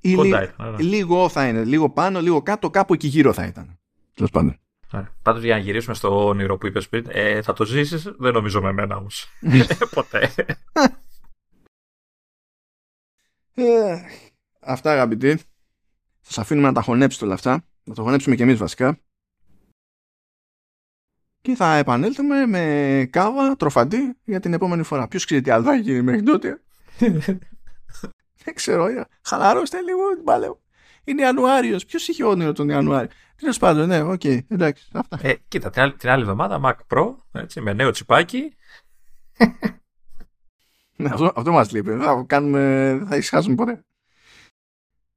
ή 0.03 0.15
Κοντά 0.15 0.41
λι- 0.41 0.49
ήταν. 0.49 0.71
ναι. 0.71 0.81
λίγο 0.81 1.29
θα 1.29 1.47
είναι, 1.47 1.63
λίγο 1.63 1.89
πάνω, 1.89 2.21
λίγο 2.21 2.41
κάτω, 2.41 2.69
κάπου 2.69 2.93
εκεί 2.93 3.07
γύρω 3.07 3.33
θα 3.33 3.45
ήταν. 3.45 3.79
Τέλος 4.13 4.31
πάντων. 4.31 4.57
Ναι. 4.91 5.07
Πάντως 5.21 5.43
για 5.43 5.55
να 5.55 5.61
γυρίσουμε 5.61 5.95
στο 5.95 6.27
όνειρο 6.27 6.57
που 6.57 6.67
είπες 6.67 6.89
πριν, 6.89 7.05
ε, 7.09 7.41
θα 7.41 7.53
το 7.53 7.65
ζήσεις, 7.65 8.03
δεν 8.17 8.33
νομίζω 8.33 8.61
με 8.61 8.71
μένα 8.71 8.95
όμως. 8.95 9.27
Ποτέ. 9.95 10.33
Ε, 13.53 13.95
αυτά 14.59 14.91
αγαπητοί. 14.91 15.35
Θα 15.35 16.31
σας 16.31 16.37
αφήνουμε 16.37 16.67
να 16.67 16.73
τα 16.73 16.81
χωνέψετε 16.81 17.25
όλα 17.25 17.33
αυτά. 17.33 17.65
Να 17.83 17.93
το 17.93 18.03
χωνέψουμε 18.03 18.35
και 18.35 18.43
εμείς 18.43 18.57
βασικά. 18.57 18.99
Και 21.41 21.55
θα 21.55 21.75
επανέλθουμε 21.75 22.45
με 22.45 23.07
κάβα 23.11 23.55
τροφαντή 23.55 24.17
για 24.23 24.39
την 24.39 24.53
επόμενη 24.53 24.83
φορά. 24.83 25.07
Ποιος 25.07 25.25
ξέρει 25.25 25.41
τι 25.41 25.49
άλλο 25.49 25.63
θα 25.63 25.75
γίνει 25.75 26.01
μέχρι 26.01 26.23
τότε. 26.23 26.61
Δεν 28.43 28.53
ξέρω. 28.55 28.85
ε, 28.85 29.05
Χαλαρώστε 29.21 29.81
λίγο 29.81 30.15
την 30.15 30.23
παλαιό. 30.23 30.61
Είναι 31.03 31.21
Ιανουάριος. 31.21 31.85
Ποιος 31.85 32.07
είχε 32.07 32.23
όνειρο 32.23 32.51
τον 32.51 32.69
Ιανουάριο; 32.69 33.09
Τέλος 33.35 33.57
πάντων, 33.57 33.87
ναι, 33.87 34.01
οκ, 34.01 34.23
εντάξει. 34.23 34.87
Αυτά. 34.93 35.19
ε, 35.21 35.33
κοίτα, 35.47 35.69
την 35.69 35.81
άλλη, 35.81 35.93
την 35.93 36.09
άλλη 36.09 36.21
εβδομάδα 36.21 36.59
Mac 36.63 36.97
Pro 36.97 37.15
έτσι, 37.31 37.61
με 37.61 37.73
νέο 37.73 37.91
τσιπάκι. 37.91 38.55
Ναι, 40.95 41.09
αυτό, 41.09 41.31
αυτό 41.35 41.51
μας 41.51 41.71
λείπει. 41.71 41.89
Δεν 41.89 42.01
θα, 42.01 42.23
κάνουμε, 42.27 42.95
δεν 42.97 43.07
θα 43.07 43.15
ησυχάσουμε 43.15 43.55
ποτέ. 43.55 43.83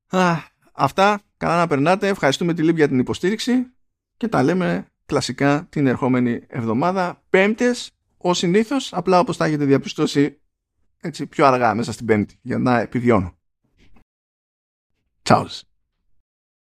Α, 0.09 0.37
αυτά. 0.73 1.21
Καλά 1.37 1.57
να 1.57 1.67
περνάτε. 1.67 2.09
Ευχαριστούμε 2.09 2.55
τη 2.55 2.63
Λίμπ 2.63 2.77
για 2.77 2.89
την 2.89 2.99
υποστήριξη 2.99 3.67
και 4.17 4.29
τα 4.29 4.43
λέμε 4.43 4.87
κλασικά 5.07 5.67
την 5.71 5.87
ερχόμενη 5.87 6.45
εβδομάδα. 6.47 7.23
Πέμπτες, 7.31 7.91
ως 8.17 8.39
συνήθως, 8.39 8.93
απλά 8.93 9.19
όπως 9.19 9.37
τα 9.37 9.45
έχετε 9.45 9.65
διαπιστώσει 9.65 10.41
έτσι 11.01 11.27
πιο 11.27 11.47
αργά 11.47 11.75
μέσα 11.75 11.93
στην 11.93 12.07
πέμπτη 12.07 12.39
για 12.43 12.59
να 12.59 12.81
επιβιώνω. 12.81 13.39
Τσάους. 15.23 15.63